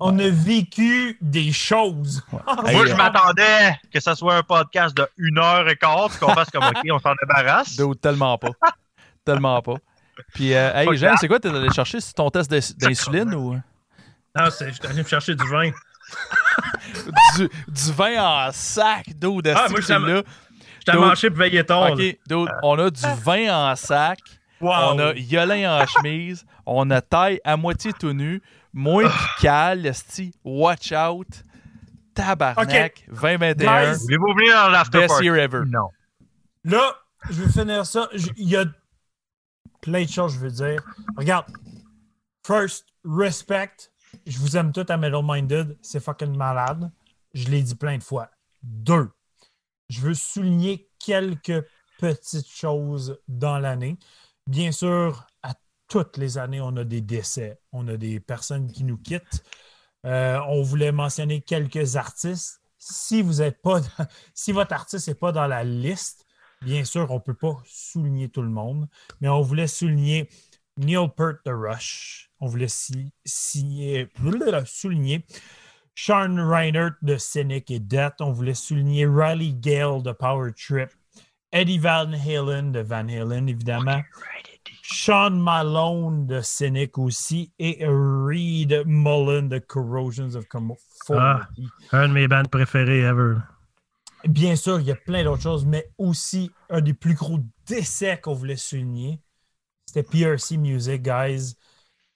On 0.00 0.18
a 0.18 0.28
vécu 0.30 1.16
des 1.20 1.52
choses. 1.52 2.22
Hey, 2.66 2.74
Moi, 2.74 2.84
euh, 2.84 2.86
je 2.88 2.94
m'attendais 2.94 3.78
que 3.92 4.00
ça 4.00 4.14
soit 4.14 4.36
un 4.36 4.42
podcast 4.42 4.96
de 4.96 5.06
une 5.18 5.38
heure 5.38 5.68
et 5.68 5.76
quart, 5.76 6.08
puis 6.08 6.18
qu'on 6.18 6.32
fasse 6.32 6.50
comme 6.50 6.64
OK, 6.64 6.80
on 6.90 6.98
s'en 6.98 7.12
débarrasse. 7.20 7.76
Dude, 7.76 8.00
tellement 8.00 8.36
pas. 8.38 8.50
tellement 9.24 9.60
pas. 9.62 9.76
Puis, 10.34 10.54
euh, 10.54 10.72
hey, 10.74 10.96
Jean, 10.96 11.14
c'est 11.18 11.28
quoi 11.28 11.38
t'es 11.40 11.48
allé 11.48 11.70
chercher? 11.70 12.00
C'est 12.00 12.12
ton 12.14 12.30
test 12.30 12.50
d'ins- 12.50 12.74
d'insuline 12.78 13.34
ou 13.34 13.56
Ah, 14.34 14.50
c'est- 14.50 14.68
je 14.70 14.74
suis 14.74 14.86
allé 14.86 15.02
me 15.02 15.08
chercher 15.08 15.34
du 15.34 15.46
vin. 15.48 15.70
du, 17.36 17.48
du 17.68 17.92
vin 17.92 18.22
en 18.22 18.52
sac, 18.52 19.06
dude? 19.16 19.48
Ah, 19.54 19.66
esti 19.66 19.92
moi? 19.98 20.22
Je 20.86 20.92
t'ai 20.92 20.98
mangé 20.98 21.30
pour 21.30 21.38
veiller 21.38 21.64
tard. 21.64 21.92
OK, 21.92 21.98
dude, 21.98 22.48
on 22.62 22.78
a 22.78 22.90
du 22.90 23.02
vin 23.22 23.70
en 23.70 23.76
sac. 23.76 24.18
Wow. 24.60 24.72
On 24.94 24.98
a 24.98 25.12
Yolin 25.14 25.80
en 25.80 25.86
chemise. 25.86 26.44
On 26.66 26.90
a 26.90 27.00
taille 27.00 27.40
à 27.44 27.56
moitié 27.56 27.92
tout 27.92 28.12
nu. 28.12 28.42
Moi 28.72 29.08
qui 29.08 29.42
cale, 29.42 29.86
esti, 29.86 30.32
watch 30.44 30.92
out. 30.92 31.28
Tabarnak, 32.14 33.06
2021. 33.08 33.54
Guys, 33.54 33.98
Voulez-vous 34.02 34.34
venir 34.34 34.54
dans 34.54 34.68
l'after 34.70 34.98
Best 35.00 35.22
year 35.22 35.36
ever. 35.36 35.62
Non. 35.66 35.88
Là, 36.64 36.94
je 37.30 37.42
vais 37.42 37.50
finir 37.50 37.86
ça. 37.86 38.08
Il 38.36 38.48
y 38.48 38.56
a 38.56 38.64
plein 39.80 40.04
de 40.04 40.08
choses, 40.08 40.34
je 40.34 40.38
veux 40.38 40.50
dire. 40.50 40.82
Regarde. 41.16 41.46
First, 42.46 42.86
respect. 43.04 43.90
Je 44.26 44.38
vous 44.38 44.56
aime 44.56 44.72
tous 44.72 44.90
à 44.90 44.96
Middle 44.96 45.22
Minded. 45.22 45.78
C'est 45.82 46.00
fucking 46.00 46.36
malade. 46.36 46.90
Je 47.32 47.48
l'ai 47.48 47.62
dit 47.62 47.76
plein 47.76 47.96
de 47.96 48.02
fois. 48.02 48.30
Deux, 48.62 49.08
je 49.88 50.00
veux 50.00 50.14
souligner 50.14 50.88
quelques 50.98 51.64
petites 51.98 52.48
choses 52.48 53.20
dans 53.28 53.58
l'année. 53.58 53.98
Bien 54.46 54.72
sûr, 54.72 55.26
toutes 55.90 56.16
les 56.16 56.38
années, 56.38 56.60
on 56.62 56.74
a 56.76 56.84
des 56.84 57.02
décès. 57.02 57.58
On 57.72 57.86
a 57.88 57.96
des 57.98 58.20
personnes 58.20 58.70
qui 58.72 58.84
nous 58.84 58.96
quittent. 58.96 59.42
Euh, 60.06 60.38
on 60.48 60.62
voulait 60.62 60.92
mentionner 60.92 61.42
quelques 61.42 61.96
artistes. 61.96 62.62
Si 62.78 63.20
vous 63.20 63.42
êtes 63.42 63.60
pas, 63.60 63.80
si 64.34 64.52
votre 64.52 64.72
artiste 64.72 65.08
n'est 65.08 65.14
pas 65.14 65.32
dans 65.32 65.46
la 65.46 65.64
liste, 65.64 66.24
bien 66.62 66.84
sûr, 66.84 67.10
on 67.10 67.16
ne 67.16 67.20
peut 67.20 67.34
pas 67.34 67.60
souligner 67.66 68.30
tout 68.30 68.40
le 68.40 68.48
monde, 68.48 68.88
mais 69.20 69.28
on 69.28 69.42
voulait 69.42 69.66
souligner 69.66 70.30
Neil 70.78 71.08
Peart 71.14 71.38
de 71.44 71.50
Rush. 71.52 72.30
On 72.38 72.46
voulait 72.46 72.68
si- 72.68 73.12
signer- 73.26 74.08
blablabla, 74.18 74.64
souligner 74.64 75.26
Sean 75.94 76.36
Reinert 76.48 76.92
de 77.02 77.18
Cynic 77.18 77.70
et 77.70 77.80
Death. 77.80 78.20
On 78.20 78.32
voulait 78.32 78.54
souligner 78.54 79.06
Riley 79.06 79.52
Gale 79.52 80.02
de 80.02 80.12
Power 80.12 80.52
Trip. 80.54 80.88
Eddie 81.52 81.78
Van 81.80 82.12
Halen 82.12 82.70
de 82.72 82.80
Van 82.80 83.08
Halen, 83.08 83.48
évidemment. 83.48 84.00
Sean 84.92 85.30
Malone 85.30 86.26
de 86.26 86.40
Cynic 86.40 86.98
aussi. 86.98 87.52
Et 87.58 87.78
Reed 87.86 88.82
Mullen 88.86 89.48
de 89.48 89.58
Corrosions 89.58 90.34
of 90.34 90.46
Conformity. 90.48 91.68
Un 91.92 92.08
de 92.08 92.12
mes 92.12 92.26
bandes 92.26 92.48
préférées 92.48 93.02
ever. 93.02 93.36
Bien 94.24 94.56
sûr, 94.56 94.80
il 94.80 94.86
y 94.86 94.90
a 94.90 94.96
plein 94.96 95.24
d'autres 95.24 95.42
choses, 95.42 95.64
mais 95.64 95.90
aussi 95.96 96.50
un 96.68 96.80
des 96.80 96.92
plus 96.92 97.14
gros 97.14 97.38
décès 97.66 98.20
qu'on 98.20 98.34
voulait 98.34 98.56
souligner. 98.56 99.22
C'était 99.86 100.02
PRC 100.02 100.58
Music, 100.58 101.02
guys. 101.02 101.54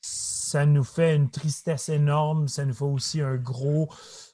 Ça 0.01 0.67
nous 0.67 0.85
fait 0.85 1.15
une 1.15 1.31
tristesse 1.31 1.89
énorme. 1.89 2.49
Ça 2.49 2.65
nous 2.65 2.75
fait 2.75 2.85
aussi 2.85 3.21
un 3.21 3.37
gros, 3.37 3.89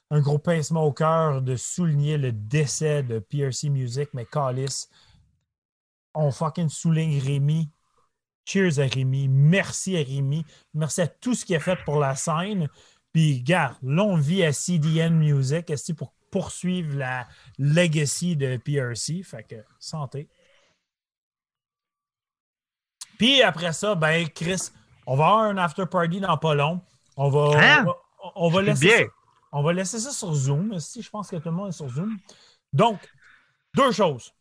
un 0.09 0.19
gros 0.19 0.39
pincement 0.39 0.83
au 0.83 0.91
cœur 0.91 1.41
de 1.41 1.55
souligner 1.55 2.17
le 2.17 2.31
décès 2.31 3.03
de 3.03 3.19
PRC 3.19 3.69
Music, 3.69 4.09
mais 4.13 4.25
Calis, 4.25 4.87
on 6.13 6.31
fucking 6.31 6.69
souligne 6.69 7.19
Rémi. 7.19 7.69
Cheers 8.51 8.79
à 8.79 8.83
Rémi. 8.83 9.27
Merci 9.29 9.95
à 9.95 10.03
Rémi. 10.03 10.45
Merci 10.73 11.01
à 11.01 11.07
tout 11.07 11.33
ce 11.35 11.45
qu'il 11.45 11.55
a 11.55 11.59
fait 11.59 11.77
pour 11.85 11.99
la 11.99 12.15
scène. 12.15 12.67
Puis, 13.13 13.41
gars, 13.41 13.77
là, 13.81 14.03
on 14.03 14.17
vit 14.17 14.43
à 14.43 14.51
CDN 14.51 15.15
Music 15.15 15.65
que 15.65 15.93
pour 15.93 16.13
poursuivre 16.29 16.97
la 16.97 17.27
legacy 17.57 18.35
de 18.35 18.57
PRC. 18.57 19.23
Fait 19.23 19.43
que, 19.43 19.55
santé. 19.79 20.27
Puis 23.17 23.41
après 23.41 23.71
ça, 23.71 23.95
ben, 23.95 24.27
Chris, 24.29 24.69
on 25.05 25.15
va 25.15 25.27
avoir 25.27 25.43
un 25.43 25.57
after 25.57 25.85
party 25.85 26.19
dans 26.19 26.37
pas 26.37 26.55
long. 26.55 26.81
On 27.15 27.29
va, 27.29 27.51
Hein? 27.57 27.83
on 27.83 27.85
va, 27.85 27.95
on 28.35 28.49
va 28.49 28.61
laisser 28.63 28.85
bien. 28.85 28.97
ça, 29.05 29.11
on 29.51 29.63
va 29.63 29.73
laisser 29.73 29.99
ça 29.99 30.11
sur 30.11 30.33
Zoom. 30.33 30.79
Si 30.79 31.01
je 31.01 31.09
pense 31.09 31.29
que 31.29 31.35
tout 31.37 31.49
le 31.49 31.55
monde 31.55 31.69
est 31.69 31.73
sur 31.73 31.89
Zoom. 31.89 32.17
Donc, 32.73 32.99
deux 33.75 33.91
choses. 33.91 34.33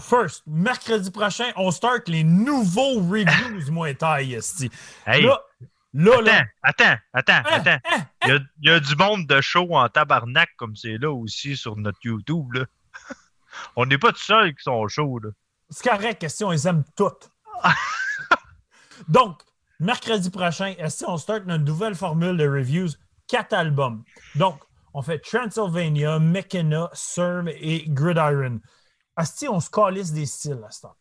First, 0.00 0.42
mercredi 0.46 1.10
prochain, 1.10 1.50
on 1.56 1.70
start 1.70 2.08
les 2.08 2.24
nouveaux 2.24 3.00
reviews 3.00 3.70
moins 3.70 3.94
taille. 3.94 4.34
esti. 4.34 4.70
Hey, 5.06 5.22
Là, 5.22 5.38
là, 5.92 6.20
là. 6.22 6.44
attends, 6.62 6.84
attends, 7.12 7.32
attends, 7.44 7.50
Hein, 7.50 7.62
attends. 7.64 7.78
hein, 7.96 8.06
Il 8.22 8.28
y, 8.28 8.32
a, 8.32 8.38
il 8.62 8.70
y 8.70 8.72
a 8.72 8.80
du 8.80 8.96
monde 8.96 9.26
de 9.26 9.40
show 9.40 9.66
en 9.74 9.88
tabarnak 9.88 10.50
comme 10.56 10.76
c'est 10.76 10.98
là 10.98 11.10
aussi 11.10 11.56
sur 11.56 11.76
notre 11.76 11.98
YouTube. 12.04 12.52
Là. 12.54 12.64
On 13.76 13.86
n'est 13.86 13.98
pas 13.98 14.12
tout 14.12 14.18
seul 14.18 14.54
qui 14.54 14.62
sont 14.62 14.86
chauds. 14.88 15.20
C'est 15.68 15.88
correct, 15.88 16.20
question, 16.20 16.52
ils 16.52 16.66
aiment 16.66 16.84
toutes. 16.96 17.30
Donc, 19.08 19.42
mercredi 19.78 20.30
prochain, 20.30 20.74
est-ce 20.78 21.04
qu'on 21.04 21.16
start 21.16 21.44
notre 21.46 21.64
nouvelle 21.64 21.94
formule 21.94 22.36
de 22.36 22.46
reviews? 22.48 22.90
Quatre 23.26 23.52
albums. 23.54 24.02
Donc, 24.34 24.60
on 24.94 25.02
fait 25.02 25.18
Transylvania, 25.20 26.18
McKenna, 26.18 26.90
Serve 26.92 27.48
et 27.48 27.84
Gridiron. 27.88 28.60
Asti, 29.20 29.48
on 29.48 29.60
se 29.60 29.68
calisse 29.68 30.12
des 30.12 30.24
styles 30.24 30.60
à 30.66 30.70
ce 30.70 30.80
temps. 30.80 30.96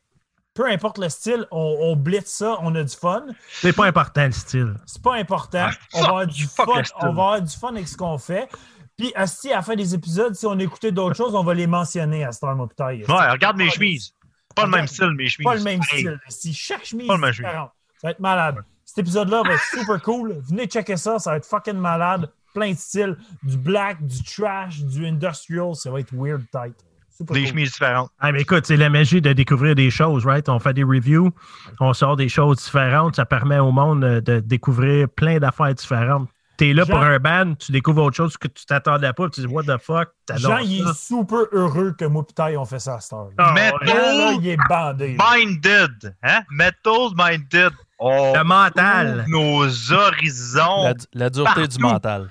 Peu 0.53 0.65
importe 0.69 0.97
le 0.97 1.07
style, 1.07 1.47
on, 1.51 1.77
on 1.79 1.95
blitz 1.95 2.27
ça, 2.27 2.57
on 2.61 2.75
a 2.75 2.83
du 2.83 2.93
fun. 2.93 3.25
C'est 3.49 3.71
pas 3.71 3.85
important 3.85 4.25
le 4.25 4.31
style. 4.33 4.75
C'est 4.85 5.01
pas 5.01 5.15
important. 5.15 5.69
Ah, 5.69 5.75
on, 5.93 6.01
va 6.01 6.07
avoir 6.07 6.27
du 6.27 6.47
fun 6.47 6.65
le 6.75 6.83
style. 6.83 6.95
on 6.99 7.05
va 7.05 7.09
avoir 7.09 7.41
du 7.41 7.55
fun 7.55 7.69
avec 7.69 7.87
ce 7.87 7.95
qu'on 7.95 8.17
fait. 8.17 8.49
Puis, 8.97 9.13
Asti, 9.15 9.53
à 9.53 9.57
la 9.57 9.61
fin 9.61 9.75
des 9.75 9.95
épisodes, 9.95 10.35
si 10.35 10.45
on 10.45 10.59
écoutait 10.59 10.91
d'autres 10.91 11.15
choses, 11.15 11.33
on 11.33 11.43
va 11.43 11.53
les 11.53 11.67
mentionner 11.67 12.25
à 12.25 12.33
Star 12.33 12.53
Mopitai. 12.57 13.05
Ouais, 13.07 13.29
regarde 13.31 13.55
mes 13.55 13.69
chemises. 13.69 14.13
Pas 14.53 14.65
le 14.65 14.71
même 14.71 14.87
style, 14.87 15.11
mes 15.11 15.29
chemises. 15.29 15.45
Pas 15.45 15.55
le 15.55 15.63
même 15.63 15.79
Hey, 15.93 15.99
style. 15.99 16.19
Si 16.27 16.53
chaque 16.53 16.83
chemise 16.83 17.07
Pas 17.07 17.15
est 17.15 17.31
différente, 17.31 17.71
ça 18.01 18.07
va 18.07 18.11
être 18.11 18.19
malade. 18.19 18.55
Cet 18.83 18.97
épisode-là 18.97 19.43
va 19.45 19.53
être 19.53 19.63
super 19.71 20.01
cool. 20.01 20.41
Venez 20.49 20.65
checker 20.65 20.97
ça, 20.97 21.19
ça 21.19 21.31
va 21.31 21.37
être 21.37 21.45
fucking 21.45 21.77
malade. 21.77 22.29
Plein 22.53 22.71
de 22.71 22.77
styles. 22.77 23.15
Du 23.43 23.55
black, 23.55 24.05
du 24.05 24.21
trash, 24.23 24.81
du 24.81 25.05
industrial. 25.05 25.73
Ça 25.75 25.89
va 25.89 26.01
être 26.01 26.13
weird 26.13 26.43
tight. 26.51 26.75
Des 27.19 27.25
cool. 27.41 27.47
chemises 27.47 27.71
différentes. 27.71 28.09
Ah, 28.19 28.31
mais 28.31 28.41
écoute, 28.41 28.65
c'est 28.65 28.77
la 28.77 28.89
magie 28.89 29.21
de 29.21 29.33
découvrir 29.33 29.75
des 29.75 29.89
choses, 29.89 30.25
right? 30.25 30.47
On 30.49 30.59
fait 30.59 30.73
des 30.73 30.83
reviews, 30.83 31.31
on 31.79 31.93
sort 31.93 32.15
des 32.15 32.29
choses 32.29 32.57
différentes, 32.57 33.15
ça 33.15 33.25
permet 33.25 33.59
au 33.59 33.71
monde 33.71 34.03
euh, 34.03 34.21
de 34.21 34.39
découvrir 34.39 35.07
plein 35.09 35.37
d'affaires 35.39 35.73
différentes. 35.73 36.29
T'es 36.57 36.73
là 36.73 36.83
Jean- 36.83 36.93
pour 36.95 37.03
un 37.03 37.19
band, 37.19 37.53
tu 37.55 37.71
découvres 37.71 38.03
autre 38.03 38.17
chose 38.17 38.35
que 38.35 38.49
tu 38.49 38.65
t'attendais 38.65 39.13
pas, 39.13 39.29
puis 39.29 39.41
tu 39.41 39.47
dis 39.47 39.53
what 39.53 39.63
the 39.63 39.77
fuck, 39.81 40.09
Jean, 40.35 40.57
il 40.57 40.83
ça. 40.83 40.89
est 40.89 40.93
super 40.93 41.45
heureux 41.53 41.95
que 41.97 42.03
moi 42.03 42.25
et 42.29 42.33
Taille 42.33 42.57
ont 42.57 42.65
fait 42.65 42.79
ça 42.79 42.95
à 42.95 42.99
cette 42.99 43.13
heure. 43.13 43.29
Ah, 43.37 43.53
Mais 43.55 43.71
ouais. 43.71 43.87
Jean, 43.87 43.93
là, 43.95 44.31
il 44.41 44.47
est 44.47 44.57
bandé. 44.67 45.15
là. 45.15 45.23
Minded. 45.37 46.15
Hein? 46.21 46.41
Metals 46.51 47.13
Minded. 47.17 47.71
On 47.97 48.33
Le 48.33 48.43
mental. 48.43 49.25
nos 49.29 49.65
horizons. 49.91 50.83
La, 50.83 50.93
la 51.13 51.29
dureté 51.29 51.53
Partout. 51.61 51.67
du 51.77 51.79
mental. 51.79 52.29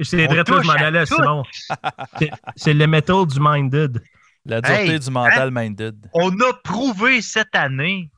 C'est 0.00 0.26
vrai, 0.26 0.44
toi, 0.44 0.60
je 0.62 0.66
m'en 0.66 0.72
allais. 0.74 1.06
Simon. 1.06 1.42
C'est- 2.56 2.74
le 2.74 2.86
metal 2.86 3.26
du 3.26 3.38
minded. 3.40 4.02
La 4.44 4.60
dureté 4.60 4.92
Hey, 4.94 4.98
du 4.98 5.10
mental 5.10 5.50
minded. 5.52 5.94
On 6.14 6.30
a 6.40 6.52
prouvé 6.64 7.22
cette 7.22 7.54
année 7.54 8.10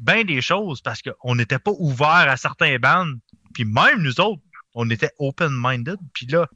bien 0.00 0.24
des 0.24 0.40
choses 0.40 0.80
parce 0.80 1.00
qu'on 1.02 1.34
n'était 1.36 1.58
pas 1.60 1.70
ouvert 1.78 2.08
à 2.28 2.36
certains 2.36 2.76
bands. 2.78 3.06
Puis 3.54 3.64
même 3.64 4.02
nous 4.02 4.20
autres, 4.20 4.42
on 4.74 4.88
était 4.90 5.10
open-minded. 5.18 5.98
Puis 6.14 6.26
là, 6.26 6.46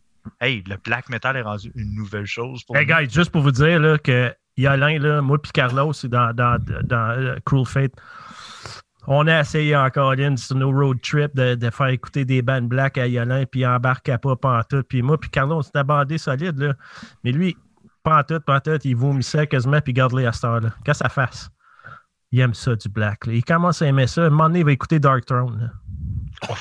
hey, 0.40 0.62
le 0.66 0.76
black 0.76 1.08
metal 1.08 1.36
est 1.36 1.42
rendu 1.42 1.70
une 1.76 1.94
nouvelle 1.94 2.26
chose 2.26 2.64
pour 2.64 2.76
Hey, 2.76 2.84
nous. 2.86 2.94
guys, 2.96 3.10
juste 3.12 3.30
pour 3.30 3.42
vous 3.42 3.52
dire 3.52 3.78
là, 3.78 3.96
que 3.98 4.34
Yolin, 4.56 4.98
là, 4.98 5.22
moi 5.22 5.40
puis 5.40 5.52
Carlos, 5.52 5.92
c'est 5.92 6.08
dans, 6.08 6.32
dans, 6.34 6.58
dans 6.84 7.10
euh, 7.10 7.36
Cruel 7.44 7.64
Fate. 7.66 7.92
On 9.08 9.26
a 9.26 9.40
essayé 9.40 9.76
encore, 9.76 10.14
Lynn, 10.14 10.36
sur 10.36 10.56
nos 10.56 10.70
road 10.70 11.00
trips, 11.02 11.34
de, 11.34 11.54
de 11.56 11.70
faire 11.70 11.88
écouter 11.88 12.24
des 12.24 12.40
bandes 12.40 12.68
black 12.68 12.98
à 12.98 13.06
Yolin, 13.08 13.44
puis 13.46 13.60
il 13.60 13.66
embarquait 13.66 14.18
pas 14.18 14.36
pantoute. 14.36 14.86
Puis 14.88 15.02
moi 15.02 15.18
puis 15.18 15.28
Carlos, 15.30 15.56
on 15.56 15.62
s'était 15.62 15.82
bandé 15.82 16.18
solide, 16.18 16.58
là. 16.58 16.74
Mais 17.24 17.32
lui, 17.32 17.56
pantoute, 18.04 18.44
pantoute, 18.44 18.84
il 18.84 18.94
vomissait 18.96 19.46
quasiment, 19.48 19.80
puis 19.80 19.92
garde-les 19.92 20.26
à 20.26 20.32
cette 20.32 20.44
heure-là. 20.44 20.70
Qu'est-ce 20.84 21.00
que 21.00 21.04
ça 21.04 21.08
fasse? 21.08 21.50
Il 22.30 22.40
aime 22.40 22.54
ça, 22.54 22.76
du 22.76 22.88
black. 22.88 23.26
là. 23.26 23.32
Il 23.34 23.44
commence 23.44 23.82
à 23.82 23.86
aimer 23.86 24.06
ça. 24.06 24.22
À 24.22 24.26
un 24.26 24.30
moment 24.30 24.44
donné, 24.48 24.60
il 24.60 24.64
va 24.64 24.72
écouter 24.72 24.98
Dark 25.00 25.24
Throne. 25.26 25.58
là. 26.48 26.54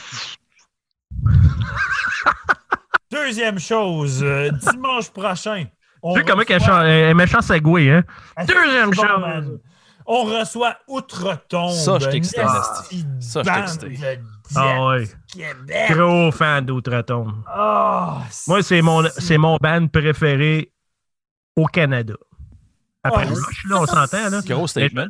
Deuxième 3.12 3.60
chose, 3.60 4.22
euh, 4.24 4.50
dimanche 4.52 5.10
prochain. 5.12 5.66
Tu 6.04 6.14
sais 6.20 6.24
comment 6.26 6.42
chante- 6.48 6.70
un 6.70 7.14
méchant 7.14 7.42
segway, 7.42 7.92
hein? 7.92 8.04
Deuxième 8.48 8.94
chose. 8.94 9.60
On 10.14 10.26
reçoit 10.26 10.76
Outre-Tombe. 10.90 11.72
Ça, 11.72 11.98
je 12.00 12.10
esti 12.10 13.06
Ça, 13.22 13.44
je 13.44 14.18
Ah 14.58 14.86
ouais. 14.88 15.08
Québec. 15.26 15.92
Gros 15.92 16.32
fan 16.34 16.66
d'Outre-Tombe. 16.66 17.32
Ah, 17.48 18.22
Moi, 18.46 18.62
c'est 18.62 18.82
mon, 18.82 19.08
c'est 19.18 19.38
mon 19.38 19.56
band 19.56 19.88
préféré 19.88 20.74
au 21.56 21.66
Canada. 21.66 22.16
Après 23.04 23.26
Oh, 23.32 23.36
Rush, 23.36 23.66
là, 23.70 23.78
on 23.80 23.86
s'entend, 23.86 24.30
là. 24.30 24.42
Gros 24.46 24.68
statement. 24.68 25.08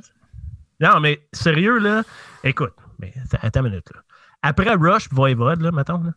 Non, 0.80 1.00
mais 1.00 1.28
sérieux, 1.34 1.80
là, 1.80 2.04
écoute, 2.44 2.76
mais 3.00 3.12
attends, 3.26 3.40
attends 3.42 3.66
une 3.66 3.72
minute, 3.72 3.90
là. 3.96 4.02
Après 4.44 4.76
Rush, 4.76 5.10
Voivode, 5.12 5.62
là, 5.62 5.72
mettons, 5.72 6.04
là, 6.04 6.12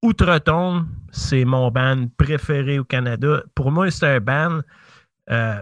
Outre-Tombe, 0.00 0.86
c'est 1.10 1.44
mon 1.44 1.72
band 1.72 2.06
préféré 2.16 2.78
au 2.78 2.84
Canada. 2.84 3.42
Pour 3.56 3.72
moi, 3.72 3.90
c'est 3.90 4.06
un 4.06 4.20
band 4.20 4.60
euh, 5.30 5.60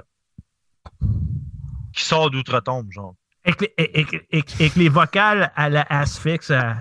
Qui 1.95 2.05
sort 2.05 2.31
d'outre-tombe, 2.31 2.91
genre. 2.91 3.15
avec, 3.45 3.61
les- 3.61 3.75
avec- 3.79 4.27
avec- 4.33 4.55
avec 4.55 4.77
les 4.77 4.89
vocales 4.89 5.51
à 5.57 5.69
la 5.69 5.83
asphyx. 5.89 6.51
À... 6.51 6.77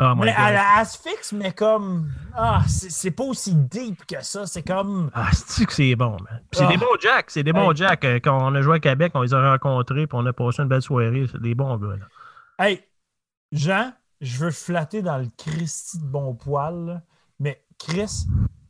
Oh 0.00 0.14
my 0.14 0.26
Mais 0.26 0.32
à 0.34 0.52
la 0.52 0.76
asphyx, 0.76 1.32
mais 1.32 1.52
comme. 1.52 2.08
Ah, 2.34 2.62
c'est 2.68 2.90
c'est 2.90 3.10
pas 3.10 3.24
aussi 3.24 3.54
deep 3.54 4.06
que 4.06 4.22
ça. 4.22 4.46
C'est 4.46 4.62
comme. 4.62 5.10
Ah, 5.14 5.30
c'est 5.32 5.66
que 5.66 5.72
c'est 5.72 5.96
bon, 5.96 6.12
man? 6.12 6.42
C'est 6.52 6.64
Ah. 6.64 6.68
des 6.68 6.76
bons 6.76 6.96
Jack, 7.00 7.30
c'est 7.30 7.42
des 7.42 7.52
bons 7.52 7.70
Hey. 7.72 7.76
Jack. 7.76 8.04
Euh, 8.04 8.20
Quand 8.22 8.38
on 8.40 8.54
a 8.54 8.60
joué 8.62 8.76
à 8.76 8.80
Québec, 8.80 9.10
on 9.14 9.22
les 9.22 9.34
a 9.34 9.50
rencontrés, 9.52 10.06
puis 10.06 10.16
on 10.20 10.24
a 10.26 10.32
passé 10.32 10.62
une 10.62 10.68
belle 10.68 10.82
soirée. 10.82 11.26
C'est 11.30 11.40
des 11.42 11.54
bons 11.56 11.76
gars, 11.78 11.96
là. 11.96 12.64
Hey, 12.64 12.84
Jean, 13.50 13.92
je 14.20 14.38
veux 14.38 14.50
te 14.50 14.56
flatter 14.56 15.02
dans 15.02 15.18
le 15.18 15.26
Christy 15.36 15.98
de 15.98 16.04
bon 16.06 16.34
poil, 16.34 16.86
là, 16.86 17.02
mais 17.40 17.64
Chris, 17.78 18.26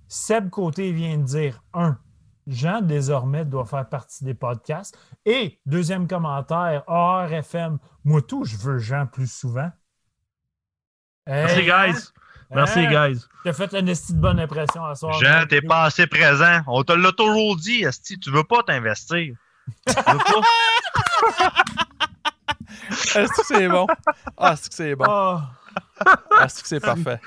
Seb 0.09 0.49
Côté 0.49 0.93
vient 0.93 1.19
de 1.19 1.25
dire 1.25 1.63
un. 1.75 1.99
Jean, 2.49 2.81
désormais, 2.81 3.45
doit 3.45 3.67
faire 3.67 3.89
partie 3.89 4.25
des 4.25 4.35
podcasts. 4.35 4.99
Et, 5.27 5.61
deuxième 5.67 6.09
commentaire, 6.09 6.83
ARFM, 6.89 7.79
moi 8.05 8.23
tout, 8.23 8.45
je 8.45 8.57
veux 8.57 8.79
Jean 8.79 9.07
plus 9.07 9.31
souvent. 9.31 9.71
Merci, 11.27 11.61
Hey, 11.61 11.67
guys. 11.67 12.09
Merci, 12.51 12.79
hein? 12.81 13.09
guys. 13.11 13.21
T'as 13.45 13.53
fait 13.53 13.75
une 13.75 13.89
esti 13.91 14.15
de 14.15 14.19
bonne 14.21 14.41
impression 14.41 14.83
à 14.83 14.95
soir. 14.95 15.13
Jean, 15.21 15.45
t'es 15.47 15.61
pas 15.61 15.85
assez 15.85 16.07
présent. 16.07 16.61
On 16.67 16.83
te 16.83 16.93
l'a 16.93 17.13
toujours 17.13 17.57
dit, 17.57 17.83
Esti, 17.85 18.19
tu 18.19 18.31
veux 18.31 18.45
pas 18.45 18.63
t'investir. 18.63 19.35
Tu 19.87 19.95
veux 19.95 20.19
pas? 20.19 20.41
Est-ce 22.91 23.33
que 23.33 23.47
c'est 23.47 23.69
bon? 23.69 23.87
Ah, 24.37 24.53
est-ce 24.53 24.69
que 24.69 24.75
c'est 24.75 24.95
bon? 24.95 25.05
Ah, 25.07 25.51
est-ce 26.45 26.63
que 26.63 26.69
c'est 26.69 26.81
parfait? 26.81 27.21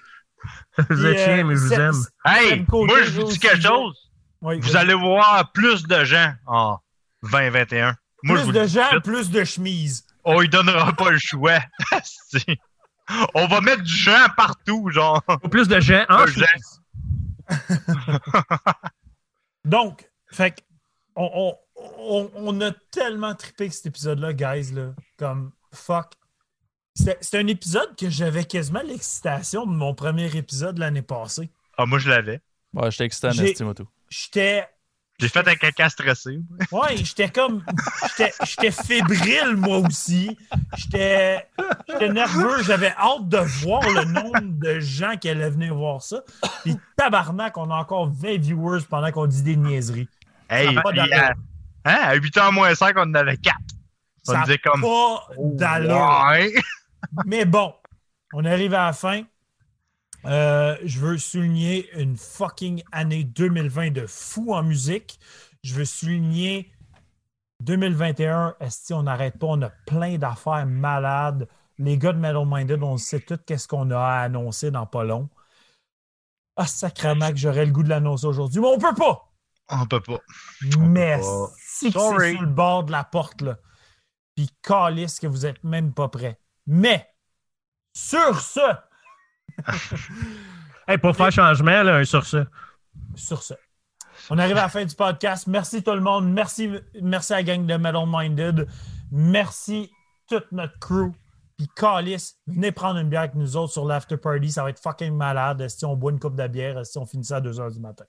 Vous 0.89 1.05
êtes 1.05 1.17
chiens, 1.19 1.43
mais 1.43 1.55
je 1.55 1.59
vous 1.61 1.73
aime. 1.73 1.95
Hey, 2.25 2.65
moi, 2.71 3.03
je 3.03 3.11
vous 3.11 3.27
dis 3.27 3.37
quelque 3.39 3.61
chose. 3.61 4.10
Oui, 4.41 4.59
Vous 4.59 4.75
allez 4.75 4.93
voir 4.93 5.51
plus 5.51 5.83
de 5.83 6.03
gens 6.03 6.33
en 6.47 6.77
2021. 7.23 7.95
Moi, 8.23 8.37
je 8.37 8.43
plus 8.43 8.51
vous 8.51 8.59
de 8.59 8.67
gens, 8.67 8.99
plus 9.03 9.29
de 9.31 9.43
chemises. 9.43 10.05
on 10.23 10.39
lui 10.39 10.49
donnera 10.49 10.93
pas 10.93 11.09
le 11.09 11.19
choix. 11.19 11.59
On 13.33 13.47
va 13.47 13.61
mettre 13.61 13.81
du 13.83 13.93
gens 13.93 14.27
partout, 14.37 14.89
genre. 14.89 15.21
Plus 15.49 15.67
de 15.67 15.79
gens 15.79 16.05
en 16.07 16.19
Un 16.19 16.27
chemise. 16.27 16.81
Donc, 19.65 20.09
fait 20.31 20.63
on, 21.15 21.29
on, 21.33 21.57
on, 21.99 22.31
on 22.35 22.61
a 22.61 22.71
tellement 22.91 23.35
trippé 23.35 23.67
que 23.67 23.73
cet 23.75 23.87
épisode-là, 23.87 24.33
guys, 24.33 24.71
là, 24.71 24.93
comme 25.17 25.51
fuck. 25.73 26.13
C'était 26.95 27.17
c'était 27.21 27.39
un 27.39 27.47
épisode 27.47 27.95
que 27.97 28.09
j'avais 28.09 28.43
quasiment 28.43 28.81
l'excitation 28.81 29.65
de 29.65 29.71
mon 29.71 29.93
premier 29.93 30.33
épisode 30.35 30.77
l'année 30.77 31.01
passée. 31.01 31.49
Ah, 31.77 31.85
moi, 31.85 31.99
je 31.99 32.09
l'avais. 32.09 32.41
Ouais, 32.73 32.91
j'étais 32.91 33.05
excité 33.05 33.27
en 33.27 33.31
J'ai- 33.31 33.51
estime 33.51 33.73
tout. 33.73 33.87
J'étais. 34.11 34.67
J'ai 35.19 35.29
fait 35.29 35.47
un 35.47 35.55
caca 35.55 35.87
stressé. 35.87 36.39
Ouais, 36.71 36.97
j'étais 36.97 37.29
comme. 37.29 37.63
J'étais 38.43 38.71
fébrile, 38.71 39.55
moi 39.55 39.77
aussi. 39.77 40.35
J'étais 40.75 41.47
j'étais 41.87 42.09
nerveux. 42.09 42.63
J'avais 42.63 42.91
hâte 42.97 43.29
de 43.29 43.37
voir 43.37 43.81
le 43.87 44.03
nombre 44.05 44.41
de 44.41 44.79
gens 44.79 45.15
qui 45.17 45.29
allaient 45.29 45.49
venir 45.51 45.75
voir 45.75 46.01
ça. 46.01 46.23
Puis 46.63 46.75
tabarnak, 46.97 47.55
on 47.57 47.69
a 47.69 47.75
encore 47.75 48.11
20 48.11 48.39
viewers 48.39 48.81
pendant 48.89 49.11
qu'on 49.11 49.27
dit 49.27 49.43
des 49.43 49.55
niaiseries. 49.55 50.09
Hey, 50.49 50.75
a 50.75 50.81
pas 50.81 50.89
à, 50.89 51.33
hein, 51.85 51.99
à 52.03 52.17
8h 52.17 52.51
moins 52.51 52.73
5, 52.75 52.95
on 52.97 53.01
en 53.01 53.13
avait 53.13 53.37
4. 53.37 53.55
On 54.27 54.31
Ça 54.31 54.39
a 54.39 54.43
disait 54.43 54.57
comme. 54.57 54.81
pas 54.81 55.27
d'allure. 55.37 56.25
Ouais. 56.31 56.53
Mais 57.25 57.45
bon, 57.45 57.73
on 58.33 58.43
arrive 58.43 58.73
à 58.73 58.87
la 58.87 58.93
fin. 58.93 59.23
Euh, 60.25 60.77
je 60.83 60.99
veux 60.99 61.17
souligner 61.17 61.89
une 61.99 62.15
fucking 62.15 62.83
année 62.91 63.23
2020 63.23 63.91
de 63.91 64.05
fou 64.05 64.53
en 64.53 64.63
musique. 64.63 65.19
Je 65.63 65.73
veux 65.73 65.85
souligner 65.85 66.71
2021. 67.61 68.55
Est-ce 68.59 68.93
on 68.93 69.03
n'arrête 69.03 69.37
pas? 69.39 69.47
On 69.47 69.61
a 69.61 69.69
plein 69.69 70.17
d'affaires 70.17 70.65
malades. 70.65 71.47
Les 71.77 71.97
gars 71.97 72.13
de 72.13 72.19
Metal 72.19 72.45
Minded, 72.45 72.83
on 72.83 72.97
sait 72.97 73.21
tout 73.21 73.39
qu'est-ce 73.45 73.67
qu'on 73.67 73.89
a 73.91 73.97
à 73.97 74.21
annoncer 74.21 74.69
dans 74.69 74.85
pas 74.85 75.03
long. 75.03 75.29
Ah, 76.55 76.67
sacrément 76.67 77.29
que 77.29 77.37
j'aurais 77.37 77.65
le 77.65 77.71
goût 77.71 77.81
de 77.81 77.89
l'annoncer 77.89 78.27
aujourd'hui, 78.27 78.61
mais 78.61 78.67
on 78.67 78.77
peut 78.77 78.93
pas! 78.93 79.27
On 79.69 79.85
peut 79.85 80.01
pas. 80.01 80.19
Mais 80.79 81.17
pas. 81.17 81.49
si 81.57 81.91
c'est 81.91 81.97
sur 81.97 82.17
le 82.17 82.45
bord 82.45 82.83
de 82.83 82.91
la 82.91 83.03
porte, 83.03 83.41
là. 83.41 83.57
Puis 84.35 84.49
calisse 84.61 85.19
que 85.19 85.27
vous 85.27 85.45
êtes 85.45 85.63
même 85.63 85.93
pas 85.93 86.09
prêts. 86.09 86.39
Mais, 86.67 87.09
sur 87.93 88.39
ce, 88.39 88.59
Hey, 90.87 90.97
pour 90.97 91.15
faire 91.15 91.31
changement, 91.31 91.83
là, 91.83 91.97
un 91.97 92.03
sur 92.03 92.25
ça. 92.25 92.45
sur 93.15 93.43
ce, 93.43 93.53
on 94.29 94.37
arrive 94.37 94.57
à 94.57 94.63
la 94.63 94.69
fin 94.69 94.83
du 94.83 94.95
podcast. 94.95 95.47
Merci 95.47 95.83
tout 95.83 95.93
le 95.93 96.01
monde. 96.01 96.31
Merci, 96.31 96.71
merci 97.01 97.33
à 97.33 97.37
la 97.37 97.43
gang 97.43 97.65
de 97.65 97.75
Metal 97.75 98.05
Minded. 98.07 98.67
Merci 99.11 99.91
toute 100.27 100.51
notre 100.51 100.77
crew. 100.79 101.11
Puis 101.57 101.67
Calis, 101.75 102.33
venez 102.47 102.71
prendre 102.71 102.99
une 102.99 103.09
bière 103.09 103.21
avec 103.21 103.35
nous 103.35 103.55
autres 103.55 103.73
sur 103.73 103.85
l'after 103.85 104.17
party. 104.17 104.51
Ça 104.51 104.63
va 104.63 104.69
être 104.69 104.81
fucking 104.81 105.15
malade. 105.15 105.67
Si 105.67 105.85
on 105.85 105.95
boit 105.95 106.11
une 106.11 106.19
coupe 106.19 106.35
de 106.35 106.47
bière, 106.47 106.85
si 106.85 106.97
on 106.97 107.05
finit 107.05 107.25
ça 107.25 107.37
à 107.37 107.41
2 107.41 107.51
h 107.51 107.73
du 107.73 107.79
matin? 107.79 108.05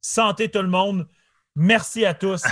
Santé 0.00 0.50
tout 0.50 0.62
le 0.62 0.68
monde. 0.68 1.06
Merci 1.54 2.04
à 2.04 2.14
tous. 2.14 2.42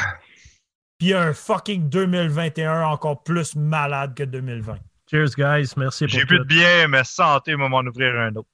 Puis 0.99 1.12
un 1.12 1.33
fucking 1.34 1.89
2021 1.89 2.84
encore 2.84 3.23
plus 3.23 3.57
malade 3.57 4.15
que 4.15 4.23
2020. 4.23 4.78
Cheers, 5.10 5.36
guys. 5.36 5.72
Merci 5.76 6.06
pour 6.06 6.18
J'ai 6.18 6.26
plus 6.26 6.38
de 6.38 6.44
bien, 6.44 6.88
mais 6.88 7.04
santé, 7.04 7.54
on 7.54 7.58
va 7.58 7.68
m'en 7.68 7.80
ouvrir 7.80 8.14
un 8.16 8.34
autre. 8.34 8.48